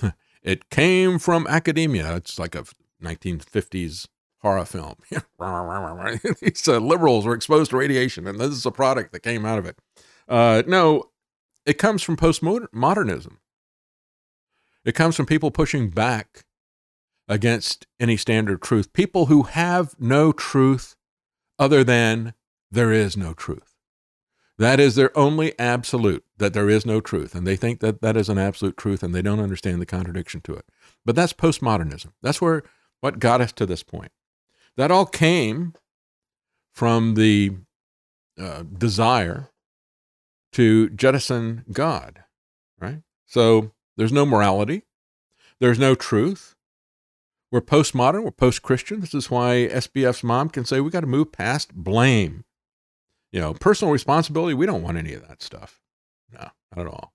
it 0.42 0.70
came 0.70 1.18
from 1.18 1.46
academia. 1.48 2.14
It's 2.16 2.38
like 2.38 2.54
a 2.54 2.64
1950s 3.02 4.06
horror 4.38 4.64
film. 4.64 4.94
These 6.40 6.68
uh, 6.68 6.78
liberals 6.78 7.24
were 7.26 7.34
exposed 7.34 7.70
to 7.70 7.76
radiation, 7.76 8.26
and 8.28 8.38
this 8.38 8.50
is 8.50 8.66
a 8.66 8.70
product 8.70 9.12
that 9.12 9.20
came 9.20 9.44
out 9.44 9.58
of 9.58 9.66
it. 9.66 9.76
Uh, 10.28 10.62
no, 10.66 11.10
it 11.66 11.78
comes 11.78 12.02
from 12.02 12.16
postmodernism. 12.16 13.38
It 14.84 14.94
comes 14.94 15.16
from 15.16 15.26
people 15.26 15.50
pushing 15.50 15.90
back 15.90 16.44
against 17.28 17.86
any 18.00 18.16
standard 18.16 18.62
truth. 18.62 18.92
People 18.92 19.26
who 19.26 19.44
have 19.44 19.94
no 19.98 20.32
truth 20.32 20.96
other 21.58 21.84
than 21.84 22.34
there 22.70 22.92
is 22.92 23.16
no 23.16 23.32
truth. 23.32 23.76
That 24.58 24.80
is 24.80 24.94
their 24.94 25.16
only 25.16 25.58
absolute, 25.58 26.24
that 26.38 26.52
there 26.52 26.68
is 26.68 26.84
no 26.84 27.00
truth. 27.00 27.34
And 27.34 27.46
they 27.46 27.56
think 27.56 27.80
that 27.80 28.00
that 28.02 28.16
is 28.16 28.28
an 28.28 28.38
absolute 28.38 28.76
truth 28.76 29.02
and 29.02 29.14
they 29.14 29.22
don't 29.22 29.40
understand 29.40 29.80
the 29.80 29.86
contradiction 29.86 30.40
to 30.42 30.54
it. 30.54 30.66
But 31.04 31.16
that's 31.16 31.32
postmodernism. 31.32 32.12
That's 32.22 32.40
where 32.40 32.62
what 33.00 33.18
got 33.18 33.40
us 33.40 33.52
to 33.52 33.66
this 33.66 33.82
point. 33.82 34.12
That 34.76 34.90
all 34.90 35.06
came 35.06 35.74
from 36.74 37.14
the 37.14 37.56
uh, 38.38 38.62
desire 38.62 39.50
to 40.52 40.90
jettison 40.90 41.64
God, 41.72 42.24
right? 42.80 43.02
So 43.26 43.72
there's 43.96 44.12
no 44.12 44.26
morality, 44.26 44.82
there's 45.60 45.78
no 45.78 45.94
truth. 45.94 46.54
We're 47.50 47.60
postmodern, 47.60 48.24
we're 48.24 48.30
post 48.30 48.62
Christian. 48.62 49.00
This 49.00 49.12
is 49.12 49.30
why 49.30 49.68
SBF's 49.70 50.24
mom 50.24 50.48
can 50.48 50.64
say 50.64 50.80
we 50.80 50.90
got 50.90 51.00
to 51.00 51.06
move 51.06 51.32
past 51.32 51.74
blame. 51.74 52.44
You 53.30 53.40
know, 53.40 53.52
personal 53.54 53.92
responsibility, 53.92 54.54
we 54.54 54.66
don't 54.66 54.82
want 54.82 54.96
any 54.96 55.12
of 55.12 55.26
that 55.28 55.42
stuff. 55.42 55.80
No, 56.32 56.48
not 56.74 56.86
at 56.86 56.86
all. 56.86 57.12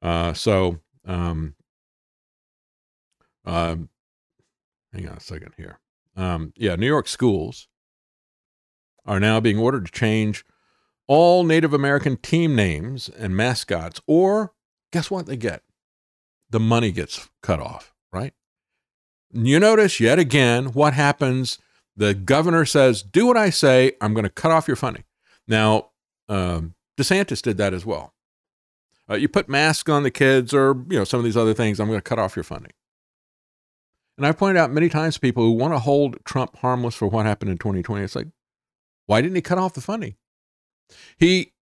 Uh, 0.00 0.32
so, 0.32 0.78
um, 1.04 1.54
um, 3.44 3.88
hang 4.92 5.08
on 5.08 5.16
a 5.16 5.20
second 5.20 5.52
here. 5.56 5.78
Um, 6.16 6.52
yeah, 6.56 6.76
New 6.76 6.86
York 6.86 7.08
schools 7.08 7.68
are 9.04 9.20
now 9.20 9.40
being 9.40 9.58
ordered 9.58 9.86
to 9.86 9.92
change 9.92 10.44
all 11.06 11.44
Native 11.44 11.72
American 11.72 12.16
team 12.16 12.54
names 12.54 13.08
and 13.08 13.36
mascots, 13.36 14.00
or 14.06 14.52
guess 14.92 15.10
what 15.10 15.26
they 15.26 15.36
get? 15.36 15.62
The 16.52 16.60
money 16.60 16.92
gets 16.92 17.28
cut 17.42 17.60
off, 17.60 17.92
right? 18.12 18.34
You 19.32 19.58
notice 19.58 19.98
yet 19.98 20.18
again 20.18 20.66
what 20.66 20.92
happens. 20.92 21.58
The 21.96 22.14
governor 22.14 22.64
says, 22.66 23.02
Do 23.02 23.26
what 23.26 23.36
I 23.36 23.50
say, 23.50 23.92
I'm 24.00 24.14
going 24.14 24.24
to 24.24 24.30
cut 24.30 24.52
off 24.52 24.68
your 24.68 24.76
funding. 24.76 25.04
Now, 25.48 25.90
um, 26.28 26.74
DeSantis 26.98 27.42
did 27.42 27.56
that 27.56 27.72
as 27.72 27.84
well. 27.86 28.12
Uh, 29.10 29.14
you 29.14 29.28
put 29.28 29.48
masks 29.48 29.90
on 29.90 30.02
the 30.02 30.10
kids 30.10 30.54
or 30.54 30.84
you 30.88 30.98
know 30.98 31.04
some 31.04 31.18
of 31.18 31.24
these 31.24 31.36
other 31.36 31.54
things, 31.54 31.80
I'm 31.80 31.88
going 31.88 31.98
to 31.98 32.02
cut 32.02 32.18
off 32.18 32.36
your 32.36 32.44
funding. 32.44 32.72
And 34.18 34.26
I've 34.26 34.36
pointed 34.36 34.60
out 34.60 34.70
many 34.70 34.90
times 34.90 35.14
to 35.14 35.20
people 35.20 35.42
who 35.42 35.52
want 35.52 35.72
to 35.72 35.78
hold 35.78 36.22
Trump 36.24 36.58
harmless 36.58 36.94
for 36.94 37.08
what 37.08 37.24
happened 37.24 37.50
in 37.50 37.58
2020. 37.58 38.04
It's 38.04 38.14
like, 38.14 38.28
why 39.06 39.22
didn't 39.22 39.36
he 39.36 39.42
cut 39.42 39.58
off 39.58 39.72
the 39.72 39.80
funding? 39.80 40.16
He 41.16 41.52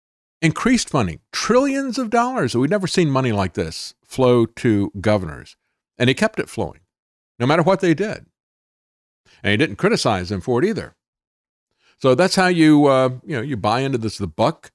increased 0.42 0.88
funding, 0.88 1.20
trillions 1.32 1.98
of 1.98 2.10
dollars. 2.10 2.54
We've 2.54 2.70
never 2.70 2.86
seen 2.86 3.10
money 3.10 3.32
like 3.32 3.54
this 3.54 3.94
flow 4.04 4.46
to 4.46 4.92
governors. 5.00 5.56
And 5.98 6.08
he 6.08 6.14
kept 6.14 6.38
it 6.38 6.48
flowing, 6.48 6.80
no 7.38 7.46
matter 7.46 7.62
what 7.62 7.80
they 7.80 7.94
did. 7.94 8.26
And 9.42 9.50
he 9.50 9.56
didn't 9.56 9.76
criticize 9.76 10.30
them 10.30 10.40
for 10.40 10.62
it 10.62 10.66
either. 10.66 10.96
So 11.98 12.14
that's 12.14 12.36
how 12.36 12.46
you, 12.46 12.86
uh, 12.86 13.10
you 13.24 13.36
know, 13.36 13.42
you 13.42 13.56
buy 13.56 13.80
into 13.80 13.98
this. 13.98 14.16
The 14.16 14.26
buck 14.26 14.72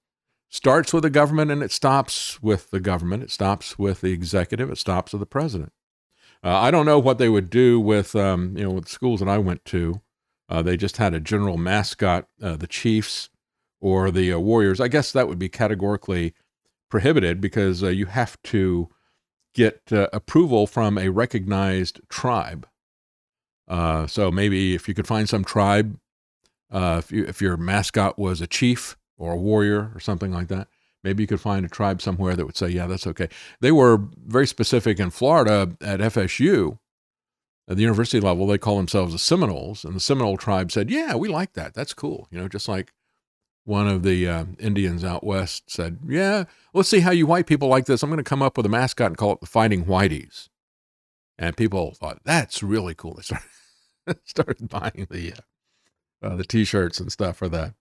starts 0.50 0.94
with 0.94 1.02
the 1.02 1.10
government 1.10 1.50
and 1.50 1.64
it 1.64 1.72
stops 1.72 2.42
with 2.42 2.70
the 2.70 2.80
government. 2.80 3.24
It 3.24 3.32
stops 3.32 3.80
with 3.80 4.02
the 4.02 4.12
executive. 4.12 4.70
It 4.70 4.78
stops 4.78 5.12
with 5.12 5.20
the 5.20 5.26
president. 5.26 5.72
Uh, 6.44 6.56
I 6.56 6.70
don't 6.70 6.86
know 6.86 7.00
what 7.00 7.18
they 7.18 7.30
would 7.30 7.50
do 7.50 7.80
with, 7.80 8.16
um, 8.16 8.56
you 8.56 8.64
know, 8.64 8.72
with 8.72 8.88
schools 8.88 9.20
that 9.20 9.30
I 9.30 9.40
went 9.40 9.66
to. 9.66 10.02
Uh, 10.48 10.62
they 10.62 10.78
just 10.78 10.98
had 10.98 11.16
a 11.16 11.20
general 11.20 11.58
mascot, 11.58 12.28
uh, 12.42 12.56
the 12.56 12.68
Chiefs 12.68 13.30
or 13.86 14.10
the 14.10 14.34
uh, 14.34 14.40
Warriors. 14.40 14.82
I 14.82 14.88
guess 14.88 15.12
that 15.12 15.28
would 15.28 15.38
be 15.38 15.48
categorically 15.48 16.34
prohibited 16.90 17.40
because 17.40 17.84
uh, 17.84 17.90
you 17.90 18.08
have 18.08 18.42
to 18.44 18.90
get 19.54 19.82
uh, 19.92 20.08
approval 20.12 20.66
from 20.66 20.98
a 20.98 21.10
recognized 21.10 22.02
tribe. 22.10 22.68
so 23.70 24.32
maybe 24.34 24.74
if 24.74 24.88
you 24.88 24.96
could 24.96 25.06
find 25.06 25.30
some 25.30 25.44
tribe, 25.44 26.00
if, 26.74 27.12
you, 27.12 27.26
if 27.26 27.44
your 27.44 27.58
mascot 27.58 28.18
was 28.18 28.42
a 28.42 28.48
chief 28.48 28.98
or 29.20 29.34
a 29.34 29.38
warrior 29.38 29.92
or 29.94 30.00
something 30.00 30.32
like 30.32 30.48
that, 30.48 30.68
maybe 31.04 31.22
you 31.22 31.28
could 31.28 31.40
find 31.40 31.64
a 31.64 31.70
tribe 31.70 32.02
somewhere 32.02 32.36
that 32.36 32.46
would 32.48 32.58
say, 32.58 32.70
yeah, 32.70 32.88
that's 32.88 33.06
okay. 33.06 33.30
They 33.62 33.72
were 33.72 34.02
very 34.18 34.48
specific 34.48 35.00
in 35.00 35.12
Florida 35.12 35.76
at 35.80 36.00
FSU 36.00 36.80
at 37.68 37.78
the 37.78 37.82
university 37.82 38.20
level, 38.20 38.46
they 38.46 38.58
call 38.58 38.78
themselves 38.78 39.14
the 39.14 39.20
Seminoles, 39.20 39.84
and 39.84 39.96
the 39.96 40.00
Seminole 40.00 40.38
tribe 40.38 40.72
said, 40.72 40.92
"Yeah, 40.92 41.16
we 41.16 41.28
like 41.28 41.54
that. 41.54 41.74
That's 41.74 41.94
cool." 41.96 42.28
You 42.30 42.40
know, 42.40 42.48
just 42.48 42.68
like 42.68 42.94
one 43.66 43.88
of 43.88 44.04
the 44.04 44.28
uh, 44.28 44.46
Indians 44.60 45.04
out 45.04 45.24
west 45.24 45.70
said, 45.70 46.00
"Yeah, 46.08 46.46
let's 46.74 46.90
see 46.90 47.02
how 47.02 47.12
you 47.12 47.28
white 47.28 47.48
people 47.48 47.68
like 47.68 47.86
this. 47.86 48.02
I'm 48.04 48.10
going 48.10 48.18
to 48.18 48.24
come 48.24 48.42
up 48.42 48.58
with 48.58 48.66
a 48.66 48.70
mascot 48.70 49.08
and 49.08 49.18
call 49.18 49.34
it 49.34 49.42
the 49.42 49.48
Fighting 49.48 49.86
Whiteys." 49.86 50.50
And 51.38 51.58
people 51.58 51.92
thought 51.92 52.22
that's 52.24 52.64
really 52.64 52.96
cool. 52.96 53.16
They 53.16 53.24
started 53.24 53.50
started 54.26 54.70
buying 54.70 55.08
the 55.10 55.34
uh, 55.34 56.26
uh, 56.26 56.36
the 56.36 56.46
T-shirts 56.46 57.00
and 57.00 57.12
stuff 57.12 57.38
for 57.38 57.50
that. 57.50 57.74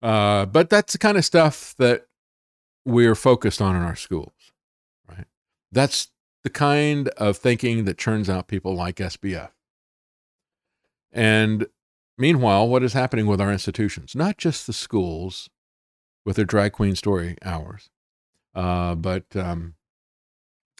Uh, 0.00 0.46
but 0.46 0.70
that's 0.70 0.92
the 0.92 0.98
kind 0.98 1.18
of 1.18 1.24
stuff 1.24 1.74
that 1.78 2.06
we're 2.84 3.16
focused 3.16 3.60
on 3.60 3.74
in 3.74 3.82
our 3.82 3.96
schools, 3.96 4.52
right? 5.08 5.26
That's 5.72 6.08
the 6.44 6.50
kind 6.50 7.08
of 7.08 7.36
thinking 7.36 7.84
that 7.84 7.98
churns 7.98 8.30
out 8.30 8.46
people 8.46 8.74
like 8.74 8.96
SBF. 8.96 9.50
And 11.12 11.66
meanwhile, 12.18 12.68
what 12.68 12.82
is 12.82 12.92
happening 12.92 13.26
with 13.26 13.40
our 13.40 13.52
institutions? 13.52 14.14
Not 14.14 14.38
just 14.38 14.66
the 14.66 14.72
schools 14.72 15.48
with 16.24 16.36
their 16.36 16.44
drag 16.44 16.72
queen 16.72 16.96
story 16.96 17.36
hours, 17.44 17.90
uh, 18.54 18.94
but, 18.94 19.34
um, 19.34 19.74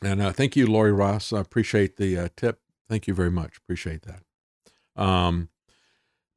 and 0.03 0.21
uh, 0.21 0.33
thank 0.33 0.57
you, 0.57 0.67
Lori 0.67 0.93
Ross. 0.93 1.33
I 1.33 1.41
appreciate 1.41 1.97
the 1.97 2.19
uh, 2.19 2.29
tip. 2.37 2.61
Thank 2.89 3.07
you 3.07 3.15
very 3.15 3.31
much. 3.31 3.57
Appreciate 3.57 4.03
that. 4.03 4.23
Um, 5.01 5.49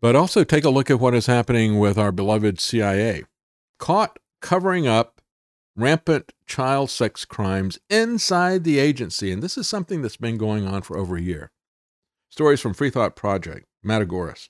but 0.01 0.15
also 0.15 0.43
take 0.43 0.65
a 0.65 0.69
look 0.69 0.89
at 0.89 0.99
what 0.99 1.13
is 1.13 1.27
happening 1.27 1.79
with 1.79 1.97
our 1.97 2.11
beloved 2.11 2.59
CIA. 2.59 3.23
Caught 3.77 4.19
covering 4.41 4.87
up 4.87 5.21
rampant 5.75 6.33
child 6.45 6.89
sex 6.89 7.25
crimes 7.25 7.79
inside 7.89 8.63
the 8.63 8.79
agency. 8.79 9.31
And 9.31 9.41
this 9.41 9.57
is 9.57 9.67
something 9.67 10.01
that's 10.01 10.17
been 10.17 10.37
going 10.37 10.67
on 10.67 10.81
for 10.81 10.97
over 10.97 11.15
a 11.15 11.21
year. 11.21 11.51
Stories 12.29 12.61
from 12.61 12.73
Free 12.73 12.89
Thought 12.89 13.15
Project, 13.15 13.65
Matt 13.83 14.01
Agorist. 14.01 14.49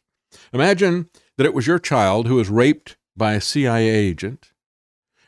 Imagine 0.54 1.10
that 1.38 1.46
it 1.46 1.54
was 1.54 1.68
your 1.68 1.80
child 1.80 2.28
who 2.28 2.36
was 2.36 2.50
raped 2.50 2.98
by 3.16 3.34
a 3.34 3.42
CIA 3.42 3.90
agent, 3.90 4.52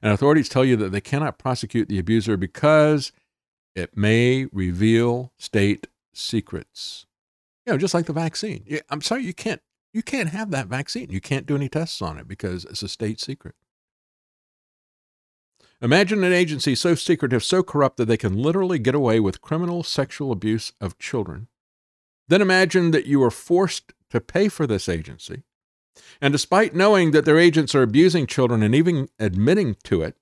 and 0.02 0.12
authorities 0.14 0.50
tell 0.50 0.66
you 0.66 0.76
that 0.78 0.92
they 0.92 1.02
cannot 1.02 1.38
prosecute 1.38 1.90
the 1.90 2.00
abuser 2.00 2.38
because 2.38 3.12
it 3.76 3.98
may 3.98 4.46
reveal 4.52 5.32
state 5.38 5.88
secrets. 6.14 7.06
You 7.66 7.74
know, 7.74 7.78
just 7.78 7.94
like 7.94 8.06
the 8.06 8.14
vaccine. 8.14 8.66
I'm 8.90 9.02
sorry, 9.02 9.24
you 9.24 9.34
can't 9.34 9.62
You 9.94 10.02
can't 10.02 10.30
have 10.30 10.50
that 10.52 10.68
vaccine. 10.68 11.12
You 11.12 11.22
can't 11.22 11.46
do 11.46 11.56
any 11.56 11.70
tests 11.70 12.02
on 12.02 12.18
it 12.18 12.28
because 12.28 12.66
it's 12.66 12.82
a 12.82 12.90
state 12.90 13.22
secret. 13.22 13.56
Imagine 15.82 16.24
an 16.24 16.34
agency 16.34 16.76
so 16.76 16.96
secretive, 16.96 17.44
so 17.44 17.62
corrupt 17.62 17.98
that 17.98 18.06
they 18.06 18.18
can 18.18 18.42
literally 18.42 18.80
get 18.80 18.96
away 18.96 19.20
with 19.20 19.42
criminal 19.42 19.84
sexual 19.84 20.32
abuse 20.32 20.74
of 20.82 20.98
children. 20.98 21.48
Then 22.28 22.42
imagine 22.42 22.92
that 22.92 23.06
you 23.06 23.22
are 23.22 23.30
forced 23.30 23.94
to 24.14 24.22
pay 24.22 24.48
for 24.48 24.68
this 24.68 24.88
agency. 24.88 25.42
And 26.22 26.32
despite 26.32 26.76
knowing 26.76 27.12
that 27.12 27.26
their 27.26 27.40
agents 27.40 27.74
are 27.74 27.82
abusing 27.82 28.28
children 28.28 28.62
and 28.62 28.76
even 28.76 29.10
admitting 29.20 29.76
to 29.86 30.04
it, 30.04 30.16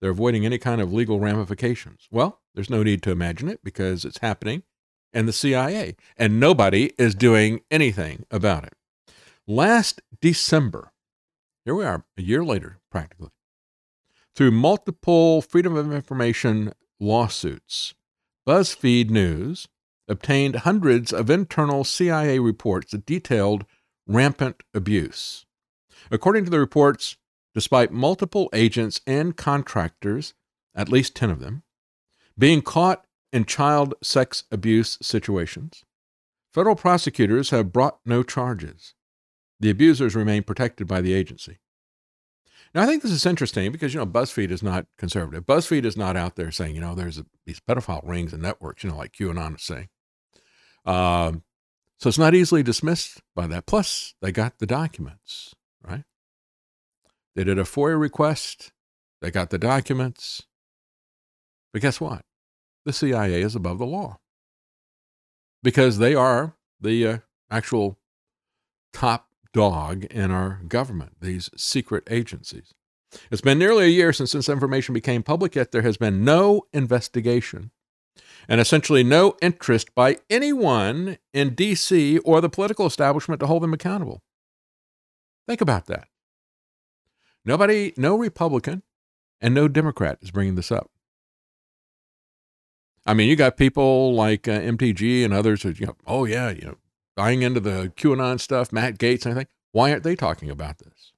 they're 0.00 0.10
avoiding 0.10 0.44
any 0.44 0.58
kind 0.58 0.80
of 0.80 0.92
legal 0.92 1.20
ramifications. 1.20 2.08
Well, 2.10 2.40
there's 2.52 2.68
no 2.68 2.82
need 2.82 3.00
to 3.04 3.12
imagine 3.12 3.48
it 3.48 3.60
because 3.62 4.04
it's 4.04 4.18
happening 4.18 4.64
in 5.12 5.26
the 5.26 5.32
CIA, 5.32 5.94
and 6.16 6.40
nobody 6.40 6.92
is 6.98 7.14
doing 7.14 7.60
anything 7.70 8.26
about 8.28 8.64
it. 8.64 8.74
Last 9.46 10.02
December, 10.20 10.92
here 11.64 11.76
we 11.76 11.84
are, 11.84 12.04
a 12.16 12.22
year 12.22 12.44
later, 12.44 12.78
practically, 12.90 13.30
through 14.34 14.50
multiple 14.50 15.42
Freedom 15.42 15.76
of 15.76 15.92
Information 15.92 16.72
lawsuits, 16.98 17.94
BuzzFeed 18.46 19.10
News 19.10 19.68
obtained 20.08 20.56
hundreds 20.56 21.12
of 21.12 21.30
internal 21.30 21.84
CIA 21.84 22.38
reports 22.38 22.92
that 22.92 23.06
detailed 23.06 23.64
rampant 24.06 24.62
abuse. 24.74 25.46
According 26.10 26.44
to 26.44 26.50
the 26.50 26.58
reports, 26.58 27.16
despite 27.54 27.92
multiple 27.92 28.48
agents 28.52 29.00
and 29.06 29.36
contractors, 29.36 30.34
at 30.74 30.88
least 30.88 31.14
10 31.14 31.30
of 31.30 31.40
them, 31.40 31.62
being 32.38 32.62
caught 32.62 33.04
in 33.32 33.44
child 33.44 33.94
sex 34.02 34.44
abuse 34.50 34.96
situations, 35.02 35.84
federal 36.52 36.76
prosecutors 36.76 37.50
have 37.50 37.72
brought 37.72 37.98
no 38.06 38.22
charges. 38.22 38.94
The 39.60 39.70
abusers 39.70 40.14
remain 40.14 40.44
protected 40.44 40.86
by 40.86 41.00
the 41.00 41.12
agency. 41.12 41.58
Now, 42.74 42.82
I 42.82 42.86
think 42.86 43.02
this 43.02 43.12
is 43.12 43.26
interesting 43.26 43.72
because, 43.72 43.94
you 43.94 44.00
know, 44.00 44.06
BuzzFeed 44.06 44.50
is 44.50 44.62
not 44.62 44.86
conservative. 44.98 45.46
BuzzFeed 45.46 45.84
is 45.84 45.96
not 45.96 46.16
out 46.16 46.36
there 46.36 46.50
saying, 46.50 46.74
you 46.74 46.80
know, 46.80 46.94
there's 46.94 47.18
a, 47.18 47.26
these 47.46 47.60
pedophile 47.60 48.06
rings 48.06 48.32
and 48.32 48.42
networks, 48.42 48.84
you 48.84 48.90
know, 48.90 48.96
like 48.96 49.12
QAnon 49.12 49.56
is 49.56 49.62
saying. 49.62 49.88
Um, 50.88 51.42
so 51.98 52.08
it's 52.08 52.18
not 52.18 52.34
easily 52.34 52.62
dismissed 52.62 53.20
by 53.36 53.46
that. 53.48 53.66
Plus, 53.66 54.14
they 54.22 54.32
got 54.32 54.58
the 54.58 54.66
documents, 54.66 55.54
right? 55.86 56.04
They 57.36 57.44
did 57.44 57.58
a 57.58 57.64
FOIA 57.64 58.00
request, 58.00 58.72
they 59.20 59.30
got 59.30 59.50
the 59.50 59.58
documents. 59.58 60.42
But 61.72 61.82
guess 61.82 62.00
what? 62.00 62.22
The 62.86 62.92
CIA 62.94 63.42
is 63.42 63.54
above 63.54 63.78
the 63.78 63.86
law 63.86 64.18
because 65.62 65.98
they 65.98 66.14
are 66.14 66.56
the 66.80 67.06
uh, 67.06 67.18
actual 67.50 67.98
top 68.92 69.28
dog 69.52 70.04
in 70.04 70.30
our 70.30 70.62
government, 70.66 71.16
these 71.20 71.50
secret 71.56 72.04
agencies. 72.08 72.72
It's 73.30 73.42
been 73.42 73.58
nearly 73.58 73.84
a 73.84 73.88
year 73.88 74.12
since 74.12 74.32
this 74.32 74.48
information 74.48 74.94
became 74.94 75.22
public, 75.22 75.54
yet 75.54 75.72
there 75.72 75.82
has 75.82 75.96
been 75.98 76.24
no 76.24 76.62
investigation 76.72 77.72
and 78.48 78.60
essentially 78.60 79.04
no 79.04 79.36
interest 79.42 79.94
by 79.94 80.16
anyone 80.30 81.18
in 81.34 81.54
D.C. 81.54 82.18
or 82.20 82.40
the 82.40 82.48
political 82.48 82.86
establishment 82.86 83.40
to 83.40 83.46
hold 83.46 83.62
them 83.62 83.74
accountable. 83.74 84.22
Think 85.46 85.60
about 85.60 85.86
that. 85.86 86.08
Nobody, 87.44 87.92
no 87.96 88.16
Republican 88.16 88.82
and 89.40 89.54
no 89.54 89.68
Democrat 89.68 90.18
is 90.22 90.30
bringing 90.30 90.54
this 90.54 90.72
up. 90.72 90.90
I 93.06 93.14
mean, 93.14 93.28
you 93.28 93.36
got 93.36 93.56
people 93.56 94.14
like 94.14 94.46
uh, 94.46 94.60
MTG 94.60 95.24
and 95.24 95.32
others 95.32 95.62
who, 95.62 95.70
you 95.70 95.86
know, 95.86 95.96
oh 96.06 96.24
yeah, 96.24 96.50
you 96.50 96.62
know, 96.62 96.76
buying 97.16 97.42
into 97.42 97.60
the 97.60 97.92
QAnon 97.96 98.38
stuff, 98.38 98.72
Matt 98.72 98.98
Gaetz, 98.98 99.24
and 99.24 99.32
everything. 99.32 99.48
Why 99.72 99.90
aren't 99.90 100.02
they 100.02 100.14
talking 100.14 100.50
about 100.50 100.78
this? 100.78 101.12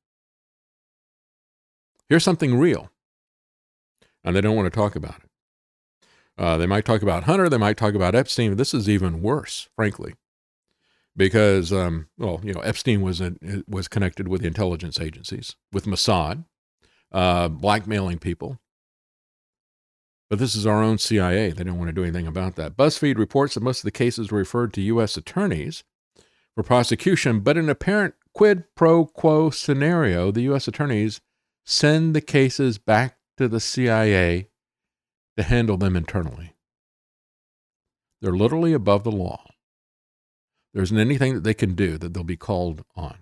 Here's 2.08 2.24
something 2.24 2.56
real, 2.56 2.90
and 4.22 4.36
they 4.36 4.40
don't 4.40 4.56
want 4.56 4.66
to 4.66 4.76
talk 4.76 4.94
about 4.94 5.16
it. 5.16 5.29
Uh, 6.40 6.56
they 6.56 6.66
might 6.66 6.86
talk 6.86 7.02
about 7.02 7.24
Hunter, 7.24 7.50
they 7.50 7.58
might 7.58 7.76
talk 7.76 7.92
about 7.92 8.14
Epstein. 8.14 8.56
This 8.56 8.72
is 8.72 8.88
even 8.88 9.20
worse, 9.20 9.68
frankly, 9.76 10.14
because 11.14 11.70
um, 11.70 12.08
well, 12.16 12.40
you 12.42 12.54
know, 12.54 12.60
Epstein 12.60 13.02
was 13.02 13.20
a, 13.20 13.34
was 13.68 13.88
connected 13.88 14.26
with 14.26 14.40
the 14.40 14.46
intelligence 14.46 14.98
agencies, 14.98 15.56
with 15.70 15.84
Mossad, 15.84 16.46
uh, 17.12 17.48
blackmailing 17.48 18.18
people. 18.18 18.58
But 20.30 20.38
this 20.38 20.54
is 20.54 20.66
our 20.66 20.82
own 20.82 20.96
CIA. 20.96 21.50
They 21.50 21.62
don't 21.62 21.76
want 21.76 21.88
to 21.88 21.92
do 21.92 22.04
anything 22.04 22.26
about 22.26 22.56
that. 22.56 22.74
BuzzFeed 22.74 23.18
reports 23.18 23.52
that 23.54 23.62
most 23.62 23.80
of 23.80 23.84
the 23.84 23.90
cases 23.90 24.30
were 24.30 24.38
referred 24.38 24.72
to 24.74 24.80
U.S. 24.80 25.18
attorneys 25.18 25.84
for 26.54 26.62
prosecution, 26.62 27.40
but 27.40 27.58
in 27.58 27.64
an 27.64 27.70
apparent 27.70 28.14
quid 28.32 28.64
pro 28.74 29.04
quo 29.04 29.50
scenario, 29.50 30.30
the 30.30 30.42
U.S. 30.42 30.66
attorneys 30.66 31.20
send 31.66 32.14
the 32.14 32.22
cases 32.22 32.78
back 32.78 33.18
to 33.36 33.46
the 33.46 33.60
CIA 33.60 34.49
to 35.40 35.48
handle 35.48 35.78
them 35.78 35.96
internally. 35.96 36.52
They're 38.20 38.32
literally 38.32 38.74
above 38.74 39.04
the 39.04 39.10
law. 39.10 39.42
There 40.74 40.82
isn't 40.82 40.98
anything 40.98 41.34
that 41.34 41.44
they 41.44 41.54
can 41.54 41.74
do 41.74 41.96
that 41.96 42.12
they'll 42.12 42.24
be 42.24 42.36
called 42.36 42.84
on. 42.94 43.16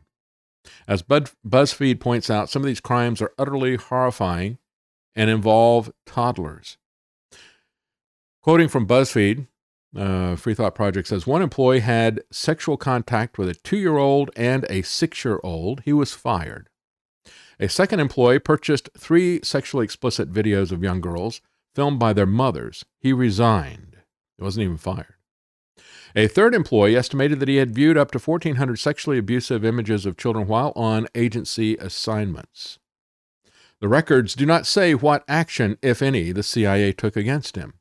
As 0.88 1.02
BuzzFeed 1.02 2.00
points 2.00 2.28
out, 2.28 2.50
some 2.50 2.62
of 2.62 2.66
these 2.66 2.80
crimes 2.80 3.22
are 3.22 3.32
utterly 3.38 3.76
horrifying 3.76 4.58
and 5.14 5.30
involve 5.30 5.92
toddlers. 6.04 6.76
Quoting 8.42 8.68
from 8.68 8.86
BuzzFeed, 8.86 9.46
uh, 9.96 10.34
Free 10.34 10.54
Thought 10.54 10.74
Project 10.74 11.06
says 11.08 11.26
one 11.26 11.40
employee 11.40 11.80
had 11.80 12.20
sexual 12.32 12.76
contact 12.76 13.38
with 13.38 13.48
a 13.48 13.54
two 13.54 13.78
year 13.78 13.96
old 13.96 14.30
and 14.36 14.66
a 14.68 14.82
six 14.82 15.24
year 15.24 15.38
old. 15.44 15.82
He 15.84 15.92
was 15.92 16.12
fired. 16.12 16.68
A 17.60 17.68
second 17.68 18.00
employee 18.00 18.40
purchased 18.40 18.90
three 18.98 19.40
sexually 19.44 19.84
explicit 19.84 20.32
videos 20.32 20.72
of 20.72 20.82
young 20.82 21.00
girls 21.00 21.40
filmed 21.78 22.00
by 22.00 22.12
their 22.12 22.26
mothers. 22.26 22.84
He 22.98 23.12
resigned. 23.12 23.98
He 24.36 24.42
wasn't 24.42 24.64
even 24.64 24.78
fired. 24.78 25.14
A 26.16 26.26
third 26.26 26.52
employee 26.52 26.96
estimated 26.96 27.38
that 27.38 27.46
he 27.46 27.54
had 27.54 27.72
viewed 27.72 27.96
up 27.96 28.10
to 28.10 28.18
1,400 28.18 28.76
sexually 28.76 29.16
abusive 29.16 29.64
images 29.64 30.04
of 30.04 30.16
children 30.16 30.48
while 30.48 30.72
on 30.74 31.06
agency 31.14 31.76
assignments. 31.76 32.80
The 33.80 33.86
records 33.86 34.34
do 34.34 34.44
not 34.44 34.66
say 34.66 34.92
what 34.92 35.22
action, 35.28 35.78
if 35.80 36.02
any, 36.02 36.32
the 36.32 36.42
CIA 36.42 36.92
took 36.92 37.16
against 37.16 37.54
him 37.54 37.74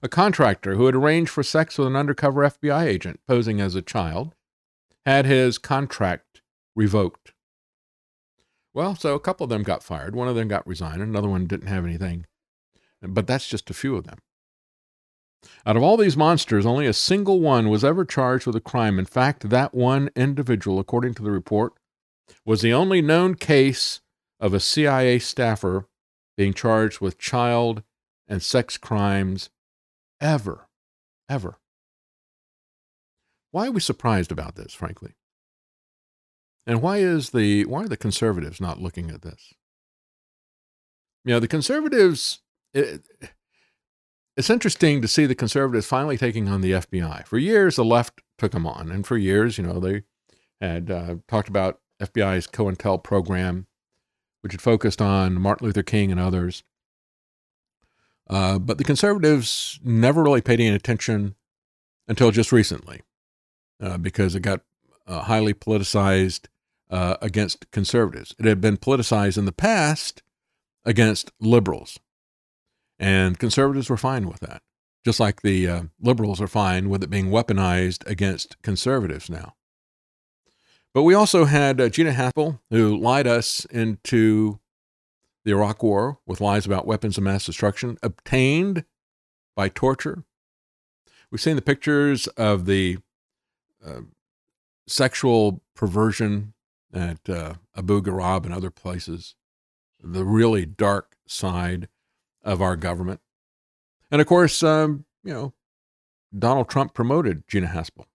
a 0.00 0.08
contractor 0.08 0.76
who 0.76 0.86
had 0.86 0.94
arranged 0.94 1.30
for 1.30 1.42
sex 1.42 1.78
with 1.78 1.88
an 1.88 1.96
undercover 1.96 2.42
FBI 2.42 2.84
agent 2.84 3.18
posing 3.26 3.60
as 3.60 3.74
a 3.74 3.82
child, 3.82 4.36
had 5.04 5.26
his 5.26 5.58
contract 5.58 6.40
revoked. 6.76 7.32
Well, 8.72 8.94
so 8.94 9.16
a 9.16 9.20
couple 9.20 9.42
of 9.42 9.50
them 9.50 9.64
got 9.64 9.82
fired. 9.82 10.14
One 10.14 10.28
of 10.28 10.36
them 10.36 10.46
got 10.46 10.66
resigned. 10.66 11.02
Another 11.02 11.28
one 11.28 11.48
didn't 11.48 11.66
have 11.66 11.84
anything. 11.84 12.26
But 13.02 13.26
that's 13.26 13.48
just 13.48 13.70
a 13.70 13.74
few 13.74 13.96
of 13.96 14.04
them. 14.04 14.18
Out 15.66 15.76
of 15.76 15.82
all 15.82 15.96
these 15.96 16.16
monsters, 16.16 16.64
only 16.64 16.86
a 16.86 16.92
single 16.92 17.40
one 17.40 17.68
was 17.68 17.84
ever 17.84 18.04
charged 18.04 18.46
with 18.46 18.54
a 18.54 18.60
crime. 18.60 18.98
In 18.98 19.06
fact, 19.06 19.50
that 19.50 19.74
one 19.74 20.10
individual, 20.14 20.78
according 20.78 21.14
to 21.14 21.22
the 21.22 21.30
report, 21.30 21.72
was 22.44 22.60
the 22.60 22.72
only 22.72 23.02
known 23.02 23.34
case 23.34 24.00
of 24.38 24.54
a 24.54 24.60
CIA 24.60 25.18
staffer 25.18 25.88
being 26.36 26.54
charged 26.54 27.00
with 27.00 27.18
child 27.18 27.82
and 28.28 28.42
sex 28.42 28.78
crimes 28.78 29.50
ever, 30.20 30.68
ever. 31.28 31.58
Why 33.50 33.66
are 33.66 33.72
we 33.72 33.80
surprised 33.80 34.32
about 34.32 34.54
this, 34.54 34.72
frankly? 34.72 35.14
And 36.66 36.80
why 36.80 36.98
is 36.98 37.30
the 37.30 37.64
why 37.64 37.84
are 37.84 37.88
the 37.88 37.96
conservatives 37.96 38.60
not 38.60 38.80
looking 38.80 39.10
at 39.10 39.22
this? 39.22 39.52
You 41.24 41.34
know, 41.34 41.40
the 41.40 41.48
conservatives. 41.48 42.41
It, 42.74 43.06
it's 44.36 44.50
interesting 44.50 45.02
to 45.02 45.08
see 45.08 45.26
the 45.26 45.34
conservatives 45.34 45.86
finally 45.86 46.16
taking 46.16 46.48
on 46.48 46.60
the 46.62 46.72
FBI. 46.72 47.26
For 47.26 47.38
years, 47.38 47.76
the 47.76 47.84
left 47.84 48.20
took 48.38 48.52
them 48.52 48.66
on, 48.66 48.90
and 48.90 49.06
for 49.06 49.16
years, 49.16 49.58
you 49.58 49.64
know, 49.64 49.78
they 49.78 50.02
had 50.60 50.90
uh, 50.90 51.16
talked 51.28 51.48
about 51.48 51.80
FBI's 52.00 52.46
COINTEL 52.46 53.02
program, 53.02 53.66
which 54.40 54.52
had 54.52 54.62
focused 54.62 55.02
on 55.02 55.40
Martin 55.40 55.66
Luther 55.66 55.82
King 55.82 56.10
and 56.10 56.20
others. 56.20 56.64
Uh, 58.28 58.58
but 58.58 58.78
the 58.78 58.84
conservatives 58.84 59.78
never 59.84 60.22
really 60.22 60.40
paid 60.40 60.60
any 60.60 60.74
attention 60.74 61.34
until 62.08 62.30
just 62.30 62.52
recently 62.52 63.02
uh, 63.80 63.98
because 63.98 64.34
it 64.34 64.40
got 64.40 64.62
uh, 65.06 65.22
highly 65.22 65.52
politicized 65.52 66.46
uh, 66.90 67.16
against 67.20 67.70
conservatives. 67.70 68.34
It 68.38 68.46
had 68.46 68.60
been 68.60 68.76
politicized 68.76 69.36
in 69.36 69.44
the 69.44 69.52
past 69.52 70.22
against 70.84 71.32
liberals. 71.40 71.98
And 73.02 73.36
conservatives 73.36 73.90
were 73.90 73.96
fine 73.96 74.28
with 74.28 74.38
that, 74.40 74.62
just 75.04 75.18
like 75.18 75.42
the 75.42 75.68
uh, 75.68 75.82
liberals 76.00 76.40
are 76.40 76.46
fine 76.46 76.88
with 76.88 77.02
it 77.02 77.10
being 77.10 77.30
weaponized 77.30 78.06
against 78.06 78.62
conservatives 78.62 79.28
now. 79.28 79.56
But 80.94 81.02
we 81.02 81.12
also 81.12 81.46
had 81.46 81.80
uh, 81.80 81.88
Gina 81.88 82.12
Haspel, 82.12 82.60
who 82.70 82.96
lied 82.96 83.26
us 83.26 83.64
into 83.64 84.60
the 85.44 85.50
Iraq 85.50 85.82
War 85.82 86.18
with 86.26 86.40
lies 86.40 86.64
about 86.64 86.86
weapons 86.86 87.18
of 87.18 87.24
mass 87.24 87.44
destruction 87.44 87.98
obtained 88.04 88.84
by 89.56 89.68
torture. 89.68 90.22
We've 91.28 91.40
seen 91.40 91.56
the 91.56 91.62
pictures 91.62 92.28
of 92.28 92.66
the 92.66 92.98
uh, 93.84 94.02
sexual 94.86 95.60
perversion 95.74 96.54
at 96.94 97.28
uh, 97.28 97.54
Abu 97.76 98.00
Ghraib 98.00 98.44
and 98.44 98.54
other 98.54 98.70
places, 98.70 99.34
the 100.00 100.24
really 100.24 100.66
dark 100.66 101.16
side 101.26 101.88
of 102.44 102.60
our 102.60 102.76
government. 102.76 103.20
And 104.10 104.20
of 104.20 104.26
course, 104.26 104.62
um, 104.62 105.04
you 105.24 105.32
know, 105.32 105.54
Donald 106.36 106.68
Trump 106.68 106.94
promoted 106.94 107.46
Gina 107.48 107.68
Haspel, 107.68 108.06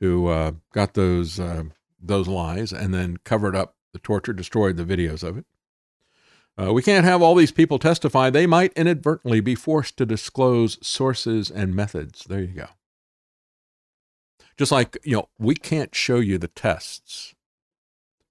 who 0.00 0.28
uh, 0.28 0.52
got 0.72 0.94
those 0.94 1.40
uh, 1.40 1.64
those 2.00 2.28
lies 2.28 2.72
and 2.72 2.94
then 2.94 3.18
covered 3.24 3.56
up 3.56 3.74
the 3.92 3.98
torture, 3.98 4.32
destroyed 4.32 4.76
the 4.76 4.84
videos 4.84 5.22
of 5.22 5.38
it. 5.38 5.46
Uh, 6.60 6.72
we 6.72 6.82
can't 6.82 7.04
have 7.04 7.22
all 7.22 7.34
these 7.34 7.52
people 7.52 7.78
testify. 7.78 8.30
They 8.30 8.46
might 8.46 8.72
inadvertently 8.72 9.40
be 9.40 9.54
forced 9.54 9.96
to 9.98 10.06
disclose 10.06 10.84
sources 10.84 11.50
and 11.50 11.74
methods. 11.74 12.24
There 12.24 12.40
you 12.40 12.48
go. 12.48 12.66
Just 14.56 14.72
like, 14.72 14.98
you 15.04 15.16
know, 15.16 15.28
we 15.38 15.54
can't 15.54 15.94
show 15.94 16.16
you 16.18 16.36
the 16.36 16.48
tests 16.48 17.34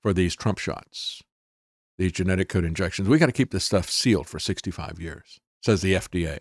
for 0.02 0.12
these 0.12 0.36
Trump 0.36 0.58
shots, 0.58 1.24
these 1.98 2.12
genetic 2.12 2.50
code 2.50 2.66
injections. 2.66 3.10
We 3.10 3.18
got 3.18 3.28
to 3.28 3.32
keep 3.32 3.52
this 3.52 3.66
stuff 3.66 3.90
sealed 3.90 4.28
for 4.28 4.40
65 4.40 5.00
years, 5.00 5.40
says 5.62 5.82
the 5.82 5.94
FDA. 5.94 6.40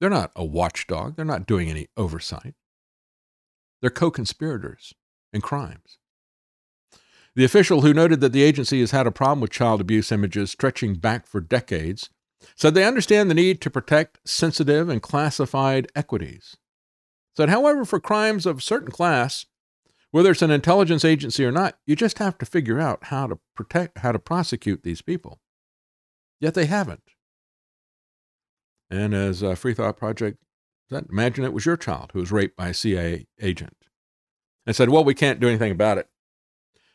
They're 0.00 0.10
not 0.10 0.32
a 0.36 0.44
watchdog, 0.44 1.16
they're 1.16 1.24
not 1.24 1.46
doing 1.46 1.70
any 1.70 1.88
oversight. 1.96 2.54
They're 3.80 3.90
co 3.90 4.10
conspirators 4.10 4.94
in 5.32 5.40
crimes. 5.40 5.98
The 7.34 7.44
official 7.44 7.82
who 7.82 7.92
noted 7.92 8.20
that 8.20 8.32
the 8.32 8.42
agency 8.42 8.80
has 8.80 8.92
had 8.92 9.06
a 9.06 9.12
problem 9.12 9.40
with 9.40 9.50
child 9.50 9.80
abuse 9.80 10.10
images 10.10 10.50
stretching 10.50 10.94
back 10.94 11.26
for 11.26 11.40
decades 11.40 12.08
said 12.54 12.74
they 12.74 12.84
understand 12.84 13.30
the 13.30 13.34
need 13.34 13.60
to 13.60 13.70
protect 13.70 14.18
sensitive 14.24 14.88
and 14.88 15.02
classified 15.02 15.86
equities. 15.94 16.56
Said, 17.36 17.50
however, 17.50 17.84
for 17.84 18.00
crimes 18.00 18.46
of 18.46 18.58
a 18.58 18.62
certain 18.62 18.90
class, 18.90 19.44
whether 20.10 20.30
it's 20.30 20.42
an 20.42 20.50
intelligence 20.50 21.04
agency 21.04 21.44
or 21.44 21.52
not, 21.52 21.78
you 21.86 21.96
just 21.96 22.18
have 22.18 22.38
to 22.38 22.46
figure 22.46 22.80
out 22.80 23.04
how 23.04 23.26
to 23.26 23.38
protect, 23.54 23.98
how 23.98 24.12
to 24.12 24.18
prosecute 24.18 24.82
these 24.82 25.02
people. 25.02 25.40
Yet 26.40 26.54
they 26.54 26.66
haven't. 26.66 27.02
And 28.90 29.14
as 29.14 29.42
a 29.42 29.56
Free 29.56 29.74
Thought 29.74 29.96
Project 29.96 30.38
said, 30.88 31.06
imagine 31.10 31.44
it 31.44 31.52
was 31.52 31.66
your 31.66 31.76
child 31.76 32.10
who 32.12 32.20
was 32.20 32.32
raped 32.32 32.56
by 32.56 32.68
a 32.68 32.74
CIA 32.74 33.26
agent 33.40 33.76
and 34.64 34.76
said, 34.76 34.90
well, 34.90 35.04
we 35.04 35.14
can't 35.14 35.40
do 35.40 35.48
anything 35.48 35.72
about 35.72 35.98
it 35.98 36.08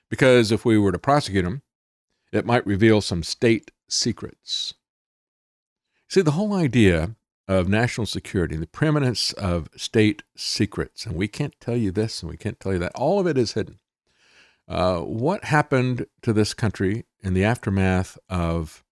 because 0.10 0.52
if 0.52 0.64
we 0.64 0.78
were 0.78 0.92
to 0.92 1.00
prosecute 1.00 1.46
him, 1.46 1.62
it 2.32 2.46
might 2.46 2.66
reveal 2.66 3.02
some 3.02 3.24
state 3.24 3.72
secrets. 3.90 4.74
See, 6.08 6.22
the 6.22 6.32
whole 6.32 6.54
idea 6.54 7.16
of 7.52 7.68
national 7.68 8.08
security, 8.08 8.56
and 8.56 8.64
the 8.64 8.68
preeminence 8.68 9.34
of 9.34 9.68
state 9.76 10.24
secrets, 10.38 11.06
and 11.06 11.16
we 11.16 11.28
can't 11.28 11.54
tell 11.60 11.76
you 11.76 11.92
this 11.92 12.22
and 12.22 12.32
we 12.32 12.38
can't 12.38 12.60
tell 12.62 12.72
you 12.72 12.80
that, 12.80 12.94
all 12.96 13.20
of 13.20 13.28
it 13.28 13.38
is 13.38 13.54
hidden. 13.54 13.80
Uh, 14.70 15.00
what 15.00 15.44
happened 15.44 16.06
to 16.22 16.32
this 16.32 16.54
country 16.54 17.06
in 17.22 17.34
the 17.34 17.44
aftermath 17.44 18.18
of 18.30 18.86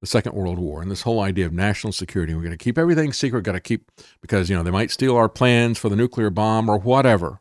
the 0.00 0.06
Second 0.06 0.34
World 0.34 0.58
War 0.58 0.82
and 0.82 0.90
this 0.90 1.02
whole 1.02 1.20
idea 1.20 1.46
of 1.46 1.52
national 1.52 1.92
security? 1.92 2.34
We're 2.34 2.40
going 2.40 2.50
to 2.50 2.56
keep 2.56 2.76
everything 2.76 3.12
secret, 3.12 3.44
got 3.44 3.52
to 3.52 3.60
keep, 3.60 3.92
because, 4.20 4.50
you 4.50 4.56
know, 4.56 4.64
they 4.64 4.72
might 4.72 4.90
steal 4.90 5.16
our 5.16 5.28
plans 5.28 5.78
for 5.78 5.88
the 5.88 5.96
nuclear 5.96 6.28
bomb 6.28 6.68
or 6.68 6.78
whatever. 6.78 7.40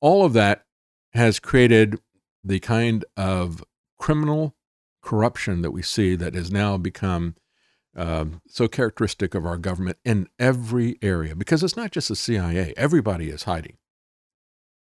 All 0.00 0.24
of 0.24 0.32
that 0.32 0.64
has 1.12 1.38
created 1.38 2.00
the 2.42 2.60
kind 2.60 3.04
of 3.14 3.62
criminal 3.98 4.54
corruption 5.02 5.60
that 5.60 5.72
we 5.72 5.82
see 5.82 6.16
that 6.16 6.34
has 6.34 6.50
now 6.50 6.78
become 6.78 7.34
um, 7.96 8.40
so 8.46 8.68
characteristic 8.68 9.34
of 9.34 9.44
our 9.44 9.58
government 9.58 9.98
in 10.04 10.28
every 10.38 10.98
area 11.02 11.34
because 11.34 11.62
it's 11.62 11.76
not 11.76 11.90
just 11.90 12.08
the 12.08 12.16
CIA. 12.16 12.72
Everybody 12.76 13.30
is 13.30 13.44
hiding 13.44 13.76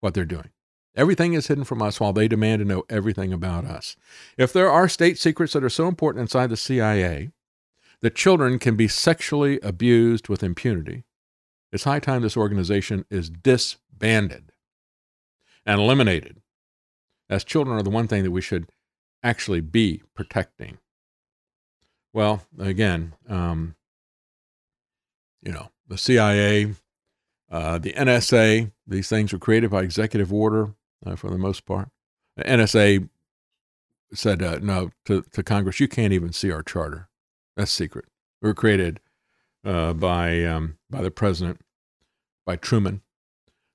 what 0.01 0.15
they're 0.15 0.25
doing. 0.25 0.51
Everything 0.97 1.35
is 1.35 1.49
hidden 1.49 1.65
from 1.65 1.83
us 1.83 1.99
while 1.99 2.13
they 2.13 2.29
demand 2.29 2.61
to 2.61 2.65
know 2.65 2.85
everything 2.89 3.33
about 3.33 3.65
us. 3.65 3.97
If 4.39 4.53
there 4.53 4.71
are 4.71 4.89
state 4.89 5.19
secrets 5.19 5.53
that 5.53 5.65
are 5.65 5.71
so 5.71 5.89
important 5.89 6.23
inside 6.23 6.51
the 6.51 6.57
CIA 6.57 7.31
that 8.01 8.15
children 8.15 8.59
can 8.59 8.77
be 8.77 8.87
sexually 8.87 9.59
abused 9.61 10.29
with 10.29 10.45
impunity, 10.45 11.05
it's 11.73 11.85
high 11.85 11.99
time 11.99 12.23
this 12.23 12.37
organization 12.37 13.05
is 13.11 13.29
disbanded 13.29 14.53
and 15.67 15.81
eliminated, 15.81 16.41
as 17.29 17.43
children 17.43 17.77
are 17.77 17.83
the 17.83 17.91
one 17.91 18.07
thing 18.07 18.23
that 18.23 18.31
we 18.31 18.41
should 18.41 18.71
actually 19.23 19.61
be 19.61 20.03
protecting. 20.15 20.79
Well, 22.15 22.43
again, 22.61 23.15
um, 23.29 23.75
you 25.43 25.51
know, 25.51 25.71
the 25.89 25.99
CIA, 25.99 26.73
uh, 27.51 27.79
the 27.79 27.93
NSA, 27.93 28.71
these 28.87 29.09
things 29.09 29.33
were 29.33 29.39
created 29.41 29.71
by 29.71 29.83
executive 29.83 30.33
order 30.33 30.75
uh, 31.05 31.17
for 31.17 31.29
the 31.29 31.39
most 31.39 31.67
part. 31.67 31.89
The 32.37 32.45
NSA 32.45 33.09
said 34.13 34.43
uh, 34.45 34.61
no 34.63 34.93
to, 35.07 35.23
to 35.33 35.43
Congress, 35.43 35.81
you 35.81 35.89
can't 35.89 36.13
even 36.13 36.33
see 36.33 36.53
our 36.53 36.63
charter. 36.63 37.09
That's 37.57 37.73
secret. 37.73 38.05
We 38.41 38.49
were 38.49 38.55
created 38.55 39.01
uh, 39.65 39.93
by, 39.93 40.45
um, 40.45 40.79
by 40.89 41.03
the 41.03 41.11
president, 41.11 41.63
by 42.47 42.55
Truman, 42.55 43.03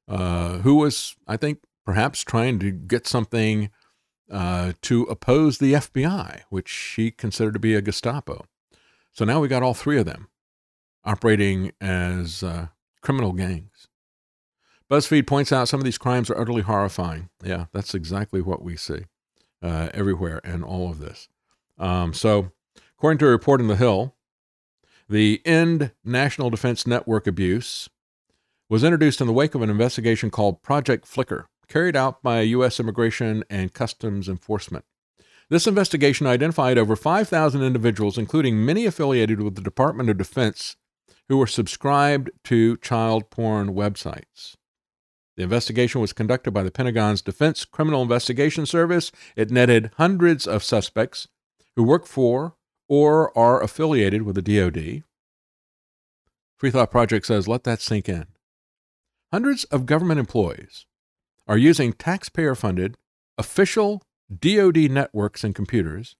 uh, 0.07 0.59
who 0.59 0.75
was, 0.75 1.17
I 1.27 1.35
think, 1.35 1.59
perhaps 1.85 2.23
trying 2.23 2.59
to 2.59 2.71
get 2.71 3.05
something 3.05 3.69
uh, 4.29 4.73
to 4.81 5.03
oppose 5.03 5.57
the 5.57 5.73
FBI, 5.73 6.41
which 6.49 6.69
she 6.69 7.11
considered 7.11 7.53
to 7.53 7.59
be 7.59 7.75
a 7.75 7.81
Gestapo. 7.81 8.45
So 9.11 9.25
now 9.25 9.39
we 9.39 9.47
got 9.47 9.63
all 9.63 9.73
three 9.73 9.99
of 9.99 10.05
them 10.05 10.29
operating 11.03 11.71
as 11.81 12.43
uh, 12.43 12.67
criminal 13.01 13.33
gangs. 13.33 13.87
BuzzFeed 14.89 15.27
points 15.27 15.51
out 15.51 15.67
some 15.67 15.79
of 15.79 15.83
these 15.83 15.97
crimes 15.97 16.29
are 16.29 16.39
utterly 16.39 16.61
horrifying. 16.63 17.29
Yeah, 17.43 17.65
that's 17.71 17.93
exactly 17.93 18.41
what 18.41 18.63
we 18.63 18.75
see 18.75 19.05
uh, 19.61 19.89
everywhere 19.93 20.39
in 20.43 20.63
all 20.63 20.89
of 20.89 20.99
this. 20.99 21.29
Um, 21.77 22.13
so, 22.13 22.51
according 22.97 23.19
to 23.19 23.27
a 23.27 23.31
report 23.31 23.61
in 23.61 23.67
The 23.67 23.75
Hill, 23.75 24.15
the 25.07 25.41
End 25.45 25.91
National 26.03 26.49
Defense 26.49 26.85
Network 26.87 27.27
abuse 27.27 27.89
was 28.67 28.83
introduced 28.83 29.21
in 29.21 29.27
the 29.27 29.33
wake 29.33 29.55
of 29.55 29.61
an 29.61 29.69
investigation 29.69 30.29
called 30.29 30.61
Project 30.61 31.05
Flicker, 31.05 31.47
carried 31.69 31.95
out 31.95 32.21
by 32.21 32.41
U.S. 32.41 32.79
Immigration 32.79 33.43
and 33.49 33.73
Customs 33.73 34.27
Enforcement. 34.27 34.85
This 35.49 35.67
investigation 35.67 36.27
identified 36.27 36.77
over 36.77 36.95
5,000 36.95 37.63
individuals, 37.63 38.17
including 38.17 38.63
many 38.63 38.85
affiliated 38.85 39.41
with 39.41 39.55
the 39.55 39.61
Department 39.61 40.09
of 40.09 40.17
Defense, 40.17 40.75
who 41.27 41.37
were 41.37 41.47
subscribed 41.47 42.29
to 42.45 42.77
child 42.77 43.29
porn 43.29 43.73
websites. 43.73 44.55
The 45.37 45.43
investigation 45.43 46.01
was 46.01 46.11
conducted 46.11 46.51
by 46.51 46.63
the 46.63 46.71
Pentagon's 46.71 47.21
Defense 47.21 47.63
Criminal 47.65 48.01
Investigation 48.01 48.65
Service. 48.65 49.11
It 49.35 49.49
netted 49.49 49.91
hundreds 49.97 50.45
of 50.45 50.63
suspects 50.63 51.29
who 51.75 51.83
work 51.83 52.05
for 52.05 52.55
or 52.89 53.35
are 53.37 53.63
affiliated 53.63 54.23
with 54.23 54.35
the 54.35 54.41
DoD. 54.41 55.03
Free 56.57 56.71
Thought 56.71 56.91
Project 56.91 57.25
says, 57.25 57.47
let 57.47 57.63
that 57.63 57.79
sink 57.79 58.09
in. 58.09 58.25
Hundreds 59.31 59.63
of 59.65 59.85
government 59.85 60.19
employees 60.19 60.85
are 61.49 61.57
using 61.57 61.91
taxpayer 61.91 62.53
funded 62.53 62.95
official 63.37 64.03
DoD 64.33 64.91
networks 64.91 65.43
and 65.43 65.55
computers 65.55 66.15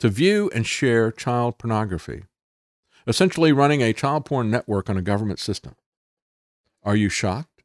to 0.00 0.08
view 0.08 0.50
and 0.52 0.66
share 0.66 1.12
child 1.12 1.58
pornography, 1.58 2.24
essentially 3.06 3.52
running 3.52 3.82
a 3.82 3.92
child 3.92 4.24
porn 4.24 4.50
network 4.50 4.90
on 4.90 4.96
a 4.96 5.02
government 5.02 5.38
system. 5.38 5.76
Are 6.82 6.96
you 6.96 7.08
shocked? 7.08 7.62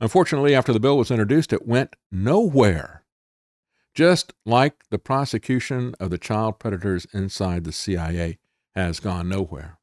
Unfortunately, 0.00 0.54
after 0.54 0.72
the 0.72 0.80
bill 0.80 0.96
was 0.96 1.10
introduced, 1.10 1.52
it 1.52 1.66
went 1.66 1.96
nowhere, 2.12 3.02
just 3.92 4.32
like 4.46 4.84
the 4.90 4.98
prosecution 4.98 5.94
of 5.98 6.10
the 6.10 6.18
child 6.18 6.60
predators 6.60 7.08
inside 7.12 7.64
the 7.64 7.72
CIA 7.72 8.38
has 8.76 9.00
gone 9.00 9.28
nowhere. 9.28 9.78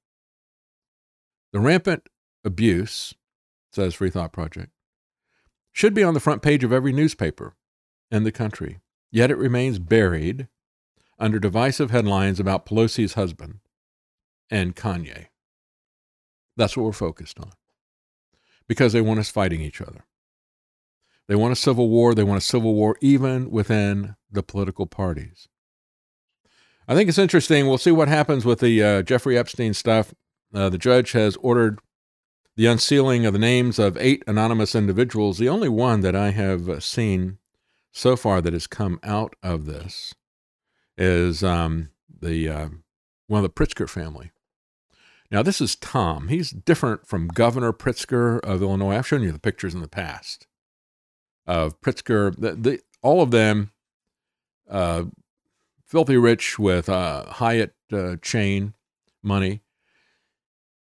The 1.52 1.60
rampant 1.60 2.08
abuse, 2.46 3.14
says 3.74 3.96
Free 3.96 4.10
Thought 4.10 4.32
Project, 4.32 4.72
should 5.72 5.94
be 5.94 6.04
on 6.04 6.14
the 6.14 6.20
front 6.20 6.42
page 6.42 6.64
of 6.64 6.74
every 6.74 6.92
newspaper 6.92 7.56
in 8.12 8.24
the 8.24 8.32
country, 8.32 8.80
yet 9.12 9.32
it 9.32 9.38
remains 9.38 9.80
buried 9.80 10.48
under 11.18 11.40
divisive 11.40 11.92
headlines 11.92 12.40
about 12.40 12.66
Pelosi's 12.66 13.14
husband 13.14 13.60
and 14.50 14.76
Kanye. 14.76 15.28
That's 16.56 16.76
what 16.76 16.84
we're 16.84 16.92
focused 16.94 17.40
on 17.40 17.52
because 18.68 18.94
they 18.94 19.02
want 19.02 19.20
us 19.20 19.30
fighting 19.30 19.62
each 19.62 19.82
other. 19.82 20.06
They 21.28 21.36
want 21.36 21.54
a 21.54 21.56
civil 21.56 21.90
war. 21.90 22.16
They 22.16 22.24
want 22.24 22.42
a 22.42 22.46
civil 22.46 22.74
war 22.74 22.98
even 23.02 23.52
within 23.52 24.16
the 24.32 24.44
political 24.44 24.88
parties. 24.88 25.48
I 26.88 26.96
think 26.96 27.08
it's 27.08 27.20
interesting. 27.20 27.68
We'll 27.68 27.78
see 27.78 27.92
what 27.92 28.08
happens 28.08 28.46
with 28.46 28.62
the 28.62 28.84
uh, 28.84 29.02
Jeffrey 29.04 29.38
Epstein 29.38 29.76
stuff. 29.76 30.14
Uh, 30.54 30.70
the 30.70 30.80
judge 30.80 31.12
has 31.12 31.36
ordered 31.38 31.80
the 32.56 32.66
unsealing 32.66 33.26
of 33.26 33.34
the 33.34 33.40
names 33.40 33.80
of 33.80 33.98
eight 33.98 34.24
anonymous 34.28 34.76
individuals, 34.76 35.38
the 35.38 35.50
only 35.50 35.70
one 35.70 36.02
that 36.02 36.16
I 36.16 36.32
have 36.32 36.84
seen 36.84 37.38
so 37.92 38.16
far 38.16 38.42
that 38.42 38.54
has 38.54 38.68
come 38.68 39.00
out 39.04 39.36
of 39.42 39.66
this 39.66 40.14
is 40.98 41.44
um, 41.44 41.90
the 42.22 42.50
uh, 42.50 42.70
one 43.28 43.44
of 43.44 43.44
the 43.44 43.66
Pritzker 43.66 43.88
family. 43.88 44.32
Now, 45.32 45.44
this 45.44 45.62
is 45.62 45.76
Tom. 45.76 46.28
He's 46.28 46.50
different 46.50 47.08
from 47.08 47.28
Governor 47.28 47.72
Pritzker 47.72 48.40
of 48.40 48.64
Illinois. 48.64 48.98
I've 48.98 49.08
shown 49.08 49.22
you 49.22 49.32
the 49.32 49.40
pictures 49.40 49.76
in 49.76 49.82
the 49.82 49.88
past 49.88 50.48
of 51.46 51.80
Pritzker. 51.82 52.36
The, 52.36 52.54
the, 52.56 52.80
all 53.04 53.22
of 53.22 53.30
them 53.30 53.72
uh, 54.70 55.04
filthy 55.86 56.18
rich 56.18 56.58
with 56.58 56.90
uh, 56.90 57.26
Hyatt 57.28 57.74
chain 58.22 58.74
money. 59.22 59.62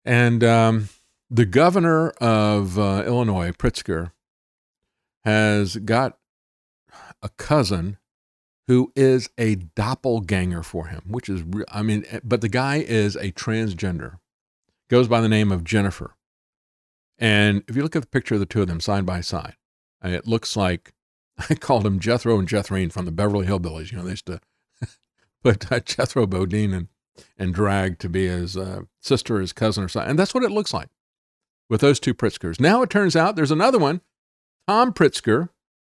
And 0.04 0.42
um, 0.42 0.88
the 1.30 1.46
governor 1.46 2.10
of 2.20 2.78
uh, 2.78 3.04
Illinois, 3.06 3.52
Pritzker, 3.52 4.12
has 5.24 5.76
got 5.76 6.18
a 7.22 7.28
cousin 7.30 7.98
who 8.66 8.92
is 8.94 9.30
a 9.38 9.54
doppelganger 9.56 10.62
for 10.62 10.88
him, 10.88 11.02
which 11.08 11.28
is, 11.28 11.42
I 11.70 11.82
mean, 11.82 12.04
but 12.22 12.40
the 12.40 12.48
guy 12.48 12.76
is 12.76 13.16
a 13.16 13.32
transgender 13.32 14.18
goes 14.88 15.08
by 15.08 15.20
the 15.20 15.28
name 15.28 15.52
of 15.52 15.64
Jennifer. 15.64 16.14
And 17.18 17.62
if 17.68 17.76
you 17.76 17.82
look 17.82 17.96
at 17.96 18.02
the 18.02 18.08
picture 18.08 18.34
of 18.34 18.40
the 18.40 18.46
two 18.46 18.62
of 18.62 18.68
them 18.68 18.80
side 18.80 19.04
by 19.04 19.20
side, 19.20 19.56
it 20.02 20.26
looks 20.26 20.56
like 20.56 20.92
I 21.50 21.54
called 21.54 21.84
them 21.84 21.98
Jethro 21.98 22.38
and 22.38 22.48
Jethrine 22.48 22.92
from 22.92 23.04
the 23.04 23.12
Beverly 23.12 23.46
Hillbillies. 23.46 23.90
You 23.90 23.98
know, 23.98 24.04
they 24.04 24.10
used 24.10 24.26
to 24.26 24.40
put 25.42 25.70
uh, 25.70 25.80
Jethro 25.80 26.26
Bodine 26.26 26.72
and, 26.72 26.88
and 27.36 27.52
drag 27.52 27.98
to 28.00 28.08
be 28.08 28.26
his 28.26 28.56
uh, 28.56 28.82
sister, 29.00 29.40
his 29.40 29.52
cousin, 29.52 29.84
or 29.84 29.88
something. 29.88 30.10
And 30.10 30.18
that's 30.18 30.34
what 30.34 30.44
it 30.44 30.50
looks 30.50 30.72
like 30.72 30.88
with 31.68 31.80
those 31.80 32.00
two 32.00 32.14
Pritzkers. 32.14 32.60
Now 32.60 32.82
it 32.82 32.90
turns 32.90 33.16
out 33.16 33.36
there's 33.36 33.50
another 33.50 33.78
one, 33.78 34.00
Tom 34.66 34.92
Pritzker. 34.92 35.50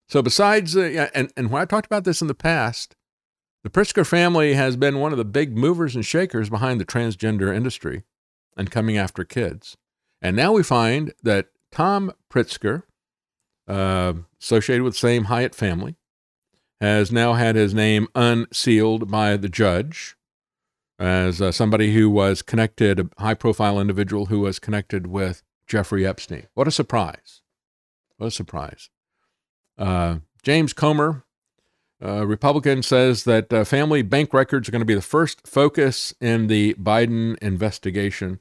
So 0.08 0.22
besides, 0.22 0.76
uh, 0.76 1.08
and, 1.14 1.32
and 1.36 1.50
when 1.50 1.62
I 1.62 1.64
talked 1.64 1.86
about 1.86 2.04
this 2.04 2.20
in 2.20 2.28
the 2.28 2.34
past, 2.34 2.96
the 3.62 3.70
Pritzker 3.70 4.06
family 4.06 4.54
has 4.54 4.76
been 4.76 4.98
one 4.98 5.12
of 5.12 5.18
the 5.18 5.24
big 5.24 5.56
movers 5.56 5.94
and 5.94 6.04
shakers 6.04 6.48
behind 6.48 6.80
the 6.80 6.86
transgender 6.86 7.54
industry 7.54 8.04
and 8.56 8.70
coming 8.70 8.96
after 8.96 9.24
kids. 9.24 9.76
And 10.22 10.34
now 10.34 10.52
we 10.52 10.62
find 10.62 11.12
that 11.22 11.48
Tom 11.70 12.12
Pritzker, 12.32 12.82
uh, 13.68 14.14
associated 14.40 14.82
with 14.82 14.94
the 14.94 14.98
same 14.98 15.24
Hyatt 15.24 15.54
family, 15.54 15.96
has 16.80 17.12
now 17.12 17.34
had 17.34 17.56
his 17.56 17.74
name 17.74 18.08
unsealed 18.14 19.10
by 19.10 19.36
the 19.36 19.48
judge 19.48 20.16
as 20.98 21.40
uh, 21.40 21.52
somebody 21.52 21.94
who 21.94 22.10
was 22.10 22.42
connected, 22.42 23.00
a 23.00 23.22
high 23.22 23.34
profile 23.34 23.78
individual 23.78 24.26
who 24.26 24.40
was 24.40 24.58
connected 24.58 25.06
with 25.06 25.42
Jeffrey 25.70 26.04
Epstein. 26.04 26.48
What 26.54 26.66
a 26.66 26.72
surprise! 26.72 27.42
What 28.16 28.26
a 28.26 28.30
surprise. 28.30 28.90
Uh, 29.78 30.18
James 30.42 30.72
Comer, 30.72 31.24
uh, 32.04 32.26
Republican, 32.26 32.82
says 32.82 33.24
that 33.24 33.52
uh, 33.52 33.64
family 33.64 34.02
bank 34.02 34.34
records 34.34 34.68
are 34.68 34.72
going 34.72 34.80
to 34.80 34.86
be 34.86 34.96
the 34.96 35.00
first 35.00 35.46
focus 35.46 36.12
in 36.20 36.48
the 36.48 36.74
Biden 36.74 37.38
investigation. 37.38 38.40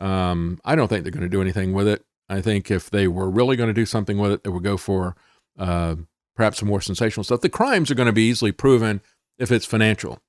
Um, 0.00 0.58
I 0.64 0.74
don't 0.74 0.88
think 0.88 1.04
they're 1.04 1.12
going 1.12 1.22
to 1.22 1.28
do 1.28 1.40
anything 1.40 1.72
with 1.72 1.86
it. 1.86 2.04
I 2.28 2.40
think 2.40 2.70
if 2.70 2.90
they 2.90 3.06
were 3.06 3.30
really 3.30 3.56
going 3.56 3.68
to 3.68 3.74
do 3.74 3.86
something 3.86 4.18
with 4.18 4.32
it, 4.32 4.42
they 4.42 4.50
would 4.50 4.64
go 4.64 4.76
for 4.76 5.14
uh, 5.56 5.94
perhaps 6.34 6.58
some 6.58 6.68
more 6.68 6.80
sensational 6.80 7.22
stuff. 7.22 7.40
The 7.40 7.48
crimes 7.48 7.90
are 7.90 7.94
going 7.94 8.06
to 8.06 8.12
be 8.12 8.28
easily 8.28 8.50
proven 8.50 9.00
if 9.38 9.52
it's 9.52 9.64
financial, 9.64 10.20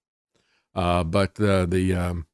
uh, 0.76 1.04
but 1.04 1.40
uh, 1.40 1.66
the 1.66 1.96
um, 1.96 2.28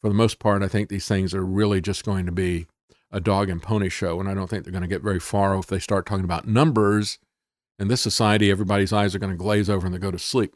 for 0.00 0.08
the 0.08 0.14
most 0.14 0.38
part, 0.38 0.62
I 0.62 0.68
think 0.68 0.88
these 0.88 1.08
things 1.08 1.34
are 1.34 1.44
really 1.44 1.80
just 1.80 2.04
going 2.04 2.24
to 2.26 2.32
be 2.32 2.66
a 3.10 3.20
dog 3.20 3.48
and 3.48 3.62
pony 3.62 3.88
show, 3.88 4.20
and 4.20 4.28
I 4.28 4.34
don't 4.34 4.48
think 4.48 4.64
they're 4.64 4.72
going 4.72 4.82
to 4.82 4.88
get 4.88 5.02
very 5.02 5.20
far 5.20 5.58
if 5.58 5.66
they 5.66 5.78
start 5.78 6.06
talking 6.06 6.24
about 6.24 6.46
numbers. 6.46 7.18
In 7.78 7.88
this 7.88 8.00
society, 8.00 8.50
everybody's 8.50 8.92
eyes 8.92 9.14
are 9.14 9.18
going 9.18 9.32
to 9.32 9.36
glaze 9.36 9.70
over 9.70 9.86
and 9.86 9.94
they 9.94 10.00
go 10.00 10.10
to 10.10 10.18
sleep. 10.18 10.54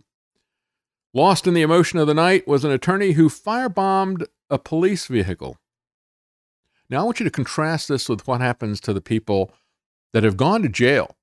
Lost 1.14 1.46
in 1.46 1.54
the 1.54 1.62
emotion 1.62 1.98
of 1.98 2.06
the 2.06 2.14
night 2.14 2.48
was 2.48 2.64
an 2.64 2.70
attorney 2.72 3.12
who 3.12 3.28
firebombed 3.28 4.26
a 4.50 4.58
police 4.58 5.06
vehicle. 5.06 5.58
Now, 6.90 7.02
I 7.02 7.04
want 7.04 7.20
you 7.20 7.24
to 7.24 7.30
contrast 7.30 7.88
this 7.88 8.08
with 8.08 8.26
what 8.26 8.40
happens 8.40 8.80
to 8.80 8.92
the 8.92 9.00
people 9.00 9.52
that 10.12 10.24
have 10.24 10.36
gone 10.36 10.62
to 10.62 10.68
jail 10.68 11.16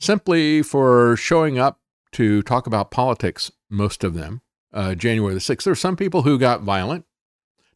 simply 0.00 0.62
for 0.62 1.16
showing 1.16 1.58
up 1.58 1.80
to 2.12 2.42
talk 2.42 2.66
about 2.66 2.90
politics, 2.90 3.50
most 3.70 4.04
of 4.04 4.14
them, 4.14 4.40
uh, 4.72 4.94
January 4.94 5.34
the 5.34 5.40
6th. 5.40 5.64
There 5.64 5.72
are 5.72 5.76
some 5.76 5.96
people 5.96 6.22
who 6.22 6.38
got 6.38 6.62
violent, 6.62 7.06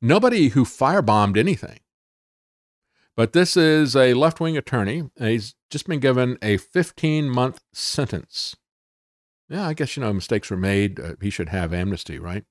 nobody 0.00 0.48
who 0.48 0.65
firebombed 0.65 1.36
anything. 1.36 1.81
But 3.18 3.32
this 3.32 3.56
is 3.56 3.97
a 3.97 4.14
left 4.14 4.38
wing 4.38 4.56
attorney. 4.56 5.10
He's 5.18 5.56
just 5.70 5.88
been 5.88 5.98
given 5.98 6.38
a 6.40 6.56
15 6.56 7.28
month 7.28 7.64
sentence. 7.72 8.55
Yeah, 9.48 9.66
I 9.66 9.74
guess, 9.74 9.97
you 9.97 10.05
know, 10.05 10.12
mistakes 10.12 10.50
were 10.50 10.56
made. 10.56 11.00
Uh, 11.00 11.14
he 11.20 11.28
should 11.28 11.48
have 11.48 11.74
amnesty, 11.74 12.20
right? 12.20 12.44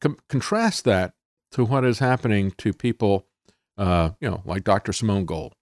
Com- 0.00 0.18
contrast 0.28 0.84
that 0.84 1.14
to 1.52 1.64
what 1.64 1.84
is 1.84 2.00
happening 2.00 2.50
to 2.58 2.72
people 2.72 3.28
uh, 3.76 4.10
you 4.20 4.28
know, 4.28 4.42
like 4.44 4.64
Dr. 4.64 4.92
Simone 4.92 5.24
Gold, 5.24 5.54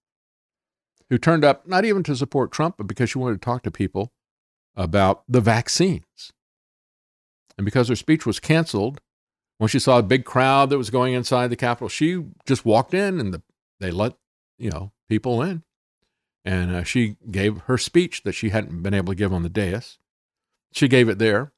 who 1.10 1.18
turned 1.18 1.44
up 1.44 1.68
not 1.68 1.84
even 1.84 2.02
to 2.04 2.16
support 2.16 2.50
Trump, 2.50 2.76
but 2.78 2.86
because 2.86 3.10
she 3.10 3.18
wanted 3.18 3.42
to 3.42 3.44
talk 3.44 3.62
to 3.64 3.70
people 3.70 4.14
about 4.74 5.24
the 5.28 5.42
vaccines. 5.42 6.32
And 7.58 7.66
because 7.66 7.88
her 7.88 7.96
speech 7.96 8.24
was 8.24 8.40
canceled, 8.40 9.02
when 9.58 9.68
she 9.68 9.78
saw 9.78 9.98
a 9.98 10.02
big 10.02 10.24
crowd 10.24 10.70
that 10.70 10.78
was 10.78 10.90
going 10.90 11.14
inside 11.14 11.48
the 11.48 11.56
Capitol, 11.56 11.88
she 11.88 12.24
just 12.46 12.64
walked 12.64 12.94
in 12.94 13.20
and 13.20 13.34
the, 13.34 13.42
they 13.80 13.90
let, 13.90 14.14
you 14.58 14.70
know, 14.70 14.92
people 15.08 15.42
in. 15.42 15.62
And 16.44 16.74
uh, 16.76 16.82
she 16.84 17.16
gave 17.30 17.58
her 17.62 17.76
speech 17.76 18.22
that 18.22 18.32
she 18.32 18.50
hadn't 18.50 18.82
been 18.82 18.94
able 18.94 19.12
to 19.12 19.16
give 19.16 19.32
on 19.32 19.42
the 19.42 19.48
dais. 19.48 19.98
She 20.72 20.88
gave 20.88 21.08
it 21.08 21.18
there. 21.18 21.52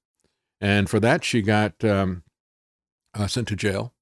And 0.60 0.88
for 0.88 0.98
that, 1.00 1.24
she 1.24 1.42
got 1.42 1.84
um, 1.84 2.22
uh, 3.14 3.26
sent 3.26 3.48
to 3.48 3.56
jail. 3.56 3.94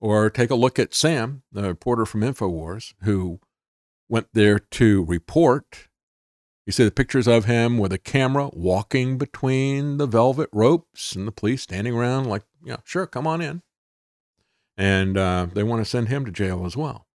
Or 0.00 0.28
take 0.28 0.50
a 0.50 0.54
look 0.54 0.78
at 0.78 0.92
Sam, 0.92 1.42
the 1.50 1.62
reporter 1.62 2.04
from 2.04 2.20
InfoWars, 2.20 2.92
who 3.02 3.40
went 4.08 4.26
there 4.34 4.58
to 4.58 5.04
report. 5.04 5.88
You 6.66 6.72
see 6.72 6.84
the 6.84 6.90
pictures 6.90 7.26
of 7.26 7.46
him 7.46 7.78
with 7.78 7.92
a 7.92 7.98
camera 7.98 8.50
walking 8.52 9.16
between 9.16 9.96
the 9.96 10.06
velvet 10.06 10.50
ropes 10.52 11.16
and 11.16 11.26
the 11.26 11.32
police 11.32 11.62
standing 11.62 11.94
around, 11.94 12.26
like, 12.26 12.42
yeah, 12.62 12.76
sure, 12.84 13.06
come 13.06 13.26
on 13.26 13.40
in. 13.40 13.62
And 14.76 15.16
uh, 15.16 15.46
they 15.52 15.62
want 15.62 15.80
to 15.80 15.88
send 15.88 16.08
him 16.08 16.26
to 16.26 16.30
jail 16.30 16.66
as 16.66 16.76
well. 16.76 17.06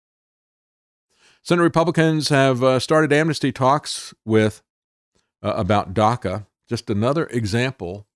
Senate 1.41 1.63
Republicans 1.63 2.29
have 2.29 2.63
uh, 2.63 2.79
started 2.79 3.13
amnesty 3.13 3.51
talks 3.51 4.13
with 4.25 4.61
uh, 5.41 5.53
about 5.55 5.93
DACA. 5.93 6.45
Just 6.67 6.89
another 6.89 7.25
example 7.27 8.07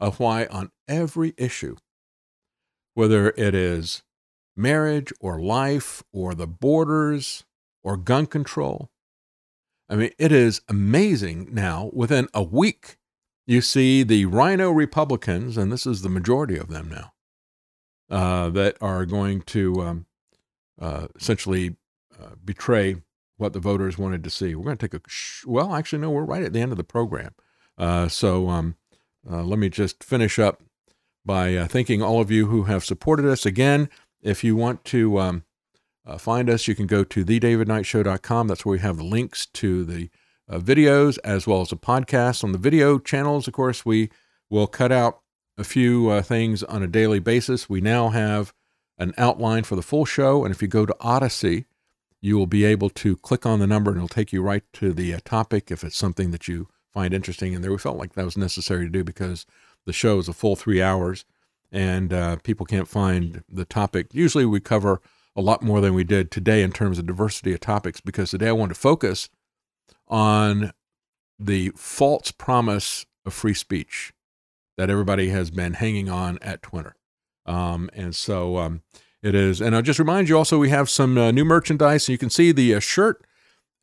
of 0.00 0.18
why, 0.18 0.46
on 0.46 0.70
every 0.88 1.34
issue, 1.36 1.76
whether 2.94 3.30
it 3.30 3.54
is 3.54 4.02
marriage 4.56 5.12
or 5.20 5.40
life 5.40 6.02
or 6.12 6.34
the 6.34 6.46
borders 6.46 7.44
or 7.84 7.96
gun 7.96 8.26
control. 8.26 8.90
I 9.88 9.96
mean, 9.96 10.10
it 10.18 10.32
is 10.32 10.60
amazing 10.68 11.48
now. 11.52 11.90
Within 11.92 12.28
a 12.34 12.42
week, 12.42 12.96
you 13.46 13.60
see 13.60 14.02
the 14.02 14.26
RINO 14.26 14.70
Republicans, 14.72 15.56
and 15.56 15.72
this 15.72 15.86
is 15.86 16.02
the 16.02 16.10
majority 16.10 16.58
of 16.58 16.68
them 16.68 16.90
now, 16.90 17.12
uh, 18.10 18.50
that 18.50 18.76
are 18.80 19.06
going 19.06 19.40
to 19.42 19.80
um, 19.80 20.06
uh, 20.80 21.06
essentially 21.16 21.76
uh, 22.20 22.30
betray 22.44 22.96
what 23.36 23.52
the 23.52 23.60
voters 23.60 23.96
wanted 23.96 24.22
to 24.24 24.30
see. 24.30 24.54
We're 24.54 24.64
going 24.64 24.76
to 24.76 24.88
take 24.88 25.00
a, 25.00 25.08
sh- 25.08 25.46
well, 25.46 25.74
actually, 25.74 26.00
no, 26.00 26.10
we're 26.10 26.24
right 26.24 26.42
at 26.42 26.52
the 26.52 26.60
end 26.60 26.72
of 26.72 26.78
the 26.78 26.84
program. 26.84 27.34
Uh, 27.78 28.08
so 28.08 28.48
um, 28.48 28.74
uh, 29.30 29.42
let 29.42 29.58
me 29.58 29.68
just 29.70 30.02
finish 30.02 30.38
up 30.38 30.62
by 31.24 31.54
uh, 31.54 31.66
thanking 31.66 32.02
all 32.02 32.20
of 32.20 32.30
you 32.30 32.46
who 32.46 32.64
have 32.64 32.84
supported 32.84 33.26
us. 33.26 33.46
Again, 33.46 33.88
if 34.20 34.42
you 34.42 34.56
want 34.56 34.84
to 34.86 35.20
um, 35.20 35.44
uh, 36.04 36.18
find 36.18 36.50
us, 36.50 36.66
you 36.66 36.74
can 36.74 36.86
go 36.86 37.04
to 37.04 37.24
thedavidknightshow.com. 37.24 38.48
That's 38.48 38.64
where 38.64 38.72
we 38.72 38.80
have 38.80 39.00
links 39.00 39.46
to 39.46 39.84
the 39.84 40.10
uh, 40.48 40.58
videos 40.58 41.18
as 41.22 41.46
well 41.46 41.60
as 41.60 41.68
the 41.68 41.76
podcast. 41.76 42.42
On 42.42 42.52
the 42.52 42.58
video 42.58 42.98
channels, 42.98 43.46
of 43.46 43.54
course, 43.54 43.86
we 43.86 44.10
will 44.50 44.66
cut 44.66 44.90
out 44.90 45.20
a 45.56 45.64
few 45.64 46.20
things 46.22 46.62
on 46.64 46.82
a 46.82 46.86
daily 46.86 47.18
basis. 47.18 47.68
We 47.68 47.80
now 47.80 48.08
have 48.10 48.52
an 48.96 49.12
outline 49.18 49.64
for 49.64 49.76
the 49.76 49.82
full 49.82 50.04
show. 50.04 50.44
And 50.44 50.54
if 50.54 50.62
you 50.62 50.68
go 50.68 50.86
to 50.86 50.96
Odysee, 51.00 51.66
you 52.20 52.36
will 52.36 52.46
be 52.46 52.64
able 52.64 52.90
to 52.90 53.16
click 53.16 53.46
on 53.46 53.60
the 53.60 53.66
number 53.66 53.90
and 53.90 53.98
it'll 53.98 54.08
take 54.08 54.32
you 54.32 54.42
right 54.42 54.64
to 54.72 54.92
the 54.92 55.14
uh, 55.14 55.20
topic 55.24 55.70
if 55.70 55.84
it's 55.84 55.96
something 55.96 56.30
that 56.30 56.48
you 56.48 56.68
find 56.92 57.14
interesting. 57.14 57.54
And 57.54 57.62
there 57.62 57.70
we 57.70 57.78
felt 57.78 57.98
like 57.98 58.14
that 58.14 58.24
was 58.24 58.36
necessary 58.36 58.86
to 58.86 58.90
do 58.90 59.04
because 59.04 59.46
the 59.86 59.92
show 59.92 60.18
is 60.18 60.28
a 60.28 60.32
full 60.32 60.56
three 60.56 60.82
hours, 60.82 61.24
and 61.70 62.12
uh, 62.12 62.36
people 62.42 62.66
can't 62.66 62.88
find 62.88 63.42
the 63.48 63.64
topic. 63.64 64.08
Usually, 64.12 64.44
we 64.44 64.60
cover 64.60 65.00
a 65.36 65.40
lot 65.40 65.62
more 65.62 65.80
than 65.80 65.94
we 65.94 66.04
did 66.04 66.30
today 66.30 66.62
in 66.62 66.72
terms 66.72 66.98
of 66.98 67.06
diversity 67.06 67.52
of 67.52 67.60
topics 67.60 68.00
because 68.00 68.30
today 68.30 68.48
I 68.48 68.52
want 68.52 68.70
to 68.70 68.78
focus 68.78 69.28
on 70.08 70.72
the 71.38 71.70
false 71.76 72.32
promise 72.32 73.06
of 73.24 73.32
free 73.32 73.54
speech 73.54 74.12
that 74.76 74.90
everybody 74.90 75.28
has 75.28 75.50
been 75.50 75.74
hanging 75.74 76.08
on 76.08 76.38
at 76.42 76.62
Twitter. 76.62 76.96
Um, 77.46 77.88
and 77.92 78.14
so 78.14 78.58
um, 78.58 78.82
it 79.22 79.34
is. 79.34 79.60
And 79.60 79.74
I'll 79.74 79.82
just 79.82 79.98
remind 79.98 80.28
you 80.28 80.36
also, 80.36 80.58
we 80.58 80.70
have 80.70 80.88
some 80.88 81.18
uh, 81.18 81.30
new 81.30 81.44
merchandise. 81.44 82.08
You 82.08 82.18
can 82.18 82.30
see 82.30 82.52
the 82.52 82.74
uh, 82.74 82.80
shirt 82.80 83.24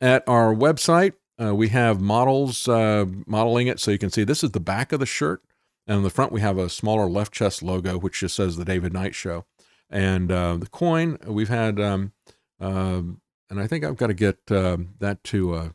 at 0.00 0.26
our 0.28 0.54
website. 0.54 1.14
Uh, 1.40 1.54
we 1.54 1.68
have 1.68 2.00
models 2.00 2.66
uh, 2.68 3.04
modeling 3.26 3.66
it. 3.66 3.78
So 3.80 3.90
you 3.90 3.98
can 3.98 4.10
see 4.10 4.24
this 4.24 4.42
is 4.42 4.52
the 4.52 4.60
back 4.60 4.92
of 4.92 5.00
the 5.00 5.06
shirt. 5.06 5.42
And 5.86 5.98
on 5.98 6.02
the 6.02 6.10
front, 6.10 6.32
we 6.32 6.40
have 6.40 6.58
a 6.58 6.68
smaller 6.68 7.06
left 7.06 7.32
chest 7.32 7.62
logo, 7.62 7.98
which 7.98 8.20
just 8.20 8.34
says 8.34 8.56
The 8.56 8.64
David 8.64 8.92
Knight 8.92 9.14
Show. 9.14 9.44
And 9.88 10.32
uh, 10.32 10.56
the 10.56 10.66
coin, 10.66 11.18
we've 11.26 11.48
had, 11.48 11.78
um, 11.78 12.12
uh, 12.60 13.02
and 13.48 13.60
I 13.60 13.66
think 13.68 13.84
I've 13.84 13.96
got 13.96 14.08
to 14.08 14.14
get 14.14 14.38
uh, 14.50 14.78
that 14.98 15.22
to 15.24 15.54
uh, 15.54 15.68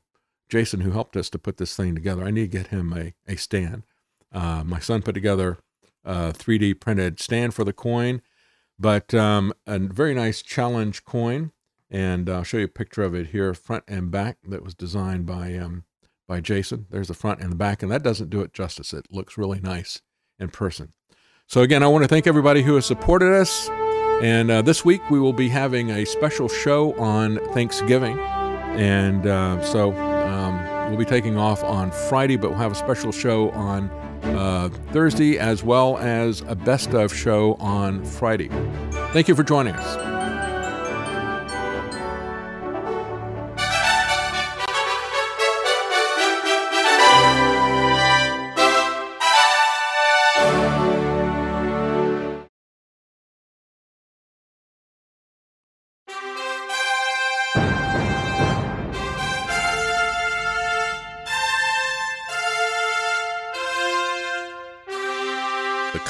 Jason, 0.49 0.81
who 0.81 0.91
helped 0.91 1.15
us 1.15 1.29
to 1.29 1.39
put 1.39 1.57
this 1.57 1.75
thing 1.77 1.95
together. 1.95 2.23
I 2.23 2.31
need 2.31 2.51
to 2.51 2.57
get 2.57 2.67
him 2.67 2.91
a, 2.91 3.13
a 3.25 3.37
stand. 3.37 3.83
My 4.33 4.79
son 4.79 5.01
put 5.01 5.13
together 5.13 5.59
a 6.03 6.33
3D 6.33 6.79
printed 6.81 7.21
stand 7.21 7.53
for 7.53 7.63
the 7.63 7.71
coin, 7.71 8.21
but 8.81 9.13
um, 9.13 9.53
a 9.67 9.79
very 9.79 10.13
nice 10.13 10.41
challenge 10.41 11.05
coin. 11.05 11.51
And 11.89 12.29
I'll 12.29 12.43
show 12.43 12.57
you 12.57 12.65
a 12.65 12.69
picture 12.69 13.03
of 13.03 13.13
it 13.13 13.27
here, 13.27 13.53
front 13.53 13.83
and 13.87 14.09
back, 14.09 14.37
that 14.47 14.63
was 14.63 14.73
designed 14.73 15.25
by 15.25 15.55
um, 15.55 15.83
by 16.27 16.39
Jason. 16.39 16.87
There's 16.89 17.09
the 17.09 17.13
front 17.13 17.41
and 17.41 17.51
the 17.51 17.57
back, 17.57 17.83
and 17.83 17.91
that 17.91 18.01
doesn't 18.01 18.29
do 18.29 18.39
it 18.41 18.53
justice. 18.53 18.93
It 18.93 19.07
looks 19.11 19.37
really 19.37 19.59
nice 19.59 20.01
in 20.39 20.47
person. 20.49 20.93
So, 21.47 21.59
again, 21.59 21.83
I 21.83 21.87
want 21.87 22.05
to 22.05 22.07
thank 22.07 22.27
everybody 22.27 22.61
who 22.63 22.75
has 22.75 22.85
supported 22.85 23.33
us. 23.33 23.69
And 24.21 24.49
uh, 24.49 24.61
this 24.61 24.85
week 24.85 25.09
we 25.09 25.19
will 25.19 25.33
be 25.33 25.49
having 25.49 25.89
a 25.89 26.05
special 26.05 26.47
show 26.47 26.93
on 26.93 27.37
Thanksgiving. 27.53 28.17
And 28.19 29.25
uh, 29.27 29.61
so 29.63 29.93
um, 29.97 30.89
we'll 30.89 30.99
be 30.99 31.05
taking 31.05 31.37
off 31.37 31.63
on 31.63 31.91
Friday, 31.91 32.37
but 32.37 32.51
we'll 32.51 32.59
have 32.59 32.71
a 32.71 32.75
special 32.75 33.11
show 33.11 33.49
on 33.51 33.89
uh, 34.23 34.69
Thursday 34.91 35.37
as 35.37 35.63
well 35.63 35.97
as 35.97 36.41
a 36.47 36.55
best 36.55 36.93
of 36.93 37.13
show 37.13 37.55
on 37.55 38.03
Friday. 38.03 38.49
Thank 39.13 39.27
you 39.27 39.35
for 39.35 39.43
joining 39.43 39.75
us. 39.75 40.40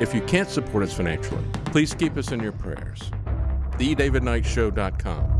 If 0.00 0.14
you 0.14 0.22
can't 0.22 0.48
support 0.48 0.82
us 0.82 0.94
financially, 0.94 1.44
please 1.66 1.92
keep 1.94 2.16
us 2.16 2.32
in 2.32 2.40
your 2.40 2.52
prayers. 2.52 3.00
TheDavidKnightShow.com. 3.78 5.39